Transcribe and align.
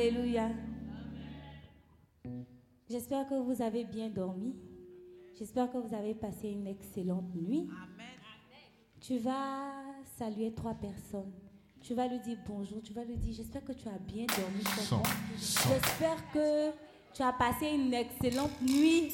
Alléluia. 0.00 0.48
J'espère 2.88 3.28
que 3.28 3.34
vous 3.34 3.60
avez 3.60 3.84
bien 3.84 4.08
dormi. 4.08 4.56
J'espère 5.38 5.70
que 5.70 5.76
vous 5.76 5.94
avez 5.94 6.14
passé 6.14 6.48
une 6.48 6.66
excellente 6.66 7.34
nuit. 7.34 7.68
Tu 8.98 9.18
vas 9.18 9.72
saluer 10.18 10.54
trois 10.54 10.72
personnes. 10.72 11.30
Tu 11.82 11.92
vas 11.92 12.08
lui 12.08 12.18
dire 12.20 12.38
bonjour. 12.46 12.80
Tu 12.82 12.94
vas 12.94 13.04
lui 13.04 13.18
dire 13.18 13.34
j'espère 13.36 13.62
que 13.62 13.72
tu 13.72 13.88
as 13.88 13.98
bien 13.98 14.24
dormi. 14.24 15.02
J'espère 15.36 16.32
que 16.32 16.70
tu 17.12 17.20
as 17.20 17.32
passé 17.34 17.66
une 17.66 17.92
excellente 17.92 18.58
nuit. 18.62 19.12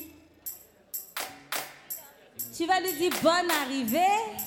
Tu 2.56 2.64
vas 2.64 2.80
lui 2.80 2.92
dire 2.92 3.12
bonne 3.24 3.50
arrivée. 3.64 4.46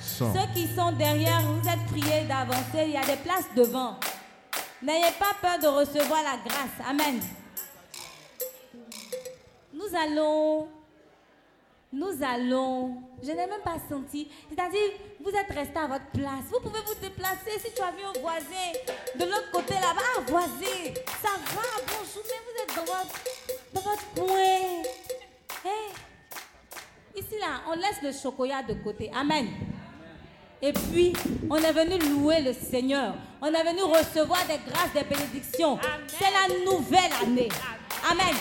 Ceux 0.00 0.54
qui 0.54 0.66
sont 0.66 0.92
derrière, 0.92 1.42
vous 1.42 1.68
êtes 1.68 1.84
priés 1.88 2.26
d'avancer. 2.26 2.86
Il 2.86 2.92
y 2.92 2.96
a 2.96 3.04
des 3.04 3.20
places 3.22 3.54
devant. 3.54 3.98
N'ayez 4.84 5.12
pas 5.18 5.32
peur 5.40 5.58
de 5.58 5.66
recevoir 5.66 6.22
la 6.22 6.36
grâce. 6.44 6.86
Amen. 6.86 7.18
Nous 9.72 9.96
allons, 9.96 10.68
nous 11.90 12.22
allons, 12.22 13.02
je 13.22 13.28
n'ai 13.28 13.46
même 13.46 13.62
pas 13.64 13.76
senti, 13.88 14.28
c'est-à-dire, 14.48 14.92
vous 15.20 15.30
êtes 15.30 15.50
resté 15.56 15.78
à 15.78 15.86
votre 15.86 16.04
place. 16.12 16.44
Vous 16.52 16.60
pouvez 16.60 16.80
vous 16.86 16.94
déplacer 17.00 17.58
si 17.58 17.72
tu 17.72 17.80
as 17.80 17.92
vu 17.92 18.04
un 18.04 18.20
voisin 18.20 18.72
de 19.14 19.24
l'autre 19.24 19.50
côté 19.52 19.72
là-bas. 19.72 20.02
Ah, 20.18 20.20
voisin, 20.26 20.92
ça 21.22 21.30
va, 21.30 21.62
bonjour, 21.86 22.22
mais 22.26 22.40
vous 22.44 22.62
êtes 22.62 22.76
dans 22.76 22.84
votre, 22.84 23.20
dans 23.72 23.80
votre 23.80 24.14
coin. 24.14 24.82
Hey. 25.64 25.94
Ici 27.16 27.38
là, 27.40 27.62
on 27.70 27.74
laisse 27.74 28.02
le 28.02 28.12
chocolat 28.12 28.62
de 28.62 28.74
côté. 28.74 29.10
Amen. 29.14 29.48
Et 30.66 30.72
puis, 30.72 31.12
on 31.50 31.56
est 31.56 31.72
venu 31.72 31.98
louer 32.08 32.40
le 32.40 32.54
Seigneur. 32.54 33.14
On 33.42 33.48
est 33.48 33.64
venu 33.64 33.82
recevoir 33.82 34.38
des 34.46 34.56
grâces, 34.66 34.94
des 34.94 35.04
bénédictions. 35.04 35.78
C'est 36.06 36.24
la 36.24 36.64
nouvelle 36.64 37.12
année. 37.22 37.50
Amen. 38.10 38.34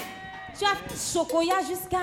Tu 0.58 0.64
as 0.64 1.14
Chocoya 1.14 1.56
jusqu'à. 1.68 1.98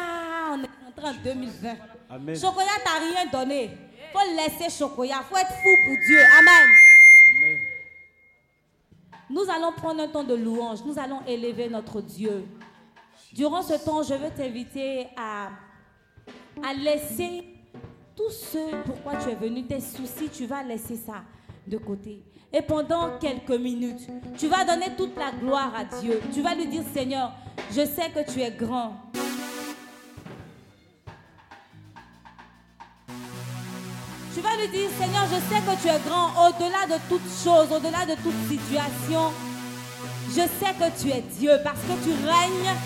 On 0.53 0.63
est 0.63 0.69
rentré 0.85 1.19
en 1.19 1.23
2020. 1.25 1.75
Amen. 2.11 2.37
Chocoya 2.37 2.69
t'a 2.85 2.99
rien 2.99 3.31
donné. 3.33 3.71
faut 4.13 4.37
laisser 4.37 4.69
Chocoya. 4.79 5.23
faut 5.27 5.39
être 5.39 5.55
fou 5.55 5.71
pour 5.87 5.97
Dieu. 5.97 6.21
Amen. 6.39 6.69
Amen. 7.31 7.59
Nous 9.31 9.51
allons 9.51 9.73
prendre 9.73 10.03
un 10.03 10.09
temps 10.09 10.25
de 10.25 10.35
louange. 10.35 10.81
Nous 10.85 10.99
allons 10.99 11.23
élever 11.27 11.71
notre 11.71 12.03
Dieu. 12.03 12.45
Durant 13.33 13.63
ce 13.63 13.83
temps, 13.83 14.03
je 14.03 14.13
veux 14.13 14.31
t'inviter 14.37 15.07
à, 15.17 15.49
à 16.63 16.75
laisser 16.75 17.43
tout 18.21 18.31
ce 18.31 18.59
pourquoi 18.85 19.17
tu 19.17 19.31
es 19.31 19.35
venu, 19.35 19.65
tes 19.65 19.81
soucis, 19.81 20.29
tu 20.31 20.47
vas 20.47 20.63
laisser 20.63 20.97
ça 20.97 21.23
de 21.67 21.79
côté. 21.79 22.23
Et 22.53 22.61
pendant 22.61 23.19
quelques 23.19 23.59
minutes, 23.59 24.07
tu 24.37 24.49
vas 24.49 24.65
donner 24.65 24.89
toute 24.97 25.17
la 25.17 25.31
gloire 25.31 25.73
à 25.75 25.85
Dieu. 26.01 26.21
Tu 26.33 26.43
vas 26.43 26.55
lui 26.55 26.67
dire, 26.67 26.83
Seigneur, 26.93 27.33
je 27.71 27.81
sais 27.81 28.11
que 28.15 28.31
tu 28.31 28.43
es 28.43 28.51
grand. 28.51 28.95
Tu 34.35 34.41
vas 34.41 34.57
lui 34.61 34.69
dire, 34.69 34.91
Seigneur, 34.99 35.25
je 35.27 35.41
sais 35.49 35.61
que 35.63 35.81
tu 35.81 35.89
es 35.89 36.01
grand 36.07 36.49
au-delà 36.49 36.97
de 36.97 37.01
toute 37.09 37.29
chose, 37.43 37.69
au-delà 37.75 38.05
de 38.05 38.21
toute 38.21 38.49
situation. 38.51 39.33
Je 40.29 40.43
sais 40.43 40.75
que 40.79 41.01
tu 41.01 41.11
es 41.11 41.23
Dieu 41.39 41.53
parce 41.65 41.81
que 41.81 42.05
tu 42.05 42.11
règnes 42.27 42.77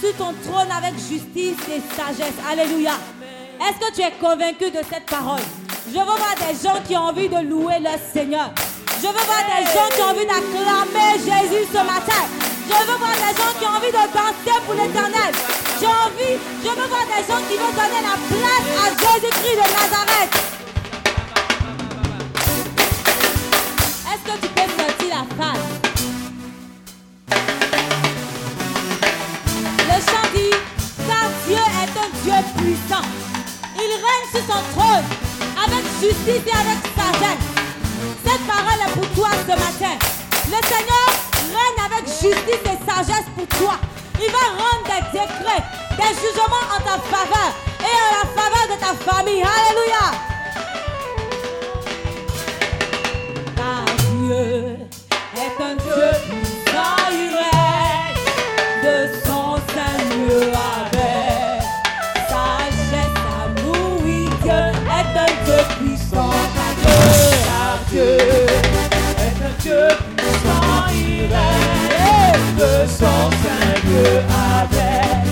sur 0.00 0.14
ton 0.16 0.34
trône 0.44 0.70
avec 0.70 0.94
justice 0.94 1.56
et 1.68 1.80
sagesse. 1.94 2.34
Alléluia. 2.50 2.92
Est-ce 3.58 3.78
que 3.80 3.94
tu 3.94 4.02
es 4.02 4.12
convaincu 4.20 4.70
de 4.70 4.82
cette 4.90 5.06
parole? 5.06 5.40
Je 5.86 5.98
veux 5.98 6.04
voir 6.04 6.34
des 6.36 6.54
gens 6.62 6.80
qui 6.86 6.96
ont 6.96 7.08
envie 7.08 7.28
de 7.28 7.40
louer 7.48 7.78
le 7.80 7.96
Seigneur. 8.12 8.50
Je 9.00 9.06
veux 9.06 9.12
voir 9.12 9.44
des 9.48 9.64
gens 9.64 9.88
qui 9.94 10.02
ont 10.02 10.10
envie 10.10 10.26
d'acclamer 10.26 11.16
Jésus 11.18 11.66
ce 11.72 11.78
matin. 11.78 12.22
Je 12.68 12.86
veux 12.86 12.98
voir 12.98 13.12
des 13.14 13.34
gens 13.36 13.58
qui 13.58 13.64
ont 13.66 13.76
envie 13.76 13.92
de 13.92 14.04
danser 14.12 14.60
pour 14.66 14.74
l'éternel. 14.74 15.32
J'ai 15.80 15.86
envie, 15.86 16.36
je 16.62 16.68
veux 16.68 16.88
voir 16.88 17.06
des 17.06 17.22
gens 17.24 17.40
qui 17.48 17.56
veulent 17.56 17.76
donner 17.76 18.02
la 18.02 18.16
place 18.28 18.68
à 18.82 18.88
Jésus-Christ 18.90 19.56
de 19.56 19.66
Nazareth. 19.76 20.34
Est-ce 24.12 24.24
que 24.32 24.36
tu 24.40 24.48
peux 24.48 24.82
sortir 24.82 25.08
la 25.08 25.44
phrase 25.44 25.75
sur 34.36 34.54
son 34.54 34.62
trône 34.78 35.04
avec 35.64 35.84
justice 36.00 36.44
et 36.46 36.56
avec 36.56 36.78
sagesse. 36.96 37.44
Cette 38.24 38.46
parole 38.46 38.80
est 38.86 38.92
pour 38.92 39.08
toi 39.14 39.30
ce 39.32 39.52
matin. 39.52 39.96
Le 40.48 40.60
Seigneur 40.68 41.08
règne 41.56 41.80
avec 41.86 42.06
justice 42.06 42.64
et 42.64 42.78
sagesse 42.90 43.26
pour 43.34 43.46
toi. 43.58 43.74
Il 44.20 44.30
va 44.30 44.46
rendre 44.62 44.84
des 44.84 45.18
décrets, 45.18 45.64
des 45.96 46.12
jugements 46.20 46.66
en 46.74 46.80
ta 46.80 46.98
faveur 46.98 47.50
et 47.80 47.96
en 48.04 48.10
la 48.16 48.24
faveur 48.36 48.66
de 48.72 48.80
ta 48.80 48.92
famille. 49.10 49.42
Alléluia. 49.42 50.04
Dieu 54.26 54.76
est 55.36 55.62
un 55.62 55.74
Dieu 55.76 56.45
205 72.56 73.84
lieux 73.84 74.22
avec 74.60 75.26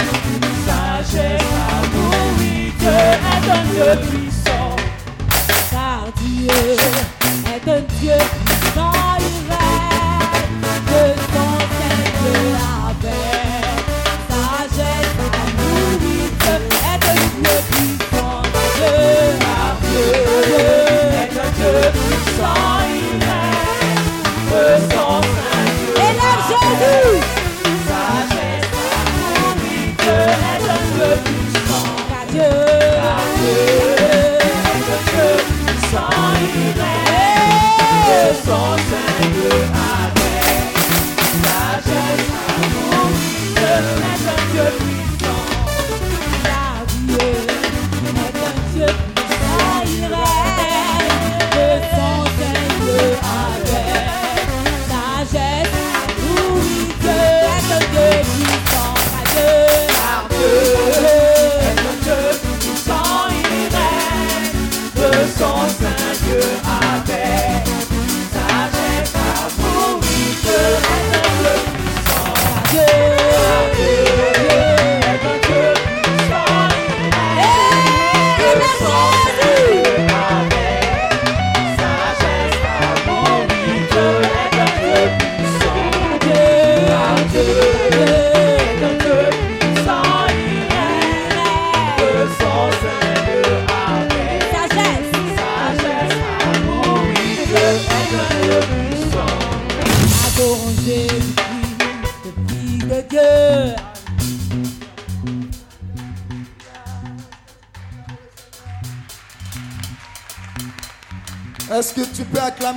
sagesse, 0.67 1.43
amour, 1.71 2.15
oui, 2.39 2.73
Dieu 2.79 2.89
est 2.89 3.51
un 3.51 3.65
Dieu 3.65 4.09
puissant. 4.09 4.77
Car 5.71 6.05
Dieu 6.21 6.77
est 7.47 7.69
un 7.71 7.81
Dieu 8.01 8.19
puissant. 8.45 9.34
sont 38.47 38.77
simples 38.91 39.55
avec 40.03 40.35
amour, 42.49 43.09
de 44.55 45.14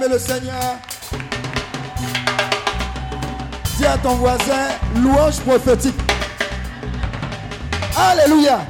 le 0.07 0.19
Seigneur 0.19 0.77
Dis 3.77 3.85
à 3.85 3.97
ton 3.99 4.15
voisin, 4.15 4.69
louange 4.95 5.39
prophétique. 5.41 5.95
Alléluia. 7.95 8.65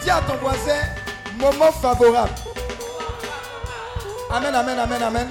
Dis 0.00 0.10
à 0.10 0.20
ton 0.20 0.36
voisin, 0.36 0.80
moment 1.38 1.72
favorable. 1.72 2.32
Amen, 4.30 4.54
amen, 4.54 4.78
amen, 4.78 5.02
amen. 5.02 5.28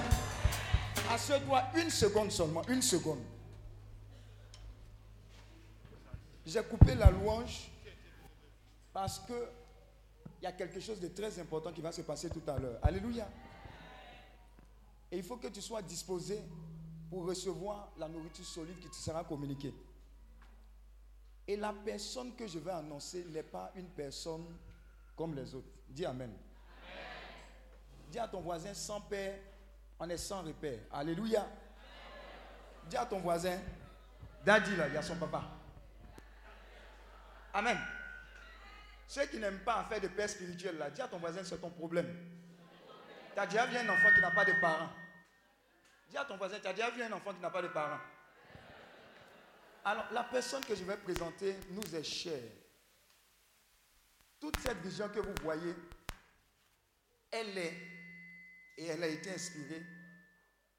Assieds-toi 1.14 1.64
une 1.76 1.90
seconde 1.90 2.32
seulement, 2.32 2.62
une 2.68 2.82
seconde. 2.82 3.20
J'ai 6.46 6.62
coupé 6.64 6.96
la 6.96 7.10
louange 7.10 7.70
parce 8.94 9.20
que 9.20 9.34
il 10.42 10.44
y 10.44 10.48
a 10.48 10.52
quelque 10.52 10.80
chose 10.80 11.00
de 11.00 11.08
très 11.08 11.40
important 11.40 11.72
qui 11.72 11.82
va 11.82 11.92
se 11.92 12.02
passer 12.02 12.30
tout 12.30 12.44
à 12.48 12.60
l'heure. 12.60 12.78
Alléluia. 12.84 13.26
Et 15.12 15.18
il 15.18 15.24
faut 15.24 15.38
que 15.38 15.48
tu 15.48 15.62
sois 15.62 15.82
disposé 15.82 16.44
pour 17.10 17.26
recevoir 17.26 17.92
la 17.98 18.08
nourriture 18.08 18.46
solide 18.46 18.80
qui 18.80 18.90
te 18.90 18.96
sera 18.96 19.24
communiquée. 19.24 19.74
Et 21.48 21.56
la 21.56 21.72
personne 21.74 22.36
que 22.36 22.46
je 22.46 22.60
vais 22.60 22.72
annoncer 22.72 23.26
n'est 23.30 23.44
pas 23.44 23.72
une 23.76 23.88
personne 23.88 24.46
comme 25.16 25.34
les 25.34 25.56
autres. 25.56 25.70
Dis 25.88 26.06
Amen. 26.06 26.34
Dis 28.12 28.20
à 28.20 28.28
ton 28.28 28.42
voisin, 28.42 28.74
sans 28.74 29.02
père, 29.02 29.38
on 30.00 30.10
est 30.10 30.18
sans 30.18 30.44
repère. 30.44 30.80
Alléluia. 30.92 31.48
Dis 32.90 32.98
à 32.98 33.06
ton 33.06 33.20
voisin, 33.20 33.60
Daddy 34.46 34.76
là, 34.76 34.88
il 34.88 34.94
y 34.94 34.98
a 34.98 35.02
son 35.02 35.16
papa. 35.16 35.44
Amen. 37.54 37.78
Ceux 39.08 39.26
qui 39.28 39.40
n'aiment 39.40 39.64
pas 39.64 39.86
faire 39.86 40.02
de 40.02 40.08
père 40.10 40.30
spirituel 40.30 40.78
là, 40.78 40.90
dis 40.90 41.02
à 41.02 41.08
ton 41.08 41.18
voisin, 41.18 41.44
c'est 41.44 41.60
ton 41.60 41.70
problème. 41.70 42.14
Tu 43.38 43.42
as 43.42 43.46
déjà 43.46 43.68
vu 43.68 43.78
un 43.78 43.88
enfant 43.88 44.12
qui 44.16 44.20
n'a 44.20 44.32
pas 44.32 44.46
de 44.46 44.54
parents. 44.60 44.90
Dis 46.10 46.18
à 46.18 46.26
ton 46.26 46.38
voisin, 46.38 46.60
tu 46.60 46.66
as 46.66 46.74
déjà 46.74 46.90
vu 46.90 47.04
un 47.04 47.12
enfant 47.12 47.36
qui 47.36 47.40
n'a 47.40 47.52
pas 47.52 47.62
de 47.62 47.68
parents. 47.68 48.00
Alors, 49.86 50.12
la 50.12 50.24
personne 50.24 50.66
que 50.66 50.74
je 50.74 50.84
vais 50.84 50.98
présenter 50.98 51.56
nous 51.70 51.96
est 51.96 52.04
chère. 52.04 52.52
Toute 54.40 54.58
cette 54.60 54.80
vision 54.80 55.08
que 55.10 55.20
vous 55.20 55.36
voyez, 55.44 55.76
elle 57.30 57.56
est, 57.60 57.78
et 58.76 58.88
elle 58.88 59.04
a 59.04 59.08
été 59.08 59.30
inspirée 59.30 59.86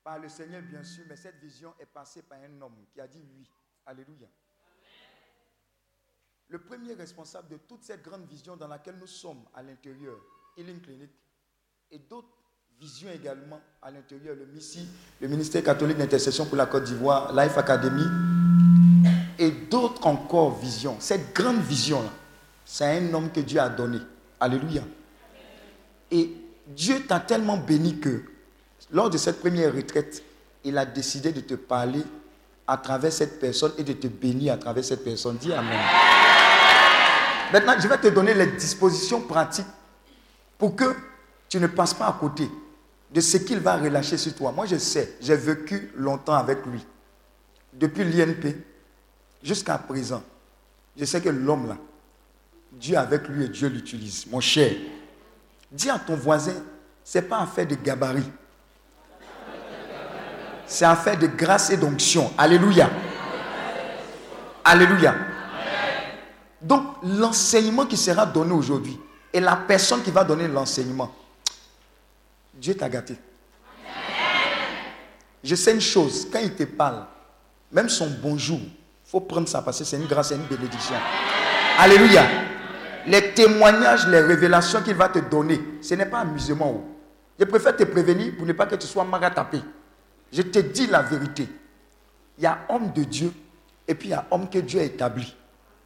par 0.03 0.19
le 0.19 0.29
Seigneur, 0.29 0.63
bien 0.63 0.83
sûr, 0.83 1.05
mais 1.09 1.17
cette 1.17 1.37
vision 1.37 1.77
est 1.79 1.87
passée 1.87 2.23
par 2.23 2.39
un 2.41 2.61
homme 2.61 2.87
qui 2.93 3.01
a 3.01 3.07
dit 3.07 3.23
oui. 3.37 3.49
Alléluia. 3.87 4.27
Le 6.49 6.59
premier 6.61 6.95
responsable 6.95 7.51
de 7.51 7.59
toute 7.59 7.85
cette 7.85 8.03
grande 8.03 8.27
vision 8.27 8.57
dans 8.57 8.67
laquelle 8.67 8.97
nous 8.97 9.07
sommes 9.07 9.49
à 9.55 9.63
l'intérieur, 9.63 10.19
Healing 10.57 10.81
Clinic, 10.81 11.13
et 11.93 12.01
d'autres 12.01 12.38
visions 12.81 13.09
également 13.13 13.61
à 13.83 13.91
l'intérieur, 13.91 14.37
le 14.37 14.47
MISI, 14.55 14.87
le 15.21 15.27
ministère 15.27 15.65
catholique 15.65 15.97
d'intercession 15.99 16.47
pour 16.47 16.57
la 16.57 16.67
Côte 16.67 16.85
d'Ivoire, 16.85 17.33
Life 17.35 17.59
Academy, 17.59 18.05
et 19.39 19.51
d'autres 19.51 20.07
encore 20.07 20.57
visions. 20.59 20.97
Cette 21.01 21.35
grande 21.35 21.61
vision-là, 21.61 22.11
c'est 22.65 22.85
un 22.85 23.13
homme 23.15 23.31
que 23.33 23.41
Dieu 23.41 23.61
a 23.61 23.69
donné. 23.69 23.99
Alléluia. 24.39 24.83
Et 26.13 26.31
Dieu 26.69 27.01
t'a 27.07 27.19
tellement 27.19 27.57
béni 27.57 27.99
que 27.99 28.23
lors 28.93 29.11
de 29.11 29.19
cette 29.19 29.41
première 29.41 29.75
retraite, 29.75 30.23
il 30.63 30.79
a 30.79 30.87
décidé 30.87 31.33
de 31.33 31.41
te 31.41 31.55
parler 31.55 32.03
à 32.67 32.77
travers 32.77 33.13
cette 33.13 33.41
personne 33.41 33.73
et 33.79 33.83
de 33.83 33.95
te 33.95 34.07
bénir 34.07 34.55
à 34.55 34.57
travers 34.57 34.85
cette 34.85 35.03
personne. 35.03 35.37
Dis 35.39 35.53
Amen. 35.53 35.81
Maintenant, 37.53 37.75
je 37.81 37.89
vais 37.89 37.99
te 37.99 38.09
donner 38.09 38.35
les 38.35 38.47
dispositions 38.47 39.23
pratiques 39.23 39.67
pour 40.57 40.77
que 40.77 40.95
tu 41.49 41.59
ne 41.59 41.67
passes 41.67 41.95
pas 41.95 42.07
à 42.07 42.13
côté 42.13 42.49
de 43.11 43.21
ce 43.21 43.39
qu'il 43.39 43.59
va 43.59 43.77
relâcher 43.77 44.17
sur 44.17 44.35
toi. 44.35 44.53
Moi, 44.53 44.67
je 44.67 44.77
sais, 44.77 45.17
j'ai 45.21 45.37
vécu 45.37 45.91
longtemps 45.97 46.35
avec 46.35 46.65
lui. 46.67 46.85
Depuis 47.73 48.05
l'INP 48.05 48.55
jusqu'à 49.43 49.79
présent, 49.79 50.23
je 50.97 51.05
sais 51.05 51.21
que 51.21 51.29
l'homme 51.29 51.69
là, 51.69 51.77
Dieu 52.73 52.97
avec 52.97 53.29
lui 53.29 53.45
et 53.45 53.49
Dieu 53.49 53.69
l'utilise. 53.69 54.27
Mon 54.27 54.41
cher, 54.41 54.73
dis 55.71 55.89
à 55.89 55.99
ton 55.99 56.17
voisin, 56.17 56.55
ce 57.05 57.19
n'est 57.19 57.25
pas 57.25 57.41
affaire 57.41 57.67
de 57.67 57.75
gabarit. 57.77 58.31
C'est 60.67 60.85
affaire 60.85 61.19
de 61.19 61.27
grâce 61.27 61.71
et 61.71 61.79
d'onction. 61.79 62.31
Alléluia. 62.37 62.91
Alléluia. 64.63 65.15
Donc, 66.61 66.85
l'enseignement 67.03 67.87
qui 67.87 67.97
sera 67.97 68.27
donné 68.27 68.53
aujourd'hui 68.53 68.99
et 69.33 69.41
la 69.41 69.57
personne 69.57 70.03
qui 70.03 70.11
va 70.11 70.25
donner 70.25 70.47
l'enseignement, 70.47 71.15
Dieu 72.59 72.75
t'a 72.75 72.89
gâté. 72.89 73.15
Je 75.45 75.55
sais 75.55 75.73
une 75.73 75.81
chose, 75.81 76.27
quand 76.31 76.41
il 76.41 76.55
te 76.55 76.65
parle, 76.65 77.07
même 77.71 77.89
son 77.89 78.11
bonjour, 78.21 78.59
il 78.59 79.11
faut 79.11 79.21
prendre 79.21 79.49
ça 79.49 79.63
parce 79.63 79.79
que 79.79 79.85
c'est 79.85 79.97
une 79.97 80.07
grâce 80.07 80.33
et 80.33 80.35
une 80.35 80.43
bénédiction. 80.43 80.97
Alléluia. 81.79 82.27
Les 83.07 83.33
témoignages, 83.33 84.07
les 84.09 84.21
révélations 84.21 84.83
qu'il 84.83 84.97
va 84.97 85.09
te 85.09 85.21
donner, 85.21 85.61
ce 85.81 85.95
n'est 85.95 86.07
pas 86.07 86.21
amusement. 86.21 86.75
oh. 86.77 86.95
Je 87.39 87.45
préfère 87.45 87.77
te 87.77 87.85
prévenir 87.85 88.37
pour 88.37 88.45
ne 88.47 88.53
pas 88.53 88.67
que 88.67 88.75
tu 88.75 88.87
sois 88.87 89.05
maratapé. 89.05 89.61
Je 90.33 90.43
te 90.43 90.59
dis 90.59 90.89
la 90.89 91.03
vérité. 91.03 91.49
Il 92.37 92.45
y 92.45 92.47
a 92.47 92.59
homme 92.69 92.93
de 92.93 93.05
Dieu 93.05 93.33
et 93.87 93.95
puis 93.95 94.09
il 94.09 94.11
y 94.11 94.15
a 94.15 94.27
homme 94.31 94.51
que 94.51 94.59
Dieu 94.59 94.81
a 94.81 94.83
établi. 94.83 95.35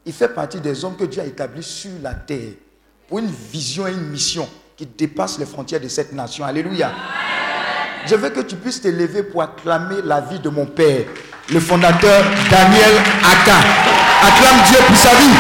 Il 0.07 0.13
fait 0.13 0.31
partie 0.31 0.61
des 0.61 0.85
hommes 0.85 0.97
que 0.97 1.05
Dieu 1.05 1.21
a 1.21 1.27
établis 1.27 1.63
sur 1.63 1.91
la 2.03 2.15
terre 2.15 2.55
pour 3.07 3.19
une 3.19 3.27
vision 3.27 3.87
et 3.87 3.93
une 3.93 4.09
mission 4.09 4.49
qui 4.77 4.87
dépasse 4.87 5.39
les 5.39 5.47
frontières 5.47 5.81
de 5.81 5.89
cette 5.89 6.13
nation. 6.13 6.45
Alléluia. 6.45 6.91
Je 8.07 8.15
veux 8.17 8.31
que 8.31 8.41
tu 8.41 8.57
puisses 8.57 8.81
te 8.81 8.89
lever 8.89 9.23
pour 9.23 9.43
acclamer 9.43 9.97
la 10.05 10.21
vie 10.21 10.41
de 10.41 10.49
mon 10.49 10.67
père, 10.67 11.05
le 11.51 11.61
fondateur 11.61 12.25
Daniel 12.51 12.95
Aka. 13.23 13.59
Acclame 14.27 14.63
Dieu 14.69 14.79
pour 14.87 14.97
sa 14.97 15.11
vie. 15.11 15.35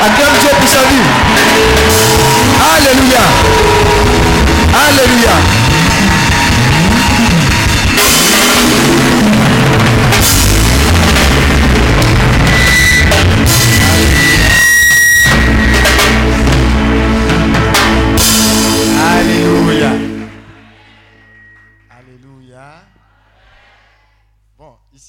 Acclame 0.00 0.38
Dieu 0.40 0.50
pour 0.58 0.68
sa 0.68 0.82
vie. 0.82 1.04
Alléluia. 2.76 3.20
Alléluia. 4.88 5.57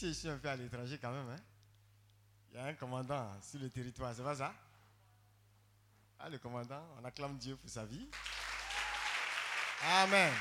Ici, 0.10 0.28
un 0.28 0.40
peu 0.40 0.50
à 0.50 0.56
l'étranger 0.56 0.98
quand 0.98 1.12
même. 1.12 1.30
hein. 1.30 1.44
Il 2.50 2.56
y 2.56 2.60
a 2.60 2.66
un 2.66 2.74
commandant 2.74 3.40
sur 3.44 3.60
le 3.60 3.70
territoire, 3.70 4.12
c'est 4.16 4.24
pas 4.24 4.36
ça? 4.36 4.56
Ah, 6.18 6.30
le 6.30 6.40
commandant, 6.40 6.84
on 6.98 7.06
acclame 7.06 7.38
Dieu 7.38 7.56
pour 7.56 7.70
sa 7.70 7.86
vie. 7.86 8.10
Amen. 9.84 10.34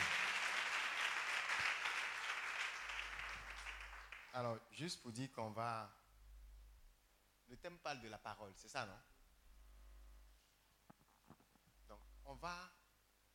Alors, 4.33 4.57
juste 4.73 5.03
pour 5.03 5.13
dire 5.13 5.31
qu'on 5.33 5.51
va... 5.51 5.91
Le 7.49 7.57
thème 7.59 7.77
parle 7.79 8.01
de 8.01 8.09
la 8.09 8.19
parole, 8.19 8.53
c'est 8.57 8.69
ça, 8.69 8.87
non? 8.87 8.99
Donc, 11.91 12.01
on 12.25 12.37
va 12.37 12.57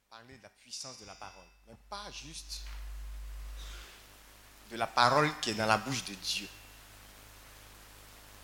parler 0.09 0.39
de 0.39 0.43
la 0.43 0.49
puissance 0.49 0.97
de 0.97 1.05
la 1.05 1.15
parole, 1.15 1.47
mais 1.67 1.75
pas 1.87 2.09
juste 2.09 2.65
de 4.73 4.77
la 4.79 4.87
parole 4.87 5.29
qui 5.39 5.51
est 5.51 5.53
dans 5.53 5.67
la 5.67 5.77
bouche 5.77 6.03
de 6.03 6.15
Dieu, 6.15 6.47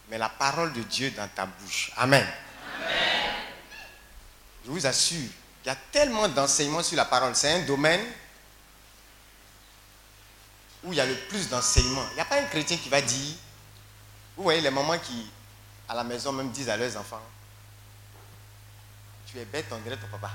mais 0.09 0.19
la 0.19 0.29
parole 0.29 0.71
de 0.73 0.83
Dieu 0.83 1.09
dans 1.09 1.27
ta 1.27 1.47
bouche. 1.47 1.91
Amen. 1.97 2.25
Je 4.63 4.69
vous 4.69 4.85
assure, 4.85 5.27
il 5.63 5.67
y 5.67 5.69
a 5.71 5.75
tellement 5.91 6.27
d'enseignements 6.27 6.83
sur 6.83 6.97
la 6.97 7.05
parole. 7.05 7.35
C'est 7.35 7.51
un 7.51 7.65
domaine 7.65 8.05
où 10.83 10.93
il 10.93 10.97
y 10.97 11.01
a 11.01 11.05
le 11.07 11.15
plus 11.15 11.49
d'enseignements. 11.49 12.05
Il 12.11 12.15
n'y 12.15 12.21
a 12.21 12.25
pas 12.25 12.39
un 12.39 12.45
chrétien 12.45 12.77
qui 12.77 12.89
va 12.89 13.01
dire, 13.01 13.35
vous 14.37 14.43
voyez 14.43 14.61
les 14.61 14.69
mamans 14.69 14.99
qui, 14.99 15.31
à 15.87 15.95
la 15.95 16.03
maison, 16.03 16.31
même 16.31 16.51
disent 16.51 16.69
à 16.69 16.77
leurs 16.77 16.95
enfants, 16.95 17.23
tu 19.25 19.39
es 19.39 19.45
bête, 19.45 19.65
on 19.71 19.79
dirait 19.79 19.97
ton 19.97 20.07
papa. 20.07 20.31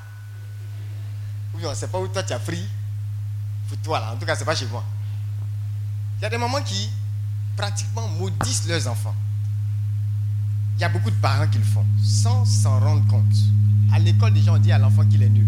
Ou 1.54 1.58
bien 1.58 1.68
on 1.68 1.70
ne 1.70 1.76
sait 1.76 1.86
pas 1.86 1.98
où 1.98 2.08
toi 2.08 2.24
tu 2.24 2.32
as 2.32 2.40
pris. 2.40 2.66
Pour 3.68 3.78
toi 3.78 4.00
là. 4.00 4.10
En 4.10 4.16
tout 4.16 4.26
cas, 4.26 4.34
ce 4.34 4.40
n'est 4.40 4.46
pas 4.46 4.56
chez 4.56 4.66
moi. 4.66 4.82
Il 6.24 6.28
y 6.28 6.28
a 6.28 6.30
des 6.30 6.38
mamans 6.38 6.62
qui 6.64 6.88
pratiquement 7.54 8.08
maudissent 8.18 8.66
leurs 8.66 8.88
enfants. 8.88 9.14
Il 10.78 10.80
y 10.80 10.84
a 10.84 10.88
beaucoup 10.88 11.10
de 11.10 11.16
parents 11.16 11.46
qui 11.48 11.58
le 11.58 11.64
font 11.64 11.84
sans 12.02 12.46
s'en 12.46 12.80
rendre 12.80 13.06
compte. 13.08 13.36
À 13.92 13.98
l'école, 13.98 14.32
déjà, 14.32 14.54
on 14.54 14.56
dit 14.56 14.72
à 14.72 14.78
l'enfant 14.78 15.04
qu'il 15.04 15.22
est 15.22 15.28
nul. 15.28 15.46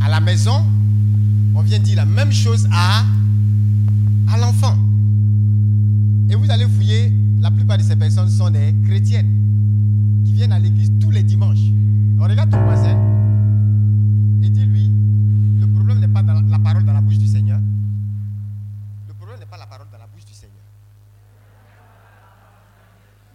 À 0.00 0.08
la 0.08 0.20
maison, 0.20 0.64
on 1.56 1.62
vient 1.62 1.80
dire 1.80 1.96
la 1.96 2.04
même 2.04 2.30
chose 2.30 2.68
à 2.72 3.02
à 4.32 4.38
l'enfant. 4.38 4.78
Et 6.30 6.36
vous 6.36 6.48
allez 6.48 6.68
fouiller, 6.68 7.12
la 7.40 7.50
plupart 7.50 7.78
de 7.78 7.82
ces 7.82 7.96
personnes 7.96 8.30
sont 8.30 8.50
des 8.50 8.72
chrétiennes 8.86 9.32
qui 10.24 10.32
viennent 10.32 10.52
à 10.52 10.60
l'église 10.60 10.92
tous 11.00 11.10
les 11.10 11.24
dimanches. 11.24 11.58
On 12.20 12.22
regarde 12.22 12.50
ton 12.50 12.62
voisin 12.62 12.96
et 14.44 14.48
dis-lui, 14.48 14.92
le 15.58 15.66
problème 15.66 15.98
n'est 15.98 16.06
pas 16.06 16.22
dans 16.22 16.40
la 16.40 16.58
parole 16.60 16.84
dans 16.84 16.92
la 16.92 17.00
bouche 17.00 17.18
du 17.18 17.26
Seigneur. 17.26 17.58
Le 19.08 19.14
problème 19.14 19.38
n'est 19.38 19.46
pas 19.46 19.56
la 19.56 19.66
parole 19.66 19.86
dans 19.90 19.98
la 19.98 20.06
bouche 20.06 20.24
du 20.24 20.34
Seigneur. 20.34 20.62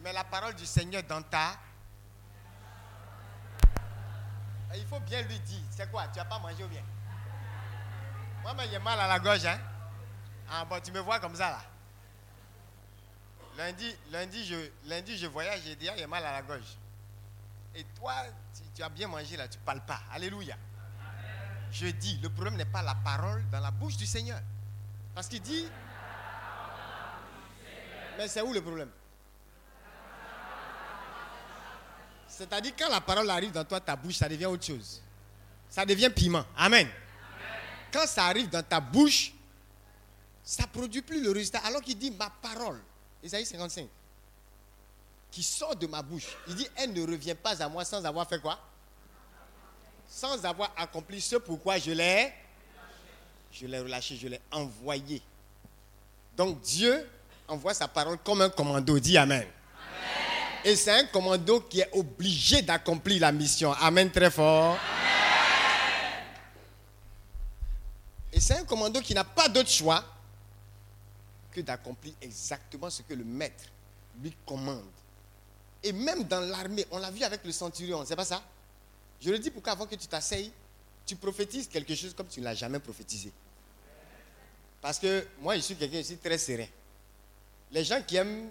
Mais 0.03 0.10
parole 0.23 0.55
du 0.55 0.65
Seigneur 0.65 1.03
dans 1.03 1.21
ta... 1.21 1.57
Et 4.73 4.79
il 4.79 4.85
faut 4.85 4.99
bien 5.01 5.21
lui 5.23 5.39
dire, 5.39 5.61
c'est 5.69 5.89
quoi, 5.91 6.07
tu 6.07 6.19
n'as 6.19 6.25
pas 6.25 6.39
mangé 6.39 6.63
bien? 6.65 6.83
Moi, 8.41 8.53
j'ai 8.71 8.79
mal 8.79 8.99
à 8.99 9.07
la 9.07 9.19
gorge, 9.19 9.45
hein? 9.45 9.59
Ah 10.49 10.65
bon, 10.65 10.79
tu 10.81 10.91
me 10.91 10.99
vois 10.99 11.19
comme 11.19 11.35
ça 11.35 11.49
là 11.49 11.61
Lundi, 13.57 13.95
lundi, 14.11 14.45
je, 14.45 14.55
lundi, 14.89 15.17
je 15.17 15.27
voyage, 15.27 15.61
j'ai 15.65 15.75
dit, 15.75 15.89
j'ai 15.97 16.07
mal 16.07 16.25
à 16.25 16.31
la 16.31 16.41
gorge. 16.41 16.77
Et 17.75 17.83
toi, 17.95 18.13
si 18.53 18.63
tu 18.73 18.81
as 18.81 18.89
bien 18.89 19.07
mangé 19.07 19.35
là, 19.37 19.47
tu 19.47 19.57
ne 19.57 19.63
parles 19.63 19.81
pas. 19.81 20.01
Alléluia. 20.11 20.55
Je 21.71 21.87
dis, 21.87 22.17
le 22.23 22.29
problème 22.29 22.55
n'est 22.55 22.65
pas 22.65 22.81
la 22.81 22.95
parole 22.95 23.47
dans 23.49 23.59
la 23.59 23.71
bouche 23.71 23.97
du 23.97 24.05
Seigneur. 24.05 24.39
Parce 25.13 25.27
qu'il 25.27 25.41
dit. 25.41 25.67
Mais 28.17 28.27
c'est 28.27 28.41
où 28.41 28.53
le 28.53 28.61
problème? 28.61 28.89
C'est-à-dire, 32.31 32.71
quand 32.77 32.89
la 32.89 33.01
parole 33.01 33.29
arrive 33.29 33.51
dans 33.51 33.65
toi, 33.65 33.79
ta 33.81 33.95
bouche, 33.95 34.15
ça 34.15 34.29
devient 34.29 34.45
autre 34.45 34.65
chose. 34.65 35.01
Ça 35.69 35.85
devient 35.85 36.09
piment. 36.09 36.45
Amen. 36.57 36.87
Quand 37.91 38.07
ça 38.07 38.25
arrive 38.25 38.49
dans 38.49 38.63
ta 38.63 38.79
bouche, 38.79 39.33
ça 40.43 40.63
ne 40.63 40.67
produit 40.67 41.01
plus 41.01 41.21
le 41.21 41.31
résultat. 41.31 41.59
Alors 41.59 41.81
qu'il 41.81 41.97
dit 41.97 42.09
ma 42.11 42.29
parole, 42.29 42.79
Isaïe 43.21 43.45
55, 43.45 43.87
qui 45.29 45.43
sort 45.43 45.75
de 45.75 45.87
ma 45.87 46.01
bouche, 46.01 46.27
il 46.47 46.55
dit 46.55 46.67
elle 46.75 46.93
ne 46.93 47.05
revient 47.05 47.35
pas 47.35 47.61
à 47.61 47.67
moi 47.67 47.83
sans 47.83 48.03
avoir 48.05 48.27
fait 48.27 48.41
quoi? 48.41 48.57
Sans 50.07 50.43
avoir 50.45 50.73
accompli 50.77 51.19
ce 51.21 51.35
pourquoi 51.35 51.77
je 51.77 51.91
l'ai. 51.91 52.33
Je 53.51 53.65
l'ai 53.67 53.79
relâché, 53.79 54.15
je 54.15 54.29
l'ai 54.29 54.41
envoyé. 54.51 55.21
Donc 56.37 56.61
Dieu 56.61 57.07
envoie 57.47 57.73
sa 57.73 57.89
parole 57.89 58.17
comme 58.19 58.41
un 58.41 58.49
commando. 58.49 58.97
Dit 58.99 59.17
Amen. 59.17 59.45
Et 60.63 60.75
c'est 60.75 60.91
un 60.91 61.05
commando 61.05 61.61
qui 61.61 61.79
est 61.79 61.89
obligé 61.93 62.61
d'accomplir 62.61 63.21
la 63.21 63.31
mission. 63.31 63.73
Amen 63.73 64.11
très 64.11 64.29
fort. 64.29 64.77
Et 68.31 68.39
c'est 68.39 68.55
un 68.55 68.63
commando 68.63 69.01
qui 69.01 69.13
n'a 69.13 69.23
pas 69.23 69.49
d'autre 69.49 69.69
choix 69.69 70.05
que 71.51 71.61
d'accomplir 71.61 72.13
exactement 72.21 72.89
ce 72.89 73.01
que 73.01 73.13
le 73.13 73.23
maître 73.23 73.65
lui 74.21 74.33
commande. 74.45 74.85
Et 75.83 75.91
même 75.91 76.23
dans 76.25 76.39
l'armée, 76.39 76.85
on 76.91 76.99
l'a 76.99 77.09
vu 77.09 77.23
avec 77.23 77.43
le 77.43 77.51
centurion, 77.51 78.05
c'est 78.05 78.15
pas 78.15 78.25
ça? 78.25 78.41
Je 79.19 79.31
le 79.31 79.39
dis 79.39 79.49
pour 79.49 79.63
qu'avant 79.63 79.85
que 79.87 79.95
tu 79.95 80.07
t'asseyes, 80.07 80.51
tu 81.05 81.15
prophétises 81.15 81.67
quelque 81.67 81.95
chose 81.95 82.13
comme 82.13 82.27
tu 82.27 82.39
ne 82.39 82.45
l'as 82.45 82.55
jamais 82.55 82.79
prophétisé. 82.79 83.31
Parce 84.79 84.99
que 84.99 85.27
moi, 85.39 85.55
je 85.55 85.61
suis 85.61 85.75
quelqu'un 85.75 85.99
ici 85.99 86.17
très 86.17 86.37
serein. 86.37 86.67
Les 87.71 87.83
gens 87.83 88.01
qui 88.05 88.15
aiment 88.15 88.49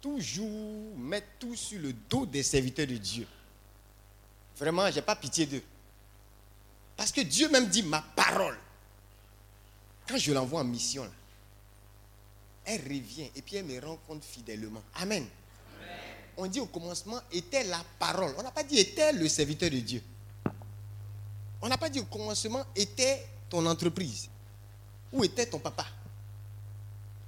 toujours 0.00 0.96
mettre 0.96 1.26
tout 1.38 1.54
sur 1.56 1.80
le 1.80 1.92
dos 1.92 2.26
des 2.26 2.42
serviteurs 2.42 2.86
de 2.86 2.96
Dieu. 2.96 3.26
Vraiment, 4.58 4.90
je 4.90 4.96
n'ai 4.96 5.02
pas 5.02 5.16
pitié 5.16 5.46
d'eux. 5.46 5.62
Parce 6.96 7.12
que 7.12 7.20
Dieu 7.20 7.48
même 7.50 7.66
dit 7.68 7.82
ma 7.82 8.00
parole. 8.00 8.56
Quand 10.08 10.16
je 10.16 10.32
l'envoie 10.32 10.60
en 10.60 10.64
mission, 10.64 11.04
là, 11.04 11.10
elle 12.64 12.82
revient 12.82 13.30
et 13.34 13.42
puis 13.42 13.56
elle 13.56 13.64
me 13.64 13.80
rend 13.84 13.98
compte 14.06 14.24
fidèlement. 14.24 14.82
Amen. 14.94 15.26
On 16.36 16.46
dit 16.46 16.60
au 16.60 16.66
commencement 16.66 17.20
était 17.32 17.64
la 17.64 17.82
parole. 17.98 18.34
On 18.36 18.42
n'a 18.42 18.50
pas 18.50 18.62
dit 18.62 18.78
était 18.78 19.12
le 19.12 19.28
serviteur 19.28 19.70
de 19.70 19.78
Dieu. 19.78 20.02
On 21.62 21.68
n'a 21.68 21.78
pas 21.78 21.88
dit 21.88 22.00
au 22.00 22.04
commencement 22.04 22.64
était 22.74 23.26
ton 23.48 23.64
entreprise. 23.66 24.28
Où 25.12 25.24
était 25.24 25.46
ton 25.46 25.58
papa 25.58 25.86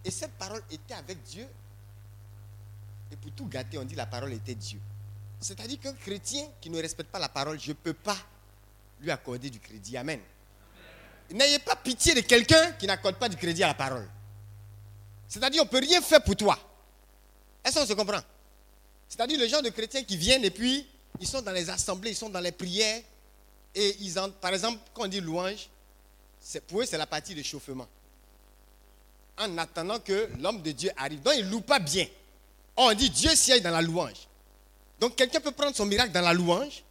Et 0.05 0.11
cette 0.11 0.33
parole 0.33 0.63
était 0.71 0.95
avec 0.95 1.23
Dieu. 1.23 1.47
Et 3.13 3.17
pour 3.17 3.31
tout 3.33 3.47
gâter, 3.47 3.79
on 3.79 3.85
dit 3.85 3.95
la 3.95 4.07
parole 4.07 4.33
était 4.33 4.55
Dieu. 4.55 4.81
C'est-à-dire 5.41 5.79
qu'un 5.81 5.95
chrétien 5.95 6.47
qui 6.61 6.69
ne 6.71 6.81
respecte 6.81 7.11
pas 7.11 7.19
la 7.19 7.29
parole, 7.29 7.61
je 7.61 7.69
ne 7.69 7.75
peux 7.75 7.95
pas 7.95 8.17
lui 9.01 9.11
accorder 9.11 9.51
du 9.51 9.61
crédit. 9.61 9.97
Amen. 9.97 10.21
N'ayez 11.31 11.59
pas 11.59 11.77
pitié 11.77 12.15
de 12.15 12.21
quelqu'un 12.21 12.73
qui 12.73 12.87
n'accorde 12.87 13.17
pas 13.17 13.29
du 13.29 13.37
crédit 13.37 13.63
à 13.63 13.69
la 13.69 13.75
parole. 13.75 14.09
C'est-à-dire, 15.29 15.63
on 15.63 15.67
ne 15.67 15.71
peut 15.71 15.79
rien 15.79 16.01
faire 16.01 16.23
pour 16.23 16.35
toi. 16.37 16.59
Est-ce 17.65 17.79
qu'on 17.79 17.87
se 17.87 17.93
comprend? 17.93 18.21
C'est-à-dire, 19.09 19.39
les 19.39 19.49
gens 19.49 19.61
de 19.61 19.69
chrétiens 19.69 20.03
qui 20.03 20.17
viennent 20.17 20.45
et 20.45 20.51
puis, 20.51 20.87
ils 21.21 21.27
sont 21.27 21.43
dans 21.43 21.53
les 21.53 21.69
assemblées, 21.69 22.11
ils 22.11 22.17
sont 22.17 22.31
dans 22.31 22.41
les 22.41 22.53
prières. 22.53 23.03
Et 23.75 23.97
ils 24.01 24.19
ont, 24.19 24.31
par 24.31 24.53
exemple, 24.53 24.81
quand 24.95 25.05
on 25.05 25.09
dit 25.09 25.21
louange, 25.21 25.69
pour 26.67 26.81
eux, 26.81 26.87
c'est 26.87 26.99
la 26.99 27.07
partie 27.07 27.35
de 27.35 27.43
chauffement. 27.43 27.87
En 29.37 29.59
attendant 29.59 30.01
que 30.01 30.31
l'homme 30.41 30.63
de 30.63 30.73
Dieu 30.73 30.91
arrive. 30.97 31.21
Donc, 31.21 31.35
ils 31.37 31.45
ne 31.45 31.51
louent 31.51 31.61
pas 31.61 31.79
bien. 31.79 32.07
On 32.81 32.95
dit 32.95 33.11
Dieu 33.11 33.35
siège 33.35 33.61
dans 33.61 33.73
la 33.73 33.83
louange. 33.83 34.29
Donc, 35.01 35.17
quelqu'un 35.17 35.41
peut 35.41 35.51
prendre 35.51 35.75
son 35.75 35.85
miracle 35.85 36.13
dans 36.13 36.21
la 36.21 36.33
louange. 36.33 36.85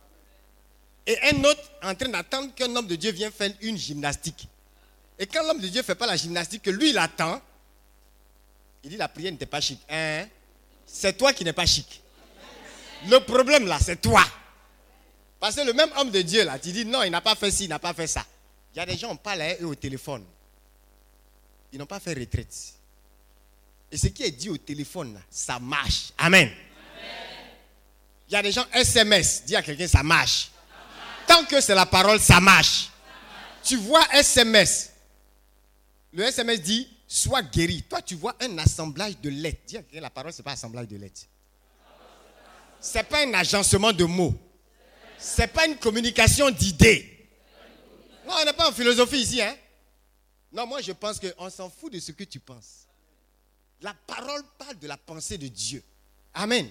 Et 1.05 1.17
un 1.23 1.43
autre 1.45 1.61
en 1.81 1.95
train 1.95 2.09
d'attendre 2.09 2.53
qu'un 2.53 2.75
homme 2.75 2.87
de 2.87 2.95
Dieu 2.97 3.11
vienne 3.11 3.31
faire 3.31 3.53
une 3.61 3.77
gymnastique. 3.77 4.49
Et 5.17 5.25
quand 5.25 5.41
l'homme 5.47 5.61
de 5.61 5.67
Dieu 5.69 5.79
ne 5.79 5.85
fait 5.85 5.95
pas 5.95 6.05
la 6.05 6.17
gymnastique, 6.17 6.63
que 6.63 6.69
lui, 6.69 6.89
il 6.89 6.97
attend, 6.97 7.41
il 8.83 8.89
dit 8.89 8.97
la 8.97 9.07
prière 9.07 9.31
n'était 9.31 9.45
pas 9.45 9.61
chic. 9.61 9.79
Hein? 9.89 10.27
C'est 10.85 11.17
toi 11.17 11.31
qui 11.31 11.45
n'es 11.45 11.53
pas 11.53 11.65
chic. 11.65 12.01
Le 13.07 13.19
problème 13.19 13.65
là, 13.65 13.79
c'est 13.81 14.01
toi. 14.01 14.23
Parce 15.39 15.55
que 15.55 15.61
le 15.61 15.71
même 15.71 15.89
homme 15.97 16.11
de 16.11 16.21
Dieu 16.21 16.43
là, 16.43 16.59
tu 16.59 16.73
dis 16.73 16.83
non, 16.83 17.03
il 17.03 17.11
n'a 17.11 17.21
pas 17.21 17.35
fait 17.35 17.49
ci, 17.49 17.63
il 17.63 17.69
n'a 17.69 17.79
pas 17.79 17.93
fait 17.93 18.07
ça. 18.07 18.25
Il 18.73 18.79
y 18.79 18.81
a 18.81 18.85
des 18.85 18.97
gens, 18.97 19.11
on 19.11 19.15
parle 19.15 19.41
à 19.41 19.53
eux 19.61 19.67
au 19.67 19.75
téléphone. 19.75 20.25
Ils 21.71 21.79
n'ont 21.79 21.85
pas 21.85 22.01
fait 22.01 22.13
retraite. 22.13 22.76
Et 23.91 23.97
ce 23.97 24.07
qui 24.07 24.23
est 24.23 24.31
dit 24.31 24.49
au 24.49 24.57
téléphone 24.57 25.13
là, 25.13 25.19
ça 25.29 25.59
marche. 25.59 26.11
Amen. 26.17 26.49
Il 28.29 28.33
y 28.33 28.35
a 28.35 28.41
des 28.41 28.51
gens 28.51 28.65
SMS, 28.73 29.43
dis 29.45 29.55
à 29.55 29.61
quelqu'un 29.61 29.87
ça 29.87 30.03
marche. 30.03 30.49
Tant 31.25 31.45
que 31.45 31.61
c'est 31.61 31.75
la 31.75 31.85
parole, 31.85 32.19
ça 32.19 32.39
marche. 32.39 32.89
Tu 33.63 33.77
vois 33.77 34.05
SMS. 34.13 34.91
Le 36.13 36.23
SMS 36.23 36.61
dit 36.61 36.87
sois 37.07 37.41
guéri. 37.41 37.83
Toi, 37.83 38.01
tu 38.01 38.15
vois 38.15 38.35
un 38.41 38.57
assemblage 38.57 39.17
de 39.19 39.29
lettres. 39.29 39.61
Dis 39.67 39.77
à 39.77 39.83
quelqu'un 39.83 40.01
la 40.01 40.09
parole, 40.09 40.33
ce 40.33 40.39
n'est 40.39 40.43
pas 40.43 40.51
assemblage 40.51 40.87
de 40.87 40.97
lettres. 40.97 41.21
Ce 42.81 42.97
n'est 42.97 43.03
pas 43.03 43.25
un 43.25 43.33
agencement 43.33 43.93
de 43.93 44.03
mots. 44.03 44.35
Ce 45.17 45.41
n'est 45.41 45.47
pas 45.47 45.65
une 45.65 45.77
communication 45.77 46.49
d'idées. 46.49 47.29
Non, 48.25 48.33
on 48.41 48.45
n'est 48.45 48.53
pas 48.53 48.69
en 48.69 48.73
philosophie 48.73 49.21
ici. 49.21 49.41
Hein? 49.41 49.55
Non, 50.51 50.67
moi 50.67 50.81
je 50.81 50.91
pense 50.91 51.19
qu'on 51.19 51.49
s'en 51.49 51.69
fout 51.69 51.91
de 51.91 51.99
ce 51.99 52.11
que 52.11 52.23
tu 52.23 52.39
penses. 52.39 52.86
La 53.81 53.93
parole 53.93 54.43
parle 54.57 54.79
de 54.79 54.87
la 54.87 54.97
pensée 54.97 55.37
de 55.37 55.47
Dieu. 55.47 55.83
Amen. 56.33 56.69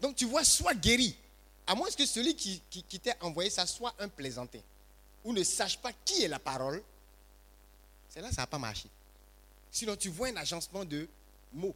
Donc 0.00 0.16
tu 0.16 0.24
vois, 0.24 0.44
sois 0.44 0.74
guéri. 0.74 1.16
À 1.66 1.74
moins 1.74 1.90
que 1.90 2.06
celui 2.06 2.34
qui, 2.34 2.62
qui, 2.70 2.82
qui 2.82 3.00
t'a 3.00 3.16
envoyé 3.20 3.50
ça 3.50 3.66
soit 3.66 3.94
un 3.98 4.08
plaisantin. 4.08 4.60
Ou 5.24 5.32
ne 5.32 5.42
sache 5.42 5.78
pas 5.78 5.92
qui 6.04 6.22
est 6.22 6.28
la 6.28 6.38
parole. 6.38 6.82
C'est 8.08 8.20
là 8.20 8.30
ça 8.30 8.42
n'a 8.42 8.46
pas 8.46 8.58
marché. 8.58 8.88
Sinon, 9.70 9.96
tu 9.96 10.08
vois 10.08 10.28
un 10.28 10.36
agencement 10.36 10.84
de 10.84 11.06
mots 11.52 11.74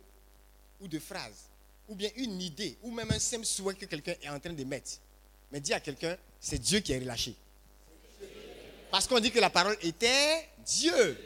ou 0.80 0.88
de 0.88 0.98
phrases, 0.98 1.50
ou 1.88 1.94
bien 1.94 2.08
une 2.16 2.40
idée, 2.40 2.78
ou 2.82 2.90
même 2.90 3.10
un 3.10 3.18
simple 3.18 3.44
souhait 3.44 3.74
que 3.74 3.84
quelqu'un 3.84 4.14
est 4.22 4.28
en 4.28 4.40
train 4.40 4.52
de 4.52 4.64
mettre. 4.64 4.92
Mais 5.52 5.60
dis 5.60 5.74
à 5.74 5.80
quelqu'un, 5.80 6.16
c'est 6.40 6.58
Dieu 6.58 6.80
qui 6.80 6.92
est 6.92 6.98
relâché. 6.98 7.34
Parce 8.90 9.06
qu'on 9.06 9.20
dit 9.20 9.30
que 9.30 9.38
la 9.38 9.50
parole 9.50 9.76
était 9.82 10.48
Dieu. 10.64 11.18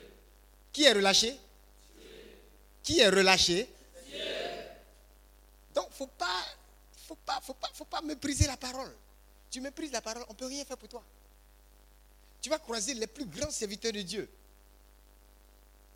Qui 0.73 0.85
est 0.85 0.93
relâché 0.93 1.37
Qui 2.85 3.01
est 3.01 3.09
relâché 3.09 3.69
Donc, 5.75 5.91
faut 5.91 6.07
pas, 6.07 6.45
faut 7.09 7.17
pas, 7.17 7.41
faut 7.41 7.55
pas, 7.55 7.71
faut 7.73 7.87
pas 7.87 8.03
mépriser 8.03 8.47
la 8.47 8.59
parole. 8.59 8.95
Tu 9.51 9.61
méprises 9.63 9.91
la 9.91 10.03
parole, 10.03 10.25
on 10.29 10.33
ne 10.35 10.39
peut 10.39 10.47
rien 10.47 10.65
faire 10.67 10.77
pour 10.77 10.89
toi. 10.89 11.03
Tu 12.43 12.51
vas 12.51 12.59
croiser 12.59 12.93
les 12.93 13.07
plus 13.07 13.25
grands 13.25 13.51
serviteurs 13.51 13.93
de 13.93 14.03
Dieu. 14.03 14.29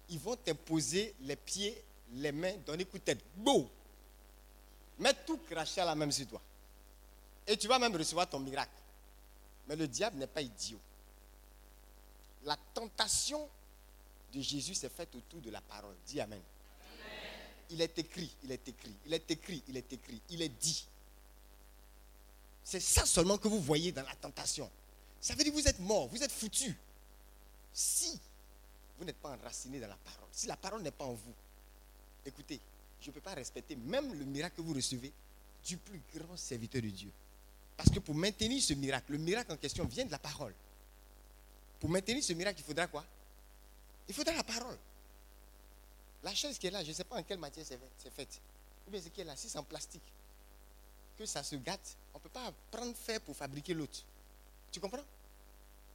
Ils 0.08 0.18
vont 0.18 0.36
t'imposer 0.36 1.14
les 1.20 1.36
pieds, 1.36 1.84
les 2.14 2.32
mains, 2.32 2.56
donner 2.64 2.86
coup 2.86 2.98
de 2.98 3.02
tête. 3.04 3.20
Beau. 3.36 3.70
Mettre 4.98 5.26
tout 5.26 5.36
cracher 5.50 5.82
à 5.82 5.84
la 5.84 5.94
même 5.94 6.10
sur 6.10 6.26
toi. 6.26 6.40
Et 7.46 7.56
tu 7.58 7.68
vas 7.68 7.78
même 7.78 7.94
recevoir 7.94 8.28
ton 8.28 8.40
miracle. 8.40 8.72
Mais 9.68 9.76
le 9.76 9.86
diable 9.86 10.16
n'est 10.16 10.26
pas 10.26 10.40
idiot. 10.40 10.80
La 12.44 12.56
tentation 12.72 13.46
de 14.32 14.40
Jésus 14.40 14.74
s'est 14.74 14.88
faite 14.88 15.14
autour 15.14 15.42
de 15.42 15.50
la 15.50 15.60
parole. 15.60 15.94
Dis 16.06 16.18
Amen. 16.18 16.40
Il 17.70 17.80
est 17.82 17.98
écrit, 17.98 18.34
il 18.44 18.52
est 18.52 18.68
écrit, 18.68 18.94
il 19.06 19.14
est 19.14 19.30
écrit, 19.30 19.62
il 19.68 19.76
est 19.76 19.92
écrit, 19.92 20.20
il 20.30 20.42
est 20.42 20.48
dit. 20.48 20.86
C'est 22.64 22.80
ça 22.80 23.04
seulement 23.06 23.38
que 23.38 23.48
vous 23.48 23.60
voyez 23.60 23.92
dans 23.92 24.02
la 24.02 24.14
tentation. 24.14 24.70
Ça 25.20 25.34
veut 25.34 25.42
dire 25.42 25.52
que 25.52 25.58
vous 25.58 25.68
êtes 25.68 25.80
mort, 25.80 26.06
vous 26.08 26.22
êtes 26.22 26.32
foutu. 26.32 26.76
Si 27.72 28.18
vous 28.98 29.04
n'êtes 29.04 29.18
pas 29.18 29.30
enraciné 29.30 29.80
dans 29.80 29.88
la 29.88 29.96
parole, 29.96 30.28
si 30.32 30.46
la 30.46 30.56
parole 30.56 30.82
n'est 30.82 30.90
pas 30.90 31.04
en 31.04 31.12
vous, 31.12 31.34
écoutez, 32.24 32.60
je 33.00 33.08
ne 33.08 33.14
peux 33.14 33.20
pas 33.20 33.34
respecter 33.34 33.76
même 33.76 34.12
le 34.14 34.24
miracle 34.24 34.56
que 34.56 34.62
vous 34.62 34.74
recevez 34.74 35.12
du 35.64 35.76
plus 35.76 36.00
grand 36.14 36.36
serviteur 36.36 36.82
de 36.82 36.88
Dieu. 36.88 37.10
Parce 37.76 37.90
que 37.90 38.00
pour 38.00 38.14
maintenir 38.14 38.60
ce 38.62 38.74
miracle, 38.74 39.12
le 39.12 39.18
miracle 39.18 39.52
en 39.52 39.56
question 39.56 39.84
vient 39.84 40.04
de 40.04 40.10
la 40.10 40.18
parole. 40.18 40.54
Pour 41.78 41.88
maintenir 41.88 42.22
ce 42.24 42.32
miracle, 42.32 42.60
il 42.60 42.64
faudra 42.64 42.86
quoi? 42.86 43.04
Il 44.08 44.14
faudra 44.14 44.34
la 44.34 44.42
parole. 44.42 44.76
La 46.22 46.34
chaise 46.34 46.58
qui 46.58 46.66
est 46.66 46.70
là, 46.70 46.82
je 46.82 46.88
ne 46.88 46.94
sais 46.94 47.04
pas 47.04 47.16
en 47.16 47.22
quelle 47.22 47.38
matière 47.38 47.64
c'est 47.66 48.10
fait. 48.10 48.28
Ou 48.86 48.90
bien 48.90 49.00
ce 49.00 49.08
qui 49.08 49.20
est 49.20 49.24
là, 49.24 49.36
si 49.36 49.48
c'est 49.48 49.58
en 49.58 49.62
plastique, 49.62 50.02
que 51.16 51.26
ça 51.26 51.42
se 51.42 51.56
gâte, 51.56 51.96
on 52.14 52.18
ne 52.18 52.22
peut 52.22 52.28
pas 52.28 52.52
prendre 52.70 52.94
fer 52.96 53.20
pour 53.20 53.36
fabriquer 53.36 53.74
l'autre. 53.74 54.00
Tu 54.70 54.80
comprends? 54.80 55.04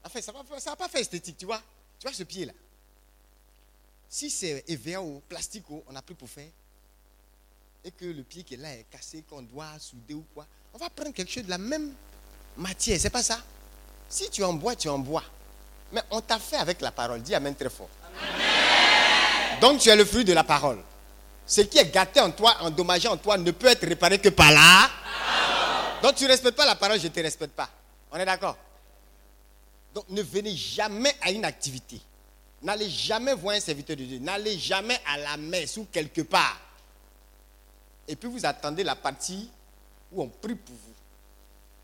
Enfin, 0.03 0.21
ça 0.21 0.31
ne 0.31 0.37
va, 0.37 0.75
pas 0.75 0.89
faire 0.89 1.01
esthétique, 1.01 1.37
tu 1.37 1.45
vois 1.45 1.61
Tu 1.99 2.07
vois 2.07 2.13
ce 2.15 2.23
pied-là 2.23 2.53
Si 4.09 4.29
c'est 4.29 4.63
EVA 4.67 5.01
ou 5.01 5.21
plastique, 5.27 5.63
on 5.69 5.95
a 5.95 6.01
pris 6.01 6.13
pour 6.13 6.29
faire, 6.29 6.49
et 7.83 7.91
que 7.91 8.05
le 8.05 8.23
pied 8.23 8.43
qui 8.43 8.53
est 8.53 8.57
là 8.57 8.73
est 8.75 8.85
cassé, 8.89 9.23
qu'on 9.29 9.41
doit 9.41 9.77
souder 9.79 10.13
ou 10.13 10.25
quoi, 10.33 10.45
on 10.73 10.77
va 10.77 10.89
prendre 10.89 11.13
quelque 11.13 11.31
chose 11.31 11.45
de 11.45 11.49
la 11.49 11.57
même 11.57 11.93
matière, 12.57 12.99
c'est 12.99 13.09
pas 13.09 13.23
ça? 13.23 13.41
Si 14.09 14.29
tu 14.29 14.43
en 14.43 14.53
bois, 14.53 14.75
tu 14.75 14.89
en 14.89 14.99
bois. 14.99 15.23
Mais 15.91 16.01
on 16.11 16.21
t'a 16.21 16.39
fait 16.39 16.57
avec 16.57 16.81
la 16.81 16.91
parole. 16.91 17.21
Dis 17.21 17.35
Amen 17.35 17.55
très 17.55 17.69
fort. 17.69 17.89
Donc 19.61 19.79
tu 19.79 19.89
es 19.89 19.95
le 19.95 20.05
fruit 20.05 20.25
de 20.25 20.33
la 20.33 20.43
parole. 20.43 20.79
Ce 21.45 21.61
qui 21.61 21.77
est 21.77 21.91
gâté 21.91 22.19
en 22.19 22.31
toi, 22.31 22.55
endommagé 22.61 23.07
en 23.07 23.17
toi, 23.17 23.37
ne 23.37 23.51
peut 23.51 23.67
être 23.67 23.85
réparé 23.85 24.19
que 24.19 24.29
par 24.29 24.51
là. 24.51 24.89
Donc 26.01 26.15
tu 26.15 26.23
ne 26.23 26.29
respectes 26.29 26.57
pas 26.57 26.65
la 26.65 26.75
parole, 26.75 26.99
je 26.99 27.07
ne 27.07 27.11
te 27.11 27.19
respecte 27.19 27.53
pas. 27.53 27.69
On 28.11 28.17
est 28.17 28.25
d'accord? 28.25 28.57
Donc 29.93 30.05
ne 30.09 30.21
venez 30.21 30.55
jamais 30.55 31.15
à 31.21 31.31
une 31.31 31.45
activité. 31.45 31.99
N'allez 32.61 32.89
jamais 32.89 33.33
voir 33.33 33.55
un 33.55 33.59
serviteur 33.59 33.95
de 33.95 34.03
Dieu. 34.03 34.19
N'allez 34.19 34.57
jamais 34.57 34.99
à 35.05 35.17
la 35.17 35.37
messe 35.37 35.77
ou 35.77 35.87
quelque 35.91 36.21
part. 36.21 36.59
Et 38.07 38.15
puis 38.15 38.29
vous 38.29 38.45
attendez 38.45 38.83
la 38.83 38.95
partie 38.95 39.49
où 40.11 40.23
on 40.23 40.27
prie 40.27 40.55
pour 40.55 40.75
vous. 40.75 40.93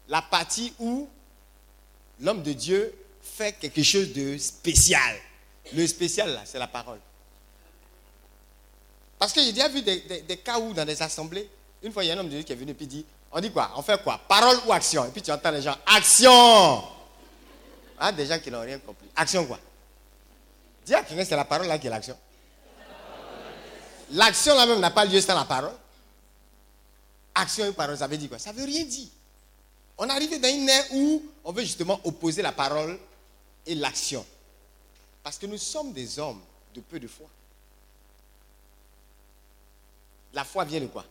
La 0.07 0.21
partie 0.21 0.73
où 0.79 1.07
l'homme 2.19 2.41
de 2.41 2.53
Dieu 2.53 2.93
fait 3.21 3.53
quelque 3.53 3.83
chose 3.83 4.11
de 4.13 4.37
spécial. 4.37 5.15
Le 5.73 5.85
spécial, 5.85 6.33
là, 6.33 6.41
c'est 6.45 6.59
la 6.59 6.67
parole. 6.67 6.99
Parce 9.19 9.33
que 9.33 9.41
j'ai 9.41 9.51
déjà 9.51 9.67
vu 9.67 9.81
des, 9.81 10.37
cas 10.37 10.57
où, 10.57 10.73
dans 10.73 10.85
des 10.85 10.99
assemblées, 11.01 11.49
une 11.83 11.91
fois, 11.91 12.05
il 12.05 12.07
y 12.07 12.11
a 12.11 12.13
un 12.15 12.17
homme 12.19 12.29
de 12.29 12.35
Dieu 12.35 12.43
qui 12.43 12.53
est 12.53 12.55
venu 12.55 12.73
et 12.79 12.85
dit 12.85 13.05
On 13.33 13.41
dit 13.41 13.51
quoi? 13.51 13.71
On 13.75 13.81
fait 13.81 14.01
quoi? 14.01 14.19
Parole 14.27 14.57
ou 14.65 14.71
action? 14.71 15.05
Et 15.05 15.09
puis 15.09 15.21
tu 15.21 15.29
entends 15.29 15.51
les 15.51 15.61
gens 15.61 15.75
Action 15.85 16.83
Ah, 17.99 18.13
des 18.13 18.25
gens 18.25 18.39
qui 18.39 18.49
n'ont 18.49 18.61
rien 18.61 18.79
compris. 18.79 19.07
Action 19.15 19.45
quoi? 19.45 19.59
Dis 20.85 20.95
à 20.95 21.03
quelqu'un, 21.03 21.25
c'est 21.25 21.35
la 21.35 21.43
parole 21.43 21.67
là 21.67 21.77
qui 21.77 21.87
est 21.87 21.89
l'action. 21.89 22.17
L'action 24.11 24.55
là 24.55 24.65
même 24.65 24.79
n'a 24.79 24.89
pas 24.89 25.03
lieu 25.03 25.19
sans 25.19 25.35
la 25.35 25.45
parole. 25.45 25.75
Action 27.35 27.65
et 27.65 27.73
parole, 27.73 27.97
ça 27.97 28.07
veut 28.07 28.17
dire 28.17 28.29
quoi? 28.29 28.39
Ça 28.39 28.53
veut 28.53 28.63
rien 28.63 28.85
dire. 28.85 29.09
On 29.97 30.07
est 30.07 30.11
arrivé 30.11 30.39
dans 30.39 30.47
une 30.47 30.67
ère 30.67 30.85
où 30.93 31.23
on 31.43 31.51
veut 31.51 31.63
justement 31.63 31.99
opposer 32.05 32.41
la 32.41 32.53
parole 32.53 32.97
et 33.65 33.75
l'action. 33.75 34.25
Parce 35.21 35.37
que 35.37 35.45
nous 35.45 35.57
sommes 35.57 35.91
des 35.91 36.17
hommes 36.19 36.41
de 36.73 36.79
peu 36.79 36.99
de 36.99 37.07
foi. 37.07 37.27
La 40.33 40.43
foi 40.43 40.65
vient 40.65 40.79
de 40.79 40.87
quoi? 40.87 41.05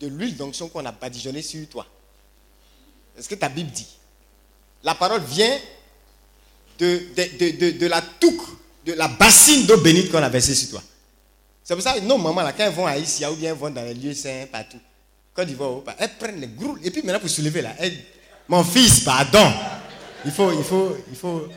De 0.00 0.08
l'huile 0.08 0.36
d'onction 0.36 0.68
qu'on 0.68 0.84
a 0.84 0.92
badigeonnée 0.92 1.42
sur 1.42 1.66
toi. 1.68 1.86
C'est 3.16 3.22
ce 3.22 3.28
que 3.28 3.34
ta 3.34 3.48
Bible 3.48 3.70
dit? 3.70 3.86
La 4.82 4.94
parole 4.94 5.22
vient 5.22 5.58
de, 6.78 7.02
de, 7.78 7.86
la 7.86 8.02
touque, 8.02 8.42
de 8.84 8.92
la 8.94 9.08
bassine 9.08 9.66
d'eau 9.66 9.76
bénite 9.78 10.10
qu'on 10.10 10.22
a 10.22 10.28
versée 10.28 10.54
sur 10.54 10.70
toi. 10.70 10.82
C'est 11.62 11.74
pour 11.74 11.82
ça 11.82 11.94
que 11.94 12.00
nos 12.00 12.18
mamans, 12.18 12.42
quand 12.56 12.64
elles 12.64 12.72
vont 12.72 12.86
à 12.86 12.98
Issia 12.98 13.30
ou 13.30 13.36
bien 13.36 13.50
elles 13.50 13.58
vont 13.58 13.70
dans 13.70 13.84
les 13.84 13.94
lieux 13.94 14.14
saints, 14.14 14.46
partout, 14.50 14.80
quand 15.32 15.44
ils 15.46 15.54
vont, 15.54 15.84
elles 15.98 16.16
prennent 16.18 16.40
les 16.40 16.48
gros. 16.48 16.76
Et 16.82 16.90
puis 16.90 17.02
maintenant, 17.02 17.20
pour 17.20 17.30
se 17.30 17.40
lever 17.40 17.62
là, 17.62 17.74
mon 18.48 18.64
fils, 18.64 19.00
pardon. 19.00 19.52
Il 20.24 20.30
faut, 20.30 20.52
il 20.52 20.64
faut, 20.64 20.96
il 21.08 21.16
faut. 21.16 21.48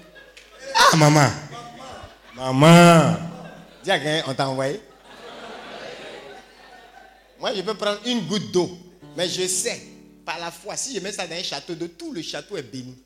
Ah, 0.76 0.96
maman. 0.96 1.30
Maman. 2.36 3.18
Dis 3.84 3.92
on 4.28 4.34
t'a 4.34 4.50
envoyé? 4.50 4.82
Moi, 7.46 7.54
je 7.54 7.62
peux 7.62 7.76
prendre 7.76 8.00
une 8.08 8.26
goutte 8.26 8.52
d'eau, 8.52 8.72
mais 9.16 9.30
je 9.30 9.46
sais, 9.46 9.80
par 10.26 10.40
la 10.40 10.50
foi, 10.50 10.76
si 10.76 10.96
je 10.96 11.00
mets 11.00 11.12
ça 11.12 11.28
dans 11.28 11.36
un 11.36 11.44
château 11.44 11.76
d'eau, 11.76 11.90
tout 11.90 12.12
le 12.12 12.24
château 12.24 12.58
est 12.58 12.64
béni. 12.64 12.98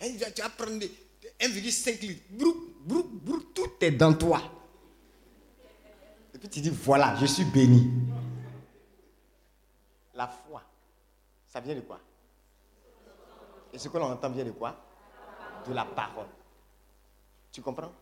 Tu 0.00 0.42
vas 0.42 0.48
prendre 0.48 0.84
1,5 1.40 2.00
litres. 2.00 2.22
Brou, 2.28 2.74
brou, 2.80 3.04
brou, 3.04 3.40
tout 3.54 3.70
est 3.80 3.92
dans 3.92 4.12
toi. 4.14 4.42
Et 6.34 6.38
puis 6.38 6.48
tu 6.48 6.60
dis, 6.60 6.70
voilà, 6.70 7.14
je 7.20 7.26
suis 7.26 7.44
béni. 7.44 7.88
La 10.16 10.26
foi, 10.26 10.60
ça 11.46 11.60
vient 11.60 11.76
de 11.76 11.82
quoi? 11.82 12.00
Et 13.72 13.78
ce 13.78 13.86
que 13.86 13.96
l'on 13.96 14.10
entend 14.10 14.30
vient 14.30 14.44
de 14.44 14.50
quoi? 14.50 14.74
De 15.68 15.72
la 15.72 15.84
parole. 15.84 16.26
Tu 17.52 17.62
comprends? 17.62 17.92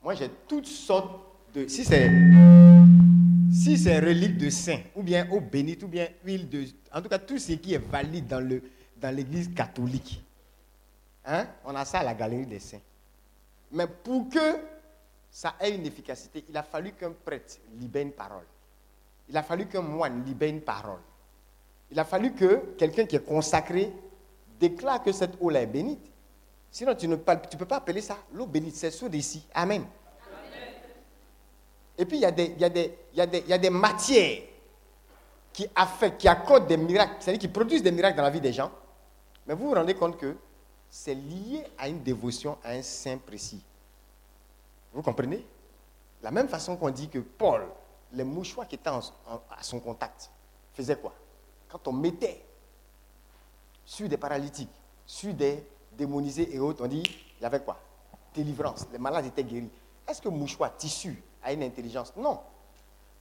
Moi, 0.00 0.14
j'ai 0.14 0.30
toutes 0.46 0.68
sortes 0.68 1.32
si 1.68 1.84
c'est 1.84 2.10
si 3.54 3.78
c'est 3.78 4.00
relique 4.00 4.36
de 4.36 4.50
saint, 4.50 4.80
ou 4.96 5.02
bien 5.02 5.28
eau 5.30 5.40
bénite, 5.40 5.82
ou 5.84 5.88
bien 5.88 6.08
huile 6.24 6.48
de... 6.48 6.64
En 6.92 7.00
tout 7.00 7.08
cas, 7.08 7.18
tout 7.18 7.38
ce 7.38 7.52
qui 7.52 7.74
est 7.74 7.78
valide 7.78 8.26
dans, 8.26 8.40
le, 8.40 8.62
dans 9.00 9.14
l'église 9.14 9.54
catholique. 9.54 10.22
Hein? 11.24 11.46
On 11.64 11.74
a 11.74 11.84
ça 11.84 12.00
à 12.00 12.02
la 12.02 12.14
galerie 12.14 12.46
des 12.46 12.58
saints. 12.58 12.80
Mais 13.70 13.86
pour 13.86 14.28
que 14.28 14.58
ça 15.30 15.54
ait 15.60 15.74
une 15.74 15.86
efficacité, 15.86 16.44
il 16.48 16.56
a 16.56 16.62
fallu 16.62 16.92
qu'un 16.92 17.12
prêtre 17.12 17.58
libère 17.78 18.02
une 18.02 18.12
parole. 18.12 18.44
Il 19.28 19.36
a 19.36 19.42
fallu 19.42 19.66
qu'un 19.66 19.82
moine 19.82 20.24
libère 20.24 20.50
une 20.50 20.60
parole. 20.60 21.00
Il 21.90 21.98
a 21.98 22.04
fallu 22.04 22.32
que 22.32 22.74
quelqu'un 22.76 23.06
qui 23.06 23.16
est 23.16 23.24
consacré 23.24 23.92
déclare 24.58 25.02
que 25.02 25.12
cette 25.12 25.36
eau-là 25.40 25.62
est 25.62 25.66
bénite. 25.66 26.10
Sinon, 26.70 26.94
tu 26.94 27.06
ne 27.06 27.16
peux, 27.16 27.66
pas 27.66 27.76
appeler 27.76 28.00
ça 28.00 28.18
l'eau 28.32 28.46
bénite. 28.46 28.74
C'est 28.74 28.90
sous 28.90 29.08
d'ici. 29.08 29.46
Amen. 29.54 29.84
Et 31.96 32.04
puis, 32.04 32.18
il 32.18 32.22
y 32.22 32.26
a 33.50 33.58
des, 33.58 33.70
matières 33.70 34.42
qui 35.52 35.66
affectent, 35.74 36.26
accordent 36.26 36.66
des 36.66 36.76
miracles, 36.76 37.16
c'est-à-dire 37.20 37.40
qui 37.40 37.48
produisent 37.48 37.82
des 37.82 37.92
miracles 37.92 38.16
dans 38.16 38.24
la 38.24 38.30
vie 38.30 38.40
des 38.40 38.52
gens. 38.52 38.70
Mais 39.46 39.54
vous 39.54 39.68
vous 39.68 39.74
rendez 39.74 39.94
compte 39.94 40.16
que 40.16 40.36
c'est 40.90 41.14
lié 41.14 41.64
à 41.78 41.88
une 41.88 42.02
dévotion 42.02 42.58
à 42.64 42.70
un 42.70 42.82
saint 42.82 43.18
précis. 43.18 43.62
Vous 44.92 45.02
comprenez? 45.02 45.44
La 46.22 46.30
même 46.30 46.48
façon 46.48 46.76
qu'on 46.76 46.90
dit 46.90 47.08
que 47.08 47.18
Paul, 47.18 47.66
les 48.12 48.24
mouchoirs 48.24 48.66
qui 48.66 48.76
étaient 48.76 48.88
à 48.88 49.62
son 49.62 49.80
contact, 49.80 50.30
faisaient 50.72 50.96
quoi? 50.96 51.12
Quand 51.68 51.86
on 51.88 51.92
mettait 51.92 52.44
sur 53.84 54.08
des 54.08 54.16
paralytiques, 54.16 54.70
sur 55.06 55.34
des 55.34 55.64
démonisés 55.92 56.54
et 56.54 56.58
autres, 56.58 56.84
on 56.84 56.88
dit, 56.88 57.02
il 57.38 57.42
y 57.42 57.46
avait 57.46 57.60
quoi? 57.60 57.78
Délivrance. 58.34 58.86
Les 58.92 58.98
malades 58.98 59.26
étaient 59.26 59.44
guéris. 59.44 59.70
Est-ce 60.08 60.20
que 60.20 60.28
mouchoir, 60.28 60.76
tissu, 60.76 61.22
a 61.44 61.52
une 61.52 61.62
intelligence. 61.62 62.12
Non. 62.16 62.40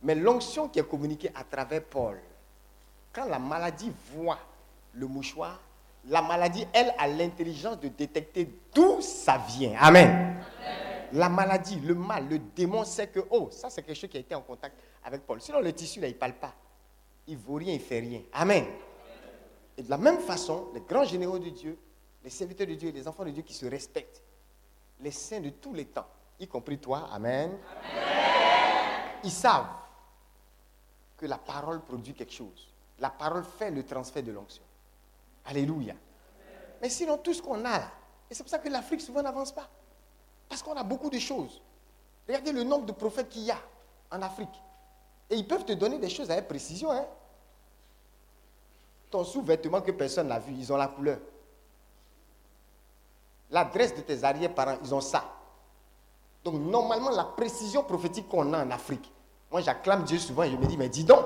Mais 0.01 0.15
l'onction 0.15 0.67
qui 0.67 0.79
est 0.79 0.87
communiquée 0.87 1.31
à 1.35 1.43
travers 1.43 1.83
Paul, 1.83 2.19
quand 3.11 3.25
la 3.25 3.39
maladie 3.39 3.91
voit 4.13 4.39
le 4.93 5.07
mouchoir, 5.07 5.59
la 6.05 6.21
maladie, 6.21 6.65
elle, 6.73 6.93
a 6.97 7.07
l'intelligence 7.07 7.79
de 7.79 7.87
détecter 7.87 8.49
d'où 8.73 8.99
ça 9.01 9.41
vient. 9.47 9.75
Amen. 9.79 10.43
La 11.13 11.29
maladie, 11.29 11.79
le 11.79 11.95
mal, 11.95 12.27
le 12.27 12.39
démon 12.39 12.83
sait 12.83 13.07
que, 13.07 13.19
oh, 13.29 13.49
ça 13.51 13.69
c'est 13.69 13.83
quelque 13.83 13.95
chose 13.95 14.09
qui 14.09 14.17
a 14.17 14.19
été 14.19 14.35
en 14.35 14.41
contact 14.41 14.75
avec 15.05 15.21
Paul. 15.21 15.39
Sinon, 15.39 15.61
le 15.61 15.71
tissu, 15.71 15.99
là, 15.99 16.07
il 16.07 16.13
ne 16.13 16.17
parle 16.17 16.33
pas. 16.33 16.53
Il 17.27 17.37
ne 17.37 17.41
vaut 17.41 17.55
rien, 17.55 17.73
il 17.73 17.77
ne 17.77 17.83
fait 17.83 17.99
rien. 17.99 18.21
Amen. 18.33 18.65
Et 19.77 19.83
de 19.83 19.89
la 19.89 19.97
même 19.97 20.19
façon, 20.19 20.67
les 20.73 20.81
grands 20.81 21.05
généraux 21.05 21.39
de 21.39 21.49
Dieu, 21.49 21.77
les 22.23 22.29
serviteurs 22.29 22.67
de 22.67 22.73
Dieu, 22.73 22.91
les 22.91 23.07
enfants 23.07 23.23
de 23.23 23.31
Dieu 23.31 23.43
qui 23.43 23.53
se 23.53 23.65
respectent, 23.65 24.21
les 24.99 25.11
saints 25.11 25.39
de 25.39 25.49
tous 25.49 25.73
les 25.73 25.85
temps, 25.85 26.07
y 26.39 26.47
compris 26.47 26.77
toi, 26.77 27.09
Amen. 27.11 27.57
Ils 29.23 29.31
savent 29.31 29.67
que 31.17 31.25
la 31.25 31.37
parole 31.37 31.81
produit 31.81 32.13
quelque 32.13 32.33
chose. 32.33 32.69
La 32.99 33.09
parole 33.09 33.43
fait 33.43 33.71
le 33.71 33.85
transfert 33.85 34.23
de 34.23 34.31
l'onction. 34.31 34.63
Alléluia. 35.45 35.95
Mais 36.81 36.89
sinon, 36.89 37.17
tout 37.17 37.33
ce 37.33 37.41
qu'on 37.41 37.59
a 37.65 37.79
là, 37.79 37.91
et 38.29 38.33
c'est 38.35 38.43
pour 38.43 38.49
ça 38.49 38.59
que 38.59 38.69
l'Afrique 38.69 39.01
souvent 39.01 39.21
n'avance 39.21 39.51
pas. 39.51 39.69
Parce 40.49 40.61
qu'on 40.61 40.75
a 40.75 40.83
beaucoup 40.83 41.09
de 41.09 41.19
choses. 41.19 41.61
Regardez 42.27 42.51
le 42.51 42.63
nombre 42.63 42.85
de 42.85 42.91
prophètes 42.91 43.29
qu'il 43.29 43.43
y 43.43 43.51
a 43.51 43.59
en 44.11 44.21
Afrique. 44.21 44.61
Et 45.29 45.35
ils 45.35 45.47
peuvent 45.47 45.65
te 45.65 45.73
donner 45.73 45.99
des 45.99 46.09
choses 46.09 46.29
avec 46.29 46.47
précision. 46.47 46.91
Hein? 46.91 47.05
Ton 49.09 49.23
sous-vêtement 49.23 49.81
que 49.81 49.91
personne 49.91 50.27
n'a 50.27 50.39
vu, 50.39 50.53
ils 50.53 50.71
ont 50.71 50.77
la 50.77 50.87
couleur. 50.87 51.19
L'adresse 53.51 53.95
de 53.95 54.01
tes 54.01 54.23
arrière-parents, 54.23 54.77
ils 54.83 54.93
ont 54.93 55.01
ça. 55.01 55.23
Donc 56.43 56.55
normalement, 56.55 57.09
la 57.11 57.23
précision 57.23 57.83
prophétique 57.83 58.27
qu'on 58.27 58.53
a 58.53 58.63
en 58.63 58.71
Afrique, 58.71 59.11
moi 59.51 59.61
j'acclame 59.61 60.03
Dieu 60.03 60.19
souvent 60.19 60.43
et 60.43 60.51
je 60.51 60.57
me 60.57 60.65
dis, 60.65 60.77
mais 60.77 60.89
dis 60.89 61.03
donc, 61.03 61.25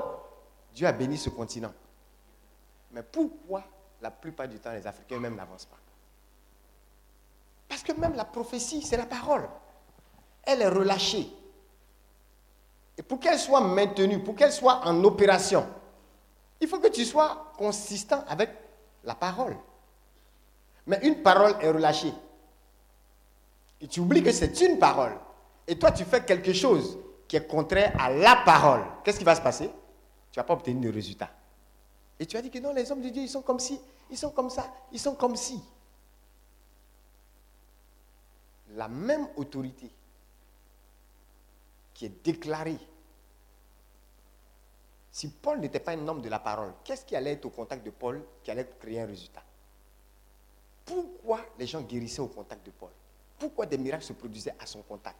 Dieu 0.73 0.85
a 0.85 0.91
béni 0.91 1.17
ce 1.17 1.29
continent. 1.29 1.73
Mais 2.91 3.03
pourquoi 3.03 3.63
la 4.01 4.11
plupart 4.11 4.47
du 4.47 4.59
temps 4.59 4.71
les 4.71 4.85
Africains 4.85 5.15
eux-mêmes 5.15 5.35
n'avancent 5.35 5.65
pas? 5.65 5.77
Que 7.87 7.93
même 7.93 8.15
la 8.15 8.25
prophétie, 8.25 8.81
c'est 8.81 8.97
la 8.97 9.05
parole. 9.05 9.47
Elle 10.43 10.61
est 10.61 10.67
relâchée. 10.67 11.31
Et 12.97 13.01
pour 13.01 13.17
qu'elle 13.17 13.39
soit 13.39 13.61
maintenue, 13.61 14.21
pour 14.21 14.35
qu'elle 14.35 14.51
soit 14.51 14.85
en 14.85 15.03
opération, 15.05 15.65
il 16.59 16.67
faut 16.67 16.79
que 16.79 16.89
tu 16.89 17.05
sois 17.05 17.53
consistant 17.57 18.25
avec 18.27 18.49
la 19.05 19.15
parole. 19.15 19.55
Mais 20.85 20.99
une 21.03 21.21
parole 21.21 21.55
est 21.61 21.71
relâchée. 21.71 22.13
Et 23.81 23.87
tu 23.87 23.99
oublies 23.99 24.23
que 24.23 24.31
c'est 24.31 24.59
une 24.61 24.79
parole. 24.79 25.17
Et 25.67 25.77
toi, 25.77 25.91
tu 25.91 26.03
fais 26.03 26.23
quelque 26.23 26.53
chose 26.53 26.97
qui 27.27 27.35
est 27.35 27.47
contraire 27.47 27.93
à 27.99 28.09
la 28.09 28.37
parole. 28.45 28.83
Qu'est-ce 29.03 29.19
qui 29.19 29.25
va 29.25 29.35
se 29.35 29.41
passer? 29.41 29.67
Tu 30.31 30.39
ne 30.39 30.43
vas 30.43 30.47
pas 30.47 30.53
obtenir 30.53 30.81
de 30.81 30.93
résultat. 30.93 31.29
Et 32.19 32.25
tu 32.25 32.37
as 32.37 32.41
dit 32.41 32.49
que 32.49 32.59
non, 32.59 32.73
les 32.73 32.91
hommes 32.91 33.01
de 33.01 33.09
Dieu, 33.09 33.21
ils 33.21 33.29
sont 33.29 33.41
comme 33.41 33.59
ci, 33.59 33.79
ils 34.09 34.17
sont 34.17 34.31
comme 34.31 34.49
ça, 34.49 34.73
ils 34.91 34.99
sont 34.99 35.15
comme 35.15 35.35
ci. 35.35 35.61
La 38.71 38.87
même 38.87 39.27
autorité 39.35 39.89
qui 41.93 42.05
est 42.05 42.23
déclarée. 42.23 42.77
Si 45.11 45.29
Paul 45.29 45.59
n'était 45.59 45.79
pas 45.79 45.93
un 45.93 46.07
homme 46.07 46.21
de 46.21 46.29
la 46.29 46.39
parole, 46.39 46.73
qu'est-ce 46.83 47.05
qui 47.05 47.15
allait 47.15 47.33
être 47.33 47.45
au 47.45 47.49
contact 47.49 47.83
de 47.83 47.89
Paul 47.89 48.23
qui 48.43 48.51
allait 48.51 48.69
créer 48.79 49.01
un 49.01 49.07
résultat? 49.07 49.43
Pourquoi 50.85 51.41
les 51.57 51.65
gens 51.65 51.81
guérissaient 51.81 52.21
au 52.21 52.27
contact 52.27 52.65
de 52.65 52.71
Paul? 52.71 52.91
Pourquoi 53.37 53.65
des 53.65 53.77
miracles 53.77 54.03
se 54.03 54.13
produisaient 54.13 54.55
à 54.59 54.65
son 54.65 54.81
contact? 54.81 55.17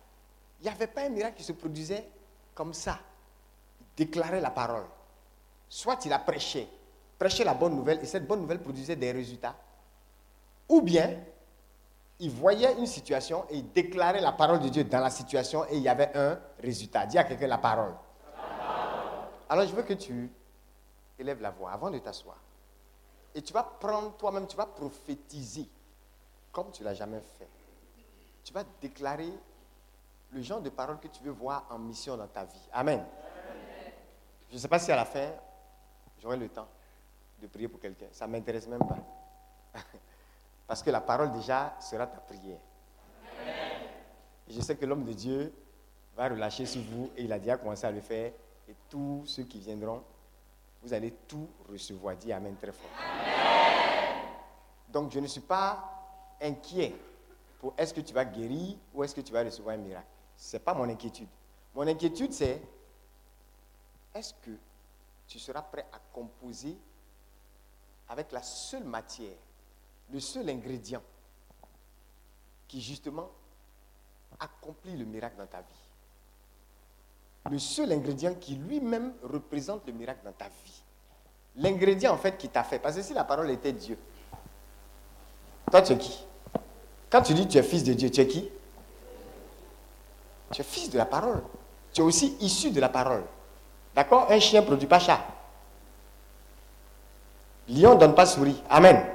Il 0.60 0.64
n'y 0.64 0.70
avait 0.70 0.88
pas 0.88 1.02
un 1.02 1.10
miracle 1.10 1.38
qui 1.38 1.44
se 1.44 1.54
produisait 1.54 2.08
comme 2.56 2.74
ça. 2.74 3.00
Il 3.80 3.86
déclarait 3.96 4.42
la 4.42 4.50
parole. 4.50 4.86
Soit 5.70 6.04
il 6.06 6.14
a 6.14 6.20
prêché, 6.20 6.68
prêché 7.20 7.44
la 7.44 7.54
bonne 7.54 7.76
nouvelle 7.76 8.00
et 8.02 8.06
cette 8.06 8.26
bonne 8.26 8.42
nouvelle 8.42 8.62
produisait 8.62 8.96
des 8.96 9.12
résultats. 9.12 9.56
Ou 10.70 10.82
bien 10.82 11.20
il 12.20 12.32
voyait 12.32 12.74
une 12.80 12.88
situation 12.88 13.46
et 13.50 13.58
il 13.58 13.72
déclarait 13.72 14.22
la 14.22 14.32
parole 14.32 14.60
de 14.60 14.70
Dieu 14.70 14.84
dans 14.84 15.00
la 15.00 15.12
situation 15.12 15.66
et 15.66 15.78
il 15.78 15.84
y 15.84 15.90
avait 15.90 16.16
un 16.16 16.40
résultat. 16.60 17.06
Dis 17.06 17.18
à 17.18 17.24
quelqu'un 17.24 17.48
la 17.48 17.60
parole. 17.60 17.94
Alors 19.50 19.68
je 19.68 19.76
veux 19.76 19.84
que 19.84 19.94
tu 19.94 20.32
élèves 21.20 21.42
la 21.42 21.52
voix 21.52 21.72
avant 21.72 21.92
de 21.92 22.00
t'asseoir. 22.00 22.38
Et 23.36 23.42
tu 23.42 23.54
vas 23.54 23.64
prendre 23.64 24.18
toi-même, 24.18 24.48
tu 24.48 24.58
vas 24.58 24.66
prophétiser 24.66 25.70
comme 26.52 26.72
tu 26.72 26.84
l'as 26.84 26.96
jamais 26.96 27.22
fait. 27.38 27.47
Tu 28.48 28.54
vas 28.54 28.64
déclarer 28.80 29.34
le 30.32 30.42
genre 30.42 30.62
de 30.62 30.70
parole 30.70 30.98
que 31.02 31.10
tu 31.10 31.22
veux 31.22 31.32
voir 31.32 31.66
en 31.70 31.78
mission 31.78 32.16
dans 32.16 32.28
ta 32.28 32.46
vie. 32.46 32.70
Amen. 32.72 33.04
Je 34.50 34.56
ne 34.56 34.58
sais 34.58 34.70
pas 34.70 34.80
si 34.80 34.90
à 34.90 34.96
la 34.96 35.04
fin, 35.04 35.32
j'aurai 36.22 36.38
le 36.38 36.48
temps 36.48 36.70
de 37.42 37.48
prier 37.48 37.68
pour 37.68 37.82
quelqu'un. 37.82 38.06
Ça 38.14 38.26
ne 38.26 38.32
m'intéresse 38.32 38.66
même 38.70 38.80
pas. 38.80 39.00
Parce 40.66 40.82
que 40.82 40.90
la 40.90 41.02
parole 41.02 41.34
déjà 41.34 41.76
sera 41.82 42.08
ta 42.08 42.20
prière. 42.20 42.60
Je 44.48 44.62
sais 44.62 44.78
que 44.78 44.86
l'homme 44.86 45.04
de 45.04 45.12
Dieu 45.12 45.54
va 46.16 46.30
relâcher 46.30 46.66
sur 46.66 46.84
vous 46.84 47.12
et 47.18 47.24
il 47.26 47.34
a 47.34 47.40
déjà 47.40 47.58
commencé 47.58 47.86
à 47.86 47.92
le 47.92 48.00
faire. 48.00 48.32
Et 48.70 48.76
tous 48.90 49.24
ceux 49.26 49.44
qui 49.44 49.60
viendront, 49.60 50.02
vous 50.82 50.94
allez 50.94 51.12
tout 51.28 51.50
recevoir. 51.70 52.16
Dis 52.16 52.32
Amen 52.32 52.56
très 52.56 52.72
fort. 52.72 52.92
Donc 54.88 55.12
je 55.12 55.20
ne 55.20 55.28
suis 55.28 55.42
pas 55.42 55.84
inquiet 56.42 56.96
pour 57.60 57.74
est-ce 57.78 57.94
que 57.94 58.02
tu 58.02 58.14
vas 58.14 58.26
guérir 58.26 58.78
ou 58.94 59.04
est-ce 59.04 59.16
que 59.16 59.22
tu 59.22 59.34
vas 59.34 59.44
recevoir 59.44 59.76
un 59.76 59.80
miracle. 59.80 60.08
Ce 60.36 60.56
n'est 60.56 60.64
pas 60.64 60.74
mon 60.74 60.88
inquiétude. 60.90 61.28
Mon 61.74 61.88
inquiétude, 61.88 62.32
c'est 62.34 62.62
est-ce 64.14 64.34
que 64.34 64.52
tu 65.28 65.40
seras 65.40 65.62
prêt 65.62 65.86
à 65.92 66.00
composer 66.14 66.78
avec 68.10 68.32
la 68.32 68.42
seule 68.42 68.84
matière 68.84 69.36
le 70.12 70.20
seul 70.20 70.50
ingrédient 70.50 71.02
qui 72.68 72.82
justement 72.82 73.30
accomplit 74.40 74.96
le 74.96 75.06
miracle 75.06 75.38
dans 75.38 75.48
ta 75.48 75.62
vie? 75.62 77.50
Le 77.50 77.60
seul 77.60 77.92
ingrédient 77.92 78.36
qui 78.36 78.56
lui-même 78.56 79.14
représente 79.24 79.86
le 79.88 79.94
miracle 79.94 80.22
dans 80.24 80.34
ta 80.34 80.50
vie. 80.50 80.84
L'ingrédient 81.56 82.14
en 82.14 82.18
fait 82.18 82.38
qui 82.38 82.50
t'a 82.50 82.64
fait. 82.64 82.78
Parce 82.78 82.96
que 82.96 83.02
si 83.02 83.14
la 83.14 83.24
parole 83.24 83.50
était 83.50 83.74
Dieu, 83.74 83.98
toi 85.72 85.82
tu 85.82 85.94
es 85.94 85.98
qui? 85.98 86.27
Quand 87.10 87.22
tu 87.22 87.34
dis 87.34 87.48
tu 87.48 87.58
es 87.58 87.64
fils 87.64 87.84
de 87.84 87.94
Dieu, 87.94 88.10
tu 88.10 88.22
es 88.22 88.28
qui? 88.28 88.50
Tu 90.52 90.62
es 90.62 90.64
fils 90.64 90.90
de 90.90 90.98
la 90.98 91.06
parole. 91.06 91.42
Tu 91.94 92.02
es 92.02 92.04
aussi 92.04 92.38
issu 92.40 92.72
de 92.72 92.80
la 92.80 92.90
parole. 92.90 93.24
D'accord? 93.96 94.28
Un 94.30 94.40
chien 94.40 94.62
ne 94.62 94.66
produit 94.66 94.88
pas 94.88 95.00
chat. 95.00 95.20
Lion 97.68 97.96
ne 97.96 98.00
donne 98.00 98.16
pas 98.16 98.26
souris. 98.26 98.62
Amen. 98.70 99.06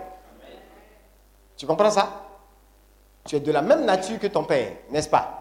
Tu 1.56 1.66
comprends 1.66 1.90
ça? 1.90 2.22
Tu 3.24 3.36
es 3.36 3.40
de 3.40 3.52
la 3.52 3.62
même 3.62 3.84
nature 3.84 4.18
que 4.18 4.26
ton 4.26 4.44
père, 4.44 4.76
n'est-ce 4.90 5.08
pas? 5.08 5.38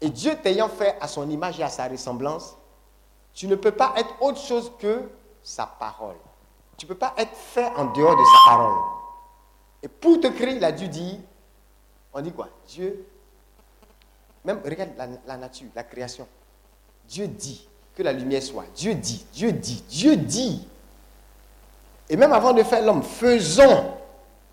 Et 0.00 0.10
Dieu 0.10 0.36
t'ayant 0.42 0.68
fait 0.68 0.96
à 1.00 1.08
son 1.08 1.28
image 1.30 1.58
et 1.58 1.62
à 1.62 1.70
sa 1.70 1.88
ressemblance, 1.88 2.56
tu 3.32 3.46
ne 3.46 3.54
peux 3.54 3.70
pas 3.70 3.94
être 3.96 4.14
autre 4.20 4.38
chose 4.38 4.70
que 4.78 5.08
sa 5.42 5.66
parole. 5.66 6.16
Tu 6.76 6.84
ne 6.84 6.88
peux 6.88 6.98
pas 6.98 7.14
être 7.16 7.34
fait 7.34 7.70
en 7.76 7.86
dehors 7.86 8.16
de 8.16 8.24
sa 8.24 8.50
parole. 8.50 8.78
Et 9.82 9.88
pour 9.88 10.20
te 10.20 10.26
créer, 10.26 10.56
il 10.56 10.64
a 10.64 10.72
dû 10.72 10.88
dire, 10.88 11.18
on 12.14 12.20
dit 12.20 12.32
quoi? 12.32 12.48
Dieu, 12.68 13.04
même 14.44 14.60
regarde 14.64 14.90
la, 15.26 15.36
nature, 15.36 15.66
la 15.74 15.82
création. 15.82 16.26
Dieu 17.08 17.26
dit 17.26 17.68
que 17.94 18.02
la 18.02 18.12
lumière 18.12 18.42
soit. 18.42 18.64
Dieu 18.74 18.94
dit, 18.94 19.26
Dieu 19.32 19.52
dit, 19.52 19.82
Dieu 19.88 20.16
dit. 20.16 20.66
Et 22.08 22.16
même 22.16 22.32
avant 22.32 22.52
de 22.52 22.62
faire 22.62 22.82
l'homme, 22.82 23.02
faisons 23.02 23.94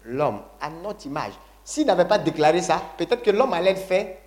l'homme 0.06 0.41
à 0.60 0.69
notre 0.69 1.06
image. 1.06 1.34
S'il 1.63 1.86
n'avait 1.86 2.06
pas 2.06 2.17
déclaré 2.17 2.62
ça, 2.62 2.82
peut-être 2.97 3.21
que 3.21 3.32
l'homme 3.32 3.54
allait 3.54 3.71
être 3.71 3.86
fait 3.86 4.19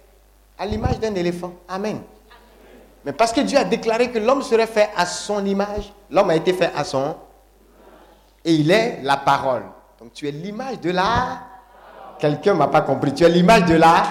à 0.59 0.67
l'image 0.67 1.01
d'un 1.01 1.15
éléphant. 1.15 1.53
Amen. 1.69 2.01
Mais 3.05 3.13
parce 3.13 3.33
que 3.33 3.41
Dieu 3.41 3.59
a 3.59 3.65
déclaré 3.65 4.11
que 4.11 4.19
l'homme 4.19 4.43
serait 4.43 4.67
fait 4.67 4.91
à 4.97 5.05
son 5.07 5.45
image, 5.45 5.93
l'homme 6.11 6.31
a 6.31 6.37
été 6.37 6.53
fait 6.53 6.71
à 6.75 6.85
son. 6.85 7.17
Et 8.45 8.55
il 8.55 8.71
est 8.71 9.03
la 9.03 9.17
parole. 9.17 9.65
Donc 9.99 10.13
tu 10.13 10.29
es 10.29 10.31
l'image 10.31 10.81
de 10.81 10.91
la. 10.91 11.41
Quelqu'un 12.19 12.55
m'a 12.55 12.69
pas 12.69 12.83
compris. 12.83 13.13
Tu 13.15 13.25
es 13.25 13.29
l'image 13.29 13.65
de 13.67 13.75
la. 13.75 14.03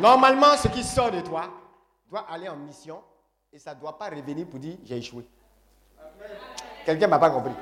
Normalement, 0.00 0.56
ce 0.56 0.68
qui 0.68 0.82
sort 0.82 1.10
de 1.10 1.20
toi 1.20 1.44
doit 2.10 2.26
aller 2.30 2.48
en 2.48 2.56
mission 2.56 3.00
et 3.52 3.58
ça 3.58 3.74
ne 3.74 3.80
doit 3.80 3.96
pas 3.96 4.10
revenir 4.10 4.46
pour 4.46 4.58
dire 4.58 4.76
j'ai 4.84 4.96
échoué. 4.96 5.28
Quelqu'un 6.84 7.06
m'a 7.06 7.18
pas 7.18 7.30
compris 7.30 7.52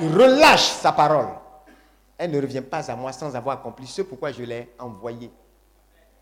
il 0.00 0.08
relâche 0.14 0.62
sa 0.62 0.92
parole. 0.92 1.28
Elle 2.16 2.30
ne 2.30 2.40
revient 2.40 2.60
pas 2.60 2.90
à 2.90 2.96
moi 2.96 3.12
sans 3.12 3.34
avoir 3.34 3.58
accompli 3.58 3.86
ce 3.86 4.02
pourquoi 4.02 4.32
je 4.32 4.42
l'ai 4.42 4.72
envoyé. 4.78 5.30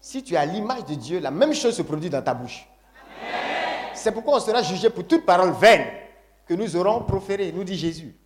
Si 0.01 0.23
tu 0.23 0.37
as 0.37 0.45
l'image 0.45 0.85
de 0.87 0.95
Dieu, 0.95 1.21
la 1.21 1.31
même 1.31 1.55
chose 1.55 1.77
se 1.77 1.83
produit 1.83 2.11
dans 2.11 2.23
ta 2.23 2.35
bouche. 2.35 2.67
C'est 3.95 4.11
pourquoi 4.11 4.37
on 4.37 4.41
sera 4.41 4.62
jugé 4.62 4.91
pour 4.91 5.07
toute 5.07 5.25
parole 5.25 5.53
vaine 5.53 5.87
que 6.47 6.55
nous 6.55 6.75
aurons 6.77 7.03
proférée, 7.03 7.53
nous 7.53 7.62
dit 7.62 7.77
Jésus. 7.77 8.17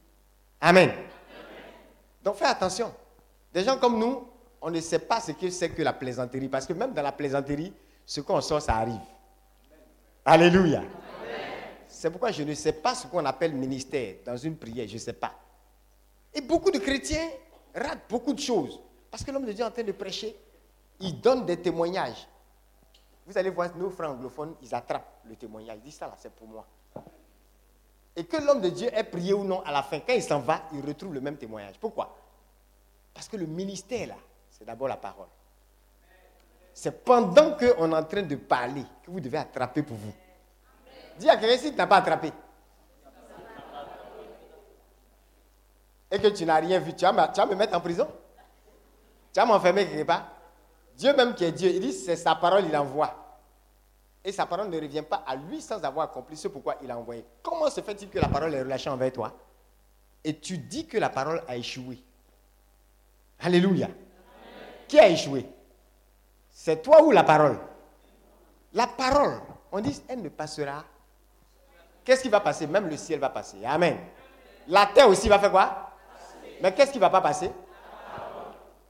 Amen. 0.60 0.90
Donc 2.26 2.34
fais 2.34 2.46
attention. 2.46 2.92
Des 3.54 3.62
gens 3.62 3.78
comme 3.78 4.00
nous, 4.00 4.26
on 4.60 4.68
ne 4.68 4.80
sait 4.80 4.98
pas 4.98 5.20
ce 5.20 5.30
que 5.30 5.48
c'est 5.48 5.70
que 5.70 5.80
la 5.80 5.92
plaisanterie, 5.92 6.48
parce 6.48 6.66
que 6.66 6.72
même 6.72 6.92
dans 6.92 7.02
la 7.02 7.12
plaisanterie, 7.12 7.72
ce 8.04 8.20
qu'on 8.20 8.40
sort, 8.40 8.60
ça 8.60 8.74
arrive. 8.74 8.98
Alléluia. 10.24 10.82
C'est 11.86 12.10
pourquoi 12.10 12.32
je 12.32 12.42
ne 12.42 12.52
sais 12.54 12.72
pas 12.72 12.96
ce 12.96 13.06
qu'on 13.06 13.24
appelle 13.24 13.52
ministère 13.52 14.16
dans 14.24 14.36
une 14.36 14.56
prière, 14.56 14.88
je 14.88 14.94
ne 14.94 14.98
sais 14.98 15.12
pas. 15.12 15.34
Et 16.34 16.40
beaucoup 16.40 16.72
de 16.72 16.78
chrétiens 16.80 17.28
ratent 17.72 18.10
beaucoup 18.10 18.32
de 18.32 18.40
choses. 18.40 18.80
Parce 19.08 19.22
que 19.22 19.30
l'homme 19.30 19.46
de 19.46 19.52
Dieu 19.52 19.62
est 19.64 19.68
en 19.68 19.70
train 19.70 19.84
de 19.84 19.92
prêcher, 19.92 20.36
il 20.98 21.20
donne 21.20 21.46
des 21.46 21.58
témoignages. 21.62 22.26
Vous 23.24 23.38
allez 23.38 23.50
voir 23.50 23.70
nos 23.76 23.90
frères 23.90 24.10
anglophones, 24.10 24.56
ils 24.62 24.74
attrapent 24.74 25.20
le 25.26 25.36
témoignage. 25.36 25.76
Ils 25.76 25.84
disent 25.84 25.94
ça 25.94 26.08
là, 26.08 26.16
c'est 26.18 26.32
pour 26.32 26.48
moi. 26.48 26.66
Et 28.16 28.24
que 28.24 28.38
l'homme 28.38 28.62
de 28.62 28.70
Dieu 28.70 28.88
ait 28.92 29.04
prié 29.04 29.34
ou 29.34 29.44
non, 29.44 29.62
à 29.62 29.70
la 29.70 29.82
fin, 29.82 30.00
quand 30.00 30.14
il 30.14 30.22
s'en 30.22 30.40
va, 30.40 30.62
il 30.72 30.84
retrouve 30.84 31.12
le 31.12 31.20
même 31.20 31.36
témoignage. 31.36 31.74
Pourquoi? 31.78 32.16
Parce 33.12 33.28
que 33.28 33.36
le 33.36 33.46
ministère 33.46 34.08
là, 34.08 34.14
c'est 34.50 34.64
d'abord 34.64 34.88
la 34.88 34.96
parole. 34.96 35.28
C'est 36.72 37.04
pendant 37.04 37.56
qu'on 37.56 37.92
est 37.92 37.96
en 37.96 38.04
train 38.04 38.22
de 38.22 38.36
parler 38.36 38.84
que 39.02 39.10
vous 39.10 39.20
devez 39.20 39.38
attraper 39.38 39.82
pour 39.82 39.96
vous. 39.96 40.12
Dis 41.18 41.28
à 41.28 41.36
quelqu'un 41.36 41.58
si 41.58 41.70
tu 41.70 41.76
n'as 41.76 41.86
pas 41.86 41.96
attrapé. 41.96 42.32
Et 46.10 46.18
que 46.18 46.28
tu 46.28 46.44
n'as 46.46 46.60
rien 46.60 46.78
vu, 46.78 46.94
tu 46.94 47.04
vas, 47.04 47.12
me, 47.12 47.54
mettre 47.54 47.76
en 47.76 47.80
prison? 47.80 48.06
Tu 49.32 49.40
vas 49.40 49.46
m'enfermer 49.46 49.86
quelque 49.86 50.06
part? 50.06 50.28
Dieu 50.94 51.14
même 51.14 51.34
qui 51.34 51.44
est 51.44 51.52
Dieu, 51.52 51.70
il 51.70 51.80
dit 51.80 51.92
c'est 51.92 52.16
sa 52.16 52.34
parole, 52.34 52.64
il 52.66 52.76
envoie. 52.76 53.25
Et 54.26 54.32
sa 54.32 54.44
parole 54.44 54.68
ne 54.68 54.80
revient 54.80 55.04
pas 55.08 55.22
à 55.24 55.36
lui 55.36 55.62
sans 55.62 55.80
avoir 55.84 56.06
accompli 56.06 56.36
ce 56.36 56.48
pourquoi 56.48 56.74
il 56.82 56.90
a 56.90 56.98
envoyé. 56.98 57.24
Comment 57.44 57.70
se 57.70 57.80
fait-il 57.80 58.10
que 58.10 58.18
la 58.18 58.26
parole 58.26 58.52
est 58.52 58.60
relâchée 58.60 58.90
envers 58.90 59.12
toi 59.12 59.32
Et 60.24 60.36
tu 60.36 60.58
dis 60.58 60.84
que 60.84 60.98
la 60.98 61.10
parole 61.10 61.44
a 61.46 61.56
échoué? 61.56 62.02
Alléluia. 63.38 63.86
Qui 64.88 64.98
a 64.98 65.08
échoué? 65.08 65.48
C'est 66.50 66.82
toi 66.82 67.04
ou 67.04 67.12
la 67.12 67.22
parole? 67.22 67.56
La 68.72 68.88
parole. 68.88 69.40
On 69.70 69.80
dit, 69.80 70.02
elle 70.08 70.22
ne 70.22 70.28
passera 70.28 70.84
qu'est-ce 72.04 72.22
qui 72.22 72.28
va 72.28 72.40
passer? 72.40 72.66
Même 72.66 72.88
le 72.88 72.96
ciel 72.96 73.20
va 73.20 73.30
passer. 73.30 73.64
Amen. 73.64 73.96
La 74.66 74.86
terre 74.86 75.08
aussi 75.08 75.28
va 75.28 75.38
faire 75.38 75.52
quoi? 75.52 75.92
Mais 76.60 76.74
qu'est-ce 76.74 76.90
qui 76.90 76.98
ne 76.98 77.02
va 77.02 77.10
pas 77.10 77.20
passer? 77.20 77.52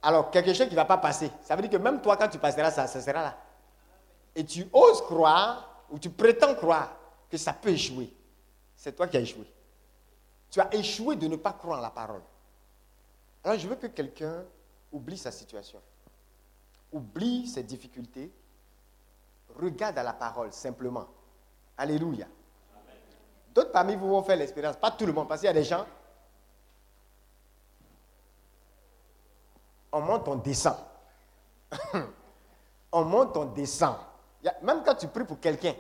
Alors 0.03 0.31
quelque 0.31 0.55
chose 0.55 0.67
qui 0.67 0.73
ne 0.73 0.77
va 0.77 0.87
pas 0.87 0.97
passer. 0.97 1.31
Ça 1.43 1.55
veut 1.57 1.61
dire 1.61 1.71
que 1.71 1.77
même 1.77 2.01
toi, 2.01 2.17
quand 2.17 2.29
tu 2.29 2.39
passeras, 2.39 2.71
ça, 2.71 2.87
ça 2.87 3.03
sera 3.03 3.23
là. 3.23 3.37
Et 4.37 4.45
tu 4.45 4.69
oses 4.71 5.01
croire, 5.01 5.85
ou 5.91 5.99
tu 5.99 6.11
prétends 6.11 6.55
croire, 6.55 6.95
que 7.31 7.39
ça 7.39 7.55
peut 7.55 7.71
échouer. 7.71 8.13
C'est 8.77 8.95
toi 8.95 9.09
qui 9.09 9.17
as 9.17 9.21
échoué. 9.21 9.51
Tu 10.51 10.61
as 10.61 10.73
échoué 10.75 11.17
de 11.17 11.27
ne 11.27 11.37
pas 11.37 11.55
croire 11.55 11.79
en 11.79 11.83
la 11.83 11.91
parole. 11.91 12.23
Alors 13.43 13.59
je 13.59 13.67
veux 13.67 13.77
que 13.77 13.87
quelqu'un 13.87 14.45
oublie 14.93 15.17
sa 15.17 15.33
situation, 15.33 15.81
oublie 16.93 17.49
ses 17.49 17.63
difficultés, 17.63 18.31
regarde 19.59 19.97
à 19.97 20.03
la 20.03 20.13
parole 20.13 20.53
simplement. 20.53 21.07
Alléluia. 21.79 22.27
D'autres 23.55 23.73
parmi 23.73 23.97
vous 23.97 24.09
vont 24.09 24.23
faire 24.23 24.37
l'expérience, 24.37 24.77
pas 24.77 24.91
tout 24.91 25.07
le 25.07 25.13
monde, 25.15 25.29
parce 25.29 25.41
qu'il 25.41 25.47
y 25.47 25.51
a 25.51 25.55
des 25.55 25.65
gens, 25.65 25.87
on 29.93 30.01
monte, 30.03 30.29
on 30.29 30.37
descend. 30.37 30.77
on 32.93 33.05
monte, 33.05 33.37
on 33.37 33.47
descend. 33.47 33.97
Même 34.63 34.83
quand 34.85 34.95
tu 34.95 35.09
pries 35.09 35.25
pour 35.25 35.41
quelqu'un, 35.41 35.75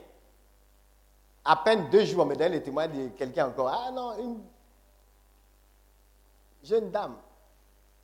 à 1.44 1.56
peine 1.56 1.88
deux 1.90 2.04
jours, 2.04 2.22
on 2.22 2.26
me 2.26 2.34
donne 2.34 2.52
le 2.52 2.62
témoin 2.62 2.88
de 2.88 3.08
quelqu'un 3.08 3.48
encore. 3.48 3.68
Ah 3.68 3.90
non, 3.92 4.18
une 4.18 4.40
jeune 6.62 6.90
dame, 6.90 7.16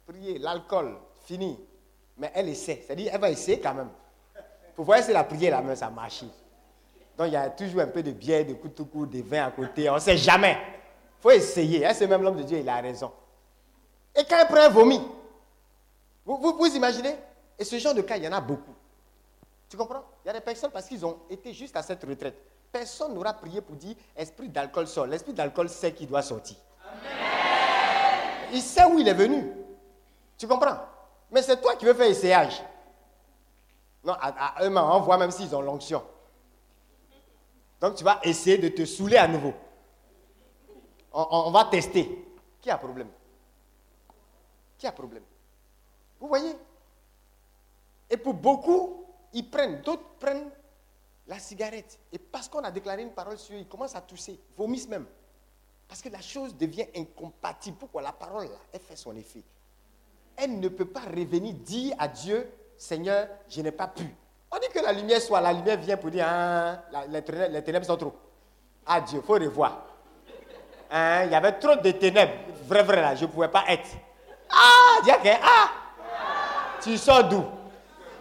prier, 0.07 0.39
l'alcool, 0.39 0.97
fini. 1.25 1.59
Mais 2.17 2.31
elle 2.35 2.49
essaie. 2.49 2.83
C'est-à-dire, 2.87 3.11
elle 3.13 3.21
va 3.21 3.31
essayer 3.31 3.59
quand 3.61 3.75
même. 3.75 3.91
Pour 4.77 4.85
voir 4.85 5.03
si 5.03 5.13
la 5.13 5.25
prière, 5.25 5.57
la 5.57 5.63
main, 5.63 5.75
ça 5.75 5.91
marche. 5.91 6.23
Donc, 7.17 7.27
il 7.27 7.33
y 7.33 7.37
a 7.37 7.51
toujours 7.51 7.81
un 7.81 7.87
peu 7.89 8.03
de 8.03 8.13
bière, 8.13 8.47
de 8.47 8.55
couteau, 8.55 8.87
de 9.07 9.23
vin 9.23 9.47
à 9.47 9.51
côté. 9.51 9.91
On 9.91 9.95
ne 9.95 10.01
sait 10.01 10.17
jamais. 10.17 10.57
Il 11.19 11.23
faut 11.23 11.31
essayer. 11.31 11.93
C'est 11.95 12.07
même 12.07 12.23
l'homme 12.23 12.37
de 12.37 12.43
Dieu, 12.43 12.59
il 12.59 12.69
a 12.69 12.81
raison. 12.81 13.13
Et 14.15 14.25
quand 14.25 14.37
elle 14.39 14.47
prend 14.47 14.59
un 14.59 14.69
vomi, 14.69 15.01
vous, 16.25 16.37
vous, 16.37 16.57
vous 16.57 16.77
imaginez? 16.77 17.17
Et 17.59 17.65
ce 17.65 17.79
genre 17.79 17.95
de 17.95 18.03
cas, 18.03 18.17
il 18.17 18.25
y 18.25 18.29
en 18.29 18.33
a 18.33 18.41
beaucoup. 18.41 18.75
Tu 19.73 19.79
comprends? 19.79 20.05
Il 20.23 20.27
y 20.27 20.31
a 20.31 20.35
des 20.35 20.43
personnes 20.43 20.71
parce 20.71 20.87
qu'ils 20.87 21.07
ont 21.07 21.21
été 21.31 21.55
juste 21.55 21.75
à 21.77 21.83
cette 21.83 22.05
retraite. 22.05 22.37
Personne 22.71 23.15
n'aura 23.15 23.33
prié 23.33 23.63
pour 23.63 23.75
dire 23.75 23.97
esprit 24.15 24.51
d'alcool 24.51 24.87
sort. 24.87 25.07
L'esprit 25.07 25.33
d'alcool 25.33 25.71
sait 25.71 25.95
qu'il 25.95 26.07
doit 26.07 26.21
sortir. 26.21 26.59
Il 28.53 28.61
sait 28.61 28.85
où 28.85 28.99
il 28.99 29.09
est 29.09 29.15
venu. 29.15 29.51
Tu 30.37 30.47
comprends? 30.47 30.77
Mais 31.31 31.41
c'est 31.41 31.59
toi 31.59 31.75
qui 31.77 31.87
veux 31.87 31.95
faire 31.95 32.11
essayage. 32.11 32.63
Non, 34.05 34.13
à, 34.21 34.57
eux-mêmes, 34.63 34.85
on 34.85 35.01
voit 35.01 35.17
même 35.17 35.31
s'ils 35.31 35.57
ont 35.57 35.63
l'onction. 35.63 36.05
Donc 37.81 37.95
tu 37.95 38.05
vas 38.05 38.21
essayer 38.25 38.59
de 38.59 38.69
te 38.69 38.85
saouler 38.85 39.17
à 39.17 39.27
nouveau. 39.27 39.55
On, 41.15 41.51
va 41.51 41.65
tester. 41.65 42.27
Qui 42.61 42.69
a 42.69 42.77
problème? 42.77 43.09
Qui 44.77 44.87
a 44.87 44.93
problème? 44.93 45.25
Vous 46.21 46.29
voyez? 46.29 46.55
Et 48.11 48.19
pour 48.19 48.35
beaucoup, 48.35 49.02
ils 49.33 49.49
prennent, 49.49 49.81
d'autres 49.83 50.17
prennent 50.19 50.51
la 51.27 51.39
cigarette. 51.39 51.99
Et 52.13 52.19
parce 52.19 52.49
qu'on 52.49 52.63
a 52.65 52.71
déclaré 52.71 53.03
une 53.03 53.13
parole 53.13 53.39
sur 53.39 53.55
eux, 53.55 53.59
ils 53.59 53.69
commencent 53.69 53.95
à 53.95 54.01
tousser, 54.01 54.39
vomissent 54.57 54.89
même. 54.89 55.07
Parce 55.89 56.01
que 56.01 56.09
la 56.09 56.21
chose 56.21 56.57
devient 56.57 56.87
incompatible. 56.97 57.77
Pourquoi 57.79 58.03
la 58.03 58.13
parole, 58.13 58.47
là, 58.47 58.59
elle 58.73 58.81
fait 58.81 58.97
son 58.97 59.15
effet. 59.17 59.43
Elle 60.37 60.59
ne 60.59 60.69
peut 60.69 60.87
pas 60.87 61.01
revenir 61.01 61.55
dire 61.55 61.95
à 61.99 62.09
Dieu, 62.09 62.51
Seigneur, 62.77 63.29
je 63.49 63.61
n'ai 63.61 63.73
pas 63.73 63.89
pu. 63.89 64.05
On 64.51 64.59
dit 64.59 64.69
que 64.73 64.81
la 64.81 64.93
lumière 64.93 65.21
soit, 65.21 65.41
la 65.41 65.53
lumière 65.53 65.79
vient 65.79 65.97
pour 65.97 66.11
dire, 66.11 66.27
hein, 66.27 66.81
les, 67.09 67.23
ténèbres, 67.63 67.87
sont 67.87 67.97
trop. 67.97 68.15
Ah 68.87 69.01
Dieu, 69.01 69.21
il 69.23 69.27
faut 69.27 69.35
revoir. 69.35 69.87
Hein, 70.91 71.25
il 71.25 71.33
y 71.33 71.35
avait 71.35 71.53
trop 71.53 71.77
de 71.77 71.91
ténèbres. 71.91 72.33
Vrai, 72.67 72.83
vrai, 72.83 73.01
là, 73.01 73.15
je 73.15 73.25
ne 73.25 73.31
pouvais 73.31 73.49
pas 73.49 73.65
être. 73.69 73.89
Ah, 74.51 75.01
Dieu, 75.05 75.15
ah, 75.43 75.71
tu 76.83 76.97
sors 76.99 77.25
d'où? 77.25 77.45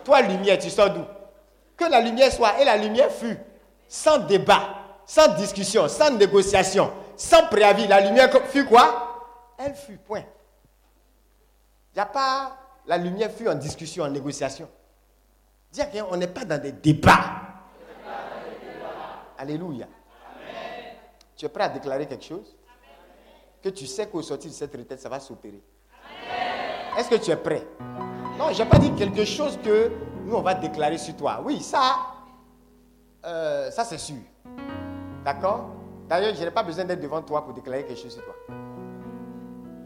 Toi, 0.03 0.21
lumière, 0.21 0.57
tu 0.57 0.69
sors 0.69 0.89
d'où? 0.89 1.03
Que 1.77 1.85
la 1.85 2.01
lumière 2.01 2.31
soit, 2.31 2.59
et 2.61 2.65
la 2.65 2.77
lumière 2.77 3.11
fut, 3.11 3.37
sans 3.87 4.19
débat, 4.19 4.75
sans 5.05 5.35
discussion, 5.35 5.87
sans 5.87 6.11
négociation, 6.11 6.91
sans 7.15 7.47
préavis, 7.47 7.87
la 7.87 8.01
lumière 8.01 8.29
fut 8.47 8.65
quoi? 8.65 9.55
Elle 9.57 9.75
fut, 9.75 9.97
point. 9.97 10.23
Il 11.93 11.97
n'y 11.97 12.01
a 12.01 12.05
pas 12.05 12.57
la 12.85 12.97
lumière 12.97 13.31
fut 13.31 13.47
en 13.47 13.55
discussion, 13.55 14.03
en 14.03 14.09
négociation. 14.09 14.67
Dis 15.71 15.81
à 15.81 15.87
on 16.09 16.17
n'est 16.17 16.27
pas 16.27 16.43
dans 16.43 16.61
des 16.61 16.71
débats. 16.71 17.41
Alléluia. 19.37 19.87
Tu 21.35 21.45
es 21.45 21.49
prêt 21.49 21.63
à 21.63 21.69
déclarer 21.69 22.07
quelque 22.07 22.25
chose? 22.25 22.55
Que 23.63 23.69
tu 23.69 23.85
sais 23.87 24.07
qu'au 24.07 24.21
sortir 24.21 24.49
de 24.49 24.55
cette 24.55 24.75
retraite, 24.75 24.99
ça 24.99 25.09
va 25.09 25.19
s'opérer. 25.19 25.61
Est-ce 26.97 27.09
que 27.09 27.15
tu 27.15 27.31
es 27.31 27.37
prêt? 27.37 27.65
Non, 28.41 28.51
je 28.51 28.63
n'ai 28.63 28.67
pas 28.67 28.79
dit 28.79 28.91
quelque 28.93 29.23
chose 29.23 29.59
que 29.63 29.91
nous, 30.25 30.35
on 30.35 30.41
va 30.41 30.55
déclarer 30.55 30.97
sur 30.97 31.15
toi. 31.15 31.43
Oui, 31.45 31.61
ça, 31.61 31.97
euh, 33.23 33.69
ça 33.69 33.85
c'est 33.85 33.99
sûr. 33.99 34.15
D'accord? 35.23 35.67
D'ailleurs, 36.09 36.33
je 36.33 36.43
n'ai 36.43 36.49
pas 36.49 36.63
besoin 36.63 36.85
d'être 36.85 37.01
devant 37.01 37.21
toi 37.21 37.45
pour 37.45 37.53
déclarer 37.53 37.85
quelque 37.85 38.01
chose 38.01 38.15
sur 38.15 38.25
toi. 38.25 38.33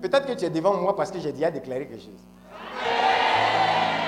Peut-être 0.02 0.26
que 0.26 0.32
tu 0.32 0.46
es 0.46 0.50
devant 0.50 0.74
moi 0.78 0.96
parce 0.96 1.12
que 1.12 1.20
j'ai 1.20 1.34
déjà 1.34 1.52
déclaré 1.52 1.86
quelque 1.86 2.02
chose. 2.02 2.24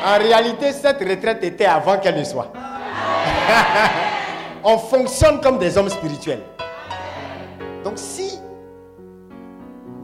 En 0.06 0.18
réalité, 0.18 0.72
cette 0.72 1.00
retraite 1.00 1.44
était 1.44 1.66
avant 1.66 2.00
qu'elle 2.00 2.18
ne 2.18 2.24
soit. 2.24 2.48
On 4.64 4.78
fonctionne 4.78 5.42
comme 5.42 5.58
des 5.58 5.78
hommes 5.78 5.90
spirituels. 5.90 6.44
Donc 7.84 7.98
si 7.98 8.40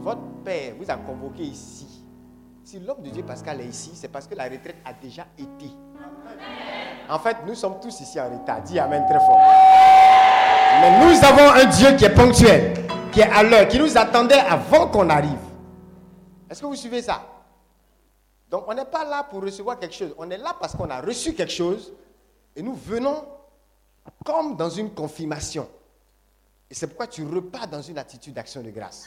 votre 0.02 0.20
père 0.44 0.74
vous 0.78 0.90
a 0.90 0.96
convoqué 0.96 1.44
ici, 1.44 1.83
si 2.64 2.80
l'homme 2.80 3.02
de 3.02 3.10
Dieu 3.10 3.22
Pascal 3.22 3.60
est 3.60 3.66
ici, 3.66 3.92
c'est 3.94 4.08
parce 4.08 4.26
que 4.26 4.34
la 4.34 4.44
retraite 4.44 4.76
a 4.84 4.92
déjà 4.94 5.26
été. 5.38 5.70
En 7.08 7.18
fait, 7.18 7.36
nous 7.46 7.54
sommes 7.54 7.78
tous 7.80 8.00
ici 8.00 8.18
en 8.18 8.30
retard. 8.30 8.62
Dis 8.62 8.78
Amen 8.78 9.04
très 9.06 9.18
fort. 9.18 9.40
Mais 10.80 11.00
nous 11.00 11.24
avons 11.24 11.50
un 11.50 11.66
Dieu 11.66 11.94
qui 11.96 12.04
est 12.06 12.14
ponctuel, 12.14 12.86
qui 13.12 13.20
est 13.20 13.30
à 13.30 13.42
l'heure, 13.42 13.68
qui 13.68 13.78
nous 13.78 13.96
attendait 13.96 14.38
avant 14.38 14.88
qu'on 14.88 15.08
arrive. 15.10 15.38
Est-ce 16.50 16.62
que 16.62 16.66
vous 16.66 16.74
suivez 16.74 17.02
ça? 17.02 17.22
Donc 18.50 18.64
on 18.66 18.74
n'est 18.74 18.84
pas 18.84 19.04
là 19.04 19.24
pour 19.24 19.42
recevoir 19.42 19.78
quelque 19.78 19.94
chose. 19.94 20.14
On 20.16 20.30
est 20.30 20.38
là 20.38 20.56
parce 20.58 20.74
qu'on 20.74 20.88
a 20.88 21.00
reçu 21.00 21.34
quelque 21.34 21.52
chose 21.52 21.92
et 22.56 22.62
nous 22.62 22.74
venons 22.74 23.24
comme 24.24 24.56
dans 24.56 24.70
une 24.70 24.90
confirmation. 24.90 25.68
Et 26.70 26.74
c'est 26.74 26.86
pourquoi 26.86 27.06
tu 27.06 27.24
repars 27.26 27.68
dans 27.68 27.82
une 27.82 27.98
attitude 27.98 28.34
d'action 28.34 28.62
de 28.62 28.70
grâce. 28.70 29.06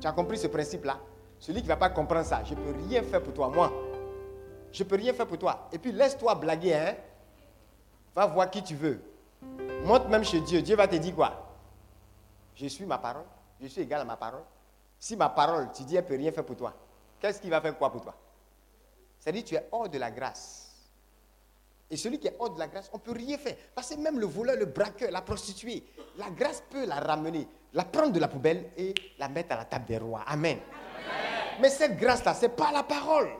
Tu 0.00 0.06
as 0.06 0.12
compris 0.12 0.36
ce 0.36 0.48
principe-là? 0.48 0.98
Celui 1.42 1.58
qui 1.58 1.64
ne 1.64 1.72
va 1.72 1.76
pas 1.76 1.90
comprendre 1.90 2.24
ça, 2.24 2.44
je 2.44 2.54
ne 2.54 2.60
peux 2.60 2.72
rien 2.86 3.02
faire 3.02 3.20
pour 3.20 3.34
toi, 3.34 3.48
moi. 3.48 3.72
Je 4.72 4.84
ne 4.84 4.88
peux 4.88 4.94
rien 4.94 5.12
faire 5.12 5.26
pour 5.26 5.38
toi. 5.38 5.68
Et 5.72 5.78
puis 5.78 5.90
laisse-toi 5.90 6.36
blaguer, 6.36 6.72
hein. 6.72 6.94
Va 8.14 8.26
voir 8.26 8.48
qui 8.48 8.62
tu 8.62 8.76
veux. 8.76 9.02
Monte 9.82 10.08
même 10.08 10.22
chez 10.22 10.40
Dieu. 10.40 10.62
Dieu 10.62 10.76
va 10.76 10.86
te 10.86 10.94
dire 10.94 11.16
quoi? 11.16 11.52
Je 12.54 12.68
suis 12.68 12.86
ma 12.86 12.96
parole. 12.96 13.24
Je 13.60 13.66
suis 13.66 13.80
égal 13.80 14.02
à 14.02 14.04
ma 14.04 14.16
parole. 14.16 14.44
Si 15.00 15.16
ma 15.16 15.30
parole, 15.30 15.68
tu 15.74 15.82
dis, 15.82 15.96
elle 15.96 16.04
ne 16.04 16.08
peut 16.08 16.14
rien 16.16 16.30
faire 16.30 16.44
pour 16.44 16.54
toi, 16.54 16.72
qu'est-ce 17.18 17.40
qu'il 17.40 17.50
va 17.50 17.60
faire 17.60 17.76
quoi 17.76 17.90
pour 17.90 18.02
toi? 18.02 18.14
C'est-à-dire, 19.18 19.42
tu 19.42 19.56
es 19.56 19.68
hors 19.72 19.88
de 19.88 19.98
la 19.98 20.12
grâce. 20.12 20.76
Et 21.90 21.96
celui 21.96 22.20
qui 22.20 22.28
est 22.28 22.36
hors 22.38 22.50
de 22.50 22.58
la 22.60 22.68
grâce, 22.68 22.88
on 22.92 22.98
ne 22.98 23.02
peut 23.02 23.18
rien 23.18 23.36
faire. 23.36 23.56
Parce 23.74 23.92
que 23.92 24.00
même 24.00 24.20
le 24.20 24.26
voleur, 24.26 24.54
le 24.56 24.66
braqueur, 24.66 25.10
la 25.10 25.22
prostituée, 25.22 25.82
la 26.18 26.30
grâce 26.30 26.62
peut 26.70 26.86
la 26.86 27.00
ramener, 27.00 27.48
la 27.72 27.82
prendre 27.82 28.12
de 28.12 28.20
la 28.20 28.28
poubelle 28.28 28.70
et 28.76 28.94
la 29.18 29.28
mettre 29.28 29.54
à 29.54 29.56
la 29.56 29.64
table 29.64 29.86
des 29.86 29.98
rois. 29.98 30.22
Amen. 30.28 30.58
Mais 31.60 31.68
cette 31.68 31.96
grâce-là, 31.96 32.34
ce 32.34 32.42
n'est 32.42 32.48
pas 32.48 32.72
la 32.72 32.82
parole. 32.82 33.30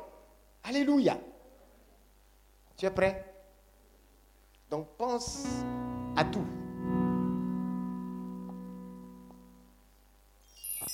Alléluia. 0.64 1.18
Tu 2.76 2.86
es 2.86 2.90
prêt? 2.90 3.34
Donc 4.70 4.86
pense 4.96 5.44
à 6.16 6.24
tout. 6.24 6.46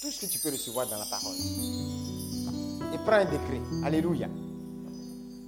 Tout 0.00 0.10
ce 0.10 0.20
que 0.24 0.30
tu 0.30 0.38
peux 0.38 0.50
recevoir 0.50 0.86
dans 0.86 0.96
la 0.96 1.06
parole. 1.06 1.34
Et 2.94 2.98
prends 2.98 3.16
un 3.16 3.24
décret. 3.24 3.60
Alléluia. 3.84 4.28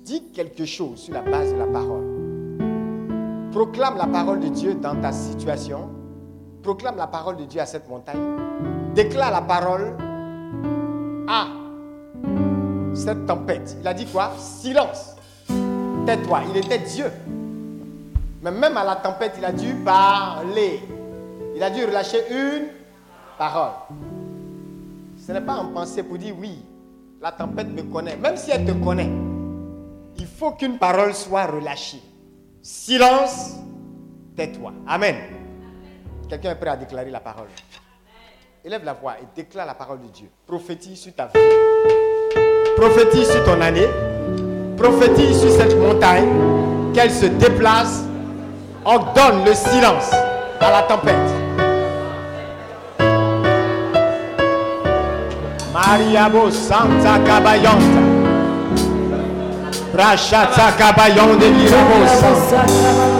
Dis 0.04 0.32
quelque 0.32 0.64
chose 0.64 1.02
sur 1.02 1.14
la 1.14 1.22
base 1.22 1.52
de 1.52 1.58
la 1.58 1.66
parole. 1.66 3.50
Proclame 3.52 3.96
la 3.96 4.06
parole 4.06 4.40
de 4.40 4.48
Dieu 4.48 4.74
dans 4.74 5.00
ta 5.00 5.12
situation. 5.12 5.88
Proclame 6.62 6.96
la 6.96 7.06
parole 7.06 7.36
de 7.36 7.44
Dieu 7.44 7.60
à 7.60 7.66
cette 7.66 7.88
montagne. 7.88 8.36
Déclare 8.94 9.30
la 9.30 9.42
parole 9.42 9.96
à 11.30 11.46
cette 12.92 13.24
tempête. 13.24 13.76
Il 13.80 13.86
a 13.86 13.94
dit 13.94 14.06
quoi? 14.06 14.32
Silence. 14.36 15.14
Tais-toi. 16.04 16.42
Il 16.50 16.56
était 16.56 16.80
Dieu. 16.80 17.10
Mais 18.42 18.50
même 18.50 18.76
à 18.76 18.84
la 18.84 18.96
tempête, 18.96 19.34
il 19.38 19.44
a 19.44 19.52
dû 19.52 19.74
parler. 19.74 20.80
Il 21.54 21.62
a 21.62 21.70
dû 21.70 21.84
relâcher 21.84 22.18
une 22.30 22.68
parole. 23.38 23.72
Ce 25.16 25.32
n'est 25.32 25.40
pas 25.40 25.54
en 25.54 25.66
pensée 25.66 26.02
pour 26.02 26.18
dire 26.18 26.34
oui, 26.38 26.58
la 27.20 27.30
tempête 27.32 27.68
me 27.68 27.82
connaît. 27.82 28.16
Même 28.16 28.36
si 28.36 28.50
elle 28.50 28.64
te 28.64 28.72
connaît, 28.72 29.10
il 30.16 30.26
faut 30.26 30.52
qu'une 30.52 30.78
parole 30.78 31.14
soit 31.14 31.46
relâchée. 31.46 32.02
Silence, 32.62 33.56
tais-toi. 34.34 34.72
Amen. 34.86 35.16
Quelqu'un 36.28 36.52
est 36.52 36.56
prêt 36.56 36.70
à 36.70 36.76
déclarer 36.76 37.10
la 37.10 37.20
parole? 37.20 37.48
Élève 38.62 38.84
la 38.84 38.92
voix 38.92 39.14
et 39.14 39.24
déclare 39.34 39.66
la 39.66 39.72
parole 39.72 40.00
de 40.02 40.08
Dieu. 40.08 40.28
Prophétise 40.46 41.00
sur 41.00 41.14
ta 41.14 41.26
vie. 41.26 41.32
prophétise 42.76 43.30
sur 43.30 43.42
ton 43.44 43.58
année, 43.60 43.88
prophétise 44.76 45.40
sur 45.40 45.50
cette 45.50 45.78
montagne, 45.78 46.28
qu'elle 46.92 47.10
se 47.10 47.24
déplace, 47.24 48.04
ordonne 48.84 49.46
le 49.46 49.54
silence 49.54 50.10
à 50.60 50.70
la 50.70 50.82
tempête. 50.82 51.16
Mariabo 55.72 56.50
Santa 56.50 57.18
de 61.38 61.46
Virabosa. 61.46 63.19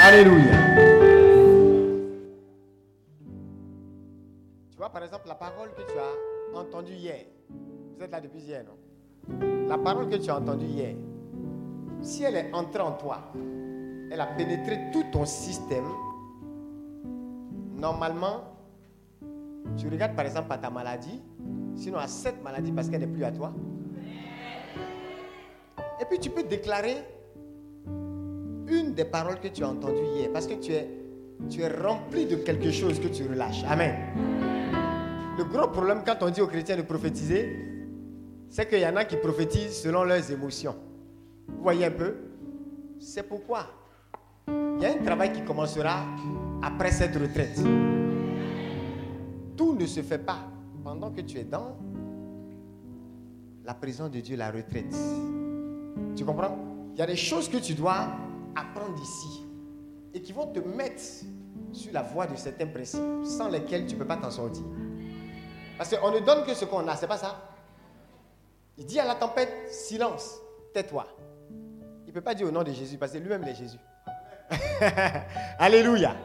Alléluia. 0.00 0.56
Tu 4.70 4.76
vois, 4.78 4.88
par 4.88 5.02
exemple, 5.02 5.28
la 5.28 5.34
parole 5.34 5.68
que 10.08 10.16
tu 10.16 10.30
as 10.30 10.36
entendue 10.36 10.64
hier. 10.64 10.94
Si 12.02 12.22
elle 12.24 12.36
est 12.36 12.52
entrée 12.52 12.82
en 12.82 12.92
toi, 12.92 13.32
elle 14.10 14.20
a 14.20 14.26
pénétré 14.26 14.90
tout 14.92 15.04
ton 15.12 15.24
système, 15.24 15.84
normalement, 17.76 18.44
tu 19.76 19.88
regardes 19.88 20.14
par 20.14 20.24
exemple 20.24 20.52
à 20.52 20.58
ta 20.58 20.70
maladie, 20.70 21.20
sinon 21.76 21.98
à 21.98 22.06
cette 22.06 22.42
maladie 22.42 22.72
parce 22.72 22.88
qu'elle 22.88 23.00
n'est 23.00 23.06
plus 23.06 23.24
à 23.24 23.32
toi. 23.32 23.52
Et 26.00 26.04
puis 26.04 26.18
tu 26.18 26.30
peux 26.30 26.42
déclarer 26.42 26.96
une 28.68 28.94
des 28.94 29.04
paroles 29.04 29.40
que 29.40 29.48
tu 29.48 29.64
as 29.64 29.68
entendues 29.68 30.04
hier 30.14 30.30
parce 30.32 30.46
que 30.46 30.54
tu 30.54 30.72
es, 30.72 30.88
rempli 31.82 32.26
de 32.26 32.36
quelque 32.36 32.70
chose 32.70 33.00
que 33.00 33.08
tu 33.08 33.26
relâches. 33.26 33.64
Amen. 33.68 33.94
Le 35.38 35.44
gros 35.44 35.68
problème 35.68 36.02
quand 36.04 36.16
on 36.22 36.30
dit 36.30 36.40
aux 36.40 36.46
chrétiens 36.48 36.76
de 36.76 36.82
prophétiser, 36.82 37.48
c'est 38.50 38.68
qu'il 38.68 38.80
y 38.80 38.86
en 38.86 38.96
a 38.96 39.04
qui 39.04 39.16
prophétisent 39.16 39.82
selon 39.82 40.04
leurs 40.04 40.30
émotions. 40.32 40.74
Vous 41.48 41.62
voyez 41.62 41.86
un 41.86 41.90
peu? 41.90 42.14
C'est 43.00 43.22
pourquoi 43.22 43.66
il 44.46 44.82
y 44.82 44.86
a 44.86 44.92
un 44.92 45.04
travail 45.04 45.32
qui 45.32 45.42
commencera 45.42 46.04
après 46.62 46.92
cette 46.92 47.16
retraite. 47.16 47.58
Tout 49.56 49.74
ne 49.74 49.86
se 49.86 50.02
fait 50.02 50.18
pas 50.18 50.38
pendant 50.84 51.10
que 51.10 51.20
tu 51.20 51.38
es 51.38 51.44
dans 51.44 51.76
la 53.64 53.74
présence 53.74 54.10
de 54.10 54.20
Dieu, 54.20 54.36
la 54.36 54.52
retraite. 54.52 54.94
Tu 56.14 56.24
comprends? 56.24 56.56
Il 56.92 56.98
y 56.98 57.02
a 57.02 57.06
des 57.06 57.16
choses 57.16 57.48
que 57.48 57.58
tu 57.58 57.74
dois 57.74 58.06
apprendre 58.54 59.02
ici 59.02 59.44
et 60.14 60.22
qui 60.22 60.32
vont 60.32 60.46
te 60.46 60.60
mettre 60.60 61.02
sur 61.72 61.92
la 61.92 62.02
voie 62.02 62.26
de 62.26 62.36
certains 62.36 62.68
principes 62.68 63.02
sans 63.24 63.48
lesquels 63.48 63.86
tu 63.86 63.94
ne 63.94 63.98
peux 63.98 64.06
pas 64.06 64.16
t'en 64.16 64.30
sortir. 64.30 64.62
Parce 65.76 65.96
qu'on 65.96 66.12
ne 66.12 66.20
donne 66.20 66.44
que 66.44 66.54
ce 66.54 66.64
qu'on 66.64 66.86
a, 66.88 66.96
c'est 66.96 67.06
pas 67.06 67.18
ça? 67.18 67.50
Il 68.78 68.86
dit 68.86 68.98
à 68.98 69.04
la 69.04 69.16
tempête, 69.16 69.52
silence, 69.70 70.38
tais-toi. 70.72 71.06
Peut 72.18 72.24
pas 72.24 72.34
dire 72.34 72.48
au 72.48 72.50
nom 72.50 72.64
de 72.64 72.72
Jésus 72.72 72.98
parce 72.98 73.12
que 73.12 73.18
lui-même 73.18 73.44
est 73.44 73.54
Jésus. 73.54 73.78
Alléluia. 75.60 76.16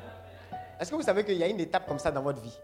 Est-ce 0.79 0.89
que 0.89 0.95
vous 0.95 1.03
savez 1.03 1.23
qu'il 1.23 1.35
y 1.35 1.43
a 1.43 1.47
une 1.47 1.59
étape 1.59 1.87
comme 1.87 1.99
ça 1.99 2.09
dans 2.09 2.23
votre 2.23 2.41
vie? 2.41 2.57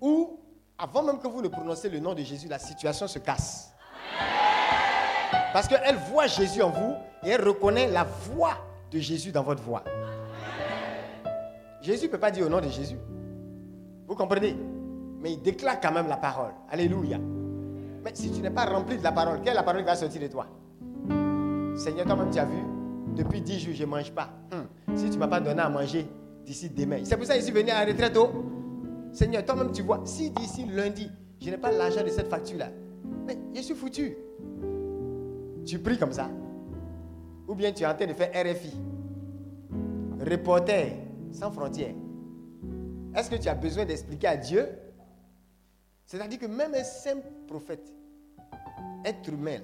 Où, 0.00 0.40
avant 0.78 1.02
même 1.02 1.18
que 1.18 1.28
vous 1.28 1.42
ne 1.42 1.48
prononcez 1.48 1.90
le 1.90 1.98
nom 1.98 2.14
de 2.14 2.22
Jésus, 2.22 2.48
la 2.48 2.58
situation 2.58 3.06
se 3.06 3.18
casse. 3.18 3.74
Parce 5.52 5.68
qu'elle 5.68 5.96
voit 6.10 6.26
Jésus 6.26 6.62
en 6.62 6.70
vous 6.70 6.94
et 7.22 7.32
elle 7.32 7.46
reconnaît 7.46 7.88
la 7.88 8.04
voix 8.04 8.56
de 8.90 8.98
Jésus 8.98 9.32
dans 9.32 9.42
votre 9.42 9.62
voix. 9.62 9.84
Jésus 11.82 12.06
ne 12.06 12.12
peut 12.12 12.18
pas 12.18 12.30
dire 12.30 12.46
au 12.46 12.48
nom 12.48 12.62
de 12.62 12.70
Jésus. 12.70 12.96
Vous 14.06 14.14
comprenez? 14.14 14.56
Mais 15.20 15.32
il 15.32 15.42
déclare 15.42 15.78
quand 15.82 15.92
même 15.92 16.08
la 16.08 16.16
parole. 16.16 16.54
Alléluia. 16.70 17.18
Mais 18.06 18.12
si 18.14 18.30
tu 18.30 18.40
n'es 18.40 18.50
pas 18.50 18.66
rempli 18.66 18.96
de 18.96 19.02
la 19.02 19.10
parole, 19.10 19.40
quelle 19.40 19.54
est 19.54 19.56
la 19.56 19.64
parole 19.64 19.80
qui 19.80 19.86
va 19.88 19.96
sortir 19.96 20.22
de 20.22 20.28
toi? 20.28 20.46
Seigneur, 21.76 22.06
toi-même 22.06 22.30
tu 22.30 22.38
as 22.38 22.44
vu, 22.44 22.58
depuis 23.16 23.40
10 23.40 23.58
jours, 23.58 23.74
je 23.74 23.82
ne 23.82 23.88
mange 23.88 24.12
pas. 24.12 24.30
Hum, 24.52 24.96
Si 24.96 25.06
tu 25.06 25.14
ne 25.14 25.18
m'as 25.18 25.26
pas 25.26 25.40
donné 25.40 25.60
à 25.60 25.68
manger 25.68 26.06
d'ici 26.44 26.70
demain. 26.70 27.00
C'est 27.02 27.16
pour 27.16 27.26
ça 27.26 27.34
que 27.34 27.40
je 27.40 27.46
suis 27.46 27.52
venu 27.52 27.68
à 27.70 27.84
la 27.84 27.90
retraite. 27.90 28.16
oh. 28.16 28.30
Seigneur, 29.12 29.44
toi-même 29.44 29.72
tu 29.72 29.82
vois, 29.82 30.02
si 30.04 30.30
d'ici 30.30 30.64
lundi, 30.66 31.10
je 31.42 31.50
n'ai 31.50 31.56
pas 31.56 31.72
l'argent 31.72 32.04
de 32.04 32.08
cette 32.08 32.28
facture-là, 32.28 32.68
mais 33.26 33.36
je 33.56 33.62
suis 33.62 33.74
foutu. 33.74 34.16
Tu 35.64 35.80
pries 35.80 35.98
comme 35.98 36.12
ça. 36.12 36.30
Ou 37.48 37.56
bien 37.56 37.72
tu 37.72 37.82
es 37.82 37.86
en 37.86 37.94
train 37.96 38.06
de 38.06 38.12
faire 38.12 38.30
RFI. 38.30 38.72
Reporter 40.20 40.92
sans 41.32 41.50
frontières. 41.50 41.94
Est-ce 43.16 43.28
que 43.28 43.36
tu 43.36 43.48
as 43.48 43.54
besoin 43.56 43.84
d'expliquer 43.84 44.28
à 44.28 44.36
Dieu 44.36 44.68
C'est-à-dire 46.06 46.38
que 46.38 46.46
même 46.46 46.72
un 46.74 46.84
simple 46.84 47.26
prophète, 47.48 47.92
être 49.04 49.28
humain, 49.28 49.60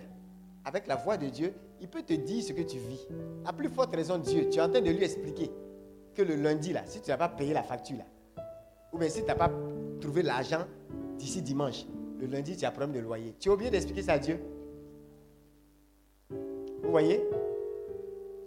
avec 0.65 0.89
la 0.89 0.97
voix 0.97 1.17
de 1.17 1.29
Dieu, 1.29 1.55
il 1.81 1.89
peut 1.89 2.03
te 2.03 2.13
dire 2.13 2.43
ce 2.43 2.53
que 2.53 2.63
tu 2.63 2.79
vis. 2.79 3.07
À 3.45 3.53
plus 3.53 3.69
forte 3.69 3.95
raison, 3.95 4.19
Dieu, 4.19 4.49
tu 4.51 4.59
es 4.59 4.61
en 4.61 4.69
train 4.69 4.81
de 4.81 4.91
lui 4.91 5.05
expliquer 5.05 5.51
que 6.15 6.23
le 6.23 6.35
lundi, 6.35 6.73
là, 6.73 6.83
si 6.85 7.01
tu 7.01 7.11
n'as 7.11 7.17
pas 7.17 7.29
payé 7.29 7.55
la 7.55 7.63
facture, 7.63 7.99
là, 7.99 8.45
ou 8.93 8.99
bien 8.99 9.09
si 9.09 9.21
tu 9.21 9.27
n'as 9.27 9.37
pas 9.37 9.51
trouvé 10.01 10.23
l'argent 10.23 10.65
d'ici 11.17 11.43
dimanche, 11.43 11.87
le 12.21 12.27
lundi, 12.27 12.57
tu 12.57 12.65
as 12.65 12.71
problème 12.71 12.93
de 12.93 13.01
loyer. 13.01 13.35
Tu 13.39 13.49
es 13.49 13.53
obligé 13.53 13.71
d'expliquer 13.71 14.03
ça 14.03 14.15
à 14.15 14.19
Dieu. 14.19 14.39
Vous 16.29 16.91
voyez? 16.91 17.25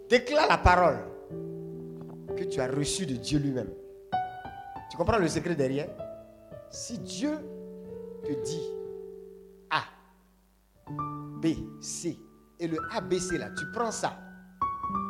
Déclare 0.08 0.48
la 0.48 0.58
parole 0.58 0.98
que 2.36 2.44
tu 2.44 2.60
as 2.60 2.68
reçue 2.68 3.06
de 3.06 3.16
Dieu 3.16 3.38
lui-même. 3.38 3.70
Tu 4.90 4.96
comprends 4.96 5.18
le 5.18 5.28
secret 5.28 5.54
derrière? 5.54 5.88
Si 6.70 6.98
Dieu 6.98 7.38
te 8.26 8.32
dit 8.44 8.62
A, 9.70 9.82
B, 11.40 11.46
C, 11.80 12.18
et 12.58 12.66
le 12.66 12.78
ABC 12.92 13.38
là, 13.38 13.50
tu 13.56 13.64
prends 13.72 13.90
ça 13.90 14.18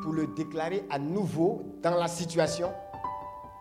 pour 0.02 0.12
le 0.12 0.26
déclarer 0.28 0.86
à 0.90 0.98
nouveau 0.98 1.64
dans 1.82 1.94
la 1.94 2.08
situation, 2.08 2.72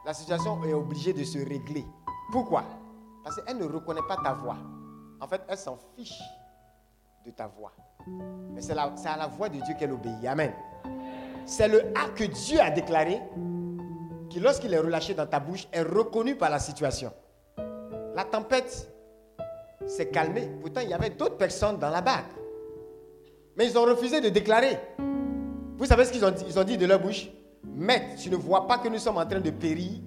la 0.05 0.13
situation 0.13 0.63
est 0.63 0.73
obligée 0.73 1.13
de 1.13 1.23
se 1.23 1.37
régler. 1.37 1.85
Pourquoi? 2.31 2.63
Parce 3.23 3.41
qu'elle 3.41 3.57
ne 3.57 3.65
reconnaît 3.65 4.05
pas 4.07 4.17
ta 4.23 4.33
voix. 4.33 4.57
En 5.19 5.27
fait, 5.27 5.41
elle 5.47 5.57
s'en 5.57 5.77
fiche 5.95 6.21
de 7.25 7.31
ta 7.31 7.47
voix. 7.47 7.71
Mais 8.53 8.61
c'est 8.61 8.73
à 8.73 9.17
la 9.17 9.27
voix 9.27 9.49
de 9.49 9.59
Dieu 9.59 9.73
qu'elle 9.77 9.91
obéit. 9.91 10.25
Amen. 10.25 10.53
C'est 11.45 11.67
le 11.67 11.79
A 11.97 12.09
que 12.15 12.23
Dieu 12.23 12.59
a 12.59 12.69
déclaré 12.69 13.21
qui, 14.29 14.39
lorsqu'il 14.39 14.73
est 14.73 14.79
relâché 14.79 15.13
dans 15.13 15.27
ta 15.27 15.39
bouche, 15.39 15.67
est 15.71 15.81
reconnu 15.81 16.35
par 16.35 16.49
la 16.49 16.59
situation. 16.59 17.11
La 18.15 18.23
tempête 18.23 18.94
s'est 19.87 20.07
calmée. 20.07 20.49
Pourtant, 20.61 20.81
il 20.81 20.89
y 20.89 20.93
avait 20.93 21.09
d'autres 21.09 21.37
personnes 21.37 21.77
dans 21.77 21.89
la 21.89 22.01
barque. 22.01 22.31
Mais 23.57 23.67
ils 23.67 23.77
ont 23.77 23.83
refusé 23.83 24.21
de 24.21 24.29
déclarer. 24.29 24.77
Vous 25.77 25.85
savez 25.85 26.05
ce 26.05 26.11
qu'ils 26.11 26.25
ont 26.25 26.31
dit? 26.31 26.45
Ils 26.47 26.59
ont 26.59 26.63
dit 26.63 26.77
de 26.77 26.85
leur 26.85 26.99
bouche 26.99 27.29
Maître, 27.63 28.21
tu 28.21 28.29
ne 28.29 28.35
vois 28.35 28.67
pas 28.67 28.77
que 28.77 28.87
nous 28.87 28.99
sommes 28.99 29.17
en 29.17 29.25
train 29.25 29.39
de 29.39 29.49
périr. 29.49 29.99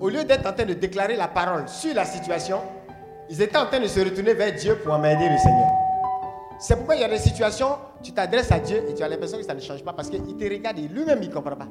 Au 0.00 0.08
lieu 0.08 0.24
d'être 0.24 0.46
en 0.46 0.52
train 0.52 0.64
de 0.64 0.74
déclarer 0.74 1.16
la 1.16 1.28
parole 1.28 1.68
sur 1.68 1.92
la 1.94 2.04
situation, 2.04 2.60
ils 3.28 3.42
étaient 3.42 3.56
en 3.58 3.66
train 3.66 3.80
de 3.80 3.86
se 3.88 4.00
retourner 4.00 4.32
vers 4.32 4.54
Dieu 4.54 4.76
pour 4.76 4.94
emmerder 4.94 5.28
le 5.28 5.36
Seigneur. 5.38 5.68
C'est 6.60 6.76
pourquoi 6.76 6.96
il 6.96 7.00
y 7.02 7.04
a 7.04 7.08
des 7.08 7.18
situations, 7.18 7.76
tu 8.02 8.12
t'adresses 8.12 8.50
à 8.52 8.58
Dieu 8.58 8.84
et 8.88 8.94
tu 8.94 9.02
as 9.02 9.08
l'impression 9.08 9.38
que 9.38 9.44
ça 9.44 9.54
ne 9.54 9.60
change 9.60 9.84
pas 9.84 9.92
parce 9.92 10.08
qu'il 10.08 10.22
te 10.36 10.44
regarde 10.44 10.78
et 10.78 10.88
lui-même 10.88 11.22
il 11.22 11.28
ne 11.28 11.34
comprend 11.34 11.56
pas. 11.56 11.68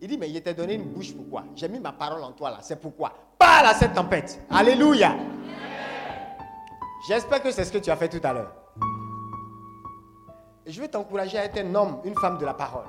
Il 0.00 0.08
dit, 0.08 0.18
mais 0.18 0.28
il 0.28 0.42
t'a 0.42 0.52
donné 0.52 0.74
une 0.74 0.84
bouche 0.84 1.12
pourquoi 1.14 1.44
J'ai 1.54 1.68
mis 1.68 1.78
ma 1.78 1.92
parole 1.92 2.22
en 2.24 2.32
toi 2.32 2.50
là, 2.50 2.58
c'est 2.60 2.80
pourquoi? 2.80 3.12
Parle 3.38 3.66
à 3.66 3.74
cette 3.74 3.94
tempête. 3.94 4.40
Alléluia. 4.50 5.14
J'espère 7.08 7.42
que 7.42 7.50
c'est 7.50 7.64
ce 7.64 7.72
que 7.72 7.78
tu 7.78 7.90
as 7.90 7.96
fait 7.96 8.08
tout 8.08 8.24
à 8.24 8.32
l'heure. 8.32 8.54
Je 10.64 10.80
veux 10.80 10.88
t'encourager 10.88 11.36
à 11.36 11.44
être 11.44 11.58
un 11.58 11.74
homme, 11.74 12.00
une 12.04 12.14
femme 12.14 12.38
de 12.38 12.44
la 12.44 12.54
parole. 12.54 12.86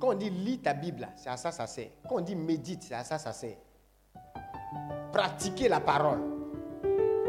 Quand 0.00 0.08
on 0.08 0.14
dit 0.14 0.28
lis 0.28 0.58
ta 0.58 0.74
Bible, 0.74 1.08
c'est 1.14 1.28
à 1.28 1.36
ça 1.36 1.52
ça 1.52 1.68
sert. 1.68 1.90
Quand 2.08 2.16
on 2.16 2.20
dit 2.20 2.34
médite, 2.34 2.82
c'est 2.82 2.94
à 2.94 3.04
ça 3.04 3.18
ça 3.18 3.32
sert. 3.32 3.56
Pratiquer 5.12 5.68
la 5.68 5.78
parole. 5.78 6.20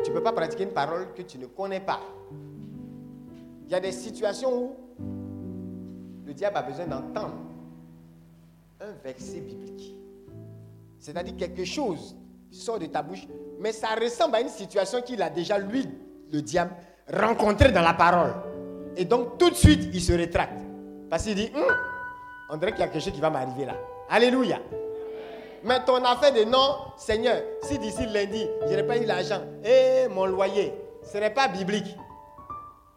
Tu 0.03 0.09
ne 0.09 0.15
peux 0.15 0.23
pas 0.23 0.33
pratiquer 0.33 0.63
une 0.63 0.73
parole 0.73 1.13
que 1.13 1.21
tu 1.21 1.37
ne 1.37 1.45
connais 1.45 1.79
pas. 1.79 1.99
Il 3.65 3.71
y 3.71 3.75
a 3.75 3.79
des 3.79 3.91
situations 3.91 4.63
où 4.63 4.75
le 6.25 6.33
diable 6.33 6.57
a 6.57 6.63
besoin 6.63 6.87
d'entendre 6.87 7.35
un 8.81 8.91
verset 9.03 9.41
biblique. 9.41 9.95
C'est-à-dire 10.99 11.37
quelque 11.37 11.65
chose 11.65 12.15
sort 12.51 12.79
de 12.79 12.85
ta 12.87 13.01
bouche, 13.01 13.27
mais 13.59 13.71
ça 13.71 13.89
ressemble 13.99 14.35
à 14.35 14.41
une 14.41 14.49
situation 14.49 15.01
qu'il 15.01 15.21
a 15.21 15.29
déjà, 15.29 15.57
lui, 15.57 15.87
le 16.31 16.41
diable, 16.41 16.71
rencontrée 17.11 17.71
dans 17.71 17.81
la 17.81 17.93
parole. 17.93 18.33
Et 18.95 19.05
donc, 19.05 19.37
tout 19.37 19.49
de 19.49 19.55
suite, 19.55 19.89
il 19.93 20.01
se 20.01 20.13
rétracte. 20.13 20.59
Parce 21.09 21.23
qu'il 21.23 21.35
dit, 21.35 21.51
Hum, 21.55 21.75
on 22.49 22.57
dirait 22.57 22.71
qu'il 22.71 22.81
y 22.81 22.83
a 22.83 22.87
quelque 22.87 23.03
chose 23.03 23.13
qui 23.13 23.21
va 23.21 23.29
m'arriver 23.29 23.65
là. 23.65 23.73
Alléluia. 24.09 24.59
Mais 25.63 25.83
ton 25.83 26.03
affaire 26.03 26.33
de 26.33 26.43
non, 26.43 26.77
Seigneur, 26.97 27.41
si 27.63 27.77
d'ici 27.79 28.05
lundi, 28.05 28.47
je 28.69 28.75
n'ai 28.75 28.83
pas 28.83 28.97
eu 28.97 29.05
l'argent, 29.05 29.41
et 29.63 30.07
mon 30.07 30.25
loyer, 30.25 30.73
ce 31.03 31.17
n'est 31.17 31.29
pas 31.29 31.47
biblique. 31.47 31.95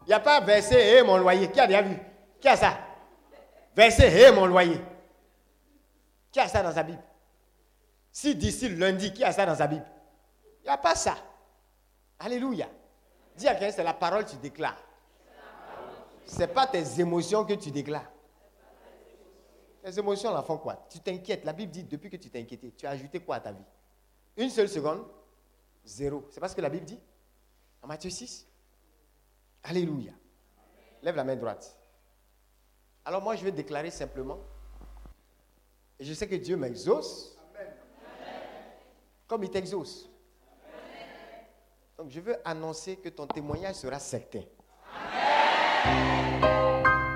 Il 0.05 0.09
n'y 0.09 0.13
a 0.13 0.19
pas 0.19 0.39
verset, 0.41 0.97
et 0.97 1.03
mon 1.03 1.17
loyer. 1.17 1.49
Qui 1.49 1.59
a 1.59 1.67
déjà 1.67 1.81
vu? 1.81 1.97
Qui 2.39 2.47
a 2.47 2.55
ça? 2.55 2.73
Verset, 3.75 4.27
et 4.27 4.31
mon 4.31 4.45
loyer. 4.45 4.79
Qui 6.31 6.39
a 6.39 6.47
ça 6.47 6.63
dans 6.63 6.71
sa 6.71 6.83
Bible? 6.83 6.99
Si 8.11 8.35
d'ici 8.35 8.69
lundi, 8.69 9.13
qui 9.13 9.23
a 9.23 9.31
ça 9.31 9.45
dans 9.45 9.55
sa 9.55 9.67
Bible 9.67 9.85
Il 10.61 10.63
n'y 10.63 10.69
a 10.69 10.77
pas 10.77 10.95
ça. 10.95 11.15
Alléluia. 12.19 12.69
Dis 13.35 13.47
à 13.47 13.55
quelqu'un, 13.55 13.75
c'est 13.75 13.83
la 13.83 13.93
parole 13.93 14.25
que 14.25 14.31
tu 14.31 14.37
déclares. 14.37 14.77
Ce 16.25 16.37
n'est 16.37 16.47
pas 16.47 16.67
tes 16.67 16.99
émotions 16.99 17.45
que 17.45 17.53
tu 17.53 17.71
déclares. 17.71 18.11
Les 19.83 19.97
émotions, 19.97 20.31
la 20.33 20.43
font 20.43 20.57
quoi? 20.57 20.85
Tu 20.89 20.99
t'inquiètes. 20.99 21.43
La 21.43 21.53
Bible 21.53 21.71
dit, 21.71 21.83
depuis 21.83 22.09
que 22.09 22.17
tu 22.17 22.29
t'es 22.29 22.39
inquiété, 22.39 22.71
tu 22.77 22.85
as 22.85 22.91
ajouté 22.91 23.19
quoi 23.19 23.37
à 23.37 23.39
ta 23.39 23.51
vie? 23.51 23.63
Une 24.37 24.49
seule 24.49 24.69
seconde, 24.69 25.05
zéro. 25.83 26.27
C'est 26.29 26.39
pas 26.39 26.47
ce 26.47 26.55
que 26.55 26.61
la 26.61 26.69
Bible 26.69 26.85
dit? 26.85 26.99
En 27.81 27.87
Matthieu 27.87 28.09
6 28.09 28.47
Alléluia. 29.63 30.13
Lève 31.01 31.15
la 31.15 31.23
main 31.23 31.35
droite. 31.35 31.77
Alors 33.05 33.21
moi, 33.21 33.35
je 33.35 33.43
vais 33.43 33.51
déclarer 33.51 33.89
simplement, 33.89 34.39
je 35.99 36.13
sais 36.13 36.27
que 36.27 36.35
Dieu 36.35 36.55
m'exauce, 36.55 37.35
comme 39.31 39.45
il 39.45 39.49
t'exauce. 39.49 40.09
Donc 41.97 42.09
je 42.09 42.19
veux 42.19 42.35
annoncer 42.43 42.97
que 42.97 43.07
ton 43.07 43.25
témoignage 43.25 43.75
sera 43.75 43.97
certain. 43.97 44.41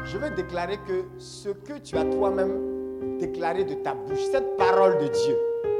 Je 0.06 0.18
veux 0.18 0.30
déclarer 0.30 0.78
que 0.88 1.10
ce 1.20 1.50
que 1.50 1.78
tu 1.80 1.98
as 1.98 2.06
toi-même 2.06 3.18
déclaré 3.18 3.66
de 3.66 3.74
ta 3.74 3.94
bouche, 3.94 4.24
cette 4.32 4.56
parole 4.56 4.98
de 5.00 5.10
Dieu 5.10 5.38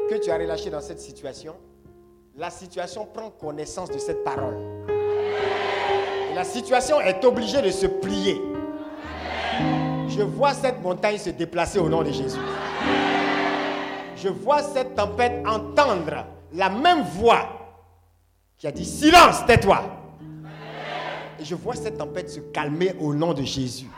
que 0.10 0.16
tu 0.16 0.30
as 0.30 0.38
relâchée 0.38 0.70
dans 0.70 0.82
cette 0.82 1.00
situation, 1.00 1.56
la 2.36 2.50
situation 2.50 3.06
prend 3.06 3.32
connaissance 3.32 3.90
de 3.90 3.98
cette 3.98 4.26
parole. 4.26 4.58
La 6.36 6.44
situation 6.44 7.00
est 7.00 7.24
obligée 7.24 7.62
de 7.62 7.72
se 7.72 7.86
plier. 7.86 8.42
Je 10.10 10.22
vois 10.22 10.54
cette 10.54 10.82
montagne 10.82 11.18
se 11.18 11.30
déplacer 11.30 11.80
au 11.80 11.88
nom 11.88 12.04
de 12.04 12.12
Jésus. 12.12 12.38
Je 14.16 14.30
vois 14.30 14.64
cette 14.64 14.96
tempête 14.96 15.46
entendre 15.46 16.26
la 16.54 16.70
même 16.70 17.04
voix 17.04 17.50
qui 18.58 18.68
a 18.68 18.72
dit 18.72 18.86
silence, 18.86 19.46
tais-toi. 19.46 19.84
Et 21.40 21.44
je 21.44 21.56
vois 21.56 21.76
cette 21.76 21.98
tempête 21.98 22.30
se 22.30 22.40
calmer 22.40 22.96
au 23.00 23.14
nom 23.14 23.34
de 23.34 23.44
Jésus. 23.44 23.90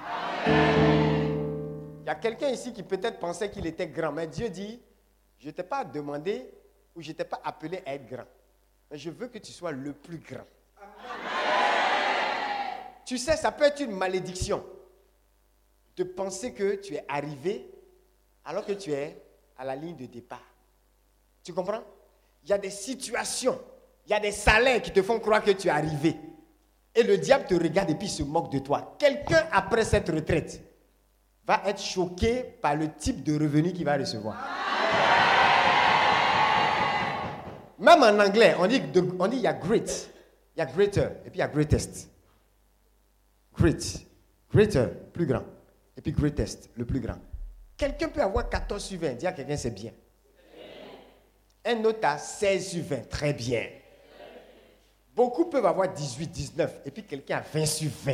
Il 0.47 2.07
y 2.07 2.09
a 2.09 2.15
quelqu'un 2.15 2.49
ici 2.49 2.73
qui 2.73 2.81
peut-être 2.83 3.19
pensait 3.19 3.51
qu'il 3.51 3.67
était 3.67 3.87
grand, 3.87 4.11
mais 4.11 4.27
Dieu 4.27 4.49
dit, 4.49 4.81
je 5.39 5.47
ne 5.47 5.51
t'ai 5.51 5.63
pas 5.63 5.83
demandé 5.83 6.49
ou 6.95 7.01
je 7.01 7.09
ne 7.09 7.13
t'ai 7.13 7.25
pas 7.25 7.39
appelé 7.43 7.83
à 7.85 7.93
être 7.93 8.07
grand. 8.07 8.25
Mais 8.89 8.97
je 8.97 9.11
veux 9.11 9.27
que 9.27 9.37
tu 9.37 9.51
sois 9.51 9.71
le 9.71 9.93
plus 9.93 10.17
grand. 10.17 10.45
Tu 13.05 13.17
sais, 13.17 13.37
ça 13.37 13.51
peut 13.51 13.65
être 13.65 13.81
une 13.81 13.95
malédiction 13.95 14.63
de 15.95 16.03
penser 16.03 16.53
que 16.53 16.75
tu 16.75 16.95
es 16.95 17.05
arrivé 17.07 17.69
alors 18.43 18.65
que 18.65 18.73
tu 18.73 18.91
es 18.91 19.21
à 19.57 19.65
la 19.65 19.75
ligne 19.75 19.95
de 19.95 20.05
départ. 20.05 20.41
Tu 21.43 21.53
comprends? 21.53 21.81
Il 22.43 22.49
y 22.49 22.53
a 22.53 22.57
des 22.57 22.69
situations, 22.69 23.59
il 24.05 24.11
y 24.11 24.13
a 24.13 24.19
des 24.19 24.31
salaires 24.31 24.81
qui 24.81 24.91
te 24.91 25.01
font 25.01 25.19
croire 25.19 25.43
que 25.43 25.51
tu 25.51 25.67
es 25.67 25.71
arrivé. 25.71 26.15
Et 26.95 27.03
le 27.03 27.17
diable 27.17 27.45
te 27.45 27.55
regarde 27.55 27.89
et 27.89 27.95
puis 27.95 28.09
se 28.09 28.23
moque 28.23 28.51
de 28.51 28.59
toi. 28.59 28.95
Quelqu'un 28.97 29.47
après 29.51 29.85
cette 29.85 30.09
retraite 30.09 30.61
va 31.45 31.61
être 31.65 31.81
choqué 31.81 32.43
par 32.43 32.75
le 32.75 32.93
type 32.93 33.23
de 33.23 33.33
revenu 33.33 33.71
qu'il 33.71 33.85
va 33.85 33.97
recevoir. 33.97 34.35
Même 37.79 38.01
en 38.01 38.19
anglais, 38.19 38.55
on 38.59 38.67
dit, 38.67 38.81
on 39.19 39.27
dit 39.27 39.37
il 39.37 39.43
y 39.43 39.47
a 39.47 39.53
great, 39.53 40.11
il 40.55 40.59
y 40.59 40.61
a 40.61 40.65
greater, 40.65 41.11
et 41.25 41.29
puis 41.29 41.35
il 41.35 41.39
y 41.39 41.41
a 41.43 41.47
greatest. 41.47 42.09
Great, 43.55 44.05
greater, 44.51 44.89
plus 45.13 45.27
grand, 45.27 45.43
et 45.95 46.01
puis 46.01 46.11
greatest, 46.11 46.69
le 46.75 46.85
plus 46.85 46.99
grand. 46.99 47.19
Quelqu'un 47.77 48.09
peut 48.09 48.23
avoir 48.23 48.49
14 48.49 48.83
sur 48.83 48.99
20, 48.99 49.13
dire 49.13 49.29
à 49.29 49.33
quelqu'un 49.33 49.55
c'est 49.55 49.71
bien. 49.71 49.91
Un 51.63 51.83
autre 51.83 51.99
a 52.01 52.17
16 52.17 52.69
sur 52.69 52.83
20, 52.83 53.07
très 53.07 53.33
bien. 53.33 53.67
Beaucoup 55.13 55.45
peuvent 55.45 55.65
avoir 55.65 55.87
18, 55.93 56.27
19, 56.27 56.81
et 56.85 56.91
puis 56.91 57.03
quelqu'un 57.03 57.37
a 57.37 57.41
20 57.41 57.65
sur 57.65 57.91
20. 58.03 58.13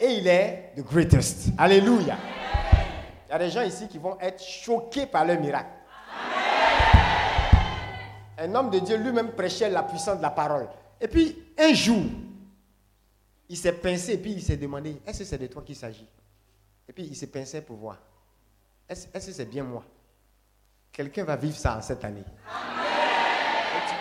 Et 0.00 0.06
il 0.06 0.26
est 0.26 0.72
the 0.76 0.80
greatest. 0.80 1.50
Alléluia. 1.56 2.16
Il 3.28 3.30
y 3.30 3.34
a 3.34 3.38
des 3.38 3.50
gens 3.50 3.62
ici 3.62 3.86
qui 3.86 3.98
vont 3.98 4.18
être 4.20 4.42
choqués 4.42 5.06
par 5.06 5.24
le 5.24 5.36
miracle. 5.36 5.70
Un 8.38 8.54
homme 8.56 8.70
de 8.70 8.80
Dieu 8.80 8.96
lui-même 8.96 9.30
prêchait 9.32 9.70
la 9.70 9.84
puissance 9.84 10.16
de 10.16 10.22
la 10.22 10.30
parole. 10.30 10.68
Et 11.00 11.06
puis, 11.06 11.36
un 11.56 11.72
jour, 11.72 12.02
il 13.48 13.56
s'est 13.56 13.72
pincé 13.72 14.14
et 14.14 14.18
puis 14.18 14.32
il 14.32 14.42
s'est 14.42 14.56
demandé, 14.56 15.00
est-ce 15.06 15.20
que 15.20 15.24
c'est 15.24 15.38
de 15.38 15.46
toi 15.46 15.62
qu'il 15.62 15.76
s'agit? 15.76 16.08
Et 16.92 16.94
puis 16.94 17.04
il 17.04 17.16
s'est 17.16 17.28
pincé 17.28 17.62
pour 17.62 17.78
voir. 17.78 17.96
Est-ce 18.86 19.06
que 19.06 19.18
c'est 19.18 19.46
bien 19.46 19.64
moi? 19.64 19.82
Quelqu'un 20.92 21.24
va 21.24 21.36
vivre 21.36 21.56
ça 21.56 21.78
en 21.78 21.80
cette 21.80 22.04
année. 22.04 22.22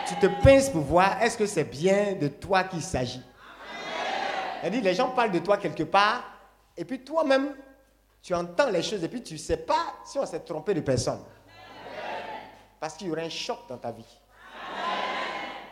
Tu, 0.10 0.16
te 0.20 0.44
pinces 0.44 0.70
pour 0.70 0.82
voir, 0.82 1.22
est-ce 1.24 1.38
que 1.38 1.46
c'est 1.46 1.64
bien 1.64 2.16
de 2.16 2.28
toi 2.28 2.66
qu'il 2.66 2.82
s'agit? 2.82 3.24
Dit, 4.70 4.82
les 4.82 4.94
gens 4.94 5.12
parlent 5.12 5.32
de 5.32 5.40
toi 5.40 5.56
quelque 5.56 5.84
part, 5.84 6.22
et 6.76 6.84
puis 6.84 7.02
toi-même, 7.02 7.56
tu 8.22 8.34
entends 8.34 8.70
les 8.70 8.84
choses, 8.84 9.02
et 9.06 9.08
puis 9.08 9.24
tu 9.24 9.36
ne 9.36 9.40
sais 9.40 9.56
pas 9.56 9.96
si 10.04 10.20
on 10.20 10.26
s'est 10.26 10.42
trompé 10.42 10.74
de 10.74 10.82
personne. 10.82 11.22
Parce 12.78 12.96
qu'il 12.96 13.08
y 13.08 13.12
aura 13.12 13.22
un 13.22 13.30
choc 13.30 13.60
dans 13.70 13.78
ta 13.78 13.94
vie. 13.94 14.20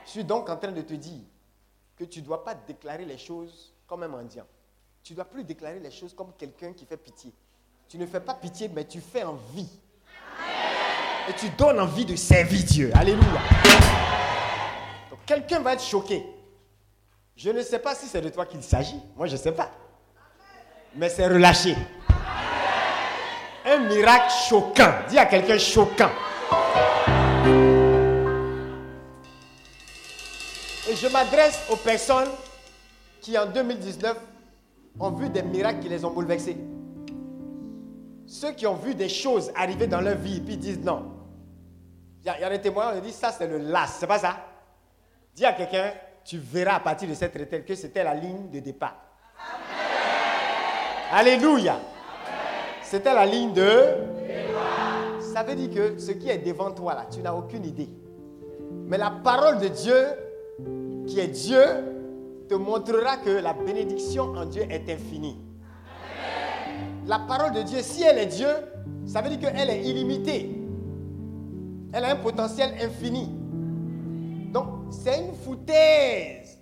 Je 0.05 0.11
suis 0.11 0.23
donc 0.23 0.49
en 0.49 0.55
train 0.55 0.71
de 0.71 0.83
te 0.83 0.93
dire 0.93 1.23
que 1.97 2.05
tu 2.05 2.21
ne 2.21 2.25
dois 2.25 2.45
pas 2.45 2.55
déclarer 2.55 3.03
les 3.03 3.17
choses 3.17 3.75
comme 3.85 4.03
un 4.03 4.07
mendiant. 4.07 4.47
Tu 5.03 5.13
ne 5.13 5.15
dois 5.15 5.25
plus 5.25 5.43
déclarer 5.43 5.79
les 5.79 5.91
choses 5.91 6.13
comme 6.13 6.33
quelqu'un 6.37 6.73
qui 6.73 6.85
fait 6.85 6.97
pitié. 6.97 7.33
Tu 7.87 7.97
ne 7.97 8.05
fais 8.05 8.19
pas 8.19 8.35
pitié, 8.35 8.69
mais 8.73 8.85
tu 8.85 9.01
fais 9.01 9.23
envie. 9.23 9.69
Et 11.27 11.33
tu 11.33 11.49
donnes 11.51 11.79
envie 11.79 12.05
de 12.05 12.15
servir 12.15 12.63
Dieu. 12.63 12.91
Alléluia. 12.93 13.41
Donc 15.09 15.19
quelqu'un 15.25 15.59
va 15.59 15.73
être 15.73 15.83
choqué. 15.83 16.23
Je 17.35 17.49
ne 17.51 17.61
sais 17.61 17.79
pas 17.79 17.95
si 17.95 18.07
c'est 18.07 18.21
de 18.21 18.29
toi 18.29 18.45
qu'il 18.45 18.61
s'agit. 18.61 18.99
Moi, 19.15 19.27
je 19.27 19.33
ne 19.33 19.37
sais 19.37 19.51
pas. 19.51 19.71
Mais 20.95 21.09
c'est 21.09 21.27
relâché. 21.27 21.75
Un 23.65 23.79
miracle 23.87 24.31
choquant. 24.49 24.93
Dis 25.07 25.17
à 25.17 25.25
quelqu'un 25.25 25.57
choquant. 25.57 26.11
Et 30.89 30.95
je 30.95 31.07
m'adresse 31.07 31.59
aux 31.69 31.75
personnes 31.77 32.29
qui 33.21 33.37
en 33.37 33.45
2019 33.45 34.17
ont 34.99 35.11
vu 35.11 35.29
des 35.29 35.41
miracles 35.43 35.79
qui 35.79 35.89
les 35.89 36.03
ont 36.05 36.11
bouleversés. 36.11 36.57
Ceux 38.25 38.51
qui 38.51 38.67
ont 38.67 38.75
vu 38.75 38.93
des 38.95 39.09
choses 39.09 39.51
arriver 39.55 39.87
dans 39.87 40.01
leur 40.01 40.15
vie 40.17 40.39
puis 40.41 40.57
disent 40.57 40.79
non. 40.83 41.03
Il 42.21 42.27
y, 42.27 42.29
a- 42.29 42.37
il 42.37 42.41
y 42.41 42.43
a 42.43 42.49
des 42.49 42.61
témoins, 42.61 42.91
on 42.95 42.99
dit 42.99 43.11
ça 43.11 43.31
c'est 43.31 43.47
le 43.47 43.57
las, 43.57 43.97
c'est 43.99 44.07
pas 44.07 44.19
ça? 44.19 44.35
Dis 45.33 45.45
à 45.45 45.53
quelqu'un, 45.53 45.91
tu 46.23 46.37
verras 46.37 46.75
à 46.75 46.79
partir 46.79 47.07
de 47.09 47.13
cette 47.13 47.33
retraite 47.33 47.65
que 47.65 47.75
c'était 47.75 48.03
la 48.03 48.13
ligne 48.13 48.49
de 48.51 48.59
départ. 48.59 48.97
Alléluia. 51.11 51.79
C'était 52.83 53.13
la 53.13 53.25
ligne 53.25 53.53
de... 53.53 53.83
Ça 55.33 55.43
veut 55.43 55.55
dire 55.55 55.69
que 55.73 55.97
ce 55.99 56.11
qui 56.11 56.29
est 56.29 56.39
devant 56.39 56.71
toi 56.71 56.93
là, 56.95 57.05
tu 57.11 57.19
n'as 57.21 57.33
aucune 57.33 57.65
idée. 57.65 57.89
Mais 58.87 58.97
la 58.97 59.11
parole 59.11 59.59
de 59.59 59.67
Dieu, 59.69 59.95
qui 61.07 61.19
est 61.19 61.27
Dieu, 61.27 61.63
te 62.49 62.55
montrera 62.55 63.17
que 63.17 63.29
la 63.29 63.53
bénédiction 63.53 64.33
en 64.35 64.45
Dieu 64.45 64.63
est 64.69 64.89
infinie. 64.89 65.37
La 67.05 67.19
parole 67.19 67.53
de 67.53 67.61
Dieu, 67.61 67.79
si 67.81 68.03
elle 68.03 68.17
est 68.17 68.25
Dieu, 68.25 68.49
ça 69.05 69.21
veut 69.21 69.29
dire 69.29 69.39
qu'elle 69.39 69.69
est 69.69 69.83
illimitée. 69.83 70.49
Elle 71.93 72.03
a 72.03 72.11
un 72.11 72.15
potentiel 72.15 72.71
infini. 72.81 73.29
Donc, 74.51 74.65
c'est 74.91 75.19
une 75.19 75.35
foutaise 75.35 76.59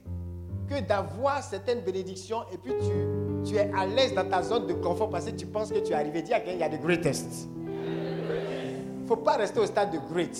que 0.69 0.81
d'avoir 0.81 1.41
certaines 1.41 1.81
bénédictions 1.81 2.43
et 2.53 2.57
puis 2.57 2.73
tu 2.79 3.17
tu 3.47 3.55
es 3.55 3.71
à 3.73 3.85
l'aise 3.85 4.13
dans 4.13 4.27
ta 4.27 4.41
zone 4.41 4.67
de 4.67 4.73
confort 4.73 5.09
parce 5.09 5.25
que 5.25 5.31
tu 5.31 5.45
penses 5.45 5.71
que 5.71 5.79
tu 5.79 5.93
es 5.93 5.95
arrivé. 5.95 6.21
Dis 6.21 6.33
à 6.33 6.39
quelqu'un, 6.39 6.53
il 6.53 6.59
y 6.59 6.63
a 6.63 6.69
des 6.69 6.77
greatest. 6.77 7.47
Il 7.65 9.03
ne 9.03 9.07
faut 9.07 9.15
pas 9.15 9.37
rester 9.37 9.59
au 9.59 9.65
stade 9.65 9.91
de 9.91 9.99
great. 10.11 10.37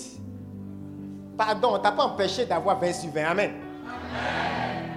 Pardon, 1.36 1.74
on 1.74 1.78
t'a 1.78 1.92
pas 1.92 2.04
empêché 2.04 2.44
d'avoir 2.44 2.78
20 2.78 2.92
sur 2.92 3.10
20. 3.10 3.24
Amen. 3.24 3.50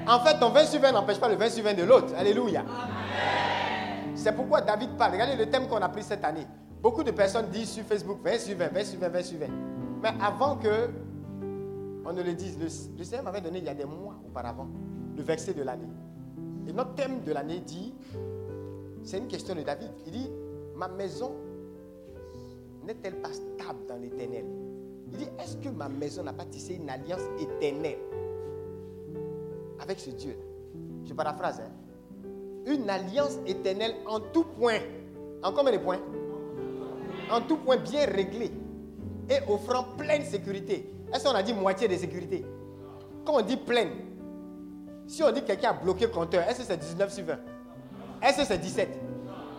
En 0.08 0.20
fait, 0.20 0.40
ton 0.40 0.50
20 0.50 0.66
sur 0.66 0.82
20 0.82 0.92
n'empêche 0.92 1.20
pas 1.20 1.30
le 1.30 1.36
20 1.36 1.50
sur 1.50 1.64
20 1.64 1.74
de 1.74 1.84
l'autre. 1.84 2.14
Alléluia. 2.18 2.64
C'est 4.16 4.34
pourquoi 4.34 4.62
David 4.62 4.92
parle. 4.98 5.14
Regardez 5.14 5.36
le 5.36 5.50
thème 5.50 5.68
qu'on 5.68 5.78
a 5.78 5.90
pris 5.90 6.04
cette 6.04 6.24
année. 6.24 6.46
Beaucoup 6.82 7.04
de 7.04 7.12
personnes 7.12 7.48
disent 7.50 7.70
sur 7.72 7.84
Facebook 7.84 8.20
20 8.24 8.40
sur 8.40 8.58
20, 8.58 8.74
20 8.74 8.84
sur 8.84 9.00
20, 9.00 9.10
20 9.10 9.24
sur 9.24 9.40
20. 9.40 9.46
Mais 10.04 10.10
avant 10.22 10.56
que 10.58 10.90
on 12.06 12.14
ne 12.14 12.24
le 12.24 12.34
dise, 12.34 12.58
le, 12.60 12.66
le 12.98 13.04
Seigneur 13.04 13.24
m'avait 13.24 13.42
donné 13.42 13.60
il 13.60 13.66
y 13.66 13.70
a 13.70 13.76
des 13.76 13.86
mois 13.86 14.16
auparavant 14.28 14.68
le 15.16 15.22
verset 15.22 15.54
de 15.54 15.62
l'année. 15.62 15.88
Et 16.68 16.74
notre 16.74 16.96
thème 16.96 17.24
de 17.24 17.32
l'année 17.32 17.60
dit, 17.60 17.94
c'est 19.04 19.20
une 19.20 19.28
question 19.28 19.54
de 19.56 19.62
David. 19.62 19.92
Il 20.08 20.12
dit, 20.12 20.32
ma 20.76 20.88
maison 20.88 21.34
n'est-elle 22.84 23.16
pas 23.22 23.32
stable 23.34 23.86
dans 23.88 23.98
l'éternel? 23.98 24.46
Il 25.12 25.18
dit, 25.18 25.28
est-ce 25.40 25.58
que 25.58 25.70
ma 25.70 25.90
maison 25.90 26.24
n'a 26.24 26.34
pas 26.34 26.46
tissé 26.46 26.76
une 26.76 26.90
alliance 26.90 27.22
éternelle? 27.40 27.98
Avec 29.82 30.00
ce 30.00 30.12
Dieu 30.12 30.38
Je 31.06 31.14
paraphrase. 31.14 31.62
Hein? 31.62 31.72
Une 32.66 32.90
alliance 32.90 33.38
éternelle 33.46 33.96
en 34.08 34.20
tout 34.20 34.44
point. 34.44 34.80
En 35.44 35.52
combien 35.52 35.74
de 35.74 35.78
points? 35.78 36.00
En 37.32 37.42
tout 37.42 37.58
point 37.58 37.78
bien 37.78 38.06
réglé 38.06 38.52
et 39.30 39.40
offrant 39.48 39.84
pleine 39.98 40.24
sécurité. 40.24 40.94
Est-ce 41.14 41.24
qu'on 41.24 41.36
a 41.36 41.44
dit 41.44 41.54
moitié 41.54 41.88
de 41.88 41.96
sécurité? 41.96 42.46
Quand 43.26 43.38
on 43.38 43.42
dit 43.42 43.58
pleine, 43.58 43.90
si 45.08 45.24
on 45.24 45.32
dit 45.32 45.42
que 45.42 45.48
quelqu'un 45.48 45.70
a 45.70 45.74
bloqué 45.74 46.06
le 46.06 46.12
compteur, 46.12 46.48
est-ce 46.48 46.60
que 46.60 46.66
c'est 46.66 46.78
19 46.78 47.14
sur 47.14 47.26
20 47.26 47.38
Est-ce 48.22 48.38
que 48.38 48.46
c'est 48.46 48.58
17 48.58 49.00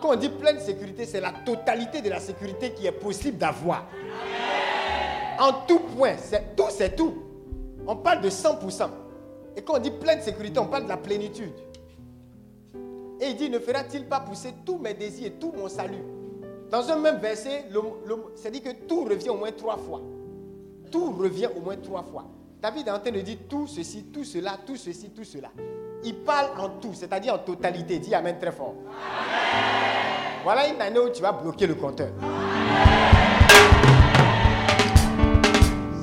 Quand 0.01 0.11
on 0.11 0.15
dit 0.15 0.29
pleine 0.29 0.59
sécurité, 0.59 1.05
c'est 1.05 1.21
la 1.21 1.31
totalité 1.45 2.01
de 2.01 2.09
la 2.09 2.19
sécurité 2.19 2.71
qui 2.73 2.87
est 2.87 2.91
possible 2.91 3.37
d'avoir. 3.37 3.85
En 5.39 5.65
tout 5.67 5.79
point, 5.79 6.15
c'est 6.17 6.55
tout, 6.55 6.69
c'est 6.69 6.95
tout. 6.95 7.13
On 7.85 7.95
parle 7.95 8.21
de 8.21 8.29
100%. 8.29 8.89
Et 9.55 9.61
quand 9.61 9.75
on 9.75 9.79
dit 9.79 9.91
pleine 9.91 10.21
sécurité, 10.21 10.59
on 10.59 10.65
parle 10.65 10.83
de 10.83 10.89
la 10.89 10.97
plénitude. 10.97 11.53
Et 13.21 13.27
il 13.29 13.35
dit, 13.35 13.49
ne 13.49 13.59
fera-t-il 13.59 14.05
pas 14.05 14.19
pousser 14.19 14.53
tous 14.65 14.77
mes 14.77 14.93
désirs 14.93 15.27
et 15.27 15.31
tout 15.31 15.53
mon 15.55 15.69
salut? 15.69 16.03
Dans 16.69 16.89
un 16.89 16.97
même 16.97 17.17
verset, 17.17 17.65
c'est 18.35 18.51
dit 18.51 18.61
que 18.61 18.71
tout 18.87 19.03
revient 19.05 19.29
au 19.29 19.37
moins 19.37 19.51
trois 19.51 19.77
fois. 19.77 20.01
Tout 20.91 21.11
revient 21.11 21.49
au 21.55 21.61
moins 21.61 21.77
trois 21.77 22.03
fois. 22.03 22.25
David 22.61 22.87
est 22.87 22.91
en 22.91 22.99
train 22.99 23.11
de 23.11 23.21
dire 23.21 23.37
tout 23.47 23.67
ceci, 23.67 24.05
tout 24.05 24.23
cela, 24.23 24.57
tout 24.65 24.75
ceci, 24.75 25.09
tout 25.11 25.23
cela. 25.23 25.49
Il 26.03 26.15
parle 26.15 26.59
en 26.59 26.69
tout, 26.79 26.93
c'est-à-dire 26.93 27.35
en 27.35 27.39
totalité. 27.39 27.99
Dis 27.99 28.15
Amen 28.15 28.37
très 28.39 28.51
fort. 28.51 28.73
Voilà 30.43 30.67
une 30.67 30.81
année 30.81 30.99
où 30.99 31.09
tu 31.09 31.21
vas 31.21 31.31
bloquer 31.31 31.67
le 31.67 31.75
compteur. 31.75 32.09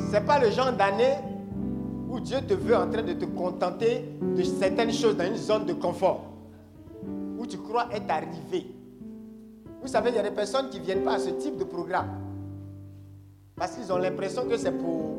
Ce 0.07 0.13
n'est 0.13 0.21
pas 0.21 0.39
le 0.39 0.51
genre 0.51 0.73
d'année 0.73 1.15
Dieu 2.23 2.39
te 2.47 2.55
veut 2.55 2.77
en 2.77 2.91
train 2.91 3.03
de 3.03 3.13
te 3.15 3.25
contenter 3.25 4.05
de 4.21 4.43
certaines 4.43 4.93
choses 4.93 5.17
dans 5.17 5.27
une 5.27 5.37
zone 5.37 5.67
de 5.67 5.73
confort 5.73 6.25
où 7.39 7.47
tu 7.47 7.59
crois 7.59 7.89
être 7.93 8.11
arrivé. 8.11 8.75
Vous 9.81 9.89
savez, 9.89 10.11
il 10.11 10.17
y 10.17 10.19
a 10.19 10.23
des 10.23 10.31
personnes 10.31 10.69
qui 10.69 10.79
ne 10.79 10.85
viennent 10.85 11.05
pas 11.05 11.15
à 11.15 11.19
ce 11.19 11.31
type 11.31 11.57
de 11.57 11.65
programme 11.65 12.09
parce 13.57 13.77
qu'ils 13.77 13.93
ont 13.93 13.99
l'impression 13.99 14.47
que 14.47 14.57
c'est 14.57 14.73
pour 14.73 15.19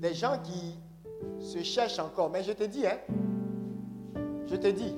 des 0.00 0.14
gens 0.14 0.38
qui 0.42 0.78
se 1.40 1.62
cherchent 1.62 1.98
encore. 1.98 2.30
Mais 2.30 2.42
je 2.42 2.52
te 2.52 2.64
dis, 2.64 2.86
hein, 2.86 2.98
je 4.46 4.56
te 4.56 4.68
dis, 4.68 4.94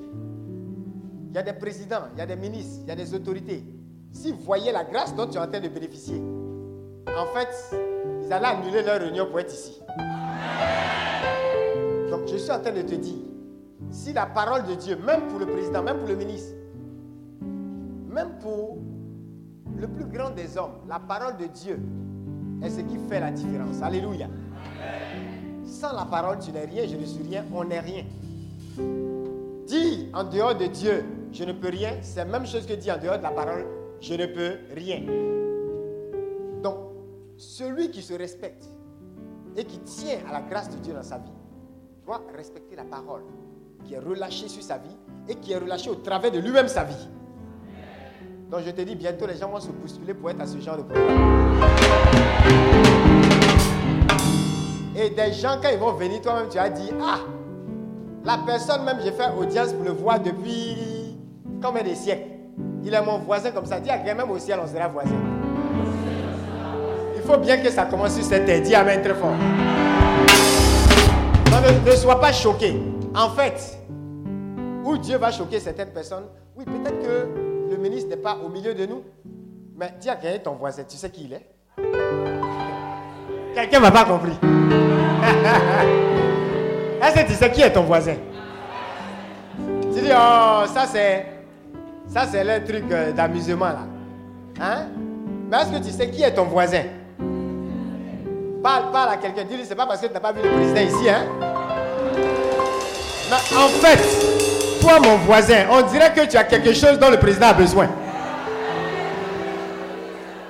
il 1.29 1.35
y 1.35 1.39
a 1.39 1.43
des 1.43 1.53
présidents, 1.53 2.05
il 2.15 2.19
y 2.19 2.23
a 2.23 2.27
des 2.27 2.37
ministres, 2.37 2.81
il 2.83 2.89
y 2.89 2.91
a 2.91 2.97
des 2.97 3.15
autorités. 3.15 3.65
S'ils 4.13 4.35
voyaient 4.35 4.73
la 4.73 4.85
grâce 4.85 5.15
dont 5.15 5.27
tu 5.27 5.37
es 5.37 5.41
en 5.41 5.47
train 5.47 5.61
de 5.61 5.69
bénéficier, 5.69 6.21
en 7.17 7.27
fait, 7.27 7.77
ils 8.31 8.33
allaient 8.33 8.47
annuler 8.47 8.83
leur 8.83 9.01
réunion 9.01 9.27
pour 9.27 9.41
être 9.41 9.53
ici. 9.53 9.81
Donc 12.11 12.29
je 12.29 12.37
suis 12.37 12.51
en 12.53 12.61
train 12.61 12.71
de 12.71 12.83
te 12.83 12.95
dire, 12.95 13.19
si 13.91 14.13
la 14.13 14.27
parole 14.27 14.65
de 14.67 14.75
Dieu, 14.75 14.97
même 15.05 15.27
pour 15.27 15.41
le 15.41 15.47
président, 15.47 15.83
même 15.83 15.99
pour 15.99 16.07
le 16.07 16.15
ministre, 16.15 16.55
même 18.09 18.39
pour 18.41 18.79
le 19.77 19.89
plus 19.89 20.05
grand 20.05 20.31
des 20.31 20.57
hommes, 20.57 20.75
la 20.89 21.01
parole 21.01 21.39
de 21.39 21.47
Dieu 21.47 21.81
est 22.63 22.71
ce 22.71 22.81
qui 22.83 22.99
fait 23.09 23.19
la 23.19 23.33
différence. 23.33 23.83
Alléluia. 23.83 24.29
Sans 25.65 25.93
la 25.93 26.05
parole, 26.05 26.39
tu 26.39 26.53
n'es 26.53 26.67
rien, 26.67 26.85
je 26.87 26.97
ne 26.97 27.05
suis 27.05 27.25
rien, 27.25 27.45
on 27.53 27.65
n'est 27.65 27.81
rien. 27.81 28.05
Dis 29.67 30.09
en 30.15 30.23
dehors 30.23 30.55
de 30.55 30.67
Dieu, 30.67 31.05
je 31.33 31.43
ne 31.43 31.53
peux 31.53 31.71
rien, 31.71 31.95
c'est 32.03 32.21
la 32.21 32.27
même 32.27 32.47
chose 32.47 32.65
que 32.65 32.75
dire 32.75 32.95
en 32.97 33.03
dehors 33.03 33.19
de 33.19 33.25
la 33.25 33.31
parole, 33.31 33.67
je 34.01 34.15
ne 34.15 34.27
peux 34.27 34.53
rien. 34.77 35.01
Celui 37.41 37.91
qui 37.91 38.03
se 38.03 38.13
respecte 38.13 38.67
et 39.57 39.65
qui 39.65 39.79
tient 39.79 40.19
à 40.29 40.33
la 40.33 40.43
grâce 40.43 40.69
de 40.69 40.77
Dieu 40.77 40.93
dans 40.93 41.03
sa 41.03 41.17
vie 41.17 41.33
doit 42.05 42.21
respecter 42.37 42.77
la 42.77 42.85
parole 42.85 43.23
qui 43.83 43.95
est 43.95 43.99
relâchée 43.99 44.47
sur 44.47 44.63
sa 44.63 44.77
vie 44.77 44.95
et 45.27 45.37
qui 45.37 45.53
est 45.53 45.57
relâchée 45.57 45.89
au 45.89 45.95
travers 45.95 46.31
de 46.31 46.39
lui-même 46.39 46.69
sa 46.69 46.85
vie. 46.85 47.09
Donc 48.51 48.61
je 48.67 48.71
te 48.73 48.83
dis, 48.83 48.95
bientôt 48.95 49.27
les 49.27 49.39
gens 49.39 49.49
vont 49.49 49.59
se 49.59 49.71
bousculer 49.71 50.13
pour 50.13 50.29
être 50.29 50.43
à 50.43 50.47
ce 50.47 50.59
genre 50.59 50.77
de 50.77 50.83
programme. 50.83 51.61
Et 54.95 55.09
des 55.09 55.33
gens, 55.33 55.59
quand 55.63 55.71
ils 55.73 55.79
vont 55.79 55.93
venir, 55.93 56.21
toi-même, 56.21 56.51
tu 56.51 56.59
as 56.59 56.69
dit, 56.69 56.91
ah, 57.01 57.21
la 58.23 58.37
personne 58.45 58.85
même, 58.85 58.99
j'ai 59.03 59.13
fait 59.13 59.33
audience 59.35 59.73
pour 59.73 59.85
le 59.85 59.93
voir 59.93 60.21
depuis 60.21 61.17
combien 61.63 61.85
de 61.85 61.95
siècles? 61.95 62.33
Il 62.85 62.93
est 62.93 63.03
mon 63.03 63.17
voisin 63.21 63.51
comme 63.51 63.65
ça. 63.65 63.81
Dis 63.81 63.89
à 63.89 63.97
même 64.15 64.31
au 64.31 64.39
ciel, 64.39 64.61
on 64.63 64.67
sera 64.67 64.89
voisin. 64.89 65.40
Faut 67.31 67.39
bien 67.39 67.59
que 67.59 67.71
ça 67.71 67.85
commence 67.85 68.17
sur 68.17 68.25
cette 68.25 68.45
terre. 68.45 68.61
Dis 68.61 68.75
Amen 68.75 69.01
très 69.03 69.15
fort. 69.15 69.37
ne, 71.47 71.89
ne 71.89 71.95
sois 71.95 72.21
pas 72.21 72.33
choqué. 72.33 72.75
En 73.15 73.31
fait, 73.31 73.79
où 74.85 74.99
Dieu 74.99 75.17
va 75.17 75.31
choquer 75.31 75.61
certaines 75.61 75.91
personnes, 75.91 76.25
oui, 76.57 76.65
peut-être 76.65 76.99
que 76.99 77.29
le 77.71 77.77
ministre 77.77 78.11
n'est 78.11 78.17
pas 78.17 78.37
au 78.45 78.49
milieu 78.49 78.75
de 78.75 78.85
nous, 78.85 79.05
mais 79.79 79.95
dis 80.01 80.09
à 80.09 80.17
quelqu'un, 80.17 80.41
ton 80.41 80.57
voisin, 80.57 80.83
tu 80.83 80.97
sais 80.97 81.09
qui 81.09 81.27
il 81.27 81.35
est? 81.35 81.47
Quelqu'un 83.55 83.79
ne 83.79 83.83
m'a 83.83 83.93
pas 83.93 84.07
compris. 84.07 84.33
Est-ce 87.01 87.15
que 87.15 87.27
tu 87.29 87.35
sais 87.35 87.53
qui 87.53 87.63
est 87.63 87.73
ton 87.73 87.85
voisin? 87.85 88.17
Tu 89.83 90.01
dis, 90.01 90.11
oh, 90.11 90.65
ça 90.67 90.85
c'est, 90.89 91.27
ça 92.09 92.27
c'est 92.27 92.43
le 92.43 92.65
truc 92.67 92.91
euh, 92.91 93.13
d'amusement 93.13 93.67
là. 93.67 93.87
Hein? 94.61 94.87
Mais 95.49 95.59
est-ce 95.59 95.71
que 95.71 95.79
tu 95.85 95.93
sais 95.93 96.11
qui 96.11 96.25
est 96.25 96.35
ton 96.35 96.47
voisin? 96.47 96.83
Parle, 98.63 98.91
parle 98.93 99.09
à 99.11 99.17
quelqu'un. 99.17 99.45
Dis-lui, 99.45 99.65
c'est 99.67 99.75
pas 99.75 99.87
parce 99.87 100.01
que 100.01 100.07
tu 100.07 100.13
n'as 100.13 100.21
pas 100.21 100.33
vu 100.33 100.41
le 100.43 100.51
président 100.51 100.81
ici, 100.81 101.09
hein? 101.09 101.25
Mais 103.31 103.57
en 103.57 103.69
fait, 103.69 104.81
toi, 104.81 104.99
mon 105.01 105.17
voisin, 105.19 105.65
on 105.71 105.83
dirait 105.83 106.13
que 106.13 106.27
tu 106.27 106.37
as 106.37 106.45
quelque 106.45 106.75
chose 106.75 106.99
dont 106.99 107.11
le 107.11 107.17
président 107.17 107.47
a 107.47 107.53
besoin. 107.55 107.89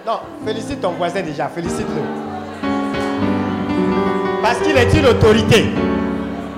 Non, 0.06 0.20
félicite 0.44 0.80
ton 0.80 0.90
voisin 0.92 1.20
déjà, 1.22 1.48
félicite-le. 1.48 2.02
Parce 4.42 4.58
qu'il 4.58 4.76
est 4.76 4.92
une 4.94 5.06
autorité, 5.06 5.66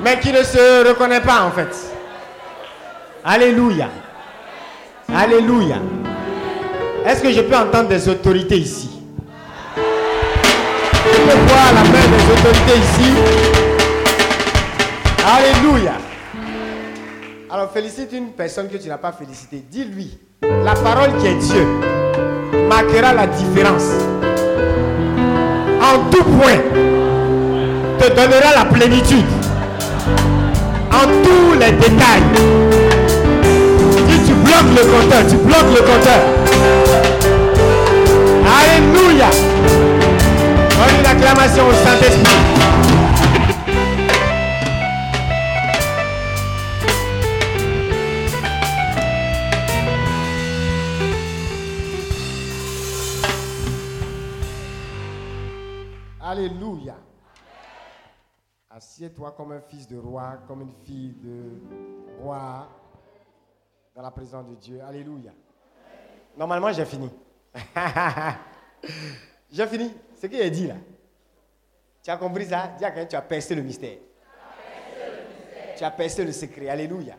mais 0.02 0.18
qui 0.20 0.32
ne 0.32 0.42
se 0.42 0.88
reconnaît 0.88 1.20
pas 1.20 1.42
en 1.42 1.50
fait. 1.50 1.76
Alléluia. 3.24 3.88
Alléluia. 5.14 5.76
Est-ce 7.04 7.22
que 7.22 7.30
je 7.30 7.40
peux 7.42 7.56
entendre 7.56 7.88
des 7.88 8.08
autorités 8.08 8.56
ici? 8.58 8.91
Peux 11.24 11.38
voir 11.48 11.72
la 11.72 11.84
main 11.84 12.06
des 12.10 12.24
autorités 12.32 12.78
ici. 12.78 13.10
Alléluia. 15.24 15.92
Alors 17.48 17.70
félicite 17.70 18.12
une 18.12 18.32
personne 18.32 18.68
que 18.68 18.76
tu 18.76 18.88
n'as 18.88 18.98
pas 18.98 19.12
félicitée. 19.12 19.62
Dis-lui, 19.70 20.18
la 20.42 20.74
parole 20.74 21.16
qui 21.20 21.28
est 21.28 21.34
Dieu 21.34 21.64
marquera 22.68 23.12
la 23.14 23.28
différence. 23.28 23.88
En 25.80 26.10
tout 26.10 26.24
point 26.24 26.58
te 27.98 28.08
donnera 28.08 28.54
la 28.56 28.64
plénitude 28.64 29.26
en 30.90 31.06
tous 31.22 31.52
les 31.52 31.72
détails. 31.72 32.22
Si 34.08 34.26
tu 34.26 34.34
bloques 34.34 34.74
le 34.76 34.82
compteur, 34.90 35.26
tu 35.28 35.36
bloques 35.36 35.72
le 35.72 35.82
compteur. 35.82 36.20
Alléluia. 38.44 39.51
Une 40.88 41.06
acclamation 41.06 41.66
au 41.66 41.72
Saint-Esprit. 41.72 42.62
toi 59.10 59.32
comme 59.32 59.52
un 59.52 59.60
fils 59.60 59.86
de 59.88 59.96
roi, 59.96 60.38
comme 60.46 60.62
une 60.62 60.74
fille 60.84 61.14
de 61.22 61.60
roi. 62.20 62.68
dans 63.94 64.02
la 64.02 64.10
présence 64.10 64.46
de 64.48 64.54
Dieu. 64.54 64.80
Alléluia. 64.82 65.32
Normalement, 66.36 66.72
j'ai 66.72 66.84
fini. 66.84 67.10
j'ai 69.50 69.66
fini. 69.66 69.92
Ce 70.22 70.28
qu'il 70.28 70.40
a 70.40 70.50
dit 70.50 70.68
là. 70.68 70.76
Tu 72.00 72.08
as 72.08 72.16
compris 72.16 72.46
ça? 72.46 72.68
Dis 72.78 72.84
à 72.84 73.06
tu 73.06 73.16
as 73.16 73.22
percé 73.22 73.56
le 73.56 73.62
mystère. 73.62 73.98
Tu 75.76 75.82
as 75.82 75.90
percé 75.90 76.24
le 76.24 76.30
secret. 76.30 76.68
Alléluia. 76.68 77.16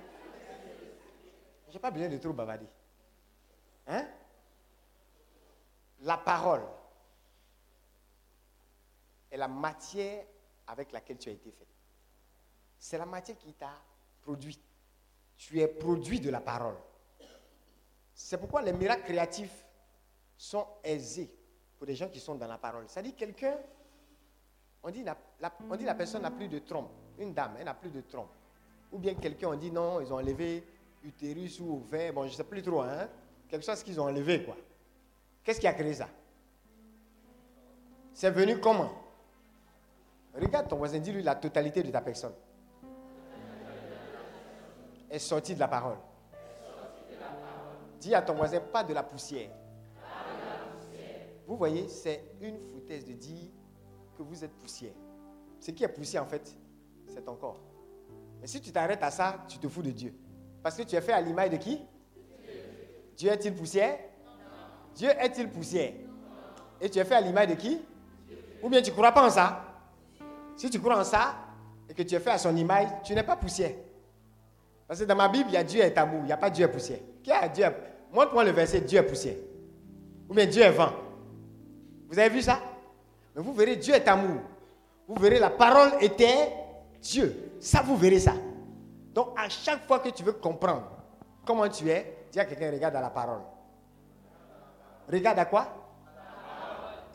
Je 1.68 1.74
n'ai 1.74 1.80
pas 1.80 1.92
besoin 1.92 2.08
de 2.08 2.18
trop 2.18 2.32
bavarder. 2.32 2.66
Hein? 3.88 4.08
La 6.04 6.16
parole 6.16 6.64
est 9.30 9.36
la 9.36 9.50
matière 9.50 10.24
avec 10.68 10.94
laquelle 10.94 11.18
tu 11.18 11.28
as 11.28 11.34
été 11.34 11.52
fait. 11.52 11.68
C'est 12.80 12.98
la 12.98 13.06
matière 13.06 13.38
qui 13.38 13.52
t'a 13.54 13.82
produit. 14.22 14.58
Tu 15.36 15.60
es 15.60 15.68
produit 15.68 16.22
de 16.22 16.30
la 16.30 16.40
parole. 16.40 16.78
C'est 18.14 18.38
pourquoi 18.38 18.62
les 18.62 18.72
miracles 18.72 19.04
créatifs 19.04 19.66
sont 20.38 20.66
aisés 20.86 21.43
pour 21.84 21.90
les 21.90 21.98
gens 21.98 22.08
qui 22.08 22.22
sont 22.22 22.36
dans 22.36 22.48
la 22.48 22.58
parole. 22.58 22.86
Ça 22.88 23.02
dit 23.02 23.12
quelqu'un, 23.12 23.58
on 24.82 24.90
dit 24.90 25.04
la, 25.04 25.94
personne 25.94 26.22
n'a 26.22 26.32
plus 26.32 26.48
de 26.48 26.60
trompe. 26.60 26.90
Une 27.20 27.34
dame, 27.34 27.56
elle 27.60 27.66
n'a 27.66 27.74
plus 27.74 27.90
de 27.90 28.00
trompe. 28.00 28.30
Ou 28.94 29.00
bien 29.00 29.16
quelqu'un, 29.16 29.50
on 29.50 29.56
dit 29.56 29.70
non, 29.70 30.00
ils 30.00 30.14
ont 30.14 30.16
enlevé 30.16 30.66
utérus 31.04 31.60
ou 31.60 31.84
ovaire, 31.84 32.14
bon, 32.14 32.24
je 32.24 32.30
ne 32.30 32.36
sais 32.36 32.46
plus 32.46 32.62
trop, 32.62 32.80
hein. 32.84 33.10
Quelque 33.50 33.66
chose 33.66 33.84
qu'ils 33.84 34.00
ont 34.00 34.06
enlevé, 34.06 34.46
quoi. 34.46 34.56
Qu'est-ce 35.44 35.60
qui 35.60 35.68
a 35.68 35.74
créé 35.74 35.94
ça? 35.94 36.08
C'est 38.14 38.32
venu 38.32 38.62
comment? 38.62 38.90
Regarde 40.34 40.70
ton 40.70 40.78
voisin, 40.78 41.00
dis-lui 41.00 41.22
la 41.22 41.36
totalité 41.36 41.84
de 41.84 41.92
ta 41.92 42.00
personne. 42.00 42.36
Est 45.10 45.20
sortie 45.20 45.54
de 45.54 45.60
la 45.60 45.68
parole. 45.68 45.98
Dis 48.00 48.16
à 48.16 48.22
ton 48.22 48.36
voisin, 48.36 48.62
pas 48.62 48.86
de 48.86 48.94
la 48.94 49.04
poussière. 49.04 49.50
Vous 51.48 51.58
voyez, 51.58 51.88
c'est 51.88 52.24
une 52.42 52.58
foutaise 52.58 53.06
de 53.06 53.14
dire 53.14 53.50
que 54.18 54.24
vous 54.24 54.44
êtes 54.44 54.54
poussière. 54.54 54.94
Ce 55.60 55.72
qui 55.72 55.84
est 55.84 55.88
poussière, 55.88 56.24
en 56.24 56.28
fait, 56.28 56.56
c'est 57.08 57.24
ton 57.24 57.36
corps. 57.36 57.60
Mais 58.42 58.48
si 58.48 58.62
tu 58.62 58.72
t'arrêtes 58.72 59.04
à 59.04 59.12
ça, 59.12 59.44
tu 59.48 59.58
te 59.58 59.68
fous 59.68 59.82
de 59.82 59.92
Dieu. 59.92 60.14
Parce 60.62 60.78
que 60.78 60.84
tu 60.84 60.96
es 60.96 61.02
fait 61.02 61.14
à 61.14 61.22
l'image 61.22 61.50
de 61.50 61.58
qui? 61.58 61.82
Dieu 63.18 63.30
est-il 63.30 63.54
poussière? 63.54 63.98
Dieu 64.96 65.10
est-il 65.20 65.50
poussière? 65.50 65.94
Et 66.82 66.90
tu 66.90 67.00
es 67.00 67.06
fait 67.06 67.16
à 67.16 67.22
l'image 67.22 67.48
de 67.48 67.56
qui? 67.56 67.80
Ou 68.62 68.70
bien 68.70 68.82
tu 68.82 68.92
ne 68.92 68.96
crois 68.96 69.12
pas 69.12 69.26
en 69.26 69.30
ça? 69.30 69.64
Si 70.56 70.70
tu 70.70 70.80
crois 70.80 71.00
en 71.00 71.04
ça 71.04 71.36
et 71.90 71.94
que 71.94 72.04
tu 72.04 72.16
es 72.16 72.20
fait 72.20 72.32
à 72.32 72.38
son 72.38 72.56
image, 72.56 72.88
tu 73.04 73.14
n'es 73.14 73.24
pas 73.24 73.36
poussière. 73.36 73.74
Parce 74.88 75.00
que 75.00 75.06
dans 75.06 75.16
ma 75.16 75.28
Bible, 75.28 75.50
il 75.50 75.54
y 75.54 75.58
a 75.58 75.64
Dieu 75.64 75.82
est 75.82 75.98
amour, 75.98 76.22
il 76.22 76.28
n'y 76.28 76.32
a 76.32 76.38
pas 76.38 76.50
Dieu 76.50 76.66
est 76.66 76.72
poussière. 76.72 77.00
Qui 77.22 77.32
a 77.32 77.48
Dieu? 77.48 77.66
Montre-moi 78.12 78.44
le 78.44 78.52
verset 78.52 78.82
Dieu 78.82 79.00
est 79.00 79.04
poussière. 79.04 79.38
Ou 80.30 80.34
bien 80.34 80.46
Dieu 80.46 80.62
est 80.62 80.72
vent. 80.72 80.92
Vous 82.14 82.20
avez 82.20 82.30
vu 82.30 82.44
ça? 82.44 82.60
Mais 83.36 83.42
vous 83.42 83.54
verrez 83.54 83.76
Dieu 83.76 83.96
est 83.96 84.08
amour. 84.08 84.40
Vous 85.08 85.16
verrez 85.20 85.40
la 85.40 85.50
parole 85.50 85.94
était 86.00 86.54
Dieu. 87.02 87.56
Ça, 87.60 87.82
vous 87.82 87.98
verrez 87.98 88.20
ça. 88.20 88.34
Donc, 89.16 89.30
à 89.36 89.50
chaque 89.50 89.88
fois 89.88 89.98
que 89.98 90.10
tu 90.10 90.22
veux 90.22 90.34
comprendre 90.34 90.84
comment 91.44 91.68
tu 91.68 91.90
es, 91.90 92.28
dis 92.32 92.40
à 92.40 92.46
quelqu'un, 92.46 92.70
regarde 92.70 92.96
à 92.96 93.02
la 93.02 93.10
parole. 93.10 93.42
Regarde 95.12 95.40
à 95.40 95.46
quoi? 95.46 95.68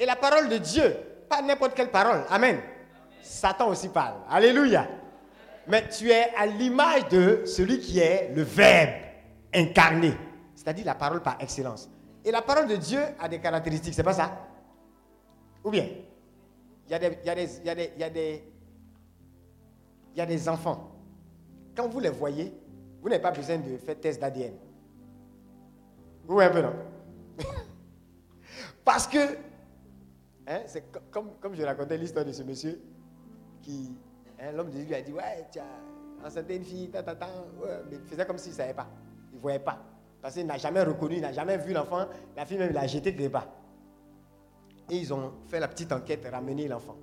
Et 0.00 0.04
la 0.04 0.16
parole 0.16 0.48
de 0.48 0.56
Dieu, 0.58 0.96
pas 1.28 1.42
n'importe 1.42 1.74
quelle 1.74 1.92
parole. 1.92 2.24
Amen. 2.28 2.58
Satan 3.22 3.68
aussi 3.68 3.90
parle. 3.90 4.16
Alléluia. 4.28 4.84
Mais 5.68 5.88
tu 5.88 6.10
es 6.10 6.34
à 6.36 6.44
l'image 6.44 7.06
de 7.08 7.44
celui 7.46 7.78
qui 7.78 8.00
est 8.00 8.32
le 8.34 8.42
Verbe 8.42 8.94
incarné, 9.54 10.16
c'est-à-dire 10.56 10.86
la 10.86 10.96
parole 10.96 11.22
par 11.22 11.36
excellence. 11.38 11.88
Et 12.24 12.32
la 12.32 12.42
parole 12.42 12.66
de 12.66 12.74
Dieu 12.74 13.00
a 13.20 13.28
des 13.28 13.38
caractéristiques, 13.38 13.94
c'est 13.94 14.02
pas 14.02 14.12
ça? 14.12 14.47
Ou 15.64 15.70
bien 15.70 15.86
Il 16.86 16.90
y 16.90 16.94
a 16.94 18.10
des, 18.10 18.42
y 20.16 20.48
enfants 20.48 20.98
quand 21.78 21.86
vous 21.86 22.00
les 22.00 22.10
voyez, 22.10 22.52
vous 23.00 23.08
n'avez 23.08 23.22
pas 23.22 23.30
besoin 23.30 23.58
de 23.58 23.76
faire 23.76 24.00
test 24.00 24.20
d'ADN. 24.20 24.54
Vous 26.24 26.40
un 26.40 26.50
peu, 26.50 26.60
non? 26.60 26.72
Parce 28.84 29.06
que, 29.06 29.36
hein, 30.48 30.62
c'est 30.66 30.84
comme, 31.12 31.54
je 31.54 31.62
racontais 31.62 31.96
l'histoire 31.96 32.24
de 32.24 32.32
ce 32.32 32.42
monsieur 32.42 32.80
qui, 33.62 33.96
hein, 34.40 34.50
l'homme 34.52 34.70
de 34.70 34.72
Dieu 34.72 34.86
lui 34.86 34.94
a 34.96 35.02
dit, 35.02 35.12
ouais, 35.12 35.46
tu 35.52 35.60
as 35.60 36.26
enceinté 36.26 36.56
une 36.56 36.64
fille, 36.64 36.90
mais 36.92 37.00
il 37.92 38.08
faisait 38.08 38.26
comme 38.26 38.38
s'il 38.38 38.50
ne 38.52 38.56
savait 38.56 38.74
pas. 38.74 38.88
Il 39.32 39.36
ne 39.36 39.40
voyait 39.40 39.60
pas. 39.60 39.78
Parce 40.20 40.34
qu'il 40.34 40.46
n'a 40.46 40.58
jamais 40.58 40.82
reconnu, 40.82 41.14
il 41.14 41.22
n'a 41.22 41.32
jamais 41.32 41.58
vu 41.58 41.72
l'enfant. 41.72 42.06
La 42.36 42.44
fille 42.44 42.58
même 42.58 42.72
l'a 42.72 42.88
jeté 42.88 43.12
de 43.12 43.28
bas. 43.28 43.46
Et 44.90 44.96
ils 44.96 45.12
ont 45.12 45.32
fait 45.46 45.60
la 45.60 45.68
petite 45.68 45.92
enquête, 45.92 46.26
ramener 46.30 46.68
l'enfant. 46.68 46.96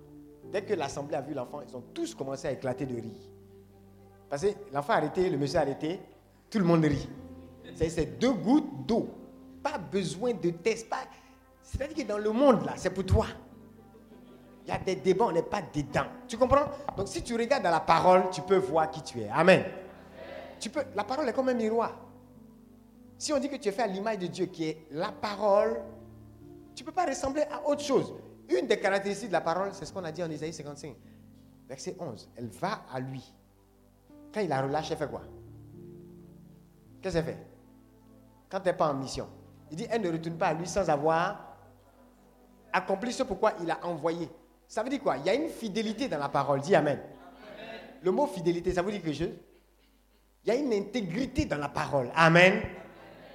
Dès 0.51 0.63
que 0.63 0.73
l'assemblée 0.73 1.15
a 1.15 1.21
vu 1.21 1.33
l'enfant, 1.33 1.61
ils 1.67 1.75
ont 1.75 1.83
tous 1.93 2.15
commencé 2.15 2.47
à 2.47 2.51
éclater 2.51 2.85
de 2.85 2.95
rire. 2.95 3.29
Parce 4.29 4.43
que 4.43 4.47
l'enfant 4.73 4.93
arrêté, 4.93 5.29
le 5.29 5.37
monsieur 5.37 5.59
arrêté, 5.59 5.99
tout 6.49 6.59
le 6.59 6.65
monde 6.65 6.85
rit. 6.85 7.09
C'est 7.75 8.19
deux 8.19 8.33
gouttes 8.33 8.85
d'eau. 8.87 9.09
Pas 9.61 9.77
besoin 9.77 10.33
de 10.33 10.49
test. 10.51 10.87
C'est-à-dire 11.61 11.95
que 11.95 12.09
dans 12.09 12.17
le 12.17 12.31
monde, 12.31 12.65
là, 12.65 12.73
c'est 12.75 12.91
pour 12.91 13.05
toi. 13.05 13.25
Il 14.65 14.69
y 14.69 14.71
a 14.71 14.79
des 14.79 14.95
débats, 14.95 15.25
on 15.25 15.31
n'est 15.31 15.43
pas 15.43 15.61
dedans. 15.61 16.05
Tu 16.27 16.37
comprends? 16.37 16.65
Donc 16.97 17.07
si 17.07 17.21
tu 17.21 17.35
regardes 17.35 17.63
dans 17.63 17.71
la 17.71 17.79
parole, 17.79 18.29
tu 18.31 18.41
peux 18.41 18.57
voir 18.57 18.89
qui 18.89 19.01
tu 19.03 19.19
es. 19.21 19.29
Amen. 19.29 19.63
Tu 20.59 20.69
peux, 20.69 20.83
la 20.95 21.03
parole 21.03 21.29
est 21.29 21.33
comme 21.33 21.49
un 21.49 21.53
miroir. 21.53 21.99
Si 23.17 23.31
on 23.31 23.39
dit 23.39 23.49
que 23.49 23.57
tu 23.57 23.69
es 23.69 23.71
fait 23.71 23.83
à 23.83 23.87
l'image 23.87 24.19
de 24.19 24.27
Dieu, 24.27 24.47
qui 24.47 24.65
est 24.65 24.87
la 24.91 25.11
parole, 25.11 25.81
tu 26.75 26.83
ne 26.83 26.85
peux 26.85 26.93
pas 26.93 27.05
ressembler 27.05 27.43
à 27.43 27.67
autre 27.67 27.81
chose. 27.81 28.13
Une 28.49 28.67
des 28.67 28.79
caractéristiques 28.79 29.29
de 29.29 29.33
la 29.33 29.41
parole, 29.41 29.69
c'est 29.73 29.85
ce 29.85 29.93
qu'on 29.93 30.03
a 30.03 30.11
dit 30.11 30.23
en 30.23 30.29
Isaïe 30.29 30.53
55, 30.53 30.95
verset 31.67 31.95
11. 31.99 32.29
Elle 32.35 32.47
va 32.47 32.85
à 32.93 32.99
lui. 32.99 33.33
Quand 34.33 34.41
il 34.41 34.51
a 34.51 34.61
relâché, 34.61 34.93
elle 34.93 34.99
fait 34.99 35.09
quoi? 35.09 35.21
Qu'est-ce 37.01 37.15
qu'elle 37.15 37.25
fait? 37.25 37.37
Quand 38.49 38.59
elle 38.59 38.65
n'est 38.65 38.77
pas 38.77 38.89
en 38.89 38.93
mission. 38.93 39.27
Il 39.71 39.77
dit, 39.77 39.87
elle 39.89 40.01
ne 40.01 40.11
retourne 40.11 40.37
pas 40.37 40.47
à 40.47 40.53
lui 40.53 40.67
sans 40.67 40.87
avoir 40.89 41.57
accompli 42.71 43.11
ce 43.13 43.23
pourquoi 43.23 43.53
il 43.61 43.71
a 43.71 43.83
envoyé. 43.85 44.29
Ça 44.67 44.83
veut 44.83 44.89
dire 44.89 45.01
quoi? 45.01 45.17
Il 45.17 45.25
y 45.25 45.29
a 45.29 45.33
une 45.33 45.49
fidélité 45.49 46.07
dans 46.07 46.19
la 46.19 46.29
parole. 46.29 46.61
Dis 46.61 46.75
Amen. 46.75 46.99
Le 48.01 48.11
mot 48.11 48.27
fidélité, 48.27 48.73
ça 48.73 48.81
veut 48.81 48.91
dire 48.91 49.01
que 49.01 49.11
je... 49.11 49.25
Il 50.43 50.49
y 50.49 50.51
a 50.51 50.55
une 50.55 50.73
intégrité 50.73 51.45
dans 51.45 51.57
la 51.57 51.69
parole. 51.69 52.11
Amen. 52.13 52.61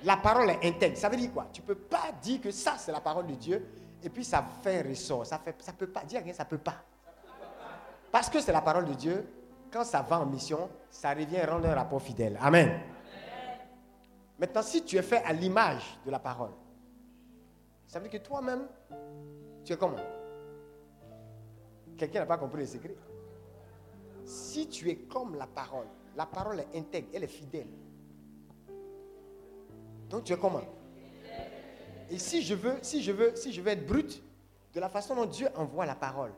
La 0.04 0.16
parole 0.16 0.50
est 0.50 0.64
intègre. 0.64 0.96
Ça 0.96 1.08
veut 1.08 1.16
dire 1.16 1.32
quoi? 1.32 1.48
Tu 1.52 1.60
ne 1.60 1.66
peux 1.66 1.74
pas 1.74 2.12
dire 2.22 2.40
que 2.40 2.50
ça, 2.50 2.76
c'est 2.78 2.92
la 2.92 3.00
parole 3.00 3.26
de 3.26 3.34
Dieu, 3.34 3.66
et 4.02 4.08
puis 4.08 4.24
ça 4.24 4.44
fait 4.62 4.82
ressort. 4.82 5.26
Ça 5.26 5.40
ne 5.46 5.52
ça 5.62 5.72
peut 5.72 5.88
pas. 5.88 6.04
Dire 6.04 6.22
rien, 6.22 6.32
ça 6.32 6.44
ne 6.44 6.48
peut 6.48 6.58
pas. 6.58 6.82
Parce 8.10 8.28
que 8.28 8.40
c'est 8.40 8.52
la 8.52 8.62
parole 8.62 8.86
de 8.86 8.94
Dieu, 8.94 9.28
quand 9.70 9.84
ça 9.84 10.02
va 10.02 10.20
en 10.20 10.26
mission, 10.26 10.68
ça 10.90 11.10
revient 11.10 11.42
rendre 11.42 11.68
un 11.68 11.74
rapport 11.74 12.02
fidèle. 12.02 12.38
Amen. 12.40 12.80
Maintenant, 14.38 14.62
si 14.62 14.82
tu 14.84 14.96
es 14.96 15.02
fait 15.02 15.22
à 15.24 15.32
l'image 15.32 15.98
de 16.04 16.10
la 16.10 16.18
parole, 16.18 16.52
ça 17.86 17.98
veut 17.98 18.08
dire 18.08 18.20
que 18.20 18.26
toi-même, 18.26 18.66
tu 19.64 19.72
es 19.72 19.76
comment? 19.76 19.96
Quelqu'un 21.98 22.20
n'a 22.20 22.26
pas 22.26 22.38
compris 22.38 22.62
le 22.62 22.66
secret. 22.66 22.96
Si 24.24 24.66
tu 24.68 24.88
es 24.88 24.96
comme 24.96 25.36
la 25.36 25.46
parole, 25.46 25.86
la 26.16 26.24
parole 26.24 26.60
est 26.60 26.78
intègre, 26.78 27.08
elle 27.12 27.24
est 27.24 27.28
fidèle. 27.28 27.68
Donc 30.10 30.24
tu 30.24 30.32
es 30.32 30.36
comment? 30.36 30.60
Et 32.10 32.18
si 32.18 32.42
je 32.42 32.54
veux, 32.54 32.74
si 32.82 33.02
je 33.02 33.12
veux, 33.12 33.34
si 33.36 33.52
je 33.52 33.62
veux 33.62 33.68
être 33.68 33.86
brut, 33.86 34.20
de 34.74 34.80
la 34.80 34.88
façon 34.88 35.14
dont 35.14 35.26
Dieu 35.26 35.48
envoie 35.54 35.86
la 35.86 35.94
parole, 35.94 36.32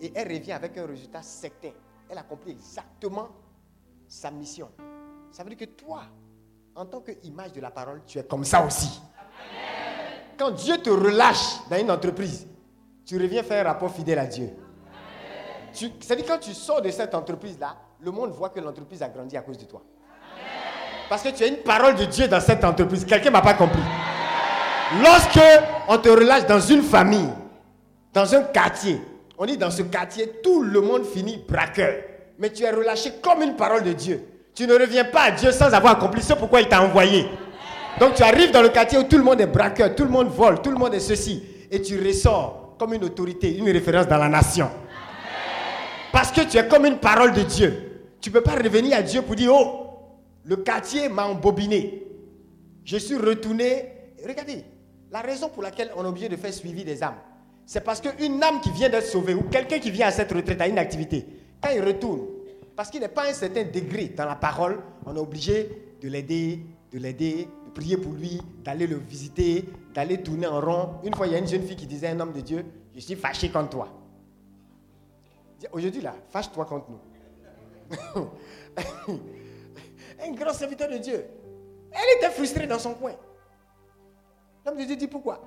et 0.00 0.12
elle 0.14 0.28
revient 0.28 0.52
avec 0.52 0.76
un 0.76 0.86
résultat 0.86 1.22
certain, 1.22 1.70
elle 2.08 2.18
accomplit 2.18 2.52
exactement 2.52 3.28
sa 4.06 4.30
mission. 4.30 4.70
Ça 5.32 5.42
veut 5.42 5.54
dire 5.54 5.58
que 5.58 5.72
toi, 5.72 6.02
en 6.74 6.86
tant 6.86 7.00
qu'image 7.00 7.52
de 7.52 7.60
la 7.60 7.70
parole, 7.70 8.02
tu 8.06 8.18
es 8.18 8.24
comme 8.24 8.44
ça 8.44 8.64
aussi. 8.64 9.00
Quand 10.38 10.50
Dieu 10.50 10.78
te 10.78 10.90
relâche 10.90 11.66
dans 11.68 11.78
une 11.78 11.90
entreprise, 11.90 12.46
tu 13.04 13.18
reviens 13.18 13.42
faire 13.42 13.66
un 13.66 13.70
rapport 13.72 13.90
fidèle 13.90 14.18
à 14.18 14.26
Dieu. 14.26 14.50
C'est-à-dire 15.72 16.26
quand 16.26 16.38
tu 16.38 16.54
sors 16.54 16.82
de 16.82 16.90
cette 16.90 17.14
entreprise-là, 17.14 17.76
le 18.00 18.10
monde 18.10 18.30
voit 18.30 18.50
que 18.50 18.60
l'entreprise 18.60 19.02
a 19.02 19.08
grandi 19.08 19.36
à 19.36 19.42
cause 19.42 19.58
de 19.58 19.64
toi. 19.64 19.82
Parce 21.08 21.22
que 21.22 21.30
tu 21.30 21.42
as 21.42 21.46
une 21.46 21.56
parole 21.56 21.94
de 21.94 22.04
Dieu 22.04 22.28
dans 22.28 22.40
cette 22.40 22.64
entreprise. 22.64 23.04
Quelqu'un 23.04 23.30
m'a 23.30 23.40
pas 23.40 23.54
compris. 23.54 23.80
Lorsque 25.02 25.40
on 25.88 25.98
te 25.98 26.08
relâche 26.08 26.46
dans 26.46 26.60
une 26.60 26.82
famille, 26.82 27.28
dans 28.12 28.34
un 28.34 28.42
quartier, 28.42 29.00
on 29.38 29.46
dit 29.46 29.56
dans 29.56 29.70
ce 29.70 29.82
quartier, 29.82 30.30
tout 30.42 30.62
le 30.62 30.80
monde 30.80 31.04
finit 31.04 31.42
braqueur. 31.48 31.94
Mais 32.38 32.50
tu 32.50 32.64
es 32.64 32.70
relâché 32.70 33.14
comme 33.22 33.42
une 33.42 33.56
parole 33.56 33.82
de 33.82 33.92
Dieu. 33.92 34.22
Tu 34.54 34.66
ne 34.66 34.74
reviens 34.74 35.04
pas 35.04 35.22
à 35.22 35.30
Dieu 35.30 35.52
sans 35.52 35.72
avoir 35.72 35.94
accompli 35.94 36.22
ce 36.22 36.34
pourquoi 36.34 36.60
il 36.60 36.68
t'a 36.68 36.82
envoyé. 36.82 37.26
Donc 38.00 38.14
tu 38.14 38.22
arrives 38.22 38.50
dans 38.50 38.62
le 38.62 38.68
quartier 38.68 38.98
où 38.98 39.04
tout 39.04 39.16
le 39.16 39.24
monde 39.24 39.40
est 39.40 39.46
braqueur, 39.46 39.94
tout 39.94 40.04
le 40.04 40.10
monde 40.10 40.28
vole, 40.28 40.60
tout 40.60 40.70
le 40.70 40.76
monde 40.76 40.94
est 40.94 41.00
ceci. 41.00 41.42
Et 41.70 41.80
tu 41.82 41.98
ressors 42.04 42.74
comme 42.78 42.94
une 42.94 43.04
autorité, 43.04 43.56
une 43.56 43.70
référence 43.70 44.06
dans 44.06 44.18
la 44.18 44.28
nation. 44.28 44.70
Parce 46.12 46.30
que 46.32 46.42
tu 46.42 46.56
es 46.56 46.66
comme 46.66 46.86
une 46.86 46.98
parole 46.98 47.32
de 47.32 47.42
Dieu. 47.42 48.02
Tu 48.20 48.30
ne 48.30 48.34
peux 48.34 48.40
pas 48.40 48.52
revenir 48.52 48.96
à 48.96 49.02
Dieu 49.02 49.22
pour 49.22 49.36
dire, 49.36 49.52
oh, 49.52 49.87
le 50.48 50.56
quartier 50.56 51.10
m'a 51.10 51.26
embobiné. 51.26 52.06
Je 52.82 52.96
suis 52.96 53.16
retourné. 53.16 53.84
Regardez, 54.26 54.64
la 55.10 55.20
raison 55.20 55.50
pour 55.50 55.62
laquelle 55.62 55.90
on 55.94 56.04
est 56.04 56.08
obligé 56.08 56.30
de 56.30 56.36
faire 56.36 56.54
suivi 56.54 56.84
des 56.84 57.02
âmes, 57.02 57.18
c'est 57.66 57.82
parce 57.82 58.00
qu'une 58.00 58.42
âme 58.42 58.62
qui 58.62 58.70
vient 58.70 58.88
d'être 58.88 59.06
sauvée 59.06 59.34
ou 59.34 59.42
quelqu'un 59.42 59.78
qui 59.78 59.90
vient 59.90 60.06
à 60.06 60.10
cette 60.10 60.32
retraite 60.32 60.58
à 60.62 60.66
une 60.66 60.78
activité, 60.78 61.26
quand 61.62 61.68
il 61.68 61.82
retourne, 61.82 62.22
parce 62.74 62.88
qu'il 62.88 63.00
n'est 63.00 63.08
pas 63.08 63.24
à 63.24 63.28
un 63.28 63.34
certain 63.34 63.64
degré 63.64 64.08
dans 64.08 64.24
la 64.24 64.36
parole, 64.36 64.78
on 65.04 65.14
est 65.14 65.18
obligé 65.18 65.68
de 66.00 66.08
l'aider, 66.08 66.64
de 66.92 66.98
l'aider, 66.98 67.46
de 67.66 67.70
prier 67.70 67.98
pour 67.98 68.14
lui, 68.14 68.40
d'aller 68.64 68.86
le 68.86 68.96
visiter, 68.96 69.66
d'aller 69.92 70.22
tourner 70.22 70.46
en 70.46 70.62
rond. 70.62 70.94
Une 71.04 71.14
fois, 71.14 71.26
il 71.26 71.34
y 71.34 71.36
a 71.36 71.40
une 71.40 71.46
jeune 71.48 71.62
fille 71.62 71.76
qui 71.76 71.86
disait 71.86 72.06
à 72.06 72.12
un 72.12 72.20
homme 72.20 72.32
de 72.32 72.40
Dieu, 72.40 72.64
je 72.94 73.00
suis 73.00 73.16
fâché 73.16 73.50
contre 73.50 73.68
toi. 73.68 73.88
Aujourd'hui, 75.72 76.00
là, 76.00 76.14
fâche-toi 76.30 76.64
contre 76.64 76.86
nous. 76.90 78.28
un 80.22 80.32
grand 80.32 80.52
serviteur 80.52 80.88
de 80.88 80.98
Dieu. 80.98 81.24
Elle 81.92 82.16
était 82.18 82.30
frustrée 82.30 82.66
dans 82.66 82.78
son 82.78 82.94
coin. 82.94 83.12
L'homme 84.64 84.76
de 84.76 84.84
Dieu 84.84 84.96
dit 84.96 85.06
pourquoi? 85.06 85.40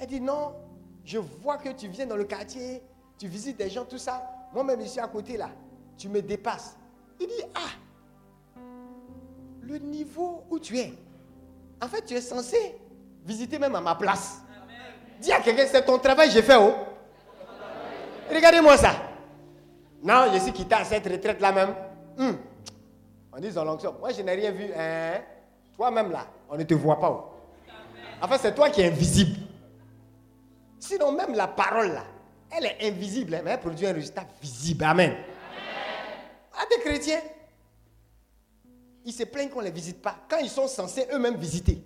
Elle 0.00 0.06
dit 0.06 0.20
non, 0.20 0.54
je 1.04 1.18
vois 1.18 1.58
que 1.58 1.68
tu 1.70 1.88
viens 1.88 2.06
dans 2.06 2.16
le 2.16 2.24
quartier, 2.24 2.82
tu 3.18 3.28
visites 3.28 3.56
des 3.56 3.70
gens, 3.70 3.84
tout 3.84 3.98
ça. 3.98 4.22
Moi-même, 4.52 4.80
ici 4.80 5.00
à 5.00 5.08
côté 5.08 5.36
là, 5.36 5.50
tu 5.96 6.08
me 6.08 6.22
dépasses. 6.22 6.76
Il 7.20 7.26
dit 7.26 7.42
ah, 7.54 8.60
le 9.62 9.78
niveau 9.78 10.44
où 10.50 10.58
tu 10.58 10.78
es. 10.78 10.92
En 11.80 11.86
fait, 11.88 12.02
tu 12.04 12.14
es 12.14 12.20
censé 12.20 12.74
visiter 13.24 13.58
même 13.58 13.74
à 13.74 13.80
ma 13.80 13.94
place. 13.94 14.40
Dis 15.20 15.32
à 15.32 15.40
quelqu'un, 15.40 15.66
c'est 15.66 15.84
ton 15.84 15.98
travail, 15.98 16.30
j'ai 16.30 16.42
fait, 16.42 16.56
oh. 16.56 16.74
Regardez-moi 18.32 18.76
ça. 18.76 18.92
Non, 20.02 20.26
je 20.32 20.38
suis 20.38 20.52
quitté 20.52 20.74
à 20.74 20.84
cette 20.84 21.06
retraite 21.06 21.40
là 21.40 21.52
même. 21.52 21.74
Hum. 22.18 22.38
On 23.32 23.40
dit 23.40 23.50
dans 23.50 23.64
l'onction. 23.64 23.94
Moi, 23.98 24.12
je 24.12 24.22
n'ai 24.22 24.34
rien 24.34 24.50
vu. 24.50 24.72
Hein? 24.74 25.20
Toi-même 25.76 26.10
là, 26.10 26.26
on 26.48 26.56
ne 26.56 26.62
te 26.64 26.74
voit 26.74 26.98
pas. 26.98 27.10
Oh. 27.10 27.38
En 28.20 28.28
fait, 28.28 28.38
c'est 28.38 28.54
toi 28.54 28.70
qui 28.70 28.80
es 28.80 28.88
invisible. 28.88 29.38
Sinon, 30.78 31.12
même 31.12 31.34
la 31.34 31.48
parole 31.48 31.92
là, 31.92 32.04
elle 32.50 32.66
est 32.66 32.88
invisible, 32.88 33.34
hein, 33.34 33.42
mais 33.44 33.50
elle 33.52 33.60
produit 33.60 33.86
un 33.86 33.92
résultat 33.92 34.24
visible. 34.40 34.84
Amen. 34.84 35.14
À 36.52 36.66
des 36.66 36.82
chrétiens, 36.82 37.20
ils 39.04 39.12
se 39.12 39.24
plaignent 39.24 39.50
qu'on 39.50 39.60
ne 39.60 39.66
les 39.66 39.70
visite 39.70 40.02
pas 40.02 40.16
quand 40.28 40.38
ils 40.38 40.50
sont 40.50 40.66
censés 40.66 41.06
eux-mêmes 41.12 41.36
visiter. 41.36 41.82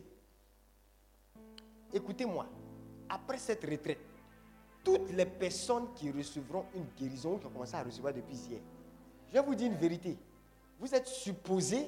Écoutez-moi, 1.92 2.46
après 3.08 3.38
cette 3.38 3.64
retraite, 3.64 4.00
toutes 4.82 5.12
les 5.12 5.26
personnes 5.26 5.92
qui 5.94 6.10
recevront 6.10 6.64
une 6.74 6.86
guérison, 6.98 7.38
qui 7.38 7.46
ont 7.46 7.50
commencé 7.50 7.74
à 7.74 7.82
recevoir 7.82 8.14
depuis 8.14 8.36
hier, 8.36 8.60
je 9.32 9.38
vous 9.40 9.54
dire 9.54 9.70
une 9.70 9.78
vérité. 9.78 10.16
Vous 10.82 10.92
êtes 10.92 11.06
supposés 11.06 11.86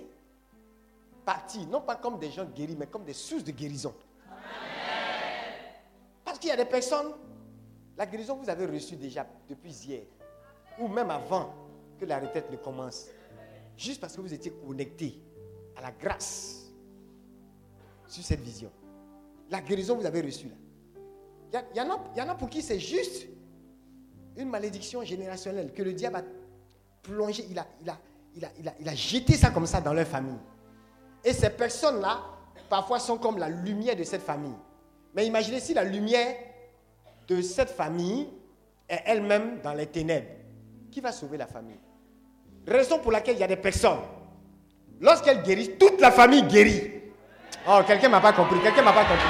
partir, 1.24 1.66
non 1.66 1.80
pas 1.80 1.96
comme 1.96 2.16
des 2.16 2.30
gens 2.30 2.44
guéris, 2.44 2.76
mais 2.78 2.86
comme 2.86 3.02
des 3.02 3.12
sources 3.12 3.42
de 3.42 3.50
guérison. 3.50 3.92
Parce 6.24 6.38
qu'il 6.38 6.48
y 6.48 6.52
a 6.52 6.56
des 6.56 6.64
personnes, 6.64 7.12
la 7.96 8.06
guérison 8.06 8.36
vous 8.36 8.48
avez 8.48 8.66
reçue 8.66 8.94
déjà 8.94 9.26
depuis 9.48 9.72
hier, 9.72 10.02
ou 10.78 10.86
même 10.86 11.10
avant 11.10 11.52
que 11.98 12.04
la 12.04 12.20
retraite 12.20 12.48
ne 12.52 12.56
commence, 12.56 13.08
juste 13.76 14.00
parce 14.00 14.14
que 14.14 14.20
vous 14.20 14.32
étiez 14.32 14.52
connectés 14.52 15.20
à 15.74 15.82
la 15.82 15.90
grâce 15.90 16.70
sur 18.06 18.22
cette 18.22 18.42
vision. 18.42 18.70
La 19.50 19.60
guérison 19.60 19.96
vous 19.96 20.06
avez 20.06 20.20
reçue 20.20 20.50
là. 21.52 21.64
Il 21.74 21.78
y, 21.78 21.80
en 21.80 22.28
a, 22.28 22.34
pour 22.36 22.48
qui 22.48 22.62
c'est 22.62 22.78
juste 22.78 23.26
une 24.36 24.50
malédiction 24.50 25.02
générationnelle 25.02 25.72
que 25.72 25.82
le 25.82 25.94
diable 25.94 26.16
a 26.16 26.22
plongé, 27.02 27.44
il 27.50 27.58
a, 27.58 27.66
il 28.36 28.88
a, 28.88 28.94
jeté 28.94 29.34
ça 29.34 29.50
comme 29.50 29.66
ça 29.66 29.80
dans 29.80 29.92
leur 29.92 30.06
famille. 30.06 30.38
Et 31.24 31.32
ces 31.32 31.50
personnes-là, 31.50 32.20
parfois, 32.68 32.98
sont 32.98 33.16
comme 33.16 33.38
la 33.38 33.48
lumière 33.48 33.96
de 33.96 34.04
cette 34.04 34.22
famille. 34.22 34.54
Mais 35.14 35.26
imaginez 35.26 35.60
si 35.60 35.74
la 35.74 35.84
lumière 35.84 36.34
de 37.28 37.40
cette 37.40 37.70
famille 37.70 38.28
est 38.88 39.02
elle-même 39.06 39.60
dans 39.62 39.72
les 39.72 39.86
ténèbres. 39.86 40.26
Qui 40.90 41.00
va 41.00 41.12
sauver 41.12 41.38
la 41.38 41.46
famille? 41.46 41.78
Raison 42.66 42.98
pour 42.98 43.12
laquelle 43.12 43.36
il 43.36 43.40
y 43.40 43.44
a 43.44 43.48
des 43.48 43.56
personnes, 43.56 44.00
lorsqu'elles 45.00 45.42
guérissent, 45.42 45.78
toute 45.78 46.00
la 46.00 46.10
famille 46.10 46.42
guérit. 46.44 46.92
Oh, 47.68 47.80
quelqu'un 47.86 48.08
m'a 48.08 48.20
pas 48.20 48.32
compris, 48.32 48.60
quelqu'un 48.60 48.82
m'a 48.82 48.92
pas 48.92 49.04
compris. 49.04 49.24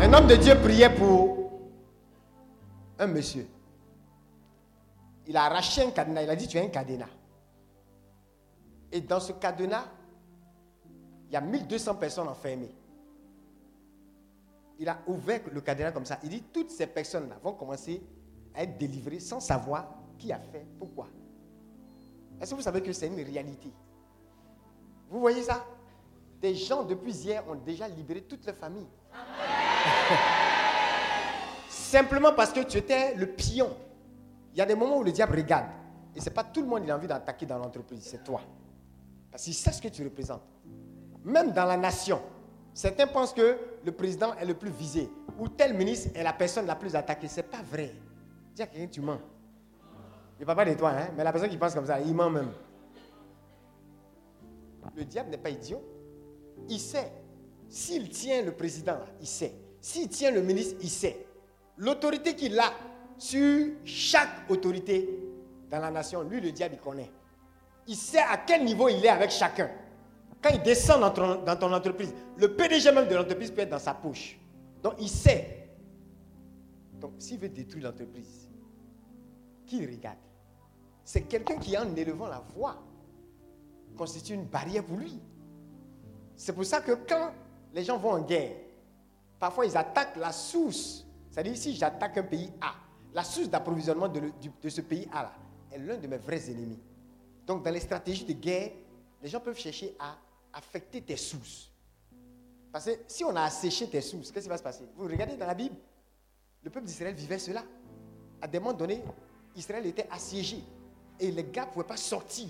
Un 0.00 0.12
homme 0.12 0.26
de 0.26 0.36
Dieu 0.36 0.54
priait 0.56 0.90
pour 0.90 1.50
un 2.98 3.06
monsieur. 3.06 3.46
Il 5.32 5.36
a 5.38 5.44
arraché 5.44 5.82
un 5.82 5.90
cadenas, 5.90 6.24
il 6.24 6.28
a 6.28 6.36
dit 6.36 6.46
tu 6.46 6.58
es 6.58 6.60
un 6.60 6.68
cadenas. 6.68 7.08
Et 8.92 9.00
dans 9.00 9.18
ce 9.18 9.32
cadenas, 9.32 9.86
il 11.28 11.32
y 11.32 11.36
a 11.36 11.40
1200 11.40 11.94
personnes 11.94 12.28
enfermées 12.28 12.74
il 14.82 14.88
a 14.88 14.98
ouvert 15.06 15.42
le 15.52 15.60
cadenas 15.60 15.92
comme 15.92 16.04
ça. 16.04 16.18
Il 16.24 16.30
dit, 16.30 16.42
toutes 16.52 16.70
ces 16.70 16.88
personnes-là 16.88 17.36
vont 17.40 17.52
commencer 17.52 18.02
à 18.52 18.64
être 18.64 18.76
délivrées 18.76 19.20
sans 19.20 19.38
savoir 19.38 19.94
qui 20.18 20.32
a 20.32 20.40
fait, 20.40 20.66
pourquoi. 20.76 21.06
Est-ce 22.40 22.50
que 22.50 22.56
vous 22.56 22.62
savez 22.62 22.82
que 22.82 22.92
c'est 22.92 23.06
une 23.06 23.14
réalité? 23.14 23.70
Vous 25.08 25.20
voyez 25.20 25.44
ça? 25.44 25.64
Des 26.40 26.56
gens 26.56 26.82
depuis 26.82 27.12
hier 27.12 27.44
ont 27.48 27.54
déjà 27.54 27.86
libéré 27.86 28.22
toute 28.22 28.44
leur 28.44 28.56
famille. 28.56 28.88
Simplement 31.68 32.32
parce 32.32 32.52
que 32.52 32.64
tu 32.64 32.78
étais 32.78 33.14
le 33.14 33.28
pion. 33.28 33.70
Il 34.52 34.58
y 34.58 34.60
a 34.60 34.66
des 34.66 34.74
moments 34.74 34.98
où 34.98 35.02
le 35.02 35.12
diable 35.12 35.36
regarde. 35.36 35.66
Et 36.14 36.20
ce 36.20 36.26
n'est 36.26 36.34
pas 36.34 36.44
tout 36.44 36.60
le 36.60 36.68
monde 36.68 36.84
qui 36.84 36.90
a 36.90 36.96
envie 36.96 37.06
d'attaquer 37.06 37.46
dans 37.46 37.58
l'entreprise, 37.58 38.02
c'est 38.02 38.22
toi. 38.22 38.40
Parce 39.30 39.44
qu'il 39.44 39.54
sait 39.54 39.72
ce 39.72 39.80
que 39.80 39.88
tu 39.88 40.04
représentes. 40.04 40.42
Même 41.24 41.52
dans 41.52 41.64
la 41.64 41.76
nation, 41.76 42.20
Certains 42.74 43.06
pensent 43.06 43.34
que 43.34 43.58
le 43.84 43.92
président 43.92 44.34
est 44.34 44.46
le 44.46 44.54
plus 44.54 44.70
visé 44.70 45.08
ou 45.38 45.48
tel 45.48 45.74
ministre 45.74 46.10
est 46.14 46.22
la 46.22 46.32
personne 46.32 46.66
la 46.66 46.74
plus 46.74 46.94
attaquée. 46.96 47.28
Ce 47.28 47.36
n'est 47.36 47.42
pas 47.42 47.62
vrai. 47.62 47.92
Dis 48.54 48.62
à 48.62 48.66
quelqu'un, 48.66 48.86
tu 48.86 49.00
mens. 49.00 49.18
Je 50.38 50.42
ne 50.42 50.46
parle 50.46 50.56
pas 50.56 50.64
de 50.64 50.74
toi, 50.74 50.90
hein, 50.90 51.08
mais 51.16 51.22
la 51.22 51.32
personne 51.32 51.50
qui 51.50 51.58
pense 51.58 51.74
comme 51.74 51.86
ça, 51.86 52.00
il 52.00 52.14
ment 52.14 52.30
même. 52.30 52.50
Le 54.96 55.04
diable 55.04 55.30
n'est 55.30 55.38
pas 55.38 55.50
idiot. 55.50 55.82
Il 56.68 56.80
sait. 56.80 57.12
S'il 57.68 58.08
tient 58.08 58.42
le 58.42 58.52
président, 58.52 58.98
il 59.20 59.26
sait. 59.26 59.54
S'il 59.80 60.08
tient 60.08 60.30
le 60.30 60.42
ministre, 60.42 60.76
il 60.80 60.90
sait. 60.90 61.26
L'autorité 61.76 62.34
qu'il 62.34 62.58
a 62.58 62.72
sur 63.18 63.68
chaque 63.84 64.50
autorité 64.50 65.08
dans 65.70 65.80
la 65.80 65.90
nation, 65.90 66.22
lui, 66.22 66.40
le 66.40 66.52
diable, 66.52 66.74
il 66.78 66.80
connaît. 66.80 67.10
Il 67.86 67.96
sait 67.96 68.18
à 68.18 68.36
quel 68.36 68.64
niveau 68.64 68.88
il 68.88 69.04
est 69.04 69.08
avec 69.08 69.30
chacun. 69.30 69.70
Quand 70.42 70.50
il 70.50 70.62
descend 70.62 71.00
dans 71.00 71.56
ton, 71.56 71.72
entreprise, 71.72 72.12
le 72.36 72.54
PDG 72.54 72.92
même 72.92 73.08
de 73.08 73.14
l'entreprise 73.14 73.50
peut 73.50 73.62
être 73.62 73.70
dans 73.70 73.78
sa 73.78 73.94
poche. 73.94 74.38
Donc 74.82 74.94
il 74.98 75.08
sait. 75.08 75.68
Donc 77.00 77.12
s'il 77.18 77.38
veut 77.38 77.48
détruire 77.48 77.84
l'entreprise, 77.84 78.48
qui 79.66 79.86
regarde? 79.86 80.18
C'est 81.04 81.22
quelqu'un 81.22 81.56
qui, 81.56 81.76
en 81.76 81.94
élevant 81.96 82.26
la 82.26 82.42
voix, 82.54 82.76
constitue 83.96 84.34
une 84.34 84.44
barrière 84.44 84.84
pour 84.84 84.96
lui. 84.96 85.20
C'est 86.36 86.52
pour 86.52 86.64
ça 86.64 86.80
que 86.80 86.92
quand 86.92 87.32
les 87.72 87.84
gens 87.84 87.98
vont 87.98 88.12
en 88.12 88.20
guerre, 88.20 88.56
parfois 89.38 89.66
ils 89.66 89.76
attaquent 89.76 90.16
la 90.16 90.32
source. 90.32 91.06
C'est-à-dire, 91.30 91.56
si 91.56 91.74
j'attaque 91.74 92.18
un 92.18 92.22
pays 92.24 92.50
A, 92.60 92.74
la 93.14 93.24
source 93.24 93.48
d'approvisionnement 93.48 94.08
de, 94.08 94.68
ce 94.68 94.80
pays 94.80 95.08
là, 95.12 95.32
est 95.70 95.78
l'un 95.78 95.96
de 95.96 96.06
mes 96.06 96.16
vrais 96.16 96.50
ennemis. 96.50 96.80
Donc, 97.46 97.64
dans 97.64 97.70
les 97.70 97.80
stratégies 97.80 98.24
de 98.24 98.32
guerre, 98.32 98.70
les 99.22 99.28
gens 99.28 99.40
peuvent 99.40 99.58
chercher 99.58 99.94
à 99.98 100.16
affecter 100.52 101.02
tes 101.02 101.16
sources. 101.16 101.70
Parce 102.72 102.86
que 102.86 102.92
si 103.06 103.24
on 103.24 103.34
a 103.36 103.42
asséché 103.42 103.86
tes 103.88 104.00
sources, 104.00 104.30
qu'est-ce 104.30 104.44
qui 104.44 104.50
va 104.50 104.56
se 104.56 104.62
passer? 104.62 104.84
Vous 104.96 105.04
regardez 105.04 105.36
dans 105.36 105.46
la 105.46 105.54
Bible, 105.54 105.76
le 106.62 106.70
peuple 106.70 106.86
d'Israël 106.86 107.14
vivait 107.14 107.38
cela. 107.38 107.62
À 108.40 108.48
des 108.48 108.58
moments 108.58 108.72
donnés, 108.72 109.02
Israël 109.54 109.84
était 109.86 110.08
assiégé. 110.10 110.62
Et 111.20 111.30
les 111.30 111.44
gars 111.44 111.66
ne 111.66 111.70
pouvaient 111.70 111.86
pas 111.86 111.96
sortir 111.96 112.48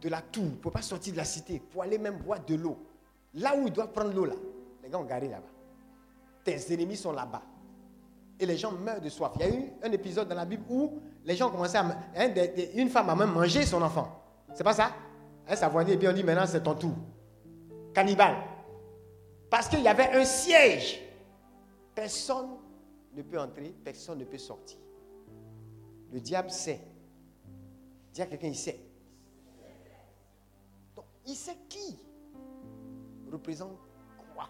de 0.00 0.08
la 0.08 0.20
tour, 0.20 0.44
ne 0.44 0.50
pouvaient 0.56 0.72
pas 0.72 0.82
sortir 0.82 1.12
de 1.12 1.18
la 1.18 1.24
cité 1.24 1.60
pour 1.60 1.82
aller 1.82 1.98
même 1.98 2.18
boire 2.18 2.44
de 2.44 2.56
l'eau. 2.56 2.76
Là 3.34 3.56
où 3.56 3.66
ils 3.68 3.72
doivent 3.72 3.92
prendre 3.92 4.12
l'eau, 4.12 4.24
là, 4.24 4.34
les 4.82 4.90
gars 4.90 4.98
ont 4.98 5.04
garé 5.04 5.28
là-bas. 5.28 5.46
Tes 6.44 6.74
ennemis 6.74 6.96
sont 6.96 7.12
là-bas. 7.12 7.42
Et 8.42 8.46
les 8.46 8.56
gens 8.56 8.72
meurent 8.72 9.00
de 9.00 9.08
soif. 9.08 9.30
Il 9.36 9.40
y 9.40 9.44
a 9.44 9.54
eu 9.54 9.72
un 9.84 9.92
épisode 9.92 10.28
dans 10.28 10.34
la 10.34 10.44
Bible 10.44 10.64
où 10.68 11.00
les 11.24 11.36
gens 11.36 11.48
commencé 11.48 11.76
à. 11.76 11.84
une 12.74 12.88
femme 12.88 13.08
a 13.08 13.14
même 13.14 13.30
mangé 13.30 13.64
son 13.64 13.80
enfant. 13.80 14.20
C'est 14.52 14.64
pas 14.64 14.72
ça? 14.72 14.90
Elle 15.46 15.56
s'avoignait 15.56 15.92
et 15.92 15.96
puis 15.96 16.08
on 16.08 16.12
dit 16.12 16.24
maintenant 16.24 16.44
c'est 16.44 16.60
ton 16.60 16.74
tour. 16.74 16.96
Cannibale. 17.94 18.34
Parce 19.48 19.68
qu'il 19.68 19.80
y 19.80 19.86
avait 19.86 20.10
un 20.12 20.24
siège. 20.24 21.00
Personne 21.94 22.48
ne 23.14 23.22
peut 23.22 23.38
entrer, 23.38 23.72
personne 23.84 24.18
ne 24.18 24.24
peut 24.24 24.38
sortir. 24.38 24.78
Le 26.10 26.18
diable 26.18 26.50
sait. 26.50 26.80
Dis 28.12 28.22
à 28.22 28.26
quelqu'un, 28.26 28.48
il 28.48 28.56
sait. 28.56 28.80
Donc, 30.96 31.04
il 31.28 31.36
sait 31.36 31.58
qui 31.68 31.96
représente 33.30 33.78
quoi? 34.34 34.48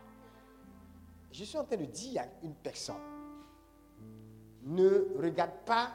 Je 1.30 1.44
suis 1.44 1.58
en 1.58 1.64
train 1.64 1.76
de 1.76 1.84
dire 1.84 2.22
à 2.22 2.24
une 2.42 2.54
personne, 2.54 2.96
ne 4.64 5.06
regarde 5.20 5.64
pas 5.66 5.92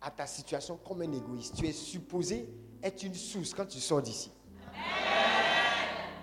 à 0.00 0.10
ta 0.10 0.26
situation 0.26 0.78
comme 0.78 1.02
un 1.02 1.12
égoïste. 1.12 1.56
Tu 1.56 1.66
es 1.66 1.72
supposé 1.72 2.48
est 2.82 3.02
une 3.02 3.14
source 3.14 3.54
quand 3.54 3.66
tu 3.66 3.78
sors 3.80 4.02
d'ici. 4.02 4.30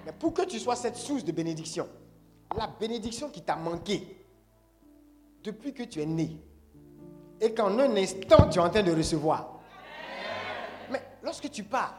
Mais 0.05 0.11
pour 0.13 0.33
que 0.33 0.43
tu 0.43 0.59
sois 0.59 0.75
cette 0.75 0.95
source 0.95 1.23
de 1.23 1.31
bénédiction, 1.31 1.87
la 2.55 2.67
bénédiction 2.67 3.29
qui 3.29 3.41
t'a 3.41 3.55
manqué 3.55 4.25
depuis 5.43 5.73
que 5.73 5.83
tu 5.83 6.01
es 6.01 6.05
né, 6.05 6.41
et 7.39 7.53
qu'en 7.53 7.77
un 7.77 7.95
instant 7.95 8.49
tu 8.49 8.57
es 8.57 8.61
en 8.61 8.69
train 8.69 8.83
de 8.83 8.91
recevoir. 8.91 9.59
Mais 10.91 11.01
lorsque 11.21 11.49
tu 11.51 11.63
pars, 11.63 11.95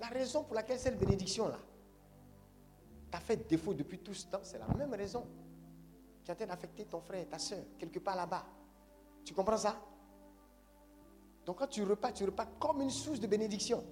la 0.00 0.06
raison 0.08 0.42
pour 0.42 0.54
laquelle 0.54 0.78
cette 0.78 0.98
bénédiction-là 0.98 1.58
t'a 3.10 3.20
fait 3.20 3.48
défaut 3.48 3.74
depuis 3.74 3.98
tout 3.98 4.14
ce 4.14 4.26
temps, 4.26 4.40
c'est 4.42 4.58
la 4.58 4.68
même 4.74 4.92
raison 4.94 5.26
qui 6.24 6.30
est 6.30 6.34
en 6.34 6.36
train 6.36 6.46
d'affecter 6.46 6.86
ton 6.86 7.00
frère 7.00 7.28
ta 7.28 7.38
soeur, 7.38 7.62
quelque 7.78 7.98
part 7.98 8.16
là-bas. 8.16 8.44
Tu 9.24 9.34
comprends 9.34 9.58
ça? 9.58 9.76
Donc 11.44 11.58
quand 11.58 11.66
tu 11.66 11.82
repars, 11.82 12.14
tu 12.14 12.24
repars 12.24 12.58
comme 12.58 12.80
une 12.80 12.90
source 12.90 13.20
de 13.20 13.26
bénédiction. 13.26 13.84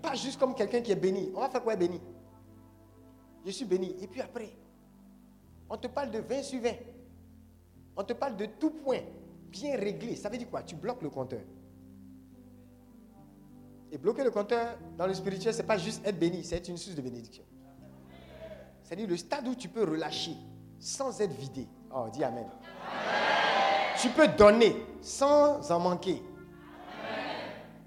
Pas 0.00 0.14
juste 0.14 0.38
comme 0.38 0.54
quelqu'un 0.54 0.80
qui 0.80 0.92
est 0.92 0.96
béni. 0.96 1.30
On 1.34 1.40
va 1.40 1.50
faire 1.50 1.62
quoi 1.62 1.76
béni? 1.76 2.00
Je 3.44 3.50
suis 3.50 3.66
béni. 3.66 3.94
Et 4.00 4.06
puis 4.06 4.22
après, 4.22 4.50
on 5.68 5.76
te 5.76 5.86
parle 5.86 6.10
de 6.10 6.18
20 6.18 6.42
sur 6.42 6.60
20. 6.62 6.70
On 7.96 8.04
te 8.04 8.14
parle 8.14 8.36
de 8.36 8.46
tout 8.46 8.70
point 8.70 9.00
bien 9.50 9.76
réglé. 9.76 10.16
Ça 10.16 10.30
veut 10.30 10.38
dire 10.38 10.48
quoi? 10.50 10.62
Tu 10.62 10.76
bloques 10.76 11.02
le 11.02 11.10
compteur. 11.10 11.42
Et 13.92 13.98
bloquer 13.98 14.24
le 14.24 14.30
compteur 14.30 14.78
dans 14.96 15.06
le 15.06 15.14
spirituel, 15.14 15.52
ce 15.52 15.60
n'est 15.60 15.66
pas 15.66 15.78
juste 15.78 16.04
être 16.04 16.18
béni, 16.18 16.42
c'est 16.42 16.56
être 16.56 16.68
une 16.68 16.76
source 16.76 16.96
de 16.96 17.02
bénédiction. 17.02 17.44
C'est-à-dire 18.82 19.06
le 19.06 19.16
stade 19.16 19.46
où 19.46 19.54
tu 19.54 19.68
peux 19.68 19.84
relâcher 19.84 20.36
sans 20.84 21.18
être 21.22 21.32
vidé. 21.32 21.66
Oh, 21.94 22.06
dis 22.12 22.22
Amen. 22.22 22.46
Tu 24.00 24.10
peux 24.10 24.28
donner 24.28 24.76
sans 25.00 25.70
en 25.70 25.80
manquer. 25.80 26.22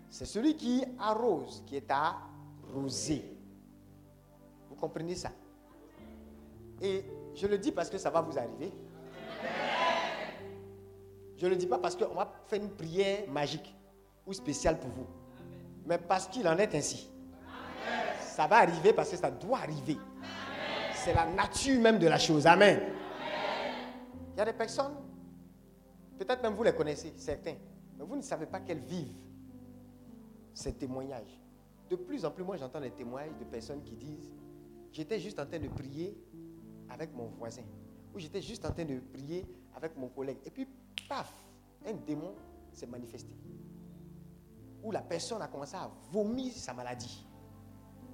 C'est 0.09 0.25
celui 0.25 0.55
qui 0.55 0.83
arrose 0.97 1.63
qui 1.67 1.75
est 1.75 1.91
arrosé. 1.91 3.37
Vous 4.67 4.75
comprenez 4.75 5.13
ça? 5.13 5.29
Et 6.81 7.05
je 7.35 7.45
le 7.45 7.59
dis 7.59 7.71
parce 7.71 7.89
que 7.89 7.99
ça 7.99 8.09
va 8.09 8.21
vous 8.21 8.37
arriver. 8.37 8.71
Je 11.37 11.45
ne 11.45 11.51
le 11.51 11.55
dis 11.55 11.67
pas 11.67 11.77
parce 11.77 11.95
qu'on 11.95 12.15
va 12.15 12.31
faire 12.47 12.59
une 12.59 12.71
prière 12.71 13.29
magique 13.29 13.75
ou 14.25 14.33
spéciale 14.33 14.79
pour 14.79 14.89
vous. 14.89 15.05
Mais 15.85 15.99
parce 15.99 16.27
qu'il 16.27 16.47
en 16.47 16.57
est 16.57 16.73
ainsi. 16.73 17.11
Ça 18.21 18.47
va 18.47 18.57
arriver 18.57 18.91
parce 18.91 19.11
que 19.11 19.17
ça 19.17 19.29
doit 19.29 19.59
arriver. 19.59 19.97
C'est 21.07 21.13
la 21.13 21.25
nature 21.25 21.79
même 21.79 21.99
de 21.99 22.07
la 22.07 22.19
chose. 22.19 22.45
Amen. 22.45 22.81
Il 24.33 24.37
y 24.37 24.41
a 24.41 24.43
des 24.43 24.51
personnes, 24.51 24.93
peut-être 26.19 26.43
même 26.43 26.53
vous 26.53 26.63
les 26.63 26.73
connaissez, 26.75 27.13
certains, 27.15 27.55
mais 27.97 28.03
vous 28.03 28.17
ne 28.17 28.21
savez 28.21 28.45
pas 28.45 28.59
qu'elles 28.59 28.81
vivent 28.81 29.15
ces 30.53 30.73
témoignages. 30.73 31.39
De 31.89 31.95
plus 31.95 32.25
en 32.25 32.31
plus, 32.31 32.43
moi, 32.43 32.57
j'entends 32.57 32.81
des 32.81 32.91
témoignages 32.91 33.37
de 33.39 33.45
personnes 33.45 33.81
qui 33.83 33.95
disent 33.95 34.33
J'étais 34.91 35.17
juste 35.17 35.39
en 35.39 35.45
train 35.45 35.59
de 35.59 35.69
prier 35.69 36.21
avec 36.89 37.15
mon 37.15 37.27
voisin, 37.27 37.63
ou 38.13 38.19
j'étais 38.19 38.41
juste 38.41 38.65
en 38.65 38.73
train 38.73 38.83
de 38.83 38.99
prier 39.13 39.45
avec 39.77 39.95
mon 39.95 40.09
collègue. 40.09 40.39
Et 40.45 40.49
puis, 40.49 40.67
paf, 41.07 41.31
un 41.85 41.93
démon 41.93 42.33
s'est 42.73 42.85
manifesté. 42.85 43.33
Où 44.83 44.91
la 44.91 45.03
personne 45.03 45.41
a 45.41 45.47
commencé 45.47 45.77
à 45.77 45.89
vomir 46.11 46.51
sa 46.51 46.73
maladie. 46.73 47.25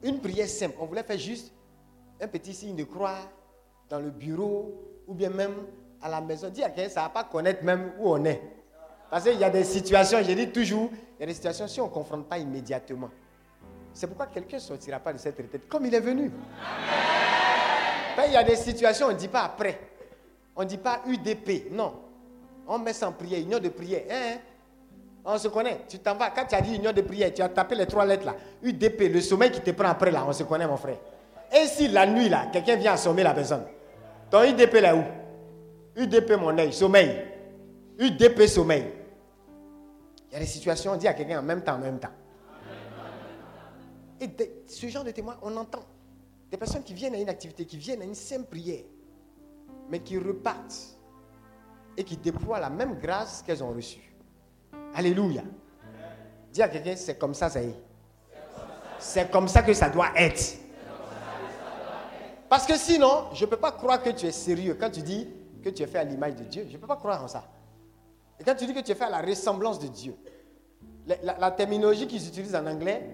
Une 0.04 0.22
prière 0.22 0.48
simple. 0.48 0.76
On 0.80 0.86
voulait 0.86 1.02
faire 1.02 1.18
juste 1.18 1.52
un 2.24 2.28
petit 2.28 2.53
signe 2.53 2.76
de 2.76 2.84
croix 2.84 3.17
dans 3.89 3.99
le 3.99 4.09
bureau 4.09 4.74
ou 5.07 5.13
bien 5.13 5.30
même 5.30 5.53
à 6.01 6.09
la 6.09 6.21
maison. 6.21 6.49
Dis 6.49 6.63
à 6.63 6.69
quelqu'un, 6.69 6.89
ça 6.89 7.01
ne 7.01 7.05
va 7.05 7.09
pas 7.09 7.24
connaître 7.26 7.63
même 7.63 7.91
où 7.99 8.13
on 8.13 8.24
est. 8.26 8.41
Parce 9.09 9.26
qu'il 9.26 9.39
y 9.39 9.43
a 9.43 9.49
des 9.49 9.63
situations, 9.63 10.19
je 10.24 10.32
dis 10.32 10.49
toujours, 10.49 10.89
il 10.91 11.21
y 11.21 11.24
a 11.24 11.28
des 11.28 11.34
situations, 11.34 11.67
si 11.67 11.80
on 11.82 11.86
ne 11.88 11.91
confronte 11.91 12.28
pas 12.28 12.38
immédiatement, 12.38 13.09
c'est 13.93 14.07
pourquoi 14.07 14.28
quelqu'un 14.28 14.57
ne 14.57 14.61
sortira 14.61 14.99
pas 14.99 15.13
de 15.13 15.19
cette 15.19 15.38
retraite 15.38 15.67
comme 15.69 15.86
il 15.86 15.93
est 15.93 15.99
venu. 15.99 16.32
il 18.26 18.34
y 18.34 18.36
a 18.36 18.43
des 18.43 18.55
situations, 18.55 19.07
on 19.07 19.11
ne 19.11 19.17
dit 19.17 19.28
pas 19.28 19.43
après. 19.43 19.80
On 20.55 20.63
ne 20.63 20.67
dit 20.67 20.78
pas 20.78 21.01
UDP. 21.05 21.71
Non. 21.71 21.93
On 22.67 22.80
met 22.80 22.93
ça 22.93 23.09
en 23.09 23.11
prière, 23.11 23.39
union 23.39 23.59
de 23.59 23.69
prière. 23.69 24.03
Hein? 24.09 24.38
On 25.26 25.38
se 25.38 25.47
connaît. 25.47 25.82
Tu 25.88 25.99
t'en 25.99 26.15
vas. 26.15 26.30
Quand 26.32 26.45
tu 26.45 26.55
as 26.55 26.61
dit 26.61 26.76
union 26.76 26.91
de 26.91 27.01
prière, 27.01 27.34
tu 27.34 27.41
as 27.41 27.49
tapé 27.49 27.76
les 27.76 27.86
trois 27.86 28.05
lettres 28.05 28.26
là. 28.26 28.36
UDP, 28.63 29.13
le 29.13 29.21
sommeil 29.21 29.51
qui 29.51 29.61
te 29.61 29.71
prend 29.71 29.89
après 29.89 30.11
là, 30.11 30.24
on 30.28 30.34
se 30.34 30.43
connaît, 30.43 30.67
mon 30.67 30.78
frère. 30.78 30.97
Et 31.54 31.68
si 31.68 31.88
la 31.88 32.08
nuit 32.08 32.30
là, 32.30 32.47
quelqu'un 32.51 32.76
vient 32.76 32.93
assommer 32.93 33.24
la 33.24 33.34
personne, 33.34 33.66
ton 34.30 34.43
UDP 34.43 34.74
là 34.82 34.95
où? 34.95 35.04
UDP 35.95 36.32
mon 36.32 36.58
œil, 36.58 36.74
sommeil. 36.74 37.26
UDP 37.99 38.47
sommeil. 38.47 38.86
Il 40.30 40.34
y 40.34 40.36
a 40.38 40.39
des 40.39 40.47
situations, 40.47 40.93
on 40.93 40.97
dit 40.97 41.08
à 41.08 41.14
quelqu'un 41.14 41.39
en 41.39 41.43
même 41.43 41.62
temps, 41.62 41.76
en 41.76 41.80
même 41.80 41.99
temps. 41.99 42.10
Et 44.20 44.30
ce 44.66 44.88
genre 44.88 45.04
de 45.04 45.12
témoins, 45.12 45.38
on 45.43 45.56
entend. 45.56 45.84
Des 46.49 46.58
personnes 46.58 46.84
qui 46.84 46.93
viennent 46.93 47.14
à 47.14 47.20
une 47.20 47.30
activité, 47.30 47.66
qui 47.66 47.78
viennent 47.78 48.01
à 48.01 48.06
une 48.06 48.16
simple 48.16 48.45
prière, 48.45 48.84
mais 49.89 49.99
qui 49.99 50.18
repartent 50.18 50.97
et 51.95 52.04
qui 52.04 52.18
déploient 52.18 52.60
la 52.60 52.70
même 52.70 52.97
grâce 52.99 53.43
qu'elles 53.43 53.64
ont 53.64 53.72
reçue. 53.72 54.14
Alléluia. 54.95 55.43
Dis 56.51 56.62
à 56.64 56.70
quelqu'un, 56.70 56.95
c'est 56.95 57.18
comme 57.18 57.34
ça, 57.34 57.49
ça 57.49 57.62
y 57.62 57.68
est. 57.68 57.84
C'est 58.97 59.30
comme 59.30 59.47
ça 59.47 59.62
que 59.62 59.74
ça 59.74 59.89
doit 59.89 60.10
être. 60.16 60.62
Parce 62.54 62.68
que 62.68 62.78
sinon, 62.78 63.30
je 63.34 63.45
ne 63.45 63.49
peux 63.49 63.58
pas 63.58 63.72
croire 63.72 63.99
que 63.99 64.12
tu 64.12 64.28
es 64.28 64.32
sérieux 64.32 64.78
quand 64.80 64.91
tu 64.91 65.01
dis 65.01 65.28
que 65.64 65.72
tu 65.72 65.82
es 65.82 65.88
fait 65.88 65.97
à 65.97 66.04
l'image 66.04 66.36
de 66.36 66.43
Dieu. 66.43 66.68
Je 66.70 66.74
ne 66.74 66.78
peux 66.78 66.86
pas 66.86 66.97
croire 66.97 67.24
en 67.24 67.28
ça. 67.28 67.43
Et 68.39 68.43
quand 68.43 68.54
tu 68.54 68.68
dis 68.68 68.76
que 68.76 68.82
tu 68.82 68.91
es 68.91 68.93
fait 68.93 69.06
à 69.06 69.10
la 69.10 69.22
ressemblance 69.22 69.80
de 69.80 69.88
Dieu, 69.88 70.16
la, 71.08 71.49
terminologie 71.49 72.06
qu'ils 72.06 72.28
utilisent 72.28 72.54
en 72.54 72.68
anglais, 72.68 73.10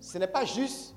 ce 0.00 0.18
n'est 0.18 0.26
pas 0.26 0.44
juste 0.44 0.96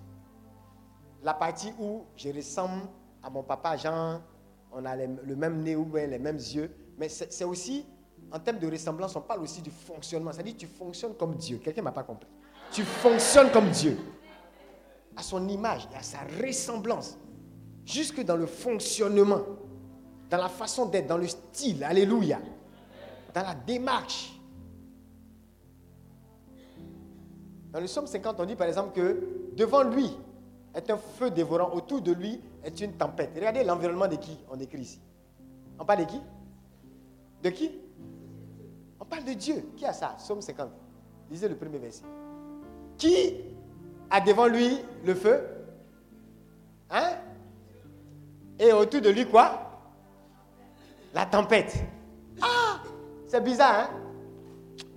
la 1.21 1.35
partie 1.35 1.71
où 1.79 2.01
je 2.15 2.29
ressemble 2.29 2.87
à 3.21 3.29
mon 3.29 3.43
papa 3.43 3.77
Jean, 3.77 4.23
on 4.71 4.83
a 4.83 4.95
le 4.95 5.35
même 5.35 5.61
nez 5.61 5.75
ou 5.75 5.87
les 5.93 6.17
mêmes 6.17 6.37
yeux, 6.37 6.75
mais 6.97 7.09
c'est 7.09 7.43
aussi, 7.43 7.85
en 8.31 8.39
termes 8.39 8.57
de 8.57 8.71
ressemblance, 8.71 9.15
on 9.15 9.21
parle 9.21 9.43
aussi 9.43 9.61
du 9.61 9.69
fonctionnement. 9.69 10.31
C'est-à-dire 10.33 10.55
tu 10.57 10.65
fonctionnes 10.65 11.13
comme 11.13 11.35
Dieu. 11.35 11.59
Quelqu'un 11.63 11.81
ne 11.81 11.85
m'a 11.85 11.91
pas 11.91 12.01
compris. 12.01 12.27
Tu 12.71 12.81
fonctionnes 12.81 13.51
comme 13.51 13.69
Dieu. 13.69 13.99
À 15.19 15.21
son 15.21 15.49
image 15.49 15.85
et 15.93 15.97
à 15.97 16.01
sa 16.01 16.19
ressemblance. 16.41 17.17
Jusque 17.85 18.23
dans 18.23 18.37
le 18.37 18.45
fonctionnement, 18.45 19.41
dans 20.29 20.37
la 20.37 20.47
façon 20.47 20.85
d'être, 20.85 21.07
dans 21.07 21.17
le 21.17 21.27
style. 21.27 21.83
Alléluia. 21.83 22.39
Dans 23.33 23.41
la 23.41 23.53
démarche. 23.53 24.33
Dans 27.73 27.81
le 27.81 27.85
psaume 27.85 28.07
50, 28.07 28.39
on 28.39 28.45
dit 28.45 28.55
par 28.55 28.67
exemple 28.67 28.93
que 28.93 29.51
devant 29.57 29.83
lui, 29.83 30.09
est 30.73 30.89
un 30.89 30.97
feu 30.97 31.31
dévorant, 31.31 31.73
autour 31.73 32.01
de 32.01 32.13
lui 32.13 32.39
est 32.63 32.79
une 32.79 32.93
tempête. 32.93 33.31
Regardez 33.35 33.63
l'environnement 33.63 34.07
de 34.07 34.15
qui 34.15 34.37
on 34.49 34.59
écrit 34.59 34.81
ici. 34.81 34.99
On 35.77 35.85
parle 35.85 36.05
de 36.05 36.05
qui? 36.05 36.21
De 37.43 37.49
qui? 37.49 37.71
On 38.99 39.05
parle 39.05 39.25
de 39.25 39.33
Dieu. 39.33 39.71
Qui 39.75 39.85
a 39.85 39.93
ça? 39.93 40.15
Somme 40.17 40.41
50. 40.41 40.69
Lisez 41.29 41.49
le 41.49 41.55
premier 41.55 41.77
verset. 41.77 42.03
Qui 42.97 43.35
a 44.09 44.21
devant 44.21 44.47
lui 44.47 44.79
le 45.05 45.15
feu 45.15 45.39
Hein? 46.91 47.11
Et 48.57 48.73
autour 48.73 49.01
de 49.01 49.09
lui 49.09 49.25
quoi? 49.27 49.61
La 51.13 51.25
tempête. 51.25 51.75
Ah 52.41 52.79
C'est 53.27 53.43
bizarre, 53.43 53.75
hein? 53.81 53.89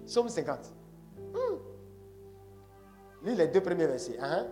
Somme 0.06 0.28
50. 0.28 0.58
Hmm. 1.32 1.56
Lis 3.24 3.34
les 3.34 3.48
deux 3.48 3.60
premiers 3.60 3.86
versets. 3.86 4.18
Hein? 4.20 4.46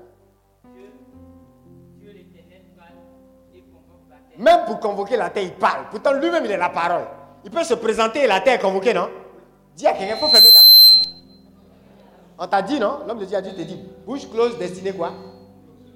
Même 4.39 4.65
pour 4.65 4.81
convoquer 4.81 5.17
la 5.17 5.29
terre, 5.29 5.43
il 5.43 5.53
parle. 5.53 5.87
Pourtant, 5.91 6.13
lui-même, 6.15 6.45
il 6.47 6.51
est 6.51 6.57
la 6.57 6.71
parole. 6.71 7.07
Il 7.45 7.51
peut 7.51 7.65
se 7.65 7.75
présenter 7.75 8.21
et 8.25 8.27
la 8.27 8.41
terre 8.41 8.55
est 8.55 8.63
convoquée, 8.63 8.95
non? 8.95 9.11
Dis 9.77 9.87
à 9.87 9.93
quelqu'un, 9.93 10.15
il 10.15 10.19
faut 10.19 10.29
fermer 10.29 10.51
ta. 10.53 10.61
On 12.43 12.47
t'a 12.47 12.63
dit, 12.63 12.81
non? 12.81 13.01
L'homme 13.07 13.19
de 13.19 13.27
Dieu 13.27 13.37
a 13.37 13.43
dit, 13.43 13.55
te 13.55 13.61
dit, 13.61 13.79
bouche 14.07 14.27
close, 14.31 14.57
destinée 14.57 14.95
quoi? 14.95 15.13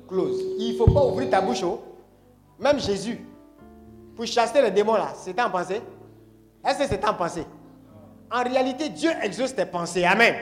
Close. 0.06 0.38
Il 0.58 0.72
ne 0.72 0.76
faut 0.76 0.92
pas 0.92 1.02
ouvrir 1.06 1.30
ta 1.30 1.40
bouche. 1.40 1.62
Oh. 1.62 1.82
Même 2.58 2.78
Jésus, 2.78 3.18
pour 4.14 4.26
chasser 4.26 4.60
les 4.60 4.70
démons 4.70 4.92
là, 4.92 5.14
c'était 5.16 5.40
en 5.40 5.48
pensée? 5.48 5.80
Est-ce 6.62 6.78
que 6.80 6.86
c'était 6.86 7.08
en 7.08 7.14
pensée? 7.14 7.46
En 8.30 8.42
réalité, 8.42 8.90
Dieu 8.90 9.10
exauce 9.22 9.54
tes 9.54 9.64
pensées. 9.64 10.04
Amen. 10.04 10.34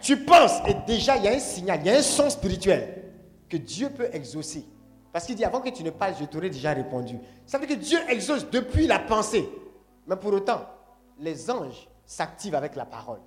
Tu 0.00 0.16
penses 0.24 0.60
et 0.66 0.74
déjà 0.86 1.18
il 1.18 1.24
y 1.24 1.28
a 1.28 1.32
un 1.32 1.38
signal, 1.38 1.80
il 1.82 1.86
y 1.88 1.90
a 1.90 1.98
un 1.98 2.02
son 2.02 2.30
spirituel 2.30 3.12
que 3.50 3.58
Dieu 3.58 3.90
peut 3.90 4.08
exaucer. 4.14 4.64
Parce 5.12 5.26
qu'il 5.26 5.36
dit, 5.36 5.44
avant 5.44 5.60
que 5.60 5.68
tu 5.68 5.84
ne 5.84 5.90
parles, 5.90 6.14
je 6.18 6.24
t'aurais 6.24 6.48
déjà 6.48 6.72
répondu. 6.72 7.18
Ça 7.44 7.58
veut 7.58 7.66
dire 7.66 7.76
que 7.76 7.82
Dieu 7.82 7.98
exauce 8.08 8.48
depuis 8.50 8.86
la 8.86 8.98
pensée. 8.98 9.46
Mais 10.06 10.16
pour 10.16 10.32
autant, 10.32 10.62
les 11.18 11.50
anges 11.50 11.86
s'activent 12.06 12.54
avec 12.54 12.76
la 12.76 12.86
parole. 12.86 13.20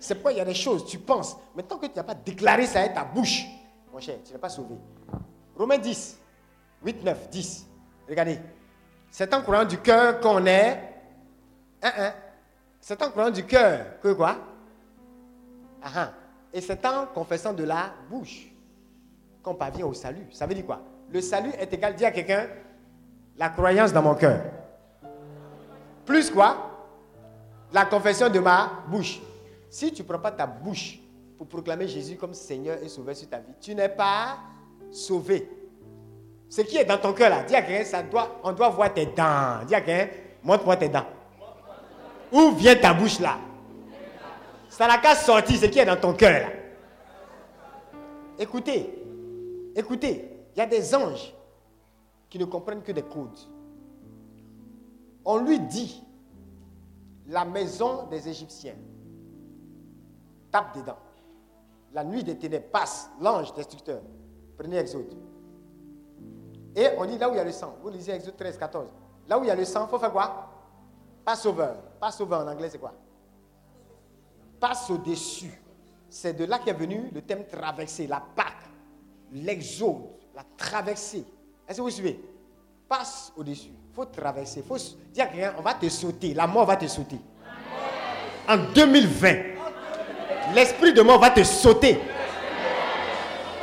C'est 0.00 0.14
pourquoi 0.14 0.32
il 0.32 0.38
y 0.38 0.40
a 0.40 0.46
des 0.46 0.54
choses, 0.54 0.86
tu 0.86 0.98
penses, 0.98 1.36
mais 1.54 1.62
tant 1.62 1.76
que 1.76 1.86
tu 1.86 1.92
n'as 1.94 2.02
pas 2.02 2.14
déclaré 2.14 2.66
ça 2.66 2.80
avec 2.80 2.94
ta 2.94 3.04
bouche, 3.04 3.44
mon 3.92 4.00
cher, 4.00 4.16
tu 4.24 4.32
n'es 4.32 4.38
pas 4.38 4.48
sauvé. 4.48 4.76
Romains 5.54 5.76
10, 5.76 6.18
8, 6.82 7.04
9, 7.04 7.28
10. 7.28 7.66
Regardez. 8.08 8.38
C'est 9.10 9.32
en 9.34 9.42
courant 9.42 9.64
du 9.64 9.76
cœur 9.78 10.18
qu'on 10.20 10.46
est. 10.46 10.80
Hein, 11.82 11.92
hein. 11.98 12.12
C'est 12.80 13.02
en 13.02 13.10
courant 13.10 13.30
du 13.30 13.44
cœur 13.44 14.00
que 14.00 14.12
quoi? 14.14 14.36
Ah, 15.82 15.90
ah. 15.94 16.10
Et 16.52 16.62
c'est 16.62 16.84
en 16.86 17.06
confessant 17.06 17.52
de 17.52 17.64
la 17.64 17.92
bouche 18.08 18.46
qu'on 19.42 19.54
parvient 19.54 19.84
au 19.84 19.92
salut. 19.92 20.26
Ça 20.32 20.46
veut 20.46 20.54
dire 20.54 20.64
quoi? 20.64 20.80
Le 21.10 21.20
salut 21.20 21.50
est 21.58 21.72
égal, 21.72 21.94
dis 21.94 22.06
à 22.06 22.10
quelqu'un, 22.10 22.46
la 23.36 23.50
croyance 23.50 23.92
dans 23.92 24.02
mon 24.02 24.14
cœur. 24.14 24.40
Plus 26.06 26.30
quoi? 26.30 26.70
La 27.72 27.84
confession 27.84 28.30
de 28.30 28.38
ma 28.38 28.82
bouche. 28.88 29.20
Si 29.70 29.92
tu 29.92 30.02
ne 30.02 30.06
prends 30.08 30.18
pas 30.18 30.32
ta 30.32 30.48
bouche 30.48 30.98
pour 31.38 31.46
proclamer 31.46 31.86
Jésus 31.86 32.16
comme 32.16 32.34
Seigneur 32.34 32.82
et 32.82 32.88
Sauveur 32.88 33.14
sur 33.14 33.28
ta 33.28 33.38
vie, 33.38 33.54
tu 33.60 33.72
n'es 33.72 33.88
pas 33.88 34.38
sauvé. 34.90 35.48
Ce 36.48 36.62
qui 36.62 36.76
est 36.76 36.84
dans 36.84 36.98
ton 36.98 37.12
cœur 37.12 37.30
là, 37.30 37.44
dis 37.44 37.54
à 37.54 37.62
quelqu'un, 37.62 38.00
on 38.42 38.50
doit 38.50 38.68
voir 38.68 38.92
tes 38.92 39.06
dents. 39.06 39.64
Dis 39.68 39.74
à 39.76 39.80
quelqu'un, 39.80 40.12
montre-moi 40.42 40.76
tes 40.76 40.88
dents. 40.88 41.06
Où 42.32 42.50
vient 42.50 42.74
ta 42.74 42.92
bouche 42.92 43.20
là? 43.20 43.38
Ça 44.68 44.88
n'a 44.88 44.98
qu'à 44.98 45.14
sortir 45.14 45.56
ce 45.56 45.66
qui 45.66 45.78
est 45.78 45.86
dans 45.86 45.96
ton 45.96 46.14
cœur 46.14 46.32
là. 46.32 46.48
Écoutez, 48.36 48.90
écoutez, 49.76 50.30
il 50.56 50.58
y 50.58 50.62
a 50.62 50.66
des 50.66 50.94
anges 50.94 51.32
qui 52.28 52.38
ne 52.38 52.44
comprennent 52.44 52.82
que 52.82 52.90
des 52.90 53.02
codes. 53.02 53.38
On 55.24 55.38
lui 55.38 55.60
dit, 55.60 56.02
la 57.28 57.44
maison 57.44 58.06
des 58.10 58.28
Égyptiens, 58.28 58.74
tape 60.50 60.76
dedans. 60.76 60.96
La 61.92 62.04
nuit 62.04 62.22
des 62.22 62.36
ténèbres 62.36 62.68
passe, 62.70 63.10
l'ange 63.20 63.52
destructeur. 63.54 64.00
Prenez 64.56 64.76
Exode. 64.76 65.14
Et 66.76 66.86
on 66.98 67.04
dit 67.04 67.18
là 67.18 67.28
où 67.28 67.32
il 67.32 67.36
y 67.36 67.40
a 67.40 67.44
le 67.44 67.52
sang. 67.52 67.74
Vous 67.82 67.88
lisez 67.88 68.12
Exode 68.12 68.36
13, 68.36 68.58
14. 68.58 68.88
Là 69.28 69.38
où 69.38 69.44
il 69.44 69.48
y 69.48 69.50
a 69.50 69.54
le 69.54 69.64
sang, 69.64 69.86
il 69.86 69.90
faut 69.90 69.98
faire 69.98 70.12
quoi? 70.12 70.48
Pas 71.24 71.36
sauveur. 71.36 71.76
Pas 71.98 72.10
sauveur 72.10 72.40
en 72.40 72.48
anglais, 72.48 72.68
c'est 72.70 72.78
quoi? 72.78 72.92
Passe 74.58 74.90
au-dessus. 74.90 75.60
C'est 76.08 76.34
de 76.34 76.44
là 76.44 76.58
qu'est 76.58 76.72
venu 76.72 77.10
le 77.12 77.22
thème 77.22 77.46
traversée, 77.46 78.06
la 78.06 78.20
Pâque, 78.20 78.68
l'exode, 79.32 80.02
la 80.34 80.44
traversée. 80.56 81.24
Est-ce 81.68 81.78
que 81.78 81.82
vous 81.82 81.90
suivez? 81.90 82.20
Passe 82.88 83.32
au-dessus. 83.36 83.70
Il 83.88 83.94
faut 83.94 84.04
traverser. 84.04 84.62
Faut 84.62 84.76
dire 84.76 85.30
quelqu'un, 85.30 85.54
on 85.58 85.62
va 85.62 85.74
te 85.74 85.88
sauter. 85.88 86.34
La 86.34 86.46
mort 86.46 86.66
va 86.66 86.76
te 86.76 86.86
sauter. 86.86 87.20
En 88.48 88.56
2020, 88.74 89.59
l'esprit 90.54 90.92
de 90.92 91.02
mort 91.02 91.20
va 91.20 91.30
te 91.30 91.42
sauter. 91.42 92.00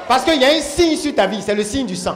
Parce 0.08 0.24
qu'il 0.24 0.42
y 0.42 0.46
a 0.46 0.50
un 0.50 0.62
signe 0.62 0.96
sur 0.96 1.14
ta 1.14 1.28
vie, 1.28 1.42
c'est 1.42 1.56
le 1.56 1.64
signe 1.64 1.86
du 1.86 1.96
sang. 1.96 2.16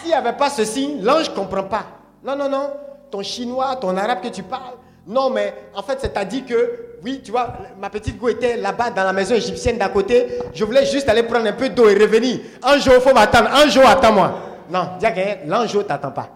S'il 0.00 0.08
n'y 0.08 0.14
avait 0.14 0.32
pas 0.32 0.50
ce 0.50 0.64
signe, 0.64 1.02
l'ange 1.02 1.30
ne 1.30 1.34
comprend 1.34 1.64
pas. 1.64 1.84
Non, 2.24 2.34
non, 2.36 2.48
non. 2.48 2.70
Ton 3.10 3.22
chinois, 3.22 3.76
ton 3.76 3.96
arabe 3.96 4.20
que 4.20 4.28
tu 4.28 4.42
parles. 4.42 4.74
Non, 5.06 5.30
mais 5.30 5.54
en 5.74 5.82
fait, 5.82 5.98
c'est-à-dire 6.00 6.44
que, 6.46 6.96
oui, 7.02 7.20
tu 7.24 7.30
vois, 7.30 7.52
ma 7.78 7.90
petite 7.90 8.18
go 8.18 8.28
était 8.28 8.56
là-bas 8.56 8.90
dans 8.90 9.04
la 9.04 9.12
maison 9.12 9.34
égyptienne 9.34 9.78
d'à 9.78 9.88
côté. 9.88 10.38
Je 10.52 10.64
voulais 10.64 10.84
juste 10.84 11.08
aller 11.08 11.22
prendre 11.22 11.46
un 11.46 11.52
peu 11.52 11.68
d'eau 11.68 11.88
et 11.88 11.94
revenir. 11.94 12.40
Un 12.62 12.78
jour, 12.78 12.94
il 12.96 13.00
faut 13.00 13.14
m'attendre. 13.14 13.50
Un 13.52 13.68
jour, 13.68 13.84
attends-moi. 13.86 14.38
Non, 14.68 14.90
dis 14.98 15.06
à 15.06 15.12
quelqu'un, 15.12 15.38
l'ange 15.46 15.74
ne 15.74 15.82
t'attend 15.82 16.10
pas. 16.10 16.28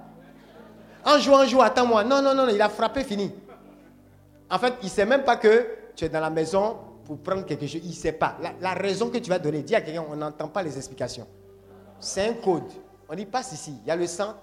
Un 1.04 1.18
jour, 1.18 1.38
un 1.38 1.46
jour, 1.46 1.62
attends-moi. 1.62 2.04
Non, 2.04 2.22
non, 2.22 2.34
non, 2.34 2.48
il 2.48 2.60
a 2.60 2.68
frappé, 2.68 3.04
fini. 3.04 3.32
En 4.50 4.58
fait, 4.58 4.74
il 4.82 4.86
ne 4.86 4.90
sait 4.90 5.06
même 5.06 5.22
pas 5.22 5.36
que 5.36 5.66
tu 5.94 6.04
es 6.04 6.08
dans 6.08 6.20
la 6.20 6.30
maison 6.30 6.76
pour 7.04 7.18
prendre 7.18 7.44
quelque 7.44 7.66
chose. 7.66 7.80
Il 7.82 7.90
ne 7.90 7.94
sait 7.94 8.12
pas. 8.12 8.36
La, 8.60 8.74
raison 8.74 9.10
que 9.10 9.18
tu 9.18 9.30
vas 9.30 9.38
donner, 9.38 9.62
dis 9.62 9.74
à 9.74 9.80
quelqu'un, 9.80 10.04
on 10.08 10.16
n'entend 10.16 10.48
pas 10.48 10.62
les 10.62 10.76
explications. 10.76 11.26
C'est 12.00 12.28
un 12.28 12.34
code. 12.34 12.70
On 13.08 13.14
dit 13.14 13.26
passe 13.26 13.52
ici. 13.52 13.78
Il 13.82 13.88
y 13.88 13.90
a 13.90 13.96
le 13.96 14.06
sang, 14.06 14.34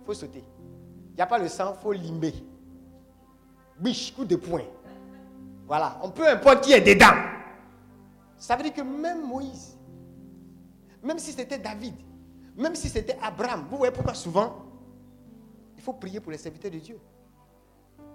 il 0.00 0.06
faut 0.06 0.14
sauter. 0.14 0.44
Il 1.10 1.16
n'y 1.16 1.22
a 1.22 1.26
pas 1.26 1.38
le 1.38 1.48
sang, 1.48 1.74
il 1.76 1.82
faut 1.82 1.92
limber. 1.92 2.34
Biche, 3.78 4.14
coup 4.14 4.24
de 4.24 4.36
poing. 4.36 4.64
Voilà. 5.66 5.98
On 6.02 6.10
peut 6.10 6.28
importe 6.28 6.64
qui 6.64 6.72
est 6.72 6.80
dedans. 6.80 7.14
Ça 8.36 8.56
veut 8.56 8.62
dire 8.62 8.72
que 8.72 8.82
même 8.82 9.26
Moïse, 9.26 9.76
même 11.02 11.18
si 11.18 11.32
c'était 11.32 11.58
David, 11.58 11.94
même 12.56 12.74
si 12.74 12.88
c'était 12.88 13.16
Abraham, 13.22 13.66
vous 13.70 13.76
voyez 13.76 13.92
pourquoi 13.92 14.14
souvent 14.14 14.64
il 15.76 15.82
faut 15.82 15.92
prier 15.94 16.20
pour 16.20 16.32
les 16.32 16.38
serviteurs 16.38 16.70
de 16.70 16.78
Dieu. 16.78 16.98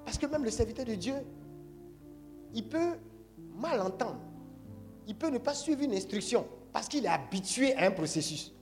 Parce 0.03 0.17
que 0.19 0.27
même 0.27 0.43
le 0.43 0.51
serviteur 0.51 0.85
de 0.85 0.93
Dieu, 0.93 1.15
il 2.55 2.67
peut 2.67 2.97
mal 3.53 3.81
entendre. 3.81 4.19
Il 5.05 5.15
peut 5.15 5.29
ne 5.29 5.37
pas 5.37 5.53
suivre 5.53 5.83
une 5.83 5.93
instruction 5.93 6.47
parce 6.73 6.87
qu'il 6.87 7.05
est 7.05 7.09
habitué 7.09 7.75
à 7.75 7.85
un 7.85 7.91
processus. 7.91 8.53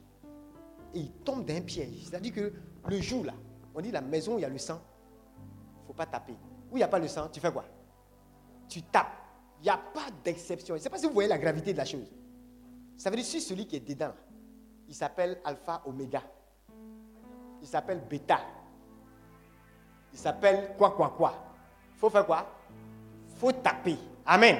Et 0.94 1.00
il 1.00 1.12
tombe 1.12 1.46
d'un 1.46 1.62
piège. 1.62 2.04
C'est-à-dire 2.04 2.34
que 2.34 2.54
le 2.90 3.00
jour 3.00 3.24
là, 3.24 3.34
on 3.74 3.82
dit 3.82 3.92
la 3.92 4.02
maison 4.02 4.36
où 4.36 4.40
il 4.40 4.42
y 4.42 4.46
a 4.46 4.50
le 4.50 4.58
sang, 4.58 4.82
il 5.78 5.82
ne 5.82 5.88
faut 5.88 5.94
pas 5.94 6.06
taper. 6.06 6.34
Où 6.72 6.76
il 6.76 6.78
n'y 6.78 6.84
a 6.84 6.88
pas 6.88 7.00
le 7.00 7.08
sang, 7.08 7.30
tu 7.32 7.40
fais 7.40 7.52
quoi? 7.52 7.66
Tu 8.68 8.82
tapes. 8.82 9.14
Il 9.60 9.64
n'y 9.64 9.70
a 9.70 9.78
pas 9.78 10.08
d'exception. 10.24 10.76
Je 10.76 10.80
ne 10.80 10.84
sais 10.84 10.90
pas 10.90 10.98
si 10.98 11.06
vous 11.06 11.14
voyez 11.14 11.30
la 11.30 11.38
gravité 11.38 11.72
de 11.72 11.78
la 11.78 11.86
chose. 11.86 12.12
Ça 12.98 13.10
veut 13.10 13.16
dire 13.16 13.26
que 13.26 13.40
celui 13.40 13.66
qui 13.66 13.78
est 13.78 13.88
dedans, 13.88 14.14
il 14.88 14.96
s'appelle 14.96 15.40
alpha, 15.46 15.82
oméga. 15.86 16.22
Il 17.62 17.68
s'appelle 17.68 18.02
bêta. 18.10 18.40
Il 20.12 20.20
s'appelle 20.20 20.76
quoi, 20.78 20.92
quoi, 20.92 21.14
quoi? 21.16 21.34
Il 21.94 22.00
faut 22.00 22.10
faire 22.10 22.26
quoi? 22.26 22.46
Faut 23.36 23.52
taper. 23.52 23.98
Amen. 24.26 24.58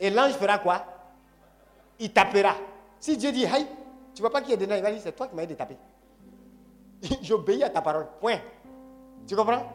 Et 0.00 0.10
l'ange 0.10 0.32
fera 0.32 0.58
quoi? 0.58 0.84
Il 1.98 2.12
tapera. 2.12 2.54
Si 3.00 3.16
Dieu 3.16 3.32
dit, 3.32 3.44
hey, 3.44 3.66
tu 4.14 4.22
vois 4.22 4.30
pas 4.30 4.42
qui 4.42 4.52
est 4.52 4.56
dedans, 4.56 4.74
il 4.74 4.82
va 4.82 4.90
dire, 4.90 5.00
c'est 5.02 5.12
toi 5.12 5.28
qui 5.28 5.34
m'as 5.34 5.46
dit 5.46 5.54
de 5.54 5.58
taper. 5.58 5.76
J'obéis 7.22 7.62
à 7.62 7.70
ta 7.70 7.82
parole. 7.82 8.06
Point. 8.20 8.38
Tu 9.26 9.36
comprends? 9.36 9.72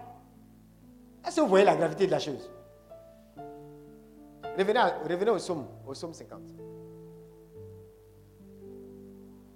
Est-ce 1.26 1.36
que 1.36 1.42
vous 1.42 1.48
voyez 1.48 1.66
la 1.66 1.76
gravité 1.76 2.06
de 2.06 2.12
la 2.12 2.20
chose? 2.20 2.50
Revenez, 4.58 4.80
revenez 5.08 5.32
au 5.32 5.36
psaume, 5.36 5.66
au 5.88 5.92
psaume 5.92 6.14
50. 6.14 6.40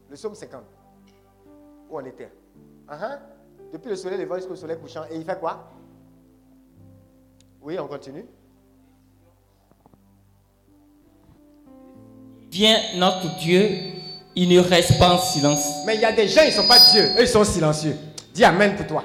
Le 0.09 0.15
psaume 0.15 0.36
50. 0.36 0.63
Où 1.89 1.97
on 1.97 2.05
était 2.05 2.32
uh-huh. 2.88 3.19
Depuis 3.73 3.89
le 3.89 3.95
soleil 3.95 4.19
levant 4.19 4.36
jusqu'au 4.36 4.55
soleil 4.55 4.80
couchant. 4.80 5.03
Et 5.09 5.15
il 5.15 5.26
fait 5.26 5.39
quoi? 5.39 5.71
Oui, 7.61 7.78
on 7.80 7.88
continue. 7.88 8.26
Viens 12.56 12.80
notre 12.95 13.36
Dieu, 13.36 13.68
il 14.34 14.47
ne 14.47 14.62
reste 14.62 14.97
pas 14.97 15.10
en 15.10 15.18
silence. 15.18 15.84
Mais 15.86 15.95
il 15.95 15.99
y 16.01 16.06
a 16.06 16.14
des 16.14 16.26
gens, 16.26 16.41
ils 16.43 16.56
ne 16.56 16.62
sont 16.62 16.66
pas 16.66 16.80
Dieu. 16.80 17.03
Eux, 17.18 17.24
ils 17.24 17.28
sont 17.28 17.43
silencieux. 17.43 17.97
Dis 18.34 18.45
Amen 18.45 18.78
pour 18.78 18.88
toi. 18.88 19.03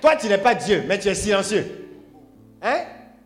Toi, 0.00 0.16
tu 0.16 0.26
n'es 0.26 0.38
pas 0.38 0.56
Dieu, 0.56 0.82
mais 0.88 0.98
tu 0.98 1.06
es 1.06 1.14
silencieux. 1.14 1.88
Hein? 2.62 2.78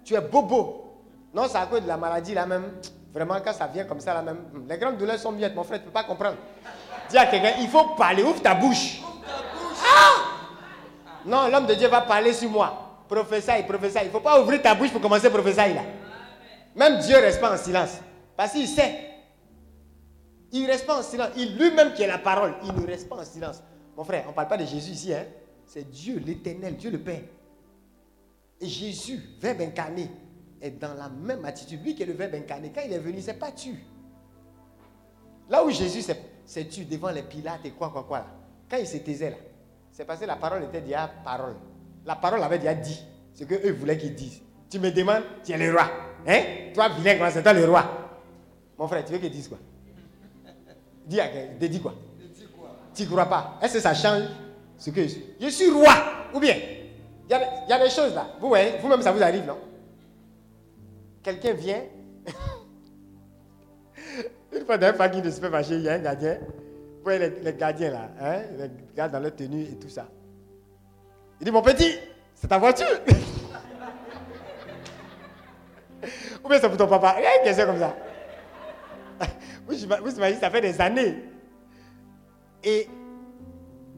Tu 0.04 0.12
es 0.12 0.20
bobo. 0.20 1.00
Non, 1.32 1.44
c'est 1.50 1.56
à 1.56 1.64
cause 1.64 1.80
de 1.80 1.88
la 1.88 1.96
maladie 1.96 2.34
là 2.34 2.44
même. 2.44 2.72
Vraiment, 3.10 3.36
quand 3.42 3.54
ça 3.54 3.68
vient 3.68 3.84
comme 3.84 4.00
ça 4.00 4.12
là 4.12 4.20
même. 4.20 4.36
Les 4.68 4.76
grandes 4.76 4.98
douleurs 4.98 5.18
sont 5.18 5.32
bien, 5.32 5.48
mon 5.48 5.64
frère, 5.64 5.78
tu 5.78 5.84
ne 5.84 5.88
peux 5.88 5.94
pas 5.94 6.04
comprendre. 6.04 6.36
Dis 7.08 7.16
à 7.16 7.24
quelqu'un, 7.24 7.52
il 7.60 7.68
faut 7.68 7.84
parler, 7.96 8.22
ouvre 8.22 8.42
ta 8.42 8.54
bouche. 8.54 9.00
Ah! 9.82 10.44
Non, 11.24 11.48
l'homme 11.48 11.64
de 11.64 11.72
Dieu 11.72 11.88
va 11.88 12.02
parler 12.02 12.34
sur 12.34 12.50
moi. 12.50 13.00
Professeur, 13.08 13.64
professeur. 13.64 14.02
Il 14.02 14.08
ne 14.08 14.12
faut 14.12 14.20
pas 14.20 14.38
ouvrir 14.38 14.60
ta 14.60 14.74
bouche 14.74 14.90
pour 14.90 15.00
commencer 15.00 15.30
professeur 15.30 15.68
là. 15.68 15.84
Même 16.76 16.98
Dieu 16.98 17.16
reste 17.16 17.40
pas 17.40 17.54
en 17.54 17.56
silence. 17.56 17.92
Parce 18.36 18.52
qu'il 18.52 18.66
sait. 18.68 19.10
Il 20.52 20.62
ne 20.62 20.68
reste 20.68 20.86
pas 20.86 20.98
en 20.98 21.02
silence. 21.02 21.30
Il 21.36 21.56
lui-même 21.56 21.94
qui 21.94 22.02
est 22.02 22.06
la 22.06 22.18
parole, 22.18 22.54
il 22.62 22.72
ne 22.72 22.86
reste 22.86 23.08
pas 23.08 23.16
en 23.16 23.24
silence. 23.24 23.62
Mon 23.96 24.04
frère, 24.04 24.24
on 24.26 24.30
ne 24.30 24.34
parle 24.34 24.48
pas 24.48 24.56
de 24.56 24.64
Jésus 24.64 24.92
ici. 24.92 25.12
Hein? 25.12 25.24
C'est 25.66 25.90
Dieu, 25.90 26.22
l'éternel, 26.24 26.76
Dieu 26.76 26.90
le 26.90 26.98
Père. 26.98 27.22
Et 28.60 28.66
Jésus, 28.66 29.20
Verbe 29.40 29.62
incarné, 29.62 30.10
est 30.60 30.70
dans 30.70 30.94
la 30.94 31.08
même 31.08 31.44
attitude. 31.44 31.82
Lui 31.82 31.94
qui 31.94 32.02
est 32.02 32.06
le 32.06 32.12
Verbe 32.12 32.34
incarné, 32.34 32.70
quand 32.74 32.82
il 32.84 32.92
est 32.92 32.98
venu, 32.98 33.20
c'est 33.20 33.34
pas 33.34 33.50
tu. 33.50 33.74
Là 35.48 35.64
où 35.64 35.70
Jésus 35.70 36.02
s'est 36.02 36.68
tu 36.68 36.84
devant 36.84 37.10
les 37.10 37.22
pilates 37.22 37.64
et 37.64 37.70
quoi, 37.72 37.90
quoi, 37.90 38.04
quoi, 38.04 38.18
là. 38.18 38.26
Quand 38.70 38.76
il 38.76 38.86
se 38.86 38.96
taisait 38.98 39.30
là, 39.30 39.36
c'est 39.90 40.04
parce 40.04 40.20
que 40.20 40.24
la 40.24 40.36
parole 40.36 40.62
était 40.64 40.80
déjà 40.80 41.10
parole. 41.24 41.56
La 42.06 42.16
parole 42.16 42.42
avait 42.42 42.58
déjà 42.58 42.74
dit 42.74 43.00
ce 43.34 43.44
qu'eux 43.44 43.72
voulaient 43.72 43.98
qu'il 43.98 44.14
dise. 44.14 44.40
Tu 44.70 44.78
me 44.78 44.90
demandes, 44.90 45.22
tu 45.44 45.52
es 45.52 45.58
le 45.58 45.72
roi. 45.72 45.90
Hein? 46.26 46.70
Toi, 46.72 46.88
vilain, 46.88 47.30
c'est 47.30 47.42
toi 47.42 47.52
le 47.52 47.68
roi? 47.68 48.03
Mon 48.78 48.88
frère, 48.88 49.04
tu 49.04 49.12
veux 49.12 49.18
qu'il 49.18 49.30
dise 49.30 49.48
quoi? 49.48 49.58
Dis 51.06 51.20
à 51.20 51.28
dis 51.60 51.80
quoi? 51.80 51.94
Tu 52.94 53.02
ne 53.02 53.08
crois 53.08 53.26
pas 53.26 53.58
Est-ce 53.62 53.74
que 53.74 53.80
ça 53.80 53.94
change 53.94 54.22
ce 54.78 54.90
que 54.90 55.02
je 55.02 55.08
suis? 55.08 55.24
Je 55.40 55.48
suis 55.48 55.70
roi. 55.70 55.92
Ou 56.32 56.40
bien, 56.40 56.56
il 56.56 57.30
y, 57.30 57.34
a, 57.34 57.66
y, 57.68 57.72
a 57.72 57.82
des 57.82 57.90
choses 57.90 58.14
là. 58.14 58.28
Vous 58.40 58.48
voyez, 58.48 58.78
vous-même, 58.80 59.02
ça 59.02 59.12
vous 59.12 59.22
arrive, 59.22 59.46
non? 59.46 59.58
Quelqu'un 61.22 61.52
vient. 61.54 61.82
Une 64.52 64.64
fois 64.64 64.78
dans 64.78 64.88
un 64.88 64.92
parking 64.92 65.22
de 65.22 65.30
supermarché, 65.30 65.74
il 65.74 65.82
y 65.82 65.88
a 65.88 65.94
un 65.94 65.98
gardien. 65.98 66.38
Vous 66.40 67.04
voyez 67.04 67.30
les, 67.42 67.54
gardiens 67.54 67.90
là, 67.90 68.10
hein? 68.20 68.42
les 68.58 68.70
gars 68.96 69.08
dans 69.08 69.20
leur 69.20 69.34
tenue 69.34 69.62
et 69.62 69.78
tout 69.78 69.88
ça. 69.88 70.06
Il 71.40 71.44
dit 71.44 71.50
Mon 71.50 71.62
petit, 71.62 71.92
c'est 72.34 72.48
ta 72.48 72.58
voiture. 72.58 72.86
Ou 76.44 76.48
bien 76.48 76.58
c'est 76.60 76.68
pour 76.68 76.76
ton 76.76 76.86
papa. 76.86 77.16
Il 77.18 77.46
y 77.46 77.60
a 77.60 77.66
comme 77.66 77.78
ça. 77.78 77.96
Vous 79.66 79.74
imaginez, 80.14 80.38
ça 80.40 80.50
fait 80.50 80.60
des 80.60 80.80
années. 80.80 81.24
Et 82.62 82.88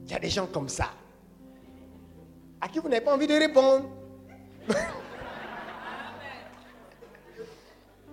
il 0.04 0.10
y 0.10 0.14
a 0.14 0.18
des 0.18 0.28
gens 0.30 0.46
comme 0.46 0.68
ça. 0.68 0.90
À 2.60 2.68
qui 2.68 2.78
vous 2.78 2.88
n'avez 2.88 3.04
pas 3.04 3.14
envie 3.14 3.26
de 3.26 3.34
répondre. 3.34 3.84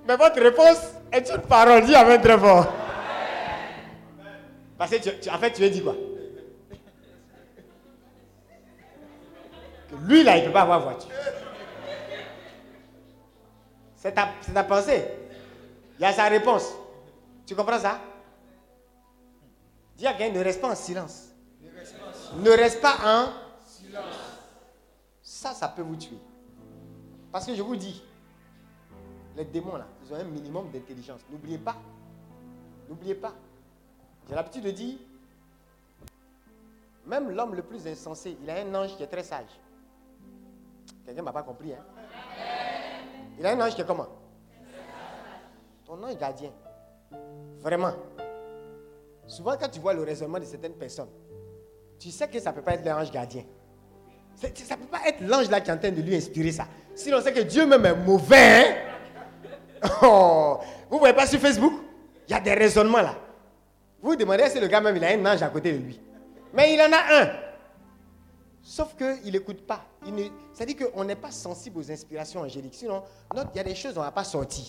Mais 0.07 0.15
votre 0.17 0.41
réponse 0.41 0.79
est 1.11 1.29
une 1.29 1.41
parole. 1.41 1.83
Dis 1.85 1.95
Amen 1.95 2.21
très 2.21 2.37
fort. 2.37 2.67
Parce 4.77 4.91
que 4.91 4.97
tu- 4.97 5.19
tu- 5.21 5.29
en 5.29 5.37
fait, 5.37 5.51
tu 5.53 5.61
lui 5.61 5.69
dit 5.71 5.81
quoi? 5.81 5.95
Lui, 10.05 10.23
là, 10.23 10.37
il 10.37 10.41
ne 10.41 10.47
peut 10.47 10.53
pas 10.53 10.63
avoir 10.63 10.81
voiture. 10.81 11.09
C'est 13.95 14.11
ta, 14.11 14.29
c'est 14.41 14.51
ta 14.53 14.63
pensée. 14.63 15.05
Il 15.99 16.01
y 16.01 16.05
a 16.05 16.11
sa 16.11 16.25
réponse. 16.27 16.73
Tu 17.45 17.55
comprends 17.55 17.79
ça? 17.79 17.99
Dis 19.97 20.07
à 20.07 20.13
quelqu'un, 20.13 20.39
ne 20.39 20.43
reste 20.43 20.61
pas 20.61 20.71
en 20.71 20.75
silence. 20.75 21.29
Ne 22.35 22.49
reste 22.49 22.81
pas 22.81 22.95
en 23.03 23.33
silence. 23.65 24.15
Ça, 25.21 25.53
ça 25.53 25.67
peut 25.67 25.81
vous 25.81 25.95
tuer. 25.95 26.17
Parce 27.31 27.45
que 27.45 27.53
je 27.55 27.61
vous 27.61 27.75
dis, 27.75 28.03
les 29.35 29.45
démons, 29.45 29.75
là, 29.75 29.87
ils 30.03 30.13
ont 30.13 30.15
un 30.17 30.23
minimum 30.23 30.69
d'intelligence. 30.71 31.21
N'oubliez 31.29 31.57
pas. 31.57 31.75
N'oubliez 32.87 33.15
pas. 33.15 33.33
J'ai 34.27 34.35
l'habitude 34.35 34.63
de 34.63 34.71
dire, 34.71 34.97
même 37.05 37.29
l'homme 37.31 37.55
le 37.55 37.63
plus 37.63 37.85
insensé, 37.87 38.37
il 38.41 38.49
a 38.49 38.61
un 38.61 38.75
ange 38.75 38.95
qui 38.95 39.03
est 39.03 39.07
très 39.07 39.23
sage. 39.23 39.59
Quelqu'un 41.05 41.21
ne 41.21 41.25
m'a 41.25 41.33
pas 41.33 41.43
compris, 41.43 41.73
hein? 41.73 41.83
Il 43.37 43.45
a 43.45 43.51
un 43.51 43.61
ange 43.61 43.75
qui 43.75 43.81
est 43.81 43.85
comment? 43.85 44.07
Ton 45.85 46.01
ange 46.01 46.17
gardien. 46.17 46.51
Vraiment. 47.61 47.93
Souvent, 49.27 49.55
quand 49.59 49.69
tu 49.69 49.79
vois 49.79 49.93
le 49.93 50.03
raisonnement 50.03 50.39
de 50.39 50.45
certaines 50.45 50.73
personnes, 50.73 51.09
tu 51.99 52.11
sais 52.11 52.27
que 52.27 52.39
ça 52.39 52.51
ne 52.51 52.55
peut 52.55 52.61
pas 52.61 52.73
être 52.73 52.85
l'ange 52.85 53.11
gardien. 53.11 53.43
Ça 54.35 54.47
ne 54.47 54.81
peut 54.81 54.87
pas 54.91 55.07
être 55.07 55.21
l'ange 55.21 55.49
là 55.49 55.61
qui 55.61 55.69
est 55.69 55.73
en 55.73 55.77
train 55.77 55.91
de 55.91 56.01
lui 56.01 56.15
inspirer 56.15 56.51
ça. 56.51 56.67
Sinon, 56.95 57.19
c'est 57.23 57.33
que 57.33 57.41
Dieu 57.41 57.65
même 57.65 57.85
est 57.85 57.95
mauvais. 57.95 58.77
hein? 59.81 59.89
Oh, 60.01 60.59
vous 60.89 60.95
ne 60.95 60.99
voyez 60.99 61.13
pas 61.13 61.27
sur 61.27 61.39
Facebook? 61.39 61.73
Il 62.27 62.31
y 62.31 62.33
a 62.33 62.39
des 62.39 62.53
raisonnements 62.53 63.01
là. 63.01 63.15
Vous 64.01 64.11
vous 64.11 64.15
demandez 64.15 64.49
si 64.49 64.59
le 64.59 64.67
gars 64.67 64.79
même 64.81 64.95
il 64.95 65.03
a 65.03 65.09
un 65.09 65.25
ange 65.25 65.41
à 65.41 65.49
côté 65.49 65.73
de 65.73 65.77
lui. 65.77 65.99
Mais 66.53 66.73
il 66.73 66.81
en 66.81 66.91
a 66.91 67.21
un. 67.23 67.29
Sauf 68.61 68.95
qu'il 68.95 69.31
n'écoute 69.33 69.65
pas. 69.67 69.85
Il 70.05 70.15
ne... 70.15 70.23
Dit 70.65 70.75
qu'on 70.75 71.03
n'est 71.03 71.15
pas 71.17 71.31
sensible 71.31 71.79
aux 71.79 71.91
inspirations 71.91 72.41
angéliques. 72.41 72.75
Sinon, 72.75 73.03
il 73.33 73.57
y 73.57 73.59
a 73.59 73.63
des 73.63 73.75
choses 73.75 73.97
on 73.97 73.99
ne 73.99 74.05
va 74.05 74.11
pas 74.11 74.23
sortir. 74.23 74.63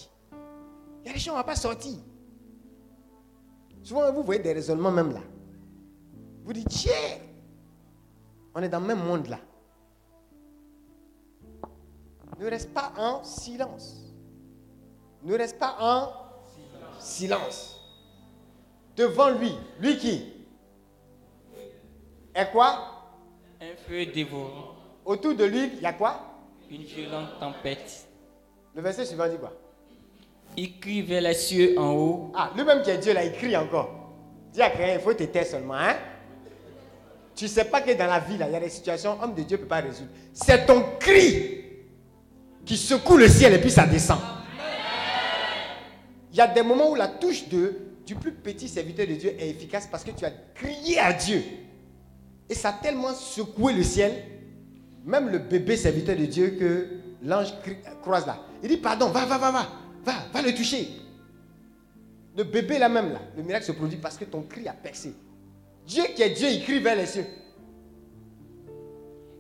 Il 1.05 1.07
y 1.07 1.11
a 1.11 1.13
des 1.13 1.21
choses 1.21 1.31
on 1.31 1.37
ne 1.37 1.43
va 1.43 1.45
pas 1.45 1.55
sortir. 1.57 1.99
Souvent, 3.85 4.11
vous 4.13 4.23
voyez 4.23 4.43
des 4.43 4.55
raisonnements 4.55 4.91
même 4.91 5.13
là. 5.13 5.21
Vous 6.43 6.55
dites, 6.55 6.69
tiens, 6.69 7.19
on 8.55 8.63
est 8.63 8.69
dans 8.69 8.81
le 8.81 8.87
même 8.87 9.05
monde 9.05 9.27
là. 9.27 9.39
Ne 12.39 12.49
reste 12.49 12.73
pas 12.73 12.93
en 12.97 13.23
silence. 13.23 14.15
Ne 15.23 15.37
reste 15.37 15.59
pas 15.59 15.77
en 15.79 16.13
silence. 16.99 17.79
Devant 18.97 19.31
lui, 19.31 19.53
lui 19.79 19.99
qui? 19.99 20.33
Est 22.35 22.51
quoi? 22.53 22.91
Un 23.61 23.77
feu 23.87 24.07
dévorant, 24.07 24.77
Autour 25.05 25.35
de 25.37 25.45
lui, 25.45 25.67
il 25.75 25.83
y 25.83 25.87
a 25.87 25.93
quoi? 25.93 26.21
Une 26.71 26.83
violente 26.83 27.39
tempête. 27.39 28.09
Le 28.75 28.81
verset 28.81 29.05
suivant 29.05 29.29
dit 29.29 29.37
quoi? 29.37 29.53
Il 30.57 30.79
crie 30.79 31.03
vers 31.03 31.23
les 31.23 31.35
cieux 31.35 31.75
en 31.79 31.93
haut. 31.93 32.33
Ah, 32.35 32.51
lui-même 32.57 32.83
qui 32.83 32.91
est 32.91 32.99
Dieu 32.99 33.13
là, 33.13 33.25
il 33.25 33.33
crie 33.33 33.57
encore. 33.57 33.91
Dis 34.53 34.63
à 34.63 34.71
quelqu'un, 34.71 34.95
il 34.95 35.01
faut 35.01 35.15
te 35.15 35.25
taire 35.25 35.47
seulement, 35.47 35.75
hein 35.75 35.97
Tu 37.35 37.45
ne 37.45 37.49
sais 37.49 37.65
pas 37.65 37.81
que 37.81 37.93
dans 37.93 38.07
la 38.07 38.21
vie, 38.21 38.39
là, 38.39 38.47
il 38.49 38.53
y 38.53 38.57
a 38.57 38.61
des 38.61 38.69
situations, 38.69 39.19
homme 39.21 39.35
de 39.35 39.43
Dieu 39.43 39.57
ne 39.57 39.63
peut 39.63 39.69
pas 39.69 39.81
résoudre. 39.81 40.11
C'est 40.33 40.67
ton 40.67 40.85
cri 41.01 41.61
qui 42.65 42.77
secoue 42.77 43.17
le 43.17 43.29
ciel 43.29 43.53
et 43.55 43.59
puis 43.59 43.71
ça 43.71 43.87
descend. 43.87 44.19
Il 46.31 46.39
y 46.39 46.41
a 46.41 46.47
des 46.47 46.63
moments 46.63 46.91
où 46.91 46.95
la 46.95 47.09
touche 47.09 47.49
de, 47.49 47.75
du 48.07 48.15
plus 48.15 48.33
petit 48.33 48.69
serviteur 48.69 49.07
de 49.07 49.15
Dieu 49.15 49.35
est 49.39 49.51
efficace 49.51 49.89
parce 49.91 50.05
que 50.05 50.11
tu 50.11 50.25
as 50.25 50.33
crié 50.55 50.99
à 50.99 51.13
Dieu. 51.13 51.43
Et 52.49 52.55
ça 52.55 52.71
a 52.71 52.73
tellement 52.73 53.13
secoué 53.15 53.73
le 53.73 53.83
ciel, 53.83 54.13
même 55.05 55.31
le 55.31 55.39
bébé 55.39 55.77
serviteur 55.77 56.17
de 56.17 56.27
Dieu 56.27 56.57
que 56.59 56.89
l'ange 57.23 57.55
croise 58.03 58.27
là. 58.27 58.39
Il 58.63 58.69
dit, 58.69 58.77
pardon, 58.77 59.09
va, 59.09 59.25
va, 59.25 59.39
va, 59.39 59.51
va, 59.51 59.69
va, 60.05 60.13
va 60.33 60.43
le 60.43 60.55
toucher. 60.55 60.89
Le 62.37 62.45
bébé 62.45 62.79
là 62.79 62.89
même 62.89 63.13
là, 63.13 63.21
le 63.37 63.43
miracle 63.43 63.65
se 63.65 63.73
produit 63.73 63.99
parce 63.99 64.17
que 64.17 64.25
ton 64.25 64.43
cri 64.43 64.69
a 64.69 64.73
percé. 64.73 65.15
Dieu 65.87 66.05
qui 66.15 66.23
est 66.23 66.31
Dieu, 66.31 66.49
il 66.49 66.63
crie 66.63 66.81
vers 66.81 66.97
les 66.97 67.07
cieux. 67.07 67.27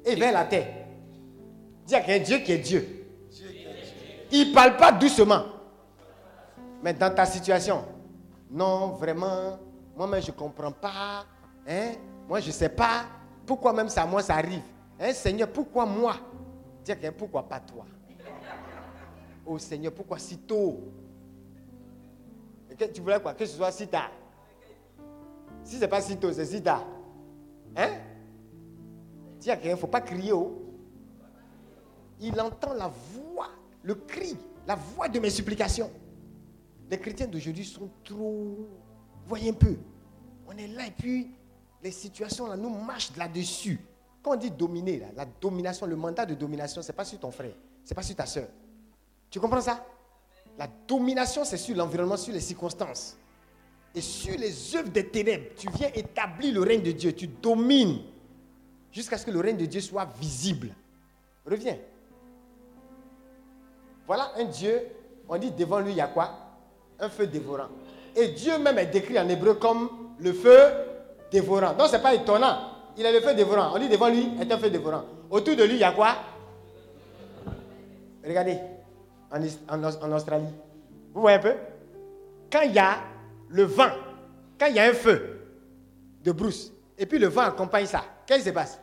Et 0.04 0.14
vers 0.14 0.32
la 0.32 0.44
terre. 0.44 0.68
Dis 1.86 1.94
à 1.94 2.18
Dieu 2.18 2.38
qui 2.38 2.52
est 2.52 2.58
Dieu. 2.58 3.06
Il 4.30 4.48
ne 4.48 4.54
parle 4.54 4.76
pas 4.76 4.92
doucement. 4.92 5.44
Mais 6.82 6.92
dans 6.92 7.14
ta 7.14 7.24
situation, 7.24 7.84
non, 8.50 8.88
vraiment, 8.88 9.58
moi-même 9.96 10.22
je 10.22 10.28
ne 10.30 10.36
comprends 10.36 10.72
pas. 10.72 11.24
Hein? 11.66 11.92
Moi 12.28 12.40
je 12.40 12.48
ne 12.48 12.52
sais 12.52 12.68
pas. 12.68 13.06
Pourquoi 13.46 13.72
même 13.72 13.88
ça, 13.88 14.06
moi 14.06 14.22
ça 14.22 14.34
arrive? 14.36 14.62
Hein, 15.00 15.12
Seigneur, 15.12 15.48
pourquoi 15.48 15.86
moi? 15.86 16.16
Dis 16.84 16.92
à 16.92 17.12
pourquoi 17.12 17.48
pas 17.48 17.60
toi? 17.60 17.84
Oh 19.46 19.58
Seigneur, 19.58 19.92
pourquoi 19.92 20.18
si 20.18 20.38
tôt? 20.38 20.80
Tu 22.92 23.00
voulais 23.00 23.20
quoi? 23.20 23.34
Que 23.34 23.46
ce 23.46 23.56
soit 23.56 23.70
si 23.70 23.86
tard. 23.86 24.10
Si 25.62 25.76
ce 25.76 25.80
n'est 25.80 25.88
pas 25.88 26.00
si 26.00 26.16
tôt, 26.16 26.32
c'est 26.32 26.46
si 26.46 26.62
tard. 26.62 26.84
Hein? 27.76 27.90
Dis 29.38 29.50
à 29.50 29.56
quelqu'un, 29.56 29.70
il 29.70 29.72
ne 29.72 29.78
faut 29.78 29.86
pas 29.86 30.00
crier 30.00 30.32
haut. 30.32 30.60
Il 32.20 32.40
entend 32.40 32.72
la 32.74 32.88
voix, 32.88 33.48
le 33.82 33.94
cri, 33.94 34.36
la 34.66 34.74
voix 34.74 35.08
de 35.08 35.18
mes 35.20 35.30
supplications. 35.30 35.90
Les 36.90 36.98
chrétiens 36.98 37.26
d'aujourd'hui 37.26 37.64
sont 37.64 37.90
trop. 38.02 38.68
Voyez 39.26 39.50
un 39.50 39.54
peu. 39.54 39.76
On 40.46 40.56
est 40.56 40.68
là 40.68 40.86
et 40.86 40.90
puis 40.90 41.30
les 41.82 41.90
situations 41.90 42.46
là 42.46 42.56
nous 42.56 42.70
marchent 42.70 43.16
là-dessus. 43.16 43.80
Quand 44.22 44.32
on 44.32 44.36
dit 44.36 44.50
dominer, 44.50 45.02
la 45.14 45.26
domination, 45.26 45.86
le 45.86 45.96
mandat 45.96 46.24
de 46.24 46.34
domination, 46.34 46.80
ce 46.82 46.88
n'est 46.88 46.96
pas 46.96 47.04
sur 47.04 47.18
ton 47.20 47.30
frère, 47.30 47.52
ce 47.84 47.90
n'est 47.90 47.94
pas 47.94 48.02
sur 48.02 48.16
ta 48.16 48.26
soeur. 48.26 48.48
Tu 49.34 49.40
comprends 49.40 49.60
ça? 49.60 49.84
La 50.56 50.68
domination, 50.86 51.44
c'est 51.44 51.56
sur 51.56 51.74
l'environnement, 51.74 52.16
sur 52.16 52.32
les 52.32 52.38
circonstances. 52.38 53.16
Et 53.92 54.00
sur 54.00 54.38
les 54.38 54.76
œuvres 54.76 54.90
des 54.90 55.08
ténèbres, 55.08 55.46
tu 55.56 55.68
viens 55.70 55.88
établir 55.92 56.54
le 56.54 56.60
règne 56.60 56.82
de 56.82 56.92
Dieu, 56.92 57.12
tu 57.12 57.26
domines 57.26 57.98
jusqu'à 58.92 59.18
ce 59.18 59.26
que 59.26 59.32
le 59.32 59.40
règne 59.40 59.56
de 59.56 59.66
Dieu 59.66 59.80
soit 59.80 60.04
visible. 60.20 60.68
Reviens. 61.44 61.76
Voilà 64.06 64.30
un 64.36 64.44
Dieu, 64.44 64.80
on 65.28 65.36
dit 65.36 65.50
devant 65.50 65.80
lui, 65.80 65.90
il 65.90 65.96
y 65.96 66.00
a 66.00 66.06
quoi? 66.06 66.30
Un 67.00 67.08
feu 67.08 67.26
dévorant. 67.26 67.70
Et 68.14 68.28
Dieu 68.28 68.56
même 68.60 68.78
est 68.78 68.86
décrit 68.86 69.18
en 69.18 69.28
hébreu 69.28 69.54
comme 69.54 70.14
le 70.20 70.32
feu 70.32 70.56
dévorant. 71.32 71.72
Donc 71.72 71.88
ce 71.88 71.96
n'est 71.96 72.02
pas 72.02 72.14
étonnant. 72.14 72.70
Il 72.96 73.04
est 73.04 73.12
le 73.12 73.20
feu 73.20 73.34
dévorant. 73.34 73.72
On 73.74 73.80
dit 73.80 73.88
devant 73.88 74.10
lui 74.10 74.28
est 74.40 74.52
un 74.52 74.58
feu 74.58 74.70
dévorant. 74.70 75.02
Autour 75.28 75.56
de 75.56 75.64
lui, 75.64 75.74
il 75.74 75.80
y 75.80 75.82
a 75.82 75.90
quoi? 75.90 76.18
Regardez, 78.24 78.58
en, 79.34 80.12
Australie. 80.12 80.46
Vous 81.12 81.20
voyez 81.20 81.38
un 81.38 81.40
peu? 81.40 81.54
Quand 82.50 82.62
il 82.62 82.72
y 82.72 82.78
a 82.78 82.98
le 83.48 83.64
vent, 83.64 83.90
quand 84.58 84.66
il 84.66 84.76
y 84.76 84.78
a 84.78 84.84
un 84.84 84.92
feu 84.92 85.40
de 86.22 86.32
brousse, 86.32 86.72
et 86.96 87.06
puis 87.06 87.18
le 87.18 87.28
vent 87.28 87.42
accompagne 87.42 87.86
ça, 87.86 88.04
qu'est-ce 88.26 88.40
qui 88.40 88.48
se 88.48 88.54
passe? 88.54 88.80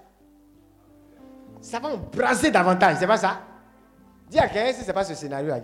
Ça 1.61 1.79
va 1.79 1.89
embraser 1.89 2.51
davantage, 2.51 2.97
c'est 2.99 3.07
pas 3.07 3.17
ça? 3.17 3.39
Dis 4.29 4.39
à 4.39 4.47
quelqu'un 4.47 4.73
si 4.73 4.81
ce 4.81 4.87
n'est 4.87 4.93
pas 4.93 5.03
ce 5.03 5.13
scénario 5.13 5.49
là. 5.49 5.59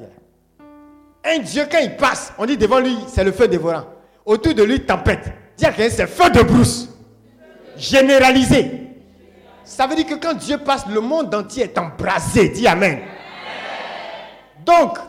Un 1.24 1.40
Dieu, 1.40 1.68
quand 1.70 1.80
il 1.80 1.96
passe, 1.98 2.34
on 2.38 2.46
dit 2.46 2.58
devant 2.58 2.80
lui, 2.80 2.98
c'est 3.08 3.24
le 3.24 3.32
feu 3.32 3.48
dévorant. 3.48 3.84
Autour 4.26 4.54
de 4.54 4.64
lui, 4.64 4.86
tempête. 4.86 5.34
Dis 5.58 5.66
à 5.66 5.72
quelqu'un, 5.72 5.96
c'est 5.96 6.08
feu 6.08 6.30
de 6.30 6.42
brousse. 6.42 6.90
Généralisé. 7.76 8.88
Ça 9.64 9.86
veut 9.88 9.96
dire 9.96 10.06
que 10.06 10.16
quand 10.16 10.34
Dieu 10.34 10.58
passe, 10.60 10.86
le 10.88 11.02
monde 11.02 11.34
entier 11.36 11.64
est 11.64 11.78
embrasé. 11.78 12.50
Dis 12.50 12.68
Amen. 12.68 13.00
Donc, 14.68 15.00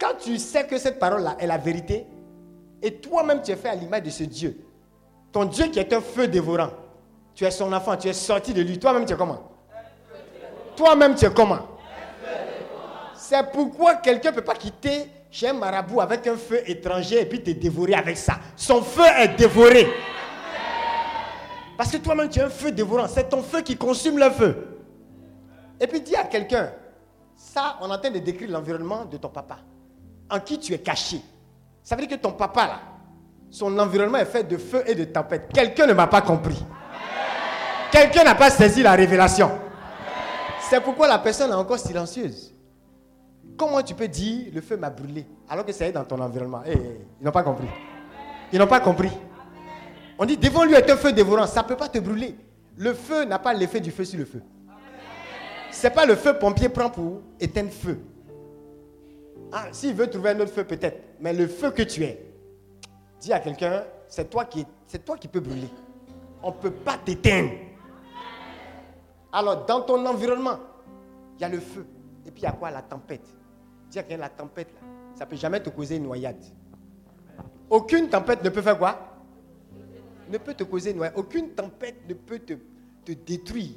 quand 0.00 0.14
tu 0.22 0.38
sais 0.38 0.64
que 0.64 0.78
cette 0.78 1.00
parole-là 1.00 1.36
est 1.40 1.46
la 1.48 1.58
vérité, 1.58 2.06
et 2.80 2.94
toi-même 2.94 3.42
tu 3.42 3.50
es 3.50 3.56
fait 3.56 3.70
à 3.70 3.74
l'image 3.74 4.04
de 4.04 4.10
ce 4.10 4.22
Dieu, 4.22 4.56
ton 5.32 5.44
Dieu 5.44 5.66
qui 5.66 5.80
est 5.80 5.92
un 5.92 6.00
feu 6.00 6.28
dévorant, 6.28 6.70
tu 7.34 7.44
es 7.44 7.50
son 7.50 7.72
enfant, 7.72 7.96
tu 7.96 8.08
es 8.08 8.12
sorti 8.12 8.54
de 8.54 8.62
lui, 8.62 8.78
toi-même 8.78 9.04
tu 9.04 9.12
es 9.12 9.16
comment? 9.16 9.42
Toi-même 10.76 11.16
tu 11.16 11.24
es 11.24 11.30
comment? 11.30 11.58
C'est 13.16 13.50
pourquoi 13.50 13.96
quelqu'un 13.96 14.30
ne 14.30 14.36
peut 14.36 14.44
pas 14.44 14.54
quitter 14.54 15.10
chez 15.32 15.48
un 15.48 15.54
marabout 15.54 16.00
avec 16.00 16.24
un 16.28 16.36
feu 16.36 16.60
étranger 16.70 17.22
et 17.22 17.26
puis 17.26 17.42
te 17.42 17.50
dévorer 17.50 17.94
avec 17.94 18.16
ça. 18.16 18.38
Son 18.54 18.82
feu 18.82 19.02
est 19.18 19.36
dévoré. 19.36 19.88
Parce 21.76 21.90
que 21.90 21.96
toi-même 21.96 22.28
tu 22.28 22.38
es 22.38 22.42
un 22.42 22.50
feu 22.50 22.70
dévorant, 22.70 23.08
c'est 23.08 23.28
ton 23.28 23.42
feu 23.42 23.62
qui 23.62 23.76
consume 23.76 24.18
le 24.18 24.30
feu. 24.30 24.78
Et 25.80 25.88
puis 25.88 26.00
dis 26.00 26.14
à 26.14 26.24
quelqu'un, 26.24 26.70
ça, 27.42 27.76
on 27.80 27.90
est 27.90 27.92
en 27.92 27.98
train 27.98 28.10
de 28.10 28.20
décrire 28.20 28.50
l'environnement 28.50 29.04
de 29.04 29.16
ton 29.16 29.28
papa, 29.28 29.58
en 30.30 30.38
qui 30.38 30.58
tu 30.60 30.72
es 30.72 30.78
caché. 30.78 31.20
Ça 31.82 31.96
veut 31.96 32.06
dire 32.06 32.16
que 32.16 32.22
ton 32.22 32.32
papa, 32.32 32.66
là, 32.66 32.80
son 33.50 33.76
environnement 33.80 34.18
est 34.18 34.26
fait 34.26 34.44
de 34.44 34.56
feu 34.56 34.82
et 34.86 34.94
de 34.94 35.04
tempête. 35.04 35.50
Quelqu'un 35.52 35.86
ne 35.86 35.92
m'a 35.92 36.06
pas 36.06 36.22
compris. 36.22 36.64
Quelqu'un 37.90 38.22
n'a 38.24 38.36
pas 38.36 38.48
saisi 38.48 38.82
la 38.82 38.92
révélation. 38.92 39.50
C'est 40.60 40.80
pourquoi 40.80 41.08
la 41.08 41.18
personne 41.18 41.50
est 41.50 41.54
encore 41.54 41.78
silencieuse. 41.80 42.54
Comment 43.58 43.82
tu 43.82 43.94
peux 43.94 44.08
dire 44.08 44.52
le 44.54 44.60
feu 44.60 44.76
m'a 44.76 44.88
brûlé 44.88 45.26
alors 45.48 45.66
que 45.66 45.72
ça 45.72 45.86
est 45.86 45.92
dans 45.92 46.04
ton 46.04 46.20
environnement? 46.20 46.62
Eh, 46.64 46.72
eh, 46.72 47.00
Ils 47.20 47.24
n'ont 47.24 47.32
pas 47.32 47.42
compris. 47.42 47.68
Ils 48.52 48.58
n'ont 48.58 48.66
pas 48.68 48.80
compris. 48.80 49.10
On 50.16 50.24
dit 50.24 50.36
devant 50.36 50.64
lui 50.64 50.74
est 50.74 50.88
un 50.88 50.96
feu 50.96 51.12
dévorant. 51.12 51.46
Ça 51.46 51.62
ne 51.62 51.66
peut 51.68 51.76
pas 51.76 51.88
te 51.88 51.98
brûler. 51.98 52.36
Le 52.76 52.94
feu 52.94 53.24
n'a 53.24 53.38
pas 53.40 53.52
l'effet 53.52 53.80
du 53.80 53.90
feu 53.90 54.04
sur 54.04 54.18
le 54.18 54.24
feu. 54.24 54.42
C'est 55.72 55.90
pas 55.90 56.06
le 56.06 56.14
feu 56.14 56.38
pompier 56.38 56.68
prend 56.68 56.90
pour 56.90 57.22
éteindre 57.40 57.70
feu. 57.70 57.98
Ah, 59.50 59.68
s'il 59.72 59.94
veut 59.94 60.08
trouver 60.08 60.30
un 60.30 60.40
autre 60.40 60.52
feu, 60.52 60.64
peut-être. 60.64 60.98
Mais 61.20 61.32
le 61.32 61.46
feu 61.46 61.70
que 61.70 61.82
tu 61.82 62.04
es, 62.04 62.24
dis 63.20 63.32
à 63.32 63.40
quelqu'un, 63.40 63.84
c'est 64.08 64.30
toi 64.30 64.44
qui, 64.44 64.64
c'est 64.86 65.04
toi 65.04 65.16
qui 65.16 65.28
peux 65.28 65.40
brûler. 65.40 65.68
On 66.42 66.50
ne 66.50 66.56
peut 66.56 66.70
pas 66.70 66.98
t'éteindre. 66.98 67.52
Alors, 69.32 69.64
dans 69.64 69.80
ton 69.80 70.04
environnement, 70.06 70.58
il 71.38 71.42
y 71.42 71.44
a 71.44 71.48
le 71.48 71.60
feu. 71.60 71.86
Et 72.26 72.30
puis, 72.30 72.42
il 72.42 72.44
y 72.44 72.48
a 72.48 72.52
quoi? 72.52 72.70
La 72.70 72.82
tempête. 72.82 73.26
Dis 73.90 73.98
à 73.98 74.02
quelqu'un, 74.02 74.22
la 74.22 74.28
tempête, 74.28 74.68
là, 74.74 74.80
ça 75.14 75.24
ne 75.24 75.30
peut 75.30 75.36
jamais 75.36 75.60
te 75.60 75.70
causer 75.70 75.96
une 75.96 76.04
noyade. 76.04 76.42
Aucune 77.68 78.08
tempête 78.08 78.44
ne 78.44 78.50
peut 78.50 78.62
faire 78.62 78.78
quoi? 78.78 78.98
Ne 80.30 80.38
peut 80.38 80.54
te 80.54 80.64
causer 80.64 80.90
une 80.90 80.98
noyade. 80.98 81.14
Aucune 81.16 81.50
tempête 81.50 81.96
ne 82.08 82.14
peut 82.14 82.38
te, 82.38 82.54
te 83.04 83.12
détruire, 83.12 83.72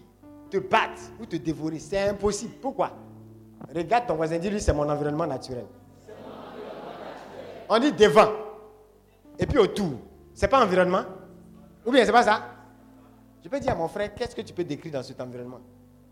te 0.56 0.68
battre 0.68 1.02
ou 1.20 1.26
te 1.26 1.36
dévorer. 1.36 1.80
C'est 1.80 2.10
impossible. 2.10 2.56
Pourquoi? 2.62 2.92
Regarde 3.74 4.08
ton 4.08 4.16
voisin, 4.16 4.38
dis-lui, 4.38 4.62
c'est 4.62 4.74
mon 4.74 4.88
environnement 4.90 5.28
naturel. 5.28 5.66
On 7.68 7.80
dit 7.80 7.92
devant. 7.92 8.32
Et 9.38 9.46
puis 9.46 9.58
autour. 9.58 9.94
C'est 10.34 10.48
pas 10.48 10.64
environnement? 10.64 11.04
Ou 11.86 11.92
bien 11.92 12.06
c'est 12.06 12.12
pas 12.12 12.24
ça? 12.24 12.44
Je 13.44 13.50
peux 13.50 13.60
dire 13.60 13.72
à 13.72 13.76
mon 13.76 13.88
frère, 13.88 14.14
qu'est-ce 14.14 14.36
que 14.36 14.42
tu 14.42 14.54
peux 14.54 14.64
décrire 14.64 14.94
dans 14.94 15.04
cet 15.04 15.20
environnement? 15.22 15.60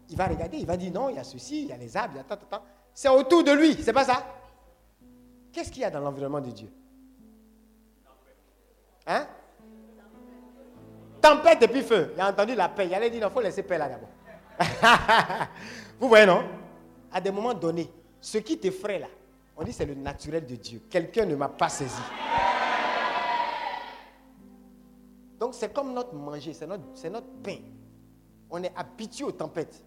Il 0.10 0.18
va 0.18 0.28
regarder, 0.28 0.58
il 0.58 0.66
va 0.66 0.78
dire 0.78 0.92
non, 0.92 1.10
il 1.10 1.16
y 1.16 1.20
a 1.20 1.24
ceci, 1.24 1.64
il 1.64 1.70
y 1.70 1.72
a 1.72 1.78
les 1.78 1.96
arbres, 1.96 2.14
il 2.16 2.18
y 2.18 2.20
a 2.20 2.24
tant, 2.24 2.36
tant, 2.36 2.46
tant. 2.58 2.64
C'est 2.94 3.10
autour 3.10 3.44
de 3.44 3.52
lui, 3.52 3.74
c'est 3.82 3.94
pas 3.94 4.04
ça? 4.04 4.24
Qu'est-ce 5.52 5.72
qu'il 5.72 5.82
y 5.82 5.86
a 5.86 5.90
dans 5.90 6.00
l'environnement 6.00 6.42
de 6.42 6.52
Dieu? 6.52 6.70
Hein? 9.08 9.26
Tempête 11.22 11.62
et 11.64 11.68
puis 11.68 11.82
feu. 11.82 12.12
Il 12.16 12.22
a 12.22 12.30
entendu 12.30 12.54
la 12.54 12.70
paix. 12.70 12.86
Il 12.86 12.94
allait 12.94 13.10
dire, 13.10 13.22
non, 13.22 13.30
il 13.30 13.34
faut 13.34 13.42
laisser 13.42 13.64
paix 13.64 13.78
là 13.78 13.88
d'abord. 13.88 14.10
Vous 16.00 16.08
voyez, 16.08 16.26
non? 16.26 16.44
À 17.12 17.22
des 17.22 17.32
moments 17.32 17.54
donnés, 17.54 17.90
ce 18.20 18.38
qui 18.40 18.58
t'effraie 18.58 19.00
là, 19.00 19.08
on 19.56 19.64
dit 19.64 19.74
c'est 19.74 19.86
le 19.86 19.94
naturel 19.94 20.46
de 20.46 20.56
Dieu. 20.56 20.82
Quelqu'un 20.90 21.26
ne 21.26 21.36
m'a 21.36 21.50
pas 21.50 21.70
saisi. 21.70 22.02
Donc 25.40 25.54
c'est 25.54 25.74
comme 25.74 25.94
notre 25.94 26.14
manger, 26.14 26.54
c'est 26.54 26.66
notre, 26.66 26.84
notre 27.10 27.28
pain. 27.44 27.58
On 28.50 28.64
est 28.64 28.72
habitué 28.76 29.26
aux 29.26 29.32
tempêtes. 29.32 29.84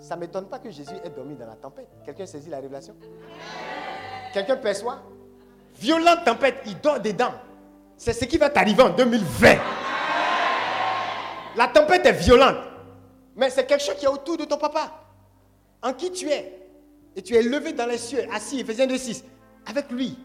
Ça 0.00 0.16
ne 0.16 0.20
m'étonne 0.20 0.46
pas 0.46 0.58
que 0.58 0.70
Jésus 0.70 0.94
ait 1.04 1.10
dormi 1.10 1.36
dans 1.36 1.46
la 1.46 1.56
tempête. 1.56 1.88
Quelqu'un 2.04 2.26
saisit 2.26 2.50
la 2.50 2.58
révélation? 2.58 2.94
Quelqu'un 4.32 4.56
perçoit? 4.56 5.00
Violente 5.76 6.24
tempête, 6.24 6.56
il 6.66 6.80
dort 6.80 7.00
dedans. 7.00 7.32
C'est 7.96 8.12
ce 8.12 8.24
qui 8.24 8.36
va 8.36 8.50
t'arriver 8.50 8.82
en 8.82 8.90
2020. 8.90 9.56
La 11.56 11.68
tempête 11.68 12.04
est 12.06 12.12
violente. 12.12 12.56
Mais 13.36 13.50
c'est 13.50 13.66
quelque 13.66 13.82
chose 13.82 13.96
qui 13.96 14.04
est 14.04 14.08
autour 14.08 14.36
de 14.36 14.44
ton 14.44 14.56
papa. 14.56 14.92
En 15.82 15.92
qui 15.92 16.10
tu 16.10 16.28
es. 16.28 16.60
Et 17.16 17.22
tu 17.22 17.34
es 17.34 17.42
levé 17.42 17.72
dans 17.72 17.86
les 17.86 17.98
cieux, 17.98 18.26
assis, 18.32 18.60
Ephésiens 18.60 18.86
2, 18.86 18.96
6, 18.96 19.24
avec 19.66 19.90
lui. 19.90 20.18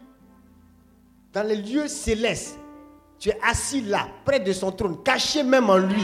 Dans 1.34 1.44
les 1.44 1.58
lieux 1.58 1.88
célestes. 1.88 2.58
Tu 3.20 3.30
es 3.30 3.38
assis 3.44 3.82
là, 3.82 4.08
près 4.24 4.40
de 4.40 4.54
son 4.54 4.72
trône, 4.72 5.04
caché 5.04 5.44
même 5.44 5.70
en 5.70 5.78
lui. 5.78 6.04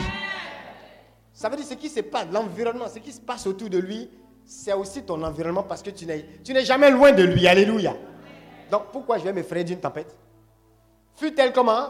Ça 1.31 1.49
veut 1.49 1.55
dire 1.55 1.65
ce 1.65 1.73
qui 1.73 1.89
se 1.89 2.01
passe, 2.01 2.27
l'environnement, 2.31 2.87
ce 2.87 2.99
qui 2.99 3.11
se 3.11 3.21
passe 3.21 3.47
autour 3.47 3.69
de 3.69 3.77
lui, 3.77 4.09
c'est 4.45 4.73
aussi 4.73 5.03
ton 5.03 5.21
environnement 5.23 5.63
parce 5.63 5.81
que 5.81 5.89
tu 5.89 6.05
n'es, 6.05 6.65
jamais 6.65 6.91
loin 6.91 7.11
de 7.11 7.23
lui. 7.23 7.47
Alléluia. 7.47 7.95
Donc 8.69 8.91
pourquoi 8.91 9.17
je 9.17 9.23
vais 9.23 9.33
m'effrayer 9.33 9.63
d'une 9.63 9.79
tempête? 9.79 10.15
Fut-elle 11.15 11.51
comment? 11.51 11.89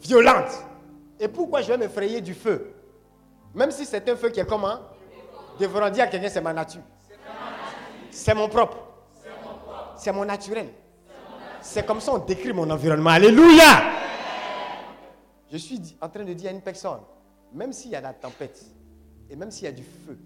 Violente. 0.00 0.52
Et 1.18 1.28
pourquoi 1.28 1.62
je 1.62 1.68
vais 1.68 1.78
m'effrayer 1.78 2.20
du 2.20 2.34
feu? 2.34 2.74
Même 3.54 3.70
si 3.70 3.84
c'est 3.84 4.08
un 4.08 4.16
feu 4.16 4.30
qui 4.30 4.40
est 4.40 4.46
comment 4.46 4.78
Dévorant. 5.58 5.90
Dire 5.90 6.04
à 6.04 6.06
quelqu'un, 6.06 6.28
c'est 6.28 6.40
ma 6.40 6.52
nature. 6.52 6.80
C'est 8.10 8.34
mon 8.34 8.48
propre. 8.48 8.78
C'est 9.96 10.12
mon 10.12 10.24
naturel. 10.24 10.68
C'est 11.60 11.86
comme 11.86 12.00
ça 12.00 12.12
on 12.14 12.18
décrit 12.18 12.52
mon 12.52 12.68
environnement. 12.70 13.10
Alléluia. 13.10 13.82
Je 15.50 15.56
suis 15.58 15.96
en 16.00 16.08
train 16.08 16.24
de 16.24 16.32
dire 16.32 16.50
à 16.50 16.52
une 16.52 16.62
personne, 16.62 17.00
même 17.52 17.72
s'il 17.72 17.90
y 17.90 17.96
a 17.96 18.00
la 18.00 18.14
tempête, 18.14 18.64
et 19.28 19.36
même 19.36 19.50
s'il 19.50 19.64
y 19.64 19.68
a 19.68 19.72
du 19.72 19.82
feu, 19.84 20.18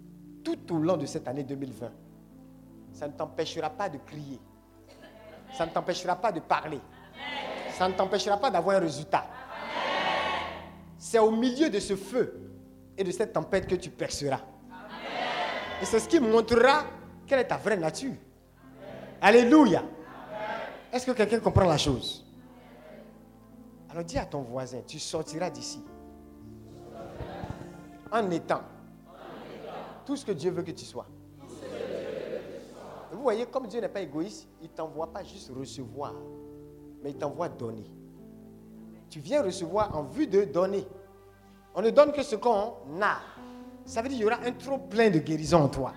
tout 0.45 0.73
au 0.73 0.79
long 0.79 0.97
de 0.97 1.05
cette 1.05 1.27
année 1.27 1.43
2020, 1.43 1.91
ça 2.93 3.09
ne 3.09 3.13
t'empêchera 3.13 3.69
pas 3.71 3.89
de 3.89 3.99
crier. 3.99 4.41
Ça 5.53 5.67
ne 5.67 5.73
t'empêchera 5.73 6.17
pas 6.17 6.31
de 6.33 6.41
parler. 6.41 6.81
Ça 7.77 7.89
ne 7.89 7.95
t'empêchera 7.95 8.37
pas 8.37 8.51
d'avoir 8.51 8.77
un 8.77 8.81
résultat. 8.81 9.27
C'est 10.97 11.19
au 11.19 11.31
milieu 11.33 11.69
de 11.69 11.81
ce 11.81 11.97
feu 11.97 12.46
et 12.97 13.05
de 13.05 13.11
cette 13.11 13.33
tempête 13.33 13.67
que 13.67 13.75
tu 13.75 13.91
perceras. 13.91 14.41
Et 15.81 15.85
c'est 15.85 16.01
ce 16.01 16.09
qui 16.09 16.21
montrera 16.21 16.85
quelle 17.27 17.41
est 17.41 17.49
ta 17.49 17.57
vraie 17.57 17.77
nature. 17.77 18.15
Alléluia. 19.21 19.83
Est-ce 20.93 21.07
que 21.07 21.13
quelqu'un 21.13 21.41
comprend 21.41 21.65
la 21.65 21.77
chose? 21.77 22.25
Alors 23.91 24.05
dis 24.05 24.19
à 24.19 24.27
ton 24.27 24.43
voisin, 24.43 24.81
tu 24.87 24.99
sortiras 24.99 25.51
d'ici 25.51 25.83
en 28.11 28.31
étant 28.31 28.61
tout 30.05 30.17
ce 30.17 30.25
que 30.25 30.33
Dieu 30.33 30.51
veut 30.51 30.63
que 30.63 30.71
tu 30.71 30.85
sois. 30.85 31.07
Vous 33.13 33.23
voyez, 33.23 33.47
comme 33.47 33.67
Dieu 33.67 33.81
n'est 33.81 33.89
pas 33.89 34.01
égoïste, 34.01 34.49
il 34.61 34.71
ne 34.71 34.75
t'envoie 34.75 35.13
pas 35.13 35.25
juste 35.25 35.51
recevoir, 35.51 36.15
mais 37.03 37.11
il 37.11 37.17
t'envoie 37.17 37.49
donner. 37.49 37.91
Tu 39.09 39.21
viens 39.21 39.43
recevoir 39.43 39.97
en 39.97 40.05
vue 40.05 40.27
de 40.27 40.45
donner. 40.45 40.87
On 41.77 41.83
ne 41.83 41.91
donne 41.91 42.11
que 42.11 42.23
ce 42.23 42.37
qu'on 42.37 42.73
a. 43.03 43.19
Ça 43.85 44.01
veut 44.01 44.09
dire 44.09 44.17
qu'il 44.17 44.27
y 44.27 44.27
aura 44.27 44.41
un 44.43 44.53
trop 44.53 44.79
plein 44.79 45.11
de 45.11 45.19
guérison 45.19 45.65
en 45.65 45.69
toi. 45.69 45.93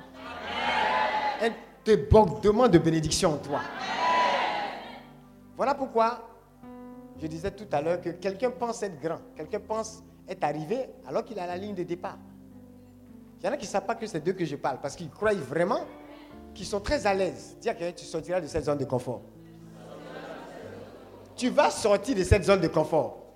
Un 1.41 1.51
débordement 1.85 2.67
de 2.67 2.77
bénédiction 2.77 3.33
en 3.33 3.37
toi. 3.37 3.61
Voilà 5.55 5.73
pourquoi 5.73 6.27
je 7.17 7.27
disais 7.27 7.51
tout 7.51 7.67
à 7.71 7.81
l'heure 7.81 8.01
que 8.01 8.09
quelqu'un 8.09 8.51
pense 8.51 8.83
être 8.83 8.99
grand, 8.99 9.19
quelqu'un 9.35 9.61
pense 9.61 10.03
être 10.27 10.43
arrivé 10.43 10.89
alors 11.07 11.23
qu'il 11.23 11.39
à 11.39 11.47
la 11.47 11.55
ligne 11.55 11.75
de 11.75 11.83
départ. 11.83 12.17
Il 13.39 13.45
y 13.45 13.49
en 13.49 13.53
a 13.53 13.57
qui 13.57 13.65
ne 13.65 13.71
savent 13.71 13.85
pas 13.85 13.95
que 13.95 14.05
c'est 14.05 14.19
d'eux 14.19 14.33
que 14.33 14.43
je 14.43 14.57
parle 14.57 14.79
parce 14.81 14.97
qu'ils 14.97 15.09
croient 15.09 15.33
vraiment 15.33 15.85
qu'ils 16.53 16.65
sont 16.65 16.81
très 16.81 17.07
à 17.07 17.13
l'aise. 17.13 17.57
À 17.65 17.73
quelqu'un, 17.73 17.93
tu 17.93 18.05
sortiras 18.05 18.41
de 18.41 18.47
cette 18.47 18.65
zone 18.65 18.77
de 18.77 18.85
confort. 18.85 19.21
Tu 21.37 21.49
vas 21.49 21.71
sortir 21.71 22.17
de 22.17 22.23
cette 22.23 22.43
zone 22.43 22.59
de 22.59 22.67
confort. 22.67 23.28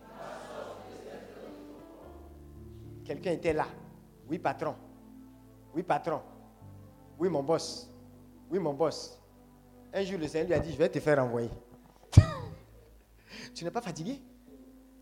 Quelqu'un 3.14 3.32
était 3.34 3.54
là. 3.54 3.68
Oui, 4.28 4.40
patron. 4.40 4.74
Oui, 5.76 5.84
patron. 5.84 6.20
Oui, 7.20 7.30
mon 7.30 7.44
boss. 7.44 7.88
Oui, 8.50 8.58
mon 8.58 8.74
boss. 8.74 9.20
Un 9.94 10.04
jour, 10.04 10.18
le 10.18 10.28
Seigneur 10.28 10.48
lui 10.48 10.54
a 10.56 10.60
dit, 10.60 10.72
je 10.72 10.78
vais 10.78 10.90
te 10.90 11.00
faire 11.00 11.20
envoyer. 11.20 11.52
tu 13.54 13.64
n'es 13.64 13.70
pas 13.70 13.82
fatigué? 13.82 14.20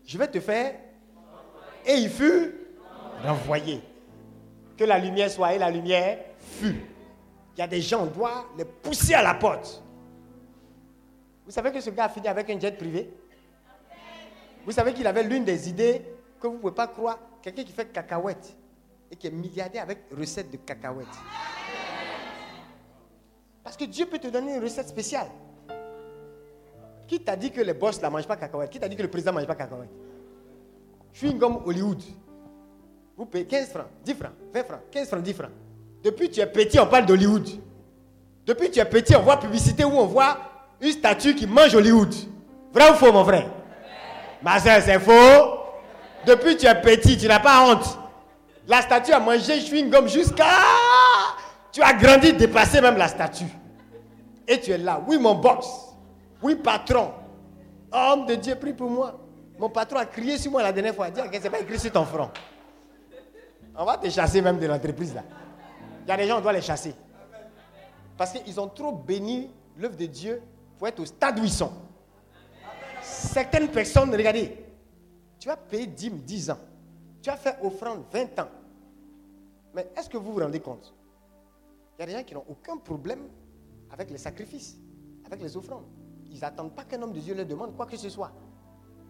Je 0.04 0.18
vais 0.18 0.28
te 0.28 0.40
faire. 0.40 0.74
Et 1.86 1.94
il 1.94 2.10
fut 2.10 2.54
renvoyé. 3.24 3.80
Que 4.76 4.84
la 4.84 4.98
lumière 4.98 5.30
soit 5.30 5.54
et 5.54 5.58
la 5.58 5.70
lumière 5.70 6.18
fut. 6.36 6.82
Il 7.56 7.60
y 7.60 7.62
a 7.62 7.66
des 7.66 7.80
gens, 7.80 8.02
on 8.02 8.06
doit 8.06 8.44
les 8.58 8.66
pousser 8.66 9.14
à 9.14 9.22
la 9.22 9.32
porte. 9.32 9.82
Vous 11.46 11.50
savez 11.50 11.72
que 11.72 11.80
ce 11.80 11.88
gars 11.88 12.04
a 12.04 12.08
fini 12.10 12.28
avec 12.28 12.50
un 12.50 12.60
jet 12.60 12.76
privé? 12.76 13.10
Vous 14.66 14.72
savez 14.72 14.92
qu'il 14.92 15.06
avait 15.06 15.22
l'une 15.22 15.46
des 15.46 15.66
idées 15.70 16.02
que 16.38 16.46
vous 16.46 16.56
ne 16.56 16.58
pouvez 16.58 16.74
pas 16.74 16.88
croire? 16.88 17.18
Quelqu'un 17.42 17.64
qui 17.64 17.72
fait 17.72 17.86
cacahuète 17.92 18.56
et 19.10 19.16
qui 19.16 19.26
est 19.26 19.30
milliardaire 19.30 19.82
avec 19.82 20.04
recette 20.16 20.50
de 20.50 20.56
cacahuètes. 20.58 21.06
Parce 23.64 23.76
que 23.76 23.84
Dieu 23.84 24.06
peut 24.06 24.18
te 24.18 24.28
donner 24.28 24.56
une 24.56 24.62
recette 24.62 24.88
spéciale. 24.88 25.28
Qui 27.06 27.20
t'a 27.20 27.36
dit 27.36 27.50
que 27.50 27.60
les 27.60 27.74
boss 27.74 28.00
ne 28.00 28.08
mangent 28.08 28.26
pas 28.26 28.36
cacahuètes 28.36 28.70
Qui 28.70 28.80
t'a 28.80 28.88
dit 28.88 28.96
que 28.96 29.02
le 29.02 29.10
président 29.10 29.32
ne 29.32 29.38
mange 29.38 29.46
pas 29.46 29.54
cacahuètes 29.54 29.90
Je 31.12 31.18
suis 31.18 31.30
une 31.30 31.38
gomme 31.38 31.60
Hollywood. 31.66 32.00
Vous 33.16 33.26
payez 33.26 33.44
15 33.44 33.68
francs, 33.68 33.86
10 34.04 34.14
francs, 34.14 34.32
20 34.54 34.64
francs, 34.64 34.80
15 34.90 35.08
francs, 35.08 35.22
10 35.22 35.32
francs. 35.34 35.50
Depuis 36.02 36.28
que 36.28 36.34
tu 36.34 36.40
es 36.40 36.46
petit, 36.46 36.80
on 36.80 36.86
parle 36.86 37.06
d'Hollywood. 37.06 37.46
Depuis 38.46 38.68
que 38.68 38.74
tu 38.74 38.80
es 38.80 38.84
petit, 38.84 39.14
on 39.14 39.22
voit 39.22 39.38
publicité 39.38 39.84
où 39.84 39.92
on 39.92 40.06
voit 40.06 40.38
une 40.80 40.92
statue 40.92 41.34
qui 41.34 41.46
mange 41.46 41.74
Hollywood. 41.74 42.12
Vrai 42.72 42.90
ou 42.90 42.94
faux, 42.94 43.12
mon 43.12 43.24
frère? 43.24 43.50
Ma 44.42 44.58
soeur, 44.58 44.80
c'est 44.82 44.98
faux. 44.98 45.61
Depuis 46.26 46.56
que 46.56 46.60
tu 46.60 46.66
es 46.66 46.80
petit, 46.80 47.16
tu 47.16 47.26
n'as 47.26 47.40
pas 47.40 47.68
honte. 47.68 47.98
La 48.68 48.80
statue 48.80 49.12
a 49.12 49.20
mangé 49.20 49.60
chewing-gum 49.60 50.08
jusqu'à... 50.08 50.44
Tu 51.72 51.82
as 51.82 51.94
grandi, 51.94 52.32
dépassé 52.34 52.80
même 52.80 52.96
la 52.96 53.08
statue. 53.08 53.46
Et 54.46 54.60
tu 54.60 54.70
es 54.70 54.78
là. 54.78 55.02
Oui, 55.06 55.18
mon 55.18 55.34
boss. 55.34 55.94
Oui, 56.42 56.54
patron. 56.54 57.12
Homme 57.90 58.26
de 58.26 58.34
Dieu, 58.34 58.54
prie 58.56 58.72
pour 58.72 58.90
moi. 58.90 59.18
Mon 59.58 59.70
patron 59.70 59.98
a 59.98 60.06
crié 60.06 60.38
sur 60.38 60.50
moi 60.50 60.62
la 60.62 60.72
dernière 60.72 60.94
fois. 60.94 61.08
Il 61.08 61.18
a 61.18 61.28
dit, 61.28 61.38
c'est 61.40 61.50
pas 61.50 61.60
écrit 61.60 61.78
sur 61.78 61.90
ton 61.90 62.04
front? 62.04 62.30
On 63.74 63.84
va 63.84 63.96
te 63.96 64.08
chasser 64.10 64.42
même 64.42 64.58
de 64.58 64.66
l'entreprise 64.66 65.14
là. 65.14 65.22
Il 66.04 66.08
y 66.08 66.12
a 66.12 66.16
des 66.16 66.26
gens, 66.26 66.38
on 66.38 66.40
doit 66.40 66.52
les 66.52 66.60
chasser. 66.60 66.94
Parce 68.18 68.32
qu'ils 68.32 68.60
ont 68.60 68.68
trop 68.68 68.92
béni 68.92 69.50
l'œuvre 69.78 69.96
de 69.96 70.06
Dieu 70.06 70.42
pour 70.78 70.88
être 70.88 71.00
au 71.00 71.06
stade 71.06 71.38
où 71.38 71.44
ils 71.44 71.50
sont. 71.50 71.72
certaines 73.00 73.68
personnes, 73.68 74.10
regardez, 74.14 74.61
tu 75.42 75.50
as 75.50 75.56
payé 75.56 75.88
dîme 75.88 76.18
10 76.18 76.50
ans. 76.50 76.58
Tu 77.20 77.28
as 77.28 77.36
fait 77.36 77.56
offrande 77.64 78.04
20 78.12 78.38
ans. 78.38 78.48
Mais 79.74 79.90
est-ce 79.96 80.08
que 80.08 80.16
vous 80.16 80.34
vous 80.34 80.38
rendez 80.38 80.60
compte? 80.60 80.94
Il 81.98 82.00
y 82.00 82.04
a 82.04 82.06
des 82.06 82.12
gens 82.12 82.22
qui 82.22 82.34
n'ont 82.34 82.44
aucun 82.48 82.76
problème 82.76 83.22
avec 83.90 84.08
les 84.12 84.18
sacrifices, 84.18 84.78
avec 85.24 85.42
les 85.42 85.56
offrandes. 85.56 85.82
Ils 86.30 86.38
n'attendent 86.38 86.72
pas 86.76 86.84
qu'un 86.84 87.02
homme 87.02 87.12
de 87.12 87.18
Dieu 87.18 87.34
leur 87.34 87.44
demande 87.44 87.74
quoi 87.74 87.86
que 87.86 87.96
ce 87.96 88.08
soit. 88.08 88.30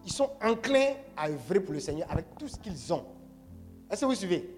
Ils 0.06 0.12
sont 0.12 0.30
enclins 0.42 0.94
à 1.18 1.28
œuvrer 1.28 1.60
pour 1.60 1.74
le 1.74 1.80
Seigneur 1.80 2.10
avec 2.10 2.24
tout 2.38 2.48
ce 2.48 2.56
qu'ils 2.56 2.94
ont. 2.94 3.04
Est-ce 3.90 4.00
que 4.00 4.06
vous 4.06 4.14
suivez? 4.14 4.56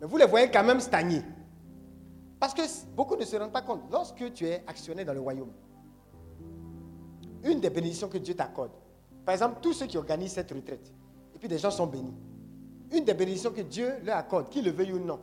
Mais 0.00 0.06
vous 0.06 0.16
les 0.16 0.26
voyez 0.26 0.48
quand 0.48 0.62
même 0.62 0.78
stagner. 0.78 1.22
Parce 2.38 2.54
que 2.54 2.62
beaucoup 2.94 3.16
ne 3.16 3.24
se 3.24 3.34
rendent 3.34 3.50
pas 3.50 3.62
compte. 3.62 3.82
Lorsque 3.90 4.32
tu 4.32 4.46
es 4.46 4.62
actionné 4.64 5.04
dans 5.04 5.14
le 5.14 5.20
royaume, 5.20 5.50
une 7.42 7.58
des 7.58 7.70
bénédictions 7.70 8.08
que 8.08 8.18
Dieu 8.18 8.34
t'accorde, 8.34 8.70
par 9.24 9.32
exemple, 9.32 9.58
tous 9.60 9.72
ceux 9.72 9.86
qui 9.86 9.98
organisent 9.98 10.34
cette 10.34 10.52
retraite, 10.52 10.86
et 10.86 10.99
puis 11.40 11.48
des 11.48 11.58
gens 11.58 11.70
sont 11.70 11.86
bénis, 11.86 12.14
une 12.92 13.04
des 13.04 13.14
bénédictions 13.14 13.50
que 13.50 13.62
Dieu 13.62 13.94
leur 14.04 14.18
accorde, 14.18 14.48
qu'ils 14.50 14.64
le 14.64 14.70
veuillent 14.70 14.92
ou 14.92 15.04
non, 15.04 15.18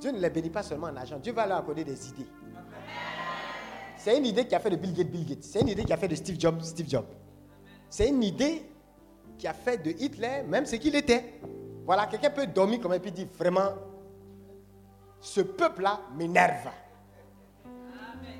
Dieu 0.00 0.10
ne 0.10 0.18
les 0.18 0.30
bénit 0.30 0.50
pas 0.50 0.62
seulement 0.62 0.86
en 0.88 0.96
argent, 0.96 1.18
Dieu 1.18 1.32
va 1.32 1.46
leur 1.46 1.58
accorder 1.58 1.84
des 1.84 2.08
idées. 2.08 2.26
C'est 3.98 4.16
une 4.16 4.24
idée 4.24 4.46
qui 4.46 4.54
a 4.54 4.60
fait 4.60 4.70
de 4.70 4.76
Bill 4.76 4.94
Gates 4.94 5.10
Bill 5.10 5.26
Gates. 5.26 5.42
C'est 5.44 5.60
une 5.60 5.68
idée 5.68 5.84
qui 5.84 5.92
a 5.92 5.96
fait 5.98 6.08
de 6.08 6.14
Steve 6.14 6.40
Jobs 6.40 6.62
Steve 6.62 6.88
Jobs. 6.88 7.04
C'est 7.90 8.08
une 8.08 8.22
idée 8.22 8.62
qui 9.36 9.46
a 9.46 9.52
fait 9.52 9.76
de 9.76 9.90
Hitler 9.90 10.42
même 10.48 10.64
ce 10.64 10.76
qu'il 10.76 10.96
était. 10.96 11.34
Voilà, 11.84 12.06
quelqu'un 12.06 12.30
peut 12.30 12.46
dormir 12.46 12.80
comme 12.80 12.94
et 12.94 12.98
puis 12.98 13.12
dire 13.12 13.26
vraiment, 13.38 13.74
ce 15.20 15.42
peuple-là 15.42 16.00
m'énerve. 16.16 16.68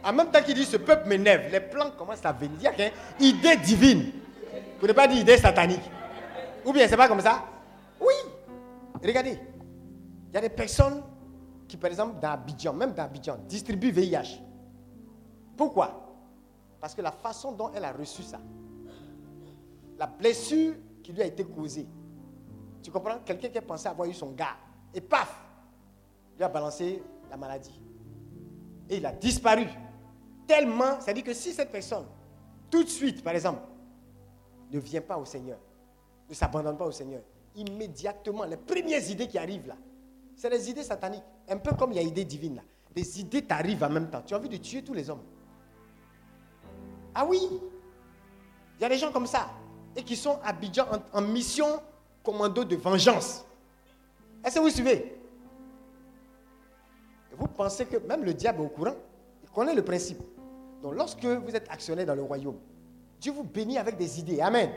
En 0.02 0.14
même 0.14 0.30
temps 0.30 0.42
qu'il 0.42 0.54
dit 0.54 0.64
ce 0.64 0.78
peuple 0.78 1.08
m'énerve, 1.08 1.52
les 1.52 1.60
plans 1.60 1.90
commencent 1.90 2.24
à 2.24 2.32
venir. 2.32 2.72
Il 2.78 2.80
y 2.80 2.82
a 2.82 2.90
une 3.18 3.26
idée 3.26 3.56
divine. 3.56 4.12
Vous 4.80 4.86
ne 4.86 4.92
pas 4.94 5.06
dire 5.06 5.20
idée 5.20 5.36
satanique. 5.36 5.90
Ou 6.64 6.72
bien 6.72 6.86
c'est 6.88 6.96
pas 6.96 7.08
comme 7.08 7.20
ça? 7.20 7.44
Oui. 8.00 8.14
Regardez. 9.02 9.38
Il 10.28 10.34
y 10.34 10.36
a 10.36 10.40
des 10.40 10.48
personnes 10.48 11.02
qui, 11.66 11.76
par 11.76 11.90
exemple, 11.90 12.20
dans 12.20 12.30
Abidjan, 12.30 12.72
même 12.72 12.92
dans 12.92 13.04
Abidjan, 13.04 13.38
distribuent 13.48 13.90
VIH. 13.90 14.40
Pourquoi? 15.56 16.14
Parce 16.80 16.94
que 16.94 17.02
la 17.02 17.12
façon 17.12 17.52
dont 17.52 17.70
elle 17.74 17.84
a 17.84 17.92
reçu 17.92 18.22
ça, 18.22 18.40
la 19.98 20.06
blessure 20.06 20.74
qui 21.02 21.12
lui 21.12 21.22
a 21.22 21.26
été 21.26 21.44
causée, 21.44 21.86
tu 22.82 22.90
comprends? 22.90 23.18
Quelqu'un 23.24 23.48
qui 23.48 23.58
a 23.58 23.62
pensé 23.62 23.86
avoir 23.88 24.08
eu 24.08 24.14
son 24.14 24.30
gars, 24.30 24.56
et 24.94 25.00
paf, 25.00 25.44
lui 26.36 26.44
a 26.44 26.48
balancé 26.48 27.02
la 27.30 27.36
maladie. 27.36 27.80
Et 28.88 28.96
il 28.96 29.06
a 29.06 29.12
disparu. 29.12 29.66
Tellement, 30.46 31.00
c'est-à-dire 31.00 31.24
que 31.24 31.34
si 31.34 31.52
cette 31.52 31.70
personne, 31.70 32.06
tout 32.70 32.82
de 32.82 32.88
suite, 32.88 33.22
par 33.22 33.34
exemple, 33.34 33.60
ne 34.72 34.78
vient 34.78 35.02
pas 35.02 35.18
au 35.18 35.24
Seigneur, 35.24 35.58
ne 36.30 36.34
s'abandonne 36.34 36.76
pas 36.76 36.86
au 36.86 36.92
Seigneur, 36.92 37.20
immédiatement, 37.56 38.44
les 38.44 38.56
premières 38.56 39.08
idées 39.10 39.26
qui 39.26 39.36
arrivent 39.38 39.66
là, 39.66 39.76
c'est 40.36 40.48
les 40.48 40.70
idées 40.70 40.82
sataniques. 40.82 41.24
Un 41.48 41.58
peu 41.58 41.74
comme 41.74 41.92
il 41.92 41.96
y 41.96 41.98
a 41.98 42.02
idées 42.02 42.24
divines 42.24 42.56
là. 42.56 42.62
Les 42.96 43.20
idées 43.20 43.42
t'arrivent 43.42 43.84
en 43.84 43.90
même 43.90 44.08
temps. 44.10 44.22
Tu 44.24 44.34
as 44.34 44.38
envie 44.38 44.48
de 44.48 44.56
tuer 44.56 44.82
tous 44.82 44.94
les 44.94 45.10
hommes. 45.10 45.22
Ah 47.14 47.26
oui, 47.26 47.40
il 48.78 48.82
y 48.82 48.84
a 48.84 48.88
des 48.88 48.96
gens 48.96 49.12
comme 49.12 49.26
ça 49.26 49.50
et 49.94 50.02
qui 50.02 50.16
sont 50.16 50.38
à 50.42 50.50
Abidjan 50.50 50.86
en, 51.12 51.18
en 51.18 51.22
mission 51.22 51.66
commando 52.22 52.64
de 52.64 52.76
vengeance. 52.76 53.44
Est-ce 54.44 54.54
que 54.54 54.60
vous 54.60 54.70
suivez? 54.70 55.20
Et 57.32 57.36
Vous 57.36 57.48
pensez 57.48 57.84
que 57.86 57.96
même 57.98 58.24
le 58.24 58.32
diable 58.32 58.62
est 58.62 58.66
au 58.66 58.68
courant? 58.68 58.94
Il 59.42 59.50
connaît 59.50 59.74
le 59.74 59.84
principe. 59.84 60.20
Donc 60.82 60.94
lorsque 60.94 61.24
vous 61.24 61.54
êtes 61.54 61.68
actionné 61.70 62.04
dans 62.04 62.14
le 62.14 62.22
royaume, 62.22 62.58
Dieu 63.20 63.32
vous 63.32 63.44
bénit 63.44 63.76
avec 63.78 63.96
des 63.96 64.18
idées. 64.18 64.40
Amen. 64.40 64.70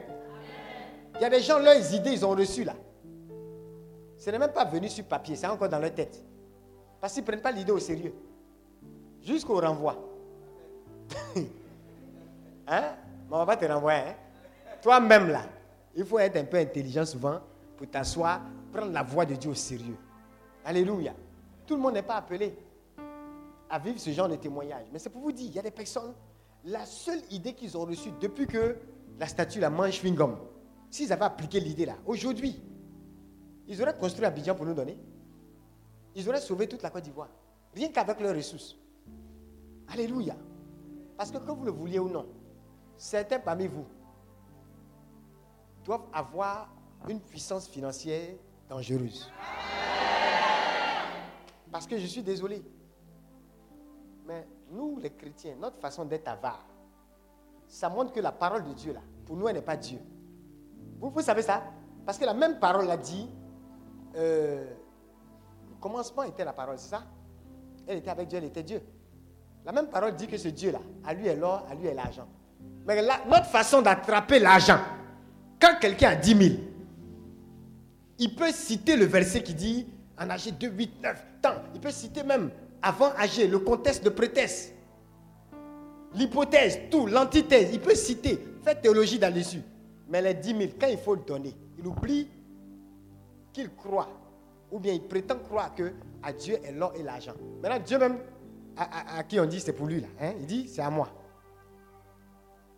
Il 1.15 1.21
y 1.21 1.25
a 1.25 1.29
des 1.29 1.41
gens, 1.41 1.59
leurs 1.59 1.93
idées, 1.93 2.11
ils 2.11 2.25
ont 2.25 2.31
reçu 2.31 2.63
là. 2.63 2.75
Ce 4.17 4.29
n'est 4.29 4.39
même 4.39 4.51
pas 4.51 4.65
venu 4.65 4.89
sur 4.89 5.05
papier, 5.05 5.35
c'est 5.35 5.47
encore 5.47 5.69
dans 5.69 5.79
leur 5.79 5.93
tête. 5.93 6.23
Parce 6.99 7.13
qu'ils 7.13 7.23
ne 7.23 7.27
prennent 7.27 7.41
pas 7.41 7.51
l'idée 7.51 7.71
au 7.71 7.79
sérieux. 7.79 8.13
Jusqu'au 9.21 9.59
renvoi. 9.59 9.97
hein? 12.67 12.95
Mais 13.29 13.35
on 13.35 13.45
va 13.45 13.57
te 13.57 13.65
renvoyer. 13.65 13.99
Hein? 13.99 14.15
Toi-même 14.81 15.29
là, 15.29 15.43
il 15.95 16.05
faut 16.05 16.19
être 16.19 16.37
un 16.37 16.45
peu 16.45 16.57
intelligent 16.57 17.05
souvent 17.05 17.39
pour 17.77 17.89
t'asseoir, 17.89 18.41
prendre 18.71 18.91
la 18.91 19.03
voix 19.03 19.25
de 19.25 19.35
Dieu 19.35 19.51
au 19.51 19.55
sérieux. 19.55 19.97
Alléluia. 20.65 21.13
Tout 21.67 21.75
le 21.75 21.81
monde 21.81 21.93
n'est 21.93 22.01
pas 22.01 22.15
appelé 22.15 22.55
à 23.69 23.79
vivre 23.79 23.99
ce 23.99 24.11
genre 24.11 24.29
de 24.29 24.35
témoignage. 24.35 24.85
Mais 24.91 24.99
c'est 24.99 25.09
pour 25.09 25.21
vous 25.21 25.31
dire, 25.31 25.47
il 25.49 25.55
y 25.55 25.59
a 25.59 25.63
des 25.63 25.71
personnes, 25.71 26.13
la 26.65 26.85
seule 26.85 27.21
idée 27.31 27.53
qu'ils 27.53 27.77
ont 27.77 27.85
reçue 27.85 28.11
depuis 28.21 28.47
que 28.47 28.77
la 29.19 29.27
statue 29.27 29.59
la 29.59 29.69
mange 29.69 30.01
chewing-gum, 30.01 30.35
s'ils 30.93 31.11
avaient 31.11 31.25
appliqué 31.25 31.59
l'idée 31.59 31.87
là, 31.87 31.95
aujourd'hui, 32.05 32.61
ils 33.67 33.81
auraient 33.81 33.97
construit 33.97 34.25
Abidjan 34.25 34.53
pour 34.53 34.67
nous 34.67 34.75
donner. 34.75 34.95
Ils 36.13 36.29
auraient 36.29 36.39
sauvé 36.39 36.67
toute 36.67 36.83
la 36.83 36.91
Côte 36.91 37.03
d'Ivoire. 37.03 37.29
Rien 37.73 37.89
qu'avec 37.89 38.19
leurs 38.19 38.35
ressources. 38.35 38.77
Alléluia. 39.87 40.35
Parce 41.17 41.31
que 41.31 41.37
que 41.37 41.51
vous 41.51 41.65
le 41.65 41.71
vouliez 41.71 41.97
ou 41.97 42.09
non, 42.09 42.27
certains 42.95 43.39
parmi 43.39 43.65
vous 43.65 43.87
doivent 45.83 46.05
avoir 46.13 46.69
une 47.09 47.19
puissance 47.19 47.67
financière 47.67 48.35
dangereuse. 48.69 49.31
Parce 51.71 51.87
que 51.87 51.97
je 51.97 52.05
suis 52.05 52.21
désolé. 52.21 52.61
Mais 54.27 54.47
nous, 54.69 54.99
les 54.99 55.09
chrétiens, 55.09 55.55
notre 55.59 55.79
façon 55.79 56.05
d'être 56.05 56.27
avare, 56.27 56.63
ça 57.67 57.89
montre 57.89 58.13
que 58.13 58.19
la 58.19 58.31
parole 58.31 58.63
de 58.63 58.73
Dieu, 58.73 58.93
là, 58.93 59.01
pour 59.25 59.35
nous, 59.35 59.47
elle 59.47 59.55
n'est 59.55 59.61
pas 59.63 59.75
Dieu. 59.75 59.99
Vous, 61.11 61.21
savez 61.21 61.41
ça? 61.41 61.63
Parce 62.05 62.17
que 62.17 62.23
la 62.23 62.33
même 62.33 62.59
parole 62.59 62.89
a 62.89 62.95
dit, 62.95 63.29
euh, 64.15 64.65
le 65.69 65.75
commencement 65.81 66.23
était 66.23 66.45
la 66.45 66.53
parole, 66.53 66.77
c'est 66.77 66.91
ça? 66.91 67.03
Elle 67.85 67.97
était 67.97 68.09
avec 68.09 68.29
Dieu, 68.29 68.37
elle 68.37 68.45
était 68.45 68.63
Dieu. 68.63 68.81
La 69.65 69.73
même 69.73 69.87
parole 69.87 70.15
dit 70.15 70.27
que 70.27 70.37
ce 70.37 70.47
Dieu-là, 70.47 70.79
à 71.05 71.13
lui 71.13 71.27
est 71.27 71.35
l'or, 71.35 71.65
à 71.69 71.75
lui 71.75 71.87
est 71.87 71.93
l'argent. 71.93 72.27
Mais 72.85 73.01
là, 73.01 73.19
notre 73.27 73.47
façon 73.47 73.81
d'attraper 73.81 74.39
l'argent, 74.39 74.79
quand 75.59 75.77
quelqu'un 75.79 76.11
a 76.11 76.15
10 76.15 76.37
000, 76.37 76.59
il 78.19 78.35
peut 78.35 78.51
citer 78.51 78.95
le 78.95 79.05
verset 79.05 79.43
qui 79.43 79.53
dit 79.53 79.87
en 80.17 80.29
AG 80.29 80.57
2, 80.57 80.67
8, 80.67 81.01
9, 81.03 81.25
tant. 81.41 81.55
Il 81.73 81.81
peut 81.81 81.91
citer 81.91 82.23
même 82.23 82.49
avant 82.81 83.11
AG, 83.17 83.49
le 83.49 83.59
contexte 83.59 84.05
de 84.05 84.09
prétexte, 84.09 84.73
l'hypothèse, 86.13 86.79
tout, 86.89 87.07
l'antithèse. 87.07 87.71
Il 87.73 87.81
peut 87.81 87.95
citer, 87.95 88.41
faire 88.63 88.79
théologie 88.79 89.17
là-dessus. 89.17 89.61
Mais 90.13 90.21
les 90.21 90.35
10 90.35 90.55
000, 90.55 90.71
quand 90.79 90.85
il 90.85 90.97
faut 90.99 91.15
le 91.15 91.21
donner, 91.21 91.55
il 91.75 91.87
oublie 91.87 92.29
qu'il 93.51 93.73
croit, 93.73 94.07
ou 94.71 94.77
bien 94.79 94.93
il 94.93 95.01
prétend 95.01 95.39
croire 95.39 95.73
que 95.73 95.91
à 96.21 96.31
Dieu 96.31 96.55
est 96.63 96.71
l'or 96.71 96.93
et 96.95 97.01
l'argent. 97.01 97.33
Maintenant, 97.63 97.79
Dieu 97.83 97.97
même, 97.97 98.19
à, 98.77 99.23
qui 99.23 99.39
on 99.39 99.45
dit 99.47 99.59
c'est 99.59 99.73
pour 99.73 99.87
lui, 99.87 100.01
là, 100.01 100.07
hein, 100.21 100.33
il 100.39 100.45
dit 100.45 100.67
c'est 100.67 100.83
à 100.83 100.91
moi. 100.91 101.09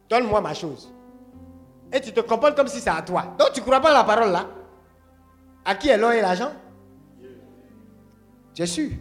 Donne-moi 0.09 0.39
ma 0.39 0.53
chose. 0.53 0.93
Et 1.91 1.99
tu 1.99 2.13
te 2.13 2.21
comportes 2.21 2.55
comme 2.55 2.69
si 2.69 2.79
c'est 2.79 2.89
à 2.89 3.01
toi. 3.01 3.35
Donc 3.37 3.51
tu 3.51 3.59
ne 3.59 3.65
crois 3.65 3.81
pas 3.81 3.91
la 3.91 4.05
parole 4.05 4.31
là? 4.31 4.47
À 5.65 5.75
qui 5.75 5.89
est 5.89 5.97
l'or 5.97 6.13
et 6.13 6.21
l'argent? 6.21 6.53
Tu 8.53 8.61
es 8.61 8.65
sûr 8.65 8.91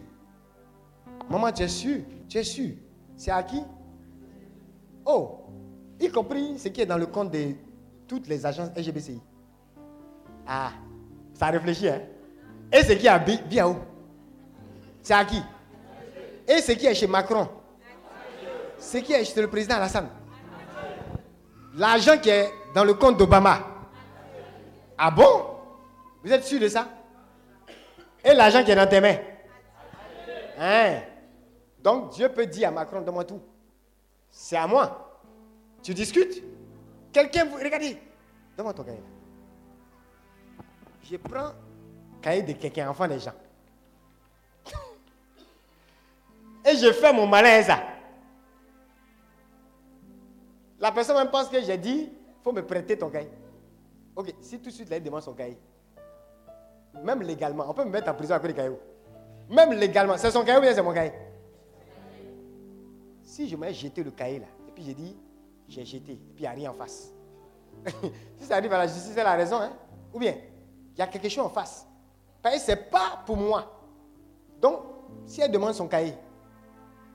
Maman, 1.30 1.52
tu 1.52 1.62
es 1.62 1.68
C'est 3.16 3.30
à 3.30 3.44
qui? 3.44 3.62
Oh 5.06 5.38
Y 6.00 6.10
compris 6.10 6.58
ce 6.58 6.66
qui 6.66 6.80
est 6.80 6.86
dans 6.86 6.98
le 6.98 7.06
compte 7.06 7.30
de 7.30 7.54
toutes 8.06 8.26
les 8.28 8.44
agences 8.44 8.70
LGBCI. 8.76 9.20
Ah, 10.46 10.70
ça 11.34 11.46
réfléchit, 11.46 11.88
hein. 11.88 12.00
Et 12.72 12.82
ce 12.82 12.92
qui 12.92 13.06
est 13.06 13.10
à 13.10 13.18
Bi- 13.18 13.40
Biao 13.48 13.76
C'est 15.02 15.14
à 15.14 15.24
qui? 15.24 15.40
Et 16.46 16.58
ce 16.60 16.72
qui 16.72 16.86
est 16.86 16.94
chez 16.94 17.06
Macron? 17.06 17.48
Ce 18.78 18.98
qui 18.98 19.12
est 19.12 19.24
chez 19.24 19.40
le 19.40 19.48
président 19.48 19.76
Alassane? 19.76 20.08
L'argent 21.76 22.18
qui 22.18 22.28
est 22.30 22.50
dans 22.74 22.84
le 22.84 22.94
compte 22.94 23.16
d'Obama. 23.16 23.58
Ah 24.98 25.10
bon? 25.10 25.46
Vous 26.22 26.32
êtes 26.32 26.44
sûr 26.44 26.60
de 26.60 26.68
ça? 26.68 26.88
Et 28.24 28.32
l'argent 28.34 28.62
qui 28.64 28.70
est 28.70 28.76
dans 28.76 28.88
tes 28.88 29.00
mains? 29.00 29.16
Hein? 30.58 31.00
Donc 31.82 32.12
Dieu 32.14 32.28
peut 32.28 32.46
dire 32.46 32.68
à 32.68 32.70
Macron, 32.70 33.00
donne-moi 33.02 33.24
tout. 33.24 33.40
C'est 34.30 34.56
à 34.56 34.66
moi. 34.66 35.20
Tu 35.82 35.92
discutes? 35.94 36.42
Quelqu'un, 37.14 37.48
regardez, 37.48 37.96
donne-moi 38.56 38.74
ton 38.74 38.82
cahier. 38.82 39.00
Je 41.04 41.16
prends 41.16 41.44
le 41.44 42.20
cahier 42.20 42.42
de 42.42 42.52
quelqu'un, 42.54 42.90
enfant 42.90 43.06
des 43.06 43.20
gens. 43.20 43.34
Et 46.66 46.76
je 46.76 46.92
fais 46.92 47.12
mon 47.12 47.30
ça. 47.30 47.84
La 50.80 50.90
personne 50.90 51.16
même 51.16 51.30
pense 51.30 51.48
que 51.48 51.62
j'ai 51.62 51.78
dit, 51.78 52.10
il 52.10 52.42
faut 52.42 52.50
me 52.50 52.66
prêter 52.66 52.98
ton 52.98 53.10
cahier. 53.10 53.30
Ok, 54.16 54.34
si 54.40 54.58
tout 54.58 54.64
de 54.64 54.70
suite 54.70 54.90
là, 54.90 54.96
il 54.96 55.02
demande 55.04 55.22
son 55.22 55.34
cahier, 55.34 55.58
même 57.00 57.22
légalement, 57.22 57.64
on 57.68 57.74
peut 57.74 57.84
me 57.84 57.90
mettre 57.90 58.10
en 58.10 58.14
prison 58.14 58.34
à 58.34 58.40
cause 58.40 58.48
du 58.48 58.54
cahier. 58.54 58.76
Même 59.48 59.72
légalement, 59.74 60.16
c'est 60.16 60.32
son 60.32 60.44
cahier 60.44 60.58
ou 60.58 60.62
bien 60.62 60.74
c'est 60.74 60.82
mon 60.82 60.92
cahier? 60.92 61.12
Si 63.22 63.48
je 63.48 63.54
m'ai 63.54 63.72
jeté 63.72 64.02
le 64.02 64.10
cahier 64.10 64.40
là, 64.40 64.46
et 64.68 64.72
puis 64.72 64.82
j'ai 64.82 64.94
dit, 64.94 65.16
j'ai 65.68 65.84
jeté, 65.84 66.12
et 66.12 66.16
puis 66.16 66.38
il 66.38 66.40
n'y 66.42 66.46
a 66.46 66.50
rien 66.50 66.70
en 66.70 66.74
face. 66.74 67.12
si 68.38 68.46
ça 68.46 68.56
arrive 68.56 68.72
à 68.72 68.78
la 68.78 68.86
justice, 68.86 69.12
c'est 69.14 69.24
la 69.24 69.34
raison. 69.34 69.56
Hein? 69.56 69.72
Ou 70.12 70.18
bien, 70.18 70.34
il 70.94 70.98
y 70.98 71.02
a 71.02 71.06
quelque 71.06 71.28
chose 71.28 71.44
en 71.46 71.50
face. 71.50 71.86
Parce 72.42 72.64
ce 72.64 72.70
n'est 72.70 72.76
pas 72.76 73.22
pour 73.24 73.36
moi. 73.36 73.80
Donc, 74.60 74.80
si 75.26 75.40
elle 75.40 75.50
demande 75.50 75.74
son 75.74 75.88
cahier, 75.88 76.14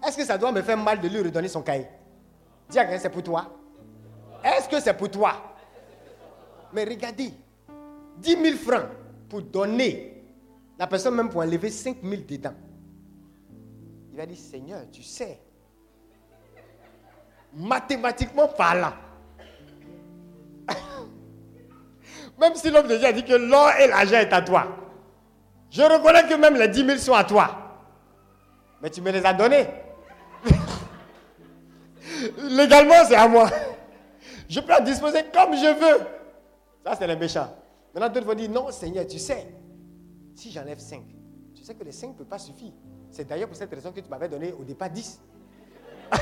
est-ce 0.06 0.18
que 0.18 0.26
ça 0.26 0.38
doit 0.38 0.52
me 0.52 0.62
faire 0.62 0.78
mal 0.78 1.00
de 1.00 1.08
lui 1.08 1.22
redonner 1.22 1.48
son 1.48 1.62
cahier? 1.62 1.88
Dis 2.70 2.80
à 2.80 2.86
quelqu'un, 2.86 3.00
c'est 3.00 3.10
pour 3.10 3.24
toi. 3.24 3.46
Est-ce 4.44 4.70
que 4.70 4.80
c'est 4.80 4.94
pour 4.94 5.10
toi? 5.10 5.34
Mais 6.74 6.84
regardez, 6.84 7.34
10 8.18 8.30
000 8.42 8.58
francs 8.58 8.90
pour 9.28 9.42
donner, 9.42 10.24
la 10.78 10.88
personne 10.88 11.16
même 11.16 11.30
pour 11.30 11.42
enlever 11.42 11.70
5 11.70 11.98
000 12.02 12.22
dedans. 12.28 12.54
Il 14.12 14.18
va 14.18 14.26
dire, 14.26 14.38
Seigneur, 14.38 14.82
tu 14.92 15.04
sais, 15.04 15.40
mathématiquement 17.54 18.48
parlant, 18.48 18.94
même 22.40 22.56
si 22.56 22.70
l'homme 22.70 22.88
déjà 22.88 23.12
dit 23.12 23.24
que 23.24 23.34
l'or 23.34 23.72
et 23.80 23.88
l'argent 23.88 24.18
est 24.18 24.34
à 24.34 24.42
toi, 24.42 24.68
je 25.70 25.82
reconnais 25.82 26.28
que 26.28 26.34
même 26.36 26.56
les 26.56 26.68
10 26.68 26.86
000 26.86 26.98
sont 26.98 27.14
à 27.14 27.24
toi. 27.24 27.56
Mais 28.82 28.90
tu 28.90 29.02
me 29.02 29.12
les 29.12 29.24
as 29.26 29.34
donnés. 29.34 29.68
Légalement, 32.38 33.06
c'est 33.08 33.16
à 33.16 33.28
moi. 33.28 33.50
Je 34.48 34.60
peux 34.62 34.74
en 34.74 34.84
disposer 34.84 35.26
comme 35.34 35.54
je 35.54 35.80
veux. 35.80 36.06
Ça, 36.84 36.96
c'est 36.98 37.06
les 37.06 37.16
méchants. 37.16 37.54
Maintenant, 37.94 38.10
d'autres 38.10 38.26
vont 38.26 38.34
dire, 38.34 38.50
non, 38.50 38.72
Seigneur, 38.72 39.06
tu 39.06 39.20
sais, 39.20 39.48
si 40.36 40.52
j'enlève 40.52 40.80
5, 40.80 41.02
tu 41.56 41.64
sais 41.64 41.76
que 41.76 41.84
les 41.84 41.92
5 41.92 42.10
ne 42.10 42.14
peuvent 42.14 42.28
pas 42.28 42.40
suffire. 42.40 42.72
C'est 43.12 43.28
d'ailleurs 43.28 43.48
pour 43.48 43.58
cette 43.58 43.74
raison 43.74 43.92
que 43.92 44.00
tu 44.00 44.10
m'avais 44.10 44.30
donné 44.30 44.54
au 44.54 44.64
départ 44.64 44.90
10. 44.90 45.20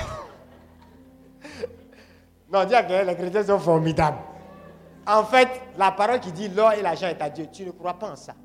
non, 2.52 2.64
dis 2.66 2.74
que 2.74 3.06
les 3.06 3.16
chrétiens 3.16 3.44
sont 3.44 3.60
formidables. 3.60 4.18
En 5.06 5.24
fait, 5.24 5.50
la 5.78 5.92
parole 5.92 6.20
qui 6.20 6.32
dit 6.32 6.50
l'or 6.50 6.74
et 6.74 6.82
l'argent 6.82 7.08
est 7.08 7.22
à 7.22 7.30
Dieu, 7.30 7.48
tu 7.52 7.66
ne 7.66 7.72
crois 7.72 7.94
pas 7.94 8.12
en 8.12 8.16
ça. 8.16 8.36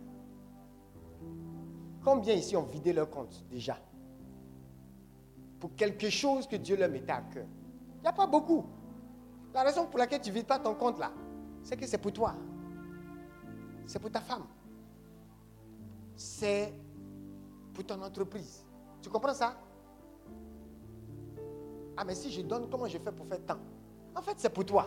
Combien 2.04 2.34
ici 2.34 2.56
ont 2.56 2.64
vidé 2.64 2.92
leur 2.92 3.10
compte 3.10 3.44
déjà 3.50 3.76
Pour 5.60 5.74
quelque 5.74 6.10
chose 6.10 6.46
que 6.46 6.56
Dieu 6.56 6.76
leur 6.76 6.88
mettait 6.88 7.12
à 7.12 7.22
cœur? 7.22 7.46
Il 7.98 8.02
n'y 8.02 8.08
a 8.08 8.12
pas 8.12 8.26
beaucoup. 8.26 8.64
La 9.54 9.62
raison 9.62 9.86
pour 9.86 9.98
laquelle 9.98 10.20
tu 10.20 10.30
ne 10.30 10.34
vides 10.34 10.46
pas 10.46 10.58
ton 10.58 10.74
compte 10.74 10.98
là, 10.98 11.12
c'est 11.62 11.76
que 11.76 11.86
c'est 11.86 11.98
pour 11.98 12.12
toi. 12.12 12.34
C'est 13.86 13.98
pour 13.98 14.10
ta 14.10 14.20
femme. 14.20 14.46
C'est 16.16 16.72
pour 17.74 17.84
ton 17.84 18.00
entreprise. 18.02 18.64
Tu 19.00 19.08
comprends 19.08 19.34
ça? 19.34 19.56
Ah, 21.96 22.04
mais 22.04 22.14
si 22.14 22.30
je 22.32 22.42
donne, 22.42 22.68
comment 22.70 22.86
je 22.86 22.98
fais 22.98 23.12
pour 23.12 23.26
faire 23.26 23.44
tant? 23.46 23.58
En 24.14 24.22
fait, 24.22 24.34
c'est 24.36 24.52
pour 24.52 24.64
toi. 24.64 24.86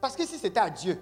Parce 0.00 0.16
que 0.16 0.24
si 0.24 0.36
c'était 0.38 0.60
à 0.60 0.70
Dieu, 0.70 0.98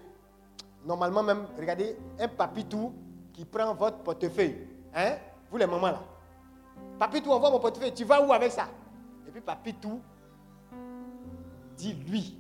normalement 0.85 1.23
même, 1.23 1.47
regardez, 1.59 1.97
un 2.19 2.29
papitou 2.29 2.93
qui 3.33 3.45
prend 3.45 3.75
votre 3.75 3.99
portefeuille. 3.99 4.57
Hein? 4.95 5.17
Vous 5.51 5.57
les 5.57 5.67
mamans 5.67 5.89
là. 5.89 6.03
Papitou 6.99 7.31
envoie 7.31 7.51
mon 7.51 7.59
portefeuille. 7.59 7.93
Tu 7.93 8.05
vas 8.05 8.25
où 8.25 8.33
avec 8.33 8.53
ça? 8.53 8.69
Et 9.27 9.31
puis 9.31 9.41
papitou 9.41 10.01
dit 11.77 11.95
lui. 12.09 12.39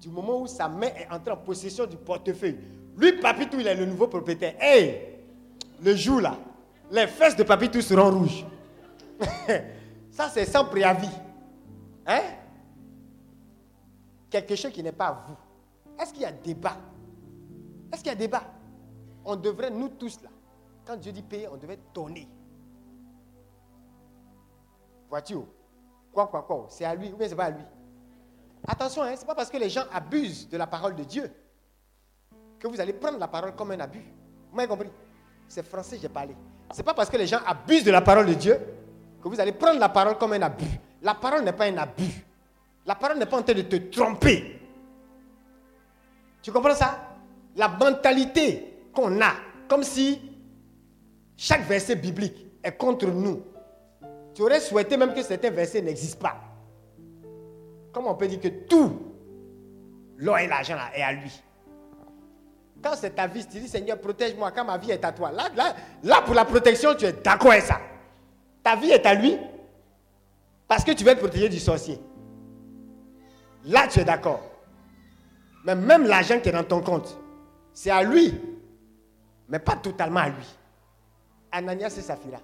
Du 0.00 0.08
moment 0.08 0.42
où 0.42 0.46
sa 0.46 0.68
main 0.68 0.88
est 0.88 1.08
entrée 1.10 1.32
en 1.32 1.36
possession 1.36 1.84
du 1.86 1.96
portefeuille. 1.96 2.56
Lui, 2.96 3.12
Papitou, 3.12 3.58
il 3.60 3.66
est 3.66 3.74
le 3.74 3.84
nouveau 3.84 4.06
propriétaire. 4.06 4.54
Hey, 4.60 5.00
le 5.82 5.94
jour 5.96 6.20
là, 6.20 6.36
les 6.90 7.06
fesses 7.06 7.36
de 7.36 7.42
Papitou 7.42 7.80
seront 7.80 8.10
rouges. 8.10 8.44
Ça, 10.10 10.28
c'est 10.32 10.44
sans 10.44 10.64
préavis. 10.64 11.10
Hein? 12.08 12.22
Quelque 14.30 14.56
chose 14.56 14.72
qui 14.72 14.82
n'est 14.82 14.92
pas 14.92 15.08
à 15.08 15.12
vous. 15.12 15.36
Est-ce 16.00 16.12
qu'il 16.12 16.22
y 16.22 16.24
a 16.26 16.32
débat? 16.32 16.76
Est-ce 17.92 18.02
qu'il 18.02 18.08
y 18.08 18.14
a 18.14 18.18
débat? 18.18 18.42
On 19.24 19.36
devrait, 19.36 19.70
nous 19.70 19.90
tous 19.90 20.20
là, 20.22 20.30
quand 20.86 20.96
Dieu 20.96 21.12
dit 21.12 21.22
payer, 21.22 21.48
on 21.48 21.56
devait 21.56 21.78
donner. 21.92 22.26
Vois-tu? 25.10 25.36
Quoi, 26.12 26.26
quoi, 26.26 26.42
quoi? 26.42 26.66
C'est 26.70 26.84
à 26.84 26.94
lui 26.94 27.12
ou 27.12 27.16
bien 27.16 27.28
c'est 27.28 27.36
pas 27.36 27.46
à 27.46 27.50
lui? 27.50 27.62
Attention, 28.66 29.02
hein, 29.02 29.14
ce 29.14 29.24
pas 29.24 29.34
parce 29.34 29.50
que 29.50 29.56
les 29.58 29.68
gens 29.68 29.84
abusent 29.92 30.48
de 30.48 30.56
la 30.56 30.66
parole 30.66 30.94
de 30.96 31.04
Dieu 31.04 31.30
que 32.58 32.66
vous 32.66 32.80
allez 32.80 32.92
prendre 32.92 33.18
la 33.18 33.28
parole 33.28 33.54
comme 33.54 33.70
un 33.70 33.80
abus. 33.80 34.04
Vous 34.50 34.56
m'avez 34.56 34.68
compris? 34.68 34.88
C'est 35.46 35.62
français, 35.62 35.98
j'ai 36.00 36.08
parlé. 36.08 36.34
Ce 36.72 36.78
n'est 36.78 36.82
pas 36.82 36.94
parce 36.94 37.08
que 37.08 37.16
les 37.16 37.26
gens 37.26 37.40
abusent 37.46 37.84
de 37.84 37.90
la 37.90 38.00
parole 38.00 38.26
de 38.26 38.34
Dieu 38.34 38.58
que 39.22 39.28
vous 39.28 39.38
allez 39.40 39.52
prendre 39.52 39.78
la 39.78 39.88
parole 39.88 40.16
comme 40.18 40.32
un 40.32 40.42
abus. 40.42 40.80
La 41.02 41.14
parole 41.14 41.44
n'est 41.44 41.52
pas 41.52 41.66
un 41.66 41.76
abus. 41.76 42.24
La 42.86 42.94
parole 42.94 43.18
n'est 43.18 43.26
pas 43.26 43.38
en 43.38 43.42
train 43.42 43.54
de 43.54 43.62
te 43.62 43.76
tromper. 43.76 44.60
Tu 46.42 46.50
comprends 46.50 46.74
ça? 46.74 46.98
La 47.56 47.68
mentalité 47.68 48.88
qu'on 48.92 49.20
a, 49.20 49.32
comme 49.68 49.82
si 49.82 50.20
chaque 51.36 51.66
verset 51.66 51.96
biblique 51.96 52.46
est 52.62 52.76
contre 52.76 53.06
nous. 53.06 53.42
Tu 54.34 54.42
aurais 54.42 54.60
souhaité 54.60 54.96
même 54.96 55.14
que 55.14 55.22
certains 55.22 55.50
versets 55.50 55.82
n'existent 55.82 56.20
pas. 56.22 56.36
Comment 57.92 58.12
on 58.12 58.14
peut 58.14 58.28
dire 58.28 58.40
que 58.40 58.48
tout, 58.48 58.98
l'or 60.16 60.38
et 60.38 60.46
l'argent 60.46 60.76
est 60.94 61.02
à 61.02 61.12
lui 61.12 61.42
Quand 62.82 62.94
c'est 62.94 63.10
ta 63.10 63.26
vie, 63.26 63.44
tu 63.46 63.58
dis 63.58 63.68
Seigneur, 63.68 63.98
protège-moi 63.98 64.50
quand 64.52 64.64
ma 64.64 64.78
vie 64.78 64.92
est 64.92 65.04
à 65.04 65.12
toi. 65.12 65.32
Là, 65.32 65.48
là, 65.56 65.74
là 66.02 66.22
pour 66.22 66.34
la 66.34 66.44
protection, 66.44 66.94
tu 66.94 67.04
es 67.04 67.12
d'accord 67.12 67.52
avec 67.52 67.64
ça. 67.64 67.80
Ta 68.62 68.76
vie 68.76 68.90
est 68.90 69.04
à 69.06 69.14
lui 69.14 69.36
parce 70.68 70.84
que 70.84 70.92
tu 70.92 71.02
veux 71.02 71.10
être 71.10 71.18
protégé 71.18 71.48
du 71.48 71.58
sorcier. 71.58 71.98
Là, 73.64 73.88
tu 73.88 74.00
es 74.00 74.04
d'accord. 74.04 74.40
Mais 75.64 75.74
même 75.74 76.06
l'argent 76.06 76.38
qui 76.40 76.50
est 76.50 76.52
dans 76.52 76.62
ton 76.62 76.82
compte, 76.82 77.18
c'est 77.72 77.90
à 77.90 78.02
lui, 78.02 78.38
mais 79.48 79.58
pas 79.58 79.76
totalement 79.76 80.20
à 80.20 80.28
lui. 80.28 80.46
Ananias 81.50 81.94
et 81.98 82.02
Saphira. 82.02 82.38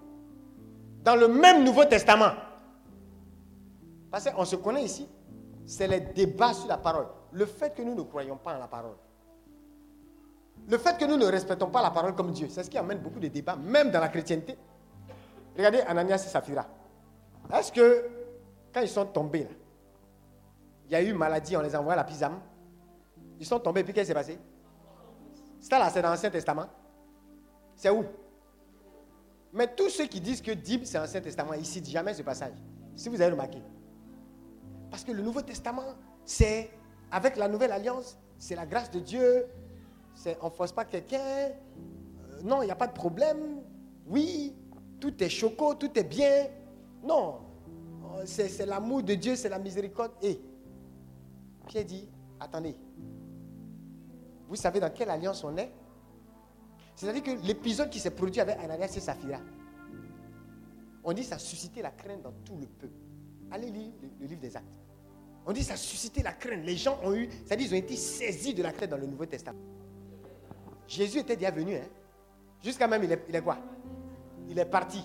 Dans 1.03 1.17
le 1.17 1.29
même 1.29 1.63
Nouveau 1.63 1.85
Testament. 1.85 2.33
Parce 4.11 4.31
qu'on 4.31 4.45
se 4.45 4.57
connaît 4.57 4.85
ici. 4.85 5.07
C'est 5.67 5.87
les 5.87 6.01
débats 6.01 6.55
sur 6.55 6.67
la 6.67 6.79
parole. 6.79 7.07
Le 7.33 7.47
fait 7.47 7.75
que 7.75 7.83
nous 7.83 7.95
ne 7.95 8.03
croyons 8.03 8.37
pas 8.37 8.55
en 8.57 8.59
la 8.59 8.69
parole. 8.69 8.97
Le 10.67 10.79
fait 10.79 10.97
que 10.97 11.05
nous 11.05 11.17
ne 11.17 11.27
respectons 11.27 11.67
pas 11.67 11.83
la 11.83 11.91
parole 11.91 12.15
comme 12.15 12.31
Dieu. 12.31 12.47
C'est 12.49 12.63
ce 12.63 12.71
qui 12.71 12.79
amène 12.79 12.99
beaucoup 12.99 13.21
de 13.21 13.29
débats, 13.29 13.57
même 13.57 13.91
dans 13.91 14.01
la 14.01 14.09
chrétienté. 14.09 14.57
Regardez 15.57 15.81
Ananias 15.81 16.25
et 16.27 16.29
Saphira. 16.29 16.67
Est-ce 17.53 17.73
que 17.73 18.09
quand 18.73 18.81
ils 18.81 18.89
sont 18.89 19.07
tombés, 19.07 19.45
là, 19.45 19.51
il 20.87 20.93
y 20.93 20.95
a 20.97 21.03
eu 21.03 21.13
maladie, 21.13 21.57
on 21.57 21.61
les 21.61 21.75
a 21.75 21.81
envoyés 21.81 21.99
à 21.99 22.03
la 22.03 22.05
pisame? 22.05 22.41
Ils 23.41 23.47
sont 23.47 23.59
tombés, 23.59 23.85
puis 23.85 23.93
qu'est-ce 23.93 24.07
qui 24.07 24.09
s'est 24.09 24.15
passé? 24.15 24.39
Ça 25.61 25.79
là, 25.79 25.91
c'est 25.91 26.03
dans 26.03 26.11
l'Ancien 26.11 26.31
Testament. 26.31 26.67
C'est 27.77 27.91
où? 27.91 28.05
Mais 29.53 29.75
tous 29.75 29.89
ceux 29.89 30.07
qui 30.07 30.21
disent 30.21 30.43
que 30.43 30.51
Dib, 30.51 30.85
c'est 30.85 30.99
l'Ancien 30.99 31.21
Testament, 31.21 31.55
ils 31.55 31.65
citent 31.65 31.89
jamais 31.89 32.13
ce 32.13 32.23
passage. 32.23 32.55
Si 32.97 33.09
vous 33.09 33.21
avez 33.21 33.33
remarqué. 33.33 33.63
Parce 34.91 35.05
que 35.05 35.13
le 35.13 35.23
Nouveau 35.23 35.43
Testament, 35.43 35.95
c'est 36.25 36.71
avec 37.11 37.37
la 37.37 37.49
nouvelle 37.49 37.73
alliance, 37.73 38.19
c'est 38.39 38.55
la 38.55 38.67
grâce 38.67 38.91
de 38.91 39.01
Dieu. 39.01 39.47
On 40.41 40.47
ne 40.47 40.51
force 40.51 40.73
pas 40.73 40.85
quelqu'un. 40.85 41.19
Euh, 41.19 42.43
non, 42.43 42.63
il 42.63 42.67
n'y 42.67 42.73
a 42.73 42.77
pas 42.77 42.87
de 42.87 42.93
problème. 42.93 43.63
Oui, 44.07 44.55
tout 45.01 45.23
est 45.23 45.29
choco, 45.29 45.75
tout 45.75 45.99
est 45.99 46.05
bien. 46.05 46.47
Non, 47.05 47.41
euh, 48.17 48.23
c'est 48.25 48.67
l'amour 48.67 49.03
de 49.03 49.15
Dieu, 49.15 49.37
c'est 49.37 49.49
la 49.49 49.59
miséricorde. 49.59 50.13
Et 50.23 50.41
Pierre 51.67 51.85
dit, 51.85 52.09
attendez, 52.41 52.75
vous 54.49 54.57
savez 54.57 54.81
dans 54.81 54.91
quelle 54.91 55.11
alliance 55.11 55.45
on 55.45 55.57
est? 55.57 55.71
C'est-à-dire 56.95 57.23
que 57.23 57.47
l'épisode 57.47 57.91
qui 57.91 57.99
s'est 57.99 58.11
produit 58.11 58.41
avec 58.41 58.57
Ananias 58.59 58.95
et 58.97 59.01
Saphira, 59.01 59.41
on 61.03 61.13
dit 61.13 61.25
ça 61.25 61.35
a 61.37 61.39
suscité 61.39 61.83
la 61.83 61.91
crainte 61.91 62.23
dans 62.23 62.33
tout 62.45 62.57
le 62.57 62.67
peuple. 62.67 62.95
Allez 63.51 63.71
lire 63.71 63.93
le, 64.21 64.27
livre 64.27 64.41
des 64.41 64.57
actes. 64.57 64.79
On 65.45 65.53
dit 65.53 65.63
ça 65.63 65.75
a 65.75 65.77
suscité 65.77 66.23
la 66.23 66.33
crainte. 66.33 66.65
Les 66.65 66.77
gens 66.77 66.99
ont 67.03 67.15
eu, 67.15 67.29
c'est-à-dire 67.45 67.67
ils 67.67 67.75
ont 67.75 67.79
été 67.79 67.97
saisis 67.97 68.55
de 68.55 68.63
la 68.63 68.73
crainte 68.73 68.91
dans 68.91 68.97
le 68.97 69.07
Nouveau 69.07 69.27
Testament. 69.27 69.61
Jésus 70.87 71.19
était 71.19 71.37
déjà 71.37 71.51
venu, 71.51 71.75
hein. 71.75 71.89
Jusqu'à 72.63 72.87
même, 72.87 73.05
il 73.05 73.13
est 73.13 73.43
quoi? 73.43 73.59
Il 74.49 74.59
est 74.59 74.65
parti. 74.65 75.03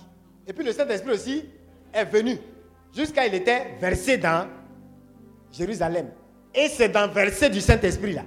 Et 0.47 0.53
puis 0.53 0.63
le 0.63 0.71
Saint-Esprit 0.71 1.11
aussi 1.11 1.45
est 1.93 2.05
venu. 2.05 2.37
Jusqu'à 2.93 3.27
il 3.27 3.33
était 3.33 3.77
versé 3.79 4.17
dans 4.17 4.47
Jérusalem. 5.51 6.11
Et 6.53 6.67
c'est 6.67 6.89
dans 6.89 7.07
le 7.07 7.13
verset 7.13 7.49
du 7.49 7.61
Saint-Esprit 7.61 8.13
là. 8.13 8.23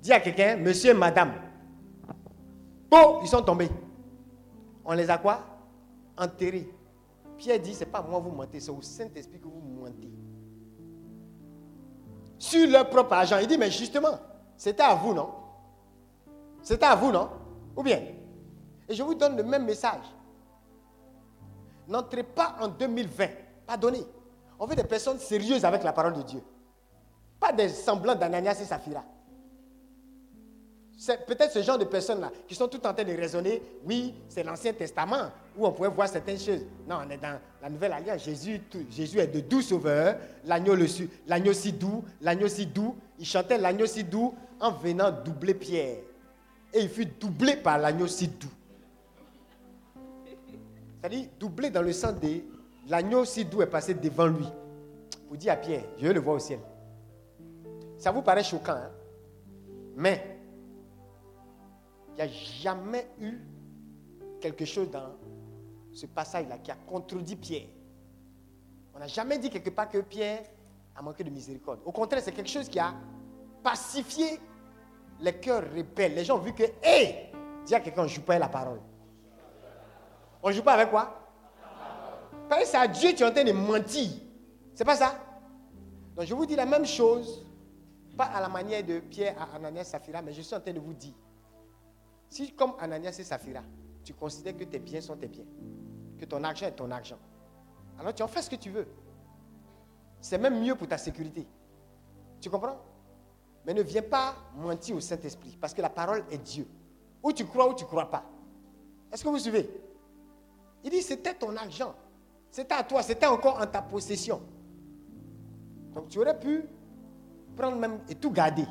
Dis 0.00 0.12
à 0.12 0.20
quelqu'un, 0.20 0.56
monsieur, 0.56 0.94
madame. 0.94 1.32
Oh, 2.90 3.20
ils 3.22 3.28
sont 3.28 3.42
tombés. 3.42 3.70
On 4.84 4.92
les 4.92 5.08
a 5.08 5.18
quoi? 5.18 5.40
Enterrés. 6.18 6.68
Pierre 7.38 7.60
dit, 7.60 7.74
c'est 7.74 7.86
pas 7.86 8.02
moi 8.02 8.18
vous 8.18 8.30
mentez, 8.30 8.60
c'est 8.60 8.70
au 8.70 8.82
Saint-Esprit 8.82 9.38
que 9.38 9.46
vous 9.46 9.62
mentez. 9.80 10.10
Sur 12.38 12.68
leur 12.68 12.88
propre 12.90 13.12
argent. 13.14 13.38
Il 13.40 13.46
dit, 13.46 13.56
mais 13.56 13.70
justement, 13.70 14.18
c'était 14.56 14.82
à 14.82 14.94
vous, 14.94 15.14
non? 15.14 15.30
C'était 16.62 16.86
à 16.86 16.94
vous, 16.94 17.12
non? 17.12 17.28
Ou 17.76 17.82
bien? 17.82 18.00
Et 18.88 18.94
je 18.94 19.02
vous 19.02 19.14
donne 19.14 19.36
le 19.36 19.44
même 19.44 19.64
message. 19.64 20.04
N'entrez 21.92 22.22
pas 22.22 22.56
en 22.58 22.68
2020. 22.68 23.28
Pardonnez. 23.66 24.02
On 24.58 24.64
veut 24.64 24.74
des 24.74 24.84
personnes 24.84 25.18
sérieuses 25.18 25.62
avec 25.62 25.82
la 25.82 25.92
parole 25.92 26.14
de 26.14 26.22
Dieu. 26.22 26.42
Pas 27.38 27.52
des 27.52 27.68
semblants 27.68 28.14
d'Ananias 28.14 28.58
et 28.62 28.64
Saphira. 28.64 29.04
C'est 30.96 31.26
peut-être 31.26 31.52
ce 31.52 31.60
genre 31.60 31.76
de 31.76 31.84
personnes-là 31.84 32.30
qui 32.48 32.54
sont 32.54 32.66
tout 32.68 32.78
en 32.86 32.94
train 32.94 33.04
de 33.04 33.12
raisonner. 33.14 33.60
Oui, 33.84 34.14
c'est 34.30 34.42
l'Ancien 34.42 34.72
Testament 34.72 35.32
où 35.54 35.66
on 35.66 35.72
pouvait 35.72 35.90
voir 35.90 36.08
certaines 36.08 36.38
choses. 36.38 36.64
Non, 36.88 37.00
on 37.06 37.10
est 37.10 37.18
dans 37.18 37.38
la 37.60 37.68
Nouvelle 37.68 37.92
Alliance. 37.92 38.24
Jésus, 38.24 38.58
est 39.18 39.26
de 39.26 39.40
doux 39.40 39.60
sauveur. 39.60 40.16
L'agneau 40.46 40.74
l'agneau 41.26 41.52
si 41.52 41.72
doux, 41.72 42.04
l'agneau 42.22 42.48
si 42.48 42.64
doux. 42.64 42.96
Il 43.18 43.26
chantait 43.26 43.58
l'agneau 43.58 43.84
si 43.84 44.02
doux 44.02 44.34
en 44.60 44.70
venant 44.70 45.10
doubler 45.10 45.52
Pierre. 45.52 45.98
Et 46.72 46.80
il 46.80 46.88
fut 46.88 47.04
doublé 47.04 47.56
par 47.56 47.76
l'agneau 47.76 48.06
si 48.06 48.28
doux. 48.28 48.48
C'est-à-dire 51.02 51.30
doublé 51.40 51.68
dans 51.68 51.82
le 51.82 51.92
sens 51.92 52.14
de 52.20 52.42
l'agneau 52.88 53.24
si 53.24 53.44
doux 53.44 53.60
est 53.62 53.66
passé 53.66 53.92
devant 53.92 54.28
lui. 54.28 54.46
Pour 55.26 55.36
dire 55.36 55.54
à 55.54 55.56
Pierre, 55.56 55.82
je 55.98 56.06
veux 56.06 56.12
le 56.12 56.20
voir 56.20 56.36
au 56.36 56.38
ciel. 56.38 56.60
Ça 57.98 58.12
vous 58.12 58.22
paraît 58.22 58.44
choquant, 58.44 58.76
hein? 58.76 58.90
mais 59.96 60.38
il 62.10 62.14
n'y 62.14 62.20
a 62.20 62.28
jamais 62.28 63.08
eu 63.20 63.40
quelque 64.40 64.64
chose 64.64 64.90
dans 64.90 65.16
ce 65.92 66.06
passage-là 66.06 66.58
qui 66.58 66.70
a 66.70 66.76
contredit 66.86 67.34
Pierre. 67.34 67.66
On 68.94 69.00
n'a 69.00 69.08
jamais 69.08 69.38
dit 69.38 69.50
quelque 69.50 69.70
part 69.70 69.88
que 69.88 69.98
Pierre 69.98 70.44
a 70.94 71.02
manqué 71.02 71.24
de 71.24 71.30
miséricorde. 71.30 71.80
Au 71.84 71.90
contraire, 71.90 72.22
c'est 72.22 72.32
quelque 72.32 72.50
chose 72.50 72.68
qui 72.68 72.78
a 72.78 72.94
pacifié 73.62 74.38
les 75.20 75.32
cœurs 75.32 75.64
rebelles. 75.74 76.14
Les 76.14 76.24
gens 76.24 76.36
ont 76.36 76.42
vu 76.42 76.52
que, 76.52 76.64
hé, 76.84 77.30
dis 77.66 77.74
à 77.74 77.80
quelqu'un, 77.80 78.04
ne 78.04 78.08
joue 78.08 78.22
pas 78.22 78.38
la 78.38 78.48
parole. 78.48 78.80
On 80.42 80.48
ne 80.48 80.52
joue 80.52 80.62
pas 80.62 80.74
avec 80.74 80.90
quoi? 80.90 81.18
Parce 82.48 82.62
que 82.62 82.68
c'est 82.68 82.76
à 82.76 82.88
Dieu 82.88 83.14
tu 83.14 83.22
es 83.22 83.26
en 83.26 83.32
train 83.32 83.44
de 83.44 83.52
mentir. 83.52 84.10
C'est 84.74 84.84
pas 84.84 84.96
ça? 84.96 85.14
Donc 86.16 86.26
je 86.26 86.34
vous 86.34 86.44
dis 86.44 86.56
la 86.56 86.66
même 86.66 86.84
chose, 86.84 87.46
pas 88.16 88.24
à 88.24 88.40
la 88.40 88.48
manière 88.48 88.84
de 88.84 89.00
Pierre 89.00 89.40
à 89.40 89.56
Ananias 89.56 89.84
Saphira, 89.84 90.20
mais 90.20 90.32
je 90.32 90.42
suis 90.42 90.54
en 90.54 90.60
train 90.60 90.72
de 90.72 90.80
vous 90.80 90.92
dire, 90.92 91.14
si 92.28 92.52
comme 92.52 92.74
Ananias 92.78 93.16
et 93.18 93.24
Saphira, 93.24 93.62
tu 94.04 94.12
considères 94.12 94.56
que 94.56 94.64
tes 94.64 94.78
biens 94.78 95.00
sont 95.00 95.16
tes 95.16 95.28
biens, 95.28 95.46
que 96.18 96.24
ton 96.24 96.42
argent 96.44 96.66
est 96.66 96.72
ton 96.72 96.90
argent, 96.90 97.18
alors 97.98 98.14
tu 98.14 98.22
en 98.22 98.28
fais 98.28 98.42
ce 98.42 98.50
que 98.50 98.56
tu 98.56 98.70
veux. 98.70 98.86
C'est 100.20 100.38
même 100.38 100.60
mieux 100.60 100.74
pour 100.74 100.86
ta 100.86 100.98
sécurité. 100.98 101.46
Tu 102.40 102.50
comprends? 102.50 102.78
Mais 103.64 103.74
ne 103.74 103.82
viens 103.82 104.02
pas 104.02 104.34
mentir 104.56 104.96
au 104.96 105.00
Saint-Esprit, 105.00 105.56
parce 105.60 105.72
que 105.72 105.82
la 105.82 105.90
parole 105.90 106.24
est 106.30 106.38
Dieu. 106.38 106.66
Ou 107.22 107.32
tu 107.32 107.44
crois 107.44 107.68
ou 107.68 107.74
tu 107.74 107.84
ne 107.84 107.88
crois 107.88 108.10
pas. 108.10 108.24
Est-ce 109.12 109.24
que 109.24 109.28
vous 109.28 109.38
suivez? 109.38 109.68
Il 110.84 110.90
dit, 110.90 111.02
c'était 111.02 111.34
ton 111.34 111.56
argent. 111.56 111.94
C'était 112.50 112.74
à 112.74 112.82
toi, 112.82 113.02
c'était 113.02 113.26
encore 113.26 113.60
en 113.60 113.66
ta 113.66 113.80
possession. 113.80 114.40
Donc 115.94 116.08
tu 116.08 116.18
aurais 116.18 116.38
pu 116.38 116.64
prendre 117.56 117.76
même 117.76 118.00
et 118.08 118.14
tout 118.14 118.30
garder. 118.30 118.66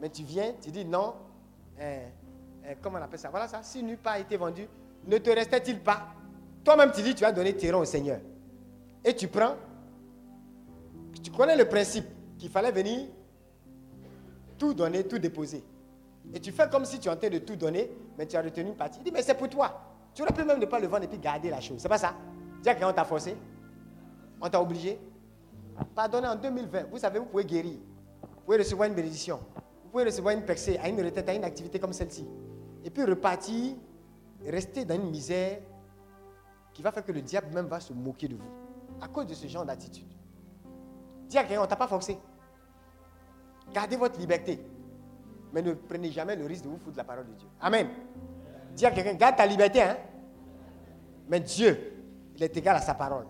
Mais 0.00 0.08
tu 0.10 0.22
viens, 0.22 0.52
tu 0.60 0.70
dis 0.70 0.84
non, 0.84 1.14
euh, 1.80 2.08
euh, 2.66 2.74
comment 2.80 2.98
on 2.98 3.02
appelle 3.02 3.18
ça? 3.18 3.30
Voilà 3.30 3.48
ça, 3.48 3.62
si 3.62 3.82
nu 3.82 3.96
pas 3.96 4.18
été 4.18 4.36
vendu, 4.36 4.68
ne 5.06 5.18
te 5.18 5.30
restait-il 5.30 5.80
pas? 5.80 6.08
Toi-même 6.62 6.92
tu 6.92 7.02
dis, 7.02 7.14
tu 7.14 7.24
as 7.24 7.32
donné 7.32 7.56
tes 7.56 7.70
reins 7.70 7.78
au 7.78 7.84
Seigneur. 7.84 8.20
Et 9.04 9.14
tu 9.14 9.28
prends, 9.28 9.56
tu 11.22 11.30
connais 11.30 11.56
le 11.56 11.68
principe 11.68 12.06
qu'il 12.38 12.48
fallait 12.50 12.72
venir 12.72 13.08
tout 14.56 14.72
donner, 14.72 15.04
tout 15.04 15.18
déposer. 15.18 15.64
Et 16.32 16.40
tu 16.40 16.52
fais 16.52 16.68
comme 16.70 16.84
si 16.84 16.98
tu 16.98 17.08
train 17.08 17.28
de 17.28 17.38
tout 17.38 17.56
donner, 17.56 17.90
mais 18.16 18.26
tu 18.26 18.36
as 18.36 18.42
retenu 18.42 18.70
une 18.70 18.76
partie. 18.76 18.98
Il 19.00 19.04
dit, 19.04 19.12
mais 19.12 19.22
c'est 19.22 19.34
pour 19.34 19.48
toi. 19.48 19.93
Tu 20.14 20.22
aurais 20.22 20.32
pu 20.32 20.44
même 20.44 20.60
ne 20.60 20.66
pas 20.66 20.78
le 20.78 20.86
vendre 20.86 21.04
et 21.04 21.08
puis 21.08 21.18
garder 21.18 21.50
la 21.50 21.60
chose. 21.60 21.78
C'est 21.78 21.88
pas 21.88 21.98
ça? 21.98 22.14
Dire 22.62 22.78
qu'on 22.78 22.92
t'a 22.92 23.04
forcé 23.04 23.36
On 24.40 24.48
t'a 24.48 24.60
obligé 24.60 24.98
Pardonnez 25.94 26.28
en 26.28 26.36
2020. 26.36 26.84
Vous 26.90 26.98
savez, 26.98 27.18
vous 27.18 27.26
pouvez 27.26 27.44
guérir. 27.44 27.78
Vous 28.22 28.40
pouvez 28.44 28.58
recevoir 28.58 28.88
une 28.88 28.94
bénédiction. 28.94 29.40
Vous 29.84 29.90
pouvez 29.90 30.04
recevoir 30.04 30.34
une 30.34 30.44
percée 30.44 30.78
à 30.78 30.88
une 30.88 31.02
retraite, 31.02 31.28
à 31.28 31.34
une 31.34 31.44
activité 31.44 31.80
comme 31.80 31.92
celle-ci. 31.92 32.26
Et 32.84 32.90
puis 32.90 33.04
repartir, 33.04 33.74
rester 34.46 34.84
dans 34.84 34.94
une 34.94 35.10
misère 35.10 35.58
qui 36.72 36.82
va 36.82 36.92
faire 36.92 37.04
que 37.04 37.12
le 37.12 37.22
diable 37.22 37.52
même 37.52 37.66
va 37.66 37.80
se 37.80 37.92
moquer 37.92 38.28
de 38.28 38.36
vous. 38.36 38.50
À 39.00 39.08
cause 39.08 39.26
de 39.26 39.34
ce 39.34 39.46
genre 39.48 39.64
d'attitude. 39.64 40.06
Dis 41.28 41.38
à 41.38 41.44
quelqu'un, 41.44 41.62
on 41.62 41.66
t'a 41.66 41.76
pas 41.76 41.88
forcé. 41.88 42.18
Gardez 43.72 43.96
votre 43.96 44.18
liberté. 44.18 44.60
Mais 45.52 45.62
ne 45.62 45.72
prenez 45.72 46.10
jamais 46.10 46.36
le 46.36 46.46
risque 46.46 46.64
de 46.64 46.68
vous 46.68 46.78
foutre 46.78 46.96
la 46.96 47.04
parole 47.04 47.26
de 47.26 47.32
Dieu. 47.32 47.48
Amen. 47.60 47.88
Dis 48.74 48.86
à 48.86 48.90
quelqu'un, 48.90 49.14
garde 49.14 49.36
ta 49.36 49.46
liberté. 49.46 49.82
Hein? 49.82 49.96
Mais 51.28 51.40
Dieu, 51.40 52.02
il 52.36 52.42
est 52.42 52.56
égal 52.56 52.76
à 52.76 52.80
sa 52.80 52.94
parole. 52.94 53.26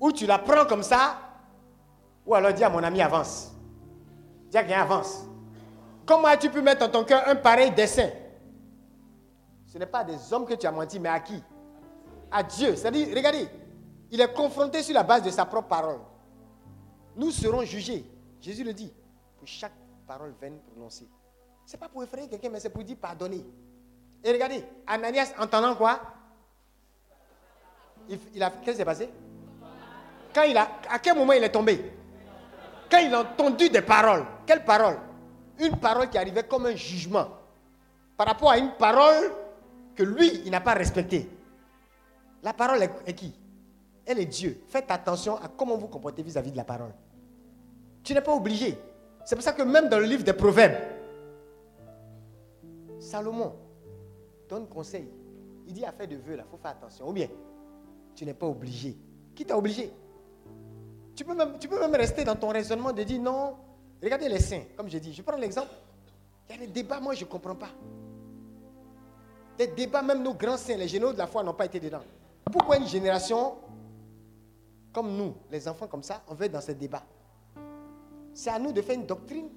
Ou 0.00 0.12
tu 0.12 0.26
la 0.26 0.38
prends 0.38 0.66
comme 0.66 0.82
ça, 0.82 1.16
ou 2.26 2.34
alors 2.34 2.52
dis 2.52 2.64
à 2.64 2.70
mon 2.70 2.82
ami, 2.82 3.00
avance. 3.00 3.52
Dis 4.50 4.58
à 4.58 4.62
quelqu'un, 4.62 4.82
avance. 4.82 5.24
Comment 6.04 6.28
as-tu 6.28 6.50
pu 6.50 6.60
mettre 6.60 6.80
dans 6.80 6.90
ton 6.90 7.04
cœur 7.04 7.22
un 7.26 7.36
pareil 7.36 7.70
dessein? 7.70 8.10
Ce 9.66 9.78
n'est 9.78 9.86
pas 9.86 10.00
à 10.00 10.04
des 10.04 10.32
hommes 10.32 10.44
que 10.44 10.54
tu 10.54 10.66
as 10.66 10.72
menti, 10.72 10.98
mais 10.98 11.08
à 11.08 11.20
qui? 11.20 11.42
À 12.30 12.42
Dieu. 12.42 12.74
C'est-à-dire, 12.76 13.08
regardez, 13.14 13.48
il 14.10 14.20
est 14.20 14.32
confronté 14.34 14.82
sur 14.82 14.94
la 14.94 15.02
base 15.02 15.22
de 15.22 15.30
sa 15.30 15.46
propre 15.46 15.68
parole. 15.68 16.00
Nous 17.16 17.30
serons 17.30 17.62
jugés. 17.62 18.04
Jésus 18.40 18.64
le 18.64 18.74
dit, 18.74 18.92
pour 19.38 19.46
chaque 19.46 19.72
parole 20.06 20.34
vaine 20.40 20.58
prononcée. 20.72 21.08
Ce 21.64 21.72
n'est 21.72 21.78
pas 21.78 21.88
pour 21.88 22.02
effrayer 22.02 22.28
quelqu'un, 22.28 22.50
mais 22.50 22.60
c'est 22.60 22.70
pour 22.70 22.82
dire 22.82 22.96
pardonner. 23.00 23.46
Et 24.24 24.32
regardez, 24.32 24.64
Ananias, 24.86 25.32
entendant 25.38 25.74
quoi? 25.74 26.00
Il, 28.34 28.42
a, 28.42 28.50
Qu'est-ce 28.50 28.70
qui 28.72 28.76
s'est 28.76 28.84
passé? 28.84 29.08
Quand 30.34 30.42
il 30.42 30.56
a, 30.56 30.68
À 30.90 30.98
quel 30.98 31.16
moment 31.16 31.32
il 31.32 31.42
est 31.42 31.50
tombé? 31.50 31.92
Quand 32.90 32.98
il 32.98 33.12
a 33.14 33.20
entendu 33.20 33.68
des 33.68 33.82
paroles. 33.82 34.24
Quelles 34.46 34.64
paroles? 34.64 34.98
Une 35.58 35.76
parole 35.78 36.08
qui 36.08 36.18
arrivait 36.18 36.44
comme 36.44 36.66
un 36.66 36.74
jugement. 36.74 37.28
Par 38.16 38.26
rapport 38.26 38.50
à 38.50 38.58
une 38.58 38.72
parole 38.72 39.32
que 39.94 40.02
lui, 40.02 40.42
il 40.44 40.50
n'a 40.50 40.60
pas 40.60 40.74
respectée. 40.74 41.28
La 42.42 42.52
parole 42.52 42.82
est 43.06 43.14
qui? 43.14 43.34
Elle 44.04 44.18
est 44.20 44.26
Dieu. 44.26 44.62
Faites 44.68 44.90
attention 44.90 45.36
à 45.36 45.48
comment 45.48 45.76
vous 45.76 45.88
comportez 45.88 46.22
vis-à-vis 46.22 46.50
de 46.50 46.56
la 46.56 46.64
parole. 46.64 46.92
Tu 48.02 48.14
n'es 48.14 48.20
pas 48.20 48.34
obligé. 48.34 48.76
C'est 49.24 49.36
pour 49.36 49.44
ça 49.44 49.52
que 49.52 49.62
même 49.62 49.88
dans 49.88 49.98
le 49.98 50.04
livre 50.04 50.24
des 50.24 50.32
Proverbes, 50.32 50.76
Salomon 52.98 53.54
donne 54.52 54.68
conseil. 54.68 55.08
Il 55.66 55.72
dit 55.72 55.84
à 55.84 55.92
faire 55.92 56.06
de 56.06 56.16
vœux, 56.16 56.36
là, 56.36 56.44
il 56.46 56.50
faut 56.50 56.58
faire 56.58 56.72
attention. 56.72 57.08
Ou 57.08 57.12
bien, 57.12 57.28
tu 58.14 58.24
n'es 58.26 58.34
pas 58.34 58.46
obligé. 58.46 58.96
Qui 59.34 59.46
t'a 59.46 59.56
obligé? 59.56 59.90
Tu 61.16 61.24
peux, 61.24 61.34
même, 61.34 61.58
tu 61.58 61.68
peux 61.68 61.80
même 61.80 61.94
rester 61.94 62.24
dans 62.24 62.36
ton 62.36 62.48
raisonnement 62.48 62.92
de 62.92 63.02
dire 63.02 63.20
non. 63.20 63.56
Regardez 64.02 64.28
les 64.28 64.40
saints, 64.40 64.64
comme 64.76 64.88
je 64.90 64.98
dis. 64.98 65.12
Je 65.12 65.22
prends 65.22 65.36
l'exemple. 65.36 65.70
Il 66.48 66.56
y 66.56 66.58
a 66.58 66.66
des 66.66 66.72
débats, 66.72 67.00
moi, 67.00 67.14
je 67.14 67.24
ne 67.24 67.30
comprends 67.30 67.54
pas. 67.54 67.70
Des 69.56 69.68
débats, 69.68 70.02
même 70.02 70.22
nos 70.22 70.34
grands 70.34 70.56
saints, 70.56 70.76
les 70.76 70.88
généraux 70.88 71.12
de 71.12 71.18
la 71.18 71.26
foi 71.26 71.42
n'ont 71.42 71.54
pas 71.54 71.66
été 71.66 71.80
dedans. 71.80 72.02
Pourquoi 72.50 72.76
une 72.76 72.86
génération 72.86 73.54
comme 74.92 75.16
nous, 75.16 75.34
les 75.50 75.66
enfants 75.66 75.86
comme 75.86 76.02
ça, 76.02 76.22
on 76.28 76.34
veut 76.34 76.46
être 76.46 76.52
dans 76.52 76.60
ces 76.60 76.74
débats? 76.74 77.04
C'est 78.34 78.50
à 78.50 78.58
nous 78.58 78.72
de 78.72 78.82
faire 78.82 78.96
une 78.96 79.06
doctrine 79.06 79.48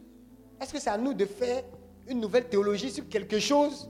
Est-ce 0.60 0.72
que 0.72 0.80
c'est 0.80 0.90
à 0.90 0.98
nous 0.98 1.14
de 1.14 1.26
faire 1.26 1.64
une 2.08 2.20
nouvelle 2.20 2.48
théologie 2.48 2.92
sur 2.92 3.08
quelque 3.10 3.40
chose? 3.40 3.90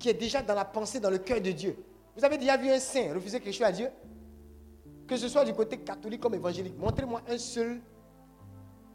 Qui 0.00 0.08
est 0.08 0.14
déjà 0.14 0.42
dans 0.42 0.54
la 0.54 0.64
pensée, 0.64 0.98
dans 0.98 1.10
le 1.10 1.18
cœur 1.18 1.40
de 1.40 1.52
Dieu 1.52 1.76
Vous 2.16 2.24
avez 2.24 2.38
déjà 2.38 2.56
vu 2.56 2.70
un 2.70 2.80
saint 2.80 3.14
refuser 3.14 3.38
quelque 3.38 3.54
chose 3.54 3.66
à 3.66 3.70
Dieu? 3.70 3.88
Que 5.06 5.16
ce 5.16 5.28
soit 5.28 5.44
du 5.44 5.52
côté 5.52 5.78
catholique 5.78 6.20
comme 6.20 6.34
évangélique, 6.34 6.76
montrez-moi 6.78 7.20
un 7.28 7.38
seul 7.38 7.80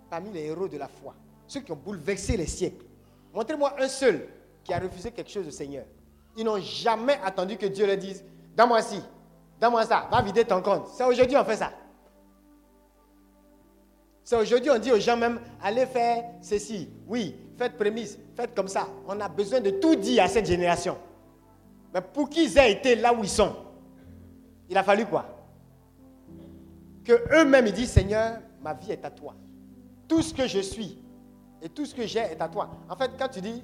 parmi 0.10 0.32
les 0.32 0.46
héros 0.46 0.68
de 0.68 0.78
la 0.78 0.88
foi, 0.88 1.14
ceux 1.48 1.62
qui 1.62 1.72
ont 1.72 1.78
bouleversé 1.78 2.36
les 2.36 2.48
siècles. 2.48 2.86
Montrez-moi 3.34 3.76
un 3.80 3.88
seul 3.88 4.28
qui 4.64 4.74
a 4.74 4.80
refusé 4.80 5.12
quelque 5.12 5.30
chose 5.30 5.48
au 5.48 5.52
Seigneur. 5.52 5.86
Ils 6.38 6.44
n'ont 6.44 6.60
jamais 6.60 7.20
attendu 7.24 7.58
que 7.58 7.66
Dieu 7.68 7.86
leur 7.86 7.98
dise 7.98 8.24
Donne-moi 8.56 8.82
ci, 8.82 9.02
donne-moi 9.60 9.86
ça, 9.86 10.08
va 10.12 10.22
vider 10.22 10.44
ton 10.46 10.62
compte. 10.62 10.88
C'est 10.96 11.04
aujourd'hui 11.04 11.38
on 11.38 11.46
fait 11.46 11.58
ça. 11.58 11.72
C'est 14.24 14.38
aujourd'hui 14.38 14.72
on 14.72 14.80
dit 14.80 14.92
aux 14.92 15.00
gens 15.00 15.18
même 15.18 15.40
Allez 15.62 15.86
faire 15.86 16.24
ceci. 16.42 16.90
Oui, 17.08 17.36
faites 17.58 17.78
prémisse, 17.78 18.18
faites 18.36 18.54
comme 18.56 18.68
ça. 18.68 18.88
On 19.08 19.20
a 19.20 19.30
besoin 19.30 19.62
de 19.62 19.72
tout 19.72 19.96
dire 19.96 20.24
à 20.24 20.28
cette 20.28 20.46
génération. 20.46 20.98
Mais 21.94 22.02
pour 22.02 22.30
qu'ils 22.30 22.58
aient 22.58 22.72
été 22.72 22.96
là 22.96 23.14
où 23.14 23.24
ils 23.24 23.30
sont, 23.30 23.56
il 24.70 24.78
a 24.78 24.84
fallu 24.84 25.06
quoi? 25.06 25.26
Que 27.04 27.14
eux-mêmes 27.40 27.70
disent 27.72 27.92
Seigneur, 27.92 28.40
ma 28.62 28.74
vie 28.74 28.92
est 28.92 29.06
à 29.06 29.12
toi. 29.12 29.36
Tout 30.08 30.22
ce 30.22 30.34
que 30.34 30.48
je 30.48 30.60
suis 30.60 31.02
et 31.62 31.70
tout 31.70 31.86
ce 31.86 31.96
que 31.96 32.06
j'ai 32.06 32.20
est 32.20 32.42
à 32.42 32.48
toi. 32.48 32.70
En 32.90 32.96
fait, 32.96 33.12
quand 33.18 33.28
tu 33.30 33.42
dis 33.42 33.64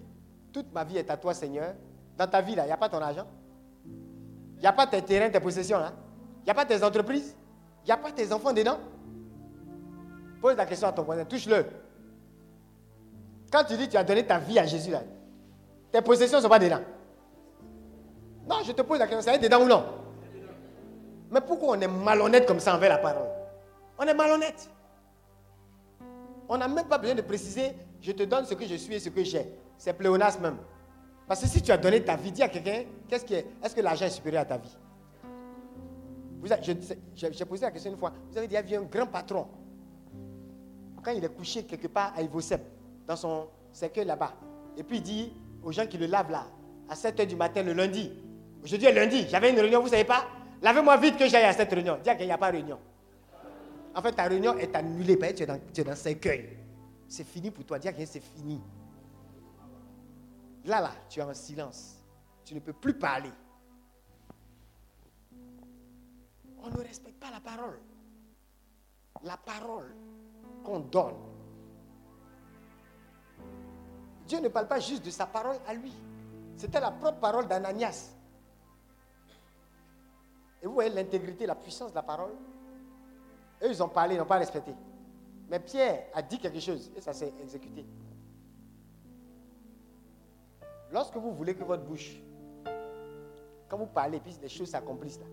toute 0.54 0.72
ma 0.74 0.84
vie 0.84 0.98
est 0.98 1.10
à 1.10 1.18
toi, 1.18 1.34
Seigneur, 1.34 1.74
dans 2.18 2.28
ta 2.28 2.42
vie 2.42 2.56
là, 2.56 2.64
il 2.64 2.68
n'y 2.68 2.74
a 2.74 2.78
pas 2.78 2.90
ton 2.90 3.02
argent. 3.02 3.28
Il 3.86 4.62
n'y 4.62 4.68
a 4.68 4.74
pas 4.74 4.86
tes 4.86 5.02
terrains, 5.02 5.30
tes 5.30 5.40
possessions. 5.40 5.80
Il 5.80 6.44
n'y 6.46 6.52
a 6.52 6.54
pas 6.54 6.66
tes 6.66 6.84
entreprises. 6.84 7.36
Il 7.84 7.88
n'y 7.88 7.92
a 7.92 7.98
pas 7.98 8.12
tes 8.12 8.32
enfants 8.32 8.54
dedans. 8.54 8.78
Pose 10.40 10.56
la 10.56 10.66
question 10.66 10.88
à 10.88 10.92
ton 10.92 11.04
voisin, 11.04 11.26
touche-le. 11.26 11.66
Quand 13.52 13.64
tu 13.66 13.76
dis 13.76 13.90
tu 13.90 13.98
as 13.98 14.04
donné 14.04 14.26
ta 14.26 14.40
vie 14.40 14.58
à 14.58 14.66
Jésus, 14.66 14.94
tes 15.92 16.02
possessions 16.02 16.38
ne 16.38 16.44
sont 16.44 16.50
pas 16.50 16.60
dedans. 16.60 16.80
Non, 18.50 18.58
je 18.64 18.72
te 18.72 18.82
pose 18.82 18.98
la 19.00 19.08
question, 19.08 19.22
ça 19.22 19.36
est 19.36 19.40
dedans 19.40 19.62
ou 19.62 19.68
non? 19.68 19.84
Mais 21.30 21.42
pourquoi 21.42 21.78
on 21.78 21.82
est 21.82 21.88
malhonnête 21.88 22.46
comme 22.46 22.60
ça 22.60 22.76
envers 22.76 22.90
la 22.90 22.98
parole? 22.98 23.28
On 24.00 24.04
est 24.04 24.14
malhonnête. 24.14 24.70
On 26.50 26.58
n'a 26.58 26.68
même 26.68 26.88
pas 26.88 26.98
besoin 26.98 27.16
de 27.16 27.22
préciser, 27.22 27.72
je 28.02 28.12
te 28.12 28.24
donne 28.24 28.46
ce 28.46 28.54
que 28.54 28.66
je 28.66 28.76
suis 28.76 28.96
et 28.96 29.00
ce 29.00 29.10
que 29.10 29.24
j'ai. 29.24 29.46
C'est 29.78 29.94
pléonasme 29.94 30.42
même. 30.42 30.58
Parce 31.28 31.42
que 31.42 31.48
si 31.48 31.62
tu 31.62 31.72
as 31.72 31.78
donné 31.78 32.04
ta 32.04 32.16
vie, 32.18 32.32
dis 32.32 32.44
à 32.44 32.50
quelqu'un, 32.50 32.84
qu'est-ce 33.08 33.24
qui 33.24 33.36
est, 33.36 33.46
est-ce 33.64 33.76
que 33.76 33.82
l'argent 33.82 34.06
est 34.06 34.10
supérieur 34.10 34.42
à 34.42 34.46
ta 34.46 34.58
vie? 34.58 34.78
J'ai 37.16 37.46
posé 37.46 37.62
la 37.62 37.72
question 37.72 37.92
une 37.92 37.98
fois. 37.98 38.12
Vous 38.32 38.38
avez 38.38 38.48
dit, 38.48 38.54
il 38.54 38.56
y 38.56 38.58
avait 38.58 38.76
un 38.76 38.88
grand 38.90 39.06
patron. 39.06 39.48
Quand 41.04 41.12
il 41.12 41.24
est 41.24 41.34
couché 41.34 41.64
quelque 41.64 41.88
part 41.88 42.14
à 42.16 42.22
Ivosep, 42.22 42.62
dans 43.12 43.18
son 43.18 43.48
cercueil 43.74 44.06
là-bas, 44.06 44.34
et 44.78 44.84
puis 44.84 44.98
il 44.98 45.04
dit 45.04 45.34
aux 45.62 45.72
gens 45.74 45.86
qui 45.86 45.98
le 45.98 46.06
lavent 46.06 46.32
là, 46.32 46.46
à 46.88 46.96
7 46.96 47.20
h 47.20 47.28
du 47.28 47.36
matin 47.36 47.62
le 47.62 47.74
lundi, 47.74 48.10
aujourd'hui 48.64 48.88
est 48.88 48.94
lundi, 48.94 49.28
j'avais 49.28 49.50
une 49.50 49.60
réunion, 49.60 49.82
vous 49.82 49.90
savez 49.90 50.06
pas? 50.06 50.26
Lavez-moi 50.62 50.96
vite 50.98 51.18
que 51.18 51.28
j'aille 51.28 51.44
à 51.44 51.54
cette 51.54 51.72
réunion. 51.72 51.98
Dis 52.04 52.16
qu'il 52.16 52.28
n'y 52.28 52.32
a 52.32 52.38
pas 52.38 52.52
de 52.52 52.58
réunion. 52.58 52.80
En 53.96 54.02
fait, 54.02 54.12
ta 54.12 54.26
réunion 54.26 54.56
est 54.58 54.74
annulée 54.76 55.18
que 55.18 55.34
tu 55.34 55.44
es 55.44 55.46
dans, 55.46 55.60
tu 55.74 55.82
es 55.82 55.84
dans 55.84 55.96
cercueil. 55.96 56.58
C'est 57.08 57.26
fini 57.26 57.50
pour 57.50 57.66
toi. 57.66 57.80
Dis 57.80 57.88
quelqu'un, 57.88 58.06
c'est 58.06 58.24
fini. 58.24 58.62
Là, 60.66 60.80
là, 60.80 60.92
tu 61.10 61.20
es 61.20 61.24
en 61.24 61.34
silence. 61.34 61.98
Tu 62.46 62.54
ne 62.54 62.60
peux 62.60 62.74
plus 62.74 62.94
parler. 62.94 63.32
On 66.64 66.70
ne 66.70 66.78
respecte 66.78 67.20
pas 67.20 67.32
la 67.32 67.40
parole. 67.40 67.80
La 69.24 69.38
parole 69.38 69.96
qu'on 70.64 70.80
donne. 70.80 71.31
Dieu 74.32 74.40
ne 74.40 74.48
parle 74.48 74.68
pas 74.70 74.80
juste 74.80 75.04
de 75.04 75.10
sa 75.10 75.26
parole 75.26 75.58
à 75.68 75.74
lui. 75.74 75.92
C'était 76.56 76.80
la 76.80 76.90
propre 76.90 77.20
parole 77.20 77.50
d'Ananias. 77.50 78.12
Et 80.62 80.68
vous 80.68 80.74
voyez 80.74 80.90
l'intégrité, 80.90 81.46
la 81.46 81.56
puissance 81.56 81.90
de 81.90 81.96
la 81.96 82.02
parole. 82.02 82.32
Eux, 83.62 83.68
ils 83.68 83.84
ont 83.84 83.90
parlé, 83.90 84.16
ils 84.16 84.18
n'ont 84.18 84.26
pas 84.26 84.38
respecté. 84.38 84.74
Mais 85.50 85.60
Pierre 85.60 86.06
a 86.14 86.22
dit 86.22 86.40
quelque 86.40 86.62
chose 86.62 86.94
et 86.96 87.02
ça 87.02 87.12
s'est 87.12 87.34
exécuté. 87.42 87.86
Lorsque 90.94 91.18
vous 91.18 91.34
voulez 91.34 91.54
que 91.54 91.66
votre 91.66 91.84
bouche, 91.84 92.16
quand 93.68 93.78
vous 93.78 93.88
parlez, 93.88 94.22
puis 94.22 94.38
les 94.42 94.48
choses 94.48 94.70
s'accomplissent 94.70 95.20
là, 95.20 95.26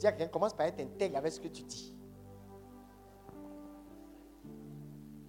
quelqu'un, 0.00 0.26
commence 0.26 0.52
par 0.52 0.66
être 0.66 0.80
intègre 0.80 1.16
avec 1.16 1.30
ce 1.32 1.38
que 1.38 1.46
tu 1.46 1.62
dis. 1.62 1.96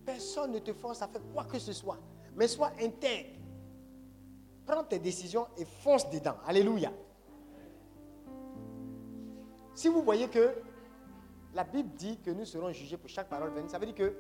Personne 0.04 0.52
ne 0.54 0.58
te 0.58 0.74
force 0.74 1.04
à 1.04 1.08
faire 1.08 1.22
quoi 1.32 1.44
que 1.44 1.60
ce 1.60 1.74
soit, 1.74 2.00
mais 2.36 2.48
sois 2.48 2.72
intègre. 2.82 3.30
Prends 4.66 4.84
tes 4.84 5.00
décisions 5.00 5.48
et 5.58 5.66
fonce 5.66 6.10
dedans. 6.10 6.36
Alléluia. 6.48 6.92
Si 9.76 9.88
vous 9.88 10.02
voyez 10.02 10.28
que 10.28 10.54
la 11.54 11.64
Bible 11.64 11.90
dit 11.96 12.18
que 12.20 12.32
nous 12.32 12.46
serons 12.46 12.72
jugés 12.72 12.98
pour 12.98 13.10
chaque 13.10 13.28
parole 13.28 13.52
venue, 13.52 13.70
ça 13.70 13.78
veut 13.78 13.86
dire 13.86 13.96
que 13.96 14.14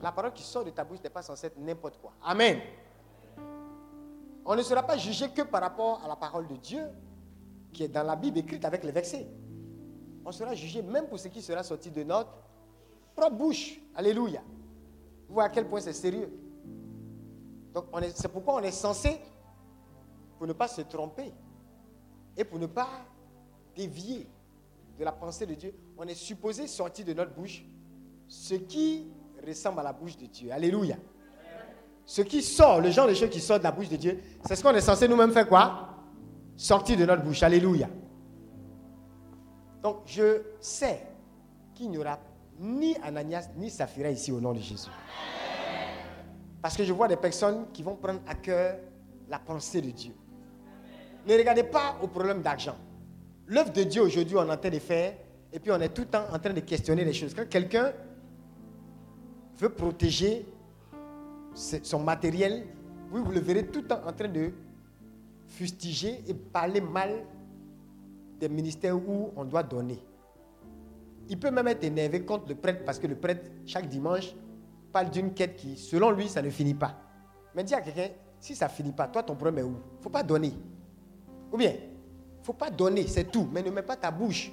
la 0.00 0.12
parole 0.12 0.32
qui 0.32 0.42
sort 0.42 0.64
de 0.64 0.70
ta 0.70 0.84
bouche 0.84 1.02
n'est 1.02 1.10
pas 1.10 1.22
censée 1.22 1.46
être 1.46 1.58
n'importe 1.58 1.98
quoi. 1.98 2.12
Amen. 2.22 2.60
On 4.44 4.56
ne 4.56 4.62
sera 4.62 4.82
pas 4.82 4.96
jugé 4.96 5.28
que 5.30 5.42
par 5.42 5.60
rapport 5.60 6.02
à 6.02 6.08
la 6.08 6.16
parole 6.16 6.46
de 6.46 6.56
Dieu 6.56 6.82
qui 7.72 7.84
est 7.84 7.88
dans 7.88 8.02
la 8.02 8.16
Bible 8.16 8.38
écrite 8.38 8.64
avec 8.64 8.82
les 8.82 8.92
versets. 8.92 9.28
On 10.24 10.32
sera 10.32 10.54
jugé 10.54 10.82
même 10.82 11.06
pour 11.06 11.18
ce 11.18 11.28
qui 11.28 11.40
sera 11.40 11.62
sorti 11.62 11.90
de 11.90 12.02
notre 12.02 12.30
propre 13.14 13.36
bouche. 13.36 13.80
Alléluia. 13.94 14.42
Vous 15.28 15.34
voyez 15.34 15.46
à 15.46 15.50
quel 15.50 15.68
point 15.68 15.80
c'est 15.80 15.92
sérieux. 15.92 16.32
Donc 17.74 17.86
on 17.92 18.00
est- 18.00 18.16
c'est 18.16 18.28
pourquoi 18.28 18.54
on 18.54 18.60
est 18.60 18.70
censé, 18.72 19.20
pour 20.38 20.46
ne 20.46 20.52
pas 20.52 20.68
se 20.68 20.80
tromper 20.82 21.32
et 22.36 22.44
pour 22.44 22.58
ne 22.58 22.66
pas 22.66 22.88
dévier 23.74 24.28
de 24.98 25.04
la 25.04 25.12
pensée 25.12 25.46
de 25.46 25.54
Dieu, 25.54 25.74
on 25.96 26.04
est 26.04 26.14
supposé 26.14 26.66
sortir 26.66 27.04
de 27.04 27.12
notre 27.12 27.32
bouche 27.34 27.64
ce 28.28 28.54
qui 28.54 29.06
ressemble 29.46 29.80
à 29.80 29.82
la 29.84 29.92
bouche 29.92 30.16
de 30.16 30.26
Dieu. 30.26 30.50
Alléluia. 30.52 30.96
Ce 32.04 32.22
qui 32.22 32.42
sort, 32.42 32.80
le 32.80 32.90
genre 32.90 33.06
de 33.06 33.14
choses 33.14 33.30
qui 33.30 33.40
sort 33.40 33.58
de 33.58 33.64
la 33.64 33.70
bouche 33.72 33.88
de 33.88 33.96
Dieu, 33.96 34.20
c'est 34.44 34.56
ce 34.56 34.62
qu'on 34.62 34.74
est 34.74 34.80
censé 34.80 35.06
nous-mêmes 35.06 35.32
faire 35.32 35.48
quoi? 35.48 35.88
Sortir 36.56 36.96
de 36.98 37.04
notre 37.06 37.22
bouche. 37.22 37.42
Alléluia. 37.42 37.88
Donc 39.82 40.02
je 40.06 40.42
sais 40.60 41.06
qu'il 41.74 41.90
n'y 41.90 41.98
aura 41.98 42.18
ni 42.58 42.96
Ananias 42.96 43.48
ni 43.56 43.70
Saphira 43.70 44.10
ici 44.10 44.30
au 44.32 44.40
nom 44.40 44.52
de 44.52 44.58
Jésus. 44.58 44.90
Parce 46.62 46.76
que 46.76 46.84
je 46.84 46.92
vois 46.92 47.08
des 47.08 47.16
personnes 47.16 47.66
qui 47.72 47.82
vont 47.82 47.96
prendre 47.96 48.20
à 48.26 48.34
cœur 48.34 48.76
la 49.28 49.38
pensée 49.38 49.80
de 49.80 49.90
Dieu. 49.90 50.12
Ne 51.26 51.34
regardez 51.34 51.64
pas 51.64 51.96
au 52.02 52.06
problème 52.06 52.42
d'argent. 52.42 52.76
L'œuvre 53.46 53.72
de 53.72 53.82
Dieu 53.82 54.02
aujourd'hui, 54.02 54.36
on 54.36 54.46
est 54.46 54.52
en 54.52 54.56
train 54.56 54.70
de 54.70 54.78
faire, 54.78 55.14
et 55.52 55.58
puis 55.58 55.70
on 55.70 55.80
est 55.80 55.88
tout 55.88 56.02
le 56.02 56.08
temps 56.08 56.24
en 56.32 56.38
train 56.38 56.52
de 56.52 56.60
questionner 56.60 57.04
les 57.04 57.12
choses. 57.12 57.34
Quand 57.34 57.48
quelqu'un 57.48 57.92
veut 59.58 59.70
protéger 59.70 60.46
son 61.54 62.00
matériel, 62.00 62.66
vous 63.10 63.24
le 63.32 63.40
verrez 63.40 63.66
tout 63.66 63.80
le 63.80 63.88
temps 63.88 64.00
en 64.06 64.12
train 64.12 64.28
de 64.28 64.52
fustiger 65.48 66.22
et 66.28 66.34
parler 66.34 66.80
mal 66.80 67.24
des 68.38 68.48
ministères 68.48 68.96
où 68.96 69.32
on 69.36 69.44
doit 69.44 69.62
donner. 69.62 69.98
Il 71.28 71.38
peut 71.38 71.50
même 71.50 71.68
être 71.68 71.84
énervé 71.84 72.24
contre 72.24 72.48
le 72.48 72.54
prêtre 72.54 72.84
parce 72.84 72.98
que 72.98 73.06
le 73.06 73.16
prêtre, 73.16 73.50
chaque 73.66 73.88
dimanche, 73.88 74.34
parle 74.90 75.10
d'une 75.10 75.32
quête 75.32 75.56
qui, 75.56 75.76
selon 75.76 76.10
lui, 76.10 76.28
ça 76.28 76.42
ne 76.42 76.50
finit 76.50 76.74
pas. 76.74 76.94
Mais 77.54 77.64
dis 77.64 77.74
à 77.74 77.80
quelqu'un, 77.80 78.08
si 78.38 78.54
ça 78.54 78.66
ne 78.66 78.70
finit 78.70 78.92
pas, 78.92 79.08
toi, 79.08 79.22
ton 79.22 79.34
problème 79.34 79.58
est 79.58 79.68
où? 79.68 79.76
Il 79.92 79.98
ne 79.98 80.02
faut 80.02 80.10
pas 80.10 80.22
donner. 80.22 80.52
Ou 81.52 81.56
bien, 81.56 81.72
il 81.72 82.40
ne 82.40 82.44
faut 82.44 82.52
pas 82.52 82.70
donner, 82.70 83.06
c'est 83.06 83.30
tout, 83.30 83.48
mais 83.52 83.62
ne 83.62 83.70
mets 83.70 83.82
pas 83.82 83.96
ta 83.96 84.10
bouche. 84.10 84.52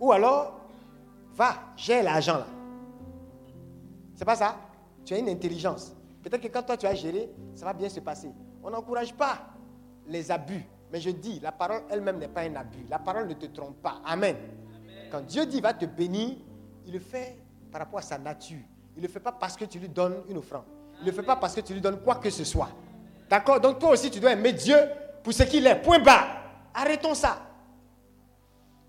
Ou 0.00 0.12
alors, 0.12 0.60
va, 1.34 1.54
gère 1.76 2.04
l'argent 2.04 2.38
là. 2.38 2.46
C'est 4.14 4.24
pas 4.24 4.36
ça? 4.36 4.56
Tu 5.04 5.14
as 5.14 5.18
une 5.18 5.28
intelligence. 5.28 5.92
Peut-être 6.22 6.42
que 6.42 6.48
quand 6.48 6.62
toi 6.62 6.76
tu 6.76 6.86
as 6.86 6.94
géré, 6.94 7.30
ça 7.54 7.64
va 7.64 7.72
bien 7.72 7.88
se 7.88 8.00
passer. 8.00 8.30
On 8.62 8.70
n'encourage 8.70 9.12
pas 9.14 9.38
les 10.06 10.30
abus. 10.30 10.64
Mais 10.92 11.00
je 11.00 11.10
dis, 11.10 11.40
la 11.40 11.52
parole 11.52 11.82
elle-même 11.90 12.18
n'est 12.18 12.28
pas 12.28 12.42
un 12.42 12.54
abus. 12.54 12.84
La 12.88 12.98
parole 12.98 13.26
ne 13.26 13.34
te 13.34 13.46
trompe 13.46 13.80
pas. 13.80 14.00
Amen. 14.04 14.36
Quand 15.10 15.22
Dieu 15.22 15.46
dit 15.46 15.60
va 15.60 15.72
te 15.72 15.86
bénir, 15.86 16.36
il 16.84 16.92
le 16.92 17.00
fait 17.00 17.38
par 17.70 17.80
rapport 17.80 17.98
à 17.98 18.02
sa 18.02 18.18
nature. 18.18 18.60
Il 18.96 19.02
ne 19.02 19.06
le 19.06 19.12
fait 19.12 19.20
pas 19.20 19.32
parce 19.32 19.56
que 19.56 19.64
tu 19.64 19.78
lui 19.78 19.88
donnes 19.88 20.22
une 20.28 20.38
offrande. 20.38 20.64
Il 20.98 21.06
ne 21.06 21.10
le 21.10 21.16
fait 21.16 21.22
pas 21.22 21.36
parce 21.36 21.54
que 21.54 21.60
tu 21.60 21.72
lui 21.72 21.80
donnes 21.80 22.00
quoi 22.00 22.16
que 22.16 22.30
ce 22.30 22.44
soit. 22.44 22.68
D'accord? 23.28 23.60
Donc 23.60 23.78
toi 23.78 23.90
aussi, 23.90 24.10
tu 24.10 24.20
dois 24.20 24.32
aimer 24.32 24.52
Dieu 24.52 24.76
pour 25.22 25.32
ce 25.32 25.42
qu'il 25.44 25.66
est. 25.66 25.76
Point 25.76 26.00
barre. 26.00 26.26
Arrêtons 26.74 27.14
ça. 27.14 27.38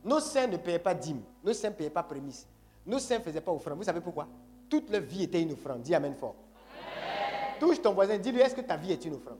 Nos 0.03 0.19
saints 0.19 0.47
ne 0.47 0.57
payaient 0.57 0.79
pas 0.79 0.93
dîmes. 0.93 1.21
Nos 1.43 1.53
saints 1.53 1.69
ne 1.69 1.75
payaient 1.75 1.89
pas 1.89 2.03
prémices. 2.03 2.45
Nos 2.85 2.99
saints 2.99 3.19
ne 3.19 3.23
faisaient 3.23 3.41
pas 3.41 3.51
offrande. 3.51 3.77
Vous 3.77 3.83
savez 3.83 4.01
pourquoi? 4.01 4.27
Toute 4.69 4.89
leur 4.89 5.01
vie 5.01 5.23
était 5.23 5.41
une 5.41 5.53
offrande. 5.53 5.81
Dis 5.81 5.95
Amen 5.95 6.13
fort. 6.13 6.35
Touche 7.59 7.81
ton 7.81 7.93
voisin, 7.93 8.17
dis-lui, 8.17 8.41
est-ce 8.41 8.55
que 8.55 8.61
ta 8.61 8.75
vie 8.75 8.91
est 8.91 9.05
une 9.05 9.13
offrande? 9.13 9.37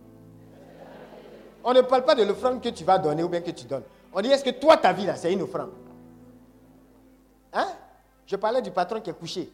On 1.64 1.73
ne 1.73 1.81
parle 1.81 2.06
pas 2.06 2.15
de 2.15 2.23
l'offrande 2.23 2.61
que 2.61 2.69
tu 2.69 2.84
vas 2.84 2.98
donner 2.98 3.23
ou 3.23 3.30
bien 3.30 3.41
que 3.41 3.52
tu 3.52 3.65
donnes. 3.65 3.84
On 4.14 4.22
dit, 4.22 4.30
est-ce 4.30 4.44
que 4.44 4.52
toi, 4.52 4.77
ta 4.77 4.94
vie, 4.94 5.06
là, 5.06 5.15
c'est 5.15 5.34
une 5.34 5.41
offrande? 5.41 5.72
Hein? 7.52 7.68
Je 8.26 8.35
parlais 8.35 8.61
du 8.61 8.72
patron 8.72 9.02
qui 9.02 9.10
est 9.10 9.14
couché. 9.14 9.52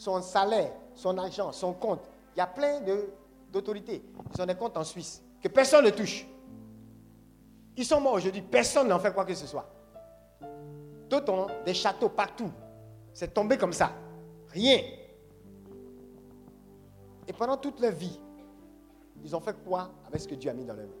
Son 0.00 0.22
salaire, 0.22 0.72
son 0.94 1.18
argent, 1.18 1.52
son 1.52 1.74
compte. 1.74 2.00
Il 2.34 2.38
y 2.38 2.40
a 2.40 2.46
plein 2.46 2.80
d'autorités. 3.52 4.02
Ils 4.34 4.40
ont 4.40 4.46
des 4.46 4.54
comptes 4.54 4.78
en 4.78 4.82
Suisse 4.82 5.22
que 5.42 5.48
personne 5.48 5.84
ne 5.84 5.90
touche. 5.90 6.26
Ils 7.76 7.84
sont 7.84 8.00
morts 8.00 8.14
aujourd'hui. 8.14 8.40
Personne 8.40 8.88
n'en 8.88 8.98
fait 8.98 9.12
quoi 9.12 9.26
que 9.26 9.34
ce 9.34 9.46
soit. 9.46 9.68
D'autres 11.10 11.30
ont 11.30 11.48
des 11.66 11.74
châteaux 11.74 12.08
partout. 12.08 12.50
C'est 13.12 13.34
tombé 13.34 13.58
comme 13.58 13.74
ça. 13.74 13.92
Rien. 14.48 14.78
Et 17.28 17.32
pendant 17.34 17.58
toute 17.58 17.78
leur 17.78 17.92
vie, 17.92 18.18
ils 19.22 19.36
ont 19.36 19.40
fait 19.40 19.54
quoi 19.62 19.90
avec 20.06 20.18
ce 20.22 20.28
que 20.28 20.34
Dieu 20.34 20.50
a 20.50 20.54
mis 20.54 20.64
dans 20.64 20.72
leur 20.72 20.86
main 20.86 20.94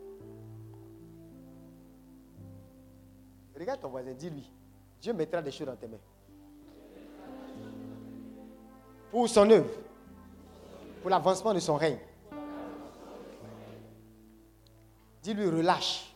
Regarde 3.58 3.80
ton 3.80 3.88
voisin, 3.88 4.12
dis-lui, 4.12 4.52
Dieu 5.00 5.14
mettra 5.14 5.40
des 5.40 5.52
choses 5.52 5.68
dans 5.68 5.76
tes 5.76 5.88
mains. 5.88 5.96
Pour 9.10 9.28
son 9.28 9.48
œuvre, 9.50 9.68
pour 11.00 11.10
l'avancement 11.10 11.52
de 11.54 11.58
son 11.58 11.74
règne. 11.76 11.98
Dis-lui, 15.22 15.46
relâche, 15.46 16.14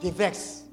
déverse. 0.00 0.64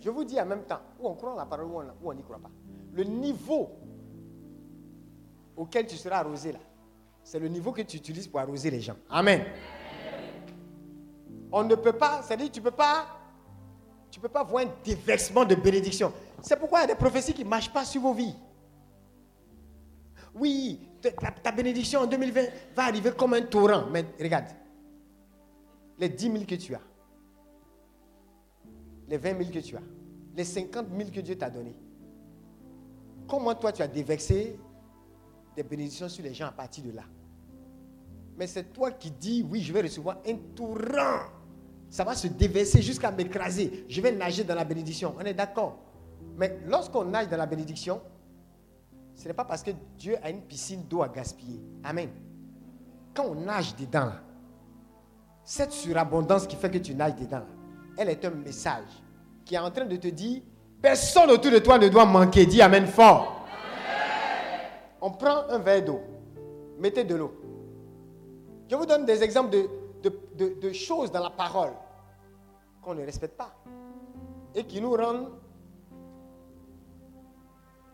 Je 0.00 0.08
vous 0.10 0.24
dis 0.24 0.40
en 0.40 0.46
même 0.46 0.62
temps, 0.64 0.80
où 0.98 1.08
on 1.08 1.14
croit 1.14 1.34
la 1.36 1.46
parole, 1.46 1.66
ou 1.66 1.80
on- 1.80 2.08
ou 2.08 2.14
n'y 2.14 2.22
croit 2.22 2.38
pas. 2.38 2.50
Le 2.92 3.04
niveau 3.04 3.70
auquel 5.56 5.86
tu 5.86 5.96
seras 5.96 6.18
arrosé 6.18 6.52
là, 6.52 6.58
c'est 7.22 7.38
le 7.38 7.48
niveau 7.48 7.72
que 7.72 7.82
tu 7.82 7.96
utilises 7.96 8.26
pour 8.26 8.40
arroser 8.40 8.70
les 8.70 8.80
gens. 8.80 8.96
Amen. 9.10 9.44
On 11.52 11.64
ne 11.64 11.74
peut 11.74 11.92
pas, 11.92 12.22
c'est-à-dire 12.22 12.50
tu 12.50 12.60
peux 12.60 12.70
pas, 12.70 13.06
tu 14.10 14.20
peux 14.20 14.28
pas 14.28 14.42
voir 14.44 14.64
un 14.64 14.70
déversement 14.84 15.44
de 15.44 15.54
bénédiction. 15.54 16.12
C'est 16.42 16.56
pourquoi 16.58 16.80
il 16.80 16.82
y 16.82 16.84
a 16.84 16.94
des 16.94 16.98
prophéties 16.98 17.34
qui 17.34 17.44
ne 17.44 17.48
marchent 17.50 17.72
pas 17.72 17.84
sur 17.84 18.00
vos 18.00 18.14
vies. 18.14 18.34
Oui, 20.34 20.80
ta, 21.42 21.52
bénédiction 21.52 22.00
en 22.00 22.06
2020 22.06 22.40
va 22.76 22.84
arriver 22.84 23.12
comme 23.16 23.34
un 23.34 23.42
torrent. 23.42 23.86
Mais 23.90 24.04
regarde, 24.20 24.46
les 25.98 26.08
10 26.08 26.32
000 26.32 26.44
que 26.44 26.54
tu 26.54 26.74
as, 26.74 26.80
les 29.08 29.18
20 29.18 29.38
000 29.38 29.50
que 29.50 29.58
tu 29.58 29.76
as, 29.76 29.82
les 30.36 30.44
50 30.44 30.86
000 30.96 31.10
que 31.10 31.20
Dieu 31.20 31.36
t'a 31.36 31.50
donné, 31.50 31.74
comment 33.26 33.54
toi 33.54 33.72
tu 33.72 33.82
as 33.82 33.88
déversé 33.88 34.58
des 35.56 35.62
bénédictions 35.62 36.08
sur 36.08 36.22
les 36.22 36.34
gens 36.34 36.46
à 36.46 36.52
partir 36.52 36.84
de 36.84 36.92
là? 36.92 37.04
Mais 38.36 38.46
c'est 38.46 38.72
toi 38.72 38.92
qui 38.92 39.10
dis, 39.10 39.46
oui, 39.48 39.60
je 39.60 39.72
vais 39.72 39.82
recevoir 39.82 40.18
un 40.26 40.36
torrent. 40.54 41.26
Ça 41.90 42.04
va 42.04 42.14
se 42.14 42.28
déverser 42.28 42.80
jusqu'à 42.80 43.10
m'écraser. 43.10 43.84
Je 43.88 44.00
vais 44.00 44.12
nager 44.12 44.44
dans 44.44 44.54
la 44.54 44.64
bénédiction. 44.64 45.14
On 45.18 45.20
est 45.20 45.34
d'accord. 45.34 45.78
Mais 46.38 46.58
lorsqu'on 46.66 47.04
nage 47.04 47.28
dans 47.28 47.36
la 47.36 47.46
bénédiction, 47.46 48.00
ce 49.20 49.28
n'est 49.28 49.34
pas 49.34 49.44
parce 49.44 49.62
que 49.62 49.72
Dieu 49.98 50.16
a 50.22 50.30
une 50.30 50.40
piscine 50.40 50.84
d'eau 50.88 51.02
à 51.02 51.08
gaspiller. 51.08 51.60
Amen. 51.84 52.08
Quand 53.14 53.26
on 53.26 53.34
nage 53.34 53.76
dedans, 53.76 54.12
cette 55.44 55.72
surabondance 55.72 56.46
qui 56.46 56.56
fait 56.56 56.70
que 56.70 56.78
tu 56.78 56.94
nages 56.94 57.16
dedans, 57.16 57.42
elle 57.98 58.08
est 58.08 58.24
un 58.24 58.30
message 58.30 58.88
qui 59.44 59.56
est 59.56 59.58
en 59.58 59.70
train 59.70 59.84
de 59.84 59.96
te 59.96 60.08
dire, 60.08 60.40
personne 60.80 61.30
autour 61.30 61.52
de 61.52 61.58
toi 61.58 61.76
ne 61.76 61.88
doit 61.88 62.06
manquer. 62.06 62.46
Dis 62.46 62.62
Amen 62.62 62.86
fort. 62.86 63.44
On 65.02 65.10
prend 65.10 65.46
un 65.50 65.58
verre 65.58 65.84
d'eau, 65.84 66.00
mettez 66.78 67.04
de 67.04 67.14
l'eau. 67.14 67.34
Je 68.70 68.74
vous 68.74 68.86
donne 68.86 69.04
des 69.04 69.22
exemples 69.22 69.54
de 70.02 70.72
choses 70.72 71.12
dans 71.12 71.22
la 71.22 71.30
parole 71.30 71.72
qu'on 72.80 72.94
ne 72.94 73.04
respecte 73.04 73.36
pas 73.36 73.54
et 74.54 74.64
qui 74.64 74.80
nous 74.80 74.92
rendent 74.94 75.28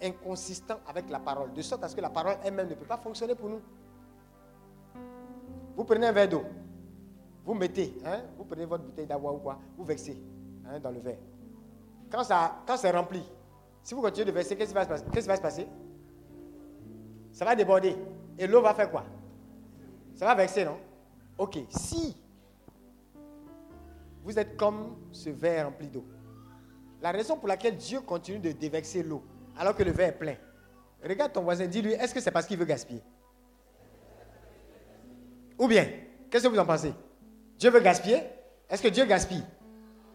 inconsistants 0.02 0.80
avec 0.86 1.08
la 1.10 1.18
parole, 1.18 1.52
de 1.52 1.62
sorte 1.62 1.84
à 1.84 1.88
ce 1.88 1.96
que 1.96 2.00
la 2.00 2.10
parole 2.10 2.36
elle-même 2.44 2.68
ne 2.68 2.74
peut 2.74 2.86
pas 2.86 2.96
fonctionner 2.96 3.34
pour 3.34 3.48
nous. 3.48 3.60
Vous 5.76 5.84
prenez 5.84 6.06
un 6.06 6.12
verre 6.12 6.28
d'eau, 6.28 6.44
vous 7.44 7.54
mettez, 7.54 7.96
hein, 8.04 8.22
vous 8.36 8.44
prenez 8.44 8.64
votre 8.64 8.84
bouteille 8.84 9.06
d'avoir 9.06 9.34
ou 9.34 9.38
quoi, 9.38 9.58
vous 9.76 9.84
versez 9.84 10.16
hein, 10.66 10.78
dans 10.80 10.90
le 10.90 11.00
verre. 11.00 11.18
Quand, 12.10 12.24
ça, 12.24 12.62
quand 12.66 12.76
c'est 12.76 12.90
rempli, 12.90 13.22
si 13.82 13.94
vous 13.94 14.00
continuez 14.00 14.26
de 14.26 14.32
verser, 14.32 14.56
qu'est-ce 14.56 14.70
qui 14.70 14.74
va 14.74 14.84
se 14.84 14.88
passer? 14.88 15.04
Qu'est-ce 15.12 15.24
qui 15.24 15.28
va 15.28 15.36
se 15.36 15.42
passer? 15.42 15.68
Ça 17.32 17.44
va 17.44 17.54
déborder. 17.54 17.94
Et 18.38 18.46
l'eau 18.46 18.62
va 18.62 18.74
faire 18.74 18.90
quoi? 18.90 19.04
Ça 20.14 20.24
va 20.24 20.34
verser, 20.34 20.64
non? 20.64 20.78
Ok, 21.38 21.58
si 21.68 22.16
vous 24.24 24.38
êtes 24.38 24.56
comme 24.56 24.96
ce 25.12 25.30
verre 25.30 25.66
rempli 25.66 25.88
d'eau, 25.88 26.04
la 27.02 27.12
raison 27.12 27.36
pour 27.36 27.46
laquelle 27.46 27.76
Dieu 27.76 28.00
continue 28.00 28.38
de 28.38 28.52
déverser 28.52 29.02
l'eau 29.02 29.22
alors 29.58 29.74
que 29.74 29.82
le 29.82 29.90
verre 29.90 30.08
est 30.08 30.18
plein, 30.18 30.36
regarde 31.02 31.32
ton 31.32 31.42
voisin, 31.42 31.66
dis-lui, 31.66 31.92
est-ce 31.92 32.14
que 32.14 32.20
c'est 32.20 32.30
parce 32.30 32.46
qu'il 32.46 32.58
veut 32.58 32.64
gaspiller? 32.64 33.02
Ou 35.58 35.68
bien, 35.68 35.88
qu'est-ce 36.30 36.44
que 36.44 36.48
vous 36.48 36.58
en 36.58 36.66
pensez? 36.66 36.92
Dieu 37.58 37.70
veut 37.70 37.80
gaspiller? 37.80 38.22
Est-ce 38.68 38.82
que 38.82 38.88
Dieu 38.88 39.04
gaspille? 39.06 39.44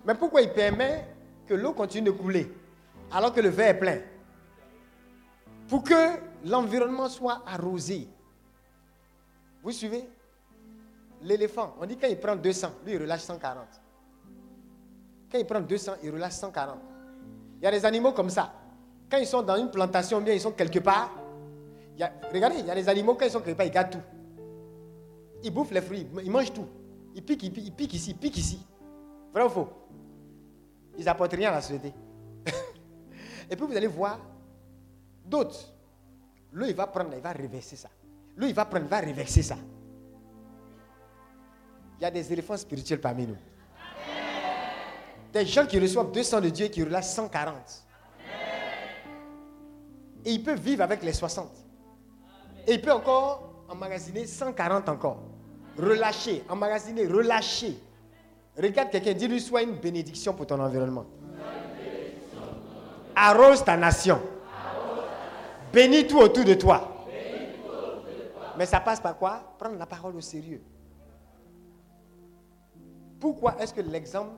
Mais 0.06 0.16
pourquoi 0.16 0.42
il 0.42 0.52
permet 0.52 1.08
que 1.48 1.54
l'eau 1.54 1.74
continue 1.74 2.08
de 2.08 2.12
couler 2.12 2.52
alors 3.12 3.34
que 3.34 3.42
le 3.42 3.50
verre 3.50 3.70
est 3.70 3.80
plein? 3.80 4.00
Pour 5.68 5.84
que 5.84 6.20
l'environnement 6.46 7.10
soit 7.10 7.42
arrosé. 7.46 8.08
Vous 9.64 9.72
suivez? 9.72 10.08
L'éléphant, 11.22 11.76
on 11.80 11.86
dit 11.86 11.98
quand 11.98 12.08
il 12.08 12.20
prend 12.20 12.36
200, 12.36 12.72
lui 12.86 12.94
il 12.94 13.02
relâche 13.02 13.22
140. 13.22 13.64
Quand 15.32 15.38
il 15.38 15.46
prend 15.46 15.62
200, 15.62 15.94
il 16.04 16.12
relâche 16.12 16.34
140. 16.34 16.78
Il 17.60 17.64
y 17.64 17.68
a 17.68 17.72
des 17.72 17.86
animaux 17.86 18.12
comme 18.12 18.30
ça. 18.30 18.54
Quand 19.12 19.18
ils 19.18 19.28
sont 19.28 19.42
dans 19.42 19.58
une 19.58 19.70
plantation, 19.70 20.22
bien 20.22 20.34
ils 20.34 20.40
sont 20.40 20.54
quelque 20.54 20.80
part. 20.80 21.12
regardez, 22.32 22.60
il 22.60 22.66
y 22.66 22.72
a 22.72 22.76
des 22.76 22.88
animaux, 22.88 23.16
quand 23.16 23.26
ils 23.26 23.32
sont 23.32 23.42
quelque 23.42 23.58
part, 23.58 23.66
ils 23.66 23.72
gardent 23.72 23.92
tout. 23.92 24.02
Ils 25.44 25.52
bouffent 25.52 25.72
les 25.72 25.82
fruits, 25.82 26.08
ils 26.24 26.32
mangent 26.32 26.54
tout. 26.54 26.68
Ils 27.14 27.22
piquent, 27.22 27.44
ils 27.44 27.52
piquent, 27.52 27.68
ils 27.68 27.74
piquent 27.74 27.94
ici, 27.94 28.12
ils 28.12 28.18
piquent 28.18 28.38
ici. 28.38 28.66
Vrai 29.34 29.44
ou 29.44 29.50
faux? 29.50 29.68
Ils 30.98 31.04
n'apportent 31.04 31.34
rien 31.34 31.50
à 31.50 31.56
la 31.56 31.62
société. 31.62 31.94
Et 33.50 33.56
puis 33.58 33.66
vous 33.66 33.76
allez 33.76 33.88
voir 33.88 34.18
d'autres. 35.26 35.60
L'eau, 36.54 36.68
il 36.68 36.76
va 36.76 36.88
prendre, 36.88 37.12
il 37.14 37.22
va 37.22 37.34
reverser 37.34 37.76
ça. 37.76 37.90
L'eau, 38.38 38.48
il 38.48 38.54
va 38.54 38.64
prendre, 38.64 38.86
il 38.86 38.90
va 38.90 39.02
reverser 39.02 39.42
ça. 39.42 39.58
Il 42.00 42.04
y 42.04 42.06
a 42.06 42.12
des 42.12 42.32
éléphants 42.32 42.56
spirituels 42.56 43.02
parmi 43.02 43.28
nous. 43.28 43.38
Des 45.34 45.46
gens 45.46 45.66
qui 45.66 45.80
reçoivent 45.80 46.12
200 46.14 46.40
de 46.40 46.50
Dieu 46.50 46.66
et 46.68 46.72
qui 46.72 46.84
relâchent 46.84 47.06
140. 47.08 47.91
Et 50.26 50.34
ils 50.34 50.44
peuvent 50.44 50.60
vivre 50.60 50.84
avec 50.84 51.04
les 51.04 51.14
60. 51.14 51.50
Et 52.68 52.74
ils 52.74 52.82
peuvent 52.82 52.98
encore 52.98 53.66
emmagasiner 53.70 54.26
140 54.26 54.90
encore. 54.90 55.20
Relâcher, 55.78 56.44
emmagasiner, 56.50 57.08
relâcher. 57.08 57.78
Regarde 58.58 58.90
quelqu'un, 58.92 59.14
dis-lui, 59.14 59.40
sois 59.40 59.64
une 59.64 59.76
bénédiction 59.76 60.34
pour 60.34 60.46
ton 60.46 60.60
environnement. 60.60 61.06
Arrose 63.16 63.64
ta 63.64 63.78
nation. 63.78 64.22
Bénis 65.72 66.06
tout 66.08 66.20
autour 66.20 66.44
de 66.44 66.54
toi. 66.54 67.06
Mais 68.58 68.66
ça 68.66 68.80
passe 68.82 69.00
par 69.00 69.18
quoi? 69.18 69.56
Prendre 69.58 69.78
la 69.78 69.86
parole 69.86 70.16
au 70.16 70.22
sérieux. 70.22 70.62
Pourquoi 73.20 73.56
est-ce 73.60 73.74
que 73.74 73.82
l'exemple 73.82 74.34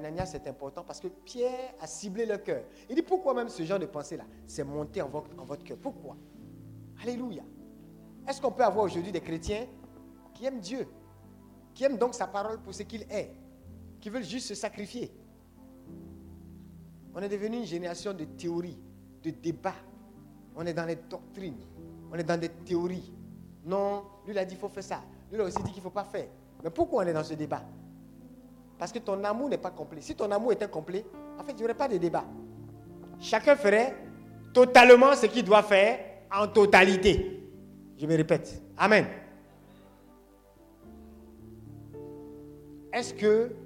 d'Ananias 0.00 0.32
est 0.34 0.46
important 0.48 0.82
Parce 0.84 1.00
que 1.00 1.08
Pierre 1.08 1.74
a 1.80 1.86
ciblé 1.86 2.26
le 2.26 2.38
cœur. 2.38 2.64
Il 2.88 2.96
dit 2.96 3.02
pourquoi 3.02 3.34
même 3.34 3.48
ce 3.48 3.62
genre 3.64 3.78
de 3.78 3.86
pensée-là 3.86 4.24
C'est 4.46 4.64
monté 4.64 5.02
en 5.02 5.08
votre, 5.08 5.30
en 5.38 5.44
votre 5.44 5.64
cœur? 5.64 5.78
Pourquoi? 5.80 6.16
Alléluia. 7.02 7.42
Est-ce 8.28 8.40
qu'on 8.40 8.52
peut 8.52 8.64
avoir 8.64 8.84
aujourd'hui 8.84 9.12
des 9.12 9.20
chrétiens 9.20 9.66
qui 10.32 10.46
aiment 10.46 10.60
Dieu, 10.60 10.86
qui 11.74 11.84
aiment 11.84 11.98
donc 11.98 12.14
sa 12.14 12.26
parole 12.26 12.60
pour 12.60 12.74
ce 12.74 12.82
qu'il 12.82 13.02
est, 13.02 13.30
qui 14.00 14.08
veulent 14.10 14.24
juste 14.24 14.48
se 14.48 14.54
sacrifier? 14.54 15.12
On 17.14 17.20
est 17.20 17.28
devenu 17.28 17.58
une 17.58 17.66
génération 17.66 18.12
de 18.12 18.24
théories, 18.24 18.78
de 19.22 19.30
débats. 19.30 19.74
On 20.56 20.64
est 20.66 20.74
dans 20.74 20.86
les 20.86 20.96
doctrines, 20.96 21.58
on 22.10 22.14
est 22.14 22.24
dans 22.24 22.40
des 22.40 22.48
théories. 22.48 23.12
Non, 23.64 24.04
lui 24.24 24.32
il 24.32 24.38
a 24.38 24.44
dit 24.44 24.54
qu'il 24.54 24.60
faut 24.60 24.68
faire 24.68 24.84
ça. 24.84 25.02
Lui 25.30 25.36
il 25.36 25.40
a 25.40 25.44
aussi 25.44 25.62
dit 25.62 25.70
qu'il 25.70 25.78
ne 25.78 25.82
faut 25.82 25.90
pas 25.90 26.04
faire. 26.04 26.28
Mais 26.62 26.70
pourquoi 26.70 27.04
on 27.04 27.06
est 27.06 27.12
dans 27.12 27.24
ce 27.24 27.34
débat? 27.34 27.62
Parce 28.84 28.92
que 28.92 28.98
ton 28.98 29.24
amour 29.24 29.48
n'est 29.48 29.56
pas 29.56 29.70
complet. 29.70 30.02
Si 30.02 30.14
ton 30.14 30.30
amour 30.30 30.52
était 30.52 30.68
complet, 30.68 31.06
en 31.38 31.42
fait, 31.42 31.52
il 31.52 31.56
n'y 31.56 31.64
aurait 31.64 31.72
pas 31.72 31.88
de 31.88 31.96
débat. 31.96 32.22
Chacun 33.18 33.56
ferait 33.56 33.96
totalement 34.52 35.14
ce 35.14 35.24
qu'il 35.24 35.42
doit 35.42 35.62
faire 35.62 36.00
en 36.30 36.46
totalité. 36.48 37.48
Je 37.96 38.06
me 38.06 38.14
répète. 38.14 38.62
Amen. 38.76 39.06
Est-ce 42.92 43.14
que 43.14 43.56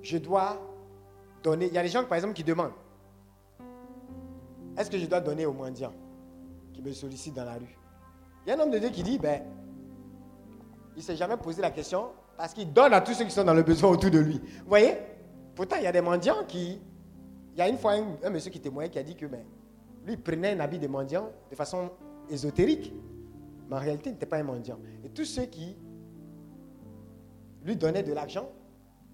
je 0.00 0.16
dois 0.16 0.58
donner 1.42 1.66
Il 1.66 1.74
y 1.74 1.78
a 1.78 1.82
des 1.82 1.88
gens, 1.88 2.04
par 2.04 2.16
exemple, 2.16 2.32
qui 2.32 2.42
demandent 2.42 2.72
Est-ce 4.78 4.90
que 4.90 4.96
je 4.96 5.04
dois 5.04 5.20
donner 5.20 5.44
aux 5.44 5.52
mendiants 5.52 5.92
qui 6.72 6.80
me 6.80 6.90
sollicitent 6.94 7.34
dans 7.34 7.44
la 7.44 7.56
rue? 7.56 7.76
Il 8.46 8.48
y 8.48 8.52
a 8.52 8.56
un 8.56 8.60
homme 8.60 8.70
de 8.70 8.78
Dieu 8.78 8.88
qui 8.88 9.02
dit 9.02 9.18
Ben, 9.18 9.42
il 10.96 11.00
ne 11.00 11.02
s'est 11.02 11.16
jamais 11.16 11.36
posé 11.36 11.60
la 11.60 11.70
question 11.70 12.12
parce 12.40 12.54
qu'il 12.54 12.72
donne 12.72 12.94
à 12.94 13.02
tous 13.02 13.12
ceux 13.12 13.26
qui 13.26 13.30
sont 13.30 13.44
dans 13.44 13.52
le 13.52 13.62
besoin 13.62 13.90
autour 13.90 14.10
de 14.10 14.18
lui. 14.18 14.38
Vous 14.38 14.68
voyez? 14.68 14.96
Pourtant, 15.54 15.76
il 15.76 15.82
y 15.82 15.86
a 15.86 15.92
des 15.92 16.00
mendiants 16.00 16.42
qui. 16.48 16.80
Il 17.52 17.58
y 17.58 17.60
a 17.60 17.68
une 17.68 17.76
fois 17.76 17.92
un, 17.92 18.30
monsieur 18.30 18.50
qui 18.50 18.60
témoignait 18.60 18.88
qui 18.88 18.98
a 18.98 19.02
dit 19.02 19.14
que 19.14 19.26
ben, 19.26 19.44
lui 20.06 20.16
prenait 20.16 20.52
un 20.52 20.60
habit 20.60 20.78
de 20.78 20.86
mendiant 20.86 21.30
de 21.50 21.54
façon 21.54 21.90
ésotérique, 22.30 22.94
mais 23.68 23.76
en 23.76 23.78
réalité, 23.78 24.08
il 24.08 24.12
n'était 24.14 24.24
pas 24.24 24.38
un 24.38 24.42
mendiant. 24.42 24.78
Et 25.04 25.10
tous 25.10 25.26
ceux 25.26 25.44
qui 25.44 25.76
lui 27.62 27.76
donnaient 27.76 28.02
de 28.02 28.14
l'argent, 28.14 28.48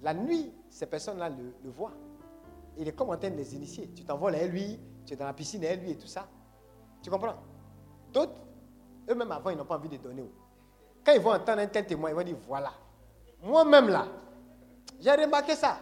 la 0.04 0.14
nuit, 0.14 0.52
ces 0.70 0.86
personnes-là 0.86 1.28
le, 1.28 1.52
le 1.64 1.70
voient. 1.70 1.94
Il 2.78 2.86
est 2.86 2.92
comme 2.92 3.10
en 3.10 3.16
train 3.16 3.30
de 3.30 3.36
les 3.36 3.56
initier. 3.56 3.90
Tu 3.92 4.04
t'envoles 4.04 4.36
à 4.36 4.46
lui, 4.46 4.78
tu 5.04 5.14
es 5.14 5.16
dans 5.16 5.26
la 5.26 5.32
piscine 5.32 5.64
à 5.64 5.74
lui 5.74 5.90
et 5.90 5.96
tout 5.96 6.06
ça. 6.06 6.28
Tu 7.02 7.10
comprends? 7.10 7.34
D'autres, 8.12 8.40
eux-mêmes 9.10 9.32
avant, 9.32 9.50
ils 9.50 9.56
n'ont 9.56 9.64
pas 9.64 9.78
envie 9.78 9.88
de 9.88 9.96
donner. 9.96 10.30
Quand 11.04 11.12
ils 11.12 11.20
vont 11.20 11.32
entendre 11.32 11.62
un 11.62 11.66
tel 11.66 11.86
témoin, 11.86 12.10
ils 12.10 12.14
vont 12.14 12.22
dire 12.22 12.36
voilà. 12.46 12.70
Moi-même 13.42 13.88
là, 13.88 14.06
j'ai 15.00 15.10
remarqué 15.10 15.54
ça. 15.54 15.78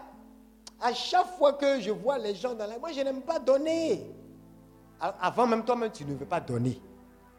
À 0.81 0.93
chaque 0.93 1.26
fois 1.39 1.52
que 1.55 1.81
je 1.81 1.90
vois 1.90 2.18
les 2.18 2.35
gens 2.35 2.55
dans 2.55 2.66
la. 2.66 2.78
Moi, 2.78 2.93
je 2.93 3.01
n'aime 3.01 3.22
pas 3.22 3.39
donner. 3.39 4.06
Avant 5.01 5.47
même 5.47 5.64
toi-même, 5.64 5.90
tu 5.90 6.05
ne 6.05 6.14
veux 6.14 6.26
pas 6.26 6.40
donner. 6.40 6.81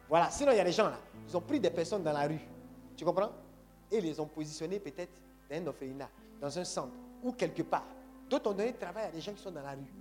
Voilà. 0.10 0.30
Sinon, 0.30 0.52
il 0.52 0.58
y 0.58 0.60
a 0.60 0.64
des 0.64 0.72
gens 0.72 0.90
là. 0.90 1.00
Ils 1.28 1.36
ont 1.36 1.42
pris 1.42 1.60
des 1.60 1.70
personnes 1.70 2.04
dans 2.04 2.14
la 2.14 2.28
rue. 2.28 2.40
Tu 2.96 3.04
comprends? 3.04 3.32
Et 3.92 3.98
ils 3.98 4.04
les 4.04 4.20
ont 4.20 4.26
positionnées 4.26 4.80
peut-être 4.80 5.22
dans 5.50 5.58
un 5.58 5.68
orphelinat, 5.68 6.10
dans 6.42 6.58
un 6.58 6.64
centre 6.64 6.94
ou 7.24 7.32
quelque 7.34 7.64
part. 7.64 7.86
D'autres 8.30 8.50
ont 8.52 8.54
donné 8.54 8.74
travail 8.74 9.06
à 9.06 9.12
des 9.12 9.22
gens 9.22 9.34
qui 9.34 9.42
sont 9.42 9.52
dans 9.52 9.62
la 9.62 9.72
rue. 9.72 9.94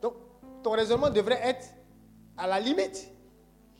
Donc, 0.00 0.14
ton 0.62 0.70
raisonnement 0.70 1.10
devrait 1.10 1.40
être 1.42 1.66
à 2.36 2.46
la 2.46 2.60
limite. 2.60 3.08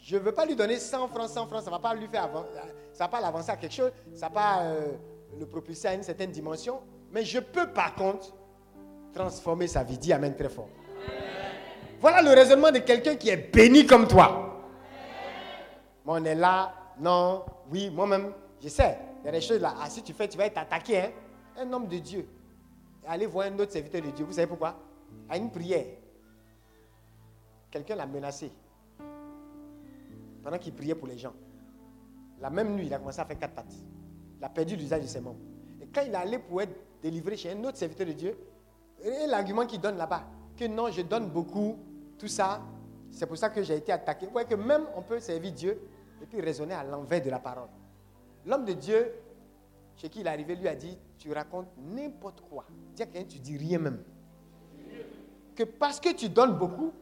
Je 0.05 0.17
ne 0.17 0.21
veux 0.23 0.33
pas 0.33 0.45
lui 0.45 0.57
donner 0.57 0.79
100 0.79 1.07
francs, 1.09 1.29
100 1.31 1.47
francs, 1.47 1.61
ça 1.63 1.71
ne 1.71 1.77
va 1.77 1.79
pas 1.79 1.95
lui 1.95 2.09
faire 2.09 2.25
avan- 2.27 2.45
ça 2.93 3.05
va 3.05 3.09
pas 3.09 3.21
l'avancer 3.21 3.51
à 3.51 3.57
quelque 3.57 3.73
chose, 3.73 3.93
ça 4.13 4.29
ne 4.29 4.35
va 4.35 4.41
pas 4.41 4.63
euh, 4.63 4.93
le 5.39 5.47
propulser 5.47 5.87
à 5.89 5.95
une 5.95 6.03
certaine 6.03 6.33
dimension. 6.33 6.81
Mais 7.13 7.25
je 7.25 7.39
peux 7.39 7.69
par 7.73 7.95
contre 7.95 8.35
transformer 9.15 9.69
sa 9.69 9.85
vie. 9.85 9.97
Dis 9.99 10.13
Amen 10.13 10.35
très 10.35 10.49
fort. 10.49 10.69
Voilà 12.01 12.21
le 12.21 12.31
raisonnement 12.31 12.73
de 12.73 12.79
quelqu'un 12.81 13.15
qui 13.15 13.29
est 13.29 13.37
béni 13.55 13.87
comme 13.87 14.09
toi. 14.09 14.61
Mais 16.05 16.13
on 16.13 16.25
est 16.25 16.35
là, 16.35 16.75
non, 16.99 17.45
oui, 17.71 17.89
moi-même, 17.91 18.33
je 18.61 18.69
sais. 18.69 18.99
Il 19.23 19.27
y 19.27 19.29
a 19.29 19.33
des 19.33 19.41
choses 19.41 19.61
là. 19.61 19.75
Ah, 19.81 19.89
si 19.89 20.03
tu 20.03 20.13
fais, 20.13 20.27
tu 20.27 20.37
vas 20.37 20.47
être 20.47 20.59
attaqué. 20.59 21.01
hein. 21.01 21.11
Un 21.59 21.73
homme 21.73 21.87
de 21.87 21.99
Dieu. 21.99 22.27
Allez 23.07 23.27
voir 23.27 23.47
un 23.47 23.57
autre 23.61 23.71
serviteur 23.71 24.03
de 24.03 24.11
Dieu. 24.11 24.25
Vous 24.25 24.33
savez 24.33 24.49
pourquoi? 24.49 24.75
À 25.29 25.37
une 25.37 25.51
prière. 25.51 25.85
quelqu'un 27.71 27.95
l'a 27.95 28.07
menacé 28.07 28.51
pendant 30.43 30.59
qu'il 30.59 30.75
priait 30.75 30.95
pour 30.95 31.09
les 31.09 31.19
gens. 31.19 31.33
La 32.41 32.51
même 32.51 32.75
nuit, 32.75 32.87
il 32.87 32.95
a 32.95 32.99
commencé 32.99 33.21
à 33.21 33.25
faire 33.25 33.39
quatre 33.39 33.55
pattes. 33.55 33.75
Il 34.39 34.45
a 34.45 34.49
perdu 34.49 34.77
l'usage 34.77 35.03
de 35.03 35.07
ses 35.07 35.21
membres. 35.21 35.41
Et 35.81 35.87
quand 35.87 36.03
il 36.03 36.13
est 36.13 36.17
allé 36.17 36.39
pour 36.39 36.61
être 36.61 36.75
délivré 37.01 37.37
chez 37.37 37.53
un 37.53 37.65
autre 37.65 37.79
serviteur 37.79 38.07
de 38.07 38.13
Dieu, 38.13 38.37
et 39.05 39.27
l'argument 39.27 39.67
qu'il 39.67 39.81
donne 39.81 39.97
là-bas, 39.97 40.25
que 40.57 40.65
non, 40.65 40.91
je 40.91 41.03
donne 41.03 41.29
beaucoup, 41.29 41.79
tout 42.19 42.29
ça, 42.29 42.61
c'est 43.11 43.27
pour 43.27 43.37
ça 43.37 43.51
que 43.51 43.63
j'ai 43.63 43.77
été 43.77 43.93
attaqué. 43.93 44.27
Vous 44.27 44.33
voyez 44.33 44.49
que 44.49 44.55
même 44.55 44.87
on 44.97 45.03
peut 45.03 45.21
servir 45.21 45.53
Dieu 45.53 45.81
et 46.21 46.27
puis 46.27 46.41
raisonner 46.41 46.75
à 46.75 46.85
l'envers 46.85 47.23
de 47.23 47.31
la 47.31 47.39
parole. 47.39 47.69
L'homme 48.47 48.65
de 48.65 48.73
Dieu, 48.73 49.13
chez 49.97 50.09
qui 50.09 50.21
il 50.21 50.27
est 50.27 50.31
arrivé, 50.31 50.57
lui 50.57 50.69
a 50.69 50.75
dit, 50.75 50.97
tu 51.19 51.33
racontes 51.33 51.69
n'importe 51.79 52.41
quoi. 52.43 52.65
Dis 52.95 53.03
à 53.03 53.07
quelqu'un, 53.07 53.29
tu 53.29 53.39
dis 53.39 53.57
rien 53.57 53.79
même. 53.79 54.03
Que 55.55 55.65
parce 55.65 56.01
que 56.01 56.13
tu 56.15 56.29
donnes 56.29 56.57
beaucoup, 56.57 56.93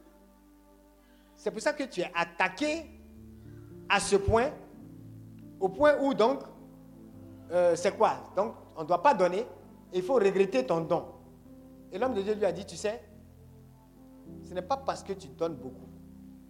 c'est 1.36 1.50
pour 1.50 1.62
ça 1.62 1.72
que 1.72 1.84
tu 1.84 2.00
es 2.00 2.10
attaqué 2.14 2.86
à 3.90 3.98
ce 4.00 4.16
point, 4.16 4.50
au 5.58 5.68
point 5.68 5.94
où 6.00 6.14
donc, 6.14 6.40
euh, 7.50 7.74
c'est 7.74 7.96
quoi? 7.96 8.32
Donc, 8.36 8.54
on 8.76 8.82
ne 8.82 8.86
doit 8.86 9.02
pas 9.02 9.12
donner, 9.12 9.44
il 9.92 10.02
faut 10.02 10.14
regretter 10.14 10.64
ton 10.64 10.80
don. 10.82 11.04
Et 11.92 11.98
l'homme 11.98 12.14
de 12.14 12.22
Dieu 12.22 12.34
lui 12.34 12.44
a 12.44 12.52
dit, 12.52 12.64
tu 12.64 12.76
sais, 12.76 13.02
ce 14.42 14.54
n'est 14.54 14.62
pas 14.62 14.76
parce 14.76 15.02
que 15.02 15.12
tu 15.12 15.28
donnes 15.28 15.56
beaucoup 15.56 15.88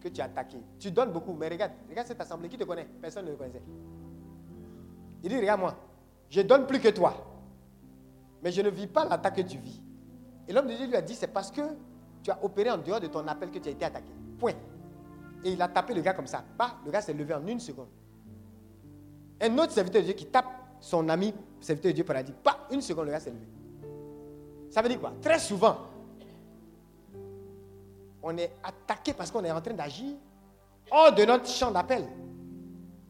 que 0.01 0.09
tu 0.09 0.21
es 0.21 0.25
attaqué. 0.25 0.59
Tu 0.79 0.91
donnes 0.91 1.13
beaucoup, 1.13 1.33
mais 1.33 1.49
regarde, 1.49 1.73
regarde 1.89 2.07
cette 2.07 2.21
assemblée, 2.21 2.49
qui 2.49 2.59
te 2.59 2.65
connaît? 2.65 2.89
Personne 3.01 3.25
ne 3.25 3.31
le 3.31 3.37
connaissait. 3.37 3.63
Il 5.23 5.29
dit, 5.29 5.39
regarde-moi, 5.39 5.75
je 6.29 6.43
donne 6.43 6.67
plus 6.67 6.81
que 6.81 6.89
toi, 6.89 7.15
mais 8.43 8.53
je 8.53 8.61
ne 8.63 8.71
vis 8.71 8.87
pas 8.87 9.07
l'attaque 9.07 9.37
que 9.37 9.43
tu 9.43 9.59
vis. 9.59 9.83
Et 10.47 10.53
l'homme 10.53 10.67
de 10.67 10.75
Dieu 10.75 10.87
lui 10.87 10.97
a 10.97 11.03
dit, 11.03 11.15
c'est 11.15 11.27
parce 11.27 11.51
que 11.51 11.63
tu 12.23 12.31
as 12.31 12.43
opéré 12.45 12.71
en 12.71 12.79
dehors 12.79 13.01
de 13.01 13.07
ton 13.07 13.27
appel 13.27 13.51
que 13.51 13.59
tu 13.59 13.69
as 13.69 13.73
été 13.73 13.85
attaqué. 13.85 14.13
Point. 14.39 14.55
Et 15.45 15.53
il 15.53 15.63
a 15.63 15.69
tapé 15.69 15.95
le 15.95 16.03
gars 16.03 16.13
comme 16.13 16.27
ça. 16.27 16.45
Bah, 16.59 16.77
le 16.85 16.91
gars 16.91 17.01
s'est 17.01 17.15
levé 17.15 17.35
en 17.35 17.47
une 17.47 17.61
seconde. 17.61 17.89
Un 19.41 19.57
autre 19.59 19.73
serviteur 19.73 20.03
de 20.03 20.07
Dieu 20.07 20.15
qui 20.15 20.27
tape 20.27 20.47
son 20.81 21.09
ami 21.09 21.35
serviteur 21.61 21.91
de 21.91 21.95
Dieu 21.97 22.05
paradis. 22.05 22.33
Pas 22.33 22.67
une 22.71 22.83
seconde, 22.83 23.07
le 23.07 23.13
gars 23.13 23.21
s'est 23.21 23.31
levé. 23.31 23.47
Ça 24.71 24.83
veut 24.83 24.89
dire 24.89 25.01
quoi? 25.01 25.13
Très 25.21 25.39
souvent, 25.39 25.79
on 28.23 28.37
est 28.37 28.53
attaqué 28.63 29.13
parce 29.13 29.31
qu'on 29.31 29.45
est 29.45 29.51
en 29.51 29.61
train 29.61 29.75
d'agir 29.75 30.17
hors 30.91 31.13
de 31.15 31.25
notre 31.25 31.47
champ 31.47 31.71
d'appel. 31.71 32.05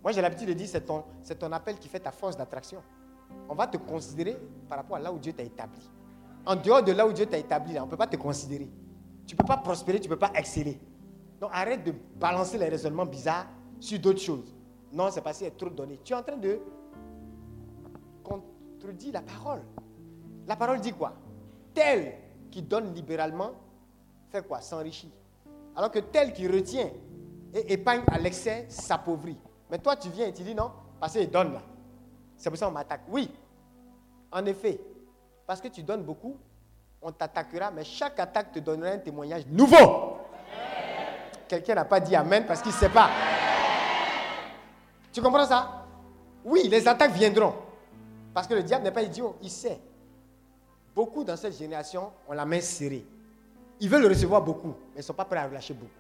Moi, 0.03 0.13
j'ai 0.13 0.23
l'habitude 0.23 0.49
de 0.49 0.55
dire 0.55 0.69
c'est 0.69 0.81
ton, 0.81 1.05
c'est 1.23 1.39
ton 1.39 1.53
appel 1.53 1.79
qui 1.79 1.89
fait 1.89 2.01
ta 2.01 2.11
force 2.11 2.37
d'attraction. 2.37 2.83
On 3.49 3.55
va 3.55 3.67
te 3.67 3.77
considérer 3.77 4.39
par 4.69 4.79
rapport 4.79 4.97
à 4.97 5.01
là 5.01 5.13
où 5.13 5.19
Dieu 5.19 5.33
t'a 5.33 5.43
établi. 5.43 5.81
En 6.47 6.57
dehors 6.57 6.83
de 6.83 6.93
là 6.93 7.07
où 7.07 7.13
Dieu 7.13 7.27
t'a 7.27 7.37
établi, 7.39 7.79
on 7.79 7.85
ne 7.85 7.91
peut 7.91 7.97
pas 7.97 8.07
te 8.07 8.17
considérer. 8.17 8.71
Tu 9.27 9.35
ne 9.35 9.39
peux 9.39 9.47
pas 9.47 9.59
prospérer, 9.59 10.01
tu 10.01 10.09
ne 10.09 10.15
peux 10.15 10.19
pas 10.19 10.33
exceller. 10.35 10.81
Donc 11.41 11.51
arrête 11.53 11.83
de 11.83 11.93
balancer 12.17 12.59
les 12.59 12.69
raisonnements 12.69 13.07
bizarres 13.07 13.47
sur 13.81 13.99
d'autres 13.99 14.21
choses. 14.21 14.55
Non, 14.93 15.11
c'est 15.11 15.23
parce 15.23 15.39
qu'il 15.39 15.47
y 15.47 15.51
a 15.51 15.53
trop 15.53 15.71
donné. 15.71 15.99
Tu 16.05 16.13
es 16.13 16.17
en 16.17 16.23
train 16.23 16.37
de 16.37 16.61
contredire 18.23 19.15
la 19.15 19.23
parole. 19.23 19.63
La 20.47 20.57
parole 20.57 20.81
dit 20.81 20.93
quoi? 20.93 21.15
Tel 21.73 22.15
qui 22.51 22.61
donne 22.61 22.93
libéralement 22.93 23.53
fait 24.29 24.47
quoi? 24.47 24.61
S'enrichit. 24.61 25.11
Alors 25.75 25.91
que 25.91 26.01
tel 26.01 26.33
qui 26.33 26.47
retient 26.47 26.91
et 27.55 27.73
épargne 27.73 28.03
à 28.09 28.19
l'excès 28.19 28.67
s'appauvrit. 28.69 29.39
Mais 29.71 29.79
toi, 29.79 29.97
tu 29.97 30.09
viens 30.11 30.27
et 30.27 30.33
tu 30.33 30.43
dis 30.43 30.55
non, 30.55 30.71
parce 30.99 31.13
qu'il 31.13 31.31
donne 31.31 31.55
là. 31.55 31.63
C'est 32.37 32.51
pour 32.51 32.59
ça 32.59 32.67
qu'on 32.67 32.73
m'attaque. 32.73 33.03
Oui, 33.09 33.31
en 34.33 34.45
effet, 34.47 34.81
parce 35.47 35.61
que 35.61 35.69
tu 35.69 35.83
donnes 35.83 36.03
beaucoup, 36.03 36.37
on 37.01 37.13
t'attaquera, 37.13 37.71
mais 37.71 37.85
chaque 37.85 38.19
attaque 38.19 38.53
te 38.53 38.59
donnera 38.59 38.91
un 38.91 38.99
témoignage 38.99 39.47
nouveau. 39.47 40.17
Quelqu'un 41.51 41.75
n'a 41.75 41.85
pas 41.85 41.99
dit 41.99 42.15
Amen 42.15 42.45
parce 42.47 42.63
qu'il 42.63 42.71
ne 42.71 42.77
sait 42.77 42.89
pas. 42.89 43.11
Tu 45.13 45.21
comprends 45.21 45.47
ça? 45.47 45.85
Oui, 46.45 46.69
les 46.69 46.87
attaques 46.87 47.11
viendront. 47.11 47.55
Parce 48.33 48.47
que 48.47 48.55
le 48.55 48.63
diable 48.63 48.85
n'est 48.85 48.93
pas 48.93 49.03
idiot, 49.03 49.35
il 49.43 49.51
sait. 49.51 49.81
Beaucoup 50.95 51.25
dans 51.25 51.37
cette 51.37 51.59
génération 51.59 52.13
ont 52.29 52.35
la 52.35 52.47
main 52.47 52.61
serrée. 52.61 53.05
Ils 53.81 53.89
veulent 53.89 54.07
recevoir 54.07 54.43
beaucoup, 54.43 54.69
mais 54.69 54.97
ils 54.97 54.99
ne 54.99 55.03
sont 55.03 55.13
pas 55.13 55.25
prêts 55.25 55.41
à 55.41 55.49
relâcher 55.49 55.75
beaucoup. 55.75 55.91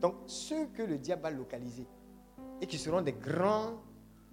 Donc, 0.00 0.14
ceux 0.26 0.66
que 0.76 0.82
le 0.82 0.98
diable 0.98 1.22
va 1.22 1.30
localiser 1.30 1.86
et 2.60 2.66
qui 2.66 2.76
seront 2.76 3.00
des 3.00 3.12
grands 3.12 3.74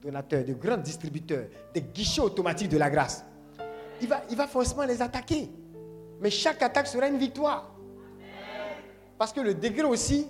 donateurs, 0.02 0.44
de 0.44 0.54
grands 0.54 0.78
distributeurs, 0.78 1.46
des 1.72 1.82
guichets 1.84 2.22
automatiques 2.22 2.70
de 2.70 2.80
la 2.80 2.90
grâce, 2.90 3.24
il 4.02 4.08
va, 4.08 4.24
il 4.28 4.36
va 4.36 4.48
forcément 4.48 4.86
les 4.86 5.04
attaquer. 5.04 5.52
Mais 6.20 6.32
chaque 6.32 6.64
attaque 6.64 6.88
sera 6.88 7.08
une 7.08 7.20
victoire. 7.20 7.70
Parce 9.22 9.34
que 9.34 9.41
le 9.41 9.53
degré 9.53 9.84
aussi 9.84 10.27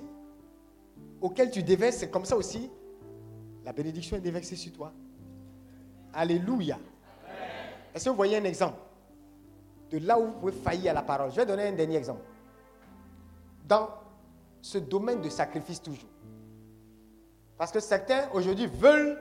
auquel 1.22 1.49
tu 1.49 1.63
déverses, 1.63 1.95
c'est 1.95 2.11
comme 2.11 2.26
ça 2.26 2.35
aussi. 2.35 2.69
La 3.63 3.72
bénédiction 3.72 4.18
est 4.18 4.19
déversée 4.19 4.57
sur 4.57 4.73
toi. 4.73 4.91
Alléluia. 6.13 6.77
Est-ce 7.95 8.03
que 8.03 8.09
vous 8.09 8.18
voyez 8.18 8.35
un 8.35 8.43
exemple 8.43 8.77
de 9.91 9.99
là 9.99 10.19
où 10.19 10.26
vous 10.26 10.34
pouvez 10.34 10.51
faillir 10.51 10.91
à 10.91 10.95
la 10.95 11.03
parole? 11.03 11.31
Je 11.31 11.38
vais 11.38 11.45
donner 11.45 11.68
un 11.68 11.72
dernier 11.72 11.95
exemple. 11.95 12.19
Dans 13.65 13.91
ce 14.61 14.77
domaine 14.77 15.22
de 15.22 15.30
sacrifice 15.30 15.81
toujours. 15.81 16.09
Parce 17.57 17.72
que 17.72 17.80
certains 17.80 18.27
aujourd'hui 18.34 18.68
veulent, 18.68 19.18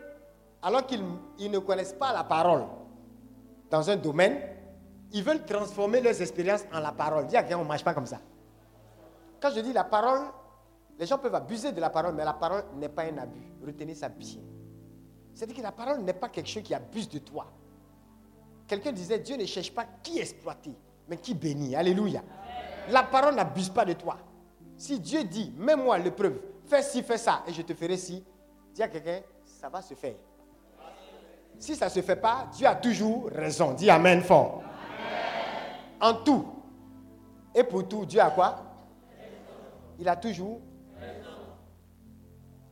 alors 0.63 0.85
qu'ils 0.85 1.01
ne 1.49 1.59
connaissent 1.61 1.93
pas 1.93 2.13
la 2.13 2.25
parole 2.25 2.65
dans 3.71 3.89
un 3.89 3.97
domaine, 3.97 4.37
ils 5.13 5.23
veulent 5.23 5.45
transformer 5.45 6.01
leurs 6.01 6.21
expériences 6.21 6.65
en 6.73 6.81
la 6.81 6.91
parole. 6.91 7.29
Dis 7.29 7.37
à 7.37 7.43
quelqu'un, 7.45 7.59
on 7.59 7.63
ne 7.63 7.69
marche 7.69 7.85
pas 7.85 7.95
comme 7.95 8.07
ça. 8.07 8.21
Quand 9.41 9.51
je 9.51 9.61
dis 9.61 9.73
la 9.73 9.85
parole, 9.85 10.27
les 10.99 11.07
gens 11.07 11.19
peuvent 11.19 11.35
abuser 11.35 11.73
de 11.73 11.81
la 11.81 11.91
parole, 11.91 12.15
mais 12.15 12.25
la 12.25 12.35
parole 12.35 12.65
n'est 12.77 12.89
pas 12.89 13.05
un 13.05 13.17
abus. 13.19 13.53
Retenez 13.65 13.95
ça 13.95 14.09
bien. 14.09 14.41
C'est-à-dire 15.35 15.57
que 15.57 15.63
la 15.63 15.73
parole 15.73 16.01
n'est 16.03 16.13
pas 16.13 16.29
quelque 16.29 16.49
chose 16.49 16.63
qui 16.63 16.75
abuse 16.75 17.09
de 17.09 17.19
toi. 17.19 17.47
Quelqu'un 18.67 18.93
disait, 18.93 19.19
Dieu 19.19 19.37
ne 19.37 19.47
cherche 19.47 19.73
pas 19.73 19.87
qui 20.03 20.19
exploiter, 20.19 20.77
mais 21.09 21.17
qui 21.17 21.35
bénit. 21.35 21.75
Alléluia. 21.75 22.23
La 22.91 23.03
parole 23.03 23.35
n'abuse 23.35 23.71
pas 23.71 23.85
de 23.85 23.95
toi. 23.95 24.19
Si 24.77 25.01
Dieu 25.01 25.25
dit, 25.25 25.53
mets-moi 25.57 25.99
l'épreuve, 25.99 26.41
fais 26.65 26.83
ci, 26.83 27.03
fais 27.03 27.19
ça, 27.19 27.43
et 27.47 27.53
je 27.53 27.63
te 27.63 27.75
ferai 27.75 27.97
ci, 27.97 28.25
dis 28.75 28.83
à 28.83 28.89
quelqu'un, 28.89 29.21
ça 29.45 29.69
va 29.69 29.83
se 29.83 29.95
faire. 29.95 30.15
Si 31.59 31.77
ça 31.77 31.87
ne 31.87 31.91
se 31.91 32.01
fait 32.01 32.17
pas, 32.17 32.49
Dieu 32.53 32.67
a 32.67 32.75
toujours 32.75 33.29
raison. 33.31 33.73
Dis 33.73 33.91
Amen 33.91 34.23
fort. 34.23 34.63
En 36.01 36.15
tout. 36.15 36.47
Et 37.55 37.65
pour 37.65 37.87
tout, 37.87 38.07
Dieu 38.07 38.21
a 38.21 38.31
quoi? 38.31 38.70
Il 40.01 40.09
a 40.09 40.17
toujours. 40.17 40.61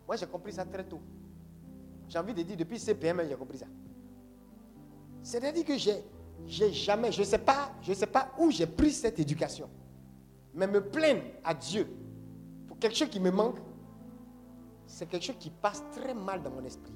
Moi, 0.07 0.17
j'ai 0.17 0.27
compris 0.27 0.53
ça 0.53 0.65
très 0.65 0.85
tôt. 0.85 1.01
J'ai 2.09 2.19
envie 2.19 2.33
de 2.33 2.43
dire, 2.43 2.57
depuis 2.57 2.79
CPM, 2.79 3.23
j'ai 3.29 3.37
compris 3.37 3.59
ça. 3.59 3.67
C'est-à-dire 5.23 5.65
que 5.65 5.77
j'ai, 5.77 6.03
j'ai 6.47 6.73
jamais, 6.73 7.13
je 7.13 7.21
ne 7.21 7.27
sais 7.27 7.39
pas, 7.39 7.71
je 7.83 7.93
sais 7.93 8.07
pas 8.07 8.33
où 8.39 8.51
j'ai 8.51 8.67
pris 8.67 8.93
cette 8.93 9.19
éducation. 9.19 9.69
Mais 10.55 10.67
me 10.67 10.81
plaindre 10.81 11.21
à 11.45 11.53
Dieu 11.53 11.87
pour 12.67 12.79
quelque 12.79 12.97
chose 12.97 13.11
qui 13.11 13.21
me 13.21 13.31
manque, 13.31 13.59
c'est 14.87 15.07
quelque 15.07 15.25
chose 15.25 15.37
qui 15.39 15.51
passe 15.51 15.85
très 15.93 16.15
mal 16.15 16.43
dans 16.43 16.51
mon 16.51 16.65
esprit. 16.65 16.95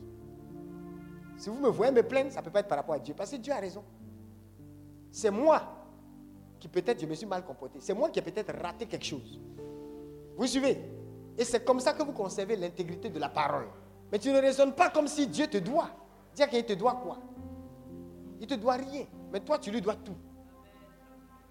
Si 1.36 1.50
vous 1.50 1.58
me 1.58 1.68
voyez 1.68 1.92
me 1.92 2.02
plaindre, 2.02 2.32
ça 2.32 2.40
ne 2.40 2.44
peut 2.46 2.50
pas 2.50 2.60
être 2.60 2.68
par 2.68 2.78
rapport 2.78 2.94
à 2.94 2.98
Dieu, 2.98 3.12
parce 3.14 3.30
que 3.30 3.36
Dieu 3.36 3.52
a 3.52 3.58
raison. 3.58 3.84
C'est 5.10 5.30
moi 5.30 5.62
qui 6.58 6.68
peut-être 6.68 7.00
je 7.00 7.06
me 7.06 7.14
suis 7.14 7.26
mal 7.26 7.44
comporté. 7.44 7.80
C'est 7.80 7.92
moi 7.92 8.08
qui 8.08 8.18
ai 8.18 8.22
peut-être 8.22 8.54
raté 8.62 8.86
quelque 8.86 9.04
chose. 9.04 9.38
Vous 10.36 10.46
suivez? 10.46 10.78
Et 11.38 11.44
c'est 11.44 11.64
comme 11.64 11.80
ça 11.80 11.92
que 11.92 12.02
vous 12.02 12.12
conservez 12.12 12.56
l'intégrité 12.56 13.08
de 13.08 13.18
la 13.18 13.28
parole. 13.28 13.68
Mais 14.10 14.18
tu 14.18 14.30
ne 14.30 14.38
raisonnes 14.38 14.74
pas 14.74 14.90
comme 14.90 15.08
si 15.08 15.26
Dieu 15.26 15.46
te 15.46 15.58
doit. 15.58 15.90
Dire 16.34 16.48
qu'il 16.48 16.64
te 16.64 16.72
doit 16.72 17.00
quoi? 17.02 17.18
Il 18.40 18.46
te 18.46 18.54
doit 18.54 18.74
rien. 18.74 19.04
Mais 19.32 19.40
toi, 19.40 19.58
tu 19.58 19.70
lui 19.70 19.80
dois 19.80 19.94
tout. 19.94 20.16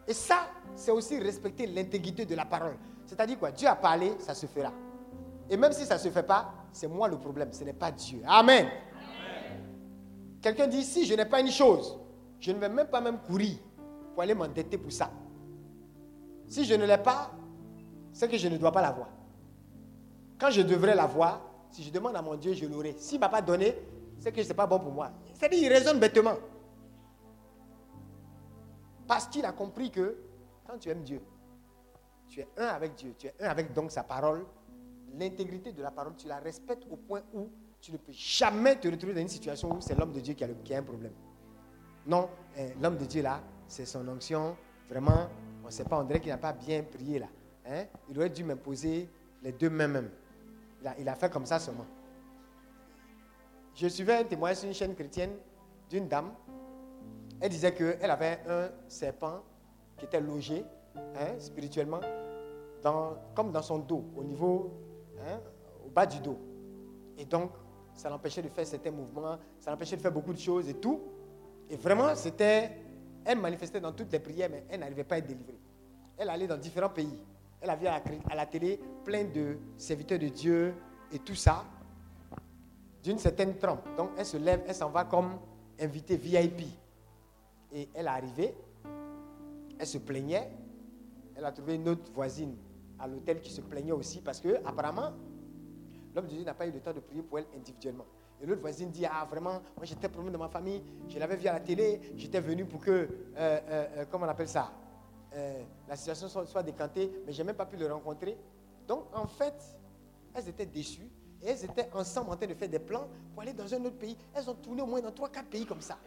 Et 0.08 0.14
ça, 0.14 0.48
c'est 0.76 0.92
aussi 0.92 1.20
respecter 1.20 1.66
l'intégrité 1.68 2.26
de 2.26 2.36
la 2.36 2.46
parole. 2.46 2.76
C'est-à-dire 3.06 3.40
quoi? 3.40 3.52
Dieu 3.52 3.68
a 3.68 3.76
parlé, 3.76 4.14
ça 4.20 4.34
se 4.34 4.46
fera. 4.46 4.72
Et 5.50 5.58
même 5.58 5.72
si 5.72 5.86
ça 5.86 5.96
ne 5.96 6.00
se 6.00 6.10
fait 6.10 6.24
pas, 6.24 6.54
c'est 6.72 6.88
moi 6.88 7.08
le 7.08 7.18
problème, 7.18 7.52
ce 7.52 7.64
n'est 7.64 7.74
pas 7.74 7.92
Dieu. 7.92 8.22
Amen. 8.26 8.68
Quelqu'un 10.42 10.68
dit, 10.68 10.84
si 10.84 11.06
je 11.06 11.14
n'ai 11.14 11.26
pas 11.26 11.40
une 11.40 11.52
chose, 11.52 12.00
je 12.40 12.52
ne 12.52 12.58
vais 12.58 12.70
même 12.70 12.88
pas 12.88 13.02
même 13.02 13.20
courir 13.20 13.58
pour 14.14 14.24
aller 14.24 14.34
m'endetter 14.34 14.78
pour 14.78 14.92
ça. 14.92 15.12
Si 16.48 16.66
je 16.66 16.74
ne 16.74 16.86
l'ai 16.86 16.98
pas, 16.98 17.32
c'est 18.14 18.28
que 18.30 18.38
je 18.38 18.48
ne 18.48 18.58
dois 18.58 18.72
pas 18.72 18.82
l'avoir. 18.82 19.10
Quand 20.40 20.50
je 20.50 20.62
devrais 20.62 20.96
l'avoir, 20.96 21.42
si 21.70 21.84
je 21.84 21.92
demande 21.92 22.16
à 22.16 22.22
mon 22.22 22.36
Dieu, 22.36 22.54
je 22.54 22.66
l'aurai. 22.66 22.96
S'il 22.98 23.18
ne 23.18 23.22
m'a 23.22 23.30
pas 23.30 23.42
donné, 23.42 23.76
c'est 24.20 24.32
que 24.32 24.44
ce 24.44 24.50
n'est 24.50 24.56
pas 24.56 24.68
bon 24.68 24.80
pour 24.80 24.92
moi. 24.92 25.12
C'est-à-dire 25.34 25.60
qu'il 25.60 25.72
raisonne 25.72 26.00
bêtement. 26.00 26.36
Parce 29.08 29.28
qu'il 29.28 29.46
a 29.46 29.52
compris 29.52 29.92
que 29.92 30.18
quand 30.66 30.78
tu 30.78 30.90
aimes 30.90 31.04
Dieu, 31.04 31.22
tu 32.28 32.40
es 32.40 32.48
un 32.58 32.68
avec 32.68 32.96
Dieu, 32.96 33.14
tu 33.18 33.28
es 33.28 33.34
un 33.40 33.50
avec 33.50 33.74
donc 33.74 33.92
sa 33.92 34.04
parole, 34.04 34.46
l'intégrité 35.18 35.72
de 35.72 35.82
la 35.82 35.92
parole, 35.92 36.16
tu 36.16 36.28
la 36.28 36.40
respectes 36.40 36.86
au 36.90 36.96
point 36.96 37.22
où 37.34 37.50
tu 37.82 37.92
ne 37.92 37.98
peux 37.98 38.14
jamais 38.14 38.80
te 38.80 38.88
retrouver 38.88 39.14
dans 39.14 39.22
une 39.22 39.28
situation 39.28 39.72
où 39.76 39.82
c'est 39.82 39.98
l'homme 39.98 40.14
de 40.14 40.20
Dieu 40.20 40.34
qui 40.34 40.44
a, 40.44 40.48
qui 40.48 40.74
a 40.74 40.78
un 40.78 40.84
problème. 40.84 41.14
Non, 42.06 42.30
eh, 42.58 42.74
l'homme 42.82 42.98
de 42.98 43.06
Dieu 43.06 43.22
là, 43.22 43.42
c'est 43.68 43.86
son 43.86 44.08
onction. 44.08 44.56
Vraiment, 44.90 45.28
on 45.64 45.68
ne 45.68 45.72
sait 45.72 45.84
pas, 45.84 46.00
on 46.00 46.04
dirait 46.04 46.20
qu'il 46.20 46.32
n'a 46.32 46.38
pas 46.38 46.54
bien 46.54 46.84
prié 46.84 47.20
là. 47.20 47.28
Hein? 47.66 47.86
Il 48.10 48.18
aurait 48.18 48.30
dû 48.30 48.44
m'imposer 48.44 49.10
Les 49.44 49.52
deux 49.52 49.70
mains 49.70 49.88
même. 49.88 50.10
Il 51.00 51.08
a, 51.08 51.16
fait 51.16 51.32
comme 51.32 51.46
ça 51.46 51.60
seulement. 51.60 51.86
Je 53.76 53.88
suivais 53.88 54.16
un 54.16 54.24
témoignage 54.24 54.58
sur 54.58 54.68
une 54.68 54.74
chaîne 54.74 54.96
chrétienne 54.96 55.32
d'une 55.90 56.08
dame. 56.08 56.32
Elle 57.40 57.50
disait 57.50 57.74
qu'elle 57.74 58.10
avait 58.10 58.40
un 58.48 58.70
serpent 58.88 59.44
qui 59.98 60.06
était 60.06 60.20
logé 60.20 60.64
hein, 60.96 61.40
spirituellement, 61.40 62.02
comme 63.36 63.52
dans 63.52 63.62
son 63.62 63.80
dos, 63.80 64.04
au 64.16 64.24
niveau, 64.24 64.72
hein, 65.20 65.40
au 65.86 65.90
bas 65.90 66.06
du 66.06 66.20
dos. 66.20 66.38
Et 67.18 67.26
donc, 67.26 67.52
ça 67.94 68.10
l'empêchait 68.10 68.42
de 68.42 68.50
faire 68.50 68.66
certains 68.66 68.92
mouvements, 68.92 69.38
ça 69.60 69.72
l'empêchait 69.72 69.98
de 69.98 70.02
faire 70.02 70.12
beaucoup 70.12 70.34
de 70.34 70.40
choses 70.40 70.68
et 70.70 70.76
tout. 70.76 71.02
Et 71.70 71.76
vraiment, 71.76 72.16
c'était. 72.16 72.72
Elle 73.24 73.38
manifestait 73.38 73.80
dans 73.80 73.92
toutes 73.92 74.12
les 74.12 74.20
prières, 74.20 74.50
mais 74.50 74.64
elle 74.68 74.80
n'arrivait 74.80 75.04
pas 75.04 75.16
à 75.16 75.18
être 75.20 75.28
délivrée. 75.28 75.60
Elle 76.18 76.30
allait 76.30 76.48
dans 76.48 76.58
différents 76.58 76.90
pays. 76.90 77.16
Elle 77.62 77.70
à 77.70 77.76
la, 77.76 78.02
à 78.30 78.36
la 78.36 78.46
télé 78.46 78.80
plein 79.06 79.24
de 79.24 79.58
serviteurs 79.78 80.20
de 80.20 80.28
Dieu 80.30 80.74
et 81.12 81.20
tout 81.20 81.36
ça, 81.36 81.64
d'une 83.04 83.20
certaine 83.20 83.58
trempe. 83.58 83.88
Donc, 83.96 84.12
elle 84.18 84.26
se 84.26 84.38
lève, 84.38 84.64
elle 84.68 84.76
s'en 84.76 84.90
va 84.90 85.06
comme 85.06 85.38
invitée 85.80 86.18
VIP. 86.18 86.62
Et 87.74 87.88
elle 87.94 88.06
est 88.06 88.10
arrivée, 88.10 88.56
elle 89.80 89.88
se 89.88 89.98
plaignait. 90.00 90.50
Elle 91.36 91.46
a 91.46 91.52
trouvé 91.52 91.76
une 91.76 91.88
autre 91.88 92.12
voisine 92.14 92.56
à 93.00 93.08
l'hôtel 93.08 93.42
qui 93.42 93.52
se 93.52 93.62
plaignait 93.62 93.92
aussi 93.92 94.22
parce 94.22 94.40
que, 94.40 94.58
apparemment, 94.66 95.12
l'homme 96.16 96.26
de 96.26 96.32
Dieu 96.32 96.44
n'a 96.44 96.54
pas 96.54 96.68
eu 96.68 96.72
le 96.72 96.80
temps 96.80 96.94
de 96.94 97.00
prier 97.00 97.24
pour 97.24 97.40
elle 97.40 97.46
individuellement. 97.56 98.06
Et 98.42 98.46
l'autre 98.46 98.62
voisine 98.62 98.90
dit 98.90 99.06
Ah, 99.06 99.26
vraiment, 99.30 99.62
moi 99.78 99.84
j'étais 99.84 100.10
problème 100.10 100.34
dans 100.34 100.40
ma 100.40 100.50
famille, 100.50 100.82
je 101.08 101.20
l'avais 101.20 101.36
vu 101.36 101.48
à 101.48 101.54
la 101.54 101.60
télé, 101.60 102.02
j'étais 102.16 102.40
venu 102.40 102.66
pour 102.66 102.82
que, 102.82 102.92
euh, 102.92 103.08
euh, 103.38 103.60
euh, 103.98 104.06
comment 104.10 104.26
on 104.26 104.30
appelle 104.30 104.48
ça, 104.48 104.72
Euh, 105.34 105.64
la 105.88 105.96
situation 105.96 106.28
soit, 106.28 106.46
soit 106.46 106.64
décantée, 106.64 107.10
mais 107.26 107.32
je 107.32 107.38
n'ai 107.38 107.46
même 107.46 107.56
pas 107.56 107.66
pu 107.66 107.78
le 107.78 107.92
rencontrer. 107.92 108.38
Donc, 108.88 109.06
en 109.14 109.26
fait, 109.28 109.56
elles 110.34 110.50
étaient 110.50 110.66
déçues 110.66 111.10
et 111.42 111.48
elles 111.48 111.64
étaient 111.64 111.90
ensemble 111.94 112.32
en 112.32 112.36
train 112.36 112.48
de 112.48 112.54
faire 112.54 112.70
des 112.70 112.80
plans 112.80 113.08
pour 113.34 113.42
aller 113.42 113.54
dans 113.54 113.74
un 113.74 113.86
autre 113.86 113.98
pays. 113.98 114.18
Elles 114.34 114.50
ont 114.50 114.56
tourné 114.56 114.82
au 114.82 114.86
moins 114.86 115.02
dans 115.02 115.12
3-4 115.12 115.46
pays 115.46 115.66
comme 115.66 115.82
ça. 115.82 115.98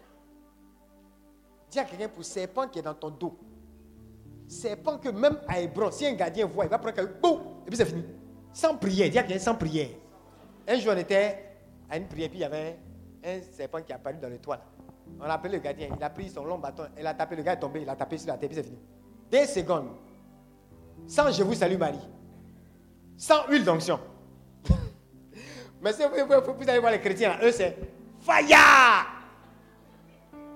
Dis 1.70 1.78
à 1.78 1.84
quelqu'un 1.84 2.08
pour 2.08 2.24
serpent 2.24 2.68
qui 2.68 2.78
est 2.78 2.82
dans 2.82 2.94
ton 2.94 3.10
dos. 3.10 3.38
Serpent 4.46 4.98
que 4.98 5.08
même 5.08 5.40
à 5.48 5.60
Hébron, 5.60 5.90
si 5.90 6.06
un 6.06 6.12
gardien 6.12 6.46
voit, 6.46 6.66
il 6.66 6.70
va 6.70 6.78
prendre 6.78 6.94
quelqu'un, 6.94 7.14
boum, 7.20 7.40
et 7.66 7.70
puis 7.70 7.76
c'est 7.76 7.86
fini. 7.86 8.04
Sans 8.52 8.76
prière, 8.76 9.10
dis 9.10 9.18
à 9.18 9.22
quelqu'un 9.22 9.42
sans 9.42 9.54
prière. 9.54 9.88
Un 10.68 10.78
jour, 10.78 10.92
on 10.94 10.98
était 10.98 11.56
à 11.88 11.96
une 11.96 12.06
prière, 12.06 12.28
puis 12.28 12.38
il 12.38 12.42
y 12.42 12.44
avait 12.44 12.78
un 13.24 13.40
serpent 13.40 13.80
qui 13.80 13.92
est 13.92 13.94
apparu 13.94 14.18
dans 14.20 14.28
le 14.28 14.38
toit. 14.38 14.60
On 15.18 15.24
a 15.24 15.32
appelé 15.32 15.56
le 15.56 15.62
gardien, 15.62 15.88
il 15.96 16.02
a 16.02 16.10
pris 16.10 16.28
son 16.28 16.44
long 16.44 16.58
bâton, 16.58 16.84
il 16.98 17.06
a 17.06 17.14
tapé, 17.14 17.36
le 17.36 17.42
gars 17.42 17.54
est 17.54 17.60
tombé, 17.60 17.82
il 17.82 17.88
a 17.88 17.96
tapé 17.96 18.18
sur 18.18 18.28
la 18.28 18.36
tête, 18.36 18.50
puis 18.50 18.56
c'est 18.56 18.62
fini. 18.62 18.78
Deux 19.30 19.46
secondes. 19.46 19.88
Sans 21.06 21.30
je 21.32 21.42
vous 21.42 21.54
salue 21.54 21.76
Marie. 21.78 21.98
Sans 23.16 23.46
huile 23.48 23.64
d'onction. 23.64 24.00
Mais 25.82 25.92
si 25.92 26.02
vous, 26.02 26.10
vous- 26.26 26.54
vous 26.54 26.68
allez 26.68 26.78
voir 26.78 26.92
les 26.92 27.00
chrétiens, 27.00 27.30
là, 27.30 27.44
eux 27.44 27.52
c'est 27.52 27.76
Faya 28.20 29.06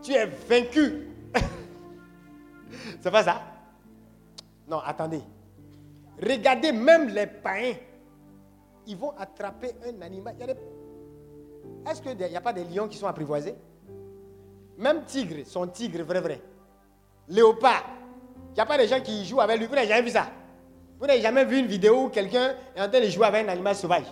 Tu 0.03 0.12
es 0.12 0.27
vaincu. 0.27 1.09
c'est 3.01 3.11
pas 3.11 3.23
ça? 3.24 3.43
Non, 4.69 4.78
attendez. 4.78 5.20
Regardez 6.23 6.73
même 6.73 7.09
les 7.09 7.27
païens. 7.27 7.77
Ils 8.86 8.97
vont 8.97 9.12
attraper 9.19 9.73
un 9.86 10.01
animal. 10.03 10.35
Des- 10.36 10.55
Est-ce 11.90 12.01
qu'il 12.03 12.16
n'y 12.16 12.36
a 12.36 12.40
pas 12.40 12.53
des 12.53 12.65
lions 12.65 12.89
qui 12.89 12.97
sont 12.97 13.07
apprivoisés? 13.07 13.55
Même 14.78 15.05
tigre, 15.05 15.45
son 15.47 15.66
tigre, 15.66 16.03
vrai, 16.05 16.20
vrai. 16.20 16.40
Léopard. 17.28 17.85
N'y 18.59 18.63
a 18.63 18.67
pas 18.67 18.77
des 18.77 18.89
gens 18.89 19.01
qui 19.01 19.25
jouent 19.25 19.41
avec 19.41 19.57
lui. 19.57 19.67
Vous 19.67 19.75
n'avez 19.77 19.87
jamais 19.87 20.03
vu 20.03 20.11
ça? 20.11 20.27
Vous 20.99 21.07
n'avez 21.07 21.21
jamais 21.21 21.45
vu 21.45 21.61
une 21.61 21.67
vidéo 21.67 22.07
où 22.07 22.09
quelqu'un 22.09 22.57
est 22.75 22.81
en 22.81 22.89
train 22.89 23.01
de 23.01 23.07
jouer 23.07 23.27
avec 23.27 23.47
un 23.47 23.53
animal 23.53 23.77
sauvage? 23.77 24.07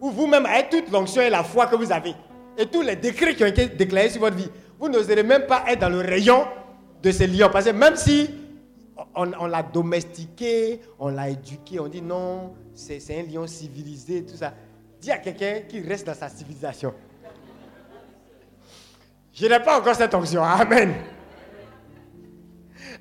Où 0.00 0.10
vous-même, 0.10 0.46
avec 0.46 0.70
toute 0.70 0.90
l'onction 0.90 1.22
et 1.22 1.30
la 1.30 1.44
foi 1.44 1.68
que 1.68 1.76
vous 1.76 1.92
avez, 1.92 2.12
et 2.56 2.66
tous 2.66 2.82
les 2.82 2.96
décrets 2.96 3.36
qui 3.36 3.44
ont 3.44 3.46
été 3.46 3.68
déclarés 3.68 4.10
sur 4.10 4.22
votre 4.22 4.34
vie, 4.34 4.50
vous 4.80 4.88
n'oserez 4.88 5.22
même 5.22 5.46
pas 5.46 5.62
être 5.68 5.78
dans 5.78 5.90
le 5.90 5.98
rayon 6.00 6.44
de 7.00 7.12
ces 7.12 7.28
lions. 7.28 7.50
Parce 7.52 7.66
que 7.66 7.70
même 7.70 7.94
si 7.94 8.28
on, 9.14 9.30
on 9.38 9.46
l'a 9.46 9.62
domestiqué, 9.62 10.80
on 10.98 11.10
l'a 11.10 11.28
éduqué, 11.28 11.78
on 11.78 11.86
dit 11.86 12.02
non, 12.02 12.54
c'est 12.74 12.98
un 13.16 13.22
lion 13.32 13.46
civilisé, 13.46 14.24
tout 14.24 14.34
ça. 14.34 14.54
Dis 15.00 15.12
à 15.12 15.18
quelqu'un 15.18 15.60
qui 15.68 15.80
reste 15.82 16.04
dans 16.04 16.14
sa 16.14 16.28
civilisation. 16.28 16.92
Je 19.32 19.46
n'ai 19.46 19.60
pas 19.60 19.78
encore 19.78 19.94
cette 19.94 20.12
onction. 20.12 20.42
Amen. 20.42 20.94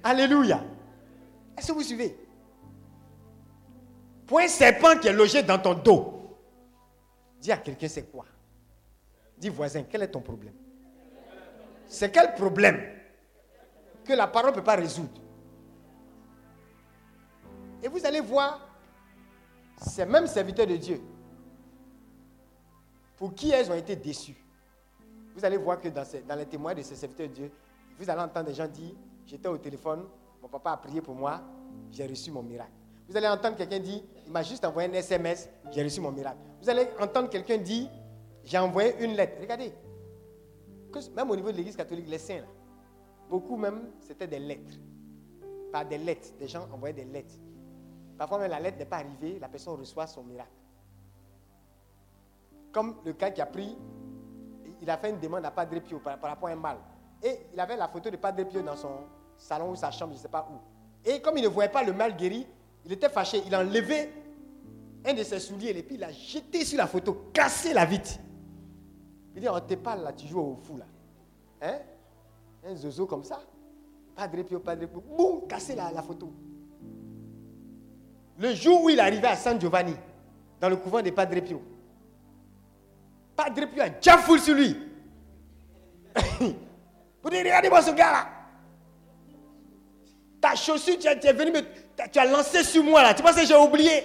Alléluia. 0.04 0.64
Est-ce 1.58 1.68
que 1.68 1.74
vous 1.74 1.84
suivez? 1.84 2.18
Pour 4.26 4.40
un 4.40 4.48
serpent 4.48 4.98
qui 5.00 5.08
est 5.08 5.14
logé 5.14 5.42
dans 5.42 5.58
ton 5.58 5.74
dos, 5.74 6.38
dis 7.40 7.52
à 7.52 7.58
quelqu'un 7.58 7.88
c'est 7.88 8.12
quoi? 8.12 8.26
Dis 9.38 9.50
voisin, 9.50 9.84
quel 9.84 10.04
est 10.04 10.08
ton 10.08 10.22
problème? 10.22 10.54
C'est 11.88 12.12
quel 12.12 12.34
problème 12.34 12.82
que 14.04 14.14
la 14.14 14.28
parole 14.28 14.52
ne 14.52 14.56
peut 14.56 14.64
pas 14.64 14.76
résoudre? 14.76 15.22
Et 17.82 17.88
vous 17.88 18.06
allez 18.06 18.20
voir 18.20 18.68
ces 19.78 20.06
mêmes 20.06 20.28
serviteurs 20.28 20.68
de 20.68 20.76
Dieu 20.76 21.02
pour 23.16 23.34
qui 23.34 23.52
elles 23.52 23.72
ont 23.72 23.76
été 23.76 23.96
déçues. 23.96 24.36
Vous 25.36 25.46
allez 25.46 25.58
voir 25.58 25.80
que 25.80 25.88
dans, 25.88 26.04
dans 26.28 26.36
les 26.36 26.46
témoignages 26.46 26.84
de 26.84 26.90
ces 26.90 26.96
serviteurs 26.96 27.30
de 27.30 27.34
Dieu, 27.34 27.52
vous 27.98 28.10
allez 28.10 28.22
entendre 28.22 28.48
des 28.48 28.56
gens 28.56 28.68
dire 28.68 28.94
J'étais 29.28 29.50
au 29.50 29.58
téléphone, 29.58 30.06
mon 30.42 30.48
papa 30.48 30.72
a 30.72 30.78
prié 30.78 31.02
pour 31.02 31.14
moi, 31.14 31.42
j'ai 31.92 32.08
reçu 32.08 32.32
mon 32.32 32.42
miracle. 32.42 32.72
Vous 33.10 33.16
allez 33.16 33.28
entendre 33.28 33.58
quelqu'un 33.58 33.80
dire 33.80 34.02
Il 34.26 34.32
m'a 34.32 34.42
juste 34.42 34.64
envoyé 34.64 34.90
un 34.90 34.94
SMS, 34.94 35.50
j'ai 35.72 35.84
reçu 35.84 36.00
mon 36.00 36.12
miracle. 36.12 36.38
Vous 36.62 36.70
allez 36.70 36.88
entendre 37.00 37.30
quelqu'un 37.30 37.58
dire 37.58 37.90
J'ai 38.46 38.58
envoyé 38.58 38.96
une 39.04 39.16
lettre. 39.16 39.38
Regardez, 39.42 39.74
même 41.14 41.30
au 41.30 41.36
niveau 41.36 41.52
de 41.52 41.58
l'église 41.58 41.76
catholique, 41.76 42.08
les 42.08 42.18
saints, 42.18 42.38
là, 42.38 42.48
beaucoup 43.30 43.58
même, 43.58 43.92
c'était 44.00 44.28
des 44.28 44.40
lettres. 44.40 44.74
Pas 45.74 45.84
des 45.84 45.98
lettres, 45.98 46.30
des 46.40 46.48
gens 46.48 46.66
envoyaient 46.72 46.94
des 46.94 47.06
lettres. 47.06 47.36
Parfois 48.18 48.40
même 48.40 48.50
la 48.50 48.62
lettre 48.62 48.78
n'est 48.78 48.86
pas 48.86 48.98
arrivée, 48.98 49.40
la 49.40 49.50
personne 49.50 49.78
reçoit 49.78 50.08
son 50.08 50.24
miracle. 50.24 50.50
Comme 52.72 52.96
le 53.04 53.12
cas 53.14 53.30
qui 53.32 53.42
a 53.42 53.46
pris, 53.46 53.78
il 54.82 54.90
a 54.90 54.98
fait 54.98 55.10
une 55.10 55.20
demande 55.20 55.46
à 55.46 55.52
Padre 55.52 55.80
Pio 55.80 56.00
par, 56.00 56.18
par 56.18 56.30
rapport 56.30 56.48
à 56.50 56.54
un 56.54 56.56
mal. 56.56 56.78
Et 57.22 57.48
il 57.54 57.60
avait 57.60 57.76
la 57.76 57.88
photo 57.88 58.10
de 58.10 58.16
Padre 58.16 58.44
Pio 58.46 58.62
dans 58.62 58.76
son 58.76 58.98
salon 59.38 59.72
ou 59.72 59.76
sa 59.76 59.92
chambre, 59.92 60.14
je 60.14 60.18
ne 60.18 60.22
sais 60.22 60.28
pas 60.28 60.48
où. 60.52 61.10
Et 61.10 61.22
comme 61.22 61.38
il 61.38 61.44
ne 61.44 61.48
voyait 61.48 61.72
pas 61.72 61.84
le 61.84 61.94
mal 61.94 62.16
guéri, 62.16 62.46
il 62.86 62.92
était 62.92 63.10
fâché. 63.10 63.42
Il 63.46 63.54
a 63.56 63.60
enlevé 63.62 64.12
un 65.06 65.14
de 65.14 65.24
ses 65.24 65.40
souliers 65.40 65.70
et 65.70 65.84
puis 65.84 65.96
il 65.96 66.02
l'a 66.02 66.12
jeté 66.12 66.66
sur 66.66 66.78
la 66.78 66.88
photo, 66.88 67.30
cassé 67.34 67.74
la 67.74 67.86
vitre. 67.86 68.12
Il 69.36 69.42
dit, 69.42 69.50
on 69.50 69.60
te 69.60 69.76
parle 69.76 70.04
là, 70.04 70.14
tu 70.14 70.28
joues 70.28 70.40
au 70.40 70.56
fou 70.56 70.78
là. 70.78 70.86
Hein? 71.62 71.80
Un 72.66 72.76
zozo 72.76 73.06
comme 73.06 73.24
ça. 73.24 73.40
Padre 74.16 74.42
Pio, 74.44 74.60
Padre 74.60 74.88
Pio, 74.88 75.02
boum, 75.02 75.48
cassé 75.48 75.76
la, 75.76 75.92
la 75.92 76.02
photo. 76.02 76.32
Le 78.40 78.54
jour 78.54 78.84
où 78.84 78.90
il 78.90 79.00
arrivait 79.00 79.28
à 79.28 79.36
San 79.36 79.60
Giovanni, 79.60 79.96
dans 80.60 80.70
le 80.70 80.76
couvent 80.76 81.02
de 81.02 81.12
Padre 81.12 81.40
Pio, 81.40 81.62
Padre 83.36 83.66
Pio 83.68 83.84
a 83.84 83.90
déjà 83.90 84.18
foule 84.18 84.40
sur 84.40 84.56
lui. 84.56 84.76
Vous 86.40 87.30
dites, 87.30 87.44
regardez-moi 87.44 87.82
ce 87.82 87.92
gars-là. 87.92 88.37
Ta 90.42 90.56
chaussure, 90.56 90.98
tu, 91.00 91.08
as- 91.08 91.14
es 91.26 91.34
venu 91.34 91.52
me, 91.52 91.62
tu 92.12 92.20
as 92.20 92.26
lancé 92.26 92.64
sur 92.64 92.84
moi 92.84 93.02
là. 93.04 93.14
Tu 93.14 93.24
penses 93.24 93.36
que 93.36 93.46
j'ai 93.46 93.56
oublié? 93.56 94.04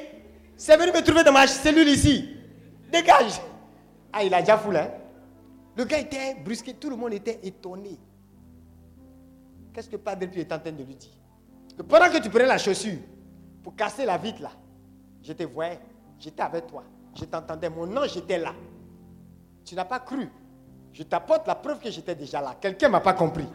C'est 0.57 0.77
venu 0.77 0.93
me 0.93 1.01
trouver 1.03 1.25
dans 1.25 1.33
ma 1.33 1.47
cellule 1.47 1.89
ici. 1.89 2.37
Dégage. 2.91 3.41
Ah, 4.13 4.23
il 4.25 4.33
a 4.35 4.41
déjà 4.41 4.57
foule, 4.59 4.77
hein 4.77 4.91
Le 5.77 5.85
gars 5.85 5.99
était 5.99 6.35
brusqué, 6.45 6.75
tout 6.75 6.91
le 6.91 6.97
monde 6.97 7.15
était 7.15 7.41
étonné. 7.43 7.99
Qu'est-ce 9.73 9.89
que 9.89 9.97
Padre 9.97 10.27
Pio 10.27 10.41
est 10.43 10.53
en 10.53 10.59
train 10.59 10.71
de 10.73 10.83
lui 10.83 10.95
dire? 10.95 11.11
Pendant 11.89 12.11
que 12.11 12.19
tu 12.19 12.29
prenais 12.29 12.47
la 12.47 12.59
chaussure 12.59 12.99
pour 13.63 13.75
casser 13.75 14.05
la 14.05 14.19
vitre 14.19 14.43
là, 14.43 14.51
je 15.23 15.33
te 15.33 15.43
voyais, 15.45 15.79
j'étais 16.19 16.43
avec 16.43 16.67
toi, 16.67 16.85
je 17.19 17.25
t'entendais, 17.25 17.71
mon 17.71 17.97
ange 17.97 18.17
était 18.17 18.39
là. 18.39 18.53
Tu 19.65 19.75
n'as 19.75 19.85
pas 19.87 20.01
cru. 20.01 20.29
Je 20.93 21.03
t'apporte 21.05 21.47
la 21.47 21.55
preuve 21.55 21.79
que 21.79 21.91
j'étais 21.91 22.15
déjà 22.15 22.43
là. 22.43 22.55
Quelqu'un 22.61 22.89
ne 22.89 22.93
m'a 22.93 23.01
pas 23.01 23.15
compris. 23.15 23.47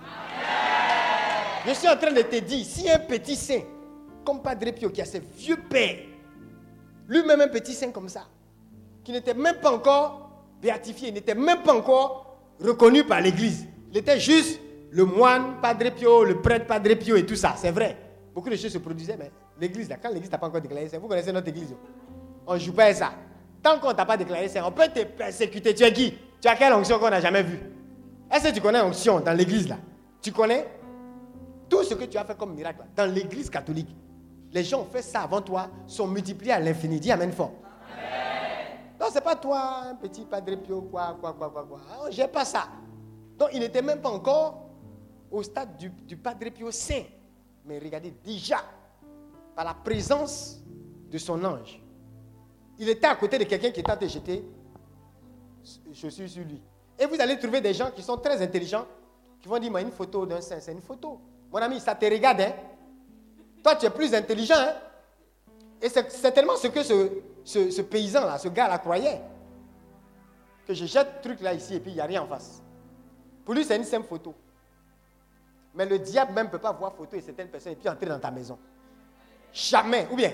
Je 1.65 1.73
suis 1.73 1.88
en 1.88 1.97
train 1.97 2.11
de 2.11 2.21
te 2.21 2.38
dire, 2.38 2.65
si 2.65 2.89
un 2.89 2.99
petit 2.99 3.35
saint, 3.35 3.61
comme 4.25 4.41
Padre 4.41 4.71
Pio, 4.71 4.89
qui 4.89 5.01
a 5.01 5.05
ses 5.05 5.19
vieux 5.19 5.57
pères, 5.69 5.97
lui-même 7.07 7.41
un 7.41 7.47
petit 7.47 7.73
saint 7.73 7.91
comme 7.91 8.09
ça, 8.09 8.25
qui 9.03 9.11
n'était 9.11 9.34
même 9.34 9.55
pas 9.61 9.71
encore 9.71 10.29
béatifié, 10.61 11.11
n'était 11.11 11.35
même 11.35 11.61
pas 11.63 11.73
encore 11.73 12.38
reconnu 12.59 13.03
par 13.03 13.21
l'Église. 13.21 13.65
Il 13.91 13.97
était 13.97 14.19
juste 14.19 14.59
le 14.91 15.05
moine, 15.05 15.55
Padre 15.61 15.89
Pio, 15.91 16.23
le 16.23 16.41
prêtre 16.41 16.65
Padre 16.65 16.93
Pio 16.95 17.15
et 17.15 17.25
tout 17.25 17.35
ça. 17.35 17.55
C'est 17.57 17.71
vrai. 17.71 17.97
Beaucoup 18.34 18.49
de 18.49 18.55
choses 18.55 18.71
se 18.71 18.77
produisaient, 18.77 19.17
mais 19.17 19.31
l'Église, 19.59 19.89
quand 20.01 20.09
l'Église 20.09 20.31
n'a 20.31 20.38
pas 20.38 20.47
encore 20.47 20.61
déclaré 20.61 20.88
ça, 20.88 20.99
vous 20.99 21.07
connaissez 21.07 21.31
notre 21.31 21.47
Église. 21.47 21.73
On 22.45 22.53
ne 22.53 22.59
joue 22.59 22.73
pas 22.73 22.85
à 22.85 22.93
ça. 22.93 23.13
Tant 23.63 23.79
qu'on 23.79 23.93
t'a 23.93 24.05
pas 24.05 24.15
déclaré 24.15 24.47
ça, 24.47 24.65
on 24.65 24.71
peut 24.71 24.88
te 24.93 25.03
persécuter. 25.03 25.73
Tu 25.73 25.84
es 25.84 25.91
qui? 25.91 26.13
Tu 26.41 26.47
as 26.47 26.55
quelle 26.55 26.73
onction 26.73 26.99
qu'on 26.99 27.09
n'a 27.09 27.19
jamais 27.19 27.43
vue? 27.43 27.59
Est-ce 28.31 28.49
que 28.49 28.53
tu 28.53 28.61
connais 28.61 28.79
l'onction 28.79 29.19
dans 29.19 29.34
l'Église 29.34 29.67
là? 29.67 29.77
Tu 30.21 30.31
connais? 30.31 30.67
Tout 31.69 31.84
ce 31.84 31.94
que 31.94 32.06
tu 32.06 32.18
as 32.18 32.26
fait 32.26 32.38
comme 32.38 32.53
miracle 32.53 32.84
dans 32.95 33.11
l'Église 33.11 33.49
catholique 33.49 33.95
les 34.52 34.64
gens 34.64 34.81
ont 34.81 34.85
fait 34.85 35.02
ça 35.02 35.22
avant 35.22 35.41
toi, 35.41 35.69
sont 35.85 36.07
multipliés 36.07 36.53
à 36.53 36.60
l'infini. 36.60 36.99
Dis 36.99 37.11
Amen 37.11 37.31
fort. 37.31 37.53
Non, 38.99 39.07
c'est 39.11 39.22
pas 39.22 39.35
toi, 39.35 39.84
un 39.89 39.95
petit 39.95 40.26
Padre 40.26 40.56
Pio, 40.56 40.81
quoi, 40.81 41.15
quoi, 41.19 41.34
quoi, 41.34 41.52
quoi, 41.52 41.64
quoi. 41.65 41.80
Ah, 41.91 42.10
J'ai 42.10 42.27
pas 42.27 42.44
ça. 42.45 42.68
Donc, 43.38 43.49
il 43.53 43.60
n'était 43.60 43.84
même 43.84 44.02
pas 44.02 44.10
encore 44.10 44.69
au 45.30 45.44
stade 45.44 45.77
du, 45.77 45.89
du 45.89 46.18
Padre 46.18 46.49
Pio 46.49 46.72
saint. 46.72 47.03
Mais 47.64 47.77
regardez, 47.77 48.11
déjà, 48.23 48.64
par 49.56 49.65
la 49.65 49.76
présence 49.76 50.64
de 51.11 51.18
son 51.19 51.44
ange, 51.45 51.80
il 52.80 52.89
était 52.89 53.06
à 53.06 53.15
côté 53.15 53.38
de 53.38 53.44
quelqu'un 53.44 53.69
qui 53.69 53.84
train 53.84 53.95
de 53.98 54.07
jeter 54.07 54.44
chaussures 55.94 56.30
sur 56.30 56.44
lui. 56.44 56.60
Et 56.98 57.06
vous 57.06 57.22
allez 57.22 57.38
trouver 57.38 57.61
des 57.61 57.76
gens 57.76 57.91
qui 57.91 58.02
sont 58.02 58.18
très 58.18 58.41
intelligents, 58.41 58.85
qui 59.39 59.48
vont 59.48 59.60
dire, 59.60 59.72
mais 59.72 59.84
une 59.84 59.91
photo 59.91 60.26
d'un 60.26 60.41
saint, 60.41 60.60
c'est 60.60 60.72
une 60.72 60.81
photo. 60.81 61.19
Mon 61.51 61.59
ami, 61.59 61.79
ça 61.79 61.95
te 61.95 62.05
regarde, 62.05 62.41
hein. 62.41 62.53
Toi, 63.63 63.75
tu 63.75 63.85
es 63.85 63.89
plus 63.89 64.13
intelligent, 64.13 64.55
hein. 64.57 64.73
Et 65.81 65.89
c'est 65.89 66.31
tellement 66.31 66.55
ce 66.55 66.67
que 66.67 66.81
ce, 66.83 67.81
paysan-là, 67.81 68.37
ce 68.37 68.47
gars-là 68.47 68.79
croyait, 68.79 69.21
que 70.65 70.73
je 70.73 70.85
jette 70.85 71.07
le 71.17 71.21
truc 71.21 71.41
là 71.41 71.53
ici 71.53 71.75
et 71.75 71.79
puis 71.79 71.91
il 71.91 71.95
n'y 71.95 72.01
a 72.01 72.05
rien 72.05 72.23
en 72.23 72.27
face. 72.27 72.61
Pour 73.45 73.53
lui, 73.53 73.63
c'est 73.63 73.77
une 73.77 73.83
simple 73.83 74.07
photo. 74.07 74.33
Mais 75.75 75.85
le 75.85 75.99
diable 75.99 76.33
même 76.33 76.47
ne 76.47 76.51
peut 76.51 76.57
pas 76.57 76.71
voir 76.71 76.95
photo 76.95 77.15
et 77.15 77.21
certaines 77.21 77.47
personnes 77.47 77.73
et 77.73 77.75
puis 77.75 77.87
entrer 77.87 78.07
dans 78.07 78.19
ta 78.19 78.31
maison. 78.31 78.57
Jamais. 79.53 80.07
Ou 80.11 80.15
bien, 80.15 80.33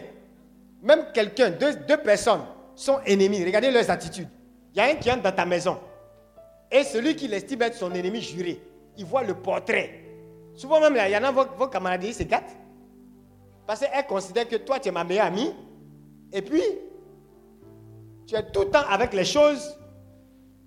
même 0.81 1.07
quelqu'un, 1.13 1.51
deux, 1.51 1.75
deux 1.75 1.97
personnes 1.97 2.41
sont 2.75 2.99
ennemis. 3.05 3.43
Regardez 3.43 3.69
leurs 3.69 3.91
attitudes. 3.91 4.29
Il 4.73 4.77
y 4.77 4.81
a 4.81 4.85
un 4.85 4.95
qui 4.95 5.11
entre 5.11 5.23
dans 5.23 5.31
ta 5.31 5.45
maison. 5.45 5.79
Et 6.71 6.83
celui 6.83 7.15
qui 7.15 7.27
l'estime 7.27 7.61
être 7.61 7.75
son 7.75 7.93
ennemi 7.93 8.21
juré, 8.21 8.63
il 8.97 9.05
voit 9.05 9.23
le 9.23 9.35
portrait. 9.35 10.02
Souvent 10.55 10.79
même, 10.79 10.95
il 10.95 11.11
y 11.11 11.17
en 11.17 11.23
a 11.23 11.31
vos, 11.31 11.67
camarades, 11.67 12.03
ils 12.03 12.13
se 12.13 12.23
gâtent. 12.23 12.55
Parce 13.65 13.79
qu'elle 13.79 14.05
considère 14.05 14.47
que 14.47 14.57
toi, 14.57 14.79
tu 14.79 14.89
es 14.89 14.91
ma 14.91 15.03
meilleure 15.03 15.25
amie. 15.25 15.53
Et 16.31 16.41
puis, 16.41 16.61
tu 18.27 18.35
es 18.35 18.51
tout 18.51 18.61
le 18.61 18.69
temps 18.69 18.83
avec 18.89 19.13
les 19.13 19.25
choses 19.25 19.77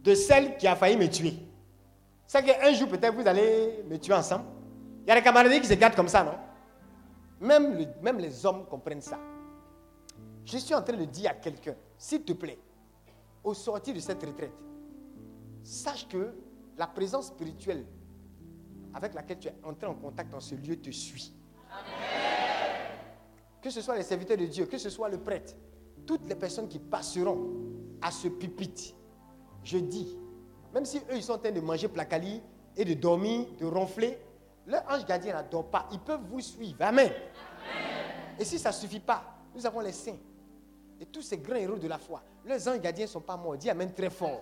de 0.03 0.15
celle 0.15 0.57
qui 0.57 0.67
a 0.67 0.77
failli 0.77 0.97
me 0.97 1.09
tuer. 1.09 1.35
C'est 2.27 2.43
qu'un 2.43 2.73
jour, 2.73 2.89
peut-être, 2.89 3.15
vous 3.15 3.27
allez 3.27 3.85
me 3.89 3.99
tuer 3.99 4.15
ensemble. 4.15 4.45
Il 5.05 5.09
y 5.09 5.13
a 5.13 5.15
des 5.15 5.23
camarades 5.23 5.53
qui 5.61 5.67
se 5.67 5.75
gâtent 5.75 5.95
comme 5.95 6.09
ça, 6.09 6.25
non? 6.25 6.35
Même, 7.41 7.87
même 8.03 8.19
les 8.19 8.45
hommes 8.45 8.67
comprennent 8.67 9.01
ça. 9.01 9.19
Je 10.45 10.59
suis 10.59 10.75
en 10.75 10.83
train 10.83 10.97
de 10.97 11.05
dire 11.05 11.31
à 11.31 11.35
quelqu'un, 11.35 11.75
s'il 11.99 12.23
te 12.23 12.33
plaît, 12.33 12.59
au 13.45 13.55
sortir 13.55 13.95
de 13.95 14.01
cette 14.01 14.23
retraite, 14.25 14.53
sache 15.63 16.09
que 16.09 16.33
la 16.77 16.87
présence 16.87 17.29
spirituelle 17.29 17.85
avec 18.97 19.12
laquelle 19.14 19.39
tu 19.39 19.48
es 19.48 19.55
entré 19.62 19.86
en 19.86 19.94
contact 19.94 20.31
dans 20.31 20.40
ce 20.40 20.55
lieu 20.55 20.77
te 20.81 20.90
suit. 20.90 21.35
Que 23.60 23.68
ce 23.68 23.82
soit 23.82 23.97
les 23.97 24.02
serviteurs 24.02 24.39
de 24.39 24.47
Dieu, 24.47 24.64
que 24.64 24.78
ce 24.78 24.89
soit 24.89 25.10
le 25.10 25.18
prêtre, 25.18 25.55
toutes 26.06 26.27
les 26.28 26.35
personnes 26.35 26.66
qui 26.66 26.78
passeront 26.78 27.52
à 28.01 28.10
ce 28.10 28.28
pupitre, 28.28 28.94
je 29.62 29.78
dis, 29.78 30.16
même 30.73 30.86
si 30.86 30.98
eux 30.98 31.16
ils 31.16 31.23
sont 31.23 31.35
en 31.35 31.39
train 31.39 31.51
de 31.51 31.60
manger 31.60 31.89
placali 31.89 32.40
et 32.74 32.85
de 32.85 32.94
dormir, 32.94 33.47
de 33.59 33.66
ronfler, 33.66 34.18
leur 34.66 34.82
ange 34.90 35.05
gardien 35.05 35.35
n'adore 35.35 35.70
pas. 35.70 35.89
Ils 35.93 36.01
peuvent 36.01 36.24
vous 36.31 36.40
suivre. 36.40 36.77
Amen. 36.81 37.10
Et 38.39 38.44
si 38.44 38.59
ça 38.59 38.70
ne 38.70 38.74
suffit 38.74 39.01
pas, 39.01 39.23
nous 39.55 39.66
avons 39.66 39.81
les 39.81 39.93
saints. 39.93 40.18
Et 41.01 41.06
tous 41.06 41.23
ces 41.23 41.39
grands 41.39 41.56
héros 41.56 41.77
de 41.77 41.89
la 41.89 41.98
foi, 41.98 42.23
leurs 42.47 42.66
anges 42.66 42.81
gardiens 42.81 43.05
ne 43.05 43.10
sont 43.10 43.20
pas 43.20 43.36
morts. 43.36 43.59
Dis 43.59 43.68
Amen 43.68 43.93
très 43.93 44.10
fort. 44.10 44.40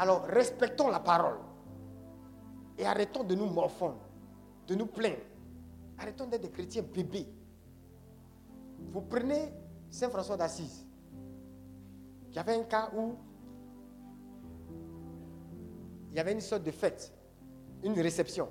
Alors 0.00 0.24
respectons 0.24 0.88
la 0.88 0.98
parole. 0.98 1.36
Et 2.78 2.86
arrêtons 2.86 3.22
de 3.22 3.34
nous 3.34 3.44
morfondre, 3.44 4.00
de 4.66 4.74
nous 4.74 4.86
plaindre. 4.86 5.20
Arrêtons 5.98 6.26
d'être 6.26 6.40
des 6.40 6.50
chrétiens 6.50 6.82
bébés. 6.82 7.28
Vous 8.92 9.02
prenez 9.02 9.52
Saint 9.90 10.08
François 10.08 10.38
d'Assise. 10.38 10.86
Il 12.30 12.34
y 12.34 12.38
avait 12.38 12.54
un 12.54 12.62
cas 12.62 12.90
où 12.96 13.14
il 16.08 16.16
y 16.16 16.18
avait 16.18 16.32
une 16.32 16.40
sorte 16.40 16.62
de 16.62 16.70
fête, 16.70 17.12
une 17.84 17.92
réception. 18.00 18.48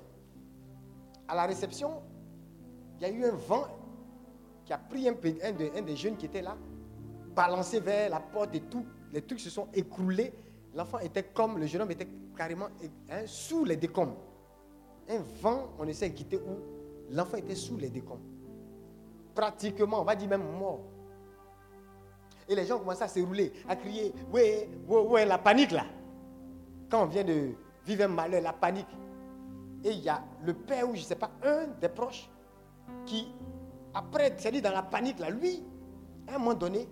À 1.26 1.34
la 1.34 1.46
réception, 1.46 2.00
il 2.96 3.02
y 3.02 3.04
a 3.06 3.10
eu 3.10 3.24
un 3.24 3.34
vent 3.34 3.66
qui 4.64 4.72
a 4.72 4.78
pris 4.78 5.08
un, 5.08 5.14
un 5.14 5.82
des 5.82 5.96
jeunes 5.96 6.16
qui 6.16 6.26
était 6.26 6.42
là, 6.42 6.56
balancé 7.34 7.80
vers 7.80 8.08
la 8.08 8.20
porte 8.20 8.54
et 8.54 8.60
tout. 8.60 8.86
Les 9.12 9.22
trucs 9.22 9.40
se 9.40 9.50
sont 9.50 9.66
écroulés. 9.74 10.32
L'enfant 10.74 10.98
était 11.00 11.24
comme, 11.24 11.58
le 11.58 11.66
jeune 11.66 11.82
homme 11.82 11.90
était 11.90 12.08
carrément 12.36 12.68
hein, 13.10 13.22
sous 13.26 13.64
les 13.64 13.76
décombres. 13.76 14.16
Un 15.08 15.18
vent, 15.40 15.70
on 15.78 15.86
essaie 15.86 16.10
de 16.10 16.14
quitter 16.14 16.36
où 16.36 17.12
l'enfant 17.12 17.36
était 17.36 17.56
sous 17.56 17.76
les 17.76 17.88
décombres. 17.88 18.20
Pratiquement, 19.34 20.00
on 20.00 20.04
va 20.04 20.14
dire 20.14 20.28
même 20.28 20.44
mort. 20.58 20.80
Et 22.48 22.54
les 22.54 22.66
gens 22.66 22.78
commençaient 22.78 23.04
à 23.04 23.08
se 23.08 23.20
rouler, 23.20 23.52
à 23.68 23.76
crier, 23.76 24.12
ouais, 24.32 24.68
ouais, 24.88 25.00
ouais, 25.02 25.24
la 25.26 25.38
panique 25.38 25.72
là. 25.72 25.84
Quand 26.88 27.04
on 27.04 27.06
vient 27.06 27.24
de 27.24 27.52
vivre 27.86 28.04
un 28.04 28.08
malheur, 28.08 28.42
la 28.42 28.52
panique. 28.52 28.88
Et 29.84 29.92
il 29.92 30.00
y 30.00 30.08
a 30.08 30.22
le 30.44 30.54
père 30.54 30.88
ou 30.88 30.94
je 30.94 31.00
ne 31.00 31.04
sais 31.04 31.16
pas, 31.16 31.30
un 31.44 31.68
des 31.80 31.88
proches 31.88 32.28
qui, 33.06 33.28
après, 33.94 34.34
c'est-à-dire 34.36 34.62
dans 34.62 34.72
la 34.72 34.82
panique 34.82 35.18
là, 35.18 35.30
lui, 35.30 35.62
à 36.28 36.34
un 36.34 36.38
moment 36.38 36.54
donné, 36.54 36.88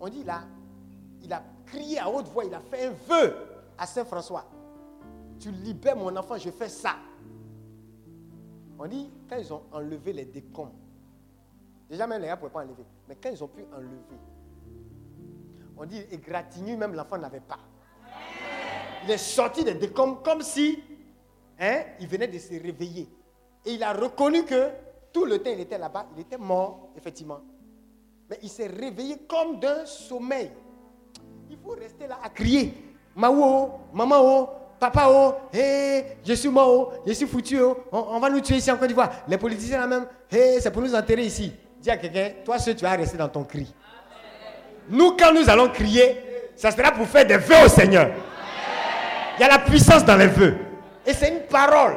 on 0.00 0.08
dit 0.08 0.24
là, 0.24 0.42
il 1.22 1.32
a 1.32 1.42
crié 1.66 1.98
à 1.98 2.08
haute 2.08 2.28
voix, 2.28 2.44
il 2.44 2.54
a 2.54 2.60
fait 2.60 2.86
un 2.86 2.92
vœu 2.92 3.36
à 3.76 3.86
Saint-François. 3.86 4.44
Tu 5.38 5.50
libères 5.50 5.96
mon 5.96 6.14
enfant, 6.16 6.38
je 6.38 6.50
fais 6.50 6.68
ça. 6.68 6.96
On 8.78 8.86
dit, 8.86 9.10
quand 9.28 9.36
ils 9.36 9.52
ont 9.52 9.62
enlevé 9.72 10.12
les 10.12 10.24
décombres, 10.24 10.74
déjà 11.88 12.06
même 12.06 12.20
les 12.20 12.28
gars 12.28 12.36
ne 12.36 12.40
pouvaient 12.40 12.52
pas 12.52 12.60
enlever, 12.60 12.84
mais 13.08 13.16
quand 13.16 13.30
ils 13.30 13.42
ont 13.42 13.48
pu 13.48 13.64
enlever, 13.74 13.96
on 15.78 15.84
dit, 15.84 16.00
égratignure, 16.10 16.78
même 16.78 16.94
l'enfant 16.94 17.18
n'avait 17.18 17.40
pas. 17.40 17.58
Il 19.04 19.10
est 19.10 19.18
sorti 19.18 19.62
des 19.62 19.74
décombres 19.74 20.22
comme 20.22 20.40
si 20.40 20.82
hein, 21.58 21.82
il 22.00 22.08
venait 22.08 22.28
de 22.28 22.38
se 22.38 22.54
réveiller. 22.54 23.08
Et 23.64 23.74
il 23.74 23.82
a 23.82 23.92
reconnu 23.92 24.44
que 24.44 24.70
tout 25.12 25.24
le 25.24 25.38
temps 25.42 25.50
il 25.50 25.60
était 25.60 25.78
là-bas, 25.78 26.06
il 26.14 26.22
était 26.22 26.38
mort, 26.38 26.88
effectivement. 26.96 27.40
Mais 28.28 28.38
il 28.42 28.48
s'est 28.48 28.66
réveillé 28.66 29.18
comme 29.28 29.60
d'un 29.60 29.84
sommeil. 29.86 30.50
Faut 31.66 31.72
rester 31.72 32.06
là 32.06 32.18
à 32.22 32.28
crier. 32.28 32.72
Maou, 33.16 33.72
maman, 33.92 34.20
oh, 34.20 34.48
papa, 34.78 35.06
oh, 35.08 35.34
hé, 35.52 36.04
je 36.24 36.34
suis 36.34 36.48
mort, 36.48 36.92
je 37.04 37.12
suis 37.12 37.26
foutu, 37.26 37.58
on, 37.90 38.20
va 38.20 38.30
nous 38.30 38.40
tuer 38.40 38.56
ici 38.56 38.70
en 38.70 38.76
Côte 38.76 38.86
d'Ivoire. 38.86 39.10
Les 39.26 39.36
politiciens 39.36 39.80
là 39.80 39.86
même, 39.88 40.06
hé, 40.30 40.60
c'est 40.60 40.70
pour 40.70 40.80
nous 40.80 40.94
enterrer 40.94 41.24
ici. 41.24 41.52
Dis 41.80 41.90
à 41.90 41.96
quelqu'un, 41.96 42.30
toi 42.44 42.58
seul, 42.60 42.76
tu 42.76 42.84
vas 42.84 42.92
rester 42.92 43.16
dans 43.16 43.28
ton 43.28 43.42
cri. 43.42 43.74
Nous, 44.88 45.16
quand 45.18 45.32
nous 45.32 45.50
allons 45.50 45.68
crier, 45.70 46.22
ça 46.54 46.70
sera 46.70 46.92
pour 46.92 47.06
faire 47.08 47.26
des 47.26 47.38
vœux 47.38 47.64
au 47.64 47.68
Seigneur. 47.68 48.10
Il 49.36 49.40
y 49.40 49.44
a 49.44 49.48
la 49.48 49.58
puissance 49.58 50.04
dans 50.04 50.16
les 50.16 50.28
vœux. 50.28 50.54
Et 51.04 51.14
c'est 51.14 51.30
une 51.30 51.40
parole. 51.50 51.96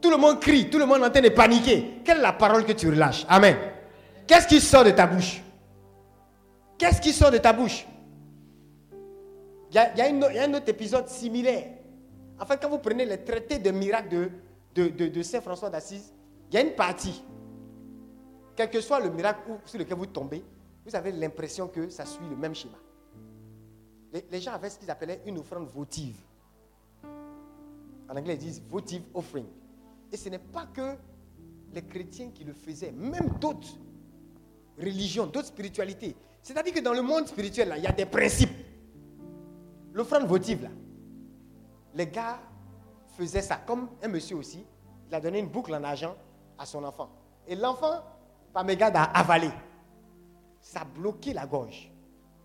Tout 0.00 0.10
le 0.10 0.18
monde 0.18 0.38
crie, 0.38 0.70
tout 0.70 0.78
le 0.78 0.86
monde 0.86 1.00
est 1.00 1.06
en 1.06 1.10
train 1.10 1.20
de 1.20 1.30
paniquer. 1.30 2.00
Quelle 2.04 2.18
est 2.18 2.22
la 2.22 2.32
parole 2.32 2.64
que 2.64 2.72
tu 2.72 2.88
relâches? 2.88 3.26
Amen. 3.28 3.56
Qu'est-ce 4.26 4.46
qui 4.46 4.60
sort 4.60 4.84
de 4.84 4.90
ta 4.90 5.06
bouche? 5.06 5.42
Qu'est-ce 6.78 7.00
qui 7.00 7.12
sort 7.12 7.32
de 7.32 7.38
ta 7.38 7.52
bouche? 7.52 7.84
Il 9.70 9.76
y, 9.76 9.78
a, 9.78 10.44
un 10.44 10.54
autre 10.54 10.68
épisode 10.68 11.08
similaire. 11.08 11.68
En 12.40 12.44
fait, 12.44 12.60
quand 12.60 12.68
vous 12.68 12.78
prenez 12.78 13.04
les 13.04 13.22
traités 13.22 13.58
de 13.58 13.70
miracles 13.70 14.30
de, 14.74 15.22
Saint 15.22 15.40
François 15.40 15.70
d'Assise, 15.70 16.12
il 16.50 16.54
y 16.54 16.58
a 16.58 16.62
une 16.62 16.74
partie. 16.74 17.22
Quel 18.56 18.68
que 18.68 18.80
soit 18.80 18.98
le 18.98 19.10
miracle 19.10 19.42
sur 19.64 19.78
lequel 19.78 19.96
vous 19.96 20.06
tombez, 20.06 20.42
vous 20.84 20.96
avez 20.96 21.12
l'impression 21.12 21.68
que 21.68 21.88
ça 21.88 22.04
suit 22.04 22.28
le 22.28 22.36
même 22.36 22.54
schéma. 22.54 22.78
Les, 24.12 24.40
gens 24.40 24.52
avaient 24.52 24.70
ce 24.70 24.78
qu'ils 24.78 24.90
appelaient 24.90 25.20
une 25.24 25.38
offrande 25.38 25.68
votive. 25.68 26.16
En 27.04 28.16
anglais, 28.16 28.34
ils 28.34 28.38
disent 28.38 28.62
votive 28.68 29.02
offering. 29.14 29.46
Et 30.10 30.16
ce 30.16 30.28
n'est 30.28 30.40
pas 30.40 30.66
que 30.66 30.96
les 31.72 31.82
chrétiens 31.82 32.30
qui 32.34 32.42
le 32.42 32.52
faisaient, 32.52 32.90
même 32.90 33.28
d'autres 33.40 33.68
religions, 34.76 35.26
d'autres 35.26 35.46
spiritualités. 35.48 36.16
C'est-à-dire 36.42 36.74
que 36.74 36.80
dans 36.80 36.92
le 36.92 37.02
monde 37.02 37.28
spirituel, 37.28 37.72
il 37.76 37.84
y 37.84 37.86
a 37.86 37.92
des 37.92 38.06
principes. 38.06 38.50
L'offrande 39.92 40.26
votive, 40.26 40.62
là, 40.62 40.68
les 41.94 42.06
gars 42.06 42.38
faisaient 43.16 43.42
ça. 43.42 43.56
Comme 43.66 43.88
un 44.02 44.08
monsieur 44.08 44.36
aussi, 44.36 44.64
il 45.08 45.14
a 45.14 45.20
donné 45.20 45.40
une 45.40 45.48
boucle 45.48 45.74
en 45.74 45.82
argent 45.82 46.14
à 46.58 46.66
son 46.66 46.84
enfant. 46.84 47.10
Et 47.46 47.56
l'enfant, 47.56 48.02
par 48.52 48.64
mégarde, 48.64 48.96
a 48.96 49.04
avalé. 49.04 49.50
Ça 50.60 50.80
a 50.80 50.84
bloqué 50.84 51.32
la 51.32 51.46
gorge. 51.46 51.90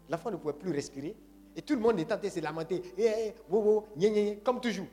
L'enfant 0.10 0.32
ne 0.32 0.38
pouvait 0.38 0.54
plus 0.54 0.72
respirer. 0.72 1.16
Et 1.56 1.62
tout 1.62 1.76
le 1.76 1.80
monde 1.80 2.00
en 2.00 2.04
train 2.04 2.18
de 2.18 2.30
se 2.30 2.40
lamenter. 2.40 2.82
Eh, 2.98 3.04
eh, 3.04 3.36
wo, 3.50 3.60
wo, 3.60 3.88
nye, 3.96 4.10
nye, 4.10 4.38
comme 4.44 4.60
toujours. 4.60 4.88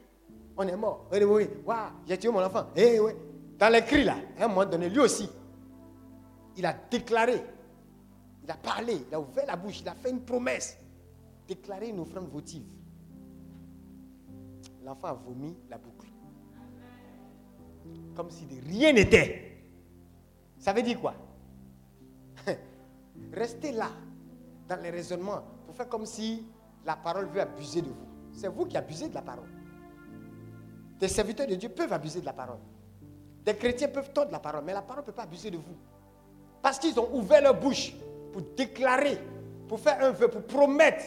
On 0.57 0.67
est 0.67 0.77
mort. 0.77 1.07
Eh, 1.13 1.25
oui, 1.25 1.49
waouh, 1.65 1.91
j'ai 2.07 2.19
tué 2.19 2.31
mon 2.31 2.45
enfant. 2.45 2.67
Eh, 2.77 3.01
ouais. 3.01 3.17
Dans 3.59 3.69
les 3.73 3.83
cris, 3.83 4.05
là, 4.05 4.17
à 4.39 4.45
un 4.45 4.49
moment 4.49 4.65
donné, 4.65 4.89
lui 4.89 5.01
aussi, 5.01 5.29
il 6.57 6.67
a 6.67 6.75
déclaré, 6.91 7.43
il 8.43 8.51
a 8.51 8.57
parlé, 8.57 9.05
il 9.09 9.15
a 9.15 9.21
ouvert 9.21 9.47
la 9.47 9.57
bouche, 9.57 9.81
il 9.81 9.89
a 9.89 9.95
fait 9.95 10.11
une 10.11 10.21
promesse. 10.21 10.77
Déclarer 11.53 11.89
une 11.91 12.01
offrande 12.01 12.31
votive. 12.31 12.65
L'enfant 14.83 15.09
a 15.09 15.13
vomi 15.13 15.55
la 15.69 15.77
boucle. 15.77 16.09
Comme 18.17 18.31
si 18.31 18.47
de 18.47 18.55
rien 18.67 18.95
n'était. 18.95 19.59
Ça 20.57 20.73
veut 20.73 20.81
dire 20.81 20.99
quoi? 20.99 21.13
Restez 23.35 23.73
là, 23.73 23.91
dans 24.67 24.81
les 24.81 24.89
raisonnements, 24.89 25.43
pour 25.67 25.77
faire 25.77 25.91
comme 25.91 26.07
si 26.07 26.43
la 26.87 26.97
parole 26.97 27.27
veut 27.27 27.43
abuser 27.43 27.83
de 27.83 27.89
vous. 27.89 28.09
C'est 28.33 28.49
vous 28.49 28.65
qui 28.65 28.79
abusez 28.79 29.11
de 29.11 29.15
la 29.15 29.21
parole. 29.21 29.51
Des 30.99 31.09
serviteurs 31.09 31.47
de 31.49 31.57
Dieu 31.57 31.69
peuvent 31.69 31.93
abuser 31.93 32.23
de 32.23 32.25
la 32.25 32.33
parole. 32.33 32.61
Des 33.45 33.55
chrétiens 33.57 33.89
peuvent 33.89 34.11
tordre 34.15 34.33
la 34.33 34.41
parole, 34.41 34.65
mais 34.65 34.73
la 34.73 34.81
parole 34.81 35.03
ne 35.03 35.07
peut 35.07 35.13
pas 35.13 35.25
abuser 35.25 35.51
de 35.51 35.59
vous. 35.59 35.77
Parce 36.63 36.79
qu'ils 36.79 36.99
ont 36.99 37.15
ouvert 37.15 37.43
leur 37.43 37.61
bouche 37.61 37.93
pour 38.33 38.41
déclarer, 38.57 39.19
pour 39.69 39.79
faire 39.79 40.03
un 40.03 40.13
vœu, 40.13 40.29
pour 40.29 40.45
promettre 40.45 41.05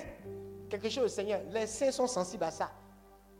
quelque 0.70 0.90
chose 0.90 1.12
Seigneur. 1.14 1.42
Les 1.52 1.68
saints 1.68 1.92
sont 1.92 2.08
sensibles 2.08 2.44
à 2.44 2.52
ça. 2.52 2.72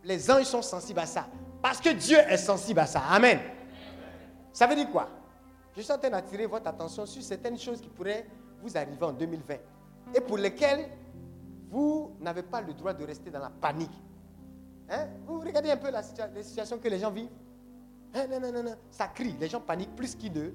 Les 0.04 0.30
anges 0.30 0.46
sont 0.46 0.62
sensibles 0.62 1.00
à 1.00 1.06
ça. 1.06 1.28
Parce 1.62 1.82
que 1.82 1.90
Dieu 1.90 2.18
est 2.18 2.38
sensible 2.38 2.80
à 2.80 2.86
ça. 2.86 3.02
Amen. 3.10 3.40
Ça 4.54 4.68
veut 4.68 4.76
dire 4.76 4.92
quoi? 4.92 5.10
Je 5.76 5.82
suis 5.82 5.92
en 5.92 5.98
train 5.98 6.10
d'attirer 6.10 6.46
votre 6.46 6.68
attention 6.68 7.06
sur 7.06 7.22
certaines 7.22 7.58
choses 7.58 7.82
qui 7.82 7.90
pourraient 7.90 8.26
vous 8.62 8.78
arriver 8.78 9.04
en 9.04 9.12
2020 9.12 9.56
et 10.14 10.22
pour 10.22 10.38
lesquelles 10.38 10.90
vous 11.70 12.16
n'avez 12.22 12.44
pas 12.44 12.62
le 12.62 12.74
droit 12.74 12.94
de 12.94 13.04
rester 13.04 13.30
dans 13.30 13.40
la 13.40 13.50
panique. 13.50 13.92
Hein? 14.90 15.08
Vous 15.26 15.40
regardez 15.40 15.72
un 15.72 15.78
peu 15.78 15.90
la 15.90 16.02
les 16.34 16.44
situations 16.44 16.78
que 16.78 16.88
les 16.88 17.00
gens 17.00 17.12
vivent. 17.12 17.30
Hein, 18.14 18.28
non, 18.30 18.40
non, 18.40 18.52
non, 18.52 18.64
non. 18.64 18.76
Ça 18.90 19.08
crie. 19.08 19.36
Les 19.40 19.50
gens 19.50 19.60
paniquent 19.60 19.96
plus 19.96 20.16
qu'ils 20.16 20.32
ne 20.32 20.52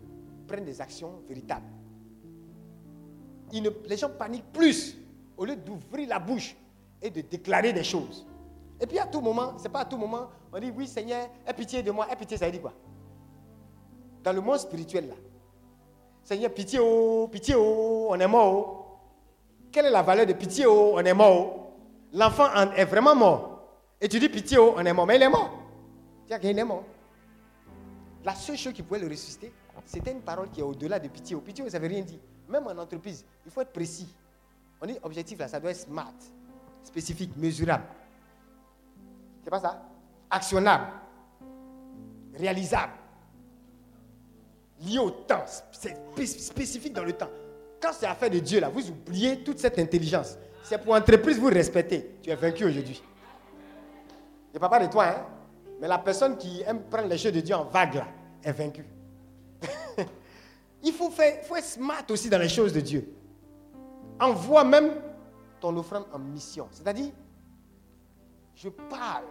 prennent 0.47 0.65
des 0.65 0.81
actions 0.81 1.21
véritables. 1.29 1.67
les 3.53 3.97
gens 3.97 4.11
paniquent 4.11 4.53
plus 4.53 4.97
au 5.37 5.45
lieu 5.45 5.57
d'ouvrir 5.57 6.09
la 6.09 6.19
bouche 6.19 6.57
et 7.03 7.11
de 7.11 7.21
déclarer 7.21 7.73
des 7.73 7.85
choses. 7.85 8.27
Et 8.81 8.87
puis 8.87 8.99
à 8.99 9.07
tout 9.07 9.21
moment, 9.21 9.55
c'est 9.59 9.69
pas 9.69 9.81
à 9.81 9.85
tout 9.85 9.97
moment, 9.97 10.29
on 10.53 10.59
dit 10.59 10.73
oui 10.75 10.87
Seigneur, 10.87 11.29
aie 11.47 11.55
pitié 11.55 11.83
de 11.83 11.91
moi. 11.91 12.07
Aie 12.11 12.17
pitié, 12.17 12.37
ça 12.37 12.47
veut 12.47 12.53
dire 12.53 12.63
quoi? 12.63 12.73
Dans 14.23 14.33
le 14.33 14.41
monde 14.41 14.59
spirituel 14.59 15.09
là. 15.09 15.15
Seigneur, 16.23 16.53
pitié, 16.53 16.79
oh, 16.81 17.29
pitié, 17.31 17.55
oh, 17.57 18.09
on 18.11 18.21
est 18.21 18.27
mort. 18.27 18.55
Oh. 18.55 18.87
Quelle 19.73 19.87
est 19.87 19.91
la 19.91 20.03
valeur 20.03 20.27
de 20.27 20.33
pitié, 20.33 20.67
oh, 20.67 20.93
on 20.95 21.01
est 21.01 21.15
mort 21.15 21.37
oh? 21.39 21.61
L'enfant 22.13 22.49
est 22.77 22.85
vraiment 22.85 23.15
mort. 23.15 23.63
Et 24.01 24.09
tu 24.09 24.19
dis 24.19 24.29
pitié, 24.29 24.59
oh, 24.59 24.75
on 24.77 24.85
est 24.85 24.93
mort. 24.93 25.07
Mais 25.07 25.17
il 25.17 25.23
est 25.23 25.29
mort. 25.29 25.51
Tu 26.29 26.39
qu'il 26.39 26.59
est 26.59 26.65
mort. 26.65 26.85
La 28.25 28.35
seule 28.35 28.57
chose 28.57 28.73
qui 28.73 28.83
pouvait 28.83 29.01
le 29.01 29.09
ressusciter, 29.09 29.53
c'était 29.87 30.13
une 30.13 30.21
parole 30.21 30.51
qui 30.51 30.61
est 30.61 30.63
au-delà 30.63 30.99
de 30.99 31.09
pitié. 31.09 31.37
Pitié, 31.37 31.69
ça 31.71 31.79
veut 31.79 31.89
rien 31.89 32.03
dire. 32.03 32.19
Même 32.49 32.67
en 32.67 32.77
entreprise, 32.79 33.25
il 33.45 33.51
faut 33.51 33.61
être 33.61 33.73
précis. 33.73 34.15
On 34.81 34.87
dit 34.87 34.99
objectif 35.03 35.39
là, 35.39 35.49
ça 35.49 35.61
doit 35.61 35.71
être 35.71 35.81
smart, 35.81 36.13
spécifique, 36.83 37.37
mesurable. 37.37 37.85
C'est 39.43 39.51
pas 39.51 39.61
ça? 39.61 39.83
Actionnable, 40.31 40.87
réalisable, 42.35 42.93
lié 44.81 44.99
au 44.99 45.11
temps, 45.11 45.45
c'est 45.73 46.27
spécifique 46.27 46.93
dans 46.93 47.05
le 47.05 47.13
temps. 47.13 47.31
Quand 47.81 47.93
c'est 47.93 48.07
affaire 48.07 48.31
de 48.31 48.39
Dieu 48.39 48.61
là, 48.61 48.69
vous 48.69 48.89
oubliez 48.91 49.43
toute 49.43 49.59
cette 49.59 49.79
intelligence. 49.79 50.37
C'est 50.63 50.79
pour 50.79 50.95
entreprise 50.95 51.39
vous 51.39 51.49
respecter. 51.49 52.17
Tu 52.23 52.31
es 52.31 52.35
vaincu 52.37 52.65
aujourd'hui. 52.65 53.03
Je 54.53 54.59
ne 54.59 54.69
parle 54.69 54.87
de 54.87 54.93
toi, 54.93 55.07
hein? 55.07 55.27
Mais 55.81 55.89
la 55.89 55.99
personne 55.99 56.37
qui 56.37 56.63
aime 56.63 56.83
prendre 56.83 57.09
les 57.09 57.17
choses 57.17 57.33
de 57.33 57.41
Dieu 57.41 57.55
en 57.55 57.65
vague 57.65 57.95
là, 57.95 58.07
est 58.45 58.53
vaincue. 58.53 58.85
Il 60.83 60.93
faut, 60.93 61.11
faire, 61.11 61.43
faut 61.45 61.57
être 61.57 61.65
smart 61.65 62.05
aussi 62.11 62.29
dans 62.29 62.39
les 62.39 62.49
choses 62.49 62.73
de 62.73 62.81
Dieu. 62.81 63.09
Envoie 64.21 64.65
même 64.65 64.91
ton 65.61 65.77
offrande 65.77 66.07
en 66.13 66.19
mission. 66.19 66.69
C'est-à-dire, 66.73 67.13
je 68.55 68.69
parle 68.69 69.27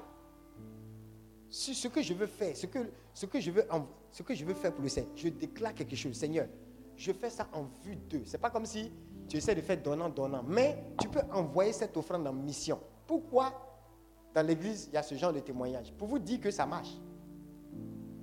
sur 1.49 1.75
ce 1.75 1.87
que 1.87 2.01
je 2.01 2.13
veux 2.13 2.27
faire, 2.27 2.55
ce 2.55 2.67
que, 2.67 2.79
ce 3.13 3.25
que, 3.25 3.39
je, 3.39 3.51
veux, 3.51 3.65
ce 4.11 4.23
que 4.23 4.35
je 4.35 4.45
veux 4.45 4.53
faire 4.53 4.73
pour 4.73 4.83
le 4.83 4.89
Seigneur. 4.89 5.11
Je 5.15 5.29
déclare 5.29 5.73
quelque 5.73 5.95
chose. 5.95 6.15
Seigneur, 6.15 6.47
je 6.95 7.11
fais 7.11 7.29
ça 7.29 7.47
en 7.53 7.63
vue 7.83 7.95
d'eux. 7.95 8.23
Ce 8.25 8.33
n'est 8.33 8.37
pas 8.39 8.49
comme 8.49 8.65
si 8.65 8.91
tu 9.27 9.37
essaies 9.37 9.55
de 9.55 9.61
faire 9.61 9.81
donnant, 9.81 10.09
donnant. 10.09 10.43
Mais 10.47 10.83
tu 10.99 11.07
peux 11.09 11.21
envoyer 11.33 11.73
cette 11.73 11.95
offrande 11.97 12.25
en 12.27 12.33
mission. 12.33 12.79
Pourquoi 13.07 13.53
dans 14.33 14.45
l'église, 14.45 14.87
il 14.91 14.93
y 14.93 14.97
a 14.97 15.03
ce 15.03 15.15
genre 15.15 15.33
de 15.33 15.39
témoignage? 15.39 15.91
Pour 15.93 16.07
vous 16.07 16.19
dire 16.19 16.39
que 16.39 16.51
ça 16.51 16.65
marche. 16.65 16.97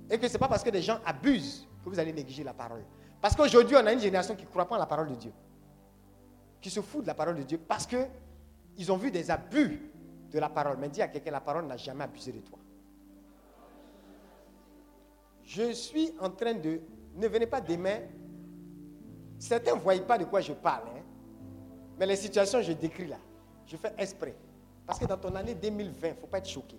Et 0.09 0.17
que 0.17 0.27
ce 0.27 0.33
n'est 0.33 0.39
pas 0.39 0.47
parce 0.47 0.63
que 0.63 0.69
des 0.69 0.81
gens 0.81 0.99
abusent 1.05 1.67
que 1.83 1.89
vous 1.89 1.99
allez 1.99 2.13
négliger 2.13 2.43
la 2.43 2.53
parole. 2.53 2.83
Parce 3.19 3.35
qu'aujourd'hui, 3.35 3.75
on 3.75 3.85
a 3.85 3.91
une 3.91 3.99
génération 3.99 4.35
qui 4.35 4.45
ne 4.45 4.49
croit 4.49 4.65
pas 4.65 4.75
en 4.75 4.79
la 4.79 4.85
parole 4.85 5.09
de 5.09 5.15
Dieu. 5.15 5.33
Qui 6.61 6.69
se 6.69 6.81
fout 6.81 7.01
de 7.01 7.07
la 7.07 7.13
parole 7.13 7.35
de 7.35 7.43
Dieu 7.43 7.57
parce 7.57 7.85
qu'ils 7.85 8.91
ont 8.91 8.97
vu 8.97 9.11
des 9.11 9.29
abus 9.29 9.91
de 10.31 10.39
la 10.39 10.49
parole. 10.49 10.77
Mais 10.77 10.89
dis 10.89 11.01
à 11.01 11.07
quelqu'un, 11.07 11.31
la 11.31 11.41
parole 11.41 11.65
n'a 11.65 11.77
jamais 11.77 12.03
abusé 12.03 12.31
de 12.31 12.39
toi. 12.39 12.59
Je 15.43 15.71
suis 15.71 16.13
en 16.19 16.29
train 16.29 16.53
de... 16.53 16.81
Ne 17.15 17.27
venez 17.27 17.47
pas 17.47 17.61
demain. 17.61 17.99
Certains 19.39 19.75
ne 19.75 19.79
voient 19.79 19.97
pas 19.99 20.17
de 20.17 20.25
quoi 20.25 20.41
je 20.41 20.53
parle. 20.53 20.89
Hein. 20.89 21.01
Mais 21.97 22.05
les 22.05 22.15
situations 22.15 22.61
je 22.61 22.73
décris 22.73 23.07
là, 23.07 23.17
je 23.65 23.77
fais 23.77 23.93
esprit. 23.97 24.33
Parce 24.85 24.99
que 24.99 25.05
dans 25.05 25.17
ton 25.17 25.33
année 25.35 25.55
2020, 25.55 26.07
il 26.07 26.09
ne 26.11 26.15
faut 26.15 26.27
pas 26.27 26.37
être 26.37 26.49
choqué. 26.49 26.77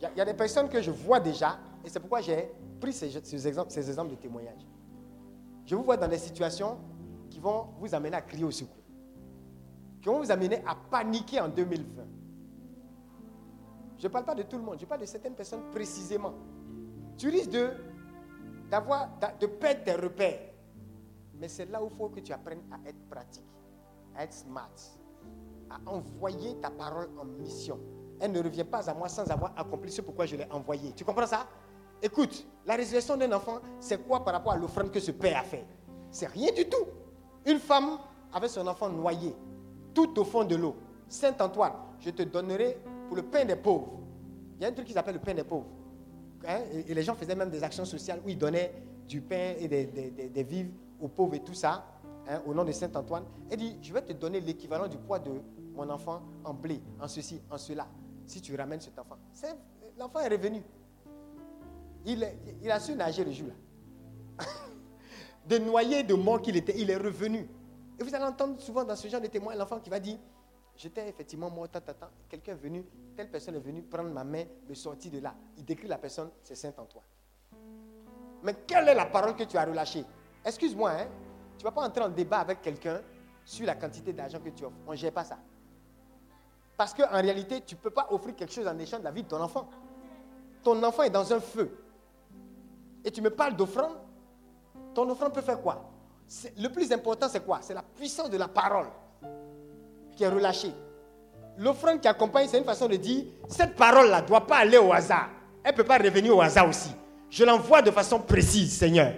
Il 0.00 0.18
y, 0.18 0.20
a 0.20 0.24
des 0.24 0.34
personnes 0.34 0.68
que 0.68 0.80
je 0.80 0.90
vois 0.90 1.20
déjà, 1.20 1.58
et 1.84 1.88
c'est 1.90 2.00
pourquoi 2.00 2.22
j'ai 2.22 2.50
pris 2.80 2.92
ces, 2.92 3.46
exemples, 3.46 4.10
de 4.10 4.14
témoignage. 4.14 4.66
Je 5.66 5.74
vous 5.74 5.82
vois 5.82 5.98
dans 5.98 6.08
des 6.08 6.18
situations 6.18 6.78
vont 7.40 7.68
vous 7.78 7.94
amener 7.94 8.16
à 8.16 8.22
crier 8.22 8.44
au 8.44 8.50
secours, 8.50 8.82
qui 10.00 10.08
vont 10.08 10.18
vous 10.18 10.30
amener 10.30 10.62
à 10.66 10.74
paniquer 10.74 11.40
en 11.40 11.48
2020. 11.48 12.02
Je 13.98 14.06
ne 14.06 14.12
parle 14.12 14.24
pas 14.24 14.34
de 14.34 14.42
tout 14.44 14.56
le 14.56 14.62
monde, 14.62 14.78
je 14.80 14.86
parle 14.86 15.00
de 15.00 15.06
certaines 15.06 15.34
personnes 15.34 15.70
précisément. 15.70 16.34
Tu 17.16 17.28
risques 17.28 17.50
de, 17.50 17.70
d'avoir, 18.70 19.10
de 19.38 19.46
perdre 19.46 19.84
tes 19.84 19.94
repères. 19.94 20.40
Mais 21.34 21.48
c'est 21.48 21.66
là 21.66 21.82
où 21.82 21.88
il 21.90 21.96
faut 21.96 22.08
que 22.08 22.20
tu 22.20 22.32
apprennes 22.32 22.62
à 22.70 22.88
être 22.88 23.08
pratique, 23.08 23.44
à 24.14 24.24
être 24.24 24.32
smart 24.32 24.70
à 25.70 25.90
envoyer 25.90 26.56
ta 26.56 26.70
parole 26.70 27.08
en 27.18 27.24
mission. 27.24 27.78
Elle 28.20 28.32
ne 28.32 28.42
revient 28.42 28.64
pas 28.64 28.90
à 28.90 28.94
moi 28.94 29.08
sans 29.08 29.30
avoir 29.30 29.52
accompli 29.56 29.90
ce 29.90 30.02
pourquoi 30.02 30.26
je 30.26 30.36
l'ai 30.36 30.46
envoyée. 30.50 30.92
Tu 30.92 31.04
comprends 31.04 31.26
ça? 31.26 31.46
Écoute, 32.02 32.46
la 32.66 32.76
résurrection 32.76 33.16
d'un 33.16 33.32
enfant, 33.32 33.60
c'est 33.78 34.06
quoi 34.06 34.24
par 34.24 34.34
rapport 34.34 34.52
à 34.52 34.56
l'offrande 34.56 34.90
que 34.90 35.00
ce 35.00 35.12
père 35.12 35.38
a 35.38 35.44
fait? 35.44 35.64
C'est 36.10 36.26
rien 36.26 36.52
du 36.52 36.68
tout. 36.68 36.86
Une 37.46 37.58
femme 37.58 37.98
avait 38.32 38.48
son 38.48 38.66
enfant 38.66 38.88
noyé, 38.88 39.34
tout 39.94 40.18
au 40.18 40.24
fond 40.24 40.44
de 40.44 40.56
l'eau. 40.56 40.76
Saint 41.08 41.34
Antoine, 41.40 41.72
je 41.98 42.10
te 42.10 42.22
donnerai 42.22 42.78
pour 43.08 43.16
le 43.16 43.22
pain 43.22 43.44
des 43.44 43.56
pauvres. 43.56 43.88
Il 44.56 44.62
y 44.62 44.66
a 44.66 44.68
un 44.68 44.72
truc 44.72 44.86
qui 44.86 44.92
s'appelle 44.92 45.14
le 45.14 45.20
pain 45.20 45.34
des 45.34 45.44
pauvres. 45.44 45.66
Hein, 46.46 46.60
et, 46.72 46.94
les 46.94 47.02
gens 47.02 47.14
faisaient 47.14 47.34
même 47.34 47.50
des 47.50 47.62
actions 47.62 47.84
sociales 47.84 48.20
où 48.24 48.28
ils 48.28 48.38
donnaient 48.38 48.72
du 49.08 49.20
pain 49.20 49.54
et 49.58 49.68
des, 49.68 50.42
vivres 50.44 50.70
aux 51.00 51.08
pauvres 51.08 51.34
et 51.34 51.40
tout 51.40 51.54
ça, 51.54 51.84
hein, 52.28 52.40
au 52.46 52.54
nom 52.54 52.64
de 52.64 52.72
Saint 52.72 52.90
Antoine. 52.94 53.24
Elle 53.50 53.58
dit, 53.58 53.76
je 53.82 53.92
vais 53.92 54.02
te 54.02 54.12
donner 54.12 54.40
l'équivalent 54.40 54.86
du 54.86 54.96
poids 54.98 55.18
de 55.18 55.30
mon 55.74 55.88
enfant 55.90 56.22
en 56.44 56.54
blé, 56.54 56.80
en 57.00 57.08
ceci, 57.08 57.40
en 57.50 57.58
cela. 57.58 57.86
Si 58.26 58.40
tu 58.40 58.54
ramènes 58.54 58.80
cet 58.80 58.98
enfant, 58.98 59.16
l'enfant 59.98 60.20
est 60.20 60.28
revenu. 60.28 60.62
Il, 62.06 62.26
il, 62.62 62.70
a 62.70 62.80
su 62.80 62.94
nager 62.94 63.24
le 63.24 63.32
jour-là. 63.32 64.46
de 65.46 65.58
noyer 65.58 66.02
de 66.02 66.14
mort 66.14 66.40
qu'il 66.40 66.56
était, 66.56 66.78
il 66.78 66.90
est 66.90 66.96
revenu. 66.96 67.48
Et 67.98 68.02
vous 68.02 68.14
allez 68.14 68.24
entendre 68.24 68.60
souvent 68.60 68.84
dans 68.84 68.96
ce 68.96 69.08
genre 69.08 69.20
de 69.20 69.26
témoins 69.26 69.54
l'enfant 69.54 69.78
qui 69.80 69.90
va 69.90 70.00
dire 70.00 70.18
J'étais 70.76 71.06
effectivement 71.06 71.50
mort, 71.50 71.68
quelqu'un 72.26 72.52
est 72.52 72.54
venu, 72.54 72.82
telle 73.14 73.30
personne 73.30 73.54
est 73.54 73.60
venue 73.60 73.82
prendre 73.82 74.08
ma 74.08 74.24
main, 74.24 74.44
me 74.66 74.74
sortir 74.74 75.10
de 75.10 75.18
là. 75.18 75.34
Il 75.58 75.64
décrit 75.64 75.86
la 75.86 75.98
personne, 75.98 76.30
c'est 76.42 76.54
Saint 76.54 76.72
Antoine. 76.78 77.04
Mais 78.42 78.54
quelle 78.66 78.88
est 78.88 78.94
la 78.94 79.04
parole 79.04 79.36
que 79.36 79.44
tu 79.44 79.58
as 79.58 79.64
relâchée? 79.66 80.06
Excuse-moi, 80.42 80.90
hein, 80.90 81.06
tu 81.58 81.66
ne 81.66 81.70
vas 81.70 81.74
pas 81.74 81.86
entrer 81.86 82.02
en 82.02 82.08
débat 82.08 82.38
avec 82.38 82.62
quelqu'un 82.62 83.02
sur 83.44 83.66
la 83.66 83.74
quantité 83.74 84.14
d'argent 84.14 84.38
que 84.38 84.48
tu 84.48 84.64
offres. 84.64 84.76
On 84.86 84.92
ne 84.92 84.96
gère 84.96 85.12
pas 85.12 85.24
ça. 85.24 85.38
Parce 86.78 86.94
qu'en 86.94 87.20
réalité, 87.20 87.60
tu 87.60 87.74
ne 87.74 87.80
peux 87.80 87.90
pas 87.90 88.06
offrir 88.10 88.34
quelque 88.34 88.54
chose 88.54 88.66
en 88.66 88.78
échange 88.78 89.00
de 89.00 89.04
la 89.04 89.10
vie 89.10 89.22
de 89.22 89.28
ton 89.28 89.42
enfant. 89.42 89.68
Ton 90.62 90.82
enfant 90.82 91.02
est 91.02 91.10
dans 91.10 91.30
un 91.30 91.40
feu. 91.40 91.76
Et 93.04 93.10
tu 93.10 93.20
me 93.20 93.28
parles 93.28 93.54
d'offrande? 93.54 93.98
Ton 94.94 95.08
offrande 95.08 95.32
peut 95.32 95.42
faire 95.42 95.60
quoi? 95.60 95.90
Le 96.58 96.68
plus 96.68 96.90
important, 96.92 97.28
c'est 97.28 97.44
quoi? 97.44 97.58
C'est 97.62 97.74
la 97.74 97.82
puissance 97.82 98.30
de 98.30 98.36
la 98.36 98.48
parole 98.48 98.86
qui 100.16 100.24
est 100.24 100.28
relâchée. 100.28 100.72
L'offrande 101.58 102.00
qui 102.00 102.08
accompagne, 102.08 102.48
c'est 102.48 102.58
une 102.58 102.64
façon 102.64 102.88
de 102.88 102.96
dire, 102.96 103.24
cette 103.48 103.76
parole-là 103.76 104.22
ne 104.22 104.26
doit 104.26 104.46
pas 104.46 104.58
aller 104.58 104.78
au 104.78 104.92
hasard. 104.92 105.28
Elle 105.62 105.72
ne 105.72 105.76
peut 105.76 105.84
pas 105.84 105.98
revenir 105.98 106.36
au 106.36 106.40
hasard 106.40 106.68
aussi. 106.68 106.90
Je 107.28 107.44
l'envoie 107.44 107.82
de 107.82 107.90
façon 107.90 108.20
précise, 108.20 108.76
Seigneur. 108.76 109.12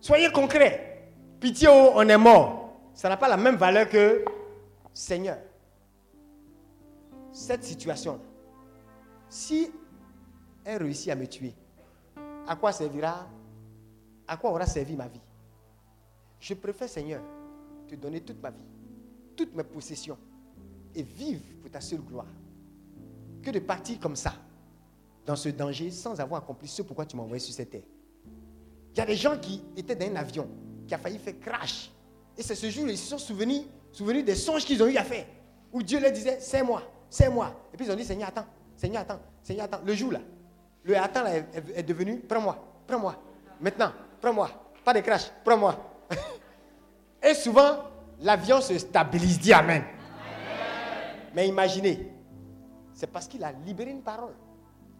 Soyez 0.00 0.30
concret. 0.30 1.10
Pitié, 1.40 1.68
oh, 1.70 1.92
on 1.94 2.08
est 2.08 2.18
mort. 2.18 2.78
Ça 2.94 3.08
n'a 3.08 3.16
pas 3.16 3.28
la 3.28 3.36
même 3.36 3.56
valeur 3.56 3.88
que 3.88 4.24
Seigneur 4.92 5.38
cette 7.34 7.64
situation, 7.64 8.20
si 9.28 9.70
elle 10.64 10.82
réussit 10.84 11.10
à 11.10 11.16
me 11.16 11.26
tuer, 11.26 11.52
à 12.46 12.54
quoi 12.54 12.70
servira, 12.70 13.26
à 14.26 14.36
quoi 14.36 14.50
aura 14.50 14.66
servi 14.66 14.96
ma 14.96 15.08
vie? 15.08 15.20
Je 16.40 16.54
préfère, 16.54 16.88
Seigneur, 16.88 17.22
te 17.88 17.94
donner 17.94 18.20
toute 18.20 18.42
ma 18.42 18.50
vie, 18.50 18.64
toutes 19.36 19.54
mes 19.54 19.64
possessions 19.64 20.18
et 20.94 21.02
vivre 21.02 21.42
pour 21.60 21.70
ta 21.70 21.80
seule 21.80 22.00
gloire, 22.00 22.26
que 23.42 23.50
de 23.50 23.58
partir 23.58 23.98
comme 23.98 24.16
ça, 24.16 24.34
dans 25.26 25.36
ce 25.36 25.48
danger, 25.48 25.90
sans 25.90 26.20
avoir 26.20 26.42
accompli 26.42 26.68
ce 26.68 26.82
pourquoi 26.82 27.06
tu 27.06 27.16
m'as 27.16 27.22
envoyé 27.22 27.40
sur 27.40 27.54
cette 27.54 27.70
terre. 27.70 27.82
Il 28.92 28.98
y 28.98 29.00
a 29.00 29.06
des 29.06 29.16
gens 29.16 29.38
qui 29.38 29.62
étaient 29.76 29.96
dans 29.96 30.06
un 30.06 30.16
avion, 30.16 30.48
qui 30.86 30.94
a 30.94 30.98
failli 30.98 31.18
faire 31.18 31.38
crash. 31.40 31.90
Et 32.36 32.42
c'est 32.42 32.54
ce 32.54 32.68
jour, 32.68 32.86
ils 32.88 32.98
se 32.98 33.08
sont 33.08 33.18
souvenus, 33.18 33.62
des 34.24 34.34
songes 34.34 34.64
qu'ils 34.64 34.82
ont 34.82 34.86
eu 34.86 34.96
à 34.96 35.04
faire. 35.04 35.26
Où 35.72 35.82
Dieu 35.82 35.98
leur 35.98 36.12
disait, 36.12 36.38
c'est 36.40 36.62
moi, 36.62 36.82
c'est 37.08 37.28
moi. 37.28 37.52
Et 37.72 37.76
puis 37.76 37.86
ils 37.86 37.92
ont 37.92 37.96
dit, 37.96 38.04
Seigneur, 38.04 38.28
attends, 38.28 38.46
Seigneur, 38.76 39.02
attends, 39.02 39.20
Seigneur, 39.42 39.64
attends. 39.64 39.80
Le 39.84 39.94
jour 39.94 40.12
là, 40.12 40.20
le 40.84 40.96
attends 40.96 41.22
là 41.22 41.36
est 41.36 41.82
devenu, 41.82 42.20
prends-moi, 42.20 42.56
prends-moi. 42.86 43.16
Maintenant, 43.60 43.92
prends-moi. 44.24 44.48
Pas 44.82 44.94
de 44.94 45.00
crash, 45.00 45.30
prends-moi. 45.44 45.76
Et 47.22 47.34
souvent, 47.34 47.84
l'avion 48.20 48.60
se 48.60 48.78
stabilise, 48.78 49.38
dit 49.38 49.52
Amen. 49.52 49.84
Mais 51.34 51.48
imaginez, 51.48 52.10
c'est 52.94 53.08
parce 53.08 53.28
qu'il 53.28 53.44
a 53.44 53.52
libéré 53.52 53.90
une 53.90 54.02
parole. 54.02 54.34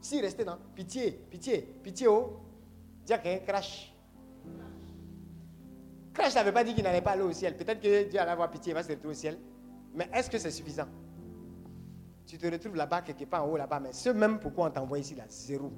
S'il 0.01 0.21
restait 0.21 0.45
dans 0.45 0.59
pitié, 0.75 1.13
pitié, 1.31 1.63
pitié, 1.83 2.07
oh, 2.07 2.41
dire 3.07 3.23
qu'il 3.23 3.31
y 3.31 3.35
a 3.35 3.37
un 3.37 3.41
crash. 3.41 3.95
Crash 6.13 6.35
n'avait 6.35 6.53
pas 6.53 6.65
dit 6.65 6.75
qu'il 6.75 6.85
n'allait 6.85 7.01
pas 7.01 7.13
aller 7.13 7.23
au 7.23 7.33
ciel. 7.33 7.57
Peut-être 7.57 7.81
que 7.81 8.09
Dieu 8.09 8.21
allait 8.21 8.31
avoir 8.31 8.51
pitié, 8.51 8.73
il 8.73 8.75
va 8.75 8.83
se 8.83 8.91
retrouver 8.91 9.13
au 9.13 9.19
ciel. 9.19 9.39
Mais 9.95 10.09
est-ce 10.13 10.29
que 10.29 10.39
c'est 10.39 10.51
suffisant? 10.51 10.89
Tu 12.27 12.37
te 12.37 12.47
retrouves 12.47 12.77
là-bas, 12.77 13.03
quelque 13.03 13.25
part 13.25 13.45
en 13.45 13.49
haut 13.49 13.57
là-bas, 13.57 13.81
mais 13.81 13.93
ce 13.93 14.11
même 14.11 14.39
pourquoi 14.39 14.67
on 14.67 14.71
t'envoie 14.71 14.99
ici 14.99 15.15
là, 15.15 15.25
zéro. 15.29 15.73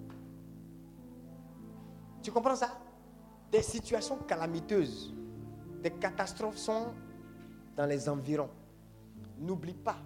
Tu 2.23 2.33
comprends 2.33 2.57
ça? 2.57 2.86
Des 3.57 3.63
situations 3.63 4.19
calamiteuses, 4.29 5.15
des 5.83 5.91
catastrophes 5.91 6.59
sont 6.59 6.89
dans 7.75 7.87
les 7.87 8.07
environs. 8.07 8.51
N'oublie 9.39 9.73
pas 9.73 9.97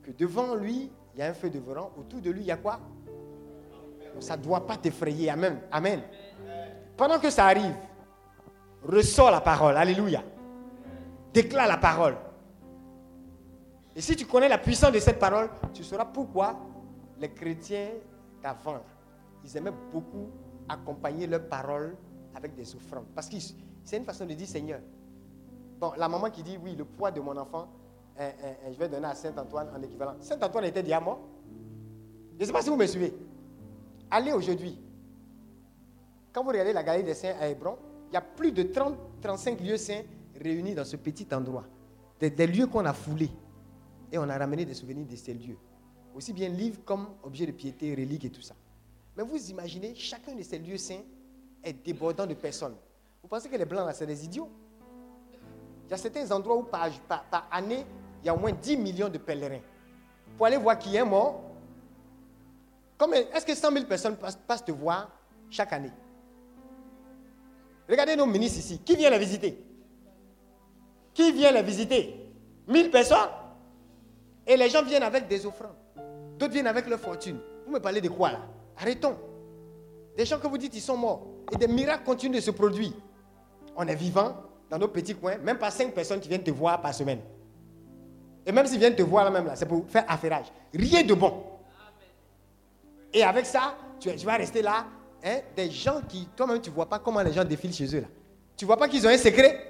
que 0.00 0.12
devant 0.12 0.54
lui, 0.54 0.88
il 1.12 1.18
y 1.18 1.22
a 1.22 1.26
un 1.26 1.34
feu 1.34 1.50
dévorant. 1.50 1.90
Autour 1.98 2.20
de 2.20 2.30
lui, 2.30 2.42
il 2.42 2.46
y 2.46 2.52
a 2.52 2.58
quoi? 2.58 2.78
Ça 4.20 4.36
ne 4.36 4.42
doit 4.44 4.64
pas 4.64 4.76
t'effrayer. 4.76 5.30
Amen. 5.30 5.62
Amen. 5.72 6.02
Pendant 6.96 7.18
que 7.18 7.28
ça 7.28 7.46
arrive, 7.46 7.74
ressort 8.84 9.32
la 9.32 9.40
parole. 9.40 9.76
Alléluia. 9.76 10.22
Déclare 11.34 11.66
la 11.66 11.78
parole. 11.78 12.14
Et 13.96 14.00
si 14.00 14.14
tu 14.14 14.26
connais 14.26 14.48
la 14.48 14.58
puissance 14.58 14.92
de 14.92 15.00
cette 15.00 15.18
parole, 15.18 15.50
tu 15.74 15.82
sauras 15.82 16.04
pourquoi 16.04 16.56
les 17.18 17.30
chrétiens 17.30 17.88
d'avant, 18.40 18.80
ils 19.44 19.56
aimaient 19.56 19.72
beaucoup 19.92 20.30
accompagner 20.70 21.26
leur 21.26 21.46
parole 21.48 21.96
avec 22.34 22.54
des 22.54 22.74
offrandes. 22.74 23.06
Parce 23.14 23.28
que 23.28 23.36
c'est 23.84 23.96
une 23.96 24.04
façon 24.04 24.24
de 24.26 24.34
dire 24.34 24.46
Seigneur. 24.46 24.80
Bon, 25.80 25.92
la 25.96 26.08
maman 26.08 26.30
qui 26.30 26.42
dit 26.42 26.58
oui, 26.62 26.76
le 26.76 26.84
poids 26.84 27.10
de 27.10 27.20
mon 27.20 27.36
enfant, 27.36 27.68
euh, 28.18 28.22
euh, 28.22 28.52
euh, 28.64 28.72
je 28.72 28.78
vais 28.78 28.88
donner 28.88 29.06
à 29.06 29.14
Saint-Antoine 29.14 29.68
en 29.74 29.82
équivalent. 29.82 30.14
Saint-Antoine 30.20 30.64
était 30.64 30.82
mort. 31.00 31.20
Je 32.36 32.40
ne 32.42 32.44
sais 32.46 32.52
pas 32.52 32.62
si 32.62 32.68
vous 32.68 32.76
me 32.76 32.86
suivez. 32.86 33.14
Allez 34.10 34.32
aujourd'hui. 34.32 34.78
Quand 36.32 36.42
vous 36.42 36.50
regardez 36.50 36.72
la 36.72 36.82
galerie 36.82 37.04
des 37.04 37.14
saints 37.14 37.34
à 37.40 37.48
Hébron, 37.48 37.76
il 38.10 38.14
y 38.14 38.16
a 38.16 38.20
plus 38.20 38.52
de 38.52 38.62
30, 38.62 38.96
35 39.20 39.60
lieux 39.60 39.76
saints 39.76 40.02
réunis 40.40 40.74
dans 40.74 40.84
ce 40.84 40.96
petit 40.96 41.26
endroit. 41.32 41.64
Des, 42.18 42.30
des 42.30 42.46
lieux 42.46 42.66
qu'on 42.66 42.84
a 42.84 42.92
foulés. 42.92 43.30
Et 44.12 44.18
on 44.18 44.28
a 44.28 44.36
ramené 44.36 44.64
des 44.64 44.74
souvenirs 44.74 45.06
de 45.06 45.16
ces 45.16 45.34
lieux. 45.34 45.58
Aussi 46.14 46.32
bien 46.32 46.48
livres 46.48 46.80
comme 46.84 47.08
objets 47.22 47.46
de 47.46 47.52
piété, 47.52 47.94
reliques 47.94 48.24
et 48.24 48.30
tout 48.30 48.42
ça. 48.42 48.54
Mais 49.16 49.22
vous 49.22 49.50
imaginez, 49.50 49.94
chacun 49.94 50.34
de 50.34 50.42
ces 50.42 50.58
lieux 50.58 50.78
saints 50.78 51.02
est 51.62 51.72
débordant 51.72 52.26
de 52.26 52.34
personnes. 52.34 52.76
Vous 53.22 53.28
pensez 53.28 53.48
que 53.48 53.56
les 53.56 53.64
blancs, 53.64 53.86
là, 53.86 53.92
c'est 53.92 54.06
des 54.06 54.24
idiots? 54.24 54.48
Il 55.86 55.90
y 55.90 55.94
a 55.94 55.96
certains 55.96 56.30
endroits 56.30 56.56
où 56.56 56.62
par, 56.62 56.88
année, 57.50 57.84
il 58.22 58.26
y 58.26 58.28
a 58.28 58.34
au 58.34 58.38
moins 58.38 58.52
10 58.52 58.76
millions 58.76 59.08
de 59.08 59.18
pèlerins. 59.18 59.60
Pour 60.36 60.46
aller 60.46 60.56
voir 60.56 60.78
qui 60.78 60.94
est 60.94 61.04
mort. 61.04 61.42
Est-ce 63.34 63.44
que 63.46 63.54
100 63.54 63.72
000 63.72 63.84
personnes 63.86 64.16
passent, 64.16 64.38
passent 64.46 64.64
te 64.64 64.72
voir 64.72 65.10
chaque 65.48 65.72
année? 65.72 65.90
Regardez 67.88 68.14
nos 68.14 68.26
ministres 68.26 68.60
ici. 68.60 68.78
Qui 68.78 68.94
vient 68.94 69.10
les 69.10 69.18
visiter? 69.18 69.58
Qui 71.12 71.32
vient 71.32 71.50
les 71.50 71.62
visiter? 71.62 72.30
1000 72.68 72.90
personnes? 72.90 73.30
Et 74.46 74.56
les 74.56 74.68
gens 74.70 74.84
viennent 74.84 75.02
avec 75.02 75.26
des 75.26 75.44
offrandes. 75.44 75.74
D'autres 76.38 76.52
viennent 76.52 76.68
avec 76.68 76.86
leur 76.86 77.00
fortune. 77.00 77.40
Vous 77.66 77.72
me 77.72 77.80
parlez 77.80 78.00
de 78.00 78.08
quoi 78.08 78.32
là? 78.32 78.40
Arrêtons. 78.80 79.16
Des 80.16 80.24
gens 80.24 80.38
que 80.38 80.46
vous 80.46 80.58
dites 80.58 80.74
ils 80.74 80.80
sont 80.80 80.96
morts. 80.96 81.26
Et 81.52 81.56
des 81.56 81.68
miracles 81.68 82.04
continuent 82.04 82.36
de 82.36 82.40
se 82.40 82.50
produire. 82.50 82.92
On 83.76 83.86
est 83.86 83.94
vivant 83.94 84.34
dans 84.68 84.78
nos 84.78 84.88
petits 84.88 85.14
coins, 85.14 85.36
même 85.38 85.58
pas 85.58 85.70
5 85.70 85.92
personnes 85.92 86.20
qui 86.20 86.28
viennent 86.28 86.42
te 86.42 86.50
voir 86.50 86.80
par 86.80 86.94
semaine. 86.94 87.20
Et 88.46 88.52
même 88.52 88.66
s'ils 88.66 88.78
viennent 88.78 88.94
te 88.96 89.02
voir 89.02 89.24
là 89.24 89.30
même 89.30 89.46
là, 89.46 89.56
c'est 89.56 89.66
pour 89.66 89.84
faire 89.88 90.04
affairage. 90.08 90.46
Rien 90.72 91.02
de 91.04 91.14
bon. 91.14 91.42
Et 93.12 93.22
avec 93.22 93.46
ça, 93.46 93.74
tu, 93.98 94.14
tu 94.14 94.24
vas 94.26 94.36
rester 94.36 94.62
là. 94.62 94.86
hein, 95.24 95.38
des 95.56 95.70
gens 95.70 96.00
qui, 96.08 96.28
toi-même, 96.36 96.60
tu 96.60 96.70
ne 96.70 96.74
vois 96.74 96.86
pas 96.86 96.98
comment 96.98 97.20
les 97.22 97.32
gens 97.32 97.44
défilent 97.44 97.72
chez 97.74 97.94
eux 97.96 98.00
là. 98.00 98.08
Tu 98.56 98.64
ne 98.64 98.66
vois 98.66 98.76
pas 98.76 98.88
qu'ils 98.88 99.04
ont 99.06 99.10
un 99.10 99.18
secret 99.18 99.66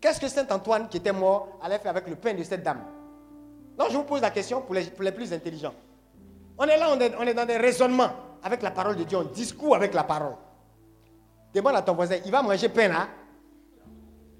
Qu'est-ce 0.00 0.18
que 0.18 0.28
Saint 0.28 0.46
Antoine, 0.50 0.88
qui 0.88 0.96
était 0.96 1.12
mort, 1.12 1.58
allait 1.62 1.78
faire 1.78 1.90
avec 1.90 2.08
le 2.08 2.16
pain 2.16 2.32
de 2.32 2.42
cette 2.42 2.62
dame? 2.62 2.80
Non, 3.78 3.86
je 3.90 3.96
vous 3.96 4.04
pose 4.04 4.22
la 4.22 4.30
question 4.30 4.62
pour 4.62 4.74
les, 4.74 4.84
pour 4.84 5.02
les 5.04 5.12
plus 5.12 5.30
intelligents. 5.32 5.74
On 6.62 6.64
est 6.64 6.76
là, 6.76 6.90
on 7.18 7.26
est, 7.26 7.32
dans 7.32 7.46
des 7.46 7.56
raisonnements 7.56 8.10
avec 8.42 8.60
la 8.60 8.70
parole 8.70 8.94
de 8.94 9.04
Dieu, 9.04 9.16
on 9.16 9.24
discours 9.24 9.74
avec 9.74 9.94
la 9.94 10.04
parole. 10.04 10.34
Demande 11.54 11.74
à 11.74 11.80
ton 11.80 11.94
voisin, 11.94 12.16
il 12.22 12.30
va 12.30 12.42
manger 12.42 12.68
pain 12.68 12.86
là 12.88 13.08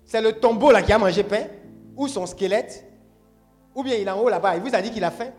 C'est 0.04 0.20
le 0.20 0.34
tombeau 0.34 0.70
là 0.70 0.82
qui 0.82 0.92
a 0.92 0.98
mangé 0.98 1.24
pain 1.24 1.46
Ou 1.96 2.06
son 2.08 2.26
squelette? 2.26 2.84
Ou 3.74 3.82
bien 3.82 3.94
il 3.94 4.06
est 4.06 4.10
en 4.10 4.20
haut 4.20 4.28
là-bas, 4.28 4.54
il 4.54 4.62
vous 4.62 4.74
a 4.74 4.82
dit 4.82 4.90
qu'il 4.90 5.02
a 5.02 5.10
faim 5.10 5.30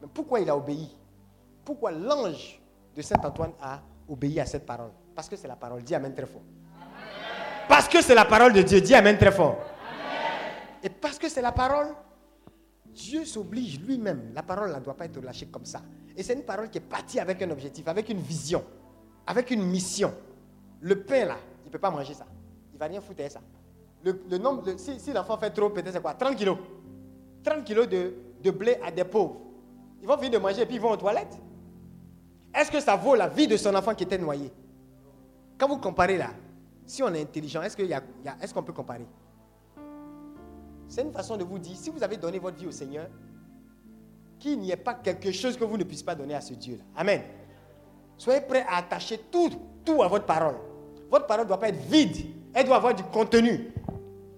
Mais 0.00 0.06
pourquoi 0.14 0.38
il 0.38 0.48
a 0.48 0.56
obéi? 0.56 0.96
Pourquoi 1.64 1.90
l'ange 1.90 2.62
de 2.94 3.02
Saint 3.02 3.20
Antoine 3.24 3.52
a 3.60 3.80
obéi 4.08 4.38
à 4.38 4.46
cette 4.46 4.64
parole? 4.64 4.92
Parce 5.12 5.28
que 5.28 5.34
c'est 5.34 5.48
la 5.48 5.56
parole. 5.56 5.82
Dis 5.82 5.94
Amen 5.96 6.14
très 6.14 6.26
fort. 6.26 6.42
Parce 7.68 7.88
que 7.88 8.00
c'est 8.00 8.14
la 8.14 8.26
parole 8.26 8.52
de 8.52 8.62
Dieu. 8.62 8.80
Dis 8.80 8.94
Amen 8.94 9.18
très 9.18 9.32
fort. 9.32 9.58
Et 10.84 10.88
parce 10.88 11.18
que 11.18 11.28
c'est 11.28 11.42
la 11.42 11.50
parole, 11.50 11.88
Dieu 12.86 13.24
s'oblige 13.24 13.80
lui-même. 13.80 14.30
La 14.34 14.44
parole 14.44 14.72
ne 14.72 14.78
doit 14.80 14.96
pas 14.96 15.06
être 15.06 15.20
lâchée 15.20 15.46
comme 15.46 15.64
ça. 15.64 15.82
Et 16.16 16.22
c'est 16.22 16.32
une 16.32 16.42
parole 16.42 16.70
qui 16.70 16.78
est 16.78 16.82
partie 16.82 17.20
avec 17.20 17.42
un 17.42 17.50
objectif, 17.50 17.86
avec 17.88 18.08
une 18.08 18.20
vision, 18.20 18.64
avec 19.26 19.50
une 19.50 19.62
mission. 19.62 20.12
Le 20.80 21.02
pain 21.02 21.26
là, 21.26 21.36
il 21.64 21.66
ne 21.66 21.72
peut 21.72 21.78
pas 21.78 21.90
manger 21.90 22.14
ça. 22.14 22.26
Il 22.72 22.76
ne 22.76 22.78
va 22.78 22.86
rien 22.86 23.00
foutre 23.00 23.30
ça. 23.30 23.40
Le, 24.02 24.38
nombre, 24.38 24.62
si, 24.78 25.12
l'enfant 25.12 25.36
fait 25.36 25.50
trop, 25.50 25.68
peut-être 25.70 25.92
c'est 25.92 26.00
quoi? 26.00 26.14
30 26.14 26.36
kilos. 26.36 26.58
30 27.42 27.64
kilos 27.64 27.88
de, 27.88 28.14
de 28.42 28.50
blé 28.50 28.78
à 28.84 28.90
des 28.90 29.04
pauvres. 29.04 29.40
Ils 30.00 30.06
vont 30.06 30.16
finir 30.16 30.38
de 30.38 30.38
manger 30.38 30.62
et 30.62 30.66
puis 30.66 30.76
ils 30.76 30.80
vont 30.80 30.92
aux 30.92 30.96
toilettes. 30.96 31.38
Est-ce 32.54 32.70
que 32.70 32.80
ça 32.80 32.96
vaut 32.96 33.14
la 33.14 33.28
vie 33.28 33.48
de 33.48 33.56
son 33.56 33.74
enfant 33.74 33.94
qui 33.94 34.04
était 34.04 34.18
noyé? 34.18 34.50
Quand 35.58 35.68
vous 35.68 35.78
comparez 35.78 36.16
là, 36.16 36.30
si 36.86 37.02
on 37.02 37.12
est 37.12 37.20
intelligent, 37.20 37.62
est-ce 37.62 38.54
qu'on 38.54 38.62
peut 38.62 38.72
comparer? 38.72 39.06
C'est 40.88 41.02
une 41.02 41.12
façon 41.12 41.36
de 41.36 41.44
vous 41.44 41.58
dire, 41.58 41.76
si 41.76 41.90
vous 41.90 42.02
avez 42.02 42.16
donné 42.16 42.38
votre 42.38 42.56
vie 42.56 42.66
au 42.66 42.70
Seigneur, 42.72 43.08
qu'il 44.38 44.58
n'y 44.60 44.70
ait 44.70 44.76
pas 44.76 44.94
quelque 44.94 45.32
chose 45.32 45.56
que 45.56 45.64
vous 45.64 45.76
ne 45.76 45.84
puissiez 45.84 46.04
pas 46.04 46.14
donner 46.14 46.34
à 46.34 46.40
ce 46.40 46.54
Dieu-là. 46.54 46.84
Amen. 46.96 47.22
Soyez 48.16 48.40
prêts 48.40 48.64
à 48.68 48.76
attacher 48.78 49.18
tout, 49.30 49.50
tout 49.84 50.02
à 50.02 50.08
votre 50.08 50.24
parole. 50.26 50.56
Votre 51.10 51.26
parole 51.26 51.44
ne 51.44 51.48
doit 51.48 51.58
pas 51.60 51.68
être 51.68 51.80
vide. 51.90 52.16
Elle 52.54 52.66
doit 52.66 52.76
avoir 52.76 52.94
du 52.94 53.02
contenu. 53.04 53.72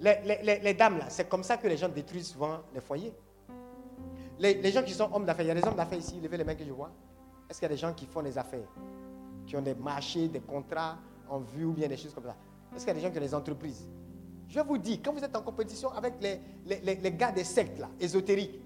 Les, 0.00 0.16
les- 0.42 0.60
les- 0.60 0.74
dames, 0.74 0.98
là, 0.98 1.06
c'est 1.08 1.28
comme 1.28 1.42
ça 1.42 1.56
que 1.56 1.66
les 1.66 1.76
gens 1.76 1.88
détruisent 1.88 2.28
souvent 2.28 2.58
les 2.74 2.80
foyers. 2.80 3.12
Les, 4.38 4.70
gens 4.70 4.82
qui 4.82 4.92
sont 4.92 5.08
hommes 5.12 5.24
d'affaires, 5.24 5.44
il 5.44 5.48
y 5.48 5.50
a 5.50 5.54
des 5.54 5.64
hommes 5.66 5.74
d'affaires 5.74 5.98
ici, 5.98 6.20
levez 6.22 6.36
les 6.36 6.44
mains 6.44 6.54
que 6.54 6.64
je 6.64 6.70
vois. 6.70 6.90
Est-ce 7.50 7.58
qu'il 7.58 7.68
y 7.68 7.72
a 7.72 7.74
des 7.74 7.80
gens 7.80 7.92
qui 7.92 8.06
font 8.06 8.22
des 8.22 8.38
affaires 8.38 8.68
Qui 9.46 9.56
ont 9.56 9.62
des 9.62 9.74
marchés, 9.74 10.28
des 10.28 10.40
contrats 10.40 10.96
en 11.28 11.38
vue 11.40 11.64
ou 11.64 11.72
bien 11.72 11.88
des 11.88 11.96
choses 11.96 12.14
comme 12.14 12.24
ça? 12.24 12.36
Est-ce 12.76 12.84
qu'il 12.84 12.88
y 12.88 12.90
a 12.90 12.94
des 12.94 13.00
gens 13.00 13.10
qui 13.10 13.18
ont 13.18 13.22
des 13.22 13.34
entreprises? 13.34 13.88
Je 14.48 14.60
vous 14.60 14.78
dire, 14.78 14.98
quand 15.04 15.12
vous 15.12 15.24
êtes 15.24 15.34
en 15.36 15.42
compétition 15.42 15.90
avec 15.92 16.14
les 16.20 17.12
gars 17.12 17.32
des 17.32 17.44
sectes, 17.44 17.78
là, 17.78 17.88
ésotériques, 17.98 18.60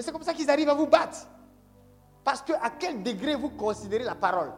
mais 0.00 0.04
c'est 0.04 0.12
comme 0.12 0.22
ça 0.22 0.32
qu'ils 0.32 0.48
arrivent 0.48 0.70
à 0.70 0.72
vous 0.72 0.86
battre. 0.86 1.28
Parce 2.24 2.40
que 2.40 2.54
à 2.54 2.70
quel 2.70 3.02
degré 3.02 3.34
vous 3.34 3.50
considérez 3.50 4.02
la 4.02 4.14
parole? 4.14 4.50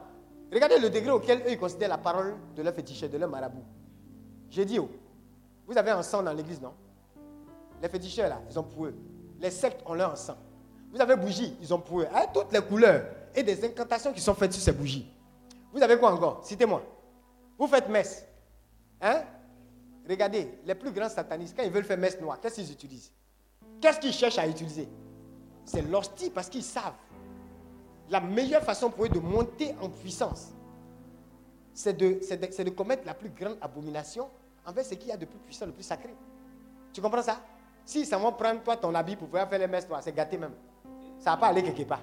Regardez 0.52 0.78
le 0.78 0.88
degré 0.88 1.10
auquel 1.10 1.40
eux 1.40 1.50
ils 1.50 1.58
considèrent 1.58 1.88
la 1.88 1.98
parole 1.98 2.36
de 2.54 2.62
leur 2.62 2.72
féticheur, 2.72 3.10
de 3.10 3.18
leur 3.18 3.28
marabout. 3.28 3.64
J'ai 4.50 4.64
dit, 4.64 4.78
oh, 4.78 4.88
vous 5.66 5.76
avez 5.76 5.90
un 5.90 6.04
sang 6.04 6.22
dans 6.22 6.32
l'église, 6.32 6.60
non? 6.60 6.72
Les 7.82 7.88
féticheurs, 7.88 8.28
là, 8.28 8.40
ils 8.48 8.56
ont 8.56 8.62
pour 8.62 8.84
eux. 8.86 8.94
Les 9.40 9.50
sectes 9.50 9.82
ont 9.84 9.94
leur 9.94 10.16
sang. 10.16 10.36
Vous 10.92 11.00
avez 11.00 11.16
bougies, 11.16 11.56
ils 11.60 11.74
ont 11.74 11.80
pour 11.80 12.02
eux. 12.02 12.06
Avec 12.14 12.32
toutes 12.32 12.52
les 12.52 12.62
couleurs 12.62 13.04
et 13.34 13.42
des 13.42 13.64
incantations 13.64 14.12
qui 14.12 14.20
sont 14.20 14.34
faites 14.34 14.52
sur 14.52 14.62
ces 14.62 14.70
bougies. 14.70 15.12
Vous 15.72 15.82
avez 15.82 15.98
quoi 15.98 16.12
encore? 16.12 16.46
Citez-moi. 16.46 16.84
Vous 17.58 17.66
faites 17.66 17.88
messe. 17.88 18.24
Hein? 19.00 19.22
Regardez, 20.08 20.56
les 20.64 20.74
plus 20.76 20.92
grands 20.92 21.08
satanistes, 21.08 21.56
quand 21.56 21.64
ils 21.64 21.72
veulent 21.72 21.82
faire 21.82 21.98
messe 21.98 22.20
noire, 22.20 22.38
qu'est-ce 22.40 22.54
qu'ils 22.54 22.70
utilisent? 22.70 23.10
Qu'est-ce 23.80 23.98
qu'ils 23.98 24.12
cherchent 24.12 24.38
à 24.38 24.46
utiliser? 24.46 24.88
C'est 25.64 25.82
l'hostie 25.82 26.30
parce 26.30 26.48
qu'ils 26.48 26.62
savent. 26.64 26.94
La 28.10 28.20
meilleure 28.20 28.62
façon 28.62 28.90
pour 28.90 29.04
eux 29.04 29.08
de 29.08 29.18
monter 29.20 29.74
en 29.80 29.88
puissance, 29.88 30.48
c'est 31.72 31.94
de, 31.96 32.20
de- 32.20 32.64
de 32.64 32.70
commettre 32.70 33.06
la 33.06 33.14
plus 33.14 33.30
grande 33.30 33.56
abomination 33.60 34.28
envers 34.66 34.84
ce 34.84 34.94
qu'il 34.94 35.08
y 35.08 35.12
a 35.12 35.16
de 35.16 35.24
plus 35.24 35.38
puissant, 35.38 35.66
le 35.66 35.72
plus 35.72 35.82
sacré. 35.84 36.14
Tu 36.92 37.00
comprends 37.00 37.22
ça? 37.22 37.40
Si 37.84 38.04
ça 38.04 38.18
va 38.18 38.30
prendre 38.32 38.60
toi 38.62 38.76
ton 38.76 38.94
habit 38.94 39.16
pour 39.16 39.28
pouvoir 39.28 39.48
faire 39.48 39.58
les 39.58 39.66
messes 39.66 39.88
noires, 39.88 40.02
c'est 40.02 40.12
gâté 40.14 40.36
même. 40.36 40.52
Ça 41.18 41.30
va 41.30 41.36
pas 41.38 41.46
aller 41.48 41.62
quelque 41.62 41.84
part. 41.84 42.02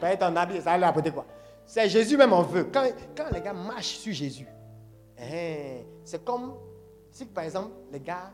pas 0.00 0.12
être 0.12 0.22
en 0.24 0.34
habit, 0.36 0.56
ça 0.58 0.64
va 0.64 0.72
aller 0.72 0.84
à 0.84 0.92
côté 0.92 1.10
quoi. 1.12 1.24
C'est 1.66 1.88
Jésus 1.88 2.16
même 2.16 2.32
en 2.32 2.42
veut. 2.42 2.64
Quand, 2.72 2.84
quand 3.16 3.26
les 3.32 3.40
gars 3.40 3.52
marchent 3.52 3.96
sur 3.98 4.12
Jésus, 4.12 4.46
hein, 5.18 5.82
c'est 6.04 6.24
comme 6.24 6.54
si 7.12 7.24
par 7.26 7.44
exemple 7.44 7.70
les 7.92 8.00
gars 8.00 8.30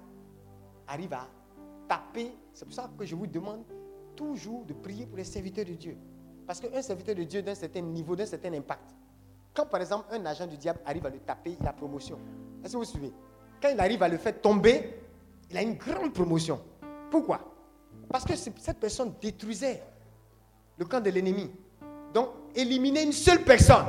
arrivent 0.88 1.14
à 1.14 1.28
taper. 1.88 2.32
C'est 2.54 2.64
pour 2.64 2.74
ça 2.74 2.90
que 2.96 3.04
je 3.04 3.14
vous 3.14 3.26
demande 3.26 3.62
toujours 4.16 4.64
de 4.64 4.72
prier 4.72 5.06
pour 5.06 5.16
les 5.16 5.24
serviteurs 5.24 5.64
de 5.64 5.74
Dieu. 5.74 5.96
Parce 6.46 6.60
qu'un 6.60 6.82
serviteur 6.82 7.14
de 7.14 7.24
Dieu 7.24 7.42
d'un 7.42 7.54
certain 7.54 7.80
niveau, 7.80 8.16
d'un 8.16 8.26
certain 8.26 8.52
impact, 8.52 8.94
quand 9.54 9.66
par 9.66 9.80
exemple 9.80 10.06
un 10.12 10.24
agent 10.26 10.46
du 10.46 10.56
diable 10.56 10.80
arrive 10.84 11.06
à 11.06 11.10
le 11.10 11.18
taper, 11.18 11.56
il 11.60 11.66
a 11.66 11.72
promotion. 11.72 12.18
Est-ce 12.64 12.72
que 12.72 12.78
vous 12.78 12.84
suivez? 12.84 13.12
Quand 13.60 13.68
il 13.68 13.78
arrive 13.78 14.02
à 14.02 14.08
le 14.08 14.16
faire 14.16 14.40
tomber, 14.40 14.94
il 15.50 15.56
a 15.56 15.62
une 15.62 15.74
grande 15.74 16.12
promotion. 16.12 16.60
Pourquoi? 17.10 17.40
Parce 18.08 18.24
que 18.24 18.34
cette 18.34 18.78
personne 18.78 19.14
détruisait 19.20 19.82
le 20.76 20.84
camp 20.84 21.00
de 21.00 21.10
l'ennemi. 21.10 21.50
Donc, 22.12 22.28
éliminer 22.54 23.02
une 23.02 23.12
seule 23.12 23.42
personne, 23.42 23.86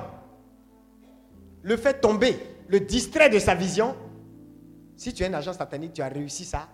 le 1.62 1.76
fait 1.78 2.00
tomber, 2.00 2.38
le 2.68 2.80
distrait 2.80 3.30
de 3.30 3.40
sa 3.40 3.56
vision. 3.56 3.95
Si 4.95 5.14
tu 5.14 5.24
es 5.24 5.26
un 5.28 5.34
agent 5.34 5.54
satanique, 5.54 5.94
tu 5.94 6.02
as 6.02 6.08
réussi 6.08 6.45
ça, 6.45 6.70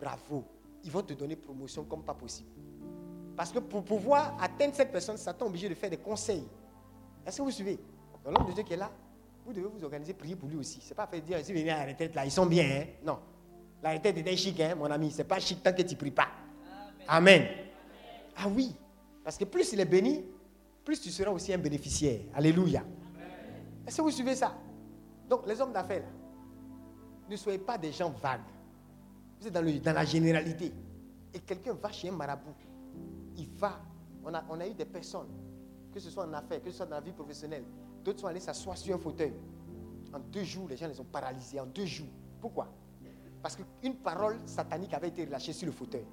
bravo. 0.00 0.44
Ils 0.84 0.90
vont 0.90 1.02
te 1.02 1.14
donner 1.14 1.36
promotion 1.36 1.84
comme 1.84 2.04
pas 2.04 2.14
possible. 2.14 2.48
Parce 3.36 3.52
que 3.52 3.58
pour 3.58 3.84
pouvoir 3.84 4.36
atteindre 4.40 4.74
cette 4.74 4.90
personne, 4.90 5.16
Satan 5.18 5.44
est 5.44 5.48
obligé 5.48 5.68
de 5.68 5.74
faire 5.74 5.90
des 5.90 5.98
conseils. 5.98 6.46
Est-ce 7.24 7.36
que 7.36 7.42
vous 7.42 7.50
suivez? 7.50 7.78
L'homme 8.24 8.46
de 8.48 8.52
Dieu 8.52 8.62
qui 8.62 8.72
est 8.72 8.78
là, 8.78 8.90
vous 9.44 9.52
devez 9.52 9.68
vous 9.68 9.84
organiser, 9.84 10.14
prier 10.14 10.34
pour 10.34 10.48
lui 10.48 10.56
aussi. 10.56 10.80
Ce 10.80 10.88
n'est 10.88 10.94
pas 10.94 11.06
fait 11.06 11.20
dire, 11.20 11.38
si 11.44 11.52
vous 11.52 11.58
venez 11.58 11.70
à 11.70 11.84
la 11.84 11.92
retraite 11.92 12.14
là, 12.14 12.24
ils 12.24 12.30
sont 12.30 12.46
bien. 12.46 12.64
Hein? 12.64 12.84
Non. 13.04 13.18
La 13.82 13.92
retraite 13.92 14.16
est 14.16 14.36
chic, 14.36 14.58
hein, 14.60 14.74
mon 14.74 14.90
ami. 14.90 15.10
Ce 15.10 15.18
n'est 15.18 15.24
pas 15.24 15.38
chic 15.38 15.62
tant 15.62 15.72
que 15.72 15.82
tu 15.82 15.94
ne 15.94 15.98
pries 15.98 16.10
pas. 16.10 16.28
Amen. 17.06 17.46
Ah 18.36 18.48
oui. 18.48 18.74
Parce 19.22 19.36
que 19.36 19.44
plus 19.44 19.72
il 19.72 19.80
est 19.80 19.84
béni, 19.84 20.24
plus 20.84 21.00
tu 21.00 21.10
seras 21.10 21.30
aussi 21.30 21.52
un 21.52 21.58
bénéficiaire. 21.58 22.20
Alléluia. 22.34 22.82
Est-ce 23.86 23.98
que 23.98 24.02
vous 24.02 24.10
suivez 24.10 24.34
ça? 24.34 24.56
Donc, 25.28 25.46
les 25.46 25.60
hommes 25.60 25.72
d'affaires, 25.72 26.04
ne 27.28 27.36
soyez 27.36 27.58
pas 27.58 27.76
des 27.76 27.92
gens 27.92 28.10
vagues. 28.10 28.40
Vous 29.40 29.46
êtes 29.46 29.52
dans, 29.52 29.62
dans 29.62 29.92
la 29.92 30.04
généralité. 30.04 30.72
Et 31.34 31.40
quelqu'un 31.40 31.74
va 31.74 31.92
chez 31.92 32.08
un 32.08 32.12
marabout. 32.12 32.54
Il 33.36 33.48
va. 33.50 33.80
On 34.24 34.60
a, 34.60 34.66
eu 34.66 34.74
des 34.74 34.84
personnes, 34.84 35.28
que 35.92 36.00
ce 36.00 36.10
soit 36.10 36.24
en 36.24 36.32
affaires, 36.32 36.60
que 36.60 36.70
ce 36.70 36.78
soit 36.78 36.86
dans 36.86 36.96
la 36.96 37.00
vie 37.00 37.12
professionnelle. 37.12 37.64
D'autres 38.02 38.20
sont 38.20 38.26
allés 38.26 38.40
s'asseoir 38.40 38.76
sur 38.76 38.94
un 38.94 38.98
fauteuil. 38.98 39.32
En 40.12 40.18
deux 40.18 40.42
jours, 40.42 40.68
les 40.68 40.76
gens 40.76 40.88
les 40.88 40.98
ont 40.98 41.04
paralysés. 41.04 41.60
En 41.60 41.66
deux 41.66 41.86
jours. 41.86 42.08
Pourquoi? 42.40 42.68
Parce 43.42 43.56
qu'une 43.56 43.94
parole 43.96 44.38
satanique 44.46 44.92
avait 44.94 45.08
été 45.08 45.24
relâchée 45.24 45.52
sur 45.52 45.66
le 45.66 45.72
fauteuil. 45.72 46.04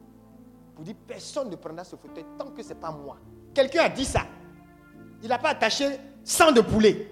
Pour 0.75 0.83
dire 0.83 0.95
personne 1.07 1.49
ne 1.49 1.55
prendra 1.55 1.83
ce 1.83 1.95
fauteuil 1.95 2.25
tant 2.37 2.51
que 2.51 2.61
ce 2.61 2.69
n'est 2.69 2.75
pas 2.75 2.91
moi. 2.91 3.17
Quelqu'un 3.53 3.83
a 3.83 3.89
dit 3.89 4.05
ça. 4.05 4.25
Il 5.21 5.29
n'a 5.29 5.39
pas 5.39 5.49
attaché 5.49 5.97
100 6.23 6.51
de 6.51 6.61
poulet. 6.61 7.07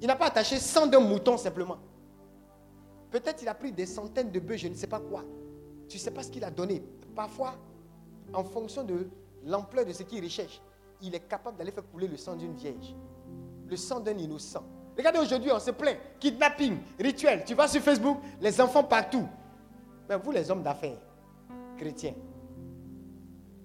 Il 0.00 0.06
n'a 0.06 0.16
pas 0.16 0.26
attaché 0.26 0.58
100 0.58 0.88
de 0.88 0.96
mouton 0.98 1.36
simplement. 1.36 1.78
Peut-être 3.10 3.42
il 3.42 3.48
a 3.48 3.54
pris 3.54 3.72
des 3.72 3.86
centaines 3.86 4.30
de 4.30 4.40
bœufs, 4.40 4.56
je 4.56 4.68
ne 4.68 4.74
sais 4.74 4.86
pas 4.86 5.00
quoi. 5.00 5.24
Tu 5.88 5.96
ne 5.96 6.00
sais 6.02 6.10
pas 6.10 6.22
ce 6.22 6.30
qu'il 6.30 6.44
a 6.44 6.50
donné. 6.50 6.82
Parfois, 7.14 7.54
en 8.32 8.42
fonction 8.42 8.84
de 8.84 9.08
l'ampleur 9.44 9.84
de 9.84 9.92
ce 9.92 10.02
qu'il 10.02 10.22
recherche, 10.22 10.60
il 11.00 11.14
est 11.14 11.28
capable 11.28 11.58
d'aller 11.58 11.72
faire 11.72 11.86
couler 11.90 12.08
le 12.08 12.16
sang 12.16 12.36
d'une 12.36 12.54
vierge, 12.54 12.94
le 13.66 13.76
sang 13.76 14.00
d'un 14.00 14.16
innocent. 14.16 14.64
Regardez 14.96 15.18
aujourd'hui, 15.18 15.50
on 15.50 15.58
se 15.58 15.70
plaint. 15.70 15.96
Kidnapping, 16.20 16.78
rituel. 17.00 17.44
Tu 17.44 17.54
vas 17.54 17.66
sur 17.66 17.80
Facebook, 17.80 18.18
les 18.40 18.60
enfants 18.60 18.84
partout. 18.84 19.26
Mais 20.08 20.16
vous, 20.16 20.30
les 20.32 20.50
hommes 20.50 20.62
d'affaires, 20.62 20.98
chrétiens, 21.78 22.14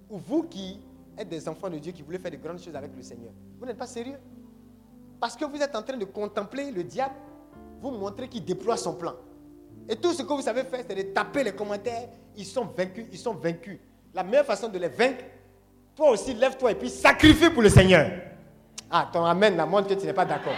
ou 0.08 0.18
vous 0.18 0.44
qui 0.44 0.80
êtes 1.16 1.28
des 1.28 1.48
enfants 1.48 1.68
de 1.68 1.78
Dieu 1.78 1.92
qui 1.92 2.02
voulez 2.02 2.18
faire 2.18 2.30
de 2.30 2.36
grandes 2.36 2.60
choses 2.60 2.74
avec 2.74 2.94
le 2.96 3.02
Seigneur. 3.02 3.32
Vous 3.58 3.66
n'êtes 3.66 3.76
pas 3.76 3.86
sérieux 3.86 4.18
Parce 5.20 5.36
que 5.36 5.44
vous 5.44 5.60
êtes 5.60 5.74
en 5.76 5.82
train 5.82 5.96
de 5.96 6.04
contempler 6.04 6.70
le 6.70 6.84
diable, 6.84 7.14
vous 7.80 7.90
montrez 7.90 8.28
qu'il 8.28 8.44
déploie 8.44 8.76
son 8.76 8.94
plan. 8.94 9.14
Et 9.88 9.96
tout 9.96 10.12
ce 10.12 10.22
que 10.22 10.32
vous 10.32 10.42
savez 10.42 10.64
faire, 10.64 10.84
c'est 10.88 10.94
de 10.94 11.12
taper 11.12 11.44
les 11.44 11.52
commentaires. 11.52 12.08
Ils 12.36 12.44
sont 12.46 12.64
vaincus, 12.64 13.06
ils 13.10 13.18
sont 13.18 13.34
vaincus. 13.34 13.78
La 14.14 14.22
meilleure 14.22 14.44
façon 14.44 14.68
de 14.68 14.78
les 14.78 14.88
vaincre, 14.88 15.24
toi 15.98 16.10
aussi, 16.10 16.32
lève-toi 16.32 16.70
et 16.70 16.74
puis 16.76 16.90
sacrifie 16.90 17.50
pour 17.50 17.60
le 17.60 17.68
Seigneur. 17.68 18.08
Ah, 18.88 19.10
ton 19.12 19.24
amen 19.24 19.56
la 19.56 19.66
montre 19.66 19.88
que 19.88 19.94
tu 19.94 20.06
n'es 20.06 20.12
pas 20.12 20.24
d'accord. 20.24 20.54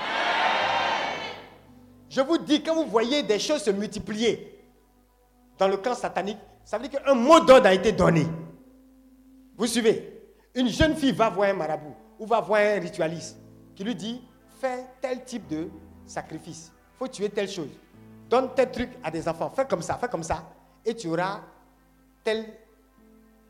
Je 2.10 2.20
vous 2.20 2.36
dis, 2.36 2.62
quand 2.62 2.74
vous 2.74 2.84
voyez 2.84 3.22
des 3.22 3.38
choses 3.38 3.62
se 3.62 3.70
multiplier 3.70 4.62
dans 5.56 5.66
le 5.66 5.78
camp 5.78 5.94
satanique, 5.94 6.36
ça 6.62 6.76
veut 6.76 6.86
dire 6.86 7.02
qu'un 7.02 7.14
mot 7.14 7.40
d'ordre 7.40 7.68
a 7.68 7.72
été 7.72 7.90
donné. 7.90 8.26
Vous 9.56 9.66
suivez? 9.66 10.22
Une 10.54 10.68
jeune 10.68 10.94
fille 10.94 11.12
va 11.12 11.30
voir 11.30 11.48
un 11.48 11.54
marabout 11.54 11.96
ou 12.18 12.26
va 12.26 12.40
voir 12.42 12.60
un 12.60 12.78
ritualiste 12.78 13.38
qui 13.74 13.82
lui 13.82 13.94
dit 13.94 14.20
fais 14.60 14.84
tel 15.00 15.24
type 15.24 15.48
de 15.48 15.68
sacrifice. 16.04 16.70
Faut 16.98 17.08
tuer 17.08 17.30
telle 17.30 17.48
chose. 17.48 17.70
Donne 18.28 18.50
tel 18.54 18.70
truc 18.70 18.90
à 19.02 19.10
des 19.10 19.26
enfants. 19.26 19.50
Fais 19.56 19.64
comme 19.64 19.80
ça, 19.80 19.94
fais 19.94 20.08
comme 20.08 20.22
ça. 20.22 20.44
Et 20.84 20.94
tu 20.94 21.08
auras 21.08 21.40
telle 22.22 22.44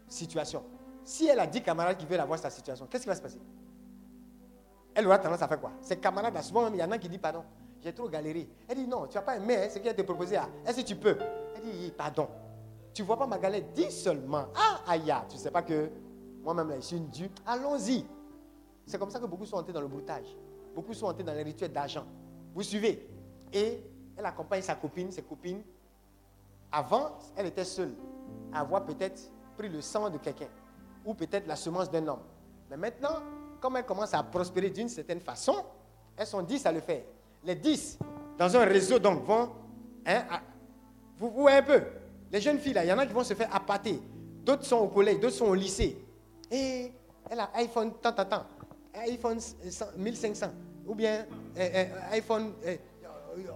situation. 0.07 0.63
Si 1.05 1.27
elle 1.27 1.41
a 1.41 1.47
dit 1.47 1.63
camarades 1.63 1.97
qui 1.97 2.07
veulent 2.07 2.21
avoir 2.21 2.39
sa 2.39 2.51
situation, 2.51 2.87
qu'est-ce 2.87 3.03
qui 3.03 3.09
va 3.09 3.15
se 3.15 3.23
passer? 3.23 3.41
Elle 4.95 5.07
aura 5.07 5.19
tendance 5.19 5.43
à 5.43 5.49
faire 5.49 5.61
quoi? 5.61 5.73
Ses 5.81 5.99
camarades, 5.99 6.41
souvent 6.43 6.69
il 6.69 6.77
y 6.77 6.83
en 6.83 6.91
a 6.91 6.99
qui 6.99 7.09
disent 7.09 7.21
pardon, 7.21 7.45
j'ai 7.83 7.93
trop 7.93 8.09
galéré. 8.09 8.49
Elle 8.69 8.77
dit 8.77 8.87
non, 8.87 9.07
tu 9.07 9.17
n'as 9.17 9.23
pas 9.23 9.37
aimé 9.37 9.57
hein, 9.57 9.69
ce 9.71 9.79
qui 9.79 9.89
a 9.89 9.93
été 9.93 10.03
proposé. 10.03 10.39
Est-ce 10.67 10.81
que 10.81 10.87
tu 10.87 10.97
peux? 10.97 11.17
Elle 11.57 11.63
dit 11.63 11.93
pardon. 11.97 12.29
Tu 12.93 13.03
vois 13.03 13.17
pas 13.17 13.27
ma 13.27 13.39
galère? 13.39 13.63
Dis 13.75 13.91
seulement. 13.91 14.47
Ah, 14.55 14.81
aïe, 14.87 15.15
tu 15.29 15.37
ne 15.37 15.41
sais 15.41 15.51
pas 15.51 15.63
que 15.63 15.91
moi-même, 16.43 16.71
là, 16.71 16.77
je 16.77 16.81
suis 16.81 16.97
une 16.97 17.09
dupe. 17.09 17.39
Allons-y. 17.47 18.05
C'est 18.87 18.99
comme 18.99 19.11
ça 19.11 19.21
que 19.21 19.27
beaucoup 19.27 19.47
sont 19.47 19.57
entrés 19.57 19.73
dans 19.73 19.81
le 19.81 19.89
broutage. 19.89 20.37
Beaucoup 20.75 20.95
sont 20.95 21.07
entrés 21.07 21.23
dans 21.23 21.35
les 21.35 21.43
rituels 21.43 21.73
d'argent. 21.73 22.05
Vous 22.55 22.63
suivez? 22.63 23.09
Et 23.53 23.83
elle 24.17 24.27
accompagne 24.27 24.63
sa 24.63 24.75
copine, 24.75 25.13
ses 25.13 25.23
copines. 25.23 25.63
Avant, 26.73 27.19
elle 27.37 27.47
était 27.47 27.65
seule 27.65 27.95
à 28.53 28.61
avoir 28.61 28.85
peut-être 28.85 29.31
pris 29.57 29.69
le 29.69 29.81
sang 29.81 30.11
de 30.11 30.19
quelqu'un 30.19 30.49
ou 31.05 31.15
peut-être 31.15 31.47
la 31.47 31.57
semence 31.57 31.91
d'un 31.91 32.07
homme. 32.07 32.21
Mais 32.71 32.77
maintenant, 32.77 33.21
comme 33.61 33.77
elle 33.77 33.85
commence 33.85 34.15
à 34.15 34.23
prospérer 34.23 34.71
d'une 34.71 34.89
certaine 34.89 35.21
façon, 35.21 35.57
elles 36.17 36.27
sont 36.27 36.43
dix 36.43 36.65
à 36.67 36.73
le 36.73 36.81
faire. 36.81 37.03
Les 37.45 37.55
dix, 37.55 37.99
dans 38.39 38.57
un 38.57 38.65
réseau, 38.65 38.99
donc, 38.99 39.25
vont. 39.25 39.51
Hein, 40.07 40.23
vous 41.19 41.31
voyez 41.31 41.59
un 41.59 41.63
peu 41.63 41.83
Les 42.33 42.41
jeunes 42.41 42.59
filles, 42.59 42.73
là, 42.73 42.85
il 42.85 42.89
y 42.89 42.93
en 42.93 42.99
a 42.99 43.07
qui 43.07 43.13
vont 43.13 43.25
se 43.25 43.35
faire 43.35 43.55
appâter. 43.55 44.01
D'autres 44.45 44.65
sont 44.65 44.79
au 44.79 44.89
collège, 44.89 45.21
d'autres 45.21 45.37
sont 45.37 45.47
au 45.47 45.55
lycée. 45.55 46.03
Et 46.51 46.93
elle 47.29 47.41
a 47.41 47.51
iPhone 47.55 47.93
tant, 48.01 48.13
tant, 48.13 48.25
tant. 48.25 48.45
iPhone 48.95 49.39
1500. 49.97 50.47
Ou 50.87 50.95
bien 50.95 51.27
euh, 51.57 51.69
euh, 51.75 51.85
iPhone 52.13 52.53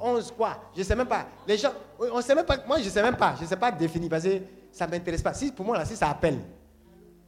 11 0.00 0.28
euh, 0.30 0.34
quoi. 0.36 0.56
Je 0.74 0.80
ne 0.80 0.84
sais 0.84 0.94
même 0.94 1.08
pas. 1.08 1.26
Les 1.46 1.56
gens, 1.56 1.72
on 1.98 2.20
sait 2.20 2.34
même 2.34 2.44
pas. 2.46 2.58
Moi, 2.66 2.78
je 2.78 2.84
ne 2.84 2.90
sais 2.90 3.02
même 3.02 3.16
pas. 3.16 3.34
Je 3.36 3.42
ne 3.42 3.48
sais 3.48 3.56
pas 3.56 3.72
définir 3.72 4.10
parce 4.10 4.24
que 4.24 4.40
ça 4.70 4.86
ne 4.86 4.92
m'intéresse 4.92 5.22
pas. 5.22 5.34
Si, 5.34 5.50
pour 5.50 5.64
moi, 5.64 5.78
là, 5.78 5.84
si 5.84 5.96
ça 5.96 6.10
appelle, 6.10 6.38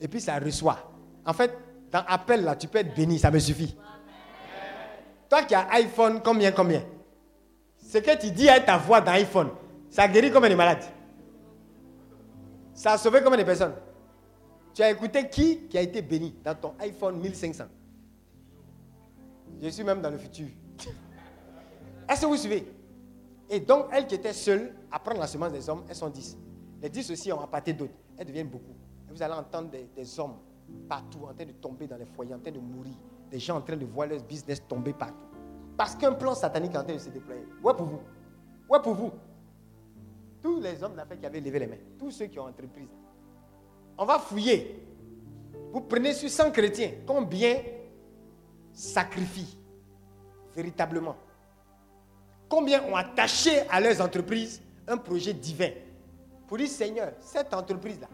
et 0.01 0.09
puis 0.09 0.20
ça 0.20 0.39
reçoit. 0.39 0.78
En 1.24 1.32
fait, 1.32 1.56
dans 1.90 2.05
appel, 2.06 2.44
là, 2.44 2.56
tu 2.56 2.68
peux 2.68 2.78
être 2.78 2.94
béni, 2.94 3.18
ça 3.18 3.31
me 3.31 3.39
suffit. 3.39 3.77
Toi 5.28 5.43
qui 5.43 5.55
as 5.55 5.68
iPhone, 5.73 6.20
combien, 6.23 6.52
combien? 6.52 6.82
Ce 7.78 7.98
que 7.98 8.16
tu 8.18 8.31
dis 8.31 8.48
à 8.48 8.60
ta 8.60 8.77
voix 8.77 9.01
dans 9.01 9.12
iPhone, 9.12 9.51
ça 9.90 10.06
guérit 10.09 10.31
combien 10.31 10.51
de 10.51 10.55
malades 10.55 10.85
Ça 12.74 12.93
a 12.93 12.98
sauvé 12.98 13.20
combien 13.23 13.39
de 13.39 13.44
personnes 13.44 13.74
tu 14.77 14.82
as 14.82 14.90
écouté 14.90 15.27
qui 15.31 15.68
qui 15.68 15.78
a 15.78 15.81
été 15.81 16.02
béni 16.02 16.35
dans 16.44 16.55
ton 16.55 16.74
iPhone 16.81 17.18
1500 17.18 17.64
Je 19.62 19.68
suis 19.70 19.82
même 19.82 20.02
dans 20.02 20.10
le 20.10 20.18
futur. 20.18 20.48
Est-ce 22.10 22.20
que 22.20 22.27
vous 22.27 22.36
suivez? 22.36 22.70
Et 23.48 23.59
donc, 23.59 23.86
elles 23.90 24.06
qui 24.06 24.16
étaient 24.16 24.35
seules 24.35 24.74
à 24.93 24.98
prendre 24.98 25.18
la 25.20 25.27
semence 25.27 25.52
des 25.52 25.66
hommes, 25.70 25.82
elles 25.89 25.97
sont 25.97 26.10
10. 26.10 26.36
Les 26.82 26.90
10 26.90 27.10
aussi 27.10 27.32
ont 27.32 27.40
appâté 27.40 27.73
d'autres. 27.73 27.94
Elles 28.18 28.27
deviennent 28.27 28.48
beaucoup. 28.48 28.74
Vous 29.16 29.22
allez 29.22 29.32
entendre 29.32 29.70
des, 29.70 30.20
hommes 30.20 30.36
partout 30.86 31.20
en 31.24 31.32
train 31.32 31.47
de 31.47 31.52
tomber 31.52 31.86
dans 31.86 31.97
les 31.97 32.05
foyers, 32.05 32.34
en 32.34 32.38
train 32.38 32.51
de 32.51 32.59
mourir. 32.59 32.93
Des 33.30 33.38
gens 33.38 33.56
en 33.56 33.62
train 33.62 33.76
de 33.76 33.86
voir 33.86 34.06
leur 34.06 34.22
business 34.22 34.62
tomber 34.68 34.93
partout. 34.93 35.14
Parce 35.74 35.94
qu'un 35.94 36.12
plan 36.12 36.34
satanique 36.34 36.74
est 36.74 36.76
en 36.76 36.84
train 36.84 36.93
de 36.93 36.98
se 36.98 37.09
déployer. 37.09 37.47
Ouais 37.64 37.72
pour 37.72 37.86
vous. 37.86 38.01
Ouais 38.68 38.78
pour 38.82 38.93
vous. 38.93 39.10
Tous 40.43 40.60
les 40.60 40.82
hommes 40.82 40.97
d'affaires 40.97 41.18
qui 41.18 41.24
avaient 41.24 41.40
levé 41.40 41.60
les 41.60 41.66
mains, 41.66 41.78
tous 41.98 42.10
ceux 42.10 42.26
qui 42.26 42.38
ont 42.38 42.44
entreprise, 42.44 42.90
on 43.97 44.05
va 44.05 44.18
fouiller. 44.18 44.86
Vous 45.72 45.80
prenez 45.80 46.12
sur 46.12 46.28
100 46.28 46.51
chrétiens, 46.51 46.90
combien 47.06 47.56
sacrifient 48.70 49.56
véritablement? 50.55 51.16
Combien 52.51 52.84
ont 52.84 52.97
attaché 52.97 53.60
à 53.70 53.80
leurs 53.80 53.98
entreprises 54.02 54.60
un 54.86 54.98
projet 54.98 55.32
divin? 55.32 55.70
Pour 56.47 56.59
dire 56.59 56.68
Seigneur, 56.68 57.12
cette 57.18 57.55
entreprise-là, 57.55 58.09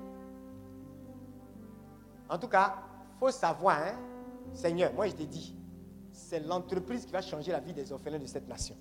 en 2.33 2.39
tout 2.39 2.49
cas, 2.49 2.77
il 3.15 3.19
faut 3.19 3.31
savoir, 3.31 3.79
hein, 3.79 3.95
Seigneur, 4.55 4.93
moi 4.95 5.07
je 5.07 5.13
te 5.13 5.23
dis, 5.23 5.55
c'est 6.11 6.41
l'entreprise 6.41 7.05
qui 7.05 7.13
va 7.13 7.21
changer 7.21 7.53
la 7.53 7.61
vie 7.61 7.75
des 7.75 7.93
orphelins 7.93 8.19
de 8.19 8.27
cette 8.27 8.49
nation. 8.49 8.75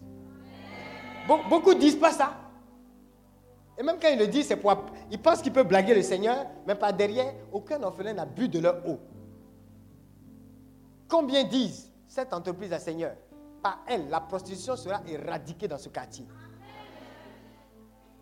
Beaucoup 1.28 1.73
ne 1.73 1.80
disent 1.80 1.98
pas 1.98 2.11
ça. 2.11 2.34
Et 3.78 3.84
même 3.84 3.98
quand 4.02 4.07
il 4.10 4.18
le 4.18 4.28
dit, 4.28 4.44
c'est 4.44 4.56
pour. 4.56 4.73
Ils 5.11 5.22
pensent 5.22 5.41
qu'ils 5.41 5.52
peuvent 5.52 5.68
blaguer 5.68 5.94
le 5.94 6.02
Seigneur, 6.02 6.45
mais 6.65 6.76
par 6.76 6.94
derrière, 6.94 7.34
aucun 7.52 7.82
orphelin 7.84 8.14
n'a 8.14 8.26
bu 8.26 8.48
de 8.48 8.60
leur 8.60 8.88
eau. 8.88 8.99
Combien 11.10 11.44
disent 11.44 11.91
cette 12.07 12.34
entreprise 12.34 12.72
à 12.72 12.80
Seigneur, 12.80 13.15
par 13.61 13.84
elle, 13.88 14.10
la 14.10 14.22
prostitution 14.22 14.78
sera 14.78 15.02
éradiquée 15.07 15.68
dans 15.68 15.78
ce 15.78 15.90
quartier. 15.90 16.26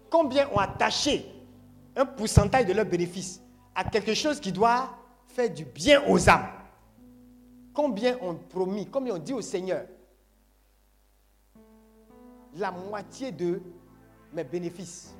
Combien 0.09 0.49
ont 0.49 0.57
attaché 0.57 1.31
un 1.95 2.05
pourcentage 2.05 2.65
de 2.65 2.73
leurs 2.73 2.85
bénéfices 2.85 3.41
à 3.75 3.83
quelque 3.83 4.15
chose 4.15 4.39
qui 4.39 4.51
doit 4.51 4.89
faire 5.29 5.49
du 5.53 5.65
bien 5.65 6.03
aux 6.07 6.29
âmes 6.29 6.49
Combien 7.73 8.17
ont 8.21 8.35
promis, 8.35 8.87
combien 8.87 9.15
ont 9.15 9.19
dit 9.19 9.33
au 9.33 9.41
Seigneur, 9.41 9.85
la 12.55 12.71
moitié 12.71 13.31
de 13.31 13.61
mes 14.33 14.43
bénéfices 14.43 15.15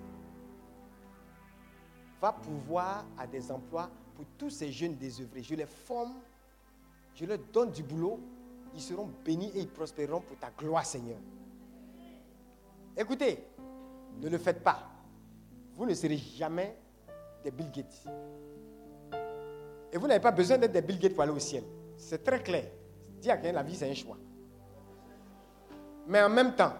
va 2.19 2.33
pouvoir 2.33 3.05
à 3.17 3.25
des 3.25 3.49
emplois 3.51 3.89
pour 4.15 4.25
tous 4.37 4.49
ces 4.49 4.71
jeunes 4.71 4.95
désœuvrés. 4.95 5.43
Je 5.43 5.55
les 5.55 5.65
forme, 5.65 6.15
je 7.15 7.25
leur 7.25 7.37
donne 7.53 7.71
du 7.71 7.83
boulot, 7.83 8.19
ils 8.73 8.81
seront 8.81 9.09
bénis 9.23 9.51
et 9.55 9.61
ils 9.61 9.69
prospéreront 9.69 10.21
pour 10.21 10.37
ta 10.37 10.49
gloire, 10.49 10.85
Seigneur. 10.85 11.17
Écoutez, 12.97 13.45
ne 14.19 14.27
le 14.27 14.37
faites 14.37 14.61
pas. 14.61 14.89
Vous 15.75 15.85
ne 15.85 15.93
serez 15.93 16.17
jamais 16.17 16.75
des 17.43 17.51
Bill 17.51 17.71
Gates. 17.71 18.05
Et 19.91 19.97
vous 19.97 20.07
n'avez 20.07 20.19
pas 20.19 20.31
besoin 20.31 20.57
d'être 20.57 20.71
des 20.71 20.81
Bill 20.81 20.99
Gates 20.99 21.13
pour 21.13 21.23
aller 21.23 21.31
au 21.31 21.39
ciel. 21.39 21.63
C'est 21.97 22.23
très 22.23 22.41
clair. 22.41 22.65
Dis 23.19 23.29
à 23.29 23.37
quelqu'un, 23.37 23.53
la 23.53 23.63
vie, 23.63 23.75
c'est 23.75 23.89
un 23.89 23.93
choix. 23.93 24.17
Mais 26.07 26.21
en 26.21 26.29
même 26.29 26.55
temps, 26.55 26.73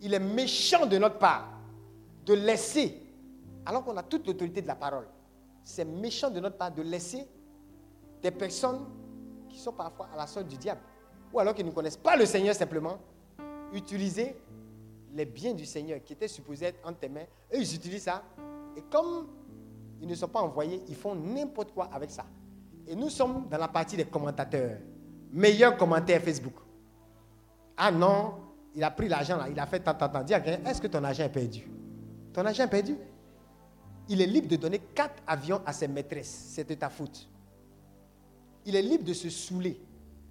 il 0.00 0.12
est 0.14 0.18
méchant 0.18 0.86
de 0.86 0.98
notre 0.98 1.18
part 1.18 1.48
de 2.24 2.34
laisser, 2.34 3.00
alors 3.64 3.84
qu'on 3.84 3.96
a 3.96 4.02
toute 4.02 4.26
l'autorité 4.26 4.62
de 4.62 4.66
la 4.66 4.74
parole, 4.74 5.06
c'est 5.64 5.84
méchant 5.84 6.30
de 6.30 6.40
notre 6.40 6.56
part 6.56 6.72
de 6.72 6.82
laisser 6.82 7.26
des 8.20 8.30
personnes 8.30 8.86
qui 9.48 9.58
sont 9.58 9.72
parfois 9.72 10.08
à 10.12 10.16
la 10.16 10.26
sorte 10.26 10.48
du 10.48 10.56
diable, 10.56 10.80
ou 11.32 11.38
alors 11.38 11.54
qui 11.54 11.64
ne 11.64 11.70
connaissent 11.70 11.96
pas 11.96 12.16
le 12.16 12.26
Seigneur 12.26 12.54
simplement, 12.54 12.98
utiliser 13.72 14.36
les 15.14 15.24
biens 15.24 15.54
du 15.54 15.66
Seigneur 15.66 16.02
qui 16.02 16.14
étaient 16.14 16.28
supposés 16.28 16.66
être 16.66 16.86
entre 16.86 17.00
tes 17.00 17.08
mains. 17.08 17.26
Eux, 17.52 17.58
ils 17.58 17.74
utilisent 17.74 18.04
ça. 18.04 18.22
Et 18.76 18.82
comme 18.90 19.28
ils 20.02 20.08
ne 20.08 20.14
sont 20.16 20.28
pas 20.28 20.40
envoyés, 20.40 20.82
ils 20.88 20.96
font 20.96 21.14
n'importe 21.14 21.72
quoi 21.72 21.88
avec 21.92 22.10
ça. 22.10 22.26
Et 22.88 22.96
nous 22.96 23.08
sommes 23.08 23.46
dans 23.48 23.56
la 23.56 23.68
partie 23.68 23.96
des 23.96 24.04
commentateurs. 24.04 24.78
Meilleur 25.30 25.76
commentaire 25.76 26.20
Facebook. 26.20 26.54
Ah 27.76 27.92
non, 27.92 28.34
il 28.74 28.82
a 28.82 28.90
pris 28.90 29.08
l'argent 29.08 29.36
là, 29.36 29.48
il 29.48 29.58
a 29.58 29.64
fait 29.64 29.78
tant, 29.78 29.94
tant, 29.94 30.08
tant. 30.08 30.24
Dis 30.24 30.34
à 30.34 30.40
quelqu'un, 30.40 30.68
est-ce 30.68 30.80
que 30.80 30.88
ton 30.88 31.02
argent 31.04 31.22
est 31.22 31.28
perdu? 31.28 31.70
Ton 32.32 32.44
argent 32.44 32.64
est 32.64 32.68
perdu? 32.68 32.96
Il 34.08 34.20
est 34.20 34.26
libre 34.26 34.48
de 34.48 34.56
donner 34.56 34.80
quatre 34.80 35.22
avions 35.24 35.62
à 35.64 35.72
ses 35.72 35.86
maîtresses. 35.86 36.48
C'est 36.48 36.68
de 36.68 36.74
ta 36.74 36.88
faute. 36.88 37.28
Il 38.66 38.74
est 38.74 38.82
libre 38.82 39.04
de 39.04 39.12
se 39.12 39.30
saouler. 39.30 39.80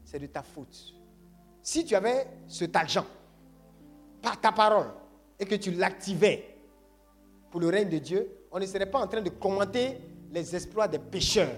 C'est 0.03 0.19
de 0.19 0.27
ta 0.27 0.43
faute. 0.43 0.93
Si 1.61 1.85
tu 1.85 1.95
avais 1.95 2.27
cet 2.49 2.75
argent, 2.75 3.05
par 4.21 4.39
ta 4.39 4.51
parole, 4.51 4.87
et 5.39 5.45
que 5.45 5.55
tu 5.55 5.71
l'activais 5.71 6.57
pour 7.49 7.61
le 7.61 7.69
règne 7.69 7.89
de 7.89 7.97
Dieu, 7.99 8.29
on 8.51 8.59
ne 8.59 8.65
serait 8.65 8.85
pas 8.85 8.99
en 8.99 9.07
train 9.07 9.21
de 9.21 9.29
commenter 9.29 9.97
les 10.31 10.55
exploits 10.55 10.87
des 10.87 10.99
pécheurs. 10.99 11.51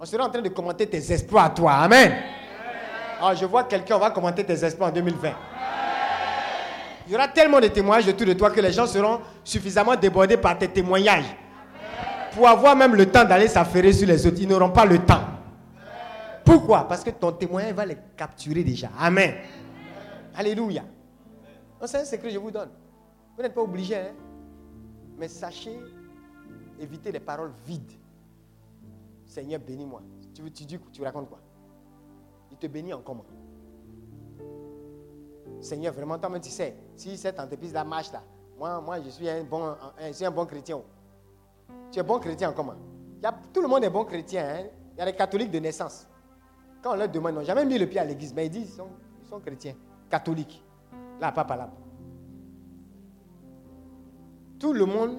On 0.00 0.04
serait 0.06 0.22
en 0.22 0.30
train 0.30 0.40
de 0.40 0.48
commenter 0.48 0.86
tes 0.86 1.12
exploits 1.12 1.42
à 1.44 1.50
toi. 1.50 1.72
Amen. 1.74 2.12
Alors, 3.18 3.34
je 3.34 3.44
vois 3.44 3.64
quelqu'un, 3.64 3.98
va 3.98 4.10
commenter 4.10 4.44
tes 4.44 4.64
exploits 4.64 4.88
en 4.88 4.92
2020. 4.92 5.32
Il 7.06 7.12
y 7.12 7.16
aura 7.16 7.28
tellement 7.28 7.60
de 7.60 7.68
témoignages 7.68 8.08
autour 8.08 8.26
de 8.26 8.32
toi 8.34 8.50
que 8.50 8.60
les 8.60 8.72
gens 8.72 8.86
seront 8.86 9.20
suffisamment 9.42 9.96
débordés 9.96 10.36
par 10.36 10.58
tes 10.58 10.68
témoignages 10.68 11.24
pour 12.32 12.46
avoir 12.46 12.76
même 12.76 12.94
le 12.94 13.06
temps 13.06 13.24
d'aller 13.24 13.48
s'affairer 13.48 13.92
sur 13.92 14.06
les 14.06 14.26
autres. 14.26 14.36
Ils 14.40 14.48
n'auront 14.48 14.70
pas 14.70 14.84
le 14.84 14.98
temps. 14.98 15.24
Pourquoi? 16.44 16.86
Parce 16.86 17.02
que 17.02 17.10
ton 17.10 17.32
témoignage 17.32 17.72
va 17.72 17.84
les 17.86 17.96
capturer 18.16 18.62
déjà. 18.62 18.88
Amen. 18.98 19.34
Alléluia. 20.36 20.82
C'est 21.84 21.98
un 21.98 22.04
secret 22.04 22.28
que 22.28 22.34
je 22.34 22.38
vous 22.38 22.50
donne. 22.50 22.70
Vous 23.36 23.42
n'êtes 23.42 23.54
pas 23.54 23.62
obligé, 23.62 23.96
hein? 23.96 24.12
mais 25.18 25.28
sachez 25.28 25.78
éviter 26.80 27.12
les 27.12 27.20
paroles 27.20 27.52
vides. 27.66 27.92
Seigneur, 29.26 29.60
bénis-moi. 29.60 30.02
Tu, 30.34 30.42
tu 30.52 30.64
dis, 30.64 30.78
tu 30.92 31.02
racontes 31.02 31.28
quoi? 31.28 31.38
Il 32.50 32.56
te 32.56 32.66
bénit 32.66 32.92
en 32.94 33.00
comment 33.00 33.24
Seigneur, 35.60 35.92
vraiment, 35.92 36.18
toi-même, 36.18 36.40
tu 36.40 36.50
sais, 36.50 36.76
si 36.96 37.16
cette 37.16 37.38
entreprise-là 37.40 37.84
marche 37.84 38.12
là, 38.12 38.22
moi, 38.58 38.80
moi, 38.80 39.00
je 39.00 39.10
suis 39.10 39.28
un 39.28 39.44
bon, 39.44 39.74
je 39.98 40.24
un 40.24 40.30
bon 40.30 40.46
chrétien. 40.46 40.80
Tu 41.92 41.98
es 41.98 42.02
bon 42.02 42.18
chrétien 42.18 42.50
en 42.50 42.52
comment 42.52 42.74
y 43.22 43.26
a, 43.26 43.34
Tout 43.52 43.60
le 43.60 43.68
monde 43.68 43.84
est 43.84 43.90
bon 43.90 44.04
chrétien. 44.04 44.46
Hein? 44.48 44.66
Il 44.94 44.98
y 44.98 45.02
a 45.02 45.04
les 45.04 45.14
catholiques 45.14 45.50
de 45.50 45.58
naissance. 45.58 46.06
Quand 46.82 46.92
on 46.92 46.96
leur 46.96 47.08
demande, 47.08 47.32
ils 47.32 47.36
n'ont 47.36 47.44
jamais 47.44 47.64
mis 47.64 47.78
le 47.78 47.86
pied 47.86 48.00
à 48.00 48.04
l'église, 48.04 48.34
mais 48.34 48.46
ils 48.46 48.50
disent 48.50 48.66
qu'ils 48.66 48.74
sont, 48.74 48.88
ils 49.22 49.28
sont 49.28 49.40
chrétiens, 49.40 49.74
catholiques. 50.10 50.62
Là, 51.20 51.32
pas 51.32 51.44
là. 51.56 51.70
Tout 54.58 54.72
le 54.72 54.84
monde 54.84 55.18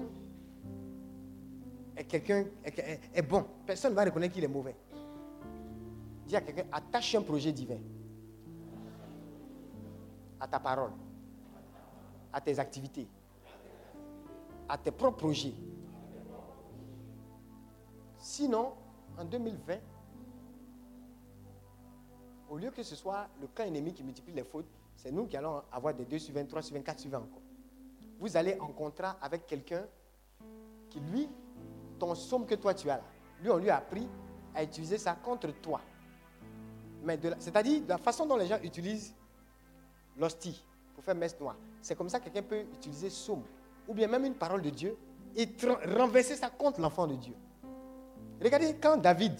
quelqu'un 2.04 2.44
est, 2.64 3.22
bon. 3.22 3.44
Personne 3.66 3.92
ne 3.92 3.96
va 3.96 4.04
reconnaître 4.04 4.34
qu'il 4.34 4.44
est 4.44 4.48
mauvais. 4.48 4.76
Dis 6.26 6.36
à 6.36 6.40
quelqu'un, 6.40 6.64
attache 6.72 7.14
un 7.14 7.22
projet 7.22 7.52
divin 7.52 7.78
à 10.38 10.48
ta 10.48 10.58
parole, 10.58 10.92
à 12.32 12.40
tes 12.40 12.58
activités, 12.58 13.06
à 14.68 14.78
tes 14.78 14.90
propres 14.90 15.18
projets. 15.18 15.54
Sinon, 18.18 18.72
en 19.18 19.24
2020, 19.24 19.78
au 22.48 22.58
lieu 22.58 22.70
que 22.70 22.82
ce 22.82 22.96
soit 22.96 23.28
le 23.40 23.46
camp 23.48 23.64
ennemi 23.64 23.92
qui 23.92 24.02
multiplie 24.02 24.32
les 24.32 24.44
fautes, 24.44 24.66
c'est 24.96 25.12
nous 25.12 25.26
qui 25.26 25.36
allons 25.36 25.62
avoir 25.72 25.94
des 25.94 26.04
2 26.04 26.18
sur 26.18 26.34
20, 26.34 26.44
3 26.46 26.62
sur 26.62 26.74
24 26.74 26.98
sur 26.98 27.10
20 27.10 27.18
encore. 27.18 27.42
Vous 28.18 28.36
allez 28.36 28.58
en 28.60 28.68
contrat 28.68 29.16
avec 29.22 29.46
quelqu'un 29.46 29.84
qui, 30.90 31.00
lui, 31.00 31.28
ton 32.00 32.14
somme 32.14 32.46
que 32.46 32.56
toi 32.56 32.74
tu 32.74 32.90
as 32.90 32.96
là, 32.96 33.02
lui, 33.42 33.50
on 33.50 33.58
lui 33.58 33.70
a 33.70 33.76
appris 33.76 34.08
à 34.54 34.64
utiliser 34.64 34.98
ça 34.98 35.14
contre 35.14 35.48
toi. 35.60 35.80
Mais 37.04 37.18
c'est-à-dire 37.38 37.82
la 37.88 37.98
façon 37.98 38.26
dont 38.26 38.36
les 38.36 38.46
gens 38.46 38.58
utilisent 38.62 39.14
l'hostie 40.18 40.62
pour 40.94 41.04
faire 41.04 41.14
messe 41.14 41.38
noire. 41.38 41.56
C'est 41.80 41.96
comme 41.96 42.08
ça 42.08 42.18
que 42.18 42.24
quelqu'un 42.24 42.42
peut 42.42 42.60
utiliser 42.74 43.08
somme 43.08 43.42
ou 43.88 43.94
bien 43.94 44.08
même 44.08 44.24
une 44.24 44.34
parole 44.34 44.60
de 44.60 44.70
Dieu 44.70 44.96
et 45.36 45.48
renverser 45.96 46.36
ça 46.36 46.50
contre 46.50 46.80
l'enfant 46.80 47.06
de 47.06 47.14
Dieu. 47.14 47.34
Regardez 48.42 48.74
quand 48.74 48.96
David 48.96 49.38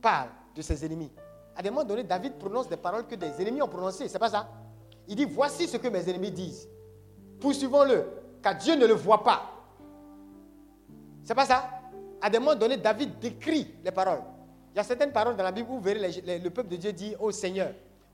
parle 0.00 0.28
de 0.54 0.62
ses 0.62 0.84
ennemis. 0.84 1.10
À 1.56 1.62
des 1.62 1.70
moments 1.70 1.84
donnés, 1.84 2.04
David 2.04 2.34
prononce 2.34 2.68
des 2.68 2.76
paroles 2.76 3.06
que 3.06 3.14
des 3.14 3.40
ennemis 3.40 3.62
ont 3.62 3.68
prononcées. 3.68 4.08
C'est 4.08 4.18
pas 4.18 4.30
ça? 4.30 4.48
Il 5.08 5.16
dit 5.16 5.24
Voici 5.24 5.66
ce 5.66 5.76
que 5.76 5.88
mes 5.88 6.08
ennemis 6.08 6.30
disent. 6.30 6.68
Poursuivons-le, 7.40 8.06
car 8.42 8.56
Dieu 8.56 8.76
ne 8.76 8.86
le 8.86 8.94
voit 8.94 9.22
pas. 9.22 9.50
C'est 11.24 11.34
pas 11.34 11.46
ça? 11.46 11.68
À 12.24 12.30
des 12.30 12.38
moments 12.38 12.54
donnés, 12.54 12.78
David 12.78 13.18
décrit 13.18 13.74
les 13.84 13.90
paroles. 13.90 14.22
Il 14.72 14.78
y 14.78 14.80
a 14.80 14.82
certaines 14.82 15.12
paroles 15.12 15.36
dans 15.36 15.42
la 15.44 15.52
Bible 15.52 15.68
où 15.70 15.74
vous 15.74 15.80
verrez 15.82 16.10
le 16.42 16.48
peuple 16.48 16.70
de 16.70 16.76
Dieu 16.76 16.90
dit 16.90 17.14
Ô 17.20 17.30
Seigneur, 17.30 17.72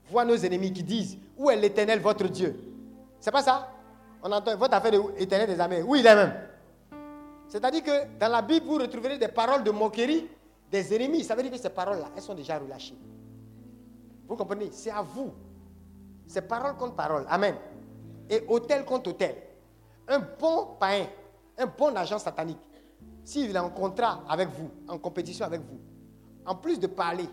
vois 0.09 0.25
nos 0.25 0.35
ennemis 0.35 0.73
qui 0.73 0.83
disent 0.83 1.17
Où 1.37 1.49
est 1.49 1.55
l'éternel 1.55 2.01
votre 2.01 2.27
Dieu? 2.27 2.59
C'est 3.21 3.31
pas 3.31 3.41
ça? 3.41 3.71
On 4.21 4.29
entend 4.29 4.57
votre 4.57 4.73
affaire 4.73 4.91
de 4.91 5.17
l'éternel 5.17 5.47
des 5.47 5.57
armées. 5.57 5.81
Où 5.81 5.95
il 5.95 6.05
est 6.05 6.13
même 6.13 6.33
C'est-à-dire 7.47 7.81
que 7.81 8.19
dans 8.19 8.27
la 8.27 8.41
Bible, 8.41 8.65
vous 8.65 8.79
retrouverez 8.79 9.17
des 9.17 9.29
paroles 9.29 9.63
de 9.63 9.71
moquerie 9.71 10.27
des 10.69 10.93
ennemis. 10.93 11.23
Ça 11.23 11.33
veut 11.33 11.43
dire 11.43 11.51
que 11.53 11.57
ces 11.57 11.69
paroles-là, 11.69 12.09
elles 12.13 12.21
sont 12.21 12.35
déjà 12.35 12.59
relâchées. 12.59 12.97
Vous 14.27 14.35
comprenez? 14.35 14.71
C'est 14.73 14.91
à 14.91 15.01
vous. 15.01 15.31
C'est 16.27 16.41
parole 16.41 16.75
contre 16.75 16.95
parole. 16.95 17.25
Amen. 17.29 17.55
Et 18.29 18.43
hôtel 18.49 18.83
contre 18.83 19.11
hôtel. 19.11 19.37
Un 20.09 20.19
bon 20.37 20.75
païen, 20.77 21.07
un 21.57 21.65
bon 21.65 21.95
agent 21.95 22.19
satanique, 22.19 22.59
s'il 23.23 23.55
est 23.55 23.59
en 23.59 23.69
contrat 23.69 24.23
avec 24.27 24.49
vous, 24.49 24.69
en 24.87 24.97
compétition 24.97 25.45
avec 25.45 25.61
vous, 25.61 25.79
en 26.45 26.55
plus 26.55 26.79
de 26.79 26.87
parler, 26.87 27.29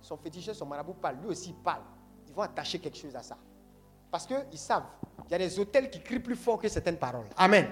son 0.00 0.16
féticheur, 0.16 0.54
son 0.54 0.66
marabout 0.66 0.94
parle, 0.94 1.16
lui 1.22 1.28
aussi 1.28 1.54
parle. 1.64 1.82
Ils 2.26 2.34
vont 2.34 2.42
attacher 2.42 2.78
quelque 2.78 2.96
chose 2.96 3.14
à 3.14 3.22
ça. 3.22 3.36
Parce 4.10 4.26
qu'ils 4.26 4.58
savent, 4.58 4.86
il 5.26 5.32
y 5.32 5.34
a 5.34 5.38
des 5.38 5.58
hôtels 5.58 5.90
qui 5.90 6.00
crient 6.00 6.20
plus 6.20 6.36
fort 6.36 6.58
que 6.58 6.68
certaines 6.68 6.96
paroles. 6.96 7.26
Amen. 7.36 7.66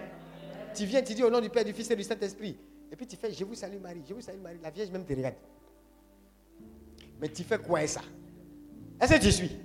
Tu 0.75 0.85
viens, 0.85 1.03
tu 1.03 1.15
dis 1.15 1.23
au 1.23 1.31
nom 1.31 1.41
du 1.41 1.49
Père, 1.49 1.65
du 1.65 1.73
Fils 1.73 1.91
et 1.91 1.97
du 1.97 2.03
Saint-Esprit. 2.03 2.59
Et 2.91 2.97
puis 2.97 3.07
tu 3.07 3.17
fais, 3.17 3.33
je 3.33 3.45
vous 3.45 3.55
salue 3.55 3.81
Marie, 3.81 4.03
je 4.07 4.15
vous 4.15 4.21
salue 4.21 4.41
Marie. 4.41 4.59
La 4.63 4.71
Vierge 4.71 4.91
même 4.91 5.05
te 5.05 5.13
regarde. 5.15 5.37
Mais 7.19 7.29
tu 7.29 7.43
fais 7.43 7.59
quoi 7.59 7.87
ça? 7.87 8.03
Est-ce 9.01 9.15
que 9.15 9.21
tu 9.21 9.33
suis? 9.33 9.59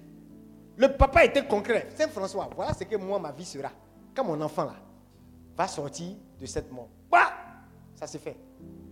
Le 0.77 0.95
papa 0.95 1.25
était 1.25 1.45
concret. 1.45 1.89
Saint 1.95 2.07
François, 2.07 2.49
voilà 2.55 2.73
ce 2.73 2.85
que 2.85 2.95
moi, 2.95 3.19
ma 3.19 3.31
vie 3.31 3.45
sera. 3.45 3.71
Quand 4.15 4.23
mon 4.23 4.39
enfant 4.41 4.65
là 4.65 4.75
va 5.55 5.67
sortir 5.67 6.15
de 6.39 6.45
cette 6.45 6.71
mort. 6.71 6.87
Ça 8.01 8.07
se 8.07 8.17
fait. 8.17 8.35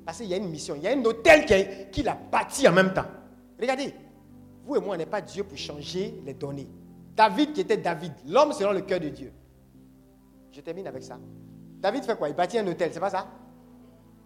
Parce 0.05 0.19
qu'il 0.19 0.27
y 0.27 0.35
a 0.35 0.37
une 0.37 0.49
mission, 0.49 0.75
il 0.75 0.83
y 0.83 0.87
a 0.87 0.91
un 0.91 1.03
hôtel 1.03 1.43
qui, 1.45 1.89
qui 1.91 2.03
l'a 2.03 2.15
bâti 2.15 2.67
en 2.67 2.71
même 2.71 2.93
temps. 2.93 3.05
Regardez, 3.59 3.91
vous 4.63 4.75
et 4.75 4.79
moi, 4.79 4.93
on 4.93 4.97
n'est 4.97 5.07
pas 5.07 5.19
Dieu 5.19 5.43
pour 5.43 5.57
changer 5.57 6.21
les 6.23 6.35
données. 6.35 6.69
David 7.15 7.53
qui 7.53 7.61
était 7.61 7.77
David, 7.77 8.13
l'homme 8.27 8.53
selon 8.53 8.71
le 8.71 8.81
cœur 8.81 8.99
de 8.99 9.09
Dieu. 9.09 9.33
Je 10.51 10.61
termine 10.61 10.85
avec 10.85 11.01
ça. 11.01 11.17
David 11.79 12.03
fait 12.03 12.15
quoi? 12.15 12.29
Il 12.29 12.35
bâtit 12.35 12.59
un 12.59 12.67
hôtel, 12.67 12.91
c'est 12.93 12.99
pas 12.99 13.09
ça? 13.09 13.27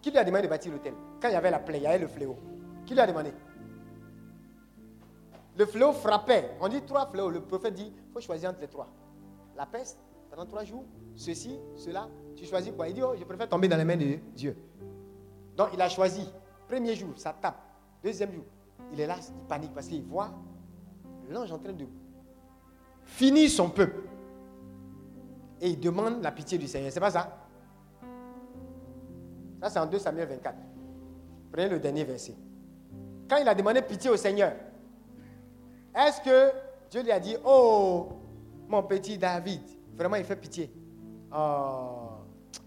Qui 0.02 0.10
lui 0.10 0.18
a 0.18 0.24
demandé 0.24 0.42
de 0.42 0.48
bâtir 0.48 0.70
l'hôtel? 0.70 0.92
Quand 1.20 1.28
il 1.28 1.32
y 1.32 1.36
avait 1.36 1.50
la 1.50 1.60
plaie, 1.60 1.78
il 1.78 1.82
y 1.82 1.86
avait 1.86 1.98
le 1.98 2.06
fléau. 2.06 2.36
Qui 2.84 2.92
lui 2.92 3.00
a 3.00 3.06
demandé? 3.06 3.32
Le 5.56 5.64
fléau 5.64 5.92
frappait. 5.92 6.50
On 6.60 6.68
dit 6.68 6.82
trois 6.82 7.06
fléaux. 7.06 7.30
Le 7.30 7.40
prophète 7.40 7.74
dit, 7.74 7.90
il 7.90 8.12
faut 8.12 8.20
choisir 8.20 8.50
entre 8.50 8.60
les 8.60 8.68
trois. 8.68 8.88
La 9.56 9.64
peste, 9.64 9.98
pendant 10.30 10.44
trois 10.44 10.64
jours, 10.64 10.84
ceci, 11.14 11.58
cela. 11.74 12.08
Tu 12.36 12.44
choisis 12.44 12.72
quoi? 12.72 12.88
Il 12.88 12.94
dit, 12.94 13.02
oh, 13.02 13.14
je 13.18 13.24
préfère 13.24 13.48
tomber 13.48 13.68
dans 13.68 13.76
les 13.76 13.84
mains 13.84 13.96
de 13.96 14.18
Dieu. 14.34 14.56
Donc 15.56 15.68
il 15.72 15.80
a 15.80 15.88
choisi. 15.88 16.28
Premier 16.68 16.94
jour, 16.94 17.10
ça 17.16 17.32
tape. 17.32 17.60
Deuxième 18.02 18.32
jour, 18.32 18.44
il 18.92 19.00
est 19.00 19.06
là, 19.06 19.16
il 19.18 19.46
panique 19.46 19.72
parce 19.72 19.86
qu'il 19.86 20.02
voit 20.02 20.30
l'ange 21.28 21.52
en 21.52 21.58
train 21.58 21.72
de 21.72 21.86
finir 23.04 23.50
son 23.50 23.70
peuple. 23.70 24.02
Et 25.60 25.70
il 25.70 25.80
demande 25.80 26.22
la 26.22 26.32
pitié 26.32 26.58
du 26.58 26.66
Seigneur. 26.66 26.92
C'est 26.92 27.00
pas 27.00 27.10
ça? 27.10 27.46
Ça, 29.62 29.70
c'est 29.70 29.78
en 29.78 29.86
2 29.86 29.98
Samuel 29.98 30.28
24. 30.28 30.56
Prenez 31.50 31.68
le 31.68 31.78
dernier 31.78 32.04
verset. 32.04 32.34
Quand 33.28 33.38
il 33.38 33.48
a 33.48 33.54
demandé 33.54 33.80
pitié 33.80 34.10
au 34.10 34.16
Seigneur, 34.16 34.52
est-ce 35.94 36.20
que 36.20 36.52
Dieu 36.90 37.02
lui 37.02 37.12
a 37.12 37.20
dit, 37.20 37.36
oh, 37.44 38.08
mon 38.68 38.82
petit 38.82 39.16
David, 39.16 39.62
vraiment 39.96 40.16
il 40.16 40.24
fait 40.24 40.36
pitié. 40.36 40.70
Oh, 41.34 42.08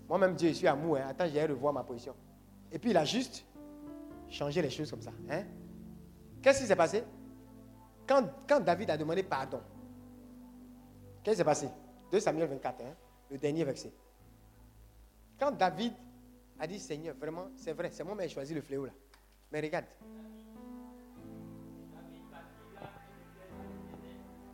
moi-même 0.10 0.34
Dieu, 0.34 0.50
je 0.50 0.54
suis 0.56 0.68
amour. 0.68 0.98
Hein. 0.98 1.08
Attends, 1.10 1.28
j'ai 1.32 1.46
revoir 1.46 1.74
ma 1.74 1.84
position. 1.84 2.16
Et 2.72 2.80
puis 2.80 2.92
il 2.92 2.98
a 2.98 3.06
juste 3.06 3.46
changé 4.30 4.62
les 4.62 4.70
choses 4.70 4.90
comme 4.90 5.02
ça. 5.02 5.12
Hein? 5.30 5.44
Qu'est-ce 6.42 6.62
qui 6.62 6.68
s'est 6.68 6.76
passé? 6.76 7.04
Quand, 8.08 8.24
quand, 8.48 8.60
David 8.60 8.90
a 8.90 8.98
demandé 8.98 9.24
pardon, 9.24 9.62
qu'est-ce 11.24 11.36
qui 11.36 11.38
s'est 11.38 11.44
passé? 11.44 11.70
2 12.12 12.20
Samuel 12.20 12.48
24, 12.50 12.82
hein? 12.82 12.94
le 13.30 13.38
dernier 13.38 13.64
verset. 13.64 13.92
Quand 15.40 15.52
David 15.52 15.94
a 16.60 16.68
dit 16.68 16.80
Seigneur, 16.80 17.16
vraiment, 17.20 17.48
c'est 17.56 17.74
vrai, 17.74 17.90
c'est 17.92 18.04
moi 18.04 18.16
qui 18.18 18.24
ai 18.24 18.30
choisi 18.30 18.54
le 18.54 18.62
fléau 18.62 18.86
là. 18.86 18.92
Mais 19.52 19.62
regarde. 19.62 19.86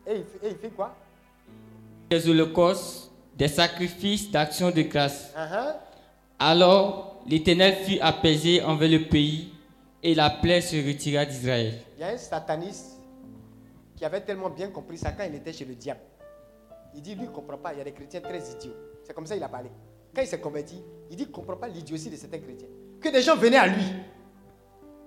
Et 0.06 0.18
il, 0.18 0.26
fait, 0.26 0.50
il 0.50 0.58
fait 0.58 0.70
quoi? 0.70 0.96
Des 2.10 2.28
holocaustes, 2.28 3.12
des 3.36 3.48
sacrifices 3.48 4.30
d'action 4.30 4.70
de 4.70 4.82
grâce. 4.82 5.32
Uh-huh. 5.34 5.76
Alors 6.46 7.22
l'Éternel 7.26 7.74
fut 7.86 8.00
apaisé 8.02 8.62
envers 8.62 8.90
le 8.90 9.08
pays 9.08 9.54
et 10.04 10.14
la 10.14 10.30
plaie 10.30 10.60
se 10.60 10.76
retira 10.76 11.24
d'Israël. 11.24 11.80
Il 11.96 12.02
y 12.02 12.04
a 12.04 12.10
un 12.10 12.18
sataniste 12.18 13.00
qui 13.96 14.04
avait 14.04 14.20
tellement 14.20 14.50
bien 14.50 14.68
compris 14.68 14.98
ça 14.98 15.14
quand 15.14 15.24
il 15.24 15.36
était 15.36 15.54
chez 15.54 15.64
le 15.64 15.76
diable. 15.76 16.02
Il 16.96 17.02
dit, 17.02 17.16
lui, 17.16 17.24
il 17.24 17.30
ne 17.30 17.34
comprend 17.34 17.58
pas. 17.58 17.72
Il 17.72 17.78
y 17.78 17.82
a 17.82 17.86
des 17.86 17.94
chrétiens 17.94 18.20
très 18.20 18.40
idiots. 18.40 18.76
C'est 19.06 19.14
comme 19.14 19.26
ça 19.26 19.36
qu'il 19.36 19.44
a 19.44 19.48
parlé. 19.48 19.70
Quand 20.14 20.22
il 20.22 20.28
s'est 20.28 20.42
converti, 20.42 20.84
il 21.10 21.16
dit 21.16 21.24
qu'il 21.24 21.32
ne 21.32 21.36
comprend 21.38 21.56
pas 21.56 21.70
l'idiotie 21.70 22.10
de 22.10 22.18
certains 22.18 22.40
chrétiens. 22.40 22.68
Que 23.00 23.08
des 23.08 23.22
gens 23.22 23.38
venaient 23.38 23.56
à 23.56 23.68
lui. 23.68 23.86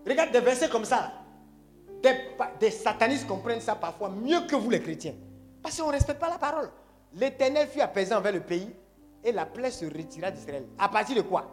Regarde 0.09 0.33
des 0.33 0.41
versets 0.41 0.71
comme 0.71 0.87
ça. 0.87 1.13
Des, 2.03 2.15
des 2.59 2.71
satanistes 2.71 3.27
comprennent 3.27 3.61
ça 3.61 3.75
parfois 3.75 4.09
mieux 4.09 4.41
que 4.47 4.57
vous 4.57 4.71
les 4.71 4.81
chrétiens. 4.81 5.15
Parce 5.63 5.79
qu'on 5.79 5.89
ne 5.89 5.93
respecte 5.93 6.19
pas 6.19 6.31
la 6.31 6.39
parole. 6.39 6.71
L'Éternel 7.13 7.69
fut 7.69 7.83
apaisé 7.83 8.15
envers 8.15 8.33
le 8.33 8.41
pays 8.41 8.71
et 9.27 9.33
la 9.33 9.45
plaie 9.45 9.73
se 9.73 9.85
retira 9.85 10.31
d'Israël. 10.31 10.65
À 10.79 10.89
partir 10.89 11.17
de 11.17 11.23
quoi? 11.23 11.45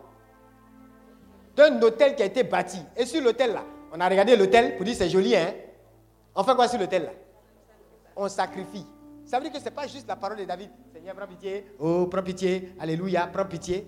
D'un 1.55 1.81
hôtel 1.81 2.15
qui 2.15 2.21
a 2.21 2.25
été 2.25 2.43
bâti. 2.43 2.79
Et 2.95 3.05
sur 3.05 3.21
l'hôtel 3.21 3.51
là, 3.51 3.63
on 3.91 3.99
a 3.99 4.07
regardé 4.07 4.35
l'hôtel 4.35 4.77
pour 4.77 4.85
dire 4.85 4.95
c'est 4.95 5.09
joli, 5.09 5.35
hein? 5.35 5.53
On 6.35 6.43
fait 6.43 6.55
quoi 6.55 6.67
sur 6.67 6.79
l'hôtel 6.79 7.03
là? 7.03 7.11
On 8.15 8.29
sacrifie. 8.29 8.85
Ça 9.25 9.37
veut 9.37 9.43
dire 9.45 9.53
que 9.53 9.59
ce 9.59 9.65
n'est 9.65 9.71
pas 9.71 9.87
juste 9.87 10.07
la 10.07 10.15
parole 10.15 10.37
de 10.37 10.45
David. 10.45 10.69
Seigneur, 10.93 11.15
prends 11.15 11.27
pitié. 11.27 11.65
Oh, 11.79 12.05
prends 12.07 12.21
pitié. 12.21 12.73
Alléluia, 12.79 13.25
prends 13.27 13.45
pitié. 13.45 13.87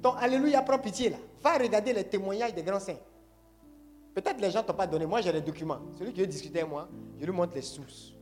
Donc, 0.00 0.14
Alléluia, 0.18 0.62
prends 0.62 0.78
pitié 0.78 1.10
là. 1.10 1.18
Va 1.42 1.58
regarder 1.58 1.92
les 1.92 2.04
témoignages 2.04 2.54
des 2.54 2.62
grands 2.62 2.80
saints. 2.80 2.98
Peut-être 4.14 4.40
les 4.40 4.50
gens 4.50 4.62
ne 4.62 4.66
t'ont 4.66 4.74
pas 4.74 4.86
donné. 4.86 5.06
Moi, 5.06 5.20
j'ai 5.20 5.30
les 5.30 5.42
documents. 5.42 5.78
Celui 5.96 6.12
qui 6.12 6.20
veut 6.20 6.26
discuter 6.26 6.60
avec 6.60 6.70
moi, 6.70 6.88
je 7.20 7.24
lui 7.24 7.32
montre 7.32 7.54
les 7.54 7.62
sources. 7.62 8.14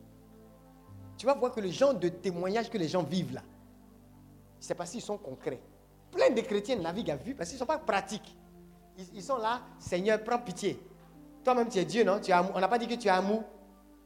Tu 1.16 1.24
vas 1.24 1.34
voir 1.34 1.52
que 1.52 1.60
le 1.60 1.70
genre 1.70 1.94
de 1.94 2.08
témoignages 2.08 2.68
que 2.68 2.78
les 2.78 2.88
gens 2.88 3.02
vivent 3.02 3.34
là, 3.34 3.42
c'est 4.60 4.74
parce 4.74 4.90
qu'ils 4.90 5.02
sont 5.02 5.18
concrets. 5.18 5.60
Plein 6.10 6.30
de 6.30 6.40
chrétiens 6.40 6.76
naviguent 6.76 7.10
à 7.10 7.16
vue 7.16 7.34
parce 7.34 7.50
qu'ils 7.50 7.56
ne 7.56 7.60
sont 7.60 7.66
pas 7.66 7.78
pratiques. 7.78 8.36
Ils, 9.14 9.22
sont 9.22 9.38
là, 9.38 9.60
Seigneur, 9.78 10.22
prends 10.24 10.38
pitié. 10.38 10.80
Toi-même, 11.44 11.68
tu 11.68 11.78
es 11.78 11.84
Dieu, 11.84 12.02
non? 12.02 12.18
Tu 12.20 12.32
as, 12.32 12.42
On 12.54 12.58
n'a 12.58 12.66
pas 12.66 12.78
dit 12.78 12.88
que 12.88 12.94
tu 12.94 13.06
es 13.06 13.10
amour. 13.10 13.44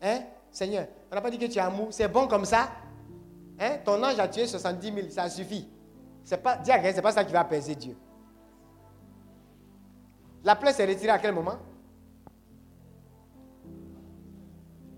Hein, 0.02 0.20
Seigneur 0.50 0.86
On 1.10 1.14
n'a 1.14 1.20
pas 1.20 1.30
dit 1.30 1.38
que 1.38 1.46
tu 1.46 1.58
es 1.58 1.60
amour. 1.62 1.88
C'est 1.90 2.08
bon 2.08 2.28
comme 2.28 2.44
ça? 2.44 2.68
Hein? 3.58 3.78
Ton 3.84 4.02
ange 4.02 4.18
a 4.18 4.28
tué 4.28 4.46
70 4.46 4.92
000, 4.92 5.08
ça 5.10 5.28
suffit. 5.30 5.68
C'est 6.24 6.36
pas, 6.36 6.52
à 6.52 6.92
c'est 6.92 7.02
pas 7.02 7.12
ça 7.12 7.24
qui 7.24 7.32
va 7.32 7.40
apaiser 7.40 7.74
Dieu. 7.74 7.96
La 10.44 10.56
plaie 10.56 10.72
s'est 10.72 10.86
retirée 10.86 11.10
à 11.10 11.18
quel 11.18 11.32
moment? 11.32 11.56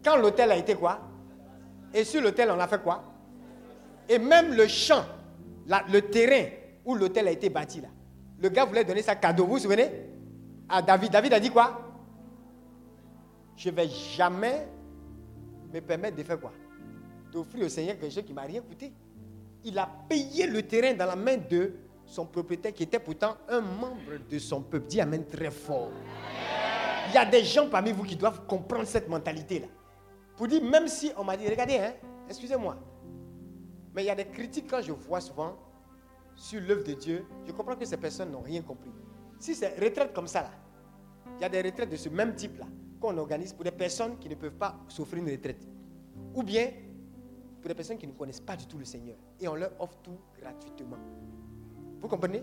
Quand 0.04 0.16
l'hôtel 0.16 0.50
a 0.50 0.56
été 0.56 0.74
quoi? 0.74 1.00
Et 1.92 2.04
sur 2.04 2.20
l'hôtel, 2.20 2.50
on 2.50 2.58
a 2.58 2.66
fait 2.66 2.82
quoi? 2.82 3.02
Et 4.08 4.18
même 4.18 4.52
le 4.54 4.66
le 5.66 6.00
terrain 6.00 6.48
où 6.84 6.94
l'hôtel 6.94 7.28
a 7.28 7.30
été 7.30 7.48
bâti 7.48 7.80
là, 7.80 7.88
le 8.38 8.48
gars 8.48 8.64
voulait 8.64 8.84
donner 8.84 9.02
sa 9.02 9.16
cadeau, 9.16 9.44
vous 9.44 9.52
vous 9.52 9.58
souvenez? 9.60 9.90
À 10.68 10.82
David. 10.82 11.12
David 11.12 11.32
a 11.34 11.40
dit 11.40 11.50
quoi? 11.50 11.80
Je 13.56 13.70
ne 13.70 13.74
vais 13.74 13.88
jamais 13.88 14.66
me 15.72 15.80
permettre 15.80 16.16
de 16.16 16.22
faire 16.22 16.40
quoi? 16.40 16.52
D'offrir 17.32 17.66
au 17.66 17.68
Seigneur 17.68 17.98
quelque 17.98 18.12
chose 18.12 18.24
qui 18.24 18.32
ne 18.32 18.36
m'a 18.36 18.42
rien 18.42 18.60
coûté. 18.60 18.92
Il 19.64 19.78
a 19.78 19.88
payé 20.08 20.46
le 20.46 20.62
terrain 20.62 20.94
dans 20.94 21.06
la 21.06 21.16
main 21.16 21.36
de 21.36 21.72
son 22.04 22.26
propriétaire 22.26 22.72
qui 22.72 22.82
était 22.82 22.98
pourtant 22.98 23.36
un 23.48 23.60
membre 23.60 24.18
de 24.30 24.38
son 24.38 24.62
peuple. 24.62 24.86
Dis 24.88 25.00
Amen 25.00 25.24
très 25.24 25.50
fort. 25.50 25.90
Il 27.08 27.14
y 27.14 27.18
a 27.18 27.24
des 27.24 27.44
gens 27.44 27.68
parmi 27.68 27.92
vous 27.92 28.04
qui 28.04 28.16
doivent 28.16 28.46
comprendre 28.46 28.86
cette 28.86 29.08
mentalité-là. 29.08 29.68
Pour 30.36 30.48
dire, 30.48 30.62
même 30.62 30.88
si 30.88 31.12
on 31.16 31.24
m'a 31.24 31.36
dit, 31.36 31.48
regardez, 31.48 31.78
hein, 31.78 31.92
excusez-moi, 32.28 32.76
mais 33.94 34.02
il 34.02 34.06
y 34.06 34.10
a 34.10 34.14
des 34.14 34.26
critiques 34.26 34.66
quand 34.68 34.82
je 34.82 34.92
vois 34.92 35.20
souvent 35.20 35.56
sur 36.34 36.60
l'œuvre 36.60 36.84
de 36.84 36.94
Dieu, 36.94 37.24
je 37.46 37.52
comprends 37.52 37.76
que 37.76 37.84
ces 37.84 37.96
personnes 37.96 38.32
n'ont 38.32 38.40
rien 38.40 38.62
compris. 38.62 38.90
Si 39.38 39.54
c'est 39.54 39.78
retraite 39.78 40.12
comme 40.12 40.26
ça, 40.26 40.42
là, 40.42 40.50
il 41.38 41.42
y 41.42 41.44
a 41.44 41.48
des 41.48 41.62
retraites 41.62 41.90
de 41.90 41.96
ce 41.96 42.08
même 42.08 42.34
type-là 42.34 42.66
qu'on 43.00 43.16
organise 43.18 43.52
pour 43.52 43.64
des 43.64 43.70
personnes 43.70 44.18
qui 44.18 44.28
ne 44.28 44.34
peuvent 44.34 44.54
pas 44.54 44.76
s'offrir 44.88 45.22
une 45.22 45.30
retraite. 45.30 45.66
Ou 46.34 46.42
bien 46.42 46.70
pour 47.60 47.68
des 47.68 47.74
personnes 47.74 47.98
qui 47.98 48.06
ne 48.06 48.12
connaissent 48.12 48.40
pas 48.40 48.56
du 48.56 48.66
tout 48.66 48.78
le 48.78 48.84
Seigneur. 48.84 49.16
Et 49.40 49.46
on 49.48 49.54
leur 49.54 49.72
offre 49.78 49.96
tout 50.02 50.18
gratuitement. 50.40 50.98
Vous 52.00 52.08
comprenez? 52.08 52.42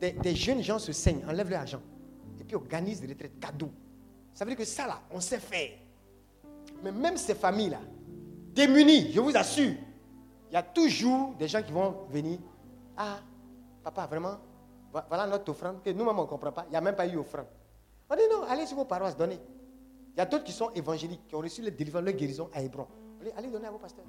Des, 0.00 0.12
des, 0.12 0.34
jeunes 0.34 0.62
gens 0.62 0.78
se 0.78 0.92
saignent, 0.92 1.24
enlèvent 1.28 1.50
leur 1.50 1.60
argent. 1.60 1.82
Et 2.40 2.44
puis 2.44 2.56
organisent 2.56 3.00
des 3.00 3.08
retraites 3.08 3.38
cadeaux. 3.40 3.70
Ça 4.34 4.44
veut 4.44 4.50
dire 4.50 4.58
que 4.58 4.64
ça, 4.64 4.86
là, 4.86 5.00
on 5.10 5.20
sait 5.20 5.38
faire. 5.38 5.70
Mais 6.82 6.92
même 6.92 7.16
ces 7.16 7.34
familles-là, 7.34 7.80
démunies, 8.54 9.12
je 9.12 9.20
vous 9.20 9.36
assure, 9.36 9.74
il 10.52 10.54
y 10.54 10.58
a 10.58 10.62
toujours 10.62 11.32
des 11.36 11.48
gens 11.48 11.62
qui 11.62 11.72
vont 11.72 12.04
venir. 12.10 12.38
Ah, 12.94 13.20
papa, 13.82 14.06
vraiment, 14.06 14.36
voilà 15.08 15.26
notre 15.26 15.50
offrande, 15.50 15.82
que 15.82 15.88
nous-mêmes 15.88 16.18
on 16.18 16.24
ne 16.24 16.26
comprend 16.26 16.52
pas. 16.52 16.66
Il 16.66 16.72
n'y 16.72 16.76
a 16.76 16.80
même 16.82 16.94
pas 16.94 17.06
eu 17.06 17.16
offrande. 17.16 17.46
On 18.10 18.14
dit 18.14 18.20
non, 18.30 18.42
allez 18.42 18.66
sur 18.66 18.76
vos 18.76 18.84
paroisses, 18.84 19.16
donnez. 19.16 19.40
Il 20.14 20.18
y 20.18 20.20
a 20.20 20.26
d'autres 20.26 20.44
qui 20.44 20.52
sont 20.52 20.68
évangéliques, 20.74 21.26
qui 21.26 21.34
ont 21.34 21.38
reçu 21.38 21.62
le 21.62 21.70
délivrance, 21.70 22.02
leur 22.04 22.12
guérison 22.12 22.50
à 22.52 22.60
Hébron. 22.60 22.86
Allez, 23.22 23.32
allez 23.34 23.48
donner 23.48 23.66
à 23.66 23.70
vos 23.70 23.78
pasteurs. 23.78 24.04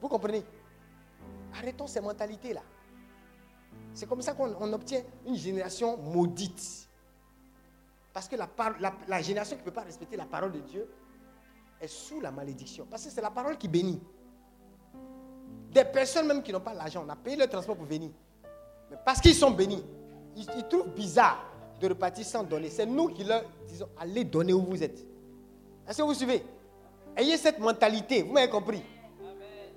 Vous 0.00 0.08
comprenez? 0.08 0.44
Arrêtons 1.52 1.88
ces 1.88 2.00
mentalités-là. 2.00 2.62
C'est 3.92 4.08
comme 4.08 4.22
ça 4.22 4.34
qu'on 4.34 4.72
obtient 4.72 5.02
une 5.26 5.34
génération 5.34 5.96
maudite. 5.96 6.88
Parce 8.12 8.28
que 8.28 8.36
la, 8.36 8.48
la 9.08 9.20
génération 9.20 9.56
qui 9.56 9.62
ne 9.62 9.64
peut 9.64 9.74
pas 9.74 9.82
respecter 9.82 10.16
la 10.16 10.26
parole 10.26 10.52
de 10.52 10.60
Dieu, 10.60 10.88
est 11.80 11.88
sous 11.88 12.20
la 12.20 12.30
malédiction. 12.30 12.86
Parce 12.88 13.04
que 13.04 13.10
c'est 13.10 13.20
la 13.20 13.32
parole 13.32 13.58
qui 13.58 13.66
bénit. 13.66 14.00
Des 15.74 15.84
personnes 15.84 16.28
même 16.28 16.40
qui 16.40 16.52
n'ont 16.52 16.60
pas 16.60 16.72
l'argent, 16.72 17.04
on 17.04 17.10
a 17.10 17.16
payé 17.16 17.36
le 17.36 17.48
transport 17.48 17.74
pour 17.74 17.84
venir. 17.84 18.10
Mais 18.88 18.96
parce 19.04 19.20
qu'ils 19.20 19.34
sont 19.34 19.50
bénis, 19.50 19.84
ils, 20.36 20.46
trouvent 20.70 20.88
bizarre 20.94 21.44
de 21.80 21.88
repartir 21.88 22.24
sans 22.24 22.44
donner. 22.44 22.70
C'est 22.70 22.86
nous 22.86 23.08
qui 23.08 23.24
leur 23.24 23.42
disons, 23.66 23.88
allez 23.98 24.22
donner 24.22 24.52
où 24.52 24.62
vous 24.62 24.80
êtes. 24.84 25.04
Est-ce 25.88 25.98
que 25.98 26.02
vous 26.04 26.14
suivez? 26.14 26.44
Ayez 27.16 27.36
cette 27.36 27.58
mentalité, 27.58 28.22
vous 28.22 28.32
m'avez 28.32 28.48
compris. 28.48 28.82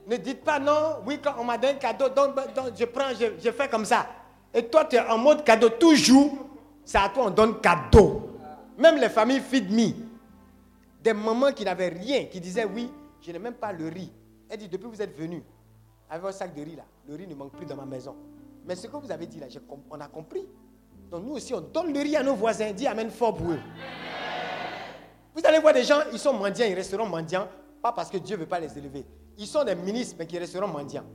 Ne 0.05 0.17
dites 0.17 0.43
pas 0.43 0.59
non, 0.59 0.97
oui, 1.03 1.19
quand 1.21 1.33
on 1.39 1.43
m'a 1.43 1.57
donné 1.57 1.73
un 1.73 1.77
cadeau, 1.77 2.05
je 2.77 2.85
prends, 2.85 3.09
je, 3.19 3.25
je, 3.43 3.51
fais 3.51 3.67
comme 3.67 3.83
ça. 3.83 4.05
Et 4.53 4.67
toi, 4.67 4.85
tu 4.85 4.97
es 4.97 4.99
en 4.99 5.17
mode 5.17 5.43
cadeau 5.43 5.69
toujours. 5.69 6.31
C'est 6.85 6.99
à 6.99 7.09
toi, 7.09 7.25
on 7.25 7.29
donne 7.31 7.59
cadeau. 7.59 8.37
Même 8.77 8.97
les 8.97 9.09
familles 9.09 9.41
feed 9.41 9.71
me. 9.71 9.93
Des 11.03 11.13
mamans 11.13 11.51
qui 11.53 11.65
n'avaient 11.65 11.89
rien, 11.89 12.25
qui 12.25 12.39
disaient 12.39 12.65
oui, 12.65 12.87
je 13.19 13.31
n'ai 13.31 13.39
même 13.39 13.55
pas 13.55 13.71
le 13.73 13.87
riz. 13.87 14.11
Elle 14.47 14.59
dit, 14.59 14.69
depuis 14.69 14.85
que 14.85 14.95
vous 14.95 15.01
êtes 15.01 15.17
venu 15.17 15.43
avec 16.09 16.25
un 16.25 16.31
sac 16.31 16.53
de 16.53 16.61
riz 16.61 16.75
là, 16.75 16.83
le 17.07 17.15
riz 17.15 17.27
ne 17.27 17.35
manque 17.35 17.51
plus 17.53 17.65
dans 17.65 17.75
ma 17.75 17.85
maison. 17.85 18.15
Mais 18.65 18.75
ce 18.75 18.87
que 18.87 18.97
vous 18.97 19.11
avez 19.11 19.27
dit 19.27 19.39
là, 19.39 19.47
on 19.89 19.99
a 19.99 20.07
compris. 20.07 20.47
Donc 21.09 21.23
nous 21.23 21.33
aussi, 21.33 21.53
on 21.53 21.61
donne 21.61 21.93
le 21.93 21.99
riz 21.99 22.15
à 22.15 22.23
nos 22.23 22.35
voisins. 22.35 22.71
Dis 22.71 22.87
Amen 22.87 23.09
fort 23.09 23.35
pour 23.35 23.51
eux. 23.51 23.59
Vous 25.33 25.41
allez 25.45 25.59
voir 25.59 25.73
des 25.73 25.83
gens, 25.83 25.99
ils 26.11 26.19
sont 26.19 26.33
mendiants, 26.33 26.65
ils 26.67 26.73
resteront 26.73 27.05
mendiants, 27.05 27.47
pas 27.81 27.91
parce 27.91 28.09
que 28.09 28.17
Dieu 28.17 28.35
ne 28.35 28.41
veut 28.41 28.47
pas 28.47 28.59
les 28.59 28.75
élever. 28.77 29.05
Ils 29.37 29.45
sont 29.47 29.63
des 29.63 29.75
ministres, 29.75 30.15
mais 30.17 30.25
qui 30.25 30.37
resteront 30.39 30.67
mendiants. 30.67 31.05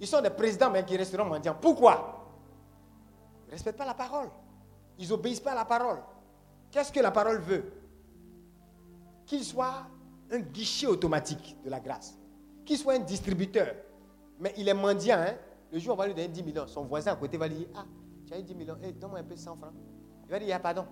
Ils 0.00 0.06
sont 0.06 0.20
des 0.22 0.30
présidents, 0.30 0.70
mais 0.70 0.84
qui 0.84 0.96
resteront 0.96 1.24
mendiants. 1.24 1.56
Pourquoi? 1.60 2.24
Ils 3.46 3.48
ne 3.48 3.52
respectent 3.52 3.78
pas 3.78 3.84
la 3.84 3.94
parole. 3.94 4.28
Ils 4.98 5.08
n'obéissent 5.08 5.40
pas 5.40 5.52
à 5.52 5.56
la 5.56 5.64
parole. 5.64 5.98
Qu'est-ce 6.70 6.92
que 6.92 7.00
la 7.00 7.10
parole 7.10 7.40
veut? 7.40 7.72
Qu'il 9.26 9.44
soit 9.44 9.86
un 10.30 10.38
guichet 10.38 10.86
automatique 10.86 11.56
de 11.64 11.70
la 11.70 11.80
grâce, 11.80 12.16
qu'il 12.64 12.78
soit 12.78 12.94
un 12.94 12.98
distributeur. 13.00 13.74
Mais 14.40 14.54
il 14.56 14.68
est 14.68 14.74
mendiant, 14.74 15.18
hein? 15.18 15.34
Le 15.72 15.78
jour 15.78 15.90
où 15.90 15.94
on 15.94 15.98
va 15.98 16.06
lui 16.06 16.14
donner 16.14 16.28
10 16.28 16.42
millions, 16.42 16.66
son 16.66 16.84
voisin 16.84 17.12
à 17.12 17.16
côté 17.16 17.36
va 17.36 17.48
lui 17.48 17.56
dire 17.56 17.68
Ah, 17.74 17.84
tu 18.26 18.32
as 18.32 18.38
eu 18.38 18.42
10 18.42 18.54
millions, 18.54 18.76
Eh, 18.82 18.92
donne-moi 18.92 19.20
un 19.20 19.24
peu 19.24 19.36
100 19.36 19.56
francs. 19.56 19.72
Il 20.26 20.30
va 20.30 20.38
dire 20.38 20.54
Ah, 20.56 20.60
pardon. 20.60 20.84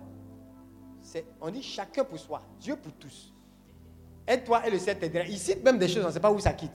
On 1.41 1.49
dit 1.49 1.63
chacun 1.63 2.03
pour 2.03 2.19
soi, 2.19 2.41
Dieu 2.59 2.75
pour 2.75 2.91
tous. 2.93 3.33
Aide-toi 4.27 4.67
et 4.67 4.71
le 4.71 4.77
ciel 4.77 4.99
t'aidera. 4.99 5.23
Il 5.23 5.37
cite 5.37 5.63
même 5.63 5.77
des 5.79 5.87
choses, 5.87 6.03
on 6.03 6.07
ne 6.07 6.11
sait 6.11 6.19
pas 6.19 6.31
où 6.31 6.39
ça 6.39 6.51
quitte. 6.53 6.73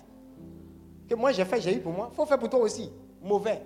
Que 1.07 1.15
moi 1.15 1.33
j'ai 1.33 1.45
fait, 1.45 1.61
j'ai 1.61 1.77
eu 1.77 1.81
pour 1.81 1.93
moi, 1.93 2.09
il 2.11 2.17
faut 2.17 2.25
faire 2.25 2.39
pour 2.39 2.49
toi 2.49 2.61
aussi. 2.61 2.91
Mauvais. 3.21 3.63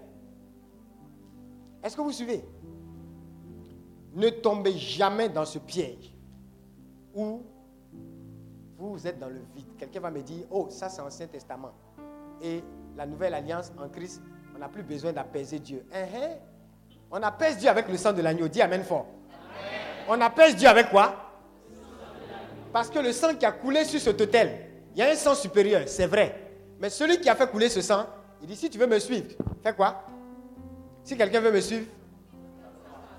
Est-ce 1.83 1.97
que 1.97 2.01
vous 2.01 2.11
suivez? 2.11 2.45
Ne 4.15 4.29
tombez 4.31 4.73
jamais 4.73 5.29
dans 5.29 5.45
ce 5.45 5.59
piège 5.61 6.13
où 7.15 7.43
vous 8.79 9.07
êtes 9.07 9.19
dans 9.19 9.29
le 9.29 9.41
vide. 9.55 9.69
Quelqu'un 9.79 10.01
va 10.01 10.11
me 10.11 10.23
dire, 10.23 10.47
oh, 10.51 10.67
ça 10.69 10.89
c'est 10.89 11.01
Ancien 11.01 11.27
Testament. 11.29 11.73
Et 12.43 12.63
la 12.97 13.07
nouvelle 13.07 13.35
alliance 13.35 13.73
en 13.79 13.89
Christ, 13.89 14.23
on 14.55 14.59
n'a 14.59 14.69
plus 14.69 14.83
besoin 14.83 15.13
d'apaiser 15.13 15.59
Dieu. 15.59 15.85
Hein, 15.93 16.05
hein? 16.15 16.29
On 17.11 17.23
apaise 17.23 17.59
Dieu 17.59 17.69
avec 17.69 17.89
le 17.89 17.97
sang 17.97 18.13
de 18.13 18.23
l'agneau. 18.23 18.49
Dis 18.49 18.63
Amen 18.63 18.83
fort. 18.83 19.07
On 20.09 20.21
apaise 20.21 20.57
Dieu 20.57 20.69
avec 20.69 20.91
quoi? 20.91 21.15
Parce 22.73 22.91
que 22.91 22.99
le 22.99 23.13
sang 23.13 23.35
qui 23.35 23.47
a 23.47 23.53
coulé 23.53 23.85
sur 23.85 24.01
cet 24.01 24.21
autel, 24.21 24.67
il 24.95 24.99
y 24.99 25.03
a 25.03 25.11
un 25.11 25.15
sang 25.15 25.35
supérieur, 25.35 25.83
c'est 25.87 26.07
vrai. 26.07 26.43
Mais 26.81 26.91
celui 26.91 27.21
qui 27.21 27.29
a 27.29 27.35
fait 27.35 27.51
couler 27.51 27.69
ce 27.69 27.81
sang, 27.81 28.07
il 28.41 28.47
dit, 28.47 28.57
si 28.57 28.69
tu 28.69 28.79
veux 28.79 28.87
me 28.87 28.99
suivre, 28.99 29.29
fais 29.63 29.73
quoi? 29.73 30.05
Si 31.03 31.17
quelqu'un 31.17 31.41
veut 31.41 31.53
me 31.53 31.61
suivre, 31.61 31.87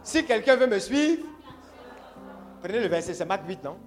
si 0.04 0.24
quelqu'un 0.26 0.56
veut 0.56 0.68
me 0.68 0.80
suivre, 0.80 1.26
prenez 2.62 2.80
le 2.80 2.88
verset, 2.88 3.14
c'est 3.14 3.26
Marc 3.26 3.48
8, 3.48 3.64
non? 3.64 3.78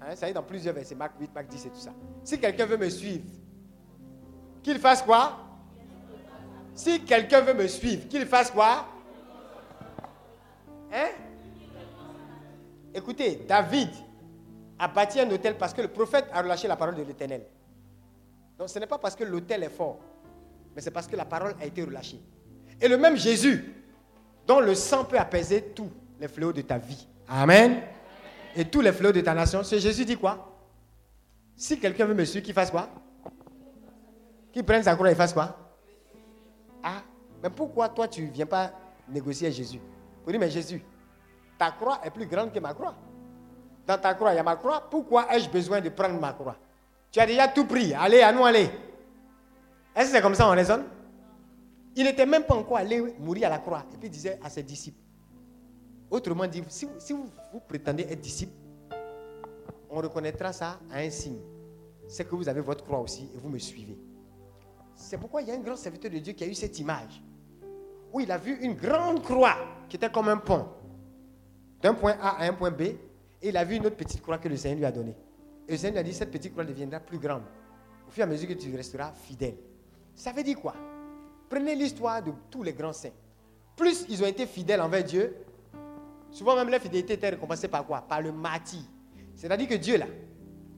Hein, 0.00 0.14
Ça 0.14 0.28
y 0.28 0.30
est 0.30 0.34
dans 0.34 0.42
plusieurs 0.42 0.74
versets, 0.74 0.94
Marc 0.94 1.12
8, 1.18 1.34
Marc 1.34 1.48
10 1.48 1.66
et 1.66 1.70
tout 1.70 1.78
ça. 1.78 1.92
Si 2.22 2.38
quelqu'un 2.38 2.66
veut 2.66 2.76
me 2.76 2.88
suivre, 2.88 3.24
qu'il 4.64 4.78
fasse 4.78 5.02
quoi? 5.02 5.38
Si 6.74 7.02
quelqu'un 7.02 7.42
veut 7.42 7.54
me 7.54 7.68
suivre, 7.68 8.08
qu'il 8.08 8.26
fasse 8.26 8.50
quoi? 8.50 8.88
Hein? 10.92 11.10
Écoutez, 12.92 13.44
David 13.46 13.90
a 14.78 14.88
bâti 14.88 15.20
un 15.20 15.30
hôtel 15.30 15.56
parce 15.56 15.72
que 15.72 15.82
le 15.82 15.88
prophète 15.88 16.26
a 16.32 16.42
relâché 16.42 16.66
la 16.66 16.76
parole 16.76 16.96
de 16.96 17.02
l'Éternel. 17.02 17.46
Donc 18.58 18.68
ce 18.68 18.78
n'est 18.78 18.86
pas 18.86 18.98
parce 18.98 19.14
que 19.14 19.22
l'hôtel 19.22 19.62
est 19.62 19.68
fort, 19.68 20.00
mais 20.74 20.80
c'est 20.80 20.90
parce 20.90 21.06
que 21.06 21.16
la 21.16 21.24
parole 21.24 21.54
a 21.60 21.66
été 21.66 21.82
relâchée. 21.84 22.20
Et 22.80 22.88
le 22.88 22.96
même 22.96 23.16
Jésus, 23.16 23.72
dont 24.46 24.60
le 24.60 24.74
sang 24.74 25.04
peut 25.04 25.18
apaiser 25.18 25.62
tous 25.74 25.90
les 26.18 26.28
fléaux 26.28 26.52
de 26.52 26.62
ta 26.62 26.78
vie. 26.78 27.06
Amen. 27.28 27.82
Et 28.56 28.64
tous 28.64 28.80
les 28.80 28.92
fléaux 28.92 29.12
de 29.12 29.20
ta 29.20 29.34
nation. 29.34 29.62
Ce 29.62 29.78
Jésus 29.78 30.04
dit 30.04 30.16
quoi? 30.16 30.56
Si 31.56 31.78
quelqu'un 31.78 32.06
veut 32.06 32.14
me 32.14 32.24
suivre, 32.24 32.44
qu'il 32.44 32.54
fasse 32.54 32.70
quoi? 32.70 32.88
Qu'il 34.54 34.62
prenne 34.62 34.84
sa 34.84 34.94
croix 34.94 35.10
et 35.10 35.16
fasse 35.16 35.32
quoi? 35.32 35.56
Ah, 36.80 37.02
mais 37.42 37.50
pourquoi 37.50 37.88
toi 37.88 38.06
tu 38.06 38.22
ne 38.22 38.30
viens 38.30 38.46
pas 38.46 38.70
négocier 39.08 39.50
Jésus? 39.50 39.80
Pour 40.22 40.30
dire, 40.30 40.38
mais 40.38 40.48
Jésus, 40.48 40.80
ta 41.58 41.72
croix 41.72 41.98
est 42.04 42.10
plus 42.10 42.26
grande 42.26 42.52
que 42.52 42.60
ma 42.60 42.72
croix. 42.72 42.94
Dans 43.84 43.98
ta 43.98 44.14
croix, 44.14 44.32
il 44.32 44.36
y 44.36 44.38
a 44.38 44.44
ma 44.44 44.54
croix. 44.54 44.80
Pourquoi 44.88 45.26
ai-je 45.34 45.50
besoin 45.50 45.80
de 45.80 45.88
prendre 45.88 46.20
ma 46.20 46.32
croix? 46.32 46.56
Tu 47.10 47.18
as 47.18 47.26
déjà 47.26 47.48
tout 47.48 47.64
pris. 47.64 47.92
Allez, 47.94 48.20
à 48.20 48.30
nous 48.30 48.44
aller. 48.44 48.70
Est-ce 49.96 50.10
que 50.10 50.16
c'est 50.16 50.22
comme 50.22 50.36
ça 50.36 50.48
on 50.48 50.52
raisonne? 50.52 50.84
Il 51.96 52.04
n'était 52.04 52.24
même 52.24 52.44
pas 52.44 52.54
encore 52.54 52.76
allé 52.76 53.00
mourir 53.18 53.48
à 53.48 53.50
la 53.50 53.58
croix. 53.58 53.84
Et 53.92 53.96
puis 53.96 54.06
il 54.06 54.10
disait 54.12 54.38
à 54.40 54.50
ses 54.50 54.62
disciples. 54.62 55.02
Autrement 56.08 56.46
dit, 56.46 56.62
si, 56.68 56.86
si 57.00 57.12
vous, 57.12 57.28
vous 57.52 57.58
prétendez 57.58 58.04
être 58.04 58.20
disciple, 58.20 58.52
on 59.90 59.96
reconnaîtra 59.96 60.52
ça 60.52 60.78
à 60.92 60.98
un 60.98 61.10
signe. 61.10 61.40
C'est 62.06 62.24
que 62.24 62.36
vous 62.36 62.48
avez 62.48 62.60
votre 62.60 62.84
croix 62.84 63.00
aussi 63.00 63.28
et 63.34 63.36
vous 63.36 63.48
me 63.48 63.58
suivez. 63.58 63.98
C'est 64.94 65.18
pourquoi 65.18 65.42
il 65.42 65.48
y 65.48 65.50
a 65.50 65.54
un 65.54 65.60
grand 65.60 65.76
serviteur 65.76 66.10
de 66.10 66.18
Dieu 66.18 66.32
qui 66.32 66.44
a 66.44 66.46
eu 66.46 66.54
cette 66.54 66.78
image. 66.78 67.22
Où 68.12 68.20
il 68.20 68.30
a 68.30 68.38
vu 68.38 68.56
une 68.60 68.74
grande 68.74 69.22
croix 69.22 69.56
qui 69.88 69.96
était 69.96 70.10
comme 70.10 70.28
un 70.28 70.36
pont. 70.36 70.66
D'un 71.82 71.94
point 71.94 72.16
A 72.20 72.42
à 72.42 72.44
un 72.46 72.52
point 72.52 72.70
B. 72.70 72.82
Et 72.82 73.48
il 73.48 73.56
a 73.56 73.64
vu 73.64 73.76
une 73.76 73.86
autre 73.86 73.96
petite 73.96 74.22
croix 74.22 74.38
que 74.38 74.48
le 74.48 74.56
Seigneur 74.56 74.78
lui 74.78 74.86
a 74.86 74.92
donnée. 74.92 75.16
Et 75.68 75.72
le 75.72 75.78
Seigneur 75.78 76.02
lui 76.02 76.08
a 76.08 76.12
dit, 76.12 76.14
cette 76.14 76.30
petite 76.30 76.52
croix 76.52 76.64
deviendra 76.64 77.00
plus 77.00 77.18
grande. 77.18 77.42
Au 78.08 78.10
fur 78.10 78.20
et 78.20 78.24
à 78.24 78.26
mesure 78.26 78.48
que 78.48 78.54
tu 78.54 78.74
resteras 78.74 79.12
fidèle. 79.12 79.56
Ça 80.14 80.32
veut 80.32 80.42
dire 80.42 80.60
quoi? 80.60 80.74
Prenez 81.48 81.74
l'histoire 81.74 82.22
de 82.22 82.32
tous 82.50 82.62
les 82.62 82.72
grands 82.72 82.92
saints. 82.92 83.10
Plus 83.76 84.06
ils 84.08 84.22
ont 84.22 84.26
été 84.26 84.46
fidèles 84.46 84.80
envers 84.80 85.04
Dieu, 85.04 85.34
souvent 86.30 86.54
même 86.54 86.68
leur 86.68 86.80
fidélité 86.80 87.14
était 87.14 87.30
récompensée 87.30 87.68
par 87.68 87.84
quoi? 87.84 88.00
Par 88.02 88.22
le 88.22 88.32
martyr. 88.32 88.80
C'est-à-dire 89.34 89.68
que 89.68 89.74
Dieu, 89.74 89.98
là, 89.98 90.06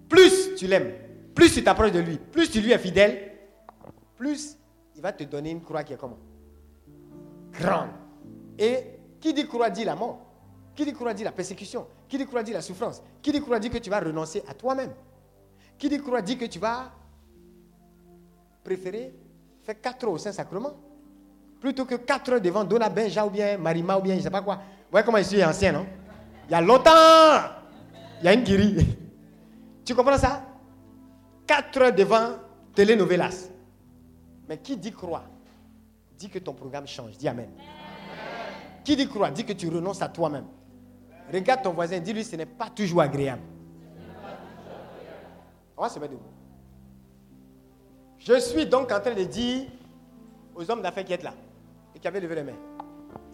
plus 0.09 0.55
tu 0.55 0.67
l'aimes, 0.67 0.93
plus 1.35 1.53
tu 1.53 1.62
t'approches 1.62 1.93
de 1.93 2.01
lui, 2.01 2.17
plus 2.17 2.51
tu 2.51 2.61
lui 2.61 2.73
es 2.73 2.78
fidèle, 2.78 3.35
plus 4.17 4.59
il 4.97 5.03
va 5.03 5.12
te 5.12 5.25
donner 5.25 5.51
une 5.51 5.62
croix 5.62 5.85
qui 5.85 5.93
est 5.93 5.97
comment? 5.97 6.19
Grande. 7.53 7.91
Et 8.59 8.99
qui 9.20 9.35
dit 9.35 9.47
croix 9.47 9.70
dit 9.70 9.85
la 9.85 9.95
mort. 9.95 10.20
Qui 10.75 10.85
dit 10.85 10.93
croix 10.93 11.12
dit 11.12 11.23
la 11.23 11.33
persécution. 11.33 11.86
Qui 12.09 12.17
dit 12.17 12.27
croix 12.27 12.43
dit 12.43 12.53
la 12.53 12.62
souffrance. 12.62 13.03
Qui 13.20 13.31
dit 13.31 13.41
croix 13.41 13.59
dit 13.59 13.69
que 13.70 13.78
tu 13.78 13.91
vas 13.91 14.01
renoncer 14.01 14.43
à 14.49 14.55
toi-même. 14.55 14.93
Qui 15.78 15.89
dit 15.91 15.99
croix 15.99 16.23
dit 16.23 16.39
que 16.39 16.47
tu 16.47 16.59
vas 16.59 16.91
préférer 18.65 19.15
faire 19.62 19.81
4 19.81 20.05
heures 20.05 20.12
au 20.12 20.19
Saint-Sacrement 20.19 20.75
plutôt 21.61 21.85
que 21.85 21.95
4 21.95 22.33
heures 22.33 22.41
devant 22.41 22.65
Dona 22.65 22.89
Benja 22.89 23.25
ou 23.27 23.31
bien 23.31 23.59
Marima 23.59 23.99
ou 23.99 24.03
bien 24.03 24.15
je 24.15 24.19
ne 24.19 24.25
sais 24.25 24.31
pas 24.31 24.43
quoi. 24.43 24.57
Vous 24.57 24.91
voyez 24.91 25.05
comment 25.05 25.19
je 25.19 25.25
suis 25.25 25.45
ancien, 25.45 25.73
non? 25.73 25.86
Il 26.49 26.53
y 26.53 26.55
a 26.55 26.61
longtemps, 26.61 26.91
il 28.20 28.25
y 28.25 28.28
a 28.28 28.33
une 28.33 28.45
guérie. 28.45 28.97
Tu 29.85 29.95
comprends 29.95 30.19
ça? 30.19 30.43
4 31.47 31.81
heures 31.81 31.93
devant 31.95 32.31
Telenovelas. 32.75 33.51
Mais 34.49 34.58
qui 34.58 34.76
dit 34.76 34.92
croix 34.92 35.25
Dit 36.18 36.31
que 36.31 36.39
ton 36.39 36.55
programme 36.55 36.86
change. 36.86 37.16
Dis 37.18 37.28
Amen. 37.28 37.50
Qui 38.84 38.97
dit 38.97 39.08
croix 39.08 39.31
Dit 39.31 39.44
que 39.44 39.52
tu 39.52 39.68
renonces 39.68 40.02
à 40.02 40.08
toi-même. 40.08 40.47
Regarde 41.33 41.62
ton 41.62 41.73
voisin, 41.73 41.99
dis-lui 41.99 42.25
ce 42.25 42.36
n'est 42.36 42.47
pas 42.47 42.70
toujours 42.70 43.00
agréable. 43.02 43.42
On 45.76 45.83
va 45.83 45.89
se 45.89 45.99
mettre 45.99 46.12
debout. 46.12 46.23
Je 48.18 48.39
suis 48.41 48.66
donc 48.66 48.91
en 48.92 49.00
train 49.00 49.15
de 49.15 49.25
dire 49.25 49.66
aux 50.55 50.70
hommes 50.70 50.83
d'affaires 50.83 51.05
qui 51.05 51.12
êtes 51.12 51.23
là 51.23 51.34
et 51.94 51.99
qui 51.99 52.08
avaient 52.08 52.20
levé 52.20 52.36
les 52.36 52.42
mains, 52.44 52.58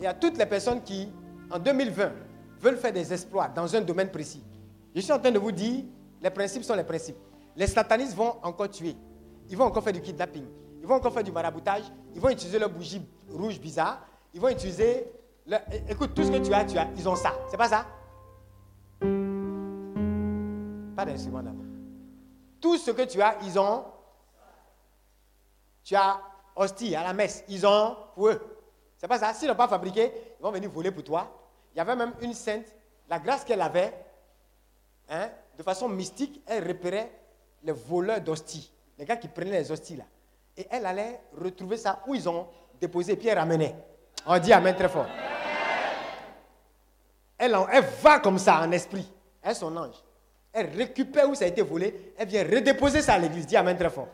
et 0.00 0.07
à 0.07 0.15
toutes 0.15 0.36
les 0.36 0.47
personnes 0.47 0.82
qui, 0.82 1.08
en 1.50 1.58
2020, 1.58 2.12
veulent 2.60 2.76
faire 2.76 2.92
des 2.92 3.12
exploits 3.12 3.49
dans 3.49 3.74
un 3.74 3.81
domaine 3.81 4.10
précis. 4.10 4.42
Je 4.94 5.00
suis 5.00 5.12
en 5.12 5.18
train 5.18 5.31
de 5.31 5.39
vous 5.39 5.52
dire, 5.52 5.84
les 6.20 6.31
principes 6.31 6.65
sont 6.65 6.74
les 6.74 6.84
principes. 6.84 7.16
Les 7.57 7.66
satanistes 7.66 8.15
vont 8.15 8.34
encore 8.42 8.70
tuer. 8.70 8.97
Ils 9.49 9.57
vont 9.57 9.65
encore 9.65 9.82
faire 9.82 9.92
du 9.92 10.00
kidnapping. 10.00 10.44
Ils 10.83 10.89
vont 10.89 10.97
encore 10.97 11.12
faire 11.12 11.23
du 11.23 11.31
maraboutage. 11.31 11.85
Ils 12.12 12.20
vont 12.20 12.28
utiliser 12.31 12.59
leur 12.59 12.69
bougie 12.69 13.01
rouge 13.31 13.61
bizarre. 13.61 14.05
Ils 14.35 14.41
vont 14.41 14.49
utiliser... 14.49 15.07
Écoute, 15.89 16.12
tout 16.12 16.25
ce 16.25 16.31
que 16.33 16.44
tu 16.44 16.52
as, 16.52 16.65
tu 16.65 16.77
as. 16.77 16.89
Ils 16.97 17.09
ont 17.09 17.15
ça. 17.15 17.33
C'est 17.49 17.57
pas 17.57 17.69
ça? 17.69 17.86
Pas 20.97 21.05
d'instrument 21.05 21.41
d'abord. 21.41 21.65
Tout 22.61 22.77
ce 22.78 22.91
que 22.91 23.02
tu 23.02 23.23
as, 23.23 23.36
ils 23.44 23.57
ont. 23.61 23.85
Tu 25.85 25.94
as 25.94 26.20
hostie 26.57 26.97
à 26.97 27.05
la 27.05 27.12
messe. 27.12 27.44
Ils 27.49 27.65
ont 27.65 27.97
pour 28.17 28.31
eux. 28.31 28.41
C'est 28.97 29.07
pas 29.07 29.20
ça? 29.20 29.33
S'ils 29.35 29.49
n'ont 29.49 29.55
pas 29.55 29.69
fabriqué, 29.69 30.12
ils 30.39 30.43
vont 30.43 30.51
venir 30.51 30.69
voler 30.69 30.91
pour 30.91 31.05
toi. 31.05 31.31
Il 31.75 31.78
y 31.78 31.81
avait 31.81 31.94
même 31.94 32.12
une 32.20 32.35
sainte, 32.35 32.67
la 33.09 33.20
grâce 33.20 33.44
qu'elle 33.44 33.62
avait, 33.62 33.94
hein, 35.09 35.31
de 35.57 35.62
façon 35.62 35.89
mystique, 35.89 36.43
elle 36.47 36.67
repérait 36.67 37.11
les 37.62 37.73
voleurs 37.73 38.20
d'hosties. 38.20 38.73
Les 38.99 39.05
gars 39.05 39.17
qui 39.17 39.28
prenaient 39.28 39.61
les 39.61 39.70
hosties 39.70 39.97
là. 39.97 40.05
Et 40.56 40.66
elle 40.70 40.86
allait 40.86 41.20
retrouver 41.39 41.76
ça 41.76 42.02
où 42.06 42.14
ils 42.14 42.28
ont 42.28 42.47
déposé, 42.81 43.16
puis 43.16 43.28
elle 43.28 43.39
ramenait. 43.39 43.74
On 44.26 44.39
dit 44.39 44.52
Amen 44.52 44.74
très 44.74 44.89
fort. 44.89 45.06
Elle, 47.39 47.56
elle 47.72 47.84
va 48.02 48.20
comme 48.20 48.39
ça 48.39 48.60
en 48.60 48.70
esprit. 48.70 49.10
Elle 49.42 49.52
est 49.52 49.55
son 49.55 49.76
ange. 49.76 49.97
Elle 50.52 50.66
récupère 50.76 51.28
où 51.28 51.34
ça 51.34 51.44
a 51.44 51.48
été 51.48 51.62
volé. 51.62 52.14
Elle 52.16 52.28
vient 52.28 52.44
redéposer 52.44 53.02
ça 53.02 53.14
à 53.14 53.18
l'église. 53.18 53.47
Dis 53.47 53.56
Amen 53.56 53.76
très 53.76 53.90
fort. 53.90 54.08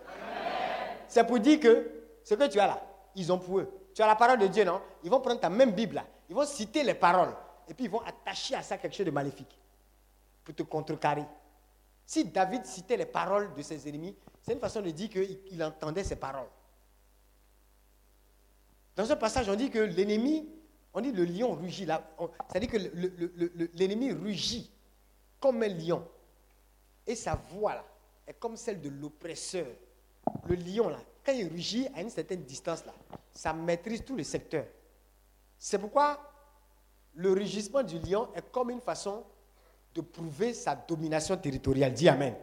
C'est 1.08 1.26
pour 1.26 1.38
dire 1.40 1.58
que 1.58 1.90
ce 2.22 2.34
que 2.34 2.46
tu 2.46 2.60
as 2.60 2.66
là, 2.66 2.80
ils 3.14 3.32
ont 3.32 3.38
pour 3.38 3.58
eux. 3.58 3.72
Tu 3.94 4.02
as 4.02 4.06
la 4.06 4.14
parole 4.14 4.38
de 4.38 4.46
Dieu, 4.46 4.64
non? 4.64 4.80
Ils 5.02 5.10
vont 5.10 5.20
prendre 5.20 5.40
ta 5.40 5.50
même 5.50 5.72
Bible 5.72 5.96
là. 5.96 6.04
Ils 6.28 6.36
vont 6.36 6.44
citer 6.44 6.84
les 6.84 6.94
paroles. 6.94 7.34
Et 7.68 7.74
puis 7.74 7.86
ils 7.86 7.90
vont 7.90 8.00
attacher 8.00 8.54
à 8.54 8.62
ça 8.62 8.78
quelque 8.78 8.94
chose 8.94 9.06
de 9.06 9.10
maléfique. 9.10 9.58
Pour 10.44 10.54
te 10.54 10.62
contrecarrer. 10.62 11.24
Si 12.06 12.24
David 12.24 12.64
citait 12.64 12.96
les 12.96 13.06
paroles 13.06 13.52
de 13.54 13.60
ses 13.60 13.86
ennemis, 13.88 14.16
c'est 14.48 14.54
une 14.54 14.60
façon 14.60 14.80
de 14.80 14.88
dire 14.90 15.10
qu'il 15.10 15.38
il 15.50 15.62
entendait 15.62 16.02
ces 16.04 16.16
paroles. 16.16 16.48
Dans 18.96 19.10
un 19.12 19.16
passage, 19.16 19.46
on 19.46 19.54
dit 19.54 19.68
que 19.70 19.78
l'ennemi, 19.78 20.48
on 20.94 21.02
dit 21.02 21.12
le 21.12 21.24
lion 21.26 21.52
rugit 21.52 21.86
C'est-à-dire 22.48 22.70
que 22.70 22.78
le- 22.78 22.90
le- 22.94 23.32
le- 23.36 23.52
le- 23.54 23.70
l'ennemi 23.74 24.10
rugit 24.10 24.70
comme 25.38 25.62
un 25.62 25.68
lion. 25.68 26.02
Et 27.06 27.14
sa 27.14 27.34
voix 27.34 27.74
là 27.74 27.84
est 28.26 28.32
comme 28.40 28.56
celle 28.56 28.80
de 28.80 28.88
l'oppresseur. 28.88 29.66
Le 30.48 30.54
lion 30.54 30.88
là, 30.88 30.98
quand 31.22 31.32
il 31.32 31.46
rugit 31.48 31.86
à 31.94 32.00
une 32.00 32.08
certaine 32.10 32.42
distance 32.42 32.86
là, 32.86 32.94
ça 33.34 33.52
maîtrise 33.52 34.02
tout 34.02 34.16
le 34.16 34.24
secteur. 34.24 34.64
C'est 35.58 35.78
pourquoi 35.78 36.18
le 37.14 37.32
rugissement 37.32 37.82
du 37.82 37.98
lion 37.98 38.30
est 38.34 38.50
comme 38.50 38.70
une 38.70 38.80
façon 38.80 39.24
de 39.94 40.00
prouver 40.00 40.54
sa 40.54 40.74
domination 40.74 41.36
territoriale. 41.36 41.92
Dis 41.92 42.08
Amen. 42.08 42.34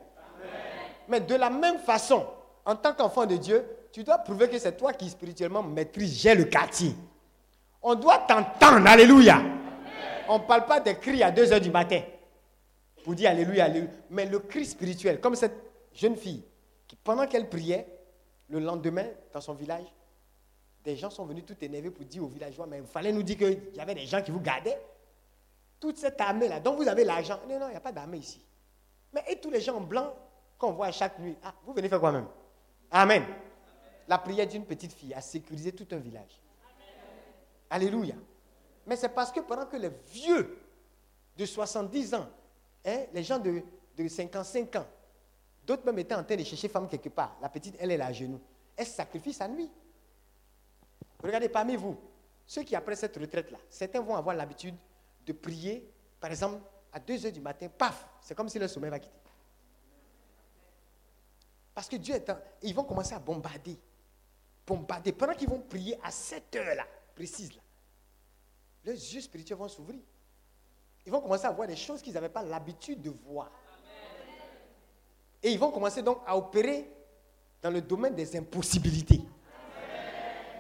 Mais 1.07 1.19
de 1.19 1.35
la 1.35 1.49
même 1.49 1.79
façon, 1.79 2.25
en 2.65 2.75
tant 2.75 2.93
qu'enfant 2.93 3.25
de 3.25 3.35
Dieu, 3.35 3.65
tu 3.91 4.03
dois 4.03 4.17
prouver 4.17 4.49
que 4.49 4.57
c'est 4.57 4.75
toi 4.75 4.93
qui 4.93 5.09
spirituellement 5.09 5.63
maîtrise, 5.63 6.19
j'ai 6.19 6.35
le 6.35 6.45
quartier. 6.45 6.95
On 7.81 7.95
doit 7.95 8.19
t'entendre. 8.27 8.87
Alléluia. 8.87 9.41
On 10.27 10.39
ne 10.39 10.43
parle 10.43 10.65
pas 10.65 10.79
des 10.79 10.95
cris 10.95 11.21
à 11.21 11.31
2 11.31 11.53
heures 11.53 11.61
du 11.61 11.69
matin 11.69 12.01
pour 13.03 13.13
dire 13.13 13.29
Alléluia, 13.29 13.65
Alléluia. 13.65 13.91
Mais 14.09 14.25
le 14.25 14.39
cri 14.39 14.65
spirituel, 14.65 15.21
comme 15.21 15.35
cette 15.35 15.55
jeune 15.93 16.15
fille, 16.15 16.43
qui 16.87 16.95
pendant 16.95 17.27
qu'elle 17.27 17.47
priait, 17.47 17.87
le 18.49 18.59
lendemain, 18.59 19.05
dans 19.31 19.41
son 19.41 19.53
village, 19.53 19.85
des 20.83 20.95
gens 20.95 21.09
sont 21.09 21.25
venus 21.25 21.45
tout 21.45 21.55
énervés 21.61 21.89
pour 21.91 22.05
dire 22.05 22.23
aux 22.23 22.27
villageois, 22.27 22.67
mais 22.67 22.77
il 22.79 22.85
fallait 22.85 23.11
nous 23.11 23.23
dire 23.23 23.37
qu'il 23.37 23.75
y 23.75 23.79
avait 23.79 23.95
des 23.95 24.05
gens 24.05 24.21
qui 24.21 24.31
vous 24.31 24.39
gardaient. 24.39 24.79
Toute 25.79 25.97
cette 25.97 26.19
armée-là, 26.19 26.59
dont 26.59 26.75
vous 26.75 26.87
avez 26.87 27.03
l'argent. 27.03 27.39
Non, 27.49 27.59
non, 27.59 27.67
il 27.67 27.71
n'y 27.71 27.77
a 27.77 27.81
pas 27.81 27.91
d'armée 27.91 28.17
ici. 28.17 28.43
Mais 29.13 29.23
et 29.29 29.39
tous 29.39 29.49
les 29.49 29.61
gens 29.61 29.75
en 29.75 29.81
blanc 29.81 30.13
qu'on 30.57 30.71
voit 30.71 30.91
chaque 30.91 31.19
nuit, 31.19 31.35
ah, 31.43 31.53
vous 31.65 31.73
venez 31.73 31.89
faire 31.89 31.99
quoi 31.99 32.11
même? 32.11 32.27
Amen. 32.91 33.23
La 34.07 34.17
prière 34.17 34.47
d'une 34.47 34.65
petite 34.65 34.93
fille 34.93 35.13
a 35.13 35.21
sécurisé 35.21 35.71
tout 35.71 35.87
un 35.91 35.97
village. 35.97 36.39
Alléluia. 37.69 38.15
Mais 38.85 38.95
c'est 38.95 39.09
parce 39.09 39.31
que 39.31 39.39
pendant 39.39 39.65
que 39.65 39.77
les 39.77 39.89
vieux 40.11 40.59
de 41.35 41.45
70 41.45 42.13
ans, 42.13 42.27
hein, 42.85 43.03
les 43.13 43.23
gens 43.23 43.39
de, 43.39 43.61
de 43.97 44.07
55 44.07 44.75
ans, 44.75 44.85
d'autres 45.65 45.85
même 45.85 45.97
étaient 45.99 46.15
en 46.15 46.23
train 46.23 46.35
de 46.35 46.43
chercher 46.43 46.67
femme 46.67 46.87
quelque 46.87 47.09
part. 47.09 47.35
La 47.41 47.49
petite, 47.49 47.75
elle 47.79 47.91
est 47.91 47.97
là 47.97 48.07
à 48.07 48.13
genoux. 48.13 48.39
Elle 48.77 48.85
sacrifie 48.85 49.33
sa 49.33 49.47
nuit. 49.47 49.69
Regardez 51.23 51.49
parmi 51.49 51.75
vous, 51.75 51.97
ceux 52.45 52.61
qui 52.63 52.75
après 52.75 52.95
cette 52.95 53.17
retraite-là, 53.17 53.57
certains 53.69 54.01
vont 54.01 54.15
avoir 54.15 54.35
l'habitude 54.35 54.75
de 55.25 55.33
prier, 55.33 55.91
par 56.19 56.29
exemple, 56.29 56.61
à 56.93 56.99
2 56.99 57.25
heures 57.25 57.31
du 57.31 57.41
matin, 57.41 57.67
paf, 57.67 58.07
c'est 58.21 58.35
comme 58.35 58.47
si 58.47 58.59
le 58.59 58.67
sommeil 58.67 58.91
va 58.91 58.99
quitter. 58.99 59.24
Parce 61.75 61.89
que 61.89 61.97
Dieu 61.97 62.15
est 62.15 62.29
en, 62.29 62.37
Ils 62.61 62.73
vont 62.73 62.85
commencer 62.85 63.13
à 63.13 63.19
bombarder. 63.19 63.77
Bombarder. 64.65 65.11
Pendant 65.11 65.33
qu'ils 65.33 65.49
vont 65.49 65.59
prier 65.59 65.99
à 66.01 66.09
cette 66.09 66.55
heure-là, 66.55 66.87
précise 67.13 67.53
là, 67.53 67.61
leurs 68.85 68.95
yeux 68.95 69.21
spirituels 69.21 69.57
vont 69.57 69.67
s'ouvrir. 69.67 69.99
Ils 71.05 71.11
vont 71.11 71.21
commencer 71.21 71.45
à 71.45 71.51
voir 71.51 71.67
des 71.67 71.75
choses 71.75 72.01
qu'ils 72.01 72.13
n'avaient 72.13 72.29
pas 72.29 72.41
l'habitude 72.41 73.01
de 73.01 73.09
voir. 73.09 73.51
Et 75.43 75.51
ils 75.51 75.59
vont 75.59 75.69
commencer 75.69 76.01
donc 76.01 76.21
à 76.25 76.35
opérer 76.35 76.89
dans 77.61 77.69
le 77.69 77.81
domaine 77.81 78.15
des 78.15 78.35
impossibilités. 78.35 79.21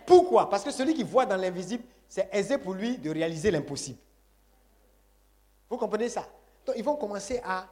Pourquoi? 0.05 0.49
Parce 0.49 0.63
que 0.63 0.69
celui 0.69 0.93
qui 0.93 1.03
voit 1.03 1.25
dans 1.25 1.37
l'invisible, 1.37 1.83
c'est 2.07 2.29
aisé 2.31 2.57
pour 2.59 2.73
lui 2.73 2.97
de 2.97 3.09
réaliser 3.09 3.49
l'impossible. 3.49 3.97
Vous 5.69 5.77
comprenez 5.77 6.09
ça? 6.09 6.27
Donc 6.65 6.75
ils 6.77 6.83
vont 6.83 6.95
commencer 6.97 7.41
à 7.43 7.67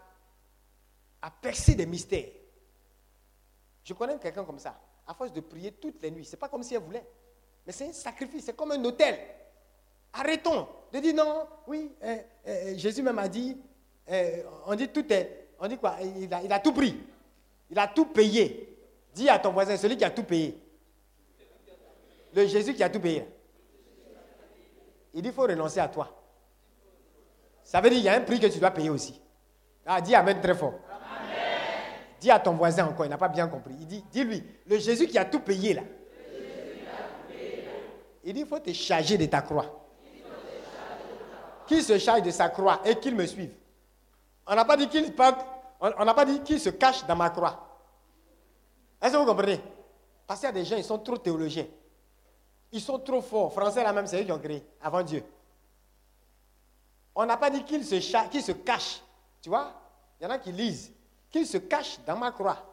percer 1.41 1.75
des 1.75 1.85
mystères. 1.85 2.29
Je 3.83 3.93
connais 3.93 4.17
quelqu'un 4.17 4.43
comme 4.43 4.59
ça. 4.59 4.79
À 5.05 5.13
force 5.13 5.33
de 5.33 5.41
prier 5.41 5.71
toutes 5.73 6.01
les 6.01 6.11
nuits, 6.11 6.25
ce 6.25 6.31
n'est 6.31 6.39
pas 6.39 6.47
comme 6.47 6.63
si 6.63 6.75
elle 6.75 6.81
voulait. 6.81 7.05
Mais 7.65 7.73
c'est 7.73 7.89
un 7.89 7.93
sacrifice, 7.93 8.45
c'est 8.45 8.55
comme 8.55 8.71
un 8.71 8.83
hôtel. 8.83 9.17
Arrêtons 10.13 10.67
de 10.91 10.99
dire 10.99 11.15
non, 11.15 11.47
oui, 11.67 11.91
euh, 12.03 12.17
euh, 12.47 12.77
Jésus 12.77 13.01
même 13.01 13.19
a 13.19 13.27
dit, 13.27 13.57
on 14.67 14.75
dit 14.75 14.87
tout 14.89 15.11
est, 15.11 15.47
on 15.59 15.67
dit 15.67 15.77
quoi? 15.77 15.97
Il 16.01 16.33
a, 16.33 16.41
il 16.43 16.51
a, 16.53 16.59
tout 16.59 16.73
pris, 16.73 16.95
il 17.69 17.79
a 17.79 17.87
tout 17.87 18.05
payé. 18.05 18.69
Dis 19.13 19.29
à 19.29 19.39
ton 19.39 19.51
voisin, 19.51 19.77
celui 19.77 19.97
qui 19.97 20.03
a 20.03 20.09
tout 20.09 20.23
payé. 20.23 20.59
Le 22.33 22.47
Jésus 22.47 22.73
qui 22.73 22.83
a 22.83 22.89
tout 22.89 22.99
payé. 22.99 23.25
Il 25.13 25.21
dit, 25.21 25.29
il 25.29 25.33
faut 25.33 25.43
renoncer 25.43 25.79
à 25.79 25.87
toi. 25.87 26.09
Ça 27.63 27.79
veut 27.79 27.89
dire 27.89 27.97
qu'il 27.97 28.05
y 28.05 28.09
a 28.09 28.15
un 28.15 28.21
prix 28.21 28.39
que 28.39 28.47
tu 28.47 28.59
dois 28.59 28.71
payer 28.71 28.89
aussi. 28.89 29.19
Ah, 29.85 30.01
dis 30.01 30.15
Amen 30.15 30.39
très 30.41 30.55
fort. 30.55 30.73
Dis 32.23 32.31
à 32.31 32.39
ton 32.39 32.53
voisin 32.53 32.87
encore, 32.87 33.05
il 33.05 33.09
n'a 33.09 33.17
pas 33.17 33.27
bien 33.27 33.49
compris. 33.49 33.75
Il 33.81 33.85
dit, 33.85 34.01
dis-lui, 34.09 34.41
le 34.65 34.79
Jésus 34.79 35.07
qui 35.07 35.17
a 35.17 35.25
tout 35.25 35.41
payé 35.41 35.73
là. 35.73 35.81
Il 38.23 38.33
dit, 38.33 38.39
il 38.39 38.47
faut 38.47 38.59
te 38.59 38.71
charger 38.71 39.17
de 39.17 39.25
ta 39.25 39.41
croix 39.41 39.83
qu'il 41.67 41.83
se 41.83 41.97
charge 41.97 42.21
de 42.21 42.31
sa 42.31 42.47
croix 42.47 42.79
et 42.85 42.95
qu'il 42.95 43.13
me 43.13 43.25
suive? 43.25 43.53
On 44.47 44.55
n'a 44.55 44.63
pas 44.63 44.77
dit 44.77 44.87
qu'il 44.87 45.13
on 45.81 46.05
n'a 46.05 46.13
pas 46.13 46.23
dit 46.23 46.59
se 46.59 46.69
cache 46.69 47.05
dans 47.05 47.17
ma 47.17 47.29
croix. 47.29 47.59
Est-ce 49.01 49.11
que 49.11 49.17
vous 49.17 49.25
comprenez? 49.25 49.59
Parce 50.25 50.39
qu'il 50.39 50.47
y 50.47 50.49
a 50.49 50.53
des 50.53 50.63
gens, 50.63 50.77
ils 50.77 50.83
sont 50.85 50.99
trop 50.99 51.17
théologiens. 51.17 51.67
Ils 52.71 52.79
sont 52.79 52.99
trop 52.99 53.21
forts. 53.21 53.51
Français, 53.51 53.83
la 53.83 53.91
même, 53.91 54.07
c'est 54.07 54.21
eux 54.21 54.23
qui 54.23 54.31
ont 54.31 54.39
créé, 54.39 54.65
avant 54.81 55.03
Dieu. 55.03 55.25
On 57.13 57.25
n'a 57.25 57.35
pas 57.35 57.49
dit 57.49 57.65
qu'il 57.65 57.83
se, 57.83 57.99
se 57.99 58.51
cache. 58.53 59.01
Tu 59.41 59.49
vois? 59.49 59.73
Il 60.21 60.23
y 60.23 60.25
en 60.25 60.29
a 60.29 60.37
qui 60.37 60.53
lisent. 60.53 60.92
Qu'il 61.33 61.45
se 61.45 61.57
cache 61.57 61.99
dans 62.05 62.15
ma 62.15 62.31
croix. 62.31 62.63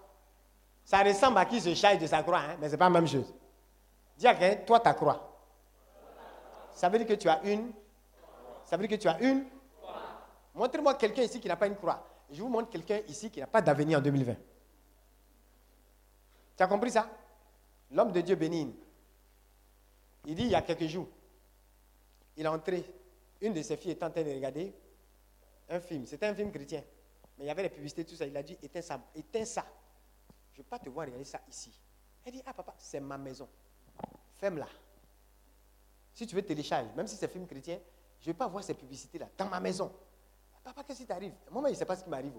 Ça 0.84 1.02
ressemble 1.02 1.38
à 1.38 1.46
qu'il 1.46 1.60
se 1.60 1.74
charge 1.74 1.98
de 1.98 2.06
sa 2.06 2.22
croix, 2.22 2.38
hein, 2.38 2.56
mais 2.60 2.68
ce 2.68 2.72
n'est 2.72 2.78
pas 2.78 2.84
la 2.84 2.90
même 2.90 3.08
chose. 3.08 3.34
Dis 4.16 4.28
à 4.28 4.34
quelqu'un, 4.36 4.64
toi, 4.64 4.78
ta 4.78 4.94
croix. 4.94 5.36
Ça 6.74 6.88
veut 6.88 6.98
dire 6.98 7.08
que 7.08 7.14
tu 7.14 7.28
as 7.28 7.42
une 7.42 7.72
ça 8.70 8.76
veut 8.76 8.86
dire 8.86 8.96
que 8.96 9.02
tu 9.02 9.08
as 9.08 9.20
une 9.20 9.46
Montrez-moi 10.54 10.94
quelqu'un 10.94 11.22
ici 11.22 11.40
qui 11.40 11.48
n'a 11.48 11.56
pas 11.56 11.66
une 11.66 11.74
croix. 11.74 12.06
Je 12.30 12.40
vous 12.40 12.48
montre 12.48 12.70
quelqu'un 12.70 13.00
ici 13.08 13.28
qui 13.28 13.40
n'a 13.40 13.48
pas 13.48 13.60
d'avenir 13.60 13.98
en 13.98 14.00
2020. 14.00 14.36
Tu 16.56 16.62
as 16.62 16.66
compris 16.68 16.92
ça? 16.92 17.10
L'homme 17.90 18.12
de 18.12 18.20
Dieu 18.20 18.36
béni. 18.36 18.72
Il 20.26 20.36
dit 20.36 20.44
il 20.44 20.50
y 20.50 20.54
a 20.54 20.62
quelques 20.62 20.86
jours, 20.86 21.08
il 22.36 22.44
est 22.44 22.48
entré, 22.48 22.84
une 23.40 23.54
de 23.54 23.62
ses 23.62 23.76
filles 23.76 23.92
est 23.92 24.02
en 24.02 24.10
train 24.10 24.22
de 24.22 24.30
regarder 24.30 24.72
un 25.68 25.80
film. 25.80 26.06
C'était 26.06 26.26
un 26.26 26.34
film 26.34 26.52
chrétien. 26.52 26.82
Mais 27.40 27.46
il 27.46 27.48
y 27.48 27.50
avait 27.50 27.62
des 27.62 27.70
publicités, 27.70 28.04
tout 28.04 28.14
ça. 28.14 28.26
Il 28.26 28.36
a 28.36 28.42
dit 28.42 28.58
éteins 28.62 28.82
ça. 28.82 29.00
Éteins 29.14 29.46
ça. 29.46 29.64
Je 30.52 30.58
ne 30.58 30.62
veux 30.62 30.68
pas 30.68 30.78
te 30.78 30.90
voir 30.90 31.06
regarder 31.06 31.24
ça 31.24 31.40
ici. 31.48 31.72
Elle 32.22 32.34
dit 32.34 32.42
Ah 32.44 32.52
papa, 32.52 32.74
c'est 32.76 33.00
ma 33.00 33.16
maison. 33.16 33.48
Ferme-la. 34.36 34.68
Si 36.12 36.26
tu 36.26 36.36
veux 36.36 36.42
télécharger, 36.42 36.90
même 36.94 37.06
si 37.06 37.16
c'est 37.16 37.28
film 37.28 37.46
chrétien, 37.46 37.78
je 38.20 38.28
ne 38.28 38.34
vais 38.34 38.36
pas 38.36 38.46
voir 38.46 38.62
ces 38.62 38.74
publicités-là 38.74 39.30
dans 39.38 39.48
ma 39.48 39.58
maison. 39.58 39.90
Papa, 40.62 40.84
qu'est-ce 40.84 40.98
qui 40.98 41.06
t'arrive? 41.06 41.32
Moi, 41.50 41.62
je 41.68 41.70
ne 41.70 41.78
sais 41.78 41.86
pas 41.86 41.96
ce 41.96 42.04
qui 42.04 42.10
m'arrive. 42.10 42.34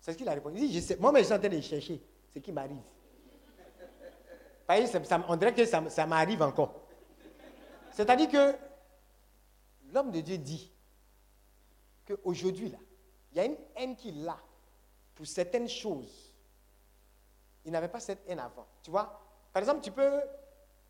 C'est 0.00 0.14
ce 0.14 0.16
qu'il 0.16 0.26
a 0.26 0.32
répondu. 0.32 0.58
Il 0.58 0.68
dit, 0.68 0.74
je 0.74 0.80
sais. 0.80 0.96
Moi, 0.96 1.12
je 1.18 1.24
suis 1.24 1.34
en 1.34 1.38
train 1.38 1.48
de 1.50 1.60
chercher 1.60 2.02
ce 2.32 2.38
qui 2.38 2.50
m'arrive. 2.50 2.80
On 5.28 5.36
dirait 5.36 5.54
que 5.54 5.66
ça, 5.66 5.86
ça 5.90 6.06
m'arrive 6.06 6.40
encore. 6.40 6.80
C'est-à-dire 7.92 8.30
que 8.30 8.56
l'homme 9.92 10.10
de 10.10 10.22
Dieu 10.22 10.38
dit 10.38 10.72
qu'aujourd'hui, 12.06 12.70
là, 12.70 12.78
il 13.34 13.38
y 13.38 13.40
a 13.40 13.44
une 13.46 13.56
haine 13.74 13.96
qu'il 13.96 14.26
a 14.28 14.38
pour 15.14 15.26
certaines 15.26 15.68
choses. 15.68 16.32
Il 17.64 17.72
n'avait 17.72 17.88
pas 17.88 17.98
cette 18.00 18.22
haine 18.28 18.38
avant. 18.38 18.66
Tu 18.82 18.90
vois 18.90 19.20
Par 19.52 19.60
exemple, 19.60 19.80
tu 19.82 19.90
peux 19.90 20.20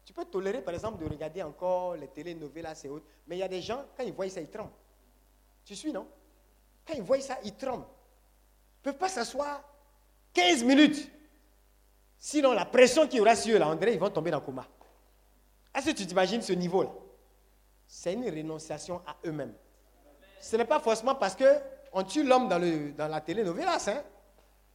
tu 0.05 0.13
peux 0.13 0.27
tolérer, 0.27 0.61
par 0.61 0.75
exemple, 0.75 1.03
de 1.03 1.09
regarder 1.09 1.43
encore 1.43 1.97
les 1.97 2.09
télénovelas 2.09 2.79
et 2.85 2.89
autres, 2.91 3.07
mais 3.27 3.37
il 3.37 3.39
y 3.39 3.43
a 3.43 3.49
des 3.49 3.63
gens, 3.63 3.87
quand 3.97 4.03
ils 4.03 4.13
voient 4.13 4.29
ça, 4.29 4.41
ils 4.41 4.51
tremblent. 4.51 4.71
Tu 5.65 5.75
suis, 5.75 5.93
non? 5.93 6.07
Quand 6.87 6.93
ils 6.95 7.03
voient 7.03 7.21
ça, 7.21 7.39
ils 7.43 7.55
tremblent. 7.55 7.87
Ils 7.87 8.89
ne 8.89 8.93
peuvent 8.93 8.99
pas 8.99 9.09
s'asseoir 9.09 9.65
15 10.35 10.63
minutes. 10.63 11.11
Sinon, 12.19 12.53
la 12.53 12.67
pression 12.67 13.09
qui 13.09 13.19
aura 13.19 13.35
sur 13.35 13.57
eux, 13.57 13.59
là, 13.59 13.69
André, 13.69 13.95
ils 13.95 13.99
vont 13.99 14.11
tomber 14.11 14.31
dans 14.31 14.41
le 14.41 14.45
coma. 14.45 14.69
Est-ce 15.75 15.87
que 15.87 15.93
tu 15.93 16.07
t'imagines 16.07 16.43
ce 16.43 16.53
niveau-là? 16.53 16.91
C'est 17.87 18.13
une 18.13 18.29
renonciation 18.29 19.01
à 19.07 19.17
eux-mêmes. 19.25 19.55
Ce 20.41 20.57
n'est 20.57 20.67
pas 20.67 20.81
forcément 20.81 21.15
parce 21.15 21.35
qu'on 21.95 22.03
tue 22.03 22.25
l'homme 22.25 22.49
dans, 22.49 22.61
dans 22.97 23.07
la 23.07 23.21
télénovelas. 23.21 23.89
Hein? 23.89 24.03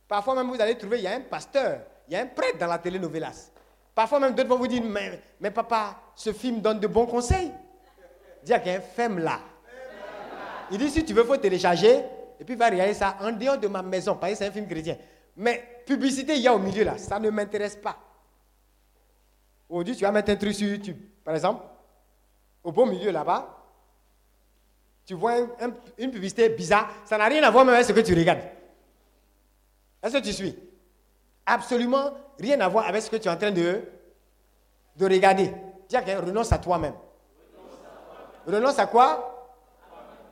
Parfois 0.07 0.35
même, 0.35 0.47
vous 0.47 0.61
allez 0.61 0.77
trouver, 0.77 0.99
il 0.99 1.03
y 1.03 1.07
a 1.07 1.15
un 1.15 1.19
pasteur, 1.19 1.81
il 2.07 2.13
y 2.13 2.15
a 2.15 2.21
un 2.21 2.27
prêtre 2.27 2.57
dans 2.57 2.67
la 2.67 2.77
télénovelas. 2.77 3.51
Parfois 3.93 4.21
même 4.21 4.33
d'autres 4.33 4.47
vont 4.47 4.57
vous 4.57 4.67
dire, 4.67 4.81
mais, 4.81 5.51
papa, 5.51 5.97
ce 6.15 6.31
film 6.31 6.61
donne 6.61 6.79
de 6.79 6.87
bons 6.87 7.05
conseils. 7.05 7.51
Dis 8.41 8.53
à 8.53 8.59
quelqu'un, 8.59 8.81
ferme-la. 8.95 9.41
Il 10.71 10.77
dit, 10.77 10.89
si 10.89 11.03
tu 11.03 11.13
veux, 11.13 11.23
il 11.23 11.27
faut 11.27 11.35
télécharger, 11.35 12.05
et 12.39 12.45
puis 12.45 12.55
va 12.55 12.69
regarder 12.69 12.93
ça 12.93 13.17
en 13.19 13.33
dehors 13.33 13.57
de 13.57 13.67
ma 13.67 13.81
maison, 13.81 14.15
parce 14.15 14.31
que 14.31 14.37
c'est 14.37 14.47
un 14.47 14.51
film 14.51 14.65
chrétien. 14.65 14.95
Mais 15.35 15.81
publicité, 15.85 16.35
il 16.35 16.41
y 16.41 16.47
a 16.47 16.53
au 16.53 16.59
milieu 16.59 16.85
là, 16.85 16.97
ça 16.97 17.19
ne 17.19 17.29
m'intéresse 17.29 17.75
pas. 17.75 17.97
Aujourd'hui, 19.67 19.97
tu 19.97 20.03
vas 20.03 20.11
mettre 20.11 20.31
un 20.31 20.37
truc 20.37 20.53
sur 20.53 20.69
YouTube, 20.69 20.97
par 21.25 21.35
exemple, 21.35 21.65
au 22.63 22.71
beau 22.71 22.85
milieu 22.85 23.11
là-bas, 23.11 23.58
tu 25.09 25.15
vois 25.15 25.39
une 25.97 26.11
publicité 26.11 26.49
bizarre, 26.49 26.87
ça 27.03 27.17
n'a 27.17 27.25
rien 27.25 27.41
à 27.41 27.49
voir 27.49 27.65
même 27.65 27.73
avec 27.73 27.87
ce 27.87 27.93
que 27.93 27.99
tu 28.01 28.13
regardes. 28.13 28.43
Est-ce 30.03 30.13
que 30.15 30.21
tu 30.23 30.31
suis? 30.31 30.55
Absolument 31.47 32.13
rien 32.39 32.61
à 32.61 32.67
voir 32.67 32.85
avec 32.85 33.01
ce 33.01 33.09
que 33.09 33.15
tu 33.15 33.27
es 33.27 33.31
en 33.31 33.35
train 33.35 33.49
de, 33.49 33.81
de 34.95 35.05
regarder. 35.05 35.51
Dis 35.87 35.97
à 35.97 36.01
renonce 36.21 36.51
à 36.51 36.59
toi-même. 36.59 36.93
Renonce 38.45 38.77
à 38.77 38.85
quoi? 38.85 39.57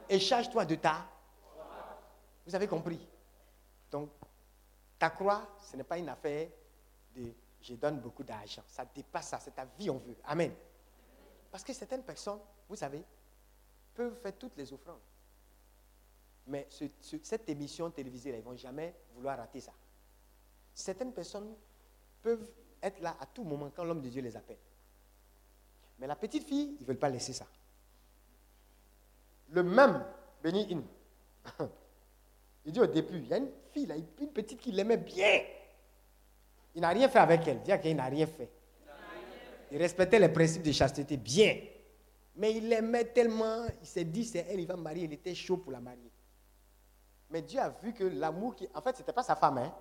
Et 0.08 0.20
charge-toi 0.20 0.64
de 0.64 0.76
ta. 0.76 1.08
Vous 2.46 2.54
avez 2.54 2.68
compris 2.68 3.00
Donc, 3.90 4.12
ta 5.00 5.10
croix, 5.10 5.42
ce 5.60 5.76
n'est 5.76 5.86
pas 5.86 5.98
une 5.98 6.10
affaire 6.10 6.50
de 7.16 7.34
je 7.64 7.74
donne 7.74 8.00
beaucoup 8.00 8.22
d'argent. 8.22 8.62
Ça 8.68 8.86
dépasse 8.94 9.30
ça. 9.30 9.40
C'est 9.42 9.56
ta 9.56 9.66
vie, 9.80 9.90
on 9.90 9.98
veut. 9.98 10.18
Amen. 10.24 10.52
Parce 11.50 11.64
que 11.64 11.74
certaines 11.74 12.04
personnes, 12.04 12.38
vous 12.70 12.76
savez, 12.76 13.04
peuvent 13.98 14.16
faire 14.22 14.38
toutes 14.38 14.56
les 14.56 14.72
offrandes. 14.72 15.00
Mais 16.46 16.68
ce- 16.70 16.86
ce- 17.02 17.18
cette 17.24 17.50
émission 17.50 17.90
télévisée, 17.90 18.32
là, 18.32 18.38
ils 18.38 18.42
ne 18.42 18.46
vont 18.46 18.56
jamais 18.56 18.94
vouloir 19.16 19.38
rater 19.38 19.60
ça. 19.60 19.74
Certaines 20.74 21.12
personnes 21.12 21.54
peuvent 22.22 22.48
être 22.82 23.02
là 23.02 23.18
à 23.20 23.26
tout 23.26 23.44
moment 23.44 23.72
quand 23.76 23.84
l'homme 23.84 24.02
de 24.02 24.10
Dieu 24.10 24.22
les 24.22 24.38
appelle. 24.38 24.60
Mais 26.00 26.06
la 26.08 26.16
petite 26.16 26.46
fille, 26.48 26.76
ils 26.80 26.82
ne 26.82 26.86
veulent 26.86 27.00
pas 27.00 27.10
laisser 27.10 27.34
ça. 27.34 27.48
Le 29.50 29.64
même 29.64 30.06
Béni 30.44 30.68
In, 30.74 30.84
il 32.66 32.72
dit 32.72 32.80
au 32.80 32.86
début, 32.86 33.18
il 33.18 33.28
y 33.28 33.34
a 33.34 33.38
une 33.38 33.50
fille, 33.74 33.88
là, 33.88 33.96
une 33.96 34.30
petite 34.30 34.60
qui 34.60 34.72
l'aimait 34.72 34.98
bien. 34.98 35.42
Il 36.76 36.82
n'a 36.82 36.90
rien 36.90 37.10
fait 37.10 37.20
avec 37.20 37.48
elle. 37.48 37.62
Dire 37.64 37.82
qu'il 37.82 37.96
n'a 37.96 38.06
rien 38.06 38.28
fait. 38.28 38.52
Il 39.72 39.78
respectait 39.80 40.20
les 40.20 40.30
principes 40.30 40.62
de 40.64 40.72
chasteté 40.72 41.18
bien. 41.18 41.60
Mais 42.38 42.54
il 42.54 42.70
l'aimait 42.70 43.06
tellement, 43.06 43.66
il 43.82 43.88
s'est 43.88 44.06
dit, 44.06 44.24
c'est 44.24 44.46
elle, 44.48 44.60
il 44.60 44.68
va 44.68 44.76
me 44.76 44.84
marier. 44.84 45.06
Il 45.06 45.14
était 45.14 45.34
chaud 45.34 45.58
pour 45.58 45.72
la 45.72 45.80
marier. 45.80 46.12
Mais 47.32 47.42
Dieu 47.42 47.60
a 47.60 47.70
vu 47.70 47.94
que 47.94 48.04
l'amour, 48.04 48.56
qui, 48.56 48.70
en 48.74 48.82
fait, 48.82 48.96
ce 48.96 49.02
n'était 49.02 49.12
pas 49.12 49.24
sa 49.24 49.36
femme, 49.36 49.58
hein, 49.58 49.74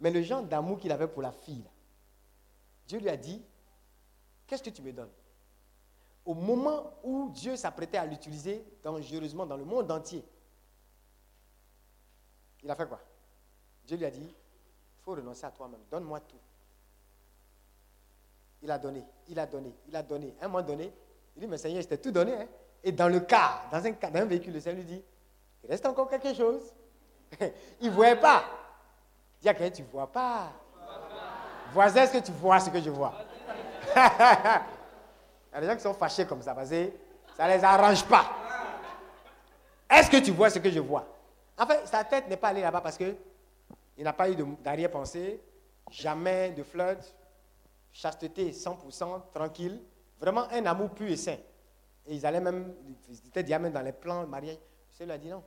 mais 0.00 0.10
le 0.10 0.22
genre 0.22 0.42
d'amour 0.42 0.78
qu'il 0.78 0.92
avait 0.92 1.08
pour 1.08 1.22
la 1.22 1.32
fille. 1.32 1.68
Dieu 2.86 3.00
lui 3.00 3.08
a 3.08 3.16
dit, 3.16 3.44
qu'est-ce 4.46 4.62
que 4.62 4.70
tu 4.70 4.80
me 4.80 4.92
donnes? 4.92 5.10
Au 6.24 6.34
moment 6.34 6.94
où 7.02 7.30
Dieu 7.30 7.56
s'apprêtait 7.56 7.98
à 7.98 8.06
l'utiliser 8.06 8.64
dangereusement 8.82 9.44
dans 9.44 9.56
le 9.56 9.64
monde 9.64 9.90
entier, 9.90 10.24
il 12.62 12.70
a 12.70 12.76
fait 12.76 12.86
quoi? 12.86 13.00
Dieu 13.84 13.96
lui 13.96 14.04
a 14.04 14.10
dit, 14.10 14.22
il 14.22 15.02
faut 15.02 15.12
renoncer 15.12 15.46
à 15.46 15.50
toi-même, 15.50 15.80
donne-moi 15.90 16.20
tout. 16.20 16.38
Il 18.62 18.70
a 18.70 18.78
donné, 18.78 19.04
il 19.26 19.38
a 19.38 19.46
donné, 19.46 19.74
il 19.88 19.96
a 19.96 20.02
donné. 20.02 20.34
À 20.40 20.44
un 20.44 20.48
moment 20.48 20.64
donné, 20.64 20.92
il 21.38 21.42
dit, 21.42 21.46
mais 21.46 21.56
Seigneur, 21.56 21.80
je 21.82 21.86
t'ai 21.86 21.98
tout 21.98 22.10
donné. 22.10 22.34
hein. 22.34 22.46
Et 22.82 22.90
dans 22.90 23.08
le 23.08 23.20
car, 23.20 23.68
dans 23.70 23.78
un, 23.78 23.90
dans 23.90 24.20
un 24.20 24.24
véhicule, 24.24 24.52
le 24.54 24.60
Seigneur 24.60 24.82
lui 24.82 24.92
dit, 24.92 25.04
il 25.62 25.70
reste 25.70 25.86
encore 25.86 26.10
quelque 26.10 26.34
chose. 26.34 26.74
il 27.80 27.90
ne 27.90 27.94
voyait 27.94 28.16
pas. 28.16 28.42
Il 29.38 29.42
dit 29.42 29.48
à 29.48 29.54
quelqu'un, 29.54 29.76
tu 29.76 29.82
ne 29.82 29.86
vois 29.86 30.10
pas. 30.10 30.50
Voisin, 31.72 32.02
est-ce 32.02 32.14
que 32.18 32.24
tu 32.24 32.32
vois 32.32 32.58
ce 32.58 32.70
que 32.70 32.80
je 32.80 32.90
vois? 32.90 33.14
Il 33.94 35.54
y 35.54 35.58
a 35.58 35.60
des 35.60 35.66
gens 35.68 35.76
qui 35.76 35.82
sont 35.82 35.94
fâchés 35.94 36.26
comme 36.26 36.42
ça 36.42 36.54
parce 36.54 36.70
que 36.70 36.90
ça 37.36 37.46
ne 37.46 37.54
les 37.54 37.62
arrange 37.62 38.04
pas. 38.04 38.24
Est-ce 39.88 40.10
que 40.10 40.16
tu 40.16 40.32
vois 40.32 40.50
ce 40.50 40.58
que 40.58 40.70
je 40.70 40.80
vois? 40.80 41.06
En 41.56 41.66
fait, 41.66 41.86
sa 41.86 42.02
tête 42.02 42.28
n'est 42.28 42.36
pas 42.36 42.48
allée 42.48 42.62
là-bas 42.62 42.80
parce 42.80 42.98
que 42.98 43.14
il 43.96 44.04
n'a 44.04 44.12
pas 44.12 44.28
eu 44.28 44.36
d'arrière-pensée, 44.64 45.40
jamais 45.90 46.50
de 46.50 46.62
flirt, 46.64 47.14
chasteté 47.92 48.50
100%, 48.50 49.20
tranquille, 49.32 49.80
vraiment 50.20 50.48
un 50.50 50.66
amour 50.66 50.90
pur 50.90 51.08
et 51.08 51.16
sain. 51.16 51.36
Et 52.06 52.14
ils 52.14 52.26
allaient 52.26 52.40
même, 52.40 52.74
ils 53.08 53.18
étaient 53.28 53.42
déjà 53.42 53.58
dans 53.58 53.82
les 53.82 53.92
plans 53.92 54.24
de 54.24 54.28
mariage. 54.28 54.58
Seigneur 54.90 55.16
lui 55.18 55.22
a 55.22 55.26
dit 55.26 55.30
non, 55.30 55.44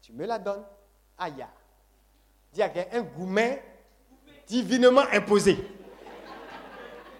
tu 0.00 0.12
me 0.12 0.26
la 0.26 0.38
donnes. 0.38 0.64
Aïe. 1.18 1.44
Dis 2.52 2.62
à 2.62 2.70
un 2.92 3.02
gourmet 3.02 3.62
divinement 4.46 5.04
imposé. 5.12 5.58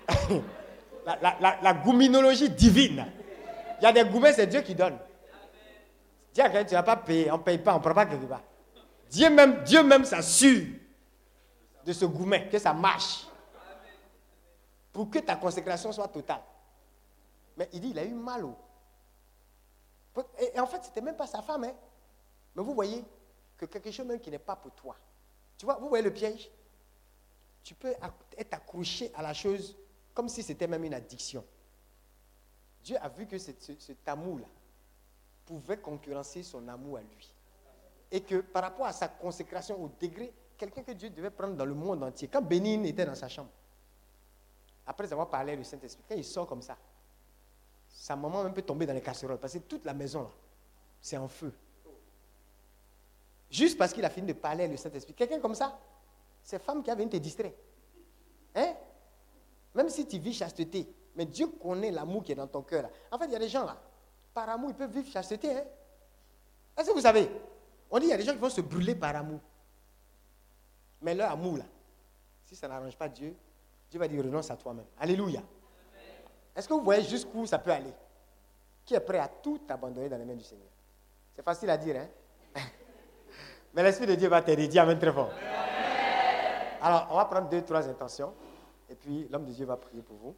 la 1.07 1.75
gouminologie 1.75 2.51
divine. 2.51 3.07
Il 3.81 3.85
y 3.85 3.87
a 3.87 3.93
des 3.93 4.05
gourmets, 4.05 4.33
c'est 4.33 4.47
Dieu 4.47 4.61
qui 4.61 4.75
donne. 4.75 4.99
Dis 6.33 6.41
à 6.41 6.49
quelqu'un, 6.49 6.65
tu 6.65 6.75
n'as 6.75 6.83
pas 6.83 6.97
payé, 6.97 7.31
on 7.31 7.39
ne 7.39 7.43
paye 7.43 7.59
pas, 7.59 7.75
on 7.75 7.79
ne 7.79 7.83
prend 7.83 7.95
pas 7.95 8.07
quelque 8.07 8.27
part. 8.27 8.43
Dieu 9.11 9.31
même, 9.31 9.63
Dieu 9.63 9.83
même 9.83 10.05
s'assure 10.05 10.67
de 11.85 11.93
ce 11.93 12.05
gourmet, 12.05 12.49
que 12.49 12.59
ça 12.59 12.73
marche. 12.73 13.27
Pour 14.95 15.11
que 15.11 15.19
ta 15.19 15.35
consécration 15.37 15.93
soit 15.93 16.09
totale. 16.09 16.41
Mais 17.57 17.69
il 17.73 17.81
dit, 17.81 17.91
il 17.91 17.99
a 17.99 18.05
eu 18.05 18.15
mal 18.15 18.45
au. 18.45 18.57
Et, 20.39 20.59
en 20.61 20.67
fait, 20.67 20.81
ce 20.85 20.89
n'était 20.89 21.01
même 21.03 21.17
pas 21.17 21.27
sa 21.27 21.43
femme. 21.43 21.65
hein. 21.65 21.75
Mais 22.55 22.63
vous 22.63 22.73
voyez 22.75 23.05
que 23.59 23.67
quelque 23.67 23.91
chose 23.91 24.07
même 24.07 24.21
qui 24.21 24.31
n'est 24.31 24.39
pas 24.39 24.55
pour 24.57 24.71
toi. 24.71 24.97
Tu 25.59 25.67
vois, 25.67 25.75
vous 25.79 25.89
voyez 25.89 26.05
le 26.05 26.13
piège 26.13 26.49
Tu 27.65 27.75
peux 27.75 27.93
être 28.39 28.55
accroché 28.55 29.11
à 29.15 29.23
la 29.23 29.35
chose 29.35 29.77
comme 30.15 30.29
si 30.29 30.43
c'était 30.45 30.69
même 30.69 30.85
une 30.85 30.95
addiction. 30.95 31.45
Dieu 32.85 32.97
a 33.01 33.09
vu 33.09 33.27
que 33.27 33.37
ce- 33.39 33.51
ce- 33.59 33.79
cet 33.81 34.07
amour-là 34.09 34.47
pouvait 35.47 35.79
concurrencer 35.79 36.43
son 36.45 36.69
amour 36.69 36.99
à 36.99 37.01
lui. 37.01 37.33
Et 38.13 38.21
que 38.21 38.43
par 38.43 38.63
rapport 38.63 38.87
à 38.87 38.93
sa 38.93 39.09
consécration 39.09 39.83
au 39.83 39.89
degré, 40.01 40.33
quelqu'un 40.57 40.83
que 40.85 40.93
Dieu 40.93 41.11
devait 41.11 41.31
prendre 41.31 41.55
dans 41.57 41.65
le 41.65 41.75
monde 41.75 42.05
entier, 42.05 42.29
quand 42.29 42.43
Bénin 42.43 42.85
était 42.85 43.05
dans 43.07 43.15
sa 43.17 43.29
chambre, 43.29 43.51
après 44.87 45.13
avoir 45.13 45.29
parlé 45.29 45.57
le 45.57 45.65
Saint-Esprit, 45.65 46.05
quand 46.09 46.15
il 46.15 46.25
sort 46.25 46.47
comme 46.47 46.63
ça, 46.63 46.77
sa 47.89 48.17
maman 48.17 48.43
même 48.43 48.53
peut 48.53 48.63
tomber 48.63 48.87
dans 48.87 48.93
les 48.93 49.01
casseroles, 49.01 49.39
parce 49.39 49.53
que 49.55 49.59
toute 49.59 49.85
la 49.85 49.95
maison, 49.95 50.29
c'est 51.01 51.17
en 51.17 51.29
feu. 51.29 51.53
Juste 53.51 53.79
parce 53.79 53.93
qu'il 53.93 54.05
a 54.05 54.11
fini 54.11 54.27
de 54.27 54.33
parler 54.33 54.67
le 54.67 54.77
Saint-Esprit. 54.77 55.15
Quelqu'un 55.15 55.41
comme 55.41 55.55
ça, 55.55 55.79
c'est 56.43 56.59
femme 56.59 56.83
qui 56.83 56.95
vient 56.95 57.09
te 57.09 57.17
distraire. 57.17 57.53
Hein? 58.55 58.75
Même 59.75 59.89
si 59.89 60.07
tu 60.07 60.19
vis 60.19 60.35
chasteté, 60.35 60.93
mais 61.15 61.25
Dieu 61.25 61.47
connaît 61.47 61.91
l'amour 61.91 62.25
qui 62.25 62.33
est 62.33 62.35
dans 62.35 62.47
ton 62.47 62.63
cœur. 62.63 62.83
là. 62.83 62.91
En 63.11 63.19
fait, 63.19 63.27
il 63.27 63.33
y 63.33 63.37
a 63.37 63.39
des 63.39 63.49
gens 63.49 63.65
là, 63.65 63.81
par 64.33 64.49
amour, 64.49 64.71
ils 64.71 64.77
peuvent 64.77 64.91
vivre 64.91 65.11
chasteté. 65.11 65.57
Hein? 65.57 65.65
Est-ce 66.77 66.89
que 66.89 66.95
vous 66.95 67.01
savez? 67.01 67.31
On 67.91 67.99
dit 67.99 68.07
qu'il 68.07 68.11
y 68.11 68.15
a 68.15 68.17
des 68.17 68.25
gens 68.25 68.33
qui 68.33 68.39
vont 68.39 68.51
se 68.51 68.61
brûler 68.61 68.95
par 68.95 69.15
amour. 69.15 69.41
Mais 71.01 71.15
leur 71.15 71.31
amour, 71.31 71.59
là, 71.59 71.65
si 72.45 72.57
ça 72.57 72.67
n'arrange 72.67 72.97
pas 72.97 73.09
Dieu, 73.09 73.37
Dieu 73.95 74.01
va 74.01 74.09
dire 74.09 74.25
renonce 74.25 74.51
à 74.51 74.57
toi-même. 74.57 74.87
Alléluia. 74.99 75.41
Est-ce 76.57 76.67
que 76.67 76.75
vous 76.75 76.83
voyez 76.83 77.05
jusqu'où 77.05 77.47
ça 77.47 77.61
peut 77.61 77.71
aller? 77.71 77.93
Qui 78.85 78.97
est 78.97 78.99
prêt 78.99 79.21
à 79.21 79.29
tout 79.29 79.61
abandonner 79.69 80.09
dans 80.09 80.17
les 80.17 80.25
mains 80.25 80.35
du 80.35 80.43
Seigneur? 80.43 80.67
C'est 81.33 81.45
facile 81.45 81.71
à 81.71 81.77
dire, 81.77 81.95
hein? 81.95 82.09
Mais 83.73 83.85
l'Esprit 83.85 84.07
de 84.07 84.17
Dieu 84.17 84.29
va 84.29 84.43
t'aider. 84.43 84.67
Dis 84.67 84.81
Amen 84.81 84.99
très 84.99 85.13
fort. 85.13 85.31
Alors, 86.83 87.07
on 87.13 87.15
va 87.15 87.25
prendre 87.27 87.49
deux, 87.49 87.63
trois 87.63 87.89
intentions. 87.89 88.35
Et 88.91 88.97
puis, 88.97 89.29
l'homme 89.31 89.45
de 89.45 89.53
Dieu 89.53 89.65
va 89.65 89.77
prier 89.77 90.03
pour 90.03 90.17
vous. 90.17 90.35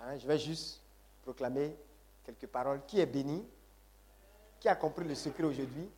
Hein, 0.00 0.18
je 0.18 0.26
vais 0.26 0.38
juste 0.38 0.82
proclamer 1.22 1.76
quelques 2.24 2.48
paroles. 2.48 2.80
Qui 2.88 2.98
est 2.98 3.06
béni? 3.06 3.46
Qui 4.58 4.68
a 4.68 4.74
compris 4.74 5.04
le 5.06 5.14
secret 5.14 5.44
aujourd'hui? 5.44 5.88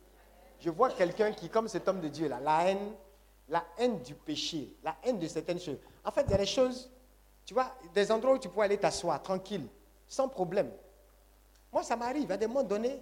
Je 0.59 0.69
vois 0.69 0.91
quelqu'un 0.91 1.31
qui, 1.31 1.49
comme 1.49 1.67
cet 1.67 1.87
homme 1.87 2.01
de 2.01 2.07
Dieu 2.07 2.27
là, 2.27 2.39
la 2.39 2.69
haine, 2.69 2.93
la 3.53 3.63
haine 3.77 4.01
du 4.01 4.15
péché, 4.15 4.75
la 4.83 4.95
haine 5.03 5.19
de 5.19 5.27
certaines 5.27 5.59
choses. 5.59 5.77
En 6.03 6.09
fait, 6.09 6.23
il 6.23 6.31
y 6.31 6.33
a 6.33 6.37
des 6.39 6.45
choses, 6.47 6.89
tu 7.45 7.53
vois, 7.53 7.71
des 7.93 8.11
endroits 8.11 8.33
où 8.33 8.39
tu 8.39 8.49
peux 8.49 8.61
aller 8.61 8.79
t'asseoir 8.79 9.21
tranquille, 9.21 9.67
sans 10.07 10.27
problème. 10.27 10.71
Moi, 11.71 11.83
ça 11.83 11.95
m'arrive 11.95 12.31
à 12.31 12.37
des 12.37 12.47
moments 12.47 12.63
donnés. 12.63 12.99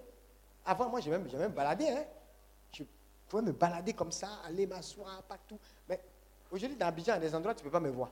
Avant, 0.66 0.90
moi, 0.90 1.00
j'ai 1.00 1.10
même, 1.10 1.26
j'ai 1.30 1.38
baladé. 1.48 1.88
Hein. 1.88 2.04
Je 2.74 2.84
pouvais 3.30 3.44
me 3.44 3.54
balader 3.54 3.94
comme 3.94 4.12
ça, 4.12 4.28
aller 4.46 4.68
m'asseoir 4.68 5.24
partout. 5.24 5.58
Mais 5.88 6.02
aujourd'hui, 6.52 6.78
dans 6.78 6.88
Abidjan, 6.88 7.14
il 7.14 7.24
y 7.24 7.26
a 7.26 7.30
des 7.30 7.34
endroits 7.34 7.54
où 7.54 7.56
tu 7.56 7.62
ne 7.62 7.70
peux 7.70 7.72
pas 7.72 7.80
me 7.80 7.90
voir. 7.90 8.10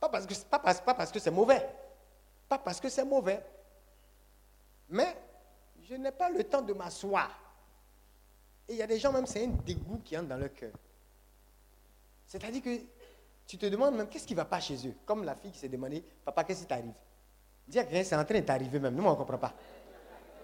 Pas 0.00 0.08
pas 0.08 0.94
parce 0.94 1.12
que 1.12 1.20
c'est 1.20 1.30
mauvais. 1.30 1.64
Pas 2.48 2.58
parce 2.58 2.80
que 2.80 2.88
c'est 2.88 3.04
mauvais. 3.04 3.40
Mais 4.88 5.16
je 5.88 5.94
n'ai 5.94 6.10
pas 6.10 6.30
le 6.30 6.42
temps 6.42 6.62
de 6.62 6.72
m'asseoir. 6.72 7.30
Et 8.68 8.72
il 8.72 8.78
y 8.78 8.82
a 8.82 8.86
des 8.86 8.98
gens, 8.98 9.12
même, 9.12 9.26
c'est 9.26 9.44
un 9.44 9.48
dégoût 9.48 10.00
qui 10.04 10.16
entre 10.16 10.28
dans 10.28 10.36
leur 10.36 10.52
cœur. 10.52 10.72
C'est-à-dire 12.26 12.62
que 12.62 12.80
tu 13.46 13.58
te 13.58 13.66
demandes 13.66 13.94
même 13.94 14.08
qu'est-ce 14.08 14.26
qui 14.26 14.32
ne 14.32 14.38
va 14.38 14.46
pas 14.46 14.60
chez 14.60 14.88
eux? 14.88 14.94
Comme 15.04 15.24
la 15.24 15.34
fille 15.34 15.50
qui 15.50 15.58
s'est 15.58 15.68
demandé, 15.68 16.02
papa, 16.24 16.44
qu'est-ce 16.44 16.62
qui 16.62 16.66
t'arrive? 16.66 16.92
À 17.68 17.72
quelqu'un, 17.72 18.04
c'est 18.04 18.16
en 18.16 18.24
train 18.24 18.40
de 18.40 18.44
t'arriver 18.44 18.78
même. 18.78 18.94
Nous, 18.94 19.04
on 19.04 19.10
ne 19.10 19.16
comprend 19.16 19.38
pas. 19.38 19.54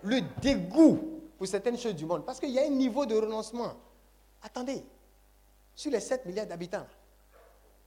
Le 0.02 0.20
dégoût 0.40 1.20
pour 1.36 1.46
certaines 1.46 1.78
choses 1.78 1.94
du 1.94 2.04
monde. 2.04 2.24
Parce 2.24 2.38
qu'il 2.38 2.50
y 2.50 2.58
a 2.58 2.66
un 2.66 2.70
niveau 2.70 3.06
de 3.06 3.14
renoncement. 3.14 3.74
Attendez, 4.42 4.84
sur 5.74 5.90
les 5.90 6.00
7 6.00 6.26
milliards 6.26 6.46
d'habitants, 6.46 6.86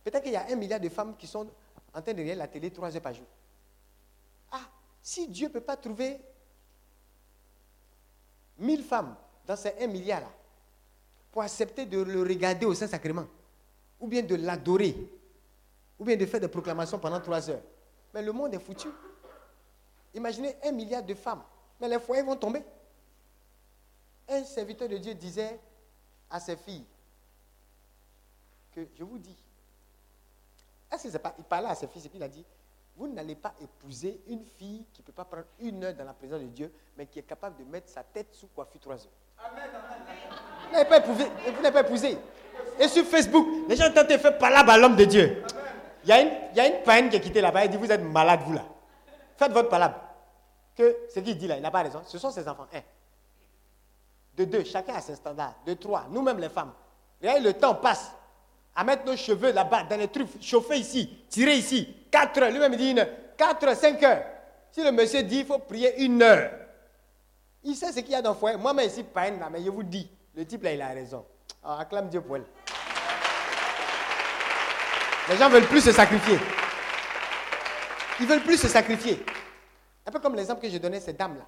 peut-être 0.03 0.23
qu'il 0.23 0.33
y 0.33 0.35
a 0.35 0.47
un 0.49 0.55
milliard 0.55 0.79
de 0.79 0.89
femmes 0.89 1.15
qui 1.15 1.27
sont 1.27 1.47
en 1.93 2.01
train 2.01 2.13
de 2.13 2.21
regarder 2.21 2.35
la 2.35 2.47
télé 2.47 2.71
3 2.71 2.95
heures 2.95 3.01
par 3.01 3.13
jour. 3.13 3.25
Ah, 4.51 4.61
si 5.01 5.27
Dieu 5.27 5.47
ne 5.47 5.53
peut 5.53 5.61
pas 5.61 5.77
trouver 5.77 6.19
1000 8.57 8.83
femmes 8.83 9.15
dans 9.45 9.55
ces 9.55 9.73
1 9.79 9.87
milliard-là 9.87 10.29
pour 11.31 11.41
accepter 11.41 11.85
de 11.85 11.99
le 12.01 12.21
regarder 12.21 12.65
au 12.65 12.73
Saint-Sacrement, 12.73 13.25
ou 13.99 14.07
bien 14.07 14.21
de 14.21 14.35
l'adorer, 14.35 14.95
ou 15.97 16.05
bien 16.05 16.15
de 16.15 16.25
faire 16.25 16.39
des 16.39 16.47
proclamations 16.47 16.99
pendant 16.99 17.19
3 17.19 17.49
heures, 17.49 17.61
mais 18.13 18.21
le 18.21 18.31
monde 18.31 18.53
est 18.53 18.59
foutu. 18.59 18.89
Imaginez 20.13 20.55
un 20.63 20.71
milliard 20.71 21.01
de 21.01 21.15
femmes, 21.15 21.43
mais 21.81 21.87
les 21.87 21.99
foyers 21.99 22.21
vont 22.21 22.35
tomber. 22.35 22.63
Un 24.29 24.43
serviteur 24.43 24.87
de 24.87 24.97
Dieu 24.97 25.15
disait 25.15 25.59
à 26.29 26.39
ses 26.39 26.55
filles 26.55 26.85
que 28.73 28.87
je 28.95 29.03
vous 29.03 29.17
dis, 29.17 29.35
est-ce 30.91 31.09
c'est 31.09 31.19
pas, 31.19 31.33
il 31.37 31.43
parlait 31.43 31.69
à 31.69 31.75
ses 31.75 31.87
filles 31.87 32.05
et 32.05 32.09
puis 32.09 32.19
il 32.19 32.23
a 32.23 32.29
dit, 32.29 32.45
vous 32.95 33.07
n'allez 33.07 33.35
pas 33.35 33.55
épouser 33.59 34.21
une 34.27 34.45
fille 34.45 34.85
qui 34.93 35.01
ne 35.01 35.05
peut 35.07 35.11
pas 35.11 35.25
prendre 35.25 35.47
une 35.59 35.83
heure 35.83 35.95
dans 35.95 36.05
la 36.05 36.13
présence 36.13 36.41
de 36.41 36.47
Dieu, 36.47 36.71
mais 36.95 37.07
qui 37.07 37.17
est 37.17 37.23
capable 37.23 37.57
de 37.57 37.63
mettre 37.63 37.89
sa 37.89 38.03
tête 38.03 38.27
sous 38.33 38.47
coiffure 38.47 38.79
trois 38.79 38.97
heures. 38.97 39.22
Vous 40.67 40.73
n'avez 40.73 40.89
pas 40.89 40.97
épousé. 40.97 41.25
Vous 41.45 41.61
n'avez 41.61 41.71
pas 41.71 41.81
épousé. 41.81 42.17
Et 42.79 42.87
sur 42.87 43.05
Facebook, 43.05 43.47
les 43.69 43.75
gens 43.75 43.91
tentent 43.91 44.09
de 44.09 44.17
faire 44.17 44.37
palabre 44.37 44.71
à 44.71 44.77
l'homme 44.77 44.95
de 44.95 45.05
Dieu. 45.05 45.43
Il 46.03 46.09
y 46.09 46.11
a 46.11 46.21
une, 46.21 46.31
il 46.51 46.57
y 46.57 46.59
a 46.59 46.99
une 46.99 47.09
qui 47.09 47.15
est 47.15 47.19
quittée 47.19 47.41
là-bas, 47.41 47.63
elle 47.63 47.69
dit, 47.69 47.77
vous 47.77 47.91
êtes 47.91 48.01
malade, 48.01 48.41
vous 48.45 48.53
là. 48.53 48.63
Faites 49.37 49.51
votre 49.51 49.69
palabre. 49.69 49.95
Que 50.75 50.97
ce 51.13 51.19
qu'il 51.19 51.37
dit 51.37 51.47
là, 51.47 51.55
il 51.55 51.61
n'a 51.61 51.71
pas 51.71 51.83
raison. 51.83 52.01
Ce 52.05 52.17
sont 52.17 52.31
ses 52.31 52.47
enfants. 52.47 52.67
Un. 52.73 52.81
De 54.35 54.45
deux, 54.45 54.63
chacun 54.63 54.95
a 54.95 55.01
ses 55.01 55.15
standards. 55.15 55.53
De 55.65 55.75
trois, 55.75 56.07
nous-mêmes 56.09 56.39
les 56.39 56.49
femmes. 56.49 56.71
Regardez, 57.21 57.41
le 57.41 57.53
temps 57.53 57.75
passe 57.75 58.11
à 58.75 58.83
mettre 58.83 59.05
nos 59.05 59.15
cheveux 59.15 59.51
là-bas, 59.51 59.83
dans 59.83 59.97
les 59.97 60.07
trucs, 60.07 60.41
chauffer 60.41 60.77
ici, 60.77 61.07
tirer 61.29 61.53
ici. 61.53 61.95
Quatre 62.09 62.41
heures. 62.41 62.49
Lui-même 62.49 62.73
il 62.73 62.79
dit 62.79 62.91
une, 62.91 63.07
quatre 63.37 63.67
heures, 63.67 63.75
cinq 63.75 64.01
heures. 64.01 64.23
Si 64.71 64.83
le 64.83 64.91
monsieur 64.91 65.21
dit 65.21 65.39
il 65.39 65.45
faut 65.45 65.59
prier 65.59 66.03
une 66.03 66.21
heure, 66.23 66.49
il 67.63 67.75
sait 67.75 67.91
ce 67.91 67.99
qu'il 67.99 68.09
y 68.11 68.15
a 68.15 68.21
dans 68.21 68.31
le 68.31 68.35
foyer. 68.37 68.57
Moi-même 68.57 68.87
ici, 68.87 69.03
pas 69.03 69.27
une, 69.27 69.39
mais 69.51 69.63
je 69.63 69.69
vous 69.69 69.83
dis, 69.83 70.09
le 70.35 70.45
type 70.45 70.63
là, 70.63 70.73
il 70.73 70.81
a 70.81 70.87
raison. 70.89 71.25
Alors, 71.63 71.79
acclame 71.79 72.09
Dieu 72.09 72.21
pour 72.21 72.35
elle. 72.37 72.45
Les 75.29 75.37
gens 75.37 75.49
veulent 75.49 75.67
plus 75.67 75.81
se 75.81 75.91
sacrifier. 75.91 76.37
Ils 78.19 78.27
veulent 78.27 78.43
plus 78.43 78.57
se 78.57 78.67
sacrifier. 78.67 79.23
Un 80.05 80.11
peu 80.11 80.19
comme 80.19 80.35
l'exemple 80.35 80.61
que 80.61 80.69
je 80.69 80.77
donnais, 80.77 80.99
cette 80.99 81.17
dame-là. 81.17 81.45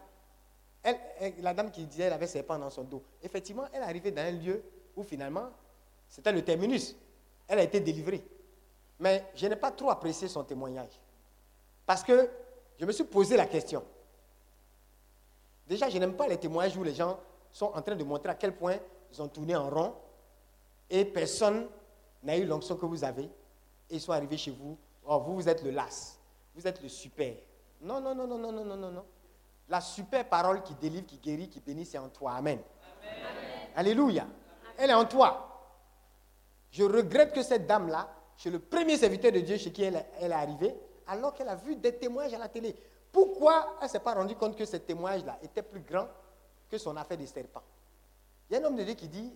Elle, 0.82 0.98
elle- 1.20 1.34
la 1.42 1.54
dame 1.54 1.72
qui 1.72 1.84
disait 1.84 2.04
qu'elle 2.04 2.14
avait 2.14 2.28
ses 2.28 2.44
pans 2.44 2.58
dans 2.58 2.70
son 2.70 2.84
dos. 2.84 3.04
Effectivement, 3.22 3.66
elle 3.74 3.82
est 3.82 3.86
arrivée 3.86 4.12
dans 4.12 4.22
un 4.22 4.32
lieu 4.32 4.64
où 4.96 5.04
finalement, 5.04 5.50
c'était 6.08 6.32
le 6.32 6.42
terminus. 6.44 6.96
Elle 7.48 7.60
a 7.60 7.64
été 7.64 7.80
délivrée. 7.80 8.24
Mais 9.00 9.26
je 9.36 9.46
n'ai 9.48 9.56
pas 9.58 9.72
trop 9.72 9.90
apprécié 9.90 10.28
son 10.30 10.44
témoignage. 10.44 11.00
Parce 11.86 12.02
que 12.04 12.30
je 12.80 12.86
me 12.86 12.92
suis 12.94 13.04
posé 13.04 13.36
la 13.36 13.46
question. 13.46 13.84
Déjà, 15.68 15.90
je 15.90 15.98
n'aime 15.98 16.16
pas 16.16 16.28
les 16.28 16.38
témoignages 16.38 16.78
où 16.78 16.84
les 16.84 16.94
gens 16.94 17.20
sont 17.52 17.72
en 17.74 17.82
train 17.82 17.96
de 17.96 18.04
montrer 18.04 18.30
à 18.30 18.36
quel 18.36 18.56
point 18.56 18.78
ils 19.12 19.22
ont 19.22 19.28
tourné 19.28 19.56
en 19.56 19.70
rond 19.70 19.94
et 20.90 21.06
personne 21.06 21.68
n'a 22.22 22.38
eu 22.38 22.46
l'onction 22.46 22.76
que 22.76 22.86
vous 22.86 23.04
avez 23.04 23.24
et 23.24 23.96
ils 23.96 24.02
sont 24.02 24.12
arrivés 24.12 24.38
chez 24.38 24.52
vous. 24.52 24.78
Oh, 25.06 25.20
vous, 25.20 25.36
vous 25.36 25.50
êtes 25.50 25.64
le 25.64 25.72
las, 25.72 26.20
vous 26.54 26.68
êtes 26.68 26.82
le 26.82 26.90
super. 26.90 27.34
Non, 27.82 28.00
non, 28.00 28.16
non, 28.16 28.28
non, 28.28 28.38
non, 28.38 28.52
non, 28.52 28.66
non, 28.66 28.76
non. 28.76 28.92
non. 28.92 29.06
La 29.68 29.82
super 29.82 30.28
parole 30.28 30.62
qui 30.62 30.76
délivre, 30.76 31.06
qui 31.06 31.18
guérit, 31.18 31.50
qui 31.50 31.60
bénit, 31.60 31.86
c'est 31.86 31.98
en 31.98 32.10
toi. 32.10 32.34
Amen. 32.34 32.60
Alléluia. 33.76 34.28
Elle 34.78 34.92
est 34.92 34.94
en 34.94 35.06
toi. 35.06 35.56
Je 36.72 36.84
regrette 36.84 37.34
que 37.34 37.42
cette 37.42 37.66
dame-là, 37.66 38.10
chez 38.38 38.50
le 38.50 38.60
premier 38.60 38.98
serviteur 38.98 39.32
de 39.32 39.40
Dieu 39.40 39.58
chez 39.58 39.72
qui 39.72 39.84
elle 39.84 40.06
est 40.20 40.32
arrivée, 40.32 40.76
alors 41.08 41.34
qu'elle 41.34 41.50
a 41.50 41.56
vu 41.56 41.76
des 41.76 41.96
témoignages 41.96 42.34
à 42.34 42.40
la 42.40 42.50
télé. 42.50 42.76
Pourquoi 43.16 43.78
elle 43.80 43.86
ne 43.86 43.90
s'est 43.90 44.00
pas 44.02 44.14
rendue 44.14 44.36
compte 44.36 44.58
que 44.58 44.66
ces 44.66 44.82
témoignages-là 44.82 45.38
étaient 45.42 45.62
plus 45.62 45.80
grands 45.80 46.10
que 46.70 46.78
son 46.78 46.98
affaire 46.98 47.18
des 47.18 47.28
serpents 47.28 47.64
Il 48.50 48.54
y 48.54 48.58
a 48.58 48.62
un 48.62 48.66
homme 48.66 48.76
de 48.76 48.84
Dieu 48.84 48.94
qui 48.94 49.08
dit, 49.08 49.34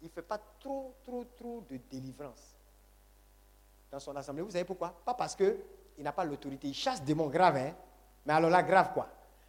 il 0.00 0.04
ne 0.04 0.08
fait 0.08 0.22
pas 0.22 0.38
trop, 0.60 0.94
trop, 1.02 1.24
trop 1.36 1.64
de 1.68 1.80
délivrance 1.90 2.54
dans 3.90 3.98
son 3.98 4.14
assemblée. 4.14 4.42
Vous 4.44 4.52
savez 4.52 4.64
pourquoi? 4.64 4.94
Pas 5.04 5.14
parce 5.14 5.34
qu'il 5.34 5.58
n'a 5.98 6.12
pas 6.12 6.22
l'autorité. 6.22 6.68
Il 6.68 6.74
chasse 6.74 7.00
des 7.00 7.06
démons 7.06 7.26
graves, 7.26 7.56
hein 7.56 7.74
mais 8.24 8.34
alors 8.34 8.50
là, 8.50 8.62
grave 8.62 8.92
quoi? 8.94 9.08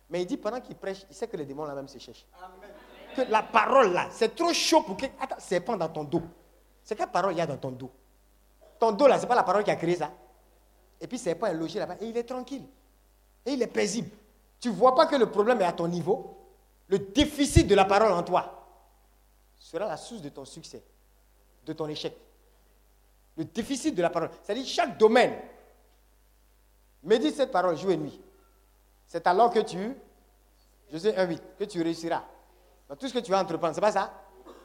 Mais 0.09 0.23
il 0.23 0.25
dit, 0.25 0.37
pendant 0.37 0.59
qu'il 0.59 0.75
prêche, 0.75 1.05
il 1.07 1.15
sait 1.15 1.27
que 1.27 1.37
les 1.37 1.45
démons 1.45 1.65
là 1.65 1.75
même 1.75 1.87
se 1.87 1.99
cherchent. 1.99 2.25
Que 3.15 3.21
la 3.21 3.43
parole 3.43 3.93
là, 3.93 4.07
c'est 4.09 4.33
trop 4.35 4.51
chaud 4.51 4.81
pour 4.81 4.97
que. 4.97 5.05
Attends, 5.21 5.37
serpent 5.37 5.77
dans 5.77 5.89
ton 5.89 6.05
dos. 6.05 6.23
C'est 6.83 6.95
quelle 6.95 7.11
parole 7.11 7.33
il 7.33 7.37
y 7.37 7.41
a 7.41 7.45
dans 7.45 7.57
ton 7.57 7.69
dos? 7.69 7.91
Ton 8.79 8.93
dos 8.93 9.05
là, 9.05 9.19
c'est 9.19 9.27
pas 9.27 9.35
la 9.35 9.43
parole 9.43 9.63
qui 9.63 9.69
a 9.69 9.75
créé 9.75 9.95
ça. 9.95 10.09
Et 10.99 11.05
puis 11.05 11.19
serpent 11.19 11.45
est 11.45 11.53
logé 11.53 11.77
là-bas 11.77 11.97
et 12.01 12.07
il 12.07 12.17
est 12.17 12.23
tranquille. 12.23 12.65
Et 13.45 13.53
il 13.53 13.61
est 13.61 13.67
paisible. 13.67 14.09
Tu 14.59 14.69
ne 14.69 14.73
vois 14.73 14.95
pas 14.95 15.05
que 15.05 15.15
le 15.15 15.29
problème 15.29 15.61
est 15.61 15.65
à 15.65 15.73
ton 15.73 15.87
niveau? 15.87 16.37
Le 16.87 16.99
déficit 16.99 17.67
de 17.67 17.75
la 17.75 17.85
parole 17.85 18.11
en 18.11 18.23
toi 18.23 18.59
sera 19.57 19.87
la 19.87 19.97
source 19.97 20.21
de 20.21 20.29
ton 20.29 20.45
succès, 20.45 20.83
de 21.65 21.73
ton 21.73 21.87
échec. 21.87 22.15
Le 23.37 23.45
déficit 23.45 23.95
de 23.95 24.01
la 24.01 24.09
parole. 24.09 24.29
C'est-à-dire 24.43 24.65
chaque 24.65 24.97
domaine. 24.97 25.33
Médite 27.03 27.35
cette 27.35 27.51
parole 27.51 27.75
jour 27.77 27.91
et 27.91 27.97
nuit. 27.97 28.21
C'est 29.07 29.25
alors 29.27 29.51
que 29.51 29.59
tu, 29.59 29.95
Josué 30.91 31.11
1.8, 31.11 31.39
que 31.59 31.63
tu 31.65 31.81
réussiras. 31.81 32.23
Dans 32.87 32.95
tout 32.95 33.07
ce 33.07 33.13
que 33.13 33.19
tu 33.19 33.31
vas 33.31 33.41
entreprendre, 33.41 33.75
c'est 33.75 33.81
pas 33.81 33.91
ça? 33.91 34.13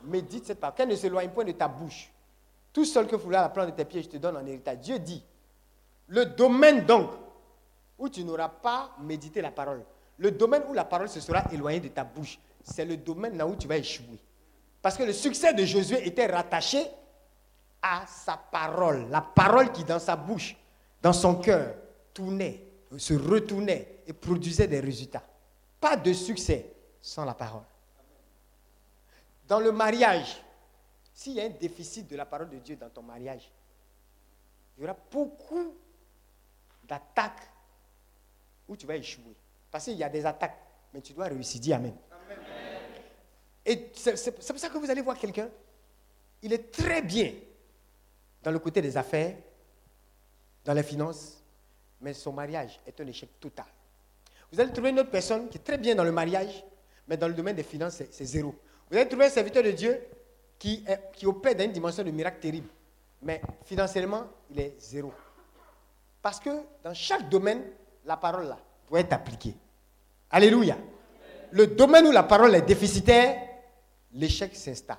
Médite 0.04 0.46
cette 0.46 0.60
parole. 0.60 0.76
Qu'elle 0.76 0.88
ne 0.88 0.96
s'éloigne 0.96 1.30
point 1.30 1.44
de 1.44 1.52
ta 1.52 1.66
bouche. 1.66 2.12
Tout 2.72 2.84
seul 2.84 3.06
que 3.06 3.18
foulard 3.18 3.42
la 3.42 3.48
plante 3.48 3.66
de 3.66 3.72
tes 3.72 3.84
pieds, 3.84 4.02
je 4.02 4.08
te 4.08 4.16
donne 4.18 4.36
en 4.36 4.46
héritage. 4.46 4.78
Dieu 4.78 4.98
dit, 4.98 5.24
le 6.06 6.26
domaine 6.26 6.84
donc 6.84 7.10
où 7.98 8.08
tu 8.08 8.24
n'auras 8.24 8.48
pas 8.48 8.94
médité 9.00 9.40
la 9.40 9.50
parole, 9.50 9.84
le 10.18 10.30
domaine 10.30 10.62
où 10.68 10.72
la 10.72 10.84
parole 10.84 11.08
se 11.08 11.20
sera 11.20 11.44
éloignée 11.52 11.80
de 11.80 11.88
ta 11.88 12.04
bouche, 12.04 12.38
c'est 12.62 12.84
le 12.84 12.96
domaine 12.96 13.36
là 13.36 13.46
où 13.46 13.56
tu 13.56 13.66
vas 13.66 13.76
échouer. 13.76 14.18
Parce 14.80 14.96
que 14.96 15.02
le 15.02 15.12
succès 15.12 15.52
de 15.54 15.64
Josué 15.64 16.06
était 16.06 16.26
rattaché 16.26 16.86
à 17.82 18.04
sa 18.06 18.36
parole. 18.36 19.08
La 19.10 19.20
parole 19.20 19.72
qui 19.72 19.84
dans 19.84 19.98
sa 19.98 20.16
bouche, 20.16 20.56
dans 21.02 21.12
son 21.12 21.36
cœur, 21.36 21.74
tournait, 22.12 22.64
se 22.96 23.14
retournait 23.14 24.02
et 24.06 24.12
produisait 24.12 24.66
des 24.66 24.80
résultats. 24.80 25.22
Pas 25.80 25.96
de 25.96 26.12
succès 26.12 26.72
sans 27.00 27.24
la 27.24 27.34
parole. 27.34 27.62
Dans 29.46 29.60
le 29.60 29.72
mariage, 29.72 30.42
s'il 31.14 31.34
y 31.34 31.40
a 31.40 31.44
un 31.44 31.50
déficit 31.50 32.08
de 32.08 32.16
la 32.16 32.26
parole 32.26 32.50
de 32.50 32.58
Dieu 32.58 32.76
dans 32.76 32.90
ton 32.90 33.02
mariage, 33.02 33.50
il 34.76 34.82
y 34.82 34.84
aura 34.84 34.96
beaucoup 35.10 35.74
d'attaques 36.84 37.48
où 38.68 38.76
tu 38.76 38.86
vas 38.86 38.96
échouer. 38.96 39.34
Parce 39.70 39.84
qu'il 39.84 39.94
y 39.96 40.04
a 40.04 40.08
des 40.08 40.24
attaques, 40.24 40.58
mais 40.92 41.00
tu 41.00 41.12
dois 41.12 41.26
réussir. 41.26 41.60
Dis 41.60 41.72
Amen. 41.72 41.94
Et 43.64 43.90
c'est 43.94 44.32
pour 44.32 44.42
ça 44.58 44.68
que 44.68 44.78
vous 44.78 44.90
allez 44.90 45.02
voir 45.02 45.18
quelqu'un, 45.18 45.48
il 46.42 46.52
est 46.52 46.70
très 46.70 47.02
bien 47.02 47.32
dans 48.42 48.50
le 48.50 48.58
côté 48.58 48.80
des 48.80 48.96
affaires, 48.96 49.36
dans 50.64 50.72
les 50.72 50.82
finances, 50.82 51.42
mais 52.00 52.14
son 52.14 52.32
mariage 52.32 52.80
est 52.86 52.98
un 53.00 53.06
échec 53.06 53.28
total. 53.40 53.66
Vous 54.50 54.58
allez 54.60 54.72
trouver 54.72 54.90
une 54.90 55.00
autre 55.00 55.10
personne 55.10 55.48
qui 55.48 55.58
est 55.58 55.62
très 55.62 55.76
bien 55.76 55.94
dans 55.94 56.04
le 56.04 56.12
mariage, 56.12 56.64
mais 57.06 57.16
dans 57.18 57.28
le 57.28 57.34
domaine 57.34 57.56
des 57.56 57.62
finances, 57.62 57.96
c'est- 58.10 58.24
zéro. 58.24 58.54
Vous 58.90 58.96
allez 58.96 59.08
trouver 59.08 59.26
un 59.26 59.30
serviteur 59.30 59.62
de 59.62 59.72
Dieu 59.72 60.00
qui 60.58 60.84
opère 61.26 61.54
dans 61.54 61.64
une 61.64 61.72
dimension 61.72 62.02
de 62.02 62.10
miracle 62.10 62.40
terrible, 62.40 62.68
mais 63.20 63.42
financièrement, 63.64 64.28
il 64.50 64.60
est 64.60 64.74
zéro. 64.80 65.12
Parce 66.22 66.40
que 66.40 66.50
dans 66.82 66.94
chaque 66.94 67.28
domaine, 67.28 67.64
la 68.04 68.16
parole 68.16 68.48
là 68.48 68.58
doit 68.88 69.00
être 69.00 69.12
appliquée. 69.12 69.54
Alléluia. 70.30 70.76
Le 71.50 71.66
domaine 71.66 72.06
où 72.06 72.10
la 72.10 72.22
parole 72.22 72.54
est 72.54 72.62
déficitaire, 72.62 73.40
l'échec 74.12 74.54
s'installe. 74.54 74.98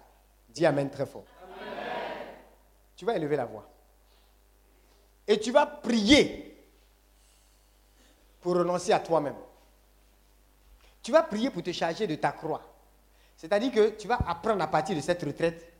Dis 0.50 0.66
Amen 0.66 0.90
très 0.90 1.06
fort. 1.06 1.26
Tu 2.96 3.06
vas 3.06 3.16
élever 3.16 3.36
la 3.36 3.46
voix. 3.46 3.68
Et 5.28 5.40
tu 5.40 5.52
vas 5.52 5.66
prier 5.66 6.68
pour 8.42 8.56
renoncer 8.56 8.92
à 8.92 9.00
toi-même. 9.00 9.36
Tu 11.02 11.12
vas 11.12 11.24
prier 11.24 11.50
pour 11.50 11.64
te 11.64 11.72
charger 11.72 12.08
de 12.08 12.16
ta 12.16 12.32
croix. 12.32 12.62
C'est-à-dire 13.38 13.72
que 13.72 13.90
tu 13.92 14.08
vas 14.08 14.20
apprendre 14.28 14.62
à 14.62 14.68
partir 14.68 14.96
de 14.96 15.02
cette 15.02 15.24
retraite 15.24 15.72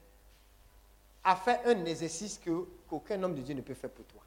à 1.24 1.36
faire 1.36 1.60
un 1.66 1.86
exercice 1.86 2.40
qu'aucun 2.40 3.22
homme 3.22 3.36
de 3.36 3.42
Dieu 3.42 3.54
ne 3.54 3.62
peut 3.62 3.74
faire 3.74 3.90
pour 3.90 4.06
toi. 4.06 4.22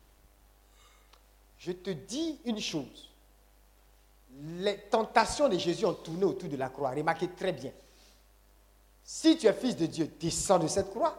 Je 1.65 1.71
te 1.71 1.91
dis 1.91 2.41
une 2.45 2.59
chose. 2.59 3.09
Les 4.35 4.79
tentations 4.91 5.49
de 5.49 5.57
Jésus 5.57 5.87
ont 5.87 5.95
tourné 5.95 6.25
autour 6.25 6.49
de 6.49 6.57
la 6.57 6.71
croix. 6.71 6.91
Remarquez 6.91 7.29
très 7.29 7.53
bien. 7.53 7.71
Si 9.05 9.39
tu 9.39 9.47
es 9.47 9.53
fils 9.53 9.77
de 9.77 9.87
Dieu, 9.87 10.11
descends 10.19 10.59
de 10.59 10.67
cette 10.67 10.91
croix. 10.91 11.17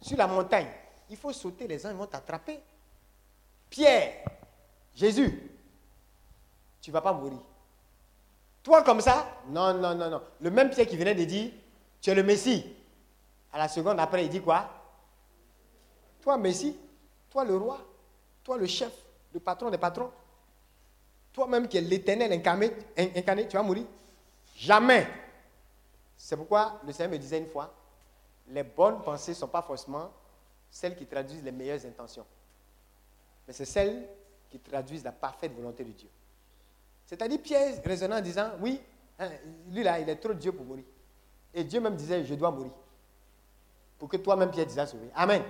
Sur 0.00 0.16
la 0.16 0.26
montagne, 0.26 0.68
il 1.10 1.16
faut 1.18 1.32
sauter, 1.32 1.68
les 1.68 1.84
uns 1.84 1.92
vont 1.92 2.06
t'attraper. 2.06 2.58
Pierre, 3.68 4.24
Jésus, 4.94 5.50
tu 6.80 6.88
ne 6.88 6.92
vas 6.94 7.02
pas 7.02 7.12
mourir. 7.12 7.38
Toi 8.62 8.82
comme 8.82 9.02
ça 9.02 9.40
Non, 9.48 9.74
non, 9.74 9.94
non, 9.94 10.08
non. 10.08 10.22
Le 10.40 10.50
même 10.50 10.70
Pierre 10.70 10.86
qui 10.86 10.96
venait 10.96 11.14
de 11.14 11.24
dire, 11.24 11.50
tu 12.00 12.08
es 12.08 12.14
le 12.14 12.22
Messie. 12.22 12.64
À 13.52 13.58
la 13.58 13.68
seconde 13.68 14.00
après, 14.00 14.24
il 14.24 14.30
dit 14.30 14.40
quoi? 14.40 14.70
Toi, 16.22 16.38
Messie, 16.38 16.78
toi 17.28 17.44
le 17.44 17.56
roi, 17.58 17.78
toi 18.42 18.56
le 18.56 18.66
chef, 18.66 19.01
le 19.32 19.40
patron 19.40 19.70
des 19.70 19.78
patrons, 19.78 20.10
toi-même 21.32 21.66
qui 21.68 21.78
es 21.78 21.80
l'éternel 21.80 22.32
incarné, 22.32 22.70
in- 22.96 23.08
incarné, 23.16 23.48
tu 23.48 23.56
vas 23.56 23.62
mourir 23.62 23.84
Jamais. 24.56 25.06
C'est 26.16 26.36
pourquoi 26.36 26.80
le 26.86 26.92
Seigneur 26.92 27.12
me 27.12 27.18
disait 27.18 27.38
une 27.38 27.46
fois, 27.48 27.72
les 28.48 28.62
bonnes 28.62 29.00
pensées 29.02 29.32
ne 29.32 29.36
sont 29.36 29.48
pas 29.48 29.62
forcément 29.62 30.10
celles 30.70 30.94
qui 30.96 31.06
traduisent 31.06 31.42
les 31.42 31.52
meilleures 31.52 31.84
intentions, 31.84 32.26
mais 33.46 33.52
c'est 33.52 33.64
celles 33.64 34.08
qui 34.50 34.58
traduisent 34.58 35.04
la 35.04 35.12
parfaite 35.12 35.52
volonté 35.54 35.84
de 35.84 35.90
Dieu. 35.90 36.08
C'est-à-dire 37.06 37.40
Pierre 37.42 37.80
raisonnant 37.84 38.16
en 38.18 38.20
disant, 38.20 38.50
oui, 38.60 38.80
hein, 39.18 39.30
lui 39.70 39.82
là, 39.82 39.98
il 39.98 40.08
est 40.08 40.16
trop 40.16 40.32
Dieu 40.34 40.52
pour 40.52 40.64
mourir. 40.64 40.84
Et 41.52 41.64
Dieu 41.64 41.80
même 41.80 41.96
disait, 41.96 42.24
je 42.24 42.34
dois 42.34 42.50
mourir. 42.50 42.72
Pour 43.98 44.08
que 44.08 44.16
toi-même, 44.16 44.50
Pierre, 44.50 44.66
tu 44.66 44.72
sois 44.74 44.86
sauvé. 44.86 45.08
Amen. 45.14 45.42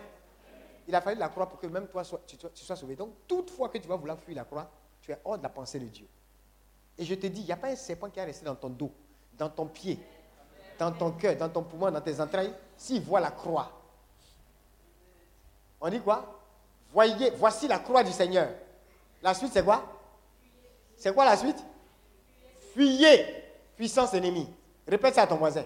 Il 0.89 0.95
a 0.95 1.01
fallu 1.01 1.19
la 1.19 1.29
croix 1.29 1.49
pour 1.49 1.59
que 1.59 1.67
même 1.67 1.87
toi, 1.89 2.03
sois- 2.05 2.21
tu, 2.27 2.37
sois- 2.37 2.51
tu 2.51 2.65
sois 2.65 2.77
sauvé. 2.77 2.97
Donc, 2.97 3.11
toute 3.27 3.51
fois 3.51 3.69
que 3.69 3.79
tu 3.79 3.87
vas 3.89 3.97
vouloir 3.97 4.19
fuir 4.19 4.37
la 4.37 4.45
croix, 4.45 4.69
tu 5.01 5.13
es 5.13 5.19
hors 5.25 5.39
de 5.39 5.43
la 5.43 5.49
pensée 5.49 5.79
de 5.79 5.87
Dieu. 5.87 6.07
Et 6.99 7.05
je 7.05 7.15
te 7.15 7.27
dis, 7.27 7.41
il 7.41 7.47
n'y 7.47 7.53
a 7.53 7.57
pas 7.57 7.69
un 7.69 7.77
serpent 7.77 8.11
qui 8.11 8.19
est 8.19 8.25
resté 8.25 8.45
dans 8.45 8.55
ton 8.55 8.69
dos, 8.69 8.93
dans 9.39 9.49
ton 9.49 9.67
pied, 9.67 9.99
dans 10.79 10.93
ton 10.93 11.13
cœur, 11.13 11.37
dans 11.37 11.49
ton 11.49 11.63
poumon, 11.63 11.91
dans 11.91 12.01
tes 12.01 12.21
entrailles, 12.21 12.53
s'il 12.77 13.01
voit 13.03 13.21
la 13.21 13.31
croix. 13.31 13.71
On 15.81 15.89
dit 15.89 16.01
quoi? 16.01 16.41
Voyez, 16.93 17.31
voici 17.31 17.67
la 17.69 17.79
croix 17.79 18.05
du 18.05 18.13
Seigneur. 18.13 18.49
La 19.23 19.35
suite, 19.35 19.53
c'est 19.53 19.65
quoi? 19.65 19.83
C'est 20.97 21.15
quoi 21.15 21.25
la 21.25 21.37
suite? 21.37 21.65
Fuyez, 22.75 23.25
puissance 23.77 24.15
ennemie. 24.15 24.49
Répète 24.87 25.15
ça 25.15 25.23
à 25.23 25.27
ton 25.27 25.37
voisin. 25.37 25.65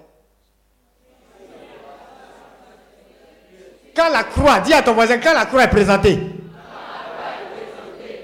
Quand 3.96 4.10
la 4.10 4.24
croix, 4.24 4.60
dis 4.60 4.74
à 4.74 4.82
ton 4.82 4.92
voisin, 4.92 5.18
quand 5.18 5.32
la 5.32 5.46
croix 5.46 5.64
est 5.64 5.70
présentée, 5.70 6.18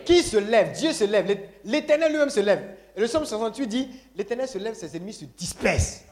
qui 0.05 0.23
se 0.23 0.37
lève? 0.37 0.73
Dieu 0.73 0.93
se 0.93 1.05
lève. 1.05 1.49
L'éternel 1.65 2.13
lui-même 2.13 2.29
se 2.29 2.41
lève. 2.41 2.77
Et 2.95 3.01
le 3.01 3.07
psaume 3.07 3.25
68 3.25 3.67
dit 3.67 3.89
L'éternel 4.15 4.47
se 4.47 4.59
lève, 4.59 4.75
ses 4.75 4.95
ennemis 4.95 5.15
se 5.15 5.25
dispersent. 5.25 6.05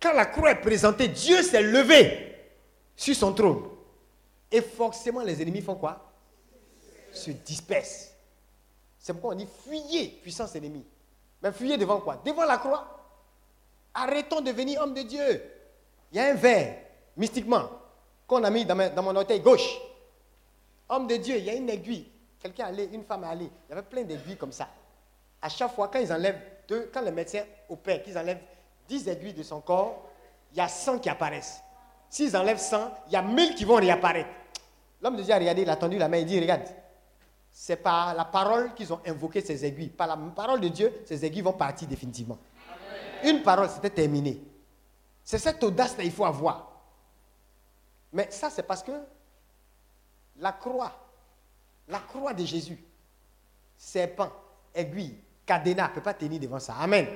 Quand 0.00 0.12
la 0.14 0.26
croix 0.26 0.50
est 0.50 0.60
présentée, 0.60 1.06
Dieu 1.06 1.42
s'est 1.42 1.62
levé 1.62 2.34
sur 2.96 3.14
son 3.14 3.32
trône. 3.32 3.62
Et 4.50 4.60
forcément, 4.60 5.20
les 5.20 5.40
ennemis 5.40 5.62
font 5.62 5.76
quoi? 5.76 6.12
Se 7.12 7.30
dispersent. 7.30 8.12
C'est 8.98 9.12
pourquoi 9.12 9.34
on 9.34 9.36
dit 9.36 9.48
fuyez, 9.68 10.18
puissance 10.22 10.56
ennemie. 10.56 10.84
Mais 11.42 11.52
fuyez 11.52 11.76
devant 11.76 12.00
quoi? 12.00 12.20
Devant 12.24 12.44
la 12.44 12.58
croix. 12.58 12.98
Arrêtons 13.94 14.40
de 14.40 14.46
devenir 14.46 14.80
homme 14.80 14.94
de 14.94 15.02
Dieu. 15.02 15.42
Il 16.10 16.16
y 16.16 16.20
a 16.20 16.32
un 16.32 16.34
verre, 16.34 16.76
mystiquement, 17.16 17.68
qu'on 18.32 18.44
a 18.44 18.50
mis 18.50 18.64
dans, 18.64 19.02
mon 19.02 19.14
orteil 19.14 19.40
gauche. 19.40 19.78
Homme 20.88 21.06
de 21.06 21.16
Dieu, 21.16 21.36
il 21.36 21.44
y 21.44 21.50
a 21.50 21.54
une 21.54 21.68
aiguille. 21.68 22.06
Quelqu'un 22.40 22.66
allait, 22.66 22.88
une 22.92 23.04
femme 23.04 23.24
allait. 23.24 23.50
Il 23.68 23.70
y 23.70 23.72
avait 23.72 23.82
plein 23.82 24.02
d'aiguilles 24.02 24.36
comme 24.36 24.52
ça. 24.52 24.68
À 25.40 25.48
chaque 25.48 25.74
fois, 25.74 25.88
quand 25.88 25.98
ils 25.98 26.12
enlèvent 26.12 26.40
deux, 26.66 26.90
quand 26.92 27.02
les 27.02 27.10
médecins 27.10 27.42
opèrent, 27.68 28.02
qu'ils 28.02 28.16
enlèvent 28.16 28.40
10 28.88 29.08
aiguilles 29.08 29.34
de 29.34 29.42
son 29.42 29.60
corps, 29.60 30.08
il 30.52 30.58
y 30.58 30.60
a 30.60 30.68
100 30.68 31.00
qui 31.00 31.08
apparaissent. 31.08 31.60
S'ils 32.08 32.36
enlèvent 32.36 32.58
100, 32.58 32.90
il 33.08 33.12
y 33.12 33.16
a 33.16 33.22
1000 33.22 33.54
qui 33.54 33.64
vont 33.64 33.76
réapparaître. 33.76 34.30
L'homme 35.02 35.16
de 35.16 35.22
Dieu 35.22 35.34
a 35.34 35.38
regardé, 35.38 35.62
il 35.62 35.70
a 35.70 35.76
tendu 35.76 35.98
la 35.98 36.08
main, 36.08 36.18
il 36.18 36.26
dit, 36.26 36.40
regarde, 36.40 36.62
c'est 37.50 37.76
par 37.76 38.14
la 38.14 38.24
parole 38.24 38.72
qu'ils 38.74 38.92
ont 38.92 39.00
invoqué 39.06 39.40
ces 39.40 39.64
aiguilles. 39.64 39.88
Par 39.88 40.06
la 40.06 40.16
parole 40.16 40.60
de 40.60 40.68
Dieu, 40.68 41.02
ces 41.04 41.24
aiguilles 41.24 41.42
vont 41.42 41.52
partir 41.52 41.86
définitivement. 41.86 42.38
Une 43.24 43.42
parole, 43.42 43.68
c'était 43.68 43.90
terminé. 43.90 44.42
C'est 45.22 45.38
cette 45.38 45.62
audace-là 45.62 46.02
qu'il 46.02 46.12
faut 46.12 46.24
avoir. 46.24 46.71
Mais 48.12 48.28
ça, 48.30 48.50
c'est 48.50 48.62
parce 48.62 48.82
que 48.82 48.92
la 50.38 50.52
croix, 50.52 50.92
la 51.88 51.98
croix 51.98 52.34
de 52.34 52.44
Jésus, 52.44 52.78
serpent, 53.76 54.30
aiguille, 54.74 55.16
cadenas, 55.46 55.88
ne 55.88 55.94
peut 55.94 56.02
pas 56.02 56.14
tenir 56.14 56.40
devant 56.40 56.58
ça. 56.58 56.74
Amen. 56.78 57.06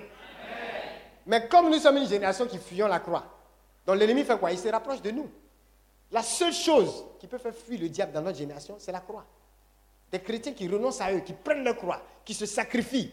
Mais 1.26 1.48
comme 1.48 1.70
nous 1.70 1.78
sommes 1.78 1.96
une 1.96 2.08
génération 2.08 2.46
qui 2.46 2.58
fuyons 2.58 2.86
la 2.86 3.00
croix, 3.00 3.24
donc 3.84 3.96
l'ennemi 3.96 4.24
fait 4.24 4.38
quoi? 4.38 4.52
Il 4.52 4.58
se 4.58 4.68
rapproche 4.68 5.02
de 5.02 5.10
nous. 5.10 5.28
La 6.10 6.22
seule 6.22 6.52
chose 6.52 7.04
qui 7.18 7.26
peut 7.26 7.38
faire 7.38 7.54
fuir 7.54 7.80
le 7.80 7.88
diable 7.88 8.12
dans 8.12 8.22
notre 8.22 8.38
génération, 8.38 8.76
c'est 8.78 8.92
la 8.92 9.00
croix. 9.00 9.24
Des 10.10 10.20
chrétiens 10.20 10.52
qui 10.52 10.68
renoncent 10.68 11.00
à 11.00 11.12
eux, 11.12 11.20
qui 11.20 11.32
prennent 11.32 11.64
leur 11.64 11.76
croix, 11.76 12.00
qui 12.24 12.32
se 12.32 12.46
sacrifient, 12.46 13.12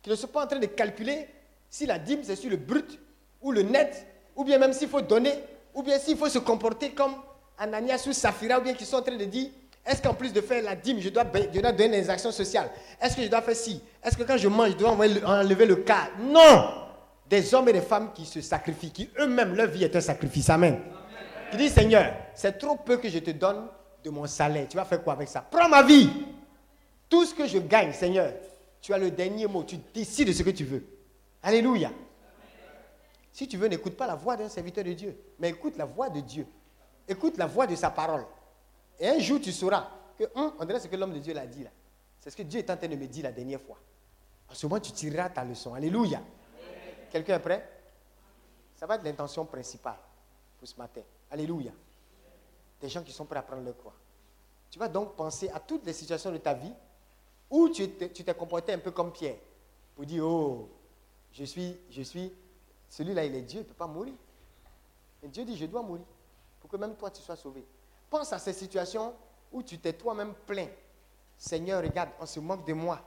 qui 0.00 0.08
ne 0.08 0.14
sont 0.14 0.28
pas 0.28 0.44
en 0.44 0.46
train 0.46 0.58
de 0.58 0.66
calculer 0.66 1.28
si 1.68 1.86
la 1.86 1.98
dîme 1.98 2.24
c'est 2.24 2.36
sur 2.36 2.50
le 2.50 2.56
brut 2.56 2.98
ou 3.42 3.52
le 3.52 3.62
net, 3.62 4.06
ou 4.34 4.44
bien 4.44 4.58
même 4.58 4.72
s'il 4.72 4.88
faut 4.88 5.02
donner, 5.02 5.34
ou 5.74 5.82
bien 5.82 5.98
s'il 5.98 6.16
faut 6.16 6.28
se 6.28 6.38
comporter 6.38 6.90
comme 6.90 7.14
Ananias 7.58 8.04
ou 8.08 8.12
Saphira, 8.12 8.58
ou 8.58 8.62
bien 8.62 8.74
qui 8.74 8.84
sont 8.84 8.96
en 8.96 9.02
train 9.02 9.16
de 9.16 9.24
dire 9.24 9.50
est-ce 9.84 10.02
qu'en 10.02 10.14
plus 10.14 10.32
de 10.32 10.40
faire 10.40 10.62
la 10.62 10.76
dîme, 10.76 11.00
je 11.00 11.08
dois, 11.08 11.24
donner 11.24 12.00
des 12.00 12.10
actions 12.10 12.30
sociales? 12.30 12.70
Est-ce 13.00 13.16
que 13.16 13.22
je 13.22 13.28
dois 13.28 13.40
faire 13.40 13.56
ci? 13.56 13.82
Est-ce 14.04 14.16
que 14.16 14.22
quand 14.22 14.36
je 14.36 14.48
mange, 14.48 14.70
je 14.70 14.76
dois 14.76 14.90
enlever 14.90 15.66
le 15.66 15.76
cas? 15.76 16.10
Non 16.20 16.68
Des 17.28 17.54
hommes 17.54 17.68
et 17.70 17.72
des 17.72 17.80
femmes 17.80 18.10
qui 18.14 18.26
se 18.26 18.40
sacrifient, 18.40 18.90
qui 18.90 19.10
eux-mêmes, 19.18 19.54
leur 19.54 19.68
vie 19.68 19.84
est 19.84 19.96
un 19.96 20.00
sacrifice. 20.00 20.50
Amen. 20.50 20.78
Qui 21.50 21.56
dit 21.56 21.68
Seigneur, 21.70 22.14
c'est 22.34 22.58
trop 22.58 22.76
peu 22.76 22.98
que 22.98 23.08
je 23.08 23.18
te 23.18 23.30
donne 23.30 23.66
de 24.04 24.10
mon 24.10 24.26
salaire. 24.26 24.66
Tu 24.68 24.76
vas 24.76 24.84
faire 24.84 25.02
quoi 25.02 25.14
avec 25.14 25.28
ça? 25.28 25.44
Prends 25.50 25.68
ma 25.68 25.82
vie. 25.82 26.10
Tout 27.08 27.24
ce 27.24 27.34
que 27.34 27.46
je 27.46 27.58
gagne, 27.58 27.92
Seigneur, 27.92 28.32
tu 28.80 28.92
as 28.92 28.98
le 28.98 29.10
dernier 29.10 29.46
mot. 29.46 29.64
Tu 29.64 29.76
décides 29.92 30.28
de 30.28 30.32
ce 30.32 30.42
que 30.42 30.50
tu 30.50 30.64
veux. 30.64 30.84
Alléluia. 31.42 31.90
Si 33.40 33.48
tu 33.48 33.56
veux, 33.56 33.68
n'écoute 33.68 33.96
pas 33.96 34.06
la 34.06 34.16
voix 34.16 34.36
d'un 34.36 34.50
serviteur 34.50 34.84
de 34.84 34.92
Dieu, 34.92 35.18
mais 35.38 35.48
écoute 35.48 35.78
la 35.78 35.86
voix 35.86 36.10
de 36.10 36.20
Dieu. 36.20 36.46
Écoute 37.08 37.38
la 37.38 37.46
voix 37.46 37.66
de 37.66 37.74
sa 37.74 37.88
parole. 37.88 38.26
Et 38.98 39.08
un 39.08 39.18
jour, 39.18 39.40
tu 39.40 39.50
sauras 39.50 39.88
que, 40.18 40.24
on 40.34 40.62
dirait 40.66 40.78
ce 40.78 40.88
que 40.88 40.96
l'homme 40.96 41.14
de 41.14 41.20
Dieu 41.20 41.32
l'a 41.32 41.46
dit 41.46 41.64
là. 41.64 41.70
C'est 42.20 42.28
ce 42.28 42.36
que 42.36 42.42
Dieu 42.42 42.58
est 42.58 42.68
en 42.68 42.76
train 42.76 42.88
de 42.88 42.96
me 42.96 43.06
dire 43.06 43.24
la 43.24 43.32
dernière 43.32 43.62
fois. 43.62 43.78
En 44.46 44.52
ce 44.52 44.66
moment, 44.66 44.78
tu 44.78 44.92
tireras 44.92 45.30
ta 45.30 45.42
leçon. 45.42 45.72
Alléluia. 45.72 46.20
Quelqu'un 47.10 47.36
est 47.36 47.40
prêt? 47.40 47.66
Ça 48.76 48.84
va 48.84 48.96
être 48.96 49.04
l'intention 49.04 49.46
principale 49.46 49.96
pour 50.58 50.68
ce 50.68 50.76
matin. 50.76 51.00
Alléluia. 51.30 51.72
Des 52.78 52.90
gens 52.90 53.02
qui 53.02 53.12
sont 53.12 53.24
prêts 53.24 53.38
à 53.38 53.42
prendre 53.42 53.62
leur 53.62 53.78
croix. 53.78 53.94
Tu 54.70 54.78
vas 54.78 54.88
donc 54.88 55.16
penser 55.16 55.48
à 55.48 55.60
toutes 55.60 55.86
les 55.86 55.94
situations 55.94 56.30
de 56.30 56.36
ta 56.36 56.52
vie 56.52 56.74
où 57.48 57.70
tu 57.70 57.88
t'es 57.88 58.34
comporté 58.34 58.74
un 58.74 58.80
peu 58.80 58.90
comme 58.90 59.10
Pierre. 59.10 59.38
Pour 59.96 60.04
dire, 60.04 60.26
oh, 60.26 60.68
je 61.32 61.44
suis, 61.44 61.74
je 61.88 62.02
suis, 62.02 62.30
celui-là, 62.90 63.24
il 63.24 63.34
est 63.36 63.42
Dieu, 63.42 63.60
il 63.60 63.62
ne 63.62 63.68
peut 63.68 63.74
pas 63.74 63.86
mourir. 63.86 64.12
Et 65.22 65.28
Dieu 65.28 65.44
dit, 65.44 65.56
je 65.56 65.64
dois 65.66 65.80
mourir 65.80 66.04
pour 66.60 66.68
que 66.68 66.76
même 66.76 66.96
toi, 66.96 67.10
tu 67.10 67.22
sois 67.22 67.36
sauvé. 67.36 67.64
Pense 68.10 68.32
à 68.32 68.38
ces 68.38 68.52
situations 68.52 69.14
où 69.52 69.62
tu 69.62 69.78
t'es 69.78 69.92
toi-même 69.92 70.34
plaint. 70.46 70.70
Seigneur, 71.38 71.82
regarde, 71.82 72.10
on 72.20 72.26
se 72.26 72.40
moque 72.40 72.66
de 72.66 72.72
moi. 72.72 73.00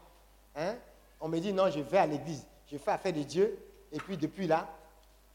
Hein? 0.56 0.78
On 1.20 1.28
me 1.28 1.38
dit, 1.40 1.52
non, 1.52 1.70
je 1.70 1.82
vais 1.82 1.98
à 1.98 2.08
l'église, 2.08 2.48
je 2.66 2.78
fais 2.78 2.92
affaire 2.92 3.14
de 3.14 3.24
Dieu, 3.24 3.60
et 3.92 3.98
puis 3.98 4.18
depuis 4.18 4.48
là, 4.48 4.68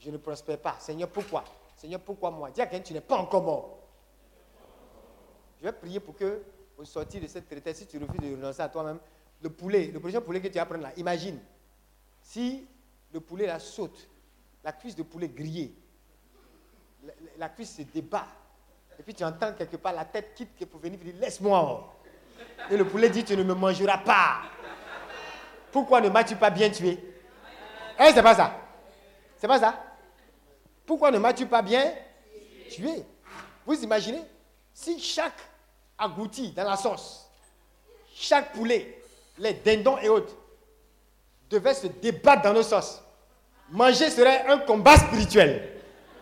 je 0.01 0.11
ne 0.11 0.17
prospère 0.17 0.59
pas. 0.59 0.77
Seigneur, 0.81 1.11
pourquoi? 1.11 1.45
Seigneur, 1.77 2.01
pourquoi 2.01 2.31
moi? 2.31 2.51
Dis 2.51 2.63
à 2.63 2.67
quelqu'un, 2.67 2.85
tu 2.85 2.93
n'es 2.95 3.01
pas 3.03 3.19
encore 3.19 3.43
mort. 3.43 3.79
Je 5.59 5.65
vais 5.65 5.73
prier 5.73 6.01
pour 6.01 6.17
que, 6.17 6.43
au 6.79 6.85
sortir 6.85 7.21
de 7.21 7.27
cette 7.27 7.49
traité, 7.49 7.75
si 7.75 7.87
tu 7.87 7.99
refuses 7.99 8.21
de 8.21 8.35
renoncer 8.35 8.63
à 8.63 8.69
toi-même, 8.69 8.99
le 9.43 9.51
poulet, 9.51 9.89
le 9.89 10.01
prochain 10.01 10.21
poulet 10.21 10.41
que 10.41 10.49
tu 10.49 10.55
vas 10.55 10.67
prendre 10.67 10.85
là, 10.85 10.93
imagine, 10.97 11.39
si 12.23 12.67
le 13.13 13.21
poulet 13.21 13.47
là 13.47 13.59
saute, 13.59 14.09
la 14.69 14.73
cuisse 14.73 14.95
de 14.95 15.03
poulet 15.03 15.29
grillée, 15.29 15.75
la, 17.39 17.49
cuisse 17.49 17.77
se 17.77 17.83
débat, 17.83 18.27
et 18.99 19.03
puis 19.03 19.15
tu 19.15 19.25
entends 19.25 19.55
quelque 19.55 19.79
part 19.79 19.95
la 19.95 20.05
tête 20.05 20.35
quitte 20.35 20.67
pour 20.67 20.79
venir 20.79 20.99
dire 20.99 21.15
Laisse-moi. 21.19 21.97
Et 22.71 22.77
le 22.77 22.87
poulet 22.87 23.09
dit 23.09 23.25
Tu 23.25 23.35
ne 23.35 23.45
me 23.45 23.55
mangeras 23.55 23.97
pas. 23.97 24.43
Pourquoi 25.73 26.03
ne 26.03 26.11
m'as-tu 26.11 26.37
pas 26.37 26.51
bien 26.51 26.69
tué? 26.69 27.03
Hein, 27.99 28.11
c'est 28.13 28.23
pas 28.23 28.35
ça? 28.35 28.59
C'est 29.39 29.49
pas 29.49 29.59
ça? 29.59 29.83
Pourquoi 30.85 31.11
ne 31.13 31.19
m'as-tu 31.19 31.47
pas 31.47 31.63
bien 31.63 31.91
tué? 32.71 33.07
Vous 33.65 33.83
imaginez? 33.83 34.23
Si 34.75 35.01
chaque 35.01 35.41
agouti 35.97 36.53
dans 36.53 36.65
la 36.65 36.77
sauce, 36.77 37.31
chaque 38.15 38.53
poulet, 38.53 39.03
les 39.39 39.55
dindons 39.55 39.97
et 39.97 40.11
autres, 40.11 40.37
devait 41.49 41.73
se 41.73 41.87
débattre 41.87 42.43
dans 42.43 42.53
nos 42.53 42.63
sauces, 42.63 43.03
manger 43.71 44.11
serait 44.11 44.47
un 44.47 44.59
combat 44.59 44.97
spirituel. 44.97 45.69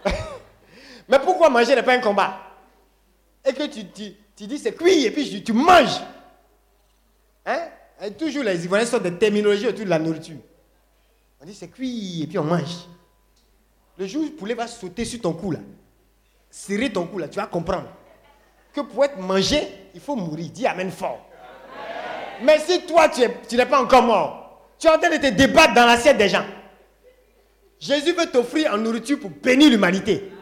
Mais 1.09 1.19
pourquoi 1.19 1.49
manger 1.51 1.75
n'est 1.75 1.83
pas 1.83 1.95
un 1.95 2.01
combat? 2.01 2.41
Et 3.45 3.53
que 3.53 3.65
tu, 3.67 3.85
dis 4.47 4.59
c'est 4.59 4.75
cuit 4.75 5.05
et 5.05 5.11
puis 5.11 5.43
tu, 5.43 5.53
manges. 5.53 6.01
Hein? 7.45 7.69
Toujours 8.19 8.43
les 8.43 8.65
Ivoiriens 8.65 8.87
sont 8.87 8.99
des 8.99 9.15
terminologies 9.15 9.69
autour 9.69 9.85
de 9.85 9.91
la 9.91 9.99
nourriture. 9.99 10.39
On 11.41 11.47
dit 11.47 11.55
c'est 11.55 11.69
cuit 11.69 12.23
et 12.23 12.27
puis 12.27 12.39
on 12.39 12.45
mange. 12.45 12.89
Le 13.99 14.07
jour 14.07 14.23
où 14.23 14.27
le 14.27 14.33
poulet 14.33 14.55
va 14.55 14.67
sauter 14.67 15.05
sur 15.05 15.21
ton 15.21 15.33
cou 15.33 15.53
là, 15.53 15.61
serrer 16.51 16.93
ton 16.93 17.07
cou 17.07 17.19
là, 17.19 17.29
tu 17.29 17.37
vas 17.37 17.47
comprendre 17.47 17.89
que 18.75 18.81
pour 18.83 19.05
être 19.05 19.19
mangé, 19.19 19.63
il 19.95 20.01
faut 20.01 20.17
mourir. 20.17 20.51
Dis 20.53 20.67
Amen 20.67 20.91
fort. 20.91 21.25
Mais 22.43 22.59
si 22.59 22.85
toi 22.85 23.09
tu 23.09 23.57
n'es 23.57 23.67
pas 23.67 23.81
encore 23.81 24.03
mort, 24.03 24.61
tu 24.79 24.87
es 24.87 24.91
en 24.91 24.99
train 24.99 25.09
de 25.09 25.17
te 25.17 25.29
débattre 25.29 25.73
dans 25.73 25.87
l'assiette 25.87 26.19
des 26.19 26.29
gens. 26.29 26.45
Jésus 27.79 28.13
veut 28.13 28.31
t'offrir 28.31 28.73
en 28.73 28.79
nourriture 28.79 29.21
pour 29.21 29.31
bénir 29.31 29.71
l'humanité. 29.71 30.33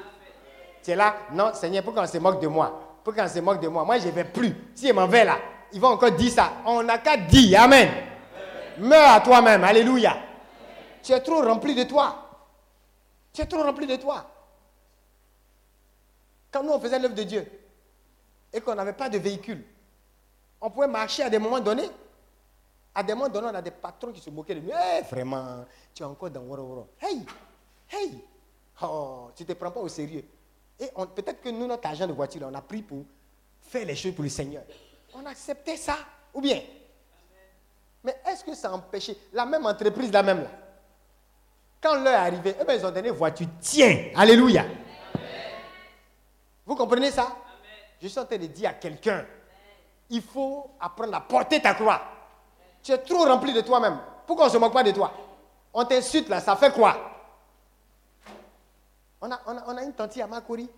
Es 0.86 0.94
là, 0.94 1.16
non 1.32 1.52
Seigneur, 1.54 1.82
pourquoi 1.82 2.02
on 2.02 2.06
se 2.06 2.18
moque 2.18 2.40
de 2.40 2.46
moi 2.46 2.84
pour 3.04 3.14
qu'on 3.14 3.28
se 3.28 3.38
moque 3.38 3.60
de 3.60 3.68
moi. 3.68 3.84
Moi, 3.84 3.98
je 3.98 4.06
ne 4.06 4.12
vais 4.12 4.24
plus. 4.24 4.56
Si 4.74 4.90
m'en 4.92 5.06
vais 5.06 5.26
là, 5.26 5.38
ils 5.72 5.80
vont 5.80 5.88
encore 5.88 6.12
dire 6.12 6.32
ça. 6.32 6.54
On 6.64 6.82
n'a 6.82 6.98
qu'à 6.98 7.18
dire 7.18 7.60
Amen. 7.60 7.90
Meurs 8.78 9.12
à 9.12 9.20
toi-même. 9.20 9.62
Alléluia. 9.62 10.16
Tu 11.02 11.12
es 11.12 11.20
trop 11.20 11.42
rempli 11.42 11.74
de 11.74 11.84
toi. 11.84 12.40
Tu 13.32 13.42
es 13.42 13.46
trop 13.46 13.62
rempli 13.62 13.86
de 13.86 13.96
toi. 13.96 14.30
Quand 16.50 16.62
nous, 16.62 16.70
on 16.72 16.80
faisait 16.80 16.98
l'œuvre 16.98 17.14
de 17.14 17.24
Dieu 17.24 17.46
et 18.52 18.60
qu'on 18.60 18.74
n'avait 18.74 18.92
pas 18.92 19.08
de 19.08 19.18
véhicule, 19.18 19.62
on 20.60 20.70
pouvait 20.70 20.86
marcher 20.86 21.24
à 21.24 21.30
des 21.30 21.38
moments 21.38 21.60
donnés. 21.60 21.90
À 22.94 23.02
des 23.02 23.12
moments 23.12 23.28
donnés, 23.28 23.48
on 23.50 23.55
a 23.55 23.62
des 23.62 23.73
patrons 23.73 24.12
qui 24.12 24.20
se 24.20 24.31
moquaient 24.31 24.55
de 24.55 24.60
nous. 24.60 24.70
Eh, 24.70 25.02
vraiment, 25.02 25.64
tu 25.92 26.02
es 26.02 26.06
encore 26.06 26.31
dans 26.31 26.42
Woro 26.42 26.89
Hey, 27.00 27.24
hey, 27.90 28.24
oh, 28.82 29.31
tu 29.34 29.42
ne 29.42 29.48
te 29.48 29.52
prends 29.55 29.73
pas 29.73 29.81
au 29.81 29.89
sérieux. 29.89 30.24
Et 30.78 30.89
peut-être 31.14 31.40
que 31.40 31.48
nous, 31.48 31.66
notre 31.66 31.89
agent 31.89 32.06
de 32.06 32.12
voiture, 32.12 32.42
on 32.48 32.55
a 32.55 32.62
pris 32.62 32.82
pour 32.82 33.05
faire 33.60 33.84
les 33.84 33.97
choses 33.97 34.14
pour 34.14 34.23
le 34.23 34.31
Seigneur. 34.31 34.62
On 35.14 35.26
acceptait 35.26 35.76
ça, 35.76 35.97
ou 36.32 36.40
bien? 36.40 36.60
Mais 38.05 38.16
est-ce 38.26 38.44
que 38.44 38.55
ça 38.55 38.73
empêchait 38.73 39.16
la 39.32 39.47
même 39.47 39.66
entreprise, 39.66 40.12
la 40.12 40.23
même 40.23 40.42
là? 40.42 40.50
Quand 41.81 41.94
l'heure 41.97 42.14
est 42.14 42.14
arrivée, 42.14 42.55
eh 42.60 42.64
bien, 42.64 42.74
ils 42.74 42.86
ont 42.86 42.90
donné 42.90 43.10
voiture. 43.10 43.47
Tiens, 43.60 44.10
alléluia. 44.14 44.64
Vous 46.64 46.76
comprenez 46.76 47.10
ça? 47.10 47.36
Je 48.00 48.08
suis 48.08 48.18
en 48.18 48.24
train 48.24 48.39
de 48.39 48.47
dire 48.47 48.70
à 48.70 48.74
quelqu'un, 48.74 49.26
il 50.10 50.23
faut 50.23 50.70
apprendre 50.81 51.14
à 51.14 51.20
porter 51.20 51.60
ta 51.60 51.74
croix. 51.74 52.00
Tu 52.84 52.92
es 52.92 52.98
trop 52.98 53.24
rempli 53.24 53.52
de 53.52 53.62
toi-même. 53.62 53.98
Pourquoi 54.26 54.44
on 54.44 54.48
ne 54.48 54.52
se 54.52 54.58
moque 54.58 54.72
pas 54.74 54.82
de 54.84 54.90
toi? 54.92 55.12
On 55.72 55.84
t'insulte 55.84 56.28
là, 56.28 56.40
ça 56.40 56.54
fait 56.54 56.72
quoi? 56.72 56.96
On 59.20 59.30
a, 59.30 59.40
on 59.46 59.56
a- 59.56 59.64
on 59.68 59.76
a 59.76 59.82
une 59.82 59.92
tante 59.94 60.16
à 60.18 60.26
Makori. 60.26 60.68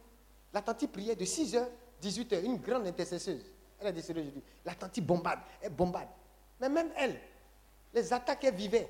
La 0.52 0.62
tante 0.62 0.86
priait 0.86 1.17
de 1.17 1.25
6h, 1.25 1.67
18h, 2.01 2.44
une 2.44 2.59
grande 2.59 2.86
intercesseuse. 2.86 3.44
Elle 3.81 3.89
est 3.89 3.93
décédée 3.93 4.20
aujourd'hui. 4.20 4.43
La 4.65 4.75
tante 4.75 4.99
bombarde, 5.01 5.41
elle 5.60 5.73
bombarde. 5.73 6.09
Mais 6.60 6.68
même 6.68 6.91
elle, 6.97 7.20
les 7.93 8.12
attaques 8.12 8.41
qu'elle 8.41 8.55
vivait. 8.55 8.89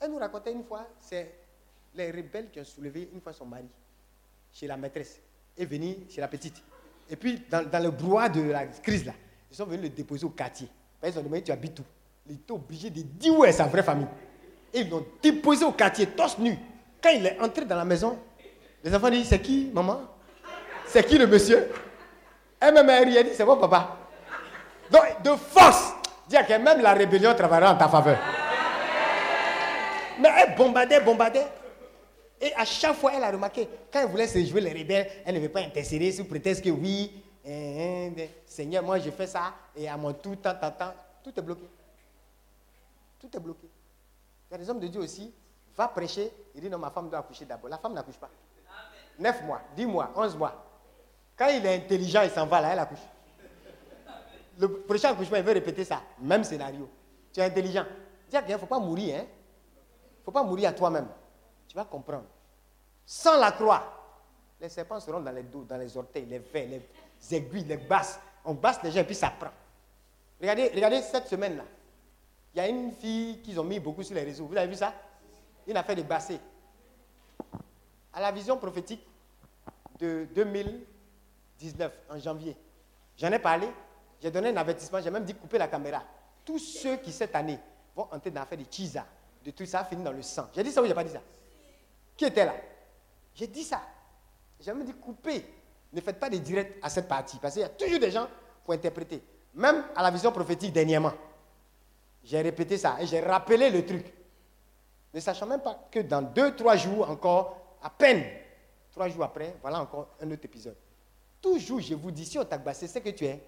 Elle 0.00 0.10
nous 0.10 0.18
racontait 0.18 0.52
une 0.52 0.64
fois, 0.64 0.86
c'est 0.98 1.32
les 1.94 2.10
rebelles 2.10 2.50
qui 2.50 2.60
ont 2.60 2.64
soulevé 2.64 3.08
une 3.12 3.20
fois 3.20 3.32
son 3.32 3.46
mari 3.46 3.68
chez 4.52 4.66
la 4.66 4.76
maîtresse 4.76 5.20
et 5.56 5.64
venu 5.64 5.96
chez 6.10 6.20
la 6.20 6.28
petite. 6.28 6.62
Et 7.08 7.16
puis, 7.16 7.42
dans, 7.48 7.66
dans 7.68 7.82
le 7.82 7.90
brouhaha 7.90 8.28
de 8.28 8.42
la 8.42 8.66
crise, 8.66 9.06
là, 9.06 9.12
ils 9.50 9.56
sont 9.56 9.64
venus 9.64 9.84
le 9.84 9.88
déposer 9.90 10.26
au 10.26 10.30
quartier. 10.30 10.68
Qu'ils 11.02 11.18
ont 11.18 11.22
demandé, 11.22 11.42
tu 11.42 11.52
habites 11.52 11.78
où? 11.80 11.84
Il 12.28 12.34
était 12.34 12.52
obligé 12.52 12.90
de 12.90 13.02
dire 13.02 13.38
où 13.38 13.44
est 13.44 13.52
sa 13.52 13.64
vraie 13.64 13.82
famille. 13.82 14.06
Et 14.74 14.80
ils 14.80 14.90
l'ont 14.90 15.06
déposé 15.22 15.64
au 15.64 15.72
quartier, 15.72 16.06
torse 16.06 16.38
nu. 16.38 16.58
Quand 17.02 17.10
il 17.10 17.24
est 17.24 17.40
entré 17.40 17.64
dans 17.64 17.76
la 17.76 17.84
maison, 17.84 18.18
les 18.84 18.94
enfants 18.94 19.08
disent, 19.08 19.28
c'est 19.28 19.40
qui, 19.40 19.70
maman? 19.72 20.00
C'est 20.86 21.06
qui 21.06 21.16
le 21.16 21.26
monsieur? 21.26 21.70
Elle 22.60 22.76
rit, 22.78 23.16
elle 23.16 23.24
dit, 23.24 23.30
c'est 23.34 23.44
mon 23.44 23.56
papa. 23.56 23.96
Donc, 24.90 25.02
de 25.22 25.30
force, 25.30 25.92
dire 26.28 26.46
que 26.46 26.52
même 26.54 26.80
la 26.80 26.92
rébellion 26.92 27.34
travaillera 27.34 27.74
en 27.74 27.78
ta 27.78 27.88
faveur. 27.88 28.18
Mais 30.20 30.28
elle 30.36 30.54
bombardait, 30.56 31.00
bombardait. 31.00 31.46
Et 32.40 32.52
à 32.54 32.64
chaque 32.64 32.96
fois, 32.96 33.12
elle 33.14 33.22
a 33.22 33.30
remarqué, 33.30 33.68
quand 33.92 34.00
elle 34.00 34.08
voulait 34.08 34.26
se 34.26 34.44
jouer 34.44 34.60
les 34.60 34.72
rebelles, 34.72 35.08
elle 35.24 35.34
ne 35.34 35.40
veut 35.40 35.48
pas 35.48 35.60
intercéder 35.60 36.12
sous 36.12 36.24
prétexte 36.24 36.64
que 36.64 36.70
oui, 36.70 37.22
hein, 37.48 38.12
hein, 38.18 38.26
Seigneur, 38.46 38.82
moi 38.82 38.98
je 38.98 39.10
fais 39.10 39.26
ça, 39.26 39.54
et 39.74 39.88
à 39.88 39.96
mon 39.96 40.12
tout, 40.12 40.36
tant, 40.36 40.54
tout 41.22 41.32
est 41.36 41.42
bloqué. 41.42 41.68
Tout 43.18 43.36
est 43.36 43.40
bloqué. 43.40 43.68
Il 44.48 44.52
y 44.52 44.54
a 44.54 44.58
des 44.58 44.70
hommes 44.70 44.80
de 44.80 44.88
Dieu 44.88 45.00
aussi, 45.00 45.32
va 45.76 45.88
prêcher, 45.88 46.32
il 46.54 46.60
dit 46.60 46.68
non, 46.68 46.78
ma 46.78 46.90
femme 46.90 47.08
doit 47.08 47.20
accoucher 47.20 47.44
d'abord. 47.44 47.68
La 47.68 47.78
femme 47.78 47.94
n'accouche 47.94 48.18
pas. 48.18 48.30
Neuf 49.18 49.42
mois, 49.44 49.60
dix 49.76 49.86
mois, 49.86 50.12
onze 50.14 50.36
mois. 50.36 50.64
Quand 51.36 51.48
il 51.48 51.64
est 51.64 51.76
intelligent, 51.76 52.22
il 52.22 52.30
s'en 52.30 52.46
va 52.46 52.60
là, 52.60 52.72
elle 52.72 52.78
accouche. 52.78 52.98
Le 54.58 54.72
prochain 54.80 55.12
accouchement, 55.12 55.36
il 55.36 55.44
veut 55.44 55.52
répéter 55.52 55.84
ça. 55.84 56.02
Même 56.20 56.42
scénario. 56.42 56.88
Tu 57.32 57.40
es 57.40 57.44
intelligent. 57.44 57.84
Dis 58.28 58.36
à 58.36 58.40
quelqu'un, 58.40 58.54
il 58.54 58.56
ne 58.56 58.60
faut 58.60 58.66
pas 58.66 58.80
mourir. 58.80 59.14
Il 59.14 59.20
hein. 59.20 59.22
ne 59.22 60.24
faut 60.24 60.32
pas 60.32 60.42
mourir 60.42 60.70
à 60.70 60.72
toi-même. 60.72 61.06
Tu 61.68 61.76
vas 61.76 61.84
comprendre. 61.84 62.24
Sans 63.06 63.38
la 63.38 63.52
croix, 63.52 63.84
les 64.60 64.68
serpents 64.68 64.98
seront 64.98 65.20
dans 65.20 65.30
les 65.30 65.44
dos, 65.44 65.62
dans 65.62 65.76
les 65.76 65.96
orteils, 65.96 66.26
les 66.26 66.40
vers, 66.40 66.68
les 66.68 66.82
aiguilles, 67.30 67.64
les 67.64 67.76
basses. 67.76 68.18
On 68.44 68.54
basse 68.54 68.82
les 68.82 68.90
gens 68.90 69.00
et 69.00 69.04
puis 69.04 69.14
ça 69.14 69.30
prend. 69.30 69.50
Regardez, 70.40 70.70
regardez 70.74 71.02
cette 71.02 71.28
semaine-là. 71.28 71.64
Il 72.54 72.58
y 72.58 72.60
a 72.60 72.68
une 72.68 72.92
fille 72.92 73.40
qu'ils 73.42 73.58
ont 73.60 73.64
mis 73.64 73.78
beaucoup 73.78 74.02
sur 74.02 74.14
les 74.14 74.22
réseaux. 74.22 74.46
Vous 74.46 74.56
avez 74.56 74.68
vu 74.68 74.74
ça? 74.74 74.94
Une 75.66 75.76
affaire 75.76 75.96
de 75.96 76.02
basser. 76.02 76.40
À 78.12 78.20
la 78.20 78.32
vision 78.32 78.56
prophétique 78.56 79.06
de 79.98 80.26
2019, 80.34 81.92
en 82.10 82.18
janvier, 82.18 82.56
j'en 83.16 83.30
ai 83.30 83.38
parlé. 83.38 83.68
J'ai 84.20 84.30
donné 84.30 84.48
un 84.48 84.56
avertissement. 84.56 85.00
J'ai 85.00 85.10
même 85.10 85.24
dit 85.24 85.34
couper 85.34 85.58
la 85.58 85.68
caméra. 85.68 86.02
Tous 86.44 86.58
ceux 86.58 86.96
qui, 86.96 87.12
cette 87.12 87.34
année, 87.36 87.58
vont 87.94 88.08
entrer 88.10 88.30
dans 88.30 88.40
l'affaire 88.40 88.58
de 88.58 88.64
Chisa, 88.70 89.04
de 89.44 89.50
tout 89.50 89.66
ça, 89.66 89.84
finit 89.84 90.02
dans 90.02 90.12
le 90.12 90.22
sang. 90.22 90.48
J'ai 90.54 90.62
dit 90.62 90.72
ça 90.72 90.82
ou 90.82 90.86
j'ai 90.86 90.94
pas 90.94 91.04
dit 91.04 91.12
ça? 91.12 91.20
Qui 92.16 92.24
était 92.24 92.44
là? 92.44 92.54
J'ai 93.34 93.46
dit 93.46 93.62
ça. 93.62 93.82
J'ai 94.58 94.72
même 94.72 94.84
dit 94.84 94.94
coupez. 94.94 95.44
Ne 95.92 96.00
faites 96.00 96.18
pas 96.18 96.28
de 96.28 96.36
direct 96.36 96.78
à 96.82 96.90
cette 96.90 97.08
partie. 97.08 97.38
Parce 97.38 97.54
qu'il 97.54 97.62
y 97.62 97.66
a 97.66 97.70
toujours 97.70 97.98
des 97.98 98.10
gens 98.10 98.28
pour 98.64 98.74
interpréter. 98.74 99.22
Même 99.54 99.84
à 99.96 100.02
la 100.02 100.10
vision 100.10 100.30
prophétique 100.30 100.72
dernièrement. 100.72 101.12
J'ai 102.22 102.40
répété 102.42 102.76
ça 102.76 102.96
et 103.00 103.06
j'ai 103.06 103.20
rappelé 103.20 103.70
le 103.70 103.84
truc. 103.84 104.12
Ne 105.14 105.20
sachant 105.20 105.46
même 105.46 105.62
pas 105.62 105.88
que 105.90 106.00
dans 106.00 106.20
deux, 106.20 106.54
trois 106.54 106.76
jours 106.76 107.08
encore, 107.08 107.76
à 107.82 107.88
peine, 107.88 108.24
trois 108.92 109.08
jours 109.08 109.24
après, 109.24 109.56
voilà 109.62 109.80
encore 109.80 110.10
un 110.20 110.30
autre 110.30 110.44
épisode. 110.44 110.76
Toujours, 111.40 111.80
je 111.80 111.94
vous 111.94 112.10
dis, 112.10 112.26
si 112.26 112.38
on 112.38 112.44
t'a 112.44 112.58
bassé, 112.58 112.86
c'est 112.86 113.00
que 113.00 113.10
tu 113.10 113.24
es. 113.24 113.42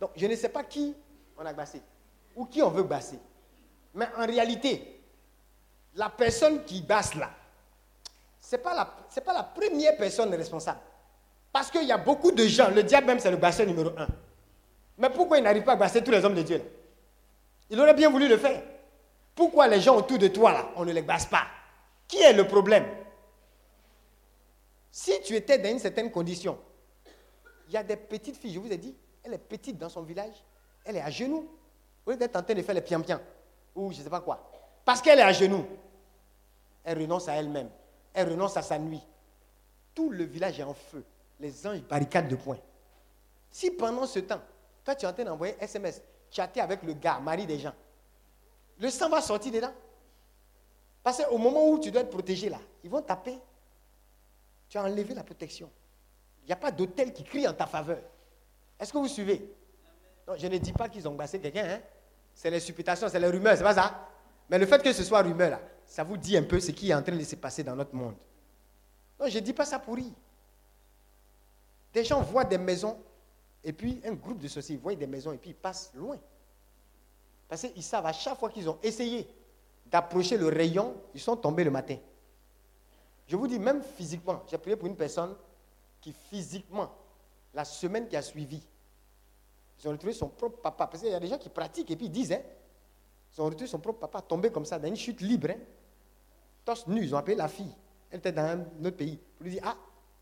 Donc, 0.00 0.10
je 0.16 0.26
ne 0.26 0.34
sais 0.34 0.48
pas 0.48 0.64
qui 0.64 0.94
on 1.36 1.44
a 1.44 1.52
bassé 1.52 1.82
ou 2.34 2.46
qui 2.46 2.62
on 2.62 2.70
veut 2.70 2.84
basser. 2.84 3.18
Mais 3.92 4.08
en 4.16 4.26
réalité, 4.26 5.00
la 5.94 6.08
personne 6.08 6.64
qui 6.64 6.80
basse 6.80 7.14
là, 7.14 7.30
ce 8.40 8.56
n'est 8.56 8.62
pas 8.62 8.74
la 8.74 9.42
première 9.42 9.96
personne 9.96 10.34
responsable. 10.34 10.80
Parce 11.54 11.70
qu'il 11.70 11.84
y 11.84 11.92
a 11.92 11.98
beaucoup 11.98 12.32
de 12.32 12.44
gens, 12.48 12.68
le 12.70 12.82
diable 12.82 13.06
même 13.06 13.20
c'est 13.20 13.30
le 13.30 13.36
basseur 13.36 13.64
numéro 13.64 13.90
un. 13.96 14.08
Mais 14.98 15.08
pourquoi 15.08 15.38
il 15.38 15.44
n'arrive 15.44 15.62
pas 15.62 15.74
à 15.74 15.76
basser 15.76 16.02
tous 16.02 16.10
les 16.10 16.24
hommes 16.24 16.34
de 16.34 16.42
Dieu 16.42 16.60
Il 17.70 17.78
aurait 17.78 17.94
bien 17.94 18.10
voulu 18.10 18.26
le 18.26 18.36
faire. 18.36 18.60
Pourquoi 19.36 19.68
les 19.68 19.80
gens 19.80 19.96
autour 19.96 20.18
de 20.18 20.26
toi 20.26 20.52
là, 20.52 20.68
on 20.74 20.84
ne 20.84 20.92
les 20.92 21.02
basse 21.02 21.26
pas? 21.26 21.46
Qui 22.08 22.20
est 22.20 22.32
le 22.32 22.48
problème? 22.48 22.84
Si 24.90 25.12
tu 25.22 25.36
étais 25.36 25.56
dans 25.58 25.70
une 25.70 25.78
certaine 25.78 26.10
condition, 26.10 26.58
il 27.68 27.74
y 27.74 27.76
a 27.76 27.84
des 27.84 27.98
petites 27.98 28.36
filles, 28.36 28.54
je 28.54 28.58
vous 28.58 28.72
ai 28.72 28.76
dit, 28.76 28.96
elle 29.22 29.34
est 29.34 29.38
petite 29.38 29.78
dans 29.78 29.88
son 29.88 30.02
village, 30.02 30.34
elle 30.84 30.96
est 30.96 31.02
à 31.02 31.10
genoux. 31.10 31.48
Au 32.04 32.10
lieu 32.10 32.16
d'être 32.16 32.34
en 32.34 32.42
train 32.42 32.54
de 32.54 32.62
faire 32.62 32.74
les 32.74 32.80
piam-piam, 32.80 33.20
ou 33.76 33.92
je 33.92 33.98
ne 33.98 34.02
sais 34.02 34.10
pas 34.10 34.20
quoi. 34.20 34.50
Parce 34.84 35.00
qu'elle 35.00 35.20
est 35.20 35.22
à 35.22 35.32
genoux, 35.32 35.64
elle 36.82 37.00
renonce 37.00 37.28
à 37.28 37.34
elle-même. 37.34 37.70
Elle 38.12 38.28
renonce 38.30 38.56
à 38.56 38.62
sa 38.62 38.76
nuit. 38.76 39.02
Tout 39.94 40.10
le 40.10 40.24
village 40.24 40.58
est 40.58 40.64
en 40.64 40.74
feu. 40.74 41.04
Les 41.40 41.66
anges 41.66 41.82
barricadent 41.82 42.28
de 42.28 42.36
poing. 42.36 42.58
Si 43.50 43.70
pendant 43.70 44.06
ce 44.06 44.20
temps, 44.20 44.40
toi 44.84 44.94
tu 44.94 45.04
es 45.04 45.08
en 45.08 45.12
train 45.12 45.24
d'envoyer 45.24 45.56
SMS, 45.60 46.02
chatter 46.30 46.60
avec 46.60 46.82
le 46.82 46.94
gars, 46.94 47.18
mari 47.20 47.46
des 47.46 47.58
gens, 47.58 47.74
le 48.78 48.90
sang 48.90 49.08
va 49.08 49.20
sortir 49.20 49.52
dedans. 49.52 49.72
Parce 51.02 51.22
qu'au 51.22 51.38
moment 51.38 51.68
où 51.68 51.78
tu 51.78 51.90
dois 51.90 52.02
être 52.02 52.10
protégé 52.10 52.48
là, 52.48 52.58
ils 52.82 52.90
vont 52.90 53.02
taper. 53.02 53.38
Tu 54.68 54.78
as 54.78 54.82
enlevé 54.82 55.14
la 55.14 55.22
protection. 55.22 55.70
Il 56.42 56.46
n'y 56.46 56.52
a 56.52 56.56
pas 56.56 56.72
d'hôtel 56.72 57.12
qui 57.12 57.22
crie 57.24 57.46
en 57.46 57.52
ta 57.52 57.66
faveur. 57.66 58.00
Est-ce 58.78 58.92
que 58.92 58.98
vous 58.98 59.08
suivez? 59.08 59.54
Non, 60.26 60.34
je 60.36 60.46
ne 60.46 60.58
dis 60.58 60.72
pas 60.72 60.88
qu'ils 60.88 61.06
ont 61.06 61.14
bassé 61.14 61.38
quelqu'un. 61.38 61.66
Hein? 61.68 61.80
C'est 62.34 62.50
les 62.50 62.60
supputations, 62.60 63.08
c'est 63.08 63.20
les 63.20 63.28
rumeurs, 63.28 63.56
c'est 63.56 63.62
pas 63.62 63.74
ça? 63.74 64.08
Mais 64.48 64.58
le 64.58 64.66
fait 64.66 64.82
que 64.82 64.92
ce 64.92 65.04
soit 65.04 65.22
rumeur 65.22 65.50
là, 65.50 65.60
ça 65.86 66.02
vous 66.02 66.16
dit 66.16 66.36
un 66.36 66.42
peu 66.42 66.58
ce 66.58 66.70
qui 66.70 66.90
est 66.90 66.94
en 66.94 67.02
train 67.02 67.16
de 67.16 67.22
se 67.22 67.36
passer 67.36 67.62
dans 67.62 67.76
notre 67.76 67.94
monde. 67.94 68.16
Non, 69.20 69.28
je 69.28 69.38
ne 69.38 69.44
dis 69.44 69.52
pas 69.52 69.64
ça 69.64 69.78
pour 69.78 69.94
rire. 69.94 70.12
Des 71.94 72.04
gens 72.04 72.20
voient 72.20 72.44
des 72.44 72.58
maisons, 72.58 72.98
et 73.62 73.72
puis 73.72 74.00
un 74.04 74.12
groupe 74.14 74.40
de 74.40 74.48
sociétés 74.48 74.82
voit 74.82 74.94
des 74.96 75.06
maisons, 75.06 75.32
et 75.32 75.38
puis 75.38 75.50
ils 75.50 75.56
passent 75.56 75.92
loin. 75.94 76.18
Parce 77.48 77.62
qu'ils 77.62 77.82
savent 77.84 78.06
à 78.06 78.12
chaque 78.12 78.38
fois 78.38 78.50
qu'ils 78.50 78.68
ont 78.68 78.78
essayé 78.82 79.28
d'approcher 79.86 80.36
le 80.36 80.48
rayon, 80.48 80.96
ils 81.14 81.20
sont 81.20 81.36
tombés 81.36 81.62
le 81.62 81.70
matin. 81.70 81.96
Je 83.28 83.36
vous 83.36 83.46
dis, 83.46 83.60
même 83.60 83.82
physiquement, 83.82 84.42
j'ai 84.50 84.58
prié 84.58 84.76
pour 84.76 84.88
une 84.88 84.96
personne 84.96 85.34
qui 86.00 86.12
physiquement, 86.12 86.90
la 87.54 87.64
semaine 87.64 88.08
qui 88.08 88.16
a 88.16 88.22
suivi, 88.22 88.60
ils 89.78 89.88
ont 89.88 89.92
retrouvé 89.92 90.12
son 90.12 90.28
propre 90.28 90.60
papa. 90.60 90.88
Parce 90.88 91.02
qu'il 91.02 91.12
y 91.12 91.14
a 91.14 91.20
des 91.20 91.28
gens 91.28 91.38
qui 91.38 91.48
pratiquent 91.48 91.90
et 91.90 91.96
puis 91.96 92.06
ils 92.06 92.12
disent, 92.12 92.32
hein, 92.32 92.42
ils 93.32 93.40
ont 93.40 93.44
retrouvé 93.44 93.66
son 93.66 93.78
propre 93.78 94.00
papa 94.00 94.20
tombé 94.20 94.50
comme 94.50 94.64
ça 94.64 94.78
dans 94.78 94.88
une 94.88 94.96
chute 94.96 95.20
libre. 95.20 95.50
Hein, 95.50 95.58
torse 96.64 96.86
nu, 96.86 97.02
ils 97.02 97.14
ont 97.14 97.18
appelé 97.18 97.36
la 97.36 97.48
fille. 97.48 97.74
Elle 98.10 98.18
était 98.18 98.32
dans 98.32 98.42
un 98.42 98.84
autre 98.84 98.96
pays. 98.96 99.16
Pour 99.36 99.44
lui 99.44 99.52
dire, 99.52 99.62
ah, 99.64 99.76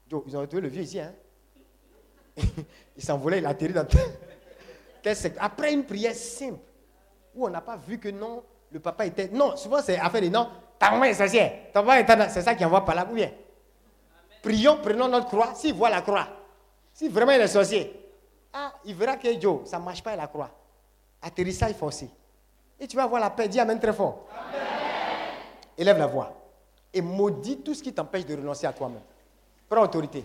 Joe, 0.08 0.22
ils 0.26 0.36
ont 0.36 0.40
retrouvé 0.40 0.62
le 0.62 0.68
vieux 0.68 0.82
ici. 0.82 1.00
Hein. 1.00 1.14
il 2.96 3.02
s'envolait, 3.02 3.38
il 3.38 3.46
a 3.46 3.50
atterri 3.50 3.72
dans... 3.72 3.86
Secteur 5.04 5.42
Après 5.42 5.72
une 5.72 5.84
prière 5.84 6.14
simple, 6.14 6.60
où 7.34 7.46
on 7.46 7.50
n'a 7.50 7.60
pas 7.60 7.76
vu 7.76 7.98
que 7.98 8.08
non, 8.08 8.42
le 8.70 8.80
papa 8.80 9.06
était... 9.06 9.28
Non, 9.28 9.56
souvent 9.56 9.80
c'est 9.82 9.98
affaire 9.98 10.22
de 10.22 10.28
non, 10.28 10.48
ta 10.78 10.90
maman 10.90 11.04
est 11.04 11.14
sorcière, 11.14 11.52
ta 11.72 11.82
maman 11.82 11.94
est 11.94 12.28
C'est 12.30 12.42
ça 12.42 12.54
qui 12.54 12.64
envoie 12.64 12.84
par 12.84 12.94
là, 12.94 13.06
ou 13.10 13.14
bien 13.14 13.30
Prions, 14.42 14.78
prenons 14.82 15.08
notre 15.08 15.28
croix. 15.28 15.54
S'il 15.54 15.74
voit 15.74 15.88
la 15.88 16.02
croix, 16.02 16.26
si 16.92 17.08
vraiment 17.08 17.32
il 17.32 17.40
est 17.40 17.46
sorcier, 17.48 18.02
ah, 18.52 18.72
il 18.84 18.94
verra 18.94 19.16
que 19.16 19.40
Joe, 19.40 19.60
ça 19.64 19.78
ne 19.78 19.84
marche 19.84 20.02
pas 20.02 20.16
la 20.16 20.26
croix. 20.26 20.50
Atterrissage 21.22 21.74
forcé. 21.74 22.10
Et 22.78 22.86
tu 22.88 22.96
vas 22.96 23.04
avoir 23.04 23.20
la 23.20 23.30
paix. 23.30 23.48
Dis 23.48 23.60
Amen 23.60 23.78
très 23.78 23.92
fort. 23.92 24.26
Élève 25.78 25.96
la 25.96 26.06
voix. 26.06 26.32
Et 26.92 27.00
maudis 27.00 27.58
tout 27.58 27.74
ce 27.74 27.82
qui 27.82 27.92
t'empêche 27.94 28.26
de 28.26 28.34
renoncer 28.34 28.66
à 28.66 28.72
toi-même. 28.72 29.00
Prends 29.68 29.82
autorité. 29.82 30.24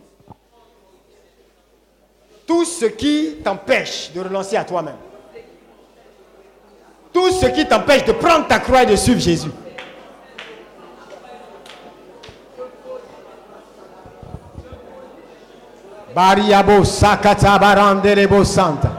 Tout 2.48 2.64
ce 2.64 2.86
qui 2.86 3.36
t'empêche 3.44 4.12
de 4.14 4.22
renoncer 4.22 4.56
à 4.56 4.64
toi-même. 4.64 4.96
Tout 7.12 7.30
ce 7.30 7.48
qui 7.48 7.68
t'empêche 7.68 8.06
de 8.06 8.14
prendre 8.14 8.48
ta 8.48 8.60
croix 8.60 8.84
et 8.84 8.86
de 8.86 8.96
suivre 8.96 9.20
Jésus. 9.20 9.52
Bariabo 16.16 16.86
sakata 16.86 17.60
santa. 18.46 18.92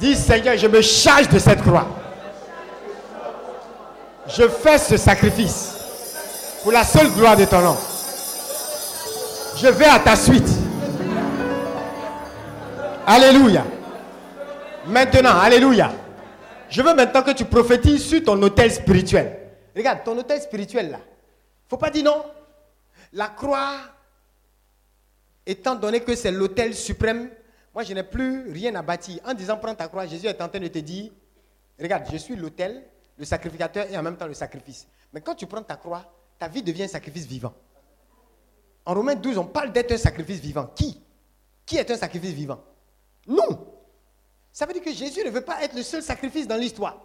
Dis 0.00 0.16
Seigneur, 0.16 0.56
je 0.56 0.66
me 0.66 0.80
charge 0.80 1.28
de 1.28 1.38
cette 1.38 1.62
croix. 1.62 1.86
Je 4.28 4.48
fais 4.48 4.78
ce 4.78 4.96
sacrifice 4.96 5.75
pour 6.66 6.72
la 6.72 6.82
seule 6.82 7.12
gloire 7.12 7.36
de 7.36 7.44
ton 7.44 7.60
nom. 7.60 7.76
Je 9.56 9.68
vais 9.68 9.84
à 9.84 10.00
ta 10.00 10.16
suite. 10.16 10.48
Alléluia. 13.06 13.64
Maintenant, 14.84 15.38
Alléluia. 15.38 15.92
Je 16.68 16.82
veux 16.82 16.92
maintenant 16.92 17.22
que 17.22 17.30
tu 17.30 17.44
prophétises 17.44 18.04
sur 18.04 18.24
ton 18.24 18.42
hôtel 18.42 18.72
spirituel. 18.72 19.38
Regarde, 19.76 20.00
ton 20.04 20.18
hôtel 20.18 20.40
spirituel 20.40 20.90
là. 20.90 20.98
Faut 21.68 21.76
pas 21.76 21.88
dire 21.88 22.02
non. 22.02 22.24
La 23.12 23.28
croix, 23.28 23.76
étant 25.46 25.76
donné 25.76 26.00
que 26.00 26.16
c'est 26.16 26.32
l'hôtel 26.32 26.74
suprême, 26.74 27.30
moi 27.72 27.84
je 27.84 27.94
n'ai 27.94 28.02
plus 28.02 28.50
rien 28.50 28.74
à 28.74 28.82
bâtir. 28.82 29.20
En 29.24 29.34
disant 29.34 29.56
prends 29.56 29.76
ta 29.76 29.86
croix, 29.86 30.04
Jésus 30.06 30.26
est 30.26 30.42
en 30.42 30.48
train 30.48 30.58
de 30.58 30.66
te 30.66 30.80
dire, 30.80 31.12
regarde, 31.80 32.06
je 32.10 32.16
suis 32.16 32.34
l'hôtel, 32.34 32.82
le 33.16 33.24
sacrificateur 33.24 33.86
et 33.88 33.96
en 33.96 34.02
même 34.02 34.16
temps 34.16 34.26
le 34.26 34.34
sacrifice. 34.34 34.88
Mais 35.12 35.20
quand 35.20 35.36
tu 35.36 35.46
prends 35.46 35.62
ta 35.62 35.76
croix, 35.76 36.04
ta 36.38 36.48
vie 36.48 36.62
devient 36.62 36.84
un 36.84 36.88
sacrifice 36.88 37.26
vivant. 37.26 37.54
En 38.84 38.94
Romains 38.94 39.16
12, 39.16 39.38
on 39.38 39.46
parle 39.46 39.72
d'être 39.72 39.92
un 39.92 39.98
sacrifice 39.98 40.38
vivant. 40.40 40.66
Qui? 40.74 41.02
Qui 41.64 41.76
est 41.76 41.90
un 41.90 41.96
sacrifice 41.96 42.32
vivant? 42.32 42.62
Nous. 43.26 43.42
Ça 44.52 44.64
veut 44.64 44.72
dire 44.72 44.82
que 44.82 44.92
Jésus 44.92 45.24
ne 45.24 45.30
veut 45.30 45.44
pas 45.44 45.62
être 45.62 45.74
le 45.74 45.82
seul 45.82 46.02
sacrifice 46.02 46.46
dans 46.46 46.56
l'histoire. 46.56 47.02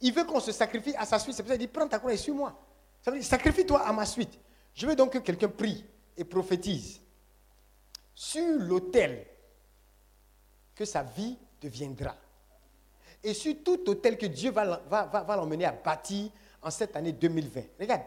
Il 0.00 0.12
veut 0.12 0.24
qu'on 0.24 0.40
se 0.40 0.52
sacrifie 0.52 0.94
à 0.96 1.06
sa 1.06 1.18
suite. 1.18 1.36
C'est 1.36 1.42
pour 1.42 1.50
ça 1.50 1.56
qu'il 1.56 1.66
dit 1.66 1.72
Prends 1.72 1.88
ta 1.88 1.98
croix 1.98 2.12
et 2.12 2.16
suis-moi. 2.16 2.58
Ça 3.00 3.10
veut 3.10 3.18
dire 3.18 3.26
Sacrifie-toi 3.26 3.80
à 3.80 3.92
ma 3.92 4.04
suite. 4.04 4.38
Je 4.74 4.86
veux 4.86 4.96
donc 4.96 5.12
que 5.12 5.18
quelqu'un 5.18 5.48
prie 5.48 5.84
et 6.16 6.24
prophétise 6.24 7.00
sur 8.14 8.44
l'autel 8.58 9.24
que 10.74 10.84
sa 10.84 11.02
vie 11.02 11.38
deviendra. 11.60 12.16
Et 13.22 13.32
sur 13.32 13.54
tout 13.64 13.88
hôtel 13.88 14.18
que 14.18 14.26
Dieu 14.26 14.50
va 14.50 15.36
l'emmener 15.36 15.64
à 15.64 15.72
bâtir 15.72 16.30
en 16.60 16.70
cette 16.70 16.94
année 16.96 17.12
2020. 17.12 17.62
Regarde, 17.80 18.02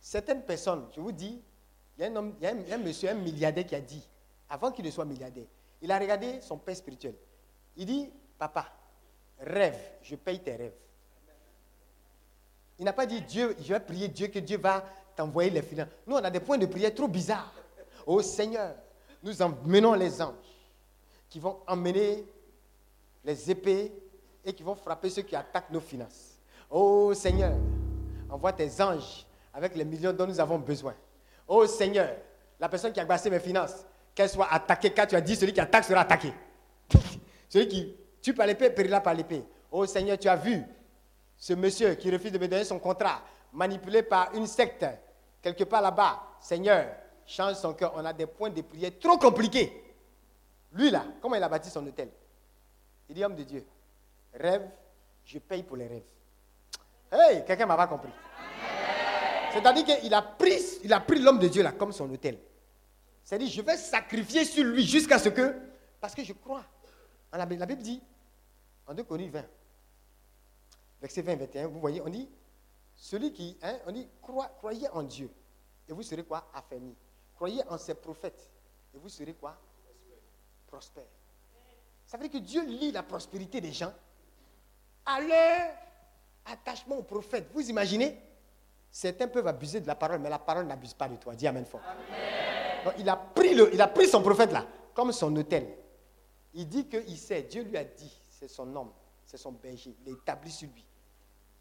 certaines 0.00 0.42
personnes, 0.42 0.86
je 0.94 1.00
vous 1.00 1.12
dis, 1.12 1.40
il 1.98 2.04
y 2.04 2.06
a 2.06 2.74
un, 2.74 2.78
monsieur, 2.78 3.10
un 3.10 3.14
milliardaire 3.14 3.66
qui 3.66 3.74
a 3.74 3.80
dit, 3.80 4.06
avant 4.48 4.70
qu'il 4.70 4.84
ne 4.84 4.90
soit 4.90 5.04
milliardaire, 5.04 5.46
il 5.82 5.90
a 5.90 5.98
regardé 5.98 6.40
son 6.40 6.56
père 6.56 6.76
spirituel. 6.76 7.14
Il 7.76 7.86
dit, 7.86 8.10
papa, 8.38 8.66
rêve, 9.40 9.78
je 10.02 10.16
paye 10.16 10.40
tes 10.40 10.56
rêves. 10.56 10.74
Il 12.78 12.84
n'a 12.84 12.92
pas 12.92 13.06
dit, 13.06 13.20
Dieu, 13.22 13.56
je 13.60 13.72
vais 13.72 13.80
prier 13.80 14.08
Dieu 14.08 14.28
que 14.28 14.38
Dieu 14.38 14.58
va 14.58 14.84
t'envoyer 15.16 15.50
les 15.50 15.62
finances. 15.62 15.88
Nous, 16.06 16.14
on 16.14 16.22
a 16.22 16.30
des 16.30 16.40
points 16.40 16.58
de 16.58 16.66
prière 16.66 16.94
trop 16.94 17.08
bizarres. 17.08 17.52
Oh 18.06 18.22
Seigneur, 18.22 18.74
nous 19.22 19.42
emmenons 19.42 19.94
les 19.94 20.22
anges 20.22 20.34
qui 21.28 21.40
vont 21.40 21.58
emmener 21.66 22.24
les 23.24 23.50
épées 23.50 23.92
et 24.44 24.52
qui 24.52 24.62
vont 24.62 24.76
frapper 24.76 25.10
ceux 25.10 25.22
qui 25.22 25.34
attaquent 25.34 25.70
nos 25.70 25.80
finances. 25.80 26.38
Oh 26.70 27.12
Seigneur, 27.14 27.54
envoie 28.30 28.52
tes 28.52 28.80
anges 28.80 29.26
avec 29.58 29.74
les 29.74 29.84
millions 29.84 30.12
dont 30.12 30.26
nous 30.26 30.38
avons 30.38 30.58
besoin. 30.58 30.94
Oh 31.48 31.66
Seigneur, 31.66 32.10
la 32.60 32.68
personne 32.68 32.92
qui 32.92 33.00
a 33.00 33.04
glacé 33.04 33.28
mes 33.28 33.40
finances, 33.40 33.84
qu'elle 34.14 34.28
soit 34.28 34.46
attaquée, 34.52 34.90
car 34.90 35.06
tu 35.08 35.16
as 35.16 35.20
dit 35.20 35.34
celui 35.34 35.52
qui 35.52 35.60
attaque 35.60 35.84
sera 35.84 36.02
attaqué. 36.02 36.32
celui 37.48 37.66
qui 37.66 37.96
tue 38.22 38.32
par 38.34 38.46
l'épée 38.46 38.70
périra 38.70 39.00
par 39.00 39.14
l'épée. 39.14 39.42
Oh 39.72 39.84
Seigneur, 39.84 40.16
tu 40.16 40.28
as 40.28 40.36
vu 40.36 40.62
ce 41.36 41.54
monsieur 41.54 41.94
qui 41.94 42.08
refuse 42.08 42.30
de 42.30 42.38
me 42.38 42.46
donner 42.46 42.62
son 42.62 42.78
contrat, 42.78 43.20
manipulé 43.52 44.04
par 44.04 44.32
une 44.34 44.46
secte, 44.46 44.86
quelque 45.42 45.64
part 45.64 45.82
là-bas. 45.82 46.22
Seigneur, 46.40 46.86
change 47.26 47.54
son 47.54 47.74
cœur. 47.74 47.92
On 47.96 48.04
a 48.04 48.12
des 48.12 48.26
points 48.26 48.50
de 48.50 48.62
prière 48.62 48.92
trop 49.00 49.18
compliqués. 49.18 49.82
Lui 50.72 50.90
là, 50.90 51.04
comment 51.20 51.34
il 51.34 51.42
a 51.42 51.48
bâti 51.48 51.68
son 51.68 51.84
hôtel? 51.84 52.10
Il 53.08 53.14
dit, 53.16 53.24
homme 53.24 53.34
de 53.34 53.42
Dieu, 53.42 53.66
rêve, 54.34 54.68
je 55.24 55.40
paye 55.40 55.64
pour 55.64 55.76
les 55.76 55.88
rêves. 55.88 56.02
Hey, 57.10 57.44
quelqu'un 57.44 57.66
m'a 57.66 57.76
pas 57.76 57.88
compris. 57.88 58.10
C'est-à-dire 59.58 60.00
qu'il 60.00 60.14
a 60.14 60.22
pris, 60.22 60.60
il 60.84 60.92
a 60.92 61.00
pris 61.00 61.20
l'homme 61.20 61.38
de 61.38 61.48
Dieu 61.48 61.62
là 61.62 61.72
comme 61.72 61.92
son 61.92 62.10
hôtel. 62.10 62.38
C'est-à-dire, 63.24 63.48
je 63.48 63.60
vais 63.60 63.76
sacrifier 63.76 64.44
sur 64.44 64.64
lui 64.64 64.86
jusqu'à 64.86 65.18
ce 65.18 65.28
que, 65.28 65.54
parce 66.00 66.14
que 66.14 66.24
je 66.24 66.32
crois. 66.32 66.64
La 67.32 67.44
Bible 67.44 67.82
dit, 67.82 68.00
en 68.86 68.94
2 68.94 69.02
Corinthiens 69.04 69.30
20, 69.32 69.44
verset 71.02 71.22
20 71.22 71.36
21, 71.36 71.66
vous 71.66 71.80
voyez, 71.80 72.00
on 72.00 72.08
dit, 72.08 72.28
celui 72.96 73.32
qui, 73.32 73.58
hein, 73.62 73.76
on 73.86 73.92
dit, 73.92 74.08
croyez 74.58 74.88
en 74.90 75.02
Dieu, 75.02 75.30
et 75.88 75.92
vous 75.92 76.02
serez 76.02 76.24
quoi? 76.24 76.50
Affermi. 76.54 76.94
Croyez 77.34 77.62
en 77.68 77.76
ses 77.78 77.94
prophètes, 77.94 78.50
et 78.94 78.98
vous 78.98 79.08
serez 79.08 79.34
quoi? 79.34 79.58
Prospère. 80.66 81.04
Ça 82.06 82.16
veut 82.16 82.28
dire 82.28 82.40
que 82.40 82.46
Dieu 82.46 82.64
lit 82.64 82.92
la 82.92 83.02
prospérité 83.02 83.60
des 83.60 83.72
gens 83.72 83.92
à 85.04 85.20
leur 85.20 85.74
attachement 86.46 86.96
aux 86.96 87.02
prophètes. 87.02 87.50
Vous 87.52 87.68
imaginez? 87.68 88.18
Certains 88.90 89.28
peuvent 89.28 89.46
abuser 89.46 89.80
de 89.80 89.86
la 89.86 89.94
parole, 89.94 90.18
mais 90.20 90.30
la 90.30 90.38
parole 90.38 90.66
n'abuse 90.66 90.94
pas 90.94 91.08
de 91.08 91.16
toi. 91.16 91.34
Dis 91.34 91.46
Amen 91.46 91.64
fort. 91.64 91.80
il, 92.98 93.08
a 93.08 93.16
pris 93.16 93.54
le, 93.54 93.72
il 93.72 93.80
a 93.80 93.88
pris 93.88 94.08
son 94.08 94.22
prophète 94.22 94.52
là, 94.52 94.66
comme 94.94 95.12
son 95.12 95.34
hôtel. 95.36 95.66
Il 96.54 96.68
dit 96.68 96.86
qu'il 96.86 97.18
sait, 97.18 97.42
Dieu 97.42 97.62
lui 97.62 97.76
a 97.76 97.84
dit, 97.84 98.12
c'est 98.28 98.48
son 98.48 98.74
homme, 98.74 98.90
c'est 99.24 99.36
son 99.36 99.52
berger, 99.52 99.94
il 100.04 100.08
est 100.08 100.14
établi 100.14 100.50
sur 100.50 100.68
lui. 100.74 100.84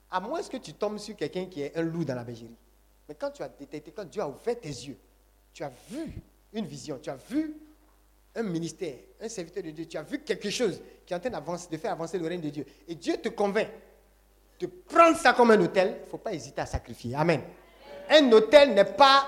À 0.09 0.19
moins 0.19 0.41
que 0.41 0.57
tu 0.57 0.73
tombes 0.73 0.97
sur 0.97 1.15
quelqu'un 1.15 1.45
qui 1.45 1.61
est 1.61 1.75
un 1.77 1.81
loup 1.81 2.05
dans 2.05 2.15
la 2.15 2.23
bergerie. 2.23 2.55
Mais 3.07 3.15
quand 3.15 3.31
tu 3.31 3.43
as 3.43 3.49
détecté, 3.49 3.91
quand 3.91 4.05
Dieu 4.05 4.21
a 4.21 4.27
ouvert 4.27 4.59
tes 4.59 4.69
yeux, 4.69 4.97
tu 5.53 5.63
as 5.63 5.71
vu 5.89 6.21
une 6.53 6.65
vision, 6.65 6.97
tu 7.01 7.09
as 7.09 7.15
vu 7.15 7.55
un 8.35 8.43
ministère, 8.43 8.95
un 9.19 9.27
serviteur 9.27 9.63
de 9.63 9.71
Dieu, 9.71 9.85
tu 9.85 9.97
as 9.97 10.03
vu 10.03 10.19
quelque 10.19 10.49
chose 10.49 10.81
qui 11.05 11.13
est 11.13 11.17
en 11.17 11.19
train 11.19 11.29
de 11.29 11.77
faire 11.77 11.91
avancer 11.91 12.17
le 12.17 12.27
règne 12.27 12.41
de 12.41 12.49
Dieu. 12.49 12.65
Et 12.87 12.95
Dieu 12.95 13.17
te 13.17 13.29
convainc 13.29 13.67
de 14.59 14.67
prendre 14.67 15.17
ça 15.17 15.33
comme 15.33 15.51
un 15.51 15.59
hôtel, 15.59 15.97
il 15.99 16.05
ne 16.05 16.09
faut 16.09 16.17
pas 16.17 16.33
hésiter 16.33 16.61
à 16.61 16.65
sacrifier. 16.65 17.15
Amen. 17.15 17.41
Un 18.09 18.31
hôtel 18.31 18.73
n'a 18.73 18.85
pas, 18.85 19.25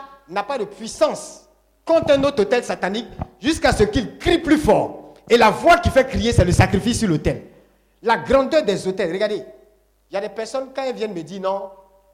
pas 0.48 0.58
de 0.58 0.66
puissance 0.66 1.48
contre 1.86 2.14
un 2.14 2.24
autre 2.24 2.42
hôtel 2.42 2.64
satanique 2.64 3.08
jusqu'à 3.40 3.72
ce 3.72 3.84
qu'il 3.84 4.18
crie 4.18 4.40
plus 4.40 4.58
fort. 4.58 5.14
Et 5.30 5.38
la 5.38 5.50
voix 5.50 5.78
qui 5.78 5.90
fait 5.90 6.08
crier, 6.08 6.34
c'est 6.34 6.46
le 6.46 6.52
sacrifice 6.52 7.00
sur 7.00 7.08
l'hôtel. 7.08 7.44
La 8.02 8.18
grandeur 8.18 8.64
des 8.64 8.88
hôtels, 8.88 9.12
regardez, 9.12 9.44
il 10.10 10.14
y 10.14 10.18
a 10.18 10.22
des 10.22 10.30
personnes, 10.30 10.70
quand 10.74 10.84
elles 10.84 10.96
viennent 10.96 11.14
me 11.14 11.22
dire 11.22 11.42
non, 11.42 11.70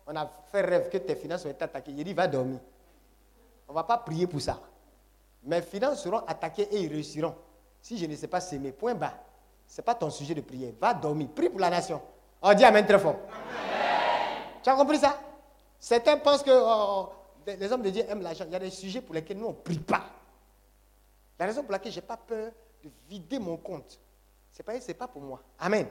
on 0.08 0.16
a 0.16 0.30
fait 0.52 0.62
rêve 0.62 0.90
que 0.90 0.98
tes 0.98 1.16
finances 1.16 1.46
ont 1.46 1.50
été 1.50 1.64
attaquées, 1.64 1.92
il 1.96 2.04
dit 2.04 2.14
va 2.14 2.28
dormir. 2.28 2.60
On 3.68 3.72
ne 3.72 3.76
va 3.76 3.84
pas 3.84 3.98
prier 3.98 4.28
pour 4.28 4.42
ça. 4.42 4.60
Mes 5.44 5.62
finances 5.62 6.04
seront 6.04 6.24
attaquées 6.28 6.68
et 6.72 6.82
ils 6.82 6.92
réussiront. 6.92 7.36
Si 7.82 7.98
je 7.98 8.06
ne 8.06 8.16
sais 8.16 8.28
pas 8.28 8.40
s'aimer, 8.40 8.72
point 8.72 8.96
bas. 8.96 9.14
Ce 9.68 9.80
n'est 9.80 9.86
pas 9.86 9.96
ton 9.96 10.10
sujet 10.10 10.34
de 10.34 10.42
prière. 10.42 10.72
Va 10.80 10.94
dormir. 10.94 11.30
Prie 11.36 11.50
pour 11.50 11.60
la 11.60 11.70
nation. 11.70 12.02
On 12.48 12.54
dit 12.54 12.64
Amen 12.64 12.86
très 12.86 13.00
fort. 13.00 13.18
Tu 14.62 14.70
as 14.70 14.76
compris 14.76 15.00
ça? 15.00 15.20
Certains 15.80 16.18
pensent 16.18 16.44
que 16.44 16.52
oh, 16.52 17.10
oh, 17.10 17.10
les 17.48 17.72
hommes 17.72 17.82
de 17.82 17.90
Dieu 17.90 18.04
aiment 18.08 18.22
l'argent. 18.22 18.46
Il 18.48 18.54
y 18.54 18.56
a 18.56 18.60
des 18.60 18.70
sujets 18.70 19.02
pour 19.02 19.16
lesquels 19.16 19.38
nous, 19.38 19.48
on 19.48 19.50
ne 19.50 19.56
prie 19.56 19.80
pas. 19.80 20.06
La 21.40 21.48
raison 21.48 21.64
pour 21.64 21.72
laquelle 21.72 21.92
je 21.92 21.98
n'ai 21.98 22.06
pas 22.06 22.18
peur 22.18 22.52
de 22.84 22.90
vider 23.10 23.40
mon 23.40 23.58
compte, 23.58 24.00
ce 24.52 24.60
n'est 24.60 24.94
pas, 24.94 25.08
pas 25.08 25.12
pour 25.12 25.24
moi. 25.24 25.42
Amen. 25.60 25.88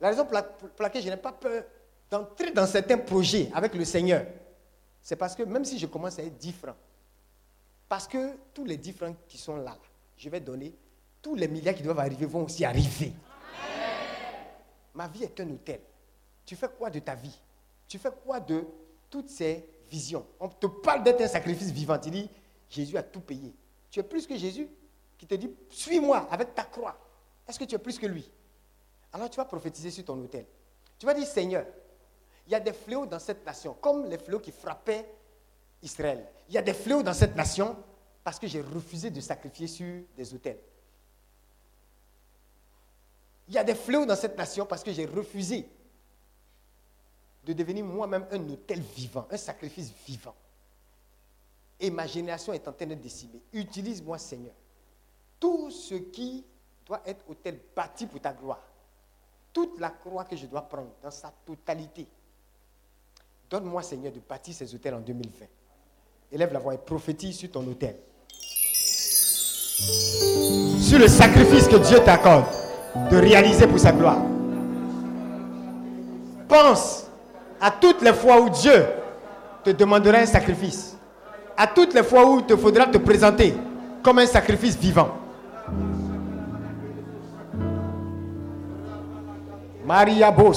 La 0.00 0.08
raison 0.08 0.26
pour, 0.26 0.34
laquelle 0.80 1.02
je 1.02 1.10
n'ai 1.10 1.16
pas 1.16 1.32
peur 1.32 1.62
d'entrer 2.10 2.50
dans 2.50 2.66
certains 2.66 2.98
projets 2.98 3.48
avec 3.54 3.72
le 3.74 3.84
Seigneur, 3.84 4.26
c'est 5.00 5.16
parce 5.16 5.36
que 5.36 5.44
même 5.44 5.64
si 5.64 5.78
je 5.78 5.86
commence 5.86 6.18
à 6.18 6.22
être 6.22 6.36
10 6.36 6.52
francs, 6.52 6.76
parce 7.88 8.08
que 8.08 8.36
tous 8.52 8.64
les 8.64 8.76
10 8.76 8.92
francs 8.92 9.16
qui 9.28 9.38
sont 9.38 9.56
là, 9.56 9.76
je 10.16 10.28
vais 10.28 10.40
donner, 10.40 10.74
tous 11.22 11.36
les 11.36 11.46
milliards 11.46 11.76
qui 11.76 11.84
doivent 11.84 12.00
arriver 12.00 12.26
vont 12.26 12.44
aussi 12.44 12.64
arriver. 12.64 13.12
Ma 14.96 15.06
vie 15.08 15.24
est 15.24 15.40
un 15.40 15.50
hôtel. 15.50 15.80
Tu 16.44 16.56
fais 16.56 16.68
quoi 16.68 16.88
de 16.88 16.98
ta 16.98 17.14
vie? 17.14 17.38
Tu 17.86 17.98
fais 17.98 18.10
quoi 18.24 18.40
de 18.40 18.64
toutes 19.10 19.28
ces 19.28 19.68
visions? 19.90 20.26
On 20.40 20.48
te 20.48 20.66
parle 20.66 21.04
d'être 21.04 21.20
un 21.20 21.28
sacrifice 21.28 21.70
vivant. 21.70 21.98
Tu 21.98 22.10
dis, 22.10 22.30
Jésus 22.70 22.96
a 22.96 23.02
tout 23.02 23.20
payé. 23.20 23.54
Tu 23.90 24.00
es 24.00 24.02
plus 24.02 24.26
que 24.26 24.36
Jésus 24.36 24.68
qui 25.18 25.26
te 25.26 25.34
dit, 25.34 25.54
suis-moi 25.68 26.26
avec 26.30 26.54
ta 26.54 26.64
croix. 26.64 26.98
Est-ce 27.46 27.58
que 27.58 27.64
tu 27.64 27.74
es 27.74 27.78
plus 27.78 27.98
que 27.98 28.06
lui? 28.06 28.28
Alors 29.12 29.28
tu 29.28 29.36
vas 29.36 29.44
prophétiser 29.44 29.90
sur 29.90 30.04
ton 30.04 30.18
hôtel. 30.18 30.46
Tu 30.98 31.04
vas 31.04 31.12
dire, 31.14 31.26
Seigneur, 31.26 31.66
il 32.46 32.52
y 32.52 32.54
a 32.54 32.60
des 32.60 32.72
fléaux 32.72 33.06
dans 33.06 33.18
cette 33.18 33.44
nation, 33.44 33.74
comme 33.74 34.06
les 34.06 34.18
fléaux 34.18 34.40
qui 34.40 34.50
frappaient 34.50 35.06
Israël. 35.82 36.26
Il 36.48 36.54
y 36.54 36.58
a 36.58 36.62
des 36.62 36.74
fléaux 36.74 37.02
dans 37.02 37.12
cette 37.12 37.36
nation 37.36 37.76
parce 38.24 38.38
que 38.38 38.46
j'ai 38.46 38.62
refusé 38.62 39.10
de 39.10 39.20
sacrifier 39.20 39.66
sur 39.66 40.04
des 40.16 40.34
hôtels. 40.34 40.58
Il 43.48 43.54
y 43.54 43.58
a 43.58 43.64
des 43.64 43.74
fléaux 43.74 44.06
dans 44.06 44.16
cette 44.16 44.36
nation 44.36 44.66
parce 44.66 44.82
que 44.82 44.92
j'ai 44.92 45.06
refusé 45.06 45.68
de 47.44 47.52
devenir 47.52 47.84
moi-même 47.84 48.26
un 48.32 48.48
hôtel 48.48 48.80
vivant, 48.80 49.26
un 49.30 49.36
sacrifice 49.36 49.92
vivant. 50.06 50.34
Et 51.78 51.90
ma 51.90 52.06
génération 52.06 52.52
est 52.52 52.66
en 52.66 52.72
train 52.72 52.86
de 52.86 52.94
décimer. 52.94 53.40
Utilise-moi, 53.52 54.18
Seigneur. 54.18 54.54
Tout 55.38 55.70
ce 55.70 55.94
qui 55.94 56.44
doit 56.84 57.02
être 57.06 57.24
hôtel 57.28 57.60
bâti 57.74 58.06
pour 58.06 58.20
ta 58.20 58.32
gloire. 58.32 58.62
Toute 59.52 59.78
la 59.78 59.90
croix 59.90 60.24
que 60.24 60.36
je 60.36 60.46
dois 60.46 60.62
prendre 60.62 60.90
dans 61.02 61.10
sa 61.10 61.32
totalité. 61.44 62.06
Donne-moi, 63.48 63.82
Seigneur, 63.82 64.12
de 64.12 64.20
bâtir 64.20 64.54
ces 64.54 64.74
hôtels 64.74 64.94
en 64.94 65.00
2020. 65.00 65.46
Élève 66.32 66.52
la 66.52 66.58
voix 66.58 66.74
et 66.74 66.78
prophétise 66.78 67.36
sur 67.36 67.50
ton 67.52 67.64
hôtel. 67.68 67.96
Sur 70.80 70.98
le 70.98 71.06
sacrifice 71.06 71.68
que 71.68 71.76
Dieu 71.76 72.02
t'accorde 72.02 72.65
de 73.10 73.16
réaliser 73.16 73.66
pour 73.66 73.78
sa 73.78 73.92
gloire. 73.92 74.18
Pense 76.48 77.06
à 77.60 77.70
toutes 77.70 78.02
les 78.02 78.12
fois 78.12 78.40
où 78.40 78.48
Dieu 78.50 78.84
te 79.64 79.70
demandera 79.70 80.18
un 80.18 80.26
sacrifice. 80.26 80.96
À 81.56 81.66
toutes 81.66 81.94
les 81.94 82.02
fois 82.02 82.28
où 82.28 82.38
il 82.40 82.44
te 82.44 82.56
faudra 82.56 82.86
te 82.86 82.98
présenter 82.98 83.54
comme 84.02 84.18
un 84.18 84.26
sacrifice 84.26 84.76
vivant. 84.76 85.08
Maria 89.84 90.30
bo 90.32 90.52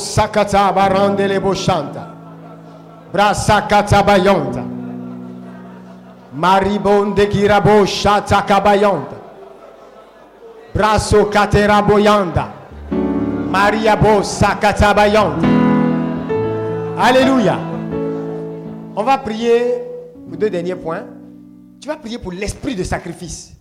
sakata 7.86 8.42
kabayonta. 8.42 9.19
Braso 10.74 11.26
katera 11.26 11.82
boyanda. 11.82 12.54
Maria 13.52 13.96
bo 13.96 14.22
sakata 14.24 14.94
bayonta. 14.94 15.48
Alléluia. 16.98 17.58
On 18.96 19.04
va 19.04 19.18
prier 19.18 19.82
pour 20.28 20.38
deux 20.38 20.50
derniers 20.50 20.76
points. 20.76 21.06
Tu 21.82 21.88
vas 21.88 21.96
prier 21.98 22.20
pour 22.20 22.32
l'esprit 22.32 22.76
de 22.76 22.84
sacrifice. 22.84 23.54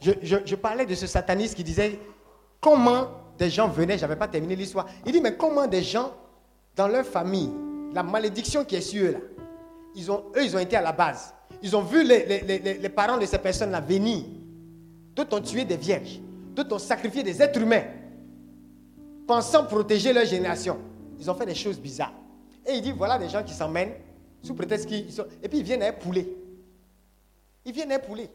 Je, 0.00 0.12
je- 0.22 0.36
je 0.44 0.54
parlais 0.56 0.86
de 0.86 0.94
ce 0.94 1.06
sataniste 1.06 1.54
qui 1.54 1.62
disait 1.64 1.98
comment 2.60 3.08
des 3.38 3.50
gens 3.50 3.68
venaient, 3.68 3.98
j'avais 3.98 4.16
pas 4.16 4.28
terminé 4.28 4.56
l'histoire. 4.56 4.86
Il 5.06 5.12
dit 5.12 5.20
mais 5.20 5.36
comment 5.36 5.66
des 5.66 5.82
gens 5.82 6.10
dans 6.74 6.88
leur 6.88 7.04
famille, 7.04 7.50
la 7.94 8.02
malédiction 8.02 8.64
qui 8.64 8.76
est 8.76 8.80
sur 8.80 9.04
eux 9.04 9.12
là, 9.12 9.18
ils 9.94 10.10
ont, 10.10 10.24
eux 10.36 10.42
ils 10.44 10.56
ont 10.56 10.60
été 10.60 10.76
à 10.76 10.80
la 10.82 10.92
base. 10.92 11.34
Ils 11.62 11.76
ont 11.76 11.82
vu 11.82 12.02
les- 12.02 12.78
les 12.80 12.88
parents 12.88 13.18
de 13.18 13.26
ces 13.26 13.38
personnes-là 13.38 13.80
venir. 13.80 14.24
D'autres 15.14 15.36
ont 15.36 15.40
tué 15.42 15.64
des 15.64 15.76
vierges. 15.76 16.18
D'autres 16.52 16.76
ont 16.76 16.78
sacrifié 16.78 17.22
des 17.22 17.40
êtres 17.42 17.60
humains. 17.60 17.84
Pensant 19.26 19.64
protéger 19.66 20.12
leur 20.12 20.26
génération. 20.26 20.78
Ils 21.18 21.30
ont 21.30 21.34
fait 21.34 21.46
des 21.46 21.54
choses 21.54 21.80
bizarres. 21.80 22.14
Et 22.66 22.74
il 22.74 22.82
dit 22.82 22.92
voilà 22.92 23.18
des 23.18 23.28
gens 23.28 23.42
qui 23.42 23.54
s'emmènent 23.54 23.94
sous 24.42 24.54
prétexte 24.54 24.86
qu'ils 24.86 25.12
sont. 25.12 25.26
Et 25.42 25.48
puis 25.48 25.58
ils 25.58 25.64
viennent 25.64 25.82
à 25.82 25.88
un 25.88 25.92
poulet. 25.92 26.28
Ils 27.64 27.72
viennent 27.72 27.92
à 27.92 27.96
un 27.96 28.00
poulet. 28.00 28.30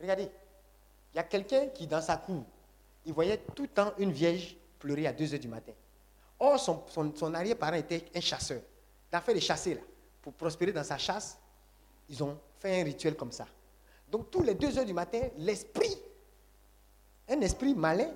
Regardez, 0.00 0.28
il 1.12 1.16
y 1.16 1.18
a 1.18 1.24
quelqu'un 1.24 1.66
qui, 1.68 1.86
dans 1.86 2.00
sa 2.00 2.16
cour, 2.16 2.44
il 3.04 3.12
voyait 3.12 3.38
tout 3.54 3.62
le 3.62 3.68
temps 3.68 3.92
une 3.98 4.12
vierge 4.12 4.56
pleurer 4.78 5.06
à 5.06 5.12
2 5.12 5.34
heures 5.34 5.40
du 5.40 5.48
matin. 5.48 5.72
Or, 6.38 6.58
son, 6.58 7.34
arrière-parent 7.34 7.74
était 7.74 8.04
un 8.14 8.20
chasseur. 8.20 8.60
Fait 9.10 9.34
les 9.34 9.40
chasser 9.40 9.74
là. 9.74 9.80
Pour 10.22 10.32
prospérer 10.34 10.72
dans 10.72 10.84
sa 10.84 10.98
chasse, 10.98 11.38
ils 12.08 12.22
ont 12.22 12.38
fait 12.58 12.80
un 12.80 12.84
rituel 12.84 13.16
comme 13.16 13.32
ça. 13.32 13.46
Donc, 14.10 14.30
tous 14.30 14.42
les 14.42 14.54
2 14.54 14.78
heures 14.78 14.84
du 14.84 14.92
matin, 14.92 15.20
l'esprit, 15.38 15.96
un 17.28 17.40
esprit 17.40 17.74
malin, 17.74 18.10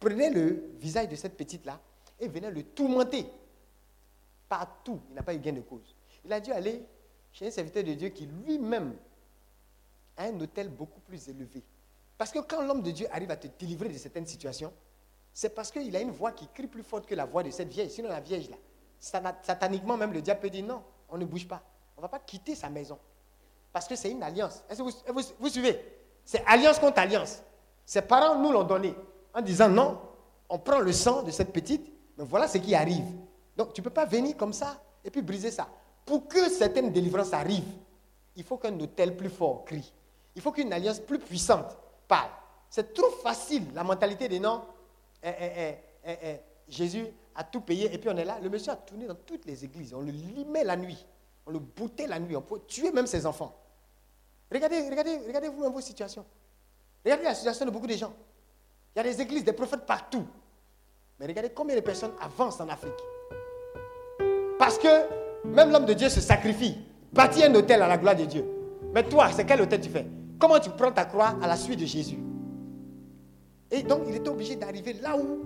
prenait 0.00 0.30
le 0.30 0.70
visage 0.78 1.08
de 1.08 1.16
cette 1.16 1.36
petite-là 1.36 1.80
et 2.20 2.28
venait 2.28 2.50
le 2.50 2.62
tourmenter. 2.62 3.26
Partout, 4.48 5.00
il 5.08 5.14
n'a 5.14 5.22
pas 5.22 5.34
eu 5.34 5.38
gain 5.38 5.52
de 5.52 5.60
cause. 5.60 5.94
Il 6.24 6.32
a 6.32 6.40
dû 6.40 6.52
aller 6.52 6.84
chez 7.32 7.46
un 7.46 7.50
serviteur 7.50 7.82
de 7.84 7.94
Dieu 7.94 8.08
qui 8.10 8.26
lui-même 8.26 8.94
a 10.16 10.24
un 10.24 10.40
hôtel 10.40 10.68
beaucoup 10.68 11.00
plus 11.00 11.28
élevé. 11.28 11.62
Parce 12.16 12.30
que 12.30 12.38
quand 12.38 12.62
l'homme 12.62 12.82
de 12.82 12.90
Dieu 12.90 13.06
arrive 13.10 13.30
à 13.30 13.36
te 13.36 13.48
délivrer 13.58 13.88
de 13.88 13.98
certaines 13.98 14.26
situations, 14.26 14.72
c'est 15.32 15.52
parce 15.52 15.72
qu'il 15.72 15.94
a 15.96 16.00
une 16.00 16.12
voix 16.12 16.30
qui 16.30 16.46
crie 16.48 16.68
plus 16.68 16.84
forte 16.84 17.06
que 17.06 17.14
la 17.14 17.24
voix 17.24 17.42
de 17.42 17.50
cette 17.50 17.68
vieille. 17.68 17.90
Sinon, 17.90 18.08
la 18.08 18.20
vieille, 18.20 18.48
là, 18.48 18.56
sataniquement, 19.42 19.96
même 19.96 20.12
le 20.12 20.22
diable 20.22 20.40
peut 20.40 20.50
dire 20.50 20.64
non, 20.64 20.82
on 21.08 21.18
ne 21.18 21.24
bouge 21.24 21.48
pas. 21.48 21.62
On 21.96 22.00
ne 22.00 22.02
va 22.02 22.08
pas 22.08 22.20
quitter 22.20 22.54
sa 22.54 22.70
maison. 22.70 22.98
Parce 23.72 23.88
que 23.88 23.96
c'est 23.96 24.10
une 24.12 24.22
alliance. 24.22 24.62
Vous- 24.78 25.22
vous 25.40 25.48
suivez? 25.48 25.80
C'est 26.24 26.44
alliance 26.46 26.78
contre 26.78 27.00
alliance. 27.00 27.42
Ses 27.84 28.02
parents 28.02 28.38
nous 28.38 28.52
l'ont 28.52 28.64
donné 28.64 28.94
en 29.34 29.40
disant 29.40 29.68
non, 29.68 29.98
on 30.48 30.58
prend 30.58 30.78
le 30.78 30.92
sang 30.92 31.22
de 31.22 31.30
cette 31.30 31.52
petite, 31.52 31.90
mais 32.16 32.24
voilà 32.24 32.48
ce 32.48 32.58
qui 32.58 32.74
arrive. 32.74 33.04
Donc 33.56 33.72
tu 33.72 33.80
ne 33.80 33.84
peux 33.84 33.90
pas 33.90 34.06
venir 34.06 34.36
comme 34.36 34.52
ça 34.52 34.80
et 35.04 35.10
puis 35.10 35.22
briser 35.22 35.50
ça. 35.50 35.68
Pour 36.04 36.28
que 36.28 36.48
certaines 36.50 36.92
délivrances 36.92 37.32
arrivent, 37.32 37.72
il 38.36 38.44
faut 38.44 38.56
qu'un 38.56 38.78
hôtel 38.78 39.16
plus 39.16 39.30
fort 39.30 39.64
crie. 39.64 39.92
Il 40.34 40.42
faut 40.42 40.52
qu'une 40.52 40.72
alliance 40.72 40.98
plus 40.98 41.18
puissante 41.18 41.76
parle. 42.08 42.30
C'est 42.68 42.92
trop 42.92 43.10
facile, 43.22 43.64
la 43.74 43.84
mentalité 43.84 44.28
des 44.28 44.40
non. 44.40 44.62
Eh, 45.22 45.30
eh, 45.40 45.74
eh, 46.04 46.40
Jésus 46.68 47.06
a 47.34 47.44
tout 47.44 47.60
payé 47.60 47.92
et 47.92 47.98
puis 47.98 48.10
on 48.10 48.16
est 48.16 48.24
là. 48.24 48.38
Le 48.42 48.48
monsieur 48.50 48.72
a 48.72 48.76
tourné 48.76 49.06
dans 49.06 49.14
toutes 49.14 49.44
les 49.46 49.64
églises. 49.64 49.94
On 49.94 50.00
le 50.00 50.10
limait 50.10 50.64
la 50.64 50.76
nuit. 50.76 51.06
On 51.46 51.50
le 51.50 51.58
boutait 51.58 52.06
la 52.06 52.18
nuit. 52.18 52.36
On 52.36 52.42
peut 52.42 52.60
tuer 52.66 52.90
même 52.90 53.06
ses 53.06 53.26
enfants. 53.26 53.54
Regardez, 54.52 54.88
regardez, 54.88 55.18
regardez 55.26 55.48
vous-même 55.48 55.72
vos 55.72 55.80
situations. 55.80 56.24
Regardez 57.04 57.24
la 57.24 57.34
situation 57.34 57.66
de 57.66 57.70
beaucoup 57.70 57.86
de 57.86 57.94
gens. 57.94 58.12
Il 58.94 58.98
y 58.98 59.00
a 59.00 59.02
des 59.04 59.20
églises, 59.20 59.44
des 59.44 59.52
prophètes 59.52 59.84
partout. 59.86 60.24
Mais 61.18 61.26
regardez 61.26 61.50
combien 61.50 61.76
de 61.76 61.80
personnes 61.80 62.12
avancent 62.20 62.60
en 62.60 62.68
Afrique. 62.68 62.92
Parce 64.58 64.78
que 64.78 64.88
même 65.44 65.70
l'homme 65.70 65.84
de 65.84 65.92
Dieu 65.92 66.08
se 66.08 66.20
sacrifie, 66.20 66.78
bâtit 67.12 67.44
un 67.44 67.54
hôtel 67.54 67.82
à 67.82 67.88
la 67.88 67.98
gloire 67.98 68.16
de 68.16 68.24
Dieu. 68.24 68.44
Mais 68.94 69.02
toi, 69.02 69.30
c'est 69.32 69.44
quel 69.44 69.60
hôtel 69.60 69.80
tu 69.80 69.90
fais? 69.90 70.06
Comment 70.38 70.58
tu 70.58 70.70
prends 70.70 70.92
ta 70.92 71.04
croix 71.04 71.34
à 71.42 71.46
la 71.46 71.56
suite 71.56 71.80
de 71.80 71.84
Jésus? 71.84 72.18
Et 73.70 73.82
donc, 73.82 74.02
il 74.08 74.14
était 74.16 74.28
obligé 74.28 74.56
d'arriver 74.56 74.94
là 74.94 75.16
où 75.16 75.40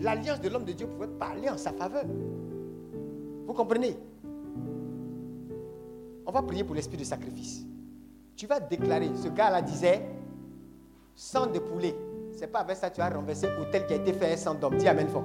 l'alliance 0.00 0.40
de 0.40 0.48
l'homme 0.48 0.64
de 0.64 0.72
Dieu 0.72 0.86
pouvait 0.86 1.06
parler 1.06 1.48
en 1.48 1.56
sa 1.56 1.72
faveur. 1.72 2.04
Vous 3.46 3.54
comprenez? 3.54 3.96
On 6.26 6.32
va 6.32 6.42
prier 6.42 6.64
pour 6.64 6.74
l'esprit 6.74 6.98
de 6.98 7.04
sacrifice. 7.04 7.64
Tu 8.36 8.46
vas 8.46 8.60
déclarer, 8.60 9.10
ce 9.22 9.28
gars-là 9.28 9.62
disait, 9.62 10.04
sang 11.18 11.46
de 11.48 11.58
poulet. 11.58 11.94
C'est 12.32 12.46
pas 12.46 12.60
avec 12.60 12.76
ça 12.76 12.88
que 12.88 12.94
tu 12.94 13.00
as 13.00 13.10
renversé 13.10 13.48
l'hôtel 13.58 13.86
qui 13.86 13.94
a 13.94 13.96
été 13.96 14.12
fait 14.12 14.36
sans 14.36 14.54
d'homme. 14.54 14.76
Dis 14.76 14.86
Amen 14.86 15.08
fort. 15.08 15.24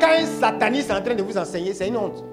Quand 0.00 0.08
un 0.10 0.26
sataniste 0.26 0.90
est 0.90 0.94
en 0.94 1.02
train 1.02 1.14
de 1.14 1.22
vous 1.22 1.38
enseigner, 1.38 1.72
c'est 1.72 1.86
une 1.86 1.96
honte. 1.96 2.24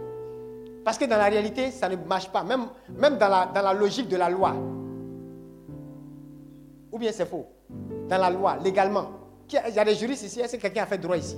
Parce 0.83 0.97
que 0.97 1.05
dans 1.05 1.17
la 1.17 1.25
réalité, 1.25 1.69
ça 1.69 1.87
ne 1.87 1.95
marche 1.95 2.29
pas. 2.29 2.43
Même, 2.43 2.65
même 2.97 3.17
dans, 3.17 3.29
la, 3.29 3.51
dans 3.53 3.61
la 3.61 3.73
logique 3.73 4.09
de 4.09 4.17
la 4.17 4.29
loi. 4.29 4.55
Ou 6.91 6.97
bien 6.97 7.11
c'est 7.11 7.27
faux. 7.27 7.45
Dans 8.09 8.17
la 8.17 8.31
loi, 8.31 8.57
légalement. 8.57 9.09
Il 9.51 9.75
y 9.75 9.79
a 9.79 9.85
des 9.85 9.95
juristes 9.95 10.23
ici. 10.23 10.39
Est-ce 10.39 10.55
que 10.55 10.61
quelqu'un 10.61 10.83
a 10.83 10.87
fait 10.87 10.97
droit 10.97 11.17
ici? 11.17 11.37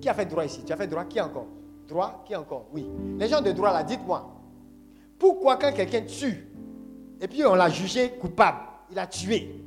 Qui 0.00 0.08
a 0.08 0.14
fait 0.14 0.26
droit 0.26 0.44
ici? 0.44 0.62
Tu 0.66 0.72
as 0.72 0.76
fait 0.76 0.86
droit? 0.86 1.04
Qui 1.04 1.20
encore? 1.20 1.46
Droit? 1.88 2.22
Qui 2.26 2.36
encore? 2.36 2.66
Oui. 2.72 2.86
Les 3.18 3.28
gens 3.28 3.40
de 3.40 3.52
droit 3.52 3.72
là, 3.72 3.82
dites-moi. 3.82 4.28
Pourquoi 5.18 5.56
quand 5.56 5.72
quelqu'un 5.72 6.02
tue, 6.02 6.48
et 7.20 7.28
puis 7.28 7.44
on 7.46 7.54
l'a 7.54 7.70
jugé 7.70 8.10
coupable, 8.20 8.58
il 8.90 8.98
a 8.98 9.06
tué, 9.06 9.61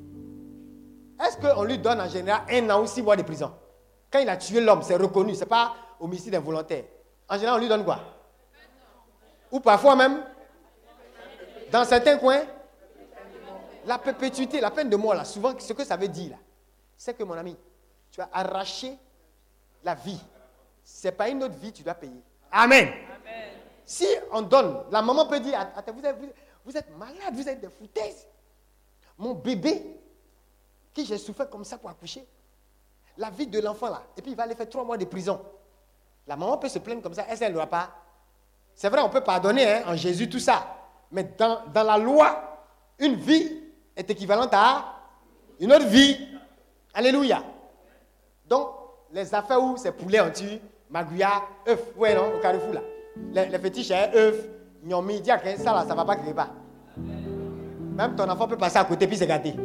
est-ce 1.24 1.38
qu'on 1.38 1.64
lui 1.64 1.77
donne 1.77 2.02
en 2.02 2.10
général 2.10 2.44
un 2.50 2.69
an 2.69 2.82
ou 2.82 2.88
six 2.88 3.02
mois 3.02 3.16
de 3.16 3.24
prison? 3.24 3.53
Quand 4.11 4.19
il 4.19 4.30
a 4.30 4.38
tué 4.38 4.61
l'homme, 4.61 4.82
c'est 4.82 4.95
reconnu, 4.95 5.34
ce 5.35 5.42
n'est 5.42 5.45
pas 5.45 5.76
homicide 6.00 6.35
involontaire. 6.35 6.84
En 7.30 7.35
général, 7.35 7.58
on 7.58 7.61
lui 7.61 7.69
donne 7.69 7.84
quoi? 7.84 8.00
Ou 9.52 9.60
parfois 9.60 9.95
même, 9.95 10.24
dans 11.72 11.85
certains 11.85 12.18
coins, 12.18 12.44
la 13.85 13.98
perpétuité, 13.98 14.60
la 14.60 14.72
peine 14.72 14.90
de 14.90 14.95
mort, 14.95 15.14
là, 15.14 15.24
souvent, 15.24 15.53
ce 15.58 15.74
que 15.74 15.84
ça 15.84 15.95
veut 15.95 16.08
dire, 16.08 16.32
là, 16.32 16.38
c'est 16.98 17.16
que, 17.16 17.24
mon 17.24 17.35
ami, 17.35 17.56
tu 18.11 18.22
as 18.22 18.30
arraché 18.34 18.98
la 19.84 19.95
vie. 19.95 20.19
Ce 20.84 21.08
n'est 21.08 21.11
pas 21.11 21.30
une 21.30 21.44
autre 21.44 21.56
vie, 21.56 21.72
tu 21.72 21.84
dois 21.84 21.94
payer. 21.94 22.24
Amen. 22.52 22.90
Si 23.85 24.08
on 24.32 24.42
donne, 24.42 24.84
la 24.92 25.02
maman 25.02 25.27
peut 25.27 25.40
dire, 25.40 25.60
attends, 25.60 25.94
vous 25.94 26.06
êtes, 26.06 26.18
vous, 26.18 26.30
vous 26.66 26.77
êtes 26.77 26.98
malade, 26.98 27.34
vous 27.34 27.48
êtes 27.48 27.61
des 27.61 27.69
foutaises. 27.69 28.27
Mon 29.18 29.34
bébé, 29.34 29.84
qui 30.95 31.06
j'ai 31.06 31.17
souffert 31.17 31.49
comme 31.49 31.65
ça 31.65 31.77
pour 31.77 31.90
accoucher, 31.90 32.25
la 33.17 33.30
vie 33.30 33.45
de 33.45 33.59
l'enfant 33.59 33.90
là, 33.90 34.01
et 34.17 34.22
puis 34.22 34.32
il 34.32 34.38
va 34.38 34.43
aller 34.43 34.56
faire 34.56 34.69
trois 34.69 34.83
mois 34.83 34.98
de 34.98 35.06
prison. 35.06 35.40
La 36.25 36.35
maman 36.35 36.57
peut 36.57 36.69
se 36.69 36.80
plaindre 36.80 37.03
comme 37.03 37.14
ça, 37.14 37.27
est-ce 37.30 37.41
qu'elle 37.41 37.53
n'aura 37.53 37.67
pas? 37.67 37.90
C'est 38.74 38.90
vrai, 38.90 39.01
on 39.01 39.09
peut 39.09 39.22
pardonner 39.22 39.72
hein, 39.72 39.83
en 39.88 39.95
Jésus 39.95 40.30
tout 40.30 40.40
ça, 40.40 40.65
mais 41.11 41.24
dans, 41.38 41.59
dans 41.72 41.83
la 41.83 41.98
loi, 41.98 42.65
une 42.98 43.15
vie 43.15 43.61
est 43.95 44.09
équivalente 44.09 44.53
à 44.53 44.85
une 45.59 45.72
autre 45.72 45.85
vie. 45.85 46.17
Alléluia. 46.93 47.43
Donc, 48.48 48.69
les 49.11 49.33
affaires 49.35 49.61
où 49.61 49.77
c'est 49.77 49.91
poulet 49.91 50.19
en 50.19 50.32
tue, 50.32 50.59
magouya, 50.90 51.43
œuf, 51.67 51.95
ouais 51.98 52.15
non, 52.15 52.35
au 52.35 52.40
carrefour 52.40 52.74
là. 52.74 52.82
Les, 53.32 53.45
les 53.48 53.59
fétiches, 53.59 53.91
hein, 53.91 54.09
œuf, 54.14 54.35
gnomi, 54.83 55.22
quelqu'un, 55.22 55.57
ça 55.57 55.74
là, 55.74 55.85
ça 55.85 55.93
va 55.93 56.06
pas 56.06 56.15
quelque 56.15 56.33
part. 56.33 56.51
Même 56.98 58.15
ton 58.15 58.30
enfant 58.30 58.48
peut 58.48 58.57
passer 58.57 58.77
à 58.77 58.85
côté 58.85 59.07
puis 59.07 59.17
se 59.17 59.25
gâter. 59.25 59.56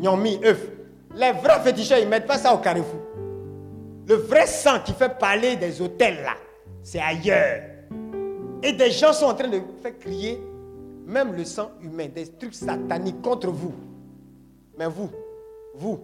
Gnomi, 0.00 0.40
œuf. 0.44 0.68
Les 1.14 1.32
vrais 1.32 1.60
féticheurs, 1.60 1.98
ils 1.98 2.04
ne 2.04 2.10
mettent 2.10 2.26
pas 2.26 2.38
ça 2.38 2.54
au 2.54 2.58
carrefour. 2.58 3.00
Le 4.06 4.14
vrai 4.14 4.46
sang 4.46 4.80
qui 4.84 4.92
fait 4.92 5.18
parler 5.18 5.56
des 5.56 5.80
hôtels 5.80 6.22
là, 6.22 6.34
c'est 6.82 7.00
ailleurs. 7.00 7.62
Et 8.62 8.72
des 8.72 8.90
gens 8.90 9.12
sont 9.12 9.26
en 9.26 9.34
train 9.34 9.48
de 9.48 9.60
faire 9.82 9.98
crier 9.98 10.40
même 11.06 11.32
le 11.34 11.44
sang 11.44 11.70
humain, 11.80 12.08
des 12.14 12.26
trucs 12.26 12.54
sataniques 12.54 13.22
contre 13.22 13.48
vous. 13.48 13.74
Mais 14.78 14.86
vous, 14.86 15.10
vous, 15.74 16.00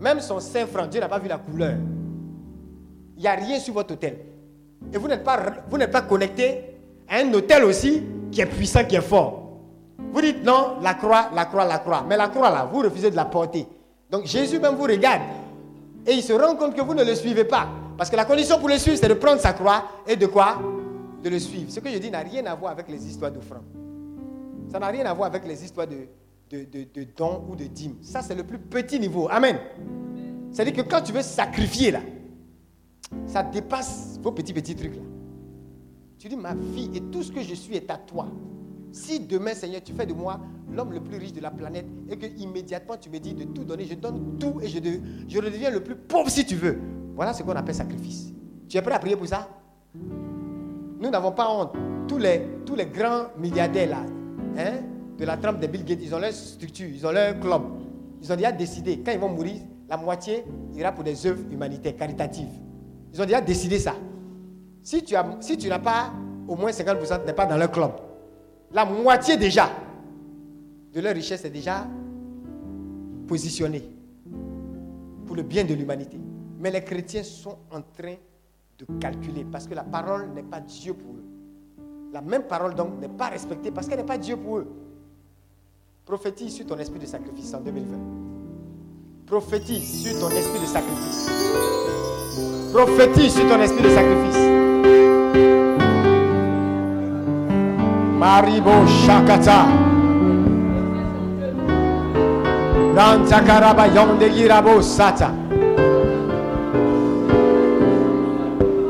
même 0.00 0.20
son 0.20 0.40
saint 0.40 0.66
franc, 0.66 0.86
Dieu 0.86 1.00
n'a 1.00 1.08
pas 1.08 1.18
vu 1.18 1.28
la 1.28 1.38
couleur. 1.38 1.74
Il 3.16 3.22
n'y 3.22 3.28
a 3.28 3.34
rien 3.34 3.58
sur 3.60 3.74
votre 3.74 3.94
hôtel. 3.94 4.18
Et 4.92 4.96
vous 4.98 5.06
n'êtes 5.06 5.22
pas, 5.22 5.40
vous 5.68 5.78
n'êtes 5.78 5.92
pas 5.92 6.02
connecté 6.02 6.76
à 7.08 7.18
un 7.18 7.32
hôtel 7.32 7.64
aussi 7.64 8.02
qui 8.30 8.40
est 8.40 8.46
puissant, 8.46 8.84
qui 8.84 8.96
est 8.96 9.00
fort. 9.00 9.41
Vous 10.10 10.20
dites 10.20 10.42
non, 10.44 10.76
la 10.82 10.94
croix, 10.94 11.30
la 11.34 11.44
croix, 11.46 11.64
la 11.64 11.78
croix. 11.78 12.04
Mais 12.08 12.16
la 12.16 12.28
croix 12.28 12.50
là, 12.50 12.68
vous 12.70 12.80
refusez 12.80 13.10
de 13.10 13.16
la 13.16 13.24
porter. 13.26 13.66
Donc 14.10 14.26
Jésus 14.26 14.58
même 14.58 14.74
vous 14.74 14.84
regarde. 14.84 15.22
Et 16.06 16.12
il 16.14 16.22
se 16.22 16.32
rend 16.32 16.56
compte 16.56 16.74
que 16.74 16.82
vous 16.82 16.94
ne 16.94 17.04
le 17.04 17.14
suivez 17.14 17.44
pas. 17.44 17.68
Parce 17.96 18.10
que 18.10 18.16
la 18.16 18.24
condition 18.24 18.58
pour 18.58 18.68
le 18.68 18.76
suivre, 18.78 18.98
c'est 18.98 19.08
de 19.08 19.14
prendre 19.14 19.40
sa 19.40 19.52
croix 19.52 19.84
et 20.06 20.16
de 20.16 20.26
quoi? 20.26 20.58
De 21.22 21.28
le 21.30 21.38
suivre. 21.38 21.70
Ce 21.70 21.78
que 21.80 21.88
je 21.88 21.98
dis 21.98 22.10
n'a 22.10 22.18
rien 22.18 22.44
à 22.46 22.54
voir 22.54 22.72
avec 22.72 22.88
les 22.88 23.06
histoires 23.06 23.30
d'offrandes. 23.30 23.62
Ça 24.70 24.78
n'a 24.78 24.88
rien 24.88 25.04
à 25.06 25.14
voir 25.14 25.28
avec 25.28 25.46
les 25.46 25.62
histoires 25.64 25.86
de, 25.86 26.08
de, 26.50 26.64
de- 26.92 27.06
dons 27.16 27.44
ou 27.48 27.54
de 27.54 27.64
dîmes. 27.64 27.96
Ça, 28.02 28.22
c'est 28.22 28.34
le 28.34 28.42
plus 28.42 28.58
petit 28.58 28.98
niveau. 28.98 29.28
Amen. 29.30 29.56
C'est-à-dire 30.50 30.74
que 30.84 30.90
quand 30.90 31.00
tu 31.02 31.12
veux 31.12 31.22
sacrifier 31.22 31.92
là, 31.92 32.00
ça 33.26 33.42
dépasse 33.42 34.18
vos 34.20 34.32
petits 34.32 34.52
petits 34.52 34.74
trucs 34.74 34.96
là. 34.96 35.02
Tu 36.18 36.28
dis 36.28 36.36
ma 36.36 36.54
vie 36.54 36.90
et 36.94 37.00
tout 37.00 37.22
ce 37.22 37.30
que 37.30 37.42
je 37.42 37.54
suis 37.54 37.76
est 37.76 37.90
à 37.90 37.96
toi. 37.96 38.26
Si 38.92 39.20
demain, 39.20 39.54
Seigneur, 39.54 39.82
tu 39.82 39.92
fais 39.94 40.06
de 40.06 40.12
moi 40.12 40.38
l'homme 40.70 40.92
le 40.92 41.00
plus 41.00 41.16
riche 41.18 41.32
de 41.32 41.40
la 41.40 41.50
planète 41.50 41.86
et 42.08 42.16
que 42.16 42.26
immédiatement 42.38 42.96
tu 43.00 43.10
me 43.10 43.18
dis 43.18 43.34
de 43.34 43.44
tout 43.44 43.64
donner, 43.64 43.84
je 43.84 43.94
donne 43.94 44.36
tout 44.38 44.60
et 44.62 44.68
je, 44.68 44.78
de- 44.78 45.00
redeviens 45.40 45.70
le 45.70 45.82
plus 45.82 45.96
pauvre 45.96 46.28
si 46.30 46.44
tu 46.44 46.54
veux. 46.56 46.78
Voilà 47.14 47.32
ce 47.32 47.42
qu'on 47.42 47.52
appelle 47.52 47.74
sacrifice. 47.74 48.32
Tu 48.68 48.76
es 48.76 48.82
prêt 48.82 48.94
à 48.94 48.98
prier 48.98 49.16
pour 49.16 49.26
ça? 49.26 49.48
Nous 49.94 51.10
n'avons 51.10 51.32
pas 51.32 51.50
honte. 51.50 51.72
Tous 52.08 52.18
les, 52.18 52.86
grands 52.86 53.26
milliardaires 53.38 53.88
là, 53.90 54.04
hein, 54.58 54.72
de 55.18 55.24
la 55.24 55.36
trempe 55.36 55.58
des 55.58 55.68
Bill 55.68 55.84
Gates, 55.84 55.98
ils 56.02 56.14
ont 56.14 56.18
leur 56.18 56.32
structure, 56.32 56.88
ils 56.88 57.06
ont 57.06 57.12
leur 57.12 57.38
club. 57.40 57.62
Ils 58.22 58.32
ont 58.32 58.36
déjà 58.36 58.52
décidé, 58.52 59.02
quand 59.04 59.12
ils 59.12 59.18
vont 59.18 59.28
mourir, 59.30 59.60
la 59.88 59.96
moitié 59.96 60.44
ira 60.74 60.92
pour 60.92 61.04
des 61.04 61.26
œuvres 61.26 61.42
humanitaires, 61.50 61.96
caritatives. 61.96 62.48
Ils 63.12 63.20
ont 63.20 63.24
déjà 63.24 63.40
décidé 63.40 63.78
ça. 63.78 63.94
Si 64.82 65.02
tu 65.02 65.14
si 65.40 65.68
n'as 65.68 65.78
pas 65.78 66.12
au 66.48 66.56
moins 66.56 66.70
50%, 66.70 67.20
tu 67.20 67.26
n'es 67.26 67.32
pas 67.32 67.46
dans 67.46 67.56
leur 67.56 67.70
club. 67.70 67.92
La 68.74 68.84
moitié 68.84 69.36
déjà 69.36 69.70
de 70.94 71.00
leur 71.00 71.14
richesse 71.14 71.44
est 71.44 71.50
déjà 71.50 71.86
positionnée 73.26 73.82
pour 75.26 75.36
le 75.36 75.42
bien 75.42 75.64
de 75.64 75.74
l'humanité. 75.74 76.18
Mais 76.58 76.70
les 76.70 76.82
chrétiens 76.82 77.22
sont 77.22 77.58
en 77.70 77.82
train 77.82 78.14
de 78.78 78.86
calculer 78.98 79.44
parce 79.50 79.66
que 79.66 79.74
la 79.74 79.84
parole 79.84 80.30
n'est 80.34 80.42
pas 80.42 80.60
Dieu 80.60 80.94
pour 80.94 81.14
eux. 81.14 81.24
La 82.12 82.20
même 82.20 82.42
parole 82.42 82.74
donc 82.74 83.00
n'est 83.00 83.08
pas 83.08 83.28
respectée 83.28 83.70
parce 83.70 83.88
qu'elle 83.88 83.98
n'est 83.98 84.04
pas 84.04 84.18
Dieu 84.18 84.36
pour 84.36 84.58
eux. 84.58 84.68
Prophétise 86.04 86.54
sur 86.54 86.66
ton 86.66 86.78
esprit 86.78 86.98
de 86.98 87.06
sacrifice 87.06 87.54
en 87.54 87.60
2020. 87.60 87.98
Prophétise 89.26 90.02
sur 90.02 90.18
ton 90.18 90.28
esprit 90.30 90.60
de 90.60 90.66
sacrifice. 90.66 91.30
Prophétise 92.72 93.34
sur 93.34 93.48
ton 93.48 93.60
esprit 93.60 93.82
de 93.82 93.88
sacrifice. 93.90 94.71
Maribo 98.22 98.86
Shakata. 98.86 99.66
Rantakaraba 102.94 103.86
Yonde 103.92 104.30
Girabo 104.30 104.80
Sata. 104.80 105.34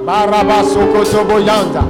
Baraba 0.05 0.63
Sokoto 0.65 1.25
Boyanda. 1.25 1.83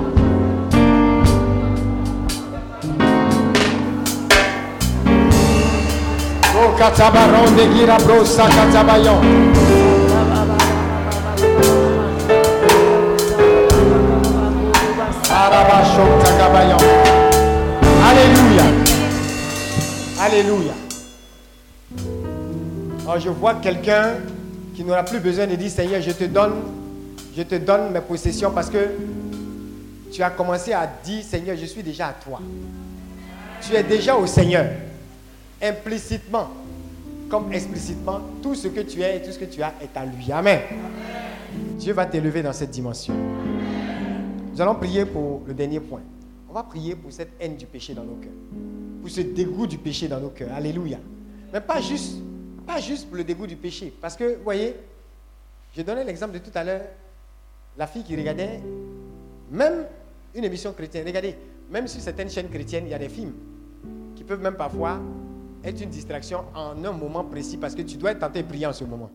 Okatabaron 6.62 7.56
de 7.56 7.66
Girabro 7.74 8.24
Sakatabayon. 8.24 9.20
Baraba 15.28 15.78
Shokatakabayon. 15.90 16.81
Alléluia. 20.32 20.72
Alors 23.02 23.20
je 23.20 23.28
vois 23.28 23.56
quelqu'un 23.56 24.14
qui 24.74 24.82
n'aura 24.82 25.02
plus 25.02 25.20
besoin 25.20 25.46
de 25.46 25.56
dire 25.56 25.70
Seigneur, 25.70 26.00
je 26.00 26.10
te 26.12 26.24
donne, 26.24 26.54
je 27.36 27.42
te 27.42 27.56
donne 27.56 27.92
mes 27.92 28.00
possessions 28.00 28.50
parce 28.50 28.70
que 28.70 28.78
tu 30.10 30.22
as 30.22 30.30
commencé 30.30 30.72
à 30.72 30.90
dire 31.04 31.22
Seigneur, 31.22 31.54
je 31.54 31.66
suis 31.66 31.82
déjà 31.82 32.06
à 32.06 32.12
toi. 32.14 32.40
Tu 33.60 33.74
es 33.74 33.82
déjà 33.82 34.16
au 34.16 34.26
Seigneur. 34.26 34.64
Implicitement 35.60 36.48
comme 37.28 37.52
explicitement, 37.52 38.20
tout 38.42 38.54
ce 38.54 38.68
que 38.68 38.80
tu 38.80 39.02
es 39.02 39.18
et 39.18 39.22
tout 39.22 39.32
ce 39.32 39.38
que 39.38 39.44
tu 39.44 39.62
as 39.62 39.74
est 39.82 39.94
à 39.94 40.06
lui. 40.06 40.32
Amen. 40.32 40.60
Dieu 41.78 41.92
va 41.92 42.06
t'élever 42.06 42.42
dans 42.42 42.54
cette 42.54 42.70
dimension. 42.70 43.12
Nous 44.50 44.60
allons 44.62 44.76
prier 44.76 45.04
pour 45.04 45.42
le 45.46 45.52
dernier 45.52 45.80
point. 45.80 46.00
On 46.48 46.54
va 46.54 46.62
prier 46.62 46.94
pour 46.94 47.12
cette 47.12 47.32
haine 47.38 47.56
du 47.56 47.66
péché 47.66 47.92
dans 47.92 48.04
nos 48.04 48.14
cœurs. 48.14 48.91
Pour 49.02 49.10
ce 49.10 49.20
dégoût 49.20 49.66
du 49.66 49.76
péché 49.76 50.08
dans 50.08 50.20
nos 50.20 50.30
cœurs. 50.30 50.54
Alléluia. 50.54 50.98
Mais 51.52 51.60
pas 51.60 51.80
juste, 51.80 52.14
pas 52.66 52.80
juste 52.80 53.08
pour 53.08 53.16
le 53.16 53.24
dégoût 53.24 53.46
du 53.46 53.56
péché. 53.56 53.92
Parce 54.00 54.16
que, 54.16 54.36
vous 54.36 54.44
voyez, 54.44 54.76
j'ai 55.74 55.82
donné 55.82 56.04
l'exemple 56.04 56.34
de 56.34 56.38
tout 56.38 56.52
à 56.54 56.62
l'heure. 56.62 56.82
La 57.76 57.86
fille 57.88 58.04
qui 58.04 58.14
regardait, 58.16 58.60
même 59.50 59.86
une 60.34 60.44
émission 60.44 60.72
chrétienne. 60.72 61.04
Regardez, 61.06 61.36
même 61.68 61.88
sur 61.88 62.00
certaines 62.00 62.30
chaînes 62.30 62.48
chrétiennes, 62.48 62.84
il 62.86 62.90
y 62.90 62.94
a 62.94 62.98
des 62.98 63.08
films 63.08 63.32
qui 64.14 64.24
peuvent 64.24 64.40
même 64.40 64.54
parfois 64.54 65.00
être 65.64 65.80
une 65.80 65.90
distraction 65.90 66.44
en 66.54 66.84
un 66.84 66.92
moment 66.92 67.24
précis 67.24 67.56
parce 67.56 67.74
que 67.74 67.82
tu 67.82 67.96
dois 67.96 68.12
être 68.12 68.20
tenté 68.20 68.38
et 68.38 68.44
prier 68.44 68.66
en 68.66 68.72
ce 68.72 68.84
moment. 68.84 69.10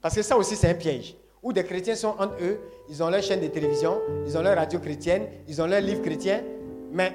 Parce 0.00 0.16
que 0.16 0.22
ça 0.22 0.36
aussi, 0.36 0.56
c'est 0.56 0.68
un 0.68 0.74
piège. 0.74 1.14
Où 1.40 1.52
des 1.52 1.64
chrétiens 1.64 1.94
sont 1.94 2.14
entre 2.18 2.34
eux, 2.42 2.58
ils 2.88 3.02
ont 3.02 3.10
leur 3.10 3.22
chaîne 3.22 3.40
de 3.40 3.46
télévision, 3.46 4.00
ils 4.26 4.36
ont 4.36 4.42
leur 4.42 4.56
radio 4.56 4.80
chrétienne, 4.80 5.26
ils 5.46 5.62
ont 5.62 5.66
leur 5.66 5.80
livre 5.80 6.02
chrétien. 6.02 6.42
Mais 6.90 7.12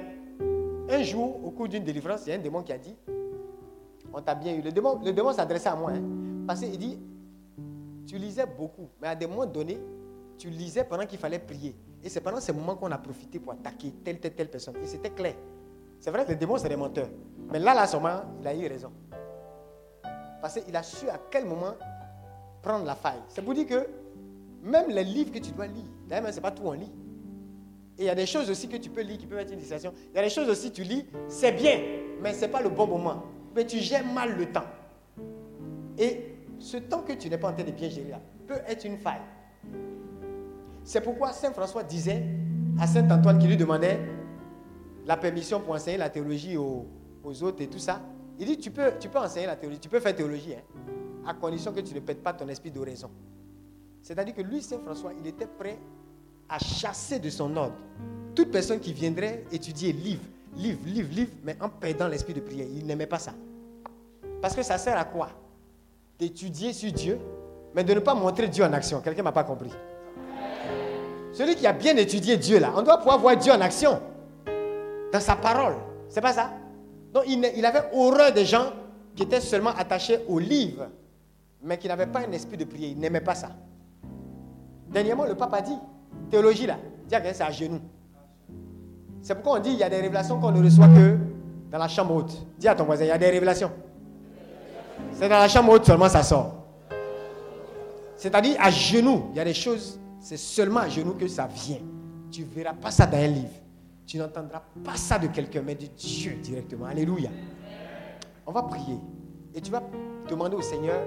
un 0.90 1.02
jour, 1.02 1.44
au 1.44 1.50
cours 1.50 1.68
d'une 1.68 1.84
délivrance, 1.84 2.22
il 2.26 2.30
y 2.30 2.32
a 2.32 2.36
un 2.36 2.38
démon 2.42 2.62
qui 2.62 2.72
a 2.72 2.78
dit 2.78 2.94
On 4.12 4.20
t'a 4.22 4.34
bien 4.34 4.54
eu. 4.54 4.62
Le 4.62 4.72
démon, 4.72 4.98
le 5.04 5.12
démon 5.12 5.32
s'adressait 5.32 5.68
à 5.68 5.76
moi. 5.76 5.92
hein. 5.92 6.02
parce 6.46 6.60
qu'il 6.60 6.78
dit 6.78 6.98
Tu 8.06 8.16
lisais 8.18 8.46
beaucoup, 8.46 8.88
mais 9.00 9.08
à 9.08 9.14
des 9.14 9.26
moments 9.26 9.46
donnés, 9.46 9.78
tu 10.38 10.48
lisais 10.50 10.84
pendant 10.84 11.04
qu'il 11.06 11.18
fallait 11.18 11.38
prier. 11.38 11.76
Et 12.02 12.08
c'est 12.08 12.20
pendant 12.20 12.40
ces 12.40 12.52
moments 12.52 12.76
qu'on 12.76 12.90
a 12.92 12.98
profité 12.98 13.38
pour 13.40 13.52
attaquer 13.52 13.92
telle, 14.04 14.20
telle, 14.20 14.34
telle 14.34 14.50
personne. 14.50 14.76
Et 14.82 14.86
c'était 14.86 15.10
clair. 15.10 15.34
C'est 15.98 16.10
vrai 16.12 16.24
que 16.24 16.30
les 16.30 16.36
démons, 16.36 16.56
c'est 16.58 16.68
des 16.68 16.76
menteurs. 16.76 17.08
Mais 17.50 17.58
là, 17.58 17.74
là, 17.74 17.86
seulement, 17.86 18.20
il 18.40 18.46
a 18.46 18.54
eu 18.54 18.66
raison. 18.68 18.92
Parce 20.40 20.60
qu'il 20.60 20.76
a 20.76 20.82
su 20.84 21.08
à 21.08 21.18
quel 21.30 21.44
moment 21.44 21.74
prendre 22.62 22.84
la 22.84 22.94
faille. 22.94 23.18
C'est 23.28 23.42
pour 23.42 23.52
dire 23.54 23.66
que 23.66 23.88
même 24.62 24.88
les 24.90 25.02
livres 25.02 25.32
que 25.32 25.40
tu 25.40 25.50
dois 25.50 25.66
lire, 25.66 25.84
d'ailleurs, 26.06 26.28
ce 26.30 26.36
n'est 26.36 26.40
pas 26.40 26.52
tout 26.52 26.62
on 26.64 26.72
lit. 26.72 26.92
Et 27.98 28.02
il 28.02 28.06
y 28.06 28.10
a 28.10 28.14
des 28.14 28.26
choses 28.26 28.48
aussi 28.48 28.68
que 28.68 28.76
tu 28.76 28.90
peux 28.90 29.00
lire 29.00 29.18
qui 29.18 29.26
peuvent 29.26 29.40
être 29.40 29.52
une 29.52 29.58
distraction. 29.58 29.92
Il 30.12 30.16
y 30.16 30.20
a 30.20 30.22
des 30.22 30.30
choses 30.30 30.48
aussi 30.48 30.70
que 30.70 30.76
tu 30.76 30.84
lis, 30.84 31.04
c'est 31.26 31.52
bien, 31.52 31.80
mais 32.22 32.32
ce 32.32 32.42
n'est 32.42 32.48
pas 32.48 32.62
le 32.62 32.68
bon 32.68 32.86
moment. 32.86 33.24
Mais 33.56 33.66
tu 33.66 33.78
gères 33.78 34.06
mal 34.06 34.36
le 34.36 34.46
temps. 34.52 34.66
Et 35.98 36.36
ce 36.60 36.76
temps 36.76 37.02
que 37.02 37.12
tu 37.14 37.28
n'es 37.28 37.38
pas 37.38 37.50
en 37.50 37.52
train 37.54 37.64
de 37.64 37.72
bien 37.72 37.88
gérer 37.88 38.10
là, 38.10 38.20
peut 38.46 38.60
être 38.68 38.84
une 38.84 38.98
faille. 38.98 39.20
C'est 40.84 41.00
pourquoi 41.00 41.32
Saint 41.32 41.52
François 41.52 41.82
disait 41.82 42.22
à 42.78 42.86
Saint 42.86 43.10
Antoine 43.10 43.38
qui 43.38 43.48
lui 43.48 43.56
demandait 43.56 43.98
la 45.04 45.16
permission 45.16 45.60
pour 45.60 45.74
enseigner 45.74 45.98
la 45.98 46.08
théologie 46.08 46.56
aux, 46.56 46.86
autres 47.42 47.62
et 47.62 47.66
tout 47.66 47.78
ça. 47.78 48.00
Il 48.38 48.46
dit, 48.46 48.58
tu 48.58 48.70
peux, 48.70 48.92
tu 49.00 49.08
peux 49.08 49.18
enseigner 49.18 49.46
la 49.46 49.56
théologie, 49.56 49.80
tu 49.80 49.88
peux 49.88 49.98
faire 49.98 50.14
théologie, 50.14 50.54
hein, 50.54 50.62
à 51.26 51.34
condition 51.34 51.72
que 51.72 51.80
tu 51.80 51.92
ne 51.94 52.00
pètes 52.00 52.22
pas 52.22 52.32
ton 52.32 52.48
esprit 52.48 52.70
d'oraison. 52.70 53.10
C'est-à-dire 54.00 54.34
que 54.34 54.42
lui, 54.42 54.62
Saint 54.62 54.78
François, 54.78 55.12
il 55.18 55.26
était 55.26 55.46
prêt 55.46 55.78
à 56.48 56.58
chasser 56.58 57.18
de 57.18 57.30
son 57.30 57.56
ordre 57.56 57.74
toute 58.38 58.52
personne 58.52 58.78
qui 58.78 58.92
viendrait 58.92 59.44
étudier 59.50 59.92
livre, 59.92 60.22
livre, 60.56 60.78
livre, 60.86 61.08
livre, 61.12 61.30
mais 61.42 61.56
en 61.60 61.68
perdant 61.68 62.06
l'esprit 62.06 62.34
de 62.34 62.40
prière. 62.40 62.68
Il 62.72 62.86
n'aimait 62.86 63.06
pas 63.06 63.18
ça. 63.18 63.32
Parce 64.40 64.54
que 64.54 64.62
ça 64.62 64.78
sert 64.78 64.96
à 64.96 65.04
quoi? 65.04 65.30
D'étudier 66.20 66.72
sur 66.72 66.92
Dieu, 66.92 67.18
mais 67.74 67.82
de 67.82 67.92
ne 67.94 67.98
pas 67.98 68.14
montrer 68.14 68.46
Dieu 68.46 68.62
en 68.62 68.72
action. 68.72 69.00
Quelqu'un 69.00 69.24
m'a 69.24 69.32
pas 69.32 69.42
compris. 69.42 69.72
Celui 71.32 71.56
qui 71.56 71.66
a 71.66 71.72
bien 71.72 71.96
étudié 71.96 72.36
Dieu, 72.36 72.60
là, 72.60 72.72
on 72.76 72.82
doit 72.82 72.98
pouvoir 72.98 73.18
voir 73.18 73.36
Dieu 73.36 73.52
en 73.52 73.60
action. 73.60 74.00
Dans 75.12 75.20
sa 75.20 75.34
parole. 75.34 75.74
C'est 76.08 76.20
pas 76.20 76.32
ça? 76.32 76.52
Donc 77.12 77.24
il, 77.26 77.44
il 77.56 77.66
avait 77.66 77.90
horreur 77.92 78.32
des 78.32 78.44
gens 78.44 78.72
qui 79.16 79.24
étaient 79.24 79.40
seulement 79.40 79.70
attachés 79.70 80.20
au 80.28 80.38
livre, 80.38 80.86
mais 81.60 81.76
qui 81.76 81.88
n'avaient 81.88 82.06
pas 82.06 82.20
un 82.20 82.30
esprit 82.30 82.56
de 82.56 82.64
prière. 82.64 82.90
Il 82.90 82.98
n'aimait 83.00 83.20
pas 83.20 83.34
ça. 83.34 83.50
Dernièrement, 84.88 85.24
le 85.24 85.34
pape 85.34 85.54
a 85.54 85.60
dit, 85.60 85.76
théologie 86.30 86.66
là, 86.66 86.78
c'est 87.08 87.40
à 87.40 87.50
genoux. 87.50 87.80
C'est 89.22 89.34
pourquoi 89.34 89.58
on 89.58 89.62
dit 89.62 89.70
il 89.70 89.78
y 89.78 89.82
a 89.82 89.90
des 89.90 90.00
révélations 90.00 90.40
qu'on 90.40 90.52
ne 90.52 90.62
reçoit 90.62 90.88
que 90.88 91.16
dans 91.70 91.78
la 91.78 91.88
chambre 91.88 92.14
haute. 92.14 92.46
Dis 92.58 92.68
à 92.68 92.74
ton 92.74 92.84
voisin, 92.84 93.04
il 93.04 93.08
y 93.08 93.12
a 93.12 93.18
des 93.18 93.30
révélations. 93.30 93.70
C'est 95.12 95.28
dans 95.28 95.38
la 95.38 95.48
chambre 95.48 95.72
haute 95.72 95.84
seulement 95.84 96.08
ça 96.08 96.22
sort. 96.22 96.54
C'est-à-dire 98.16 98.56
à 98.60 98.70
genoux, 98.70 99.26
il 99.32 99.36
y 99.36 99.40
a 99.40 99.44
des 99.44 99.54
choses, 99.54 99.98
c'est 100.20 100.36
seulement 100.36 100.80
à 100.80 100.88
genoux 100.88 101.14
que 101.14 101.28
ça 101.28 101.46
vient. 101.46 101.78
Tu 102.30 102.42
ne 102.42 102.46
verras 102.46 102.74
pas 102.74 102.90
ça 102.90 103.06
dans 103.06 103.16
un 103.18 103.26
livre. 103.26 103.48
Tu 104.06 104.18
n'entendras 104.18 104.62
pas 104.84 104.96
ça 104.96 105.18
de 105.18 105.26
quelqu'un, 105.26 105.62
mais 105.64 105.74
de 105.74 105.86
Dieu 105.86 106.38
directement. 106.42 106.86
Alléluia. 106.86 107.30
On 108.46 108.52
va 108.52 108.62
prier. 108.62 108.98
Et 109.54 109.60
tu 109.60 109.70
vas 109.70 109.82
demander 110.28 110.56
au 110.56 110.62
Seigneur, 110.62 111.00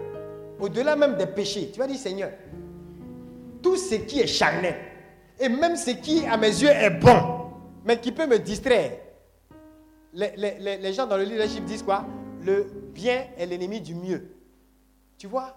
au-delà 0.59 0.95
même 0.95 1.15
des 1.17 1.25
péchés, 1.25 1.71
tu 1.73 1.80
vas 1.80 1.88
dire 1.88 1.97
Seigneur, 1.97 2.30
tout 3.61 3.75
ce 3.75 3.95
qui 3.95 4.19
est 4.19 4.27
charnel, 4.27 4.75
et 5.42 5.50
même 5.50 5.76
ce 5.76 5.92
qui 5.92 6.26
à 6.26 6.38
mes 6.38 6.48
yeux 6.48 6.70
est 6.70 6.90
bon, 6.90 7.52
mais 7.84 8.00
qui 8.00 8.11
peut 8.11 8.28
me 8.28 8.38
distraire. 8.40 8.94
Les, 10.14 10.34
les- 10.36 10.78
les- 10.78 10.94
gens 10.94 11.08
dans 11.08 11.18
le 11.18 11.24
leadership 11.24 11.64
disent 11.66 11.84
quoi? 11.84 12.06
Le 12.44 12.64
bien 12.94 13.26
est 13.38 13.45
l'ennemi 13.45 13.80
du 13.80 13.95
mieux. 13.95 14.36
Tu 15.18 15.28
vois, 15.28 15.56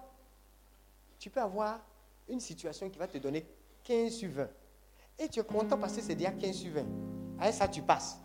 tu 1.18 1.28
peux 1.30 1.40
avoir 1.40 1.80
une 2.28 2.40
situation 2.40 2.88
qui 2.88 2.98
va 2.98 3.06
te 3.08 3.18
donner 3.18 3.44
15 3.82 4.12
sur 4.12 4.30
20. 4.30 4.46
Et 5.18 5.28
tu 5.28 5.40
es 5.40 5.42
content 5.44 5.76
parce 5.76 5.94
que 5.94 6.02
c'est 6.02 6.14
déjà 6.14 6.30
15 6.30 6.54
sur 6.54 6.72
20. 6.72 6.82
Avec 7.40 7.54
ça, 7.54 7.66
tu 7.68 7.82
passes. 7.82 8.16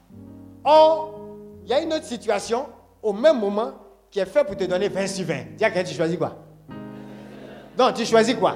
Or, 0.63 1.19
il 1.63 1.69
y 1.69 1.73
a 1.73 1.81
une 1.81 1.93
autre 1.93 2.05
situation 2.05 2.67
au 3.01 3.13
même 3.13 3.39
moment 3.39 3.73
qui 4.11 4.19
est 4.19 4.25
faite 4.25 4.45
pour 4.47 4.55
te 4.55 4.63
donner 4.65 4.87
20 4.89 5.07
sur 5.07 5.25
20. 5.25 5.55
Dis 5.57 5.63
à 5.65 5.71
quelqu'un, 5.71 5.89
tu 5.89 5.95
choisis 5.95 6.17
quoi? 6.17 6.37
Non, 7.77 7.91
tu 7.93 8.05
choisis 8.05 8.35
quoi? 8.35 8.55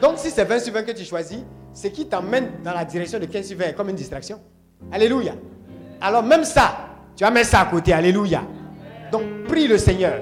Donc 0.00 0.18
si 0.18 0.30
c'est 0.30 0.44
20 0.44 0.60
sur 0.60 0.72
20 0.72 0.82
que 0.84 0.92
tu 0.92 1.04
choisis, 1.04 1.40
c'est 1.72 1.90
qui 1.90 2.06
t'emmène 2.06 2.50
dans 2.64 2.72
la 2.72 2.84
direction 2.84 3.18
de 3.18 3.26
15 3.26 3.46
sur 3.46 3.58
20 3.58 3.72
comme 3.72 3.88
une 3.88 3.96
distraction. 3.96 4.40
Alléluia. 4.92 5.32
Alors 6.00 6.22
même 6.22 6.44
ça, 6.44 6.88
tu 7.16 7.24
vas 7.24 7.30
mettre 7.30 7.48
ça 7.48 7.60
à 7.60 7.64
côté. 7.66 7.92
Alléluia. 7.92 8.42
Donc 9.12 9.22
prie 9.48 9.66
le 9.66 9.78
Seigneur 9.78 10.20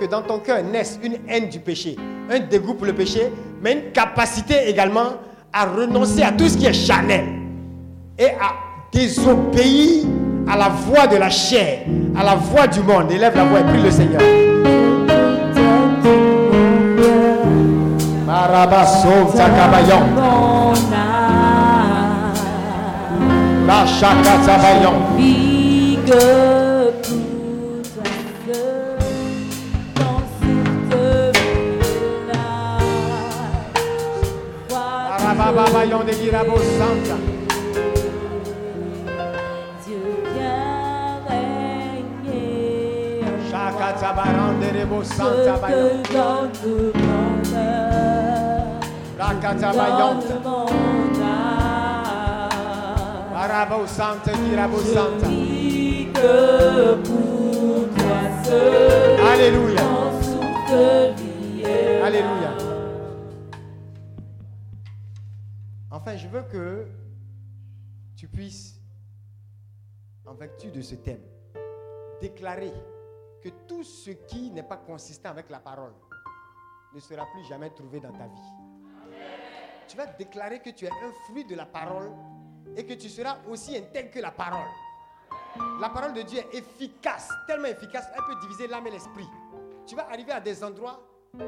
que 0.00 0.04
dans 0.06 0.22
ton 0.22 0.38
cœur 0.38 0.62
naisse 0.62 0.98
une 1.02 1.16
haine 1.28 1.48
du 1.48 1.58
péché, 1.58 1.96
un 2.30 2.40
dégoût 2.40 2.74
pour 2.74 2.86
le 2.86 2.92
péché, 2.92 3.32
mais 3.62 3.72
une 3.72 3.92
capacité 3.92 4.68
également 4.68 5.14
à 5.52 5.64
renoncer 5.66 6.22
à 6.22 6.32
tout 6.32 6.48
ce 6.48 6.56
qui 6.56 6.66
est 6.66 6.72
charnel 6.72 7.24
et 8.18 8.26
à 8.26 8.54
désobéir 8.92 10.04
à 10.48 10.56
la 10.56 10.68
voix 10.68 11.06
de 11.06 11.16
la 11.16 11.30
chair, 11.30 11.80
à 12.16 12.22
la 12.24 12.34
voix 12.34 12.66
du 12.66 12.80
monde. 12.80 13.10
Élève 13.10 13.34
la 13.34 13.44
voix 13.44 13.60
et 13.60 13.64
prie 13.64 13.82
le 13.82 13.90
Seigneur. 13.90 14.20
Marabaso 18.26 19.32
Âme, 20.92 22.32
Rachaka 23.68 24.34
Zabayon. 24.44 24.96
figue 25.16 26.04
pour 26.04 27.84
seul, 27.84 28.92
dans 29.94 30.20
cette 30.40 31.36
village. 31.36 32.36
De 36.06 36.12
Girabo 36.12 36.56
Santa. 36.78 37.16
Dieu 39.86 40.06
qui 40.32 40.40
a 40.40 40.46
régné 41.28 43.22
en 43.22 43.38
Shaka 43.50 43.88
Zabaran 43.98 44.52
de 44.60 44.68
Rebo 44.78 44.98
Santa 45.04 45.54
Bayon. 45.60 46.02
donne 46.12 48.05
Mon 49.16 49.22
âme. 49.22 50.20
Marabo 53.32 53.86
Santa 53.86 54.32
Girabo 54.32 54.78
Santa. 54.78 55.26
Alléluia. 59.32 59.82
Alléluia. 62.04 62.52
Enfin, 65.90 66.16
je 66.16 66.28
veux 66.28 66.42
que 66.42 66.86
tu 68.16 68.28
puisses, 68.28 68.80
en 70.26 70.34
vertu 70.34 70.70
de 70.70 70.82
ce 70.82 70.94
thème, 70.94 71.20
déclarer 72.20 72.72
que 73.42 73.48
tout 73.66 73.82
ce 73.82 74.10
qui 74.10 74.50
n'est 74.50 74.62
pas 74.62 74.76
consistant 74.76 75.30
avec 75.30 75.48
la 75.48 75.60
parole 75.60 75.94
ne 76.94 77.00
sera 77.00 77.24
plus 77.32 77.44
jamais 77.48 77.70
trouvé 77.70 78.00
dans 78.00 78.12
ta 78.12 78.26
vie. 78.26 78.65
Tu 79.88 79.96
vas 79.96 80.06
déclarer 80.06 80.60
que 80.60 80.70
tu 80.70 80.84
es 80.84 80.90
un 80.90 81.12
fruit 81.26 81.44
de 81.44 81.54
la 81.54 81.66
parole 81.66 82.10
et 82.76 82.84
que 82.84 82.94
tu 82.94 83.08
seras 83.08 83.38
aussi 83.48 83.76
intègre 83.76 84.10
que 84.10 84.20
la 84.20 84.30
parole. 84.30 84.66
La 85.80 85.88
parole 85.88 86.12
de 86.12 86.22
Dieu 86.22 86.38
est 86.38 86.58
efficace, 86.58 87.28
tellement 87.46 87.68
efficace, 87.68 88.06
elle 88.14 88.24
peut 88.24 88.40
diviser 88.42 88.66
l'âme 88.66 88.86
et 88.86 88.90
l'esprit. 88.90 89.26
Tu 89.86 89.94
vas 89.94 90.08
arriver 90.10 90.32
à 90.32 90.40
des 90.40 90.62
endroits 90.62 91.00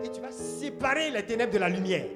et 0.03 0.11
tu 0.11 0.21
vas 0.21 0.31
séparer 0.31 1.11
les 1.11 1.27
ténèbres 1.27 1.53
de 1.53 1.59
la 1.59 1.69
lumière. 1.69 2.07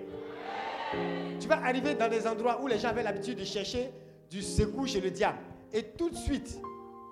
Tu 1.41 1.49
vas 1.49 1.63
arriver 1.65 1.95
dans 1.95 2.09
des 2.09 2.27
endroits 2.27 2.61
où 2.63 2.67
les 2.67 2.79
gens 2.79 2.89
avaient 2.89 3.03
l'habitude 3.03 3.39
de 3.39 3.45
chercher 3.45 3.91
du 4.31 4.43
secours 4.43 4.87
chez 4.87 5.01
le 5.01 5.11
diable. 5.11 5.39
Et 5.73 5.83
tout 5.83 6.09
de 6.09 6.17
suite, 6.17 6.61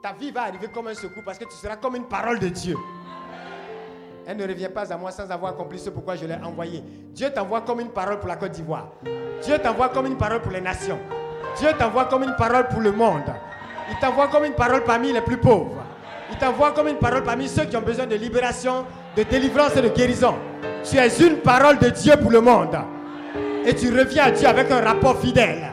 ta 0.02 0.12
vie 0.12 0.30
va 0.30 0.42
arriver 0.42 0.68
comme 0.68 0.89
un 0.89 0.94
secours 0.94 1.24
parce 1.24 1.39
que 1.39 1.44
tu 1.44 1.56
seras 1.56 1.76
comme 1.76 1.97
une 1.97 2.08
parole 2.08 2.39
de 2.39 2.48
Dieu. 2.48 2.76
Elle 4.31 4.36
ne 4.36 4.47
revient 4.47 4.68
pas 4.73 4.92
à 4.92 4.97
moi 4.97 5.10
sans 5.10 5.28
avoir 5.28 5.50
accompli 5.50 5.76
ce 5.76 5.91
pourquoi 5.91 6.15
je 6.15 6.25
l'ai 6.25 6.36
envoyé. 6.36 6.84
Dieu 7.12 7.31
t'envoie 7.34 7.62
comme 7.62 7.81
une 7.81 7.89
parole 7.89 8.20
pour 8.20 8.28
la 8.28 8.36
Côte 8.36 8.52
d'Ivoire. 8.52 8.86
Dieu 9.42 9.59
t'envoie 9.59 9.89
comme 9.89 10.07
une 10.07 10.17
parole 10.17 10.41
pour 10.41 10.52
les 10.52 10.60
nations. 10.60 11.00
Dieu 11.59 11.70
t'envoie 11.76 12.05
comme 12.05 12.23
une 12.23 12.36
parole 12.39 12.68
pour 12.68 12.81
le 12.81 12.92
monde. 12.92 13.25
Il 13.91 13.99
t'envoie 13.99 14.28
comme 14.28 14.44
une 14.44 14.52
parole 14.52 14.84
parmi 14.84 15.12
les 15.12 15.20
plus 15.20 15.36
pauvres. 15.36 15.83
Il 16.31 16.39
t'envoie 16.39 16.70
comme 16.70 16.86
une 16.86 16.99
parole 16.99 17.25
parmi 17.25 17.49
ceux 17.49 17.65
qui 17.65 17.76
ont 17.76 17.83
besoin 17.83 18.07
de 18.07 18.15
libération, 18.15 18.84
de 19.17 19.25
délivrance 19.25 19.75
et 19.75 19.83
de 19.83 19.89
guérison. 19.89 20.36
Tu 20.89 20.97
es 20.97 21.09
une 21.18 21.39
parole 21.39 21.81
de 21.81 21.89
Dieu 21.89 22.17
pour 22.17 22.31
le 22.31 22.41
monde. 22.41 22.78
Et 23.67 23.75
tu 23.75 23.89
reviens 23.89 24.26
à 24.26 24.31
Dieu 24.31 24.47
avec 24.47 24.70
un 24.70 24.81
rapport 24.81 25.18
fidèle. 25.18 25.73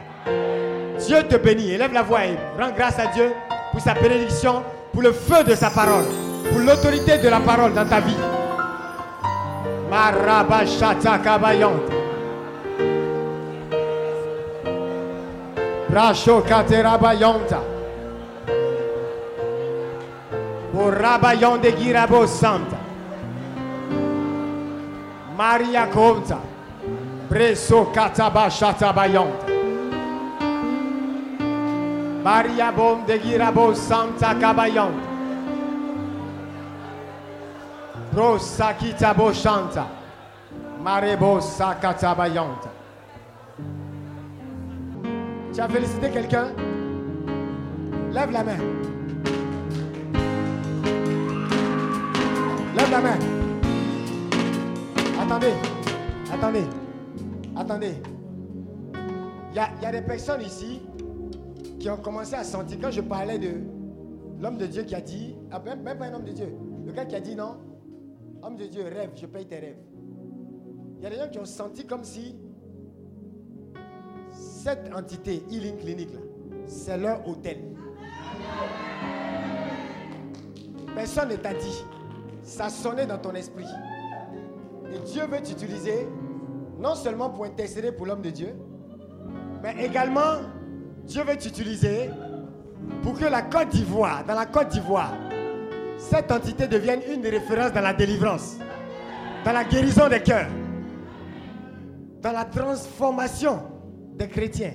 Dieu 0.98 1.22
te 1.30 1.36
bénit. 1.36 1.74
Élève 1.74 1.94
la 1.94 2.02
voix 2.02 2.26
et 2.26 2.36
rends 2.60 2.72
grâce 2.76 2.98
à 2.98 3.06
Dieu 3.06 3.34
pour 3.72 3.82
sa 3.82 3.94
bénédiction, 3.94 4.64
pour 4.92 5.04
le 5.04 5.12
feu 5.12 5.44
de 5.44 5.54
sa 5.54 5.70
parole, 5.70 6.06
pour 6.50 6.58
l'autorité 6.58 7.20
de 7.20 7.30
la 7.30 7.40
parole 7.40 7.76
dans 7.76 7.86
ta 7.86 8.00
vie. 8.00 8.18
Marabashata 9.90 11.24
kabayont. 11.24 11.88
Rasho 15.90 16.42
katerabayonta. 16.42 17.62
Borabayon 20.74 21.62
de 21.62 21.72
girabo 21.72 22.28
santa. 22.28 22.78
Maria 25.38 25.88
conta. 25.88 26.40
Preso 27.30 27.86
katabashata 27.94 28.94
bayonta. 28.94 29.48
Maria 32.24 32.72
bom 32.72 33.06
de 33.06 33.18
girabo 33.20 33.74
santa 33.74 34.36
kabayonta. 34.36 35.07
Rosa 38.18 38.74
kitabo 38.74 39.32
shanta. 39.32 39.86
Marebo 40.82 41.40
sakatabayonta. 41.40 42.70
Tu 45.54 45.62
as 45.62 45.68
félicité 45.70 46.10
quelqu'un? 46.10 46.48
Lève 48.12 48.32
la 48.32 48.44
main. 48.44 48.58
Lève 52.76 52.92
la 52.92 53.02
main. 53.02 53.18
Attendez. 55.22 55.54
Attendez. 56.34 56.66
Attendez. 57.56 58.02
Il 59.52 59.56
y, 59.56 59.86
a- 59.86 59.92
des 59.92 60.02
personnes 60.02 60.42
ici 60.42 60.82
qui 61.80 61.88
ont 61.90 61.98
commencé 61.98 62.34
à 62.34 62.44
sentir, 62.44 62.80
quand 62.82 62.92
je 62.92 63.02
parlais 63.02 63.38
de 63.38 63.62
l'homme 64.42 64.58
de 64.58 64.66
Dieu 64.66 64.84
qui 64.84 64.96
a 64.96 65.02
dit, 65.02 65.36
même 65.66 65.98
pas 66.00 66.06
un 66.06 66.14
homme 66.16 66.24
de 66.24 66.32
Dieu, 66.32 66.52
le 66.86 66.92
gars 66.92 67.06
qui 67.06 67.16
a 67.16 67.20
dit 67.20 67.36
non, 67.36 67.58
homme 68.44 68.56
de 68.56 68.66
Dieu, 68.66 68.84
rêve, 68.84 69.12
je 69.16 69.26
paye 69.26 69.46
tes 69.46 69.60
rêves. 69.60 69.80
Il 70.98 71.04
y 71.04 71.06
a 71.06 71.10
des 71.10 71.18
gens 71.18 71.30
qui 71.30 71.40
ont 71.40 71.46
senti 71.46 71.86
comme 71.86 72.04
si 72.04 72.36
cette 74.32 74.94
entité, 74.94 75.44
Healing 75.50 75.78
Clinic, 75.78 76.14
là, 76.14 76.20
c'est 76.66 76.98
leur 76.98 77.28
hôtel. 77.28 77.60
Personne 80.96 81.30
ne 81.30 81.36
t'a 81.36 81.54
dit. 81.54 81.86
Ça 82.42 82.70
sonnait 82.70 83.06
dans 83.06 83.18
ton 83.18 83.34
esprit. 83.36 83.66
Et 84.94 85.00
Dieu 85.00 85.24
veut 85.26 85.42
t'utiliser 85.42 86.08
non 86.80 86.96
seulement 86.96 87.30
pour 87.30 87.46
intercéder 87.46 87.92
pour 87.92 88.06
l'homme 88.06 88.22
de 88.22 88.30
Dieu, 88.30 88.56
mais 89.62 89.84
également 89.84 90.42
Dieu 91.04 91.24
veut 91.24 91.38
t'utiliser 91.38 92.10
pour 93.04 93.18
que 93.18 93.26
la 93.26 93.42
Côte 93.42 93.70
d'Ivoire, 93.70 94.26
dans 94.26 94.36
la 94.36 94.46
Côte 94.46 94.70
d'Ivoire, 94.70 95.14
cette 95.98 96.32
entité 96.32 96.68
devienne 96.68 97.02
une 97.12 97.26
référence 97.26 97.74
dans 97.74 97.82
la 97.82 97.94
délivrance, 97.94 98.58
dans 99.44 99.52
la 99.52 99.64
guérison 99.64 100.08
des 100.08 100.22
cœurs, 100.22 100.50
dans 102.22 102.32
la 102.32 102.46
transformation 102.46 103.60
des 104.16 104.28
chrétiens. 104.28 104.74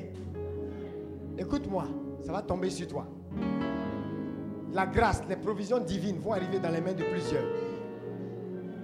Écoute-moi, 1.39 1.85
ça 2.25 2.33
va 2.33 2.43
tomber 2.43 2.71
sur 2.71 2.87
toi. 2.89 3.07
La 4.73 4.87
grâce, 4.87 5.23
les 5.29 5.37
provisions 5.37 5.79
divines 5.79 6.19
vont 6.19 6.33
arriver 6.33 6.59
dans 6.59 6.71
les 6.71 6.81
mains 6.81 6.93
de 6.93 7.05
plusieurs. 7.05 7.45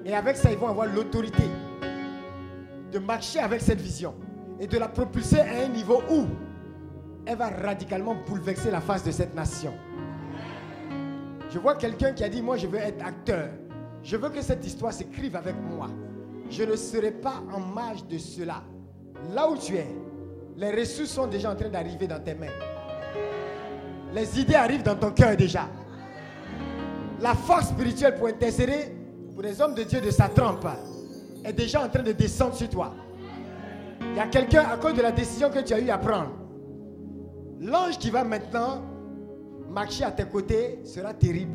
Et 0.04 0.14
avec 0.14 0.36
ça, 0.36 0.50
ils 0.50 0.58
vont 0.58 0.68
avoir 0.68 0.86
l'autorité 0.86 1.44
de 2.92 2.98
marcher 2.98 3.40
avec 3.40 3.60
cette 3.60 3.80
vision 3.80 4.14
et 4.60 4.66
de 4.66 4.78
la 4.78 4.88
propulser 4.88 5.40
à 5.40 5.64
un 5.64 5.68
niveau 5.68 6.02
où 6.10 6.26
elle 7.26 7.36
va 7.36 7.48
radicalement 7.48 8.16
bouleverser 8.26 8.70
la 8.70 8.80
face 8.80 9.04
de 9.04 9.10
cette 9.10 9.34
nation. 9.34 9.72
Je 11.50 11.58
vois 11.58 11.76
quelqu'un 11.76 12.12
qui 12.12 12.24
a 12.24 12.28
dit, 12.28 12.42
moi 12.42 12.56
je 12.56 12.66
veux 12.66 12.78
être 12.78 13.04
acteur. 13.04 13.48
Je 14.02 14.16
veux 14.16 14.28
que 14.30 14.42
cette 14.42 14.64
histoire 14.66 14.92
s'écrive 14.92 15.36
avec 15.36 15.54
moi. 15.56 15.88
Je 16.50 16.62
ne 16.62 16.76
serai 16.76 17.10
pas 17.10 17.42
en 17.52 17.60
marge 17.60 18.06
de 18.06 18.18
cela. 18.18 18.62
Là 19.34 19.48
où 19.50 19.56
tu 19.56 19.76
es, 19.76 19.88
les 20.56 20.70
ressources 20.70 21.10
sont 21.10 21.26
déjà 21.26 21.52
en 21.52 21.56
train 21.56 21.68
d'arriver 21.68 22.06
dans 22.06 22.22
tes 22.22 22.34
mains. 22.34 22.46
Les 24.12 24.40
idées 24.40 24.54
arrivent 24.54 24.82
dans 24.82 24.96
ton 24.96 25.10
cœur 25.10 25.36
déjà. 25.36 25.68
La 27.20 27.34
force 27.34 27.68
spirituelle 27.68 28.14
pour 28.14 28.28
intercéder 28.28 28.94
pour 29.34 29.42
les 29.42 29.60
hommes 29.60 29.74
de 29.74 29.82
Dieu 29.82 30.00
de 30.00 30.10
sa 30.10 30.28
trempe 30.28 30.66
est 31.44 31.52
déjà 31.52 31.84
en 31.84 31.88
train 31.88 32.02
de 32.02 32.12
descendre 32.12 32.54
sur 32.54 32.68
toi. 32.68 32.94
Il 34.00 34.16
y 34.16 34.20
a 34.20 34.26
quelqu'un 34.26 34.64
à 34.70 34.76
cause 34.76 34.94
de 34.94 35.02
la 35.02 35.12
décision 35.12 35.50
que 35.50 35.60
tu 35.60 35.74
as 35.74 35.80
eu 35.80 35.90
à 35.90 35.98
prendre. 35.98 36.30
L'ange 37.60 37.98
qui 37.98 38.10
va 38.10 38.24
maintenant 38.24 38.82
marcher 39.68 40.04
à 40.04 40.10
tes 40.10 40.24
côtés 40.24 40.80
sera 40.84 41.14
terrible. 41.14 41.52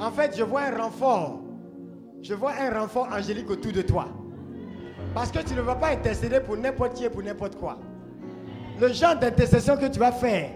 En 0.00 0.10
fait, 0.10 0.36
je 0.36 0.42
vois 0.42 0.62
un 0.62 0.76
renfort. 0.76 1.40
Je 2.22 2.34
vois 2.34 2.52
un 2.60 2.78
renfort 2.78 3.08
angélique 3.12 3.50
autour 3.50 3.72
de 3.72 3.82
toi. 3.82 4.08
Parce 5.14 5.30
que 5.30 5.40
tu 5.40 5.54
ne 5.54 5.60
vas 5.60 5.74
pas 5.74 5.88
intercéder 5.88 6.40
pour 6.40 6.56
n'importe 6.56 6.94
qui 6.94 7.04
et 7.04 7.10
pour 7.10 7.22
n'importe 7.22 7.56
quoi. 7.56 7.78
Le 8.80 8.88
genre 8.88 9.16
d'intercession 9.16 9.76
que 9.76 9.86
tu 9.86 9.98
vas 9.98 10.12
faire 10.12 10.50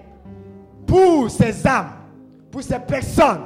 pour 0.86 1.30
ces 1.30 1.66
âmes, 1.66 1.90
pour 2.50 2.62
ces 2.62 2.78
personnes 2.78 3.42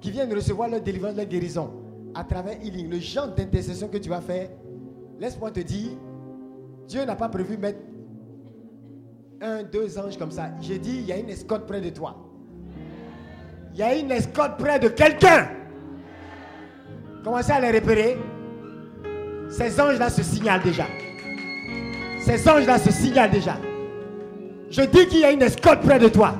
qui 0.00 0.10
viennent 0.10 0.32
recevoir 0.32 0.68
leur 0.68 0.80
délivrance, 0.80 1.16
leur 1.16 1.26
guérison, 1.26 1.70
à 2.14 2.24
travers 2.24 2.60
Healing, 2.62 2.90
le 2.90 2.98
genre 2.98 3.28
d'intercession 3.28 3.88
que 3.88 3.98
tu 3.98 4.08
vas 4.08 4.20
faire, 4.20 4.50
laisse-moi 5.18 5.50
te 5.50 5.60
dire, 5.60 5.92
Dieu 6.86 7.04
n'a 7.04 7.14
pas 7.14 7.28
prévu 7.28 7.56
mettre 7.56 7.78
un, 9.40 9.62
deux 9.62 9.98
anges 9.98 10.18
comme 10.18 10.30
ça. 10.30 10.50
J'ai 10.60 10.78
dit, 10.78 10.98
il 10.98 11.06
y 11.06 11.12
a 11.12 11.16
une 11.16 11.30
escorte 11.30 11.66
près 11.66 11.80
de 11.80 11.90
toi. 11.90 12.16
Il 13.72 13.80
y 13.80 13.82
a 13.82 13.94
une 13.94 14.10
escorte 14.10 14.58
près 14.58 14.78
de 14.78 14.88
quelqu'un. 14.88 15.48
Commencez 17.24 17.52
à 17.52 17.60
les 17.60 17.78
repérer. 17.78 18.18
Ces 19.48 19.80
anges-là 19.80 20.10
se 20.10 20.22
signalent 20.22 20.62
déjà. 20.62 20.86
Ces 22.22 22.48
anges-là 22.48 22.78
se 22.78 22.90
signalent 22.90 23.30
déjà. 23.30 23.56
Je 24.70 24.82
dis 24.82 25.06
qu'il 25.06 25.20
y 25.20 25.24
a 25.24 25.30
une 25.30 25.42
escorte 25.42 25.80
près 25.80 25.98
de 25.98 26.08
toi. 26.08 26.34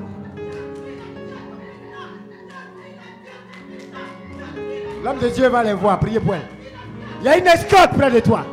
L'homme 5.03 5.17
de 5.19 5.29
Dieu 5.29 5.47
va 5.47 5.63
les 5.63 5.73
voir, 5.73 5.99
priez 5.99 6.19
pour 6.19 6.35
elle. 6.35 6.41
Il 7.21 7.25
y 7.25 7.29
a 7.29 7.37
une 7.37 7.47
escorte 7.47 7.93
près 7.97 8.11
de 8.11 8.19
toi. 8.19 8.45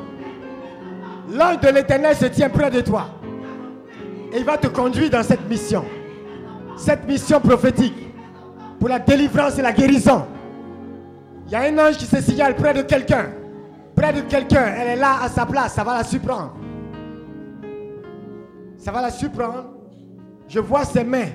L'ange 1.31 1.61
de 1.61 1.69
l'éternel 1.69 2.17
se 2.17 2.27
tient 2.27 2.49
près 2.49 2.71
de 2.71 2.81
toi. 2.81 3.18
Et 4.33 4.39
il 4.39 4.45
va 4.45 4.59
te 4.59 4.67
conduire 4.67 5.11
dans 5.11 5.23
cette 5.23 5.49
mission. 5.49 5.85
Cette 6.77 7.07
mission 7.07 7.41
prophétique 7.41 8.09
pour 8.79 8.89
la 8.89 8.99
délivrance 8.99 9.59
et 9.59 9.63
la 9.63 9.73
guérison. 9.73 10.27
Il 11.47 11.53
y 11.53 11.55
a 11.57 11.63
un 11.63 11.79
ange 11.79 11.97
qui 11.97 12.05
se 12.05 12.21
signale 12.21 12.55
près 12.55 12.75
de 12.75 12.83
quelqu'un. 12.83 13.31
Près 13.97 14.13
de 14.13 14.21
quelqu'un. 14.21 14.67
Elle 14.77 14.89
est 14.89 14.97
là 14.97 15.23
à 15.23 15.29
sa 15.29 15.47
place. 15.47 15.75
Ça 15.75 15.83
va 15.83 15.99
la 15.99 16.05
surprendre. 16.05 16.55
Ça 18.77 18.93
va 18.93 19.03
la 19.03 19.11
surprendre. 19.11 19.65
Je 20.47 20.61
vois 20.61 20.85
ses 20.85 21.05
mains. 21.05 21.31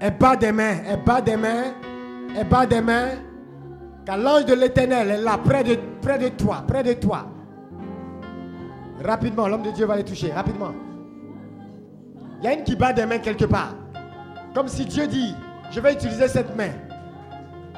Elle 0.00 0.16
bat 0.16 0.36
des 0.36 0.52
mains. 0.52 0.76
Elle 0.88 1.02
bat 1.04 1.20
des 1.20 1.36
mains. 1.36 1.74
Elle 2.36 2.48
bat 2.48 2.66
des 2.66 2.80
mains. 2.80 3.10
Car 4.06 4.16
l'ange 4.16 4.44
de 4.44 4.54
l'éternel 4.54 5.10
est 5.10 5.20
là, 5.20 5.36
près 5.36 5.64
de, 5.64 5.76
près 6.00 6.16
de 6.16 6.28
toi, 6.28 6.62
près 6.66 6.84
de 6.84 6.92
toi. 6.92 7.26
Rapidement, 9.04 9.48
l'homme 9.48 9.62
de 9.62 9.72
Dieu 9.72 9.84
va 9.84 9.96
les 9.96 10.04
toucher, 10.04 10.32
rapidement. 10.32 10.72
Il 12.38 12.44
y 12.44 12.48
a 12.48 12.52
une 12.52 12.64
qui 12.64 12.76
bat 12.76 12.92
des 12.92 13.06
mains 13.06 13.18
quelque 13.18 13.44
part. 13.44 13.74
Comme 14.54 14.68
si 14.68 14.84
Dieu 14.84 15.06
dit, 15.06 15.34
je 15.70 15.80
vais 15.80 15.94
utiliser 15.94 16.28
cette 16.28 16.54
main 16.56 16.70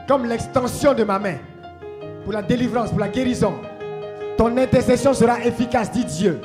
comme 0.07 0.25
l'extension 0.25 0.95
de 0.95 1.05
ma 1.05 1.19
main 1.19 1.37
pour 2.25 2.33
la 2.33 2.43
délivrance, 2.43 2.91
pour 2.91 2.99
la 2.99 3.09
guérison. 3.09 3.55
Ton 4.37 4.57
intercession 4.57 5.12
sera 5.12 5.45
efficace, 5.45 5.91
dit 5.91 6.05
Dieu. 6.05 6.41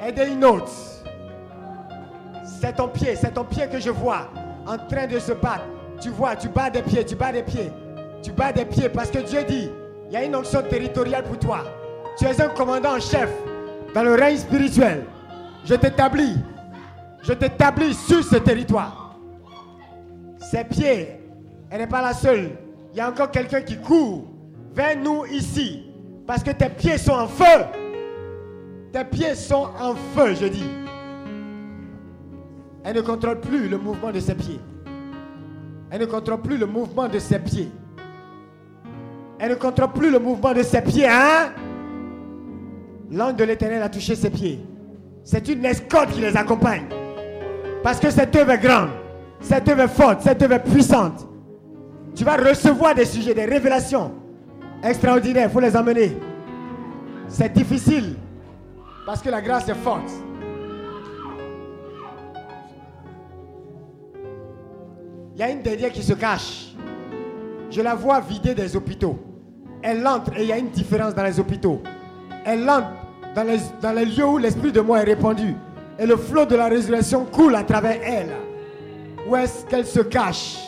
Aidez 0.00 0.28
une 0.28 0.44
autre. 0.44 0.70
C'est 2.44 2.76
ton 2.76 2.88
pied, 2.88 3.14
c'est 3.16 3.34
ton 3.34 3.44
pied 3.44 3.66
que 3.70 3.78
je 3.78 3.90
vois 3.90 4.30
en 4.66 4.78
train 4.78 5.06
de 5.06 5.18
se 5.18 5.32
battre. 5.32 5.64
Tu 6.00 6.08
vois, 6.08 6.36
tu 6.36 6.48
bats 6.48 6.70
des 6.70 6.82
pieds, 6.82 7.04
tu 7.04 7.14
bats 7.14 7.32
des 7.32 7.42
pieds. 7.42 7.70
Tu 8.22 8.32
bats 8.32 8.52
des 8.52 8.64
pieds 8.64 8.88
parce 8.88 9.10
que 9.10 9.18
Dieu 9.18 9.44
dit, 9.44 9.70
il 10.08 10.12
y 10.14 10.16
a 10.16 10.24
une 10.24 10.34
onction 10.34 10.62
territoriale 10.62 11.24
pour 11.24 11.38
toi. 11.38 11.64
Tu 12.16 12.24
es 12.24 12.40
un 12.40 12.48
commandant 12.48 12.96
en 12.96 13.00
chef 13.00 13.28
dans 13.94 14.02
le 14.02 14.14
règne 14.14 14.38
spirituel. 14.38 15.04
Je 15.64 15.74
t'établis. 15.74 16.36
Je 17.24 17.32
t'établis 17.32 17.94
sur 17.94 18.22
ce 18.22 18.36
territoire. 18.36 19.18
Ses 20.38 20.62
pieds, 20.64 21.08
elle 21.70 21.78
n'est 21.78 21.86
pas 21.86 22.02
la 22.02 22.12
seule. 22.12 22.50
Il 22.92 22.98
y 22.98 23.00
a 23.00 23.08
encore 23.08 23.30
quelqu'un 23.30 23.62
qui 23.62 23.78
court 23.78 24.26
vers 24.74 24.96
nous 24.98 25.24
ici. 25.26 25.90
Parce 26.26 26.42
que 26.42 26.50
tes 26.50 26.68
pieds 26.68 26.98
sont 26.98 27.12
en 27.12 27.26
feu. 27.26 27.64
Tes 28.92 29.04
pieds 29.04 29.34
sont 29.34 29.68
en 29.80 29.94
feu, 30.14 30.34
je 30.34 30.46
dis. 30.46 30.68
Elle 32.84 32.96
ne 32.96 33.00
contrôle 33.00 33.40
plus 33.40 33.68
le 33.68 33.78
mouvement 33.78 34.12
de 34.12 34.20
ses 34.20 34.34
pieds. 34.34 34.60
Elle 35.90 36.02
ne 36.02 36.06
contrôle 36.06 36.42
plus 36.42 36.58
le 36.58 36.66
mouvement 36.66 37.08
de 37.08 37.18
ses 37.18 37.38
pieds. 37.38 37.70
Elle 39.38 39.50
ne 39.50 39.54
contrôle 39.54 39.92
plus 39.92 40.10
le 40.10 40.18
mouvement 40.18 40.52
de 40.52 40.62
ses 40.62 40.82
pieds, 40.82 41.08
hein? 41.08 41.52
L'ange 43.10 43.36
de 43.36 43.44
l'éternel 43.44 43.82
a 43.82 43.88
touché 43.88 44.14
ses 44.14 44.30
pieds. 44.30 44.60
C'est 45.22 45.48
une 45.48 45.64
escorte 45.64 46.10
qui 46.12 46.20
les 46.20 46.36
accompagne. 46.36 46.84
Parce 47.84 48.00
que 48.00 48.10
cette 48.10 48.34
œuvre 48.34 48.52
est 48.52 48.58
grande, 48.58 48.88
cette 49.42 49.68
œuvre 49.68 49.82
est 49.82 49.88
forte, 49.88 50.22
cette 50.22 50.42
œuvre 50.42 50.54
est 50.54 50.64
puissante. 50.64 51.28
Tu 52.16 52.24
vas 52.24 52.36
recevoir 52.36 52.94
des 52.94 53.04
sujets, 53.04 53.34
des 53.34 53.44
révélations 53.44 54.10
extraordinaires. 54.82 55.48
Il 55.50 55.52
faut 55.52 55.60
les 55.60 55.76
emmener. 55.76 56.16
C'est 57.28 57.52
difficile 57.52 58.16
parce 59.04 59.20
que 59.20 59.28
la 59.28 59.42
grâce 59.42 59.68
est 59.68 59.74
forte. 59.74 60.10
Il 65.34 65.40
y 65.40 65.42
a 65.42 65.50
une 65.50 65.60
dernière 65.60 65.92
qui 65.92 66.02
se 66.02 66.14
cache. 66.14 66.68
Je 67.70 67.82
la 67.82 67.94
vois 67.94 68.18
vider 68.20 68.54
des 68.54 68.74
hôpitaux. 68.74 69.18
Elle 69.82 70.06
entre 70.06 70.38
et 70.38 70.44
il 70.44 70.48
y 70.48 70.52
a 70.52 70.56
une 70.56 70.70
différence 70.70 71.14
dans 71.14 71.24
les 71.24 71.38
hôpitaux. 71.38 71.82
Elle 72.46 72.66
entre 72.66 72.88
dans 73.34 73.42
les, 73.42 73.58
dans 73.82 73.92
les 73.92 74.06
lieux 74.06 74.24
où 74.24 74.38
l'Esprit 74.38 74.72
de 74.72 74.80
moi 74.80 75.02
est 75.02 75.04
répandu. 75.04 75.54
Et 75.98 76.06
le 76.06 76.16
flot 76.16 76.44
de 76.44 76.56
la 76.56 76.66
résurrection 76.66 77.24
coule 77.24 77.54
à 77.54 77.62
travers 77.62 77.98
elle. 78.02 78.32
Où 79.28 79.36
est-ce 79.36 79.64
qu'elle 79.66 79.86
se 79.86 80.00
cache? 80.00 80.58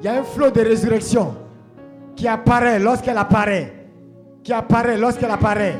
Il 0.00 0.06
y 0.06 0.08
a 0.08 0.20
un 0.20 0.22
flot 0.22 0.50
de 0.50 0.60
résurrection 0.60 1.34
qui 2.16 2.26
apparaît 2.26 2.78
lorsqu'elle 2.78 3.18
apparaît. 3.18 3.72
Qui 4.42 4.52
apparaît 4.52 4.96
lorsqu'elle 4.96 5.30
apparaît. 5.30 5.76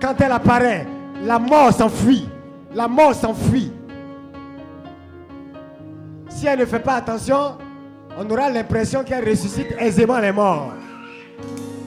Quand 0.00 0.14
elle 0.20 0.32
apparaît, 0.32 0.86
la 1.24 1.38
mort 1.38 1.72
s'enfuit. 1.72 2.28
La 2.74 2.86
mort 2.86 3.14
s'enfuit. 3.14 3.72
Si 6.28 6.46
elle 6.46 6.60
ne 6.60 6.66
fait 6.66 6.80
pas 6.80 6.94
attention, 6.94 7.56
on 8.18 8.30
aura 8.30 8.50
l'impression 8.50 9.02
qu'elle 9.02 9.28
ressuscite 9.28 9.74
aisément 9.78 10.18
les 10.18 10.32
morts. 10.32 10.72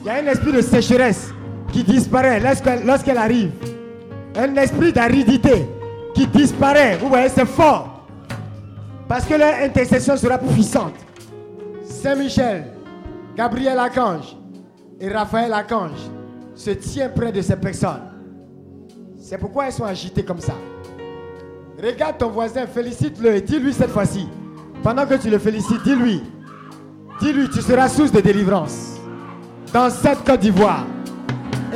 Il 0.00 0.06
y 0.06 0.10
a 0.10 0.14
un 0.14 0.26
esprit 0.26 0.52
de 0.52 0.60
sécheresse 0.60 1.32
qui 1.72 1.84
disparaît 1.84 2.40
lorsqu'elle 2.84 3.18
arrive. 3.18 3.52
Un 4.36 4.54
esprit 4.56 4.92
d'aridité 4.92 5.66
disparaît. 6.26 6.96
Vous 6.96 7.08
voyez, 7.08 7.28
c'est 7.28 7.46
fort. 7.46 8.06
Parce 9.08 9.24
que 9.24 9.34
leur 9.34 9.54
intercession 9.62 10.16
sera 10.16 10.38
puissante. 10.38 10.94
Saint-Michel, 11.84 12.64
Gabriel 13.36 13.78
Archange 13.78 14.36
et 15.00 15.08
Raphaël 15.08 15.52
Archange 15.52 15.98
se 16.54 16.70
tiennent 16.70 17.12
près 17.14 17.32
de 17.32 17.42
ces 17.42 17.56
personnes. 17.56 18.02
C'est 19.18 19.38
pourquoi 19.38 19.66
elles 19.66 19.72
sont 19.72 19.84
agitées 19.84 20.24
comme 20.24 20.40
ça. 20.40 20.54
Regarde 21.82 22.18
ton 22.18 22.28
voisin, 22.28 22.66
félicite-le 22.66 23.36
et 23.36 23.40
dis-lui 23.40 23.72
cette 23.72 23.90
fois-ci. 23.90 24.28
Pendant 24.82 25.06
que 25.06 25.14
tu 25.14 25.30
le 25.30 25.38
félicites, 25.38 25.82
dis-lui. 25.84 26.22
Dis-lui, 27.20 27.48
tu 27.48 27.60
seras 27.60 27.88
source 27.88 28.12
de 28.12 28.20
délivrance. 28.20 28.98
Dans 29.72 29.90
cette 29.90 30.24
Côte 30.24 30.40
d'Ivoire 30.40 30.84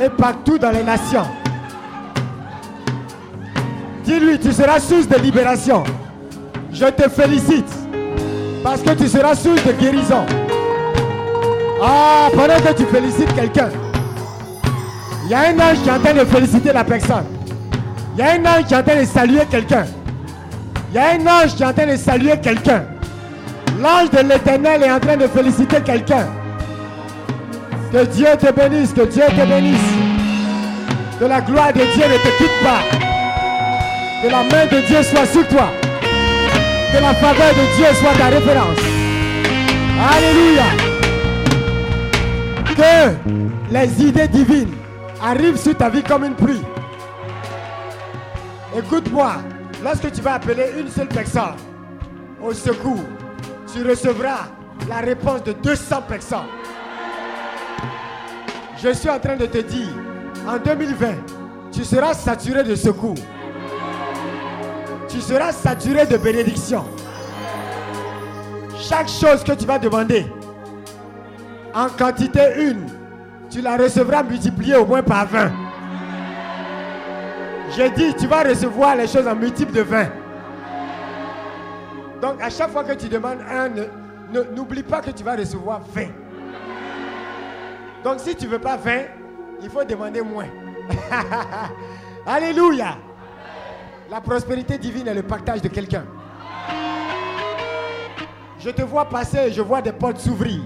et 0.01 0.09
partout 0.09 0.57
dans 0.57 0.71
les 0.71 0.83
nations. 0.83 1.25
Dis-lui, 4.07 4.39
tu 4.39 4.53
seras 4.53 4.79
source 4.79 5.05
de 5.05 5.17
libération. 5.17 5.83
Je 6.71 6.85
te 6.85 7.09
félicite 7.09 7.67
parce 8.63 8.81
que 8.81 8.91
tu 8.91 9.05
seras 9.05 9.35
source 9.35 9.61
de 9.65 9.73
guérison. 9.73 10.25
Ah, 11.83 12.29
pendant 12.33 12.55
que 12.55 12.73
tu 12.73 12.85
félicites 12.85 13.35
quelqu'un, 13.35 13.67
il 15.25 15.31
y 15.31 15.33
a 15.33 15.49
un 15.49 15.59
ange 15.59 15.81
qui 15.83 15.89
est 15.89 15.91
en 15.91 15.99
train 15.99 16.13
de 16.13 16.23
féliciter 16.23 16.71
la 16.71 16.85
personne. 16.85 17.25
Il 18.13 18.19
y 18.19 18.21
a 18.21 18.31
un 18.31 18.45
ange 18.45 18.65
qui 18.67 18.73
est 18.73 18.77
en 18.77 18.83
train 18.83 19.01
de 19.01 19.05
saluer 19.05 19.45
quelqu'un. 19.51 19.85
Il 20.91 20.95
y 20.95 20.99
a 20.99 21.09
un 21.09 21.27
ange 21.27 21.53
qui 21.53 21.63
est 21.63 21.65
en 21.65 21.73
train 21.73 21.87
de 21.87 21.97
saluer 21.97 22.39
quelqu'un. 22.41 22.85
L'ange 23.81 24.09
de 24.11 24.19
l'éternel 24.19 24.83
est 24.83 24.91
en 24.91 25.01
train 25.01 25.17
de 25.17 25.27
féliciter 25.27 25.81
quelqu'un. 25.81 26.27
Que 27.91 28.05
Dieu 28.05 28.27
te 28.39 28.53
bénisse, 28.53 28.93
que 28.93 29.01
Dieu 29.01 29.23
te 29.27 29.45
bénisse. 29.45 29.91
Que 31.19 31.25
la 31.25 31.41
gloire 31.41 31.73
de 31.73 31.81
Dieu 31.81 32.05
ne 32.05 32.17
te 32.17 32.37
quitte 32.37 32.63
pas. 32.63 33.06
Que 34.21 34.27
la 34.29 34.43
main 34.43 34.65
de 34.65 34.81
Dieu 34.87 35.03
soit 35.03 35.27
sur 35.27 35.47
toi. 35.47 35.69
Que 36.91 36.97
la 36.99 37.13
faveur 37.13 37.53
de 37.53 37.75
Dieu 37.75 37.85
soit 37.93 38.15
ta 38.17 38.29
référence. 38.29 38.79
Alléluia. 40.15 40.63
Que 42.75 43.71
les 43.71 44.03
idées 44.03 44.27
divines 44.27 44.73
arrivent 45.21 45.57
sur 45.57 45.77
ta 45.77 45.89
vie 45.89 46.01
comme 46.01 46.23
une 46.25 46.33
pluie. 46.33 46.61
Écoute-moi, 48.75 49.33
lorsque 49.83 50.11
tu 50.11 50.21
vas 50.21 50.33
appeler 50.33 50.65
une 50.79 50.89
seule 50.89 51.07
personne 51.07 51.55
au 52.41 52.53
secours, 52.53 53.03
tu 53.71 53.87
recevras 53.87 54.47
la 54.89 54.97
réponse 54.97 55.43
de 55.43 55.51
200 55.53 56.01
personnes. 56.07 56.49
Je 58.81 58.93
suis 58.93 59.09
en 59.09 59.19
train 59.19 59.35
de 59.35 59.45
te 59.45 59.59
dire, 59.59 59.89
en 60.47 60.57
2020, 60.57 61.07
tu 61.71 61.83
seras 61.83 62.13
saturé 62.13 62.63
de 62.63 62.75
secours. 62.75 63.15
Tu 65.07 65.21
seras 65.21 65.51
saturé 65.51 66.05
de 66.05 66.17
bénédiction. 66.17 66.83
Chaque 68.77 69.09
chose 69.09 69.43
que 69.43 69.53
tu 69.53 69.65
vas 69.65 69.79
demander, 69.79 70.25
en 71.73 71.89
quantité 71.89 72.41
une, 72.57 72.85
tu 73.49 73.61
la 73.61 73.77
recevras 73.77 74.23
multipliée 74.23 74.75
au 74.75 74.85
moins 74.85 75.03
par 75.03 75.25
20. 75.27 75.51
J'ai 77.75 77.89
dit, 77.91 78.13
tu 78.15 78.27
vas 78.27 78.43
recevoir 78.43 78.95
les 78.95 79.07
choses 79.07 79.27
en 79.27 79.35
multiple 79.35 79.71
de 79.71 79.81
20. 79.81 80.05
Donc 82.21 82.41
à 82.41 82.49
chaque 82.49 82.71
fois 82.71 82.83
que 82.83 82.93
tu 82.93 83.07
demandes 83.07 83.39
un, 83.49 83.69
n'oublie 84.55 84.83
pas 84.83 85.01
que 85.01 85.11
tu 85.11 85.23
vas 85.23 85.35
recevoir 85.35 85.81
20. 85.93 86.03
Donc 88.03 88.19
si 88.19 88.35
tu 88.35 88.45
ne 88.45 88.51
veux 88.51 88.59
pas 88.59 88.77
20, 88.77 88.91
il 89.61 89.69
faut 89.69 89.83
demander 89.83 90.21
moins. 90.21 90.47
Alléluia. 92.25 92.97
La 94.09 94.21
prospérité 94.21 94.77
divine 94.77 95.09
est 95.09 95.13
le 95.13 95.23
partage 95.23 95.61
de 95.61 95.67
quelqu'un. 95.67 96.05
Je 98.57 98.69
te 98.69 98.81
vois 98.81 99.03
passer 99.03 99.37
et 99.47 99.51
je 99.51 99.61
vois 99.61 99.81
des 99.81 99.91
portes 99.91 100.19
s'ouvrir. 100.19 100.61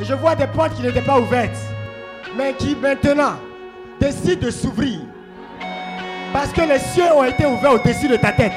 Et 0.00 0.04
je 0.04 0.14
vois 0.14 0.34
des 0.34 0.46
portes 0.46 0.74
qui 0.74 0.82
n'étaient 0.82 1.02
pas 1.02 1.20
ouvertes, 1.20 1.58
mais 2.38 2.54
qui 2.54 2.74
maintenant 2.74 3.34
décident 4.00 4.46
de 4.46 4.50
s'ouvrir. 4.50 5.00
Parce 6.32 6.52
que 6.52 6.62
les 6.62 6.78
cieux 6.78 7.12
ont 7.14 7.24
été 7.24 7.44
ouverts 7.44 7.74
au-dessus 7.74 8.08
de 8.08 8.16
ta 8.16 8.32
tête. 8.32 8.52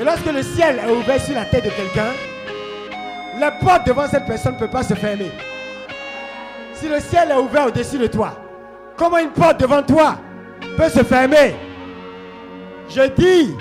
Et 0.00 0.04
lorsque 0.04 0.32
le 0.32 0.42
ciel 0.42 0.78
est 0.78 0.90
ouvert 0.90 1.20
sur 1.20 1.34
la 1.34 1.44
tête 1.44 1.64
de 1.64 1.70
quelqu'un, 1.70 2.12
la 3.38 3.50
porte 3.50 3.86
devant 3.86 4.06
cette 4.06 4.24
personne 4.24 4.54
ne 4.54 4.58
peut 4.58 4.70
pas 4.70 4.82
se 4.82 4.94
fermer. 4.94 5.30
Si 6.72 6.88
le 6.88 6.98
ciel 7.00 7.30
est 7.30 7.36
ouvert 7.36 7.66
au-dessus 7.66 7.98
de 7.98 8.06
toi, 8.06 8.38
comment 8.96 9.18
une 9.18 9.30
porte 9.30 9.60
devant 9.60 9.82
toi 9.82 10.16
peut 10.76 10.88
se 10.88 11.02
fermer 11.02 11.54
Je 12.88 13.02
dis, 13.16 13.54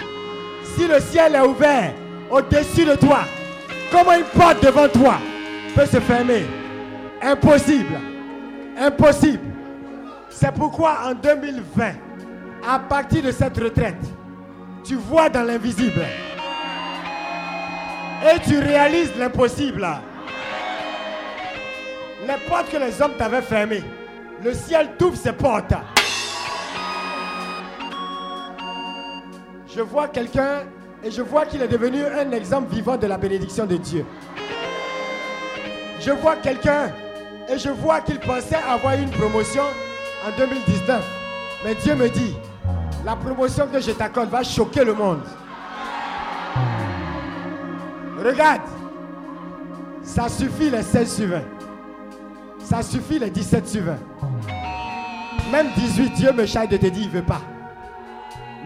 si 0.76 0.88
le 0.88 1.00
ciel 1.00 1.36
est 1.36 1.42
ouvert 1.42 1.94
au-dessus 2.30 2.86
de 2.86 2.96
toi, 2.96 3.20
comment 3.92 4.14
une 4.14 4.24
porte 4.24 4.64
devant 4.64 4.88
toi 4.88 5.16
peut 5.76 5.86
se 5.86 6.00
fermer? 6.00 6.44
Impossible. 7.22 7.96
Impossible. 8.78 9.46
C'est 10.30 10.52
pourquoi 10.54 10.98
en 11.06 11.14
2020, 11.14 11.92
à 12.68 12.80
partir 12.80 13.24
de 13.24 13.32
cette 13.32 13.58
retraite, 13.58 14.04
tu 14.84 14.96
vois 14.96 15.30
dans 15.30 15.44
l'invisible. 15.44 16.02
Et 18.26 18.40
tu 18.40 18.58
réalises 18.58 19.12
l'impossible. 19.18 19.88
Les 22.28 22.50
portes 22.50 22.72
que 22.72 22.78
les 22.78 23.02
hommes 23.02 23.14
t'avaient 23.18 23.42
fermées, 23.42 23.84
le 24.44 24.54
ciel 24.54 24.92
t'ouvre 24.98 25.18
ses 25.18 25.34
portes. 25.34 25.74
Je 29.76 29.82
vois 29.82 30.08
quelqu'un 30.08 30.64
et 31.04 31.10
je 31.10 31.22
vois 31.22 31.46
qu'il 31.46 31.62
est 31.62 31.68
devenu 31.68 32.04
un 32.06 32.32
exemple 32.32 32.74
vivant 32.74 32.96
de 32.96 33.08
la 33.08 33.18
bénédiction 33.18 33.66
de 33.66 33.78
Dieu. 33.78 34.06
Je 36.00 36.12
vois 36.12 36.36
quelqu'un 36.36 36.92
et 37.50 37.58
je 37.58 37.70
vois 37.70 38.02
qu'il 38.02 38.20
pensait 38.20 38.60
avoir 38.70 38.94
une 38.94 39.10
promotion 39.10 39.64
en 40.26 40.38
2019. 40.38 41.04
Mais 41.66 41.76
Dieu 41.76 41.96
me 41.96 42.08
dit, 42.10 42.36
la 43.04 43.16
promotion 43.16 43.68
que 43.68 43.80
je 43.80 43.92
t'accorde 43.92 44.30
va 44.30 44.44
choquer 44.44 44.84
le 44.86 44.94
monde. 44.94 45.22
Regarde, 48.24 48.62
ça 50.04 50.30
suffit 50.30 50.70
les 50.70 50.84
16 50.84 51.16
sur 51.16 51.28
20. 51.30 51.42
Ça 52.60 52.84
suffit 52.84 53.18
les 53.18 53.30
17 53.30 53.68
sur 53.68 53.84
20. 53.84 53.98
Même 55.52 55.68
18, 55.76 56.14
Dieu 56.14 56.32
me 56.32 56.46
chaille 56.46 56.68
de 56.68 56.78
te 56.78 56.86
dire, 56.86 57.04
il 57.04 57.08
ne 57.08 57.14
veut 57.14 57.26
pas. 57.26 57.42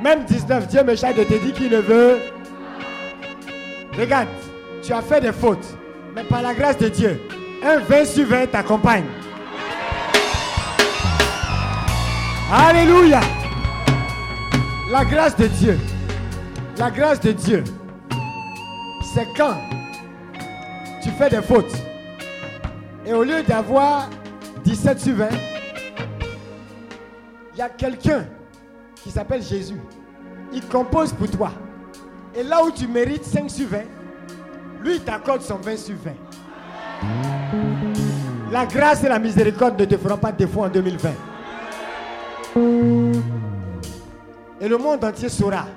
Même 0.01 0.25
19, 0.25 0.67
Dieu 0.67 0.83
me 0.83 0.95
chaille 0.95 1.15
de 1.15 1.23
te 1.23 1.33
dire 1.33 1.53
qu'il 1.53 1.71
ne 1.71 1.79
veut. 1.79 2.19
Regarde, 3.97 4.27
tu 4.83 4.93
as 4.93 5.01
fait 5.01 5.21
des 5.21 5.31
fautes. 5.31 5.77
Mais 6.15 6.23
par 6.23 6.43
la 6.43 6.53
grâce 6.53 6.77
de 6.77 6.87
Dieu, 6.87 7.19
un 7.63 7.79
20 7.79 8.05
sur 8.05 8.27
20 8.27 8.47
t'accompagne. 8.51 9.05
Alléluia. 12.51 13.21
La 14.91 15.03
grâce 15.03 15.35
de 15.35 15.47
Dieu. 15.47 15.79
La 16.77 16.91
grâce 16.91 17.19
de 17.19 17.31
Dieu. 17.31 17.63
C'est 19.15 19.27
quand 19.35 19.57
tu 21.01 21.09
fais 21.09 21.29
des 21.29 21.41
fautes. 21.41 21.73
Et 23.05 23.13
au 23.13 23.23
lieu 23.23 23.41
d'avoir 23.41 24.09
17 24.63 24.99
sur 24.99 25.15
20, 25.15 25.29
il 27.53 27.59
y 27.59 27.61
a 27.61 27.69
quelqu'un 27.69 28.25
qui 29.07 29.13
s'appelle 29.13 29.41
Jésus. 29.41 29.79
Il 30.51 30.61
compose 30.67 31.13
pour 31.13 31.31
toi. 31.31 31.51
Et 32.35 32.43
là 32.43 32.61
où 32.61 32.71
tu 32.71 32.87
mérites 32.87 33.23
5 33.23 33.49
sur 33.49 33.69
20, 33.69 33.77
lui 34.83 34.99
t'accorde 34.99 35.41
son 35.41 35.55
20 35.55 35.77
sur 35.77 35.95
20. 36.03 36.11
La 38.51 38.65
grâce 38.65 39.05
et 39.05 39.07
la 39.07 39.17
miséricorde 39.17 39.79
ne 39.79 39.85
te 39.85 39.95
feront 39.95 40.17
pas 40.17 40.33
défaut 40.33 40.65
en 40.65 40.67
2020. 40.67 41.09
Et 44.59 44.67
le 44.67 44.77
monde 44.77 45.05
entier 45.05 45.29
saura 45.29 45.67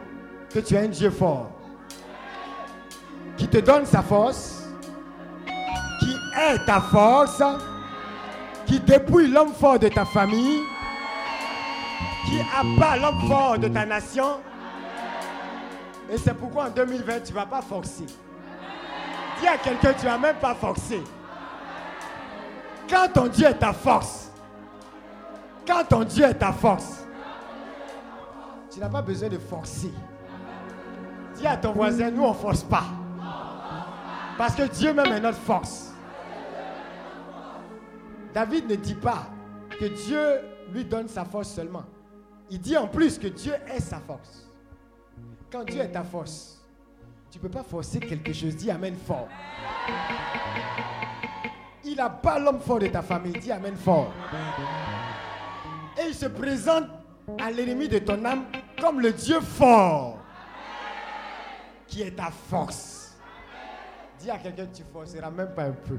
que 0.52 0.58
tu 0.58 0.74
es 0.74 0.78
un 0.78 0.88
Dieu 0.88 1.10
fort, 1.10 1.52
qui 3.36 3.46
te 3.46 3.58
donne 3.58 3.86
sa 3.86 4.02
force, 4.02 4.64
qui 6.00 6.16
est 6.36 6.66
ta 6.66 6.80
force, 6.80 7.40
qui 8.66 8.80
dépouille 8.80 9.28
l'homme 9.28 9.52
fort 9.52 9.78
de 9.78 9.86
ta 9.86 10.04
famille, 10.04 10.62
qui 12.30 12.40
abat 12.56 12.96
l'homme 12.96 13.20
fort 13.28 13.58
de 13.58 13.68
ta 13.68 13.84
nation. 13.84 14.40
Et 16.10 16.16
c'est 16.16 16.34
pourquoi 16.34 16.66
en 16.66 16.70
2020, 16.70 17.20
tu 17.20 17.32
ne 17.32 17.38
vas 17.38 17.46
pas 17.46 17.60
forcer. 17.60 18.06
Dis 19.40 19.46
à 19.46 19.58
quelqu'un, 19.58 19.92
tu 19.94 20.06
ne 20.06 20.10
vas 20.10 20.18
même 20.18 20.36
pas 20.36 20.54
forcer. 20.54 21.02
Quand 22.88 23.08
ton 23.12 23.26
Dieu 23.26 23.46
est 23.46 23.58
ta 23.58 23.72
force, 23.72 24.30
quand 25.66 25.84
ton 25.84 26.04
Dieu 26.04 26.24
est 26.24 26.34
ta 26.34 26.52
force, 26.52 27.04
tu 28.72 28.78
n'as 28.80 28.88
pas 28.88 29.02
besoin 29.02 29.28
de 29.28 29.38
forcer. 29.38 29.92
Dis 31.34 31.46
à 31.46 31.56
ton 31.56 31.72
voisin, 31.72 32.10
nous 32.10 32.24
on 32.24 32.30
ne 32.30 32.34
force 32.34 32.62
pas. 32.62 32.84
Parce 34.38 34.54
que 34.54 34.62
Dieu 34.62 34.92
même 34.92 35.12
est 35.12 35.20
notre 35.20 35.38
force. 35.38 35.92
David 38.32 38.68
ne 38.68 38.76
dit 38.76 38.94
pas 38.94 39.26
que 39.78 39.86
Dieu 39.86 40.40
lui 40.72 40.84
donne 40.84 41.08
sa 41.08 41.24
force 41.24 41.48
seulement. 41.48 41.84
Il 42.50 42.60
dit 42.60 42.76
en 42.76 42.88
plus 42.88 43.18
que 43.18 43.28
Dieu 43.28 43.54
est 43.72 43.80
sa 43.80 44.00
force. 44.00 44.48
Quand 45.50 45.64
Dieu 45.64 45.80
est 45.80 45.92
ta 45.92 46.02
force, 46.02 46.60
tu 47.30 47.38
ne 47.38 47.42
peux 47.42 47.48
pas 47.48 47.62
forcer 47.62 48.00
quelque 48.00 48.32
chose. 48.32 48.56
Dis 48.56 48.70
Amen 48.70 48.96
fort. 49.06 49.28
Il 51.84 51.96
n'a 51.96 52.10
pas 52.10 52.38
l'homme 52.38 52.60
fort 52.60 52.80
de 52.80 52.88
ta 52.88 53.02
famille. 53.02 53.32
Dis 53.32 53.52
Amen 53.52 53.76
fort. 53.76 54.12
Et 55.96 56.08
il 56.08 56.14
se 56.14 56.26
présente 56.26 56.86
à 57.40 57.50
l'ennemi 57.50 57.88
de 57.88 57.98
ton 57.98 58.24
âme 58.24 58.44
comme 58.80 59.00
le 59.00 59.12
Dieu 59.12 59.40
fort 59.40 60.18
qui 61.86 62.02
est 62.02 62.16
ta 62.16 62.30
force. 62.30 63.16
Dis 64.18 64.30
à 64.30 64.38
quelqu'un 64.38 64.66
que 64.66 64.76
tu 64.76 64.82
forceras 64.92 65.30
même 65.30 65.54
pas 65.54 65.64
un 65.64 65.72
peu. 65.72 65.98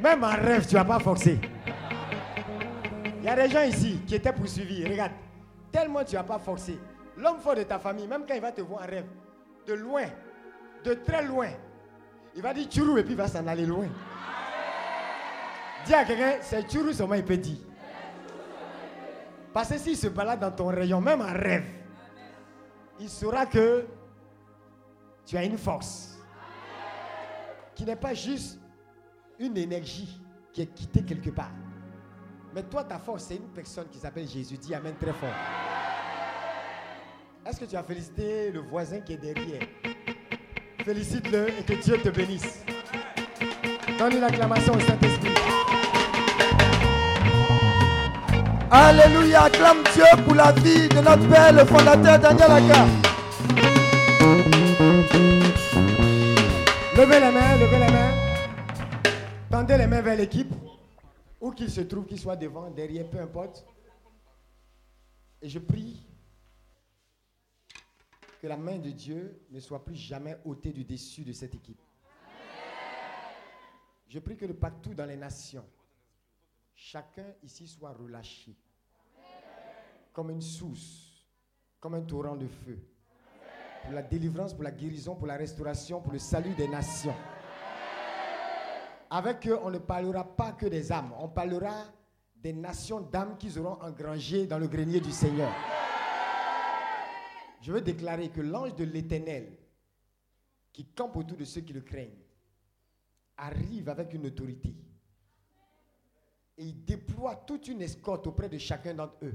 Même 0.00 0.24
en 0.24 0.30
rêve, 0.30 0.66
tu 0.66 0.74
ne 0.74 0.80
vas 0.80 0.84
pas 0.84 0.98
forcer. 0.98 1.38
Il 3.20 3.26
y 3.26 3.28
a 3.28 3.36
des 3.36 3.50
gens 3.50 3.62
ici 3.62 4.00
qui 4.06 4.14
étaient 4.14 4.32
poursuivis. 4.32 4.84
Regarde, 4.84 5.12
tellement 5.70 6.02
tu 6.02 6.14
n'as 6.14 6.22
pas 6.22 6.38
forcé. 6.38 6.78
L'homme 7.16 7.38
fort 7.38 7.54
de 7.54 7.64
ta 7.64 7.78
famille, 7.78 8.06
même 8.06 8.24
quand 8.26 8.34
il 8.34 8.40
va 8.40 8.50
te 8.50 8.62
voir 8.62 8.82
en 8.82 8.86
rêve, 8.86 9.06
de 9.66 9.74
loin, 9.74 10.04
de 10.82 10.94
très 10.94 11.22
loin, 11.22 11.48
il 12.34 12.40
va 12.40 12.54
dire 12.54 12.66
Tchourou 12.66 12.96
et 12.96 13.02
puis 13.02 13.12
il 13.12 13.16
va 13.16 13.28
s'en 13.28 13.46
aller 13.46 13.66
loin. 13.66 13.88
Dis 15.84 15.94
à 15.94 16.04
quelqu'un, 16.04 16.38
c'est 16.40 16.62
Tchourou 16.62 16.92
seulement 16.92 17.14
il 17.14 17.24
peut 17.24 17.36
dire. 17.36 17.58
Parce 19.52 19.68
que 19.68 19.78
s'il 19.78 19.96
se 19.96 20.06
balade 20.08 20.40
dans 20.40 20.52
ton 20.52 20.68
rayon, 20.68 21.00
même 21.00 21.20
en 21.20 21.32
rêve, 21.32 21.66
il 23.00 23.08
saura 23.08 23.44
que 23.44 23.84
tu 25.26 25.36
as 25.36 25.44
une 25.44 25.58
force 25.58 26.18
qui 27.74 27.84
n'est 27.84 27.96
pas 27.96 28.14
juste 28.14 28.58
une 29.38 29.56
énergie 29.56 30.20
qui 30.52 30.62
est 30.62 30.66
quittée 30.66 31.02
quelque 31.02 31.30
part. 31.30 31.50
Mais 32.54 32.64
toi, 32.64 32.82
ta 32.82 32.98
force, 32.98 33.24
c'est 33.28 33.36
une 33.36 33.48
personne 33.54 33.86
qui 33.92 33.98
s'appelle 33.98 34.26
Jésus. 34.26 34.56
Dis 34.56 34.74
Amen 34.74 34.94
très 35.00 35.12
fort. 35.12 35.28
Est-ce 37.46 37.60
que 37.60 37.64
tu 37.64 37.76
as 37.76 37.82
félicité 37.82 38.50
le 38.50 38.60
voisin 38.60 39.00
qui 39.00 39.12
est 39.12 39.16
derrière? 39.16 39.62
Félicite-le 40.84 41.48
et 41.48 41.62
que 41.62 41.74
Dieu 41.74 41.98
te 41.98 42.08
bénisse. 42.08 42.64
Donne 43.98 44.16
une 44.16 44.24
acclamation 44.24 44.72
au 44.74 44.80
Saint-Esprit. 44.80 45.34
Alléluia, 48.70 49.44
acclame 49.44 49.82
Dieu 49.94 50.04
pour 50.24 50.34
la 50.34 50.52
vie 50.52 50.88
de 50.88 50.96
notre 50.96 51.28
Père, 51.28 51.52
le 51.52 51.64
fondateur 51.64 52.18
Daniel 52.18 52.50
Aka. 52.50 52.86
Levez 56.96 57.20
les 57.20 57.30
mains, 57.30 57.56
levez 57.60 57.78
les 57.78 57.92
mains. 57.92 59.12
Tendez 59.50 59.76
les 59.76 59.86
mains 59.86 60.02
vers 60.02 60.16
l'équipe. 60.16 60.52
Où 61.40 61.50
qu'il 61.52 61.70
se 61.70 61.80
trouve, 61.80 62.06
qu'il 62.06 62.18
soit 62.18 62.36
devant, 62.36 62.70
derrière, 62.70 63.08
peu 63.08 63.18
importe. 63.18 63.64
Et 65.40 65.48
je 65.48 65.58
prie 65.58 66.06
que 68.40 68.46
la 68.46 68.56
main 68.56 68.78
de 68.78 68.90
Dieu 68.90 69.40
ne 69.50 69.60
soit 69.60 69.84
plus 69.84 69.96
jamais 69.96 70.38
ôtée 70.44 70.72
du 70.72 70.84
dessus 70.84 71.24
de 71.24 71.32
cette 71.32 71.54
équipe. 71.54 71.80
Je 74.08 74.18
prie 74.18 74.36
que 74.36 74.44
de 74.44 74.52
partout 74.52 74.92
dans 74.92 75.06
les 75.06 75.16
nations, 75.16 75.64
chacun 76.74 77.26
ici 77.42 77.66
soit 77.66 77.92
relâché. 77.92 78.56
Comme 80.12 80.30
une 80.30 80.42
source, 80.42 81.24
comme 81.78 81.94
un 81.94 82.02
torrent 82.02 82.36
de 82.36 82.48
feu. 82.48 82.78
Pour 83.84 83.92
la 83.92 84.02
délivrance, 84.02 84.52
pour 84.52 84.64
la 84.64 84.72
guérison, 84.72 85.14
pour 85.14 85.26
la 85.26 85.36
restauration, 85.36 86.02
pour 86.02 86.12
le 86.12 86.18
salut 86.18 86.54
des 86.54 86.68
nations. 86.68 87.14
Avec 89.10 89.46
eux, 89.48 89.58
on 89.62 89.70
ne 89.70 89.78
parlera 89.78 90.24
pas 90.24 90.52
que 90.52 90.66
des 90.66 90.92
âmes, 90.92 91.12
on 91.18 91.28
parlera 91.28 91.74
des 92.36 92.52
nations 92.52 93.00
d'âmes 93.00 93.36
qu'ils 93.36 93.58
auront 93.58 93.82
engrangées 93.82 94.46
dans 94.46 94.58
le 94.58 94.68
grenier 94.68 95.00
du 95.00 95.10
Seigneur. 95.10 95.52
Je 97.60 97.72
veux 97.72 97.80
déclarer 97.80 98.28
que 98.28 98.40
l'ange 98.40 98.74
de 98.76 98.84
l'Éternel, 98.84 99.58
qui 100.72 100.86
campe 100.86 101.16
autour 101.16 101.36
de 101.36 101.44
ceux 101.44 101.60
qui 101.60 101.72
le 101.72 101.80
craignent, 101.80 102.22
arrive 103.36 103.88
avec 103.88 104.14
une 104.14 104.26
autorité. 104.26 104.74
Et 106.56 106.64
il 106.66 106.84
déploie 106.84 107.34
toute 107.34 107.68
une 107.68 107.82
escorte 107.82 108.26
auprès 108.26 108.48
de 108.48 108.58
chacun 108.58 108.94
d'entre 108.94 109.16
eux. 109.22 109.34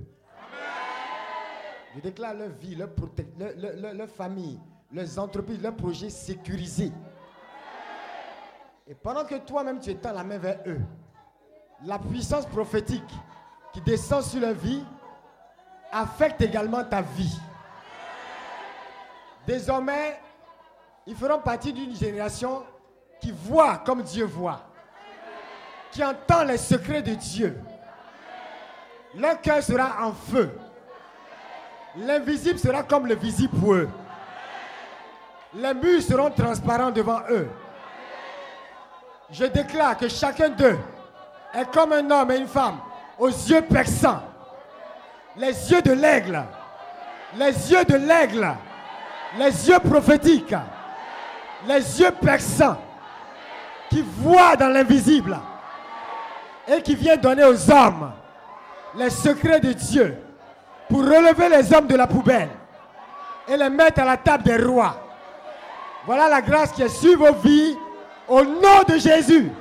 Je 1.95 1.99
déclare 1.99 2.33
leur 2.33 2.49
vie, 2.49 2.75
leur, 2.75 2.89
leur, 3.37 4.09
famille, 4.09 4.59
leurs 4.91 5.19
entreprises, 5.19 5.61
leurs 5.61 5.75
projets 5.75 6.09
sécurisés. 6.09 6.91
Et 8.87 8.93
pendant 8.93 9.25
que 9.25 9.35
toi-même 9.35 9.79
tu 9.79 9.89
étends 9.89 10.13
la 10.13 10.23
main 10.23 10.37
vers 10.37 10.59
eux, 10.67 10.79
la 11.83 11.97
puissance 11.97 12.45
prophétique 12.45 13.03
qui 13.73 13.81
descend 13.81 14.23
sur 14.23 14.39
leur 14.39 14.53
vie 14.53 14.83
affecte 15.91 16.41
également 16.41 16.83
ta 16.83 17.01
vie. 17.01 17.39
Désormais, 19.47 20.19
ils 21.07 21.15
feront 21.15 21.39
partie 21.39 21.73
d'une 21.73 21.95
génération 21.95 22.63
qui 23.19 23.31
voit 23.31 23.77
comme 23.79 24.03
Dieu 24.03 24.25
voit, 24.25 24.61
qui 25.91 26.03
entend 26.03 26.43
les 26.43 26.57
secrets 26.57 27.01
de 27.01 27.15
Dieu. 27.15 27.59
Leur 29.15 29.41
cœur 29.41 29.63
sera 29.63 30.05
en 30.05 30.13
feu. 30.13 30.51
L'invisible 31.97 32.59
sera 32.59 32.83
comme 32.83 33.07
le 33.07 33.15
visible 33.15 33.57
pour 33.57 33.73
eux. 33.73 33.89
Les 35.55 35.73
murs 35.73 36.01
seront 36.01 36.29
transparents 36.29 36.91
devant 36.91 37.21
eux. 37.29 37.47
Je 39.31 39.45
déclare 39.45 39.97
que 39.97 40.07
chacun 40.07 40.49
d'eux 40.49 40.77
est 41.53 41.71
comme 41.71 41.93
un 41.93 42.09
homme 42.11 42.31
et 42.31 42.37
une 42.37 42.47
femme 42.47 42.77
aux 43.17 43.29
yeux 43.29 43.61
perçants. 43.61 44.21
Les 45.35 45.71
yeux 45.71 45.81
de 45.81 45.93
l'aigle. 45.93 46.43
Les 47.35 47.71
yeux 47.71 47.83
de 47.85 47.95
l'aigle. 47.95 48.47
Les 49.37 49.69
yeux 49.69 49.79
prophétiques. 49.79 50.55
Les 51.67 51.99
yeux 51.99 52.11
perçants. 52.11 52.77
Qui 53.89 54.03
voient 54.19 54.55
dans 54.55 54.69
l'invisible. 54.69 55.37
Et 56.67 56.81
qui 56.81 56.95
vient 56.95 57.17
donner 57.17 57.45
aux 57.45 57.71
hommes 57.71 58.11
les 58.95 59.09
secrets 59.09 59.59
de 59.59 59.73
Dieu. 59.73 60.17
Pour 60.87 60.99
relever 60.99 61.49
les 61.49 61.73
hommes 61.73 61.87
de 61.87 61.95
la 61.95 62.07
poubelle. 62.07 62.49
Et 63.47 63.57
les 63.57 63.69
mettre 63.69 64.01
à 64.01 64.05
la 64.05 64.17
table 64.17 64.43
des 64.43 64.57
rois. 64.57 64.95
Voilà 66.05 66.29
la 66.29 66.41
grâce 66.41 66.71
qui 66.71 66.83
est 66.83 66.89
sur 66.89 67.17
vos 67.17 67.33
vies 67.33 67.75
au 68.27 68.43
nom 68.43 68.83
de 68.87 68.97
Jésus. 68.97 69.51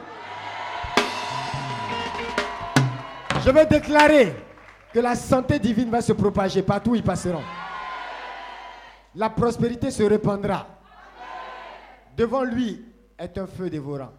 Je 3.45 3.51
vais 3.51 3.67
déclarer 3.67 4.35
que 4.93 5.01
la 5.01 5.15
santé 5.15 5.59
divine 5.59 5.91
va 5.91 6.01
se 6.01 6.13
propager 6.13 6.63
partout 6.63 6.93
où 6.93 6.95
ils 6.95 7.03
passeront. 7.03 7.43
La 9.15 9.29
prospérité 9.31 9.91
se 9.91 10.03
répandra. 10.03 10.67
Devant 12.17 12.43
lui 12.43 12.85
est 13.19 13.37
un 13.39 13.47
feu 13.47 13.69
dévorant. 13.69 14.13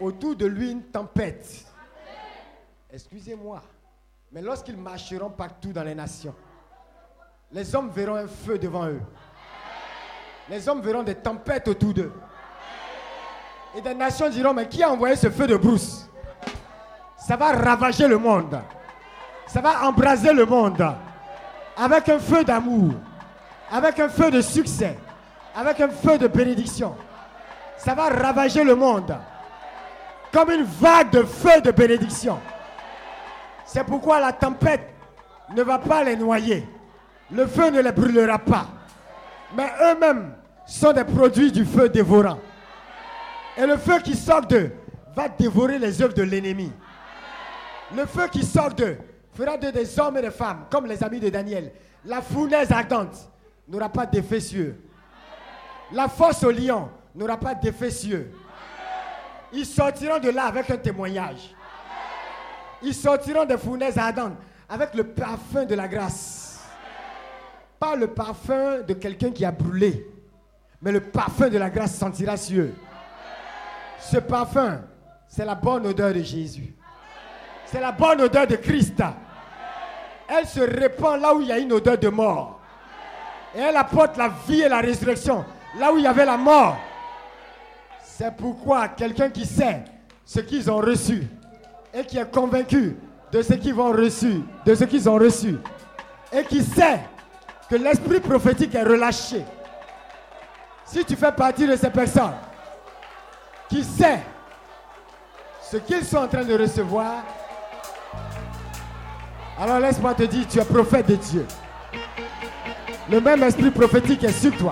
Autour 0.00 0.36
de 0.36 0.46
lui 0.46 0.72
une 0.72 0.82
tempête. 0.82 1.64
Excusez-moi, 2.92 3.62
mais 4.32 4.42
lorsqu'ils 4.42 4.76
marcheront 4.76 5.30
partout 5.30 5.72
dans 5.72 5.84
les 5.84 5.94
nations, 5.94 6.34
les 7.52 7.74
hommes 7.74 7.90
verront 7.90 8.16
un 8.16 8.26
feu 8.26 8.58
devant 8.58 8.86
eux. 8.86 9.00
Les 10.48 10.68
hommes 10.68 10.80
verront 10.80 11.02
des 11.02 11.14
tempêtes 11.14 11.68
autour 11.68 11.94
d'eux. 11.94 12.12
Et 13.76 13.82
des 13.82 13.94
nations 13.94 14.30
diront, 14.30 14.54
mais 14.54 14.66
qui 14.66 14.82
a 14.82 14.90
envoyé 14.90 15.16
ce 15.16 15.28
feu 15.28 15.46
de 15.46 15.54
brousse? 15.54 16.08
Ça 17.18 17.36
va 17.36 17.52
ravager 17.52 18.08
le 18.08 18.16
monde. 18.16 18.58
Ça 19.46 19.60
va 19.60 19.86
embraser 19.86 20.32
le 20.32 20.46
monde. 20.46 20.82
Avec 21.76 22.08
un 22.08 22.18
feu 22.18 22.42
d'amour. 22.42 22.94
Avec 23.70 24.00
un 24.00 24.08
feu 24.08 24.30
de 24.30 24.40
succès. 24.40 24.96
Avec 25.54 25.78
un 25.80 25.90
feu 25.90 26.16
de 26.16 26.26
bénédiction. 26.26 26.96
Ça 27.76 27.94
va 27.94 28.08
ravager 28.08 28.64
le 28.64 28.74
monde. 28.74 29.14
Comme 30.32 30.52
une 30.52 30.64
vague 30.64 31.10
de 31.10 31.22
feu 31.22 31.60
de 31.60 31.70
bénédiction. 31.70 32.38
C'est 33.66 33.84
pourquoi 33.84 34.20
la 34.20 34.32
tempête 34.32 34.88
ne 35.54 35.62
va 35.62 35.78
pas 35.78 36.02
les 36.02 36.16
noyer. 36.16 36.66
Le 37.30 37.46
feu 37.46 37.68
ne 37.68 37.82
les 37.82 37.92
brûlera 37.92 38.38
pas. 38.38 38.68
Mais 39.54 39.70
eux-mêmes 39.82 40.32
sont 40.64 40.92
des 40.94 41.04
produits 41.04 41.52
du 41.52 41.66
feu 41.66 41.90
dévorant. 41.90 42.38
Et 43.56 43.66
le 43.66 43.76
feu 43.76 43.98
qui 44.00 44.14
sort 44.14 44.42
d'eux 44.42 44.70
va 45.14 45.28
dévorer 45.28 45.78
les 45.78 46.02
œuvres 46.02 46.14
de 46.14 46.22
l'ennemi. 46.22 46.70
Le 47.94 48.04
feu 48.04 48.28
qui 48.30 48.44
sort 48.44 48.74
d'eux 48.74 48.98
fera 49.32 49.56
de 49.56 49.70
des 49.70 49.98
hommes 49.98 50.16
et 50.18 50.22
des 50.22 50.30
femmes, 50.30 50.66
comme 50.70 50.86
les 50.86 51.02
amis 51.02 51.20
de 51.20 51.28
Daniel. 51.28 51.72
La 52.04 52.20
fournaise 52.20 52.70
ardente 52.70 53.30
n'aura 53.68 53.88
pas 53.88 54.06
d'effet 54.06 54.40
sur 54.40 54.66
eux. 54.66 54.74
La 55.92 56.08
force 56.08 56.42
au 56.44 56.50
lion 56.50 56.88
n'aura 57.14 57.38
pas 57.38 57.54
d'effet 57.54 57.90
sur 57.90 58.18
eux. 58.18 58.28
Ils 59.52 59.66
sortiront 59.66 60.18
de 60.18 60.30
là 60.30 60.44
avec 60.44 60.68
un 60.70 60.76
témoignage. 60.76 61.54
Ils 62.82 62.94
sortiront 62.94 63.44
des 63.44 63.56
fournaises 63.56 63.96
ardentes 63.96 64.36
avec 64.68 64.94
le 64.94 65.04
parfum 65.04 65.64
de 65.64 65.74
la 65.74 65.88
grâce. 65.88 66.60
Pas 67.78 67.96
le 67.96 68.08
parfum 68.08 68.80
de 68.86 68.94
quelqu'un 68.94 69.30
qui 69.30 69.44
a 69.44 69.52
brûlé, 69.52 70.06
mais 70.82 70.92
le 70.92 71.00
parfum 71.00 71.48
de 71.48 71.58
la 71.58 71.70
grâce 71.70 71.94
sentira 71.94 72.36
sur. 72.36 72.66
Ce 74.10 74.18
parfum, 74.18 74.82
c'est 75.26 75.44
la 75.44 75.54
bonne 75.54 75.86
odeur 75.86 76.14
de 76.14 76.22
Jésus. 76.22 76.74
C'est 77.66 77.80
la 77.80 77.90
bonne 77.90 78.20
odeur 78.20 78.46
de 78.46 78.56
Christ. 78.56 79.02
Elle 80.28 80.46
se 80.46 80.60
répand 80.60 81.20
là 81.20 81.34
où 81.34 81.40
il 81.40 81.48
y 81.48 81.52
a 81.52 81.58
une 81.58 81.72
odeur 81.72 81.98
de 81.98 82.08
mort. 82.08 82.60
Et 83.54 83.60
elle 83.60 83.76
apporte 83.76 84.16
la 84.16 84.30
vie 84.46 84.60
et 84.60 84.68
la 84.68 84.80
résurrection 84.80 85.44
là 85.78 85.92
où 85.92 85.98
il 85.98 86.04
y 86.04 86.06
avait 86.06 86.24
la 86.24 86.36
mort. 86.36 86.76
C'est 88.02 88.34
pourquoi 88.36 88.88
quelqu'un 88.88 89.28
qui 89.28 89.44
sait 89.44 89.84
ce 90.24 90.40
qu'ils 90.40 90.70
ont 90.70 90.78
reçu 90.78 91.26
et 91.92 92.04
qui 92.04 92.18
est 92.18 92.30
convaincu 92.30 92.96
de 93.32 93.42
ce 93.42 93.54
qu'ils 93.54 93.78
ont 93.78 93.92
reçu, 93.92 94.42
de 94.64 94.74
ce 94.74 94.84
qu'ils 94.84 95.08
ont 95.08 95.16
reçu, 95.16 95.56
et 96.32 96.44
qui 96.44 96.62
sait 96.62 97.00
que 97.68 97.76
l'esprit 97.76 98.20
prophétique 98.20 98.74
est 98.74 98.82
relâché. 98.82 99.44
Si 100.84 101.04
tu 101.04 101.16
fais 101.16 101.32
partie 101.32 101.66
de 101.66 101.74
ces 101.74 101.90
personnes, 101.90 102.34
qui 103.68 103.82
sait 103.82 104.20
ce 105.70 105.76
qu'ils 105.78 106.04
sont 106.04 106.18
en 106.18 106.28
train 106.28 106.44
de 106.44 106.56
recevoir, 106.56 107.24
alors 109.58 109.80
laisse-moi 109.80 110.14
te 110.14 110.22
dire, 110.24 110.46
tu 110.48 110.58
es 110.58 110.64
prophète 110.64 111.08
de 111.08 111.16
Dieu. 111.16 111.46
Le 113.10 113.20
même 113.20 113.42
esprit 113.42 113.70
prophétique 113.70 114.24
est 114.24 114.32
sur 114.32 114.56
toi. 114.56 114.70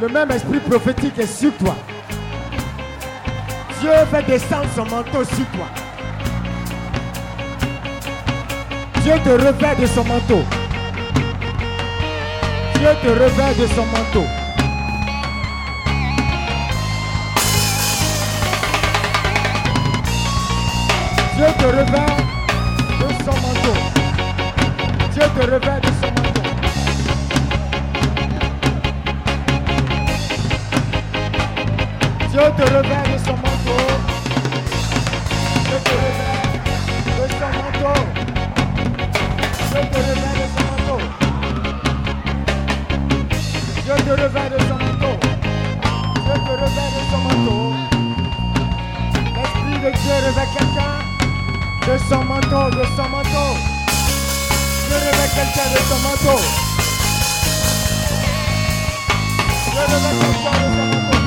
Le 0.00 0.08
même 0.08 0.30
esprit 0.30 0.60
prophétique 0.60 1.18
est 1.18 1.26
sur 1.26 1.56
toi. 1.58 1.76
Dieu 3.80 3.90
fait 4.10 4.22
descendre 4.24 4.66
son 4.74 4.84
manteau 4.86 5.24
sur 5.24 5.46
toi. 5.52 5.66
Dieu 9.02 9.12
te 9.24 9.30
revêt 9.30 9.76
de 9.76 9.86
son 9.86 10.04
manteau. 10.04 10.42
Dieu 12.74 12.88
te 13.02 13.08
revêt 13.08 13.54
de 13.54 13.66
son 13.68 13.86
manteau. 13.86 14.39
Dieu 21.40 21.52
te 21.56 21.64
revêt 21.64 22.16
de 23.00 23.08
son 23.24 23.36
manteau. 23.40 23.78
Dieu 25.10 25.26
te 25.34 25.42
revêt 25.50 25.80
de 25.80 25.90
son 25.98 26.10
manteau. 26.16 26.48
Dieu 32.30 32.46
te 32.58 32.64
revêt 32.74 33.04
de 33.10 33.18
son 33.24 33.36
manteau. 33.40 33.84
Dieu 35.64 35.78
te 35.86 35.94
revêt 36.02 36.36
de 37.16 37.28
son 37.38 37.52
manteau. 37.56 38.00
Dieu 39.70 39.82
te 39.92 39.98
revêt 40.08 40.34
de 40.40 40.46
son 40.54 40.64
manteau. 40.68 41.00
Dieu 43.82 43.96
te 43.96 44.12
revêt 44.20 44.48
de 44.50 44.58
son 44.68 44.78
manteau. 44.84 45.16
Dieu 46.22 46.36
te 46.44 46.52
revêt 46.62 46.90
de 46.96 47.02
son 47.10 47.20
manteau. 47.24 47.64
L'Esprit 49.36 49.78
de 49.84 49.90
Dieu 50.02 50.16
revêt 50.26 50.48
quelqu'un 50.54 51.09
de 51.86 51.98
son 52.08 52.24
manteau, 52.24 52.70
de 52.70 52.84
son 52.96 53.08
manteau. 53.08 53.56
Je 54.88 54.94
rêvais 54.94 55.30
quelqu'un 55.34 55.68
de 55.72 55.78
son 55.88 55.98
manteau. 56.06 56.40
Je 59.64 59.70
rêvais 59.78 60.00
quelqu'un 60.04 60.28
de 60.28 60.34
son 60.34 60.90
manteau. 60.90 61.18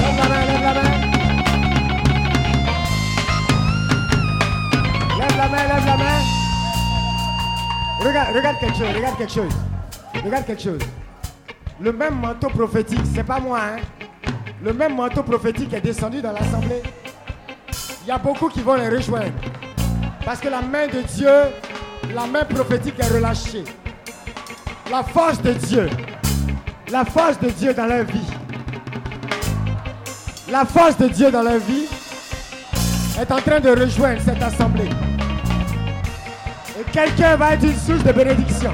Lève 0.00 0.16
la 0.18 0.26
main, 0.28 0.42
lève 0.46 0.62
la 0.62 0.72
main. 0.74 0.90
Lève 5.18 5.36
la 5.36 5.48
main, 5.48 5.64
la 5.68 5.96
main. 5.96 6.20
Regarde, 8.04 8.34
regarde 8.34 8.58
quelque 8.60 8.76
chose, 8.76 8.94
regarde 8.94 9.16
quelque 9.16 9.32
chose. 9.32 9.54
Regarde 10.24 10.44
quelque 10.46 10.62
chose. 10.62 10.82
Le 11.80 11.92
même 11.92 12.20
manteau 12.20 12.48
prophétique, 12.48 13.00
c'est 13.14 13.24
pas 13.24 13.40
moi, 13.40 13.60
hein. 13.60 13.80
Le 14.62 14.74
même 14.74 14.94
manteau 14.94 15.22
prophétique 15.22 15.72
est 15.72 15.80
descendu 15.80 16.20
dans 16.20 16.32
l'assemblée. 16.32 16.82
Il 18.02 18.08
y 18.08 18.10
a 18.10 18.18
beaucoup 18.18 18.50
qui 18.50 18.60
vont 18.60 18.74
les 18.74 18.90
rejoindre. 18.90 19.32
Parce 20.22 20.38
que 20.38 20.48
la 20.48 20.60
main 20.60 20.86
de 20.86 21.00
Dieu, 21.00 21.32
la 22.14 22.26
main 22.26 22.44
prophétique 22.44 22.96
est 22.98 23.08
relâchée. 23.08 23.64
La 24.90 25.02
force 25.02 25.40
de 25.40 25.52
Dieu, 25.52 25.88
la 26.90 27.06
force 27.06 27.38
de 27.40 27.48
Dieu 27.48 27.72
dans 27.72 27.86
leur 27.86 28.04
vie, 28.04 28.26
la 30.50 30.66
force 30.66 30.98
de 30.98 31.08
Dieu 31.08 31.30
dans 31.30 31.42
leur 31.42 31.58
vie 31.58 31.86
est 33.18 33.32
en 33.32 33.40
train 33.40 33.60
de 33.60 33.70
rejoindre 33.70 34.20
cette 34.20 34.42
assemblée. 34.42 34.90
Et 36.78 36.84
quelqu'un 36.92 37.36
va 37.36 37.54
être 37.54 37.64
une 37.64 37.78
source 37.78 38.04
de 38.04 38.12
bénédiction. 38.12 38.72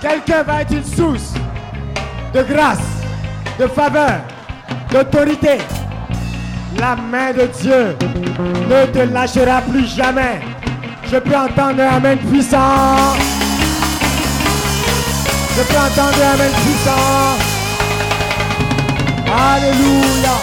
Quelqu'un 0.00 0.42
va 0.44 0.62
être 0.62 0.72
une 0.72 0.84
source 0.84 1.34
de 2.32 2.42
grâce, 2.42 2.78
de 3.58 3.66
faveur, 3.66 4.20
d'autorité. 4.92 5.58
La 6.78 6.96
main 6.96 7.32
de 7.32 7.48
Dieu 7.60 7.96
ne 8.68 8.86
te 8.86 8.98
lâchera 9.12 9.62
plus 9.62 9.86
jamais. 9.86 10.40
Je 11.10 11.16
peux 11.18 11.36
entendre 11.36 11.82
un 11.82 11.96
Amen 11.96 12.18
puissant. 12.18 12.96
Je 15.56 15.62
peux 15.62 15.78
entendre 15.78 16.18
un 16.22 16.34
Amen 16.34 16.52
puissant. 16.64 17.36
Alléluia. 19.54 20.34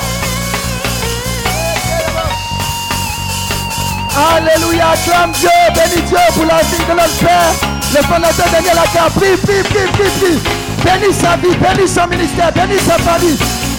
Alléluia, 4.35 4.89
acclame 4.89 5.31
Dieu, 5.31 5.49
bénis 5.75 6.07
Dieu 6.07 6.17
pour 6.33 6.45
la 6.45 6.57
vie 6.61 6.83
de 6.87 6.93
notre 6.93 7.17
Père, 7.19 7.53
le 7.93 8.01
fondateur 8.03 8.45
Daniel 8.51 8.77
Aka. 8.77 9.09
Prie, 9.15 9.37
prie, 9.37 9.63
prie, 9.63 9.91
prie, 9.93 10.09
prie. 10.19 10.39
Bénis 10.83 11.13
sa 11.13 11.37
vie, 11.37 11.55
bénis 11.55 11.87
son 11.87 12.07
ministère, 12.07 12.51
bénis 12.51 12.79
sa 12.79 12.97
famille. 12.97 13.58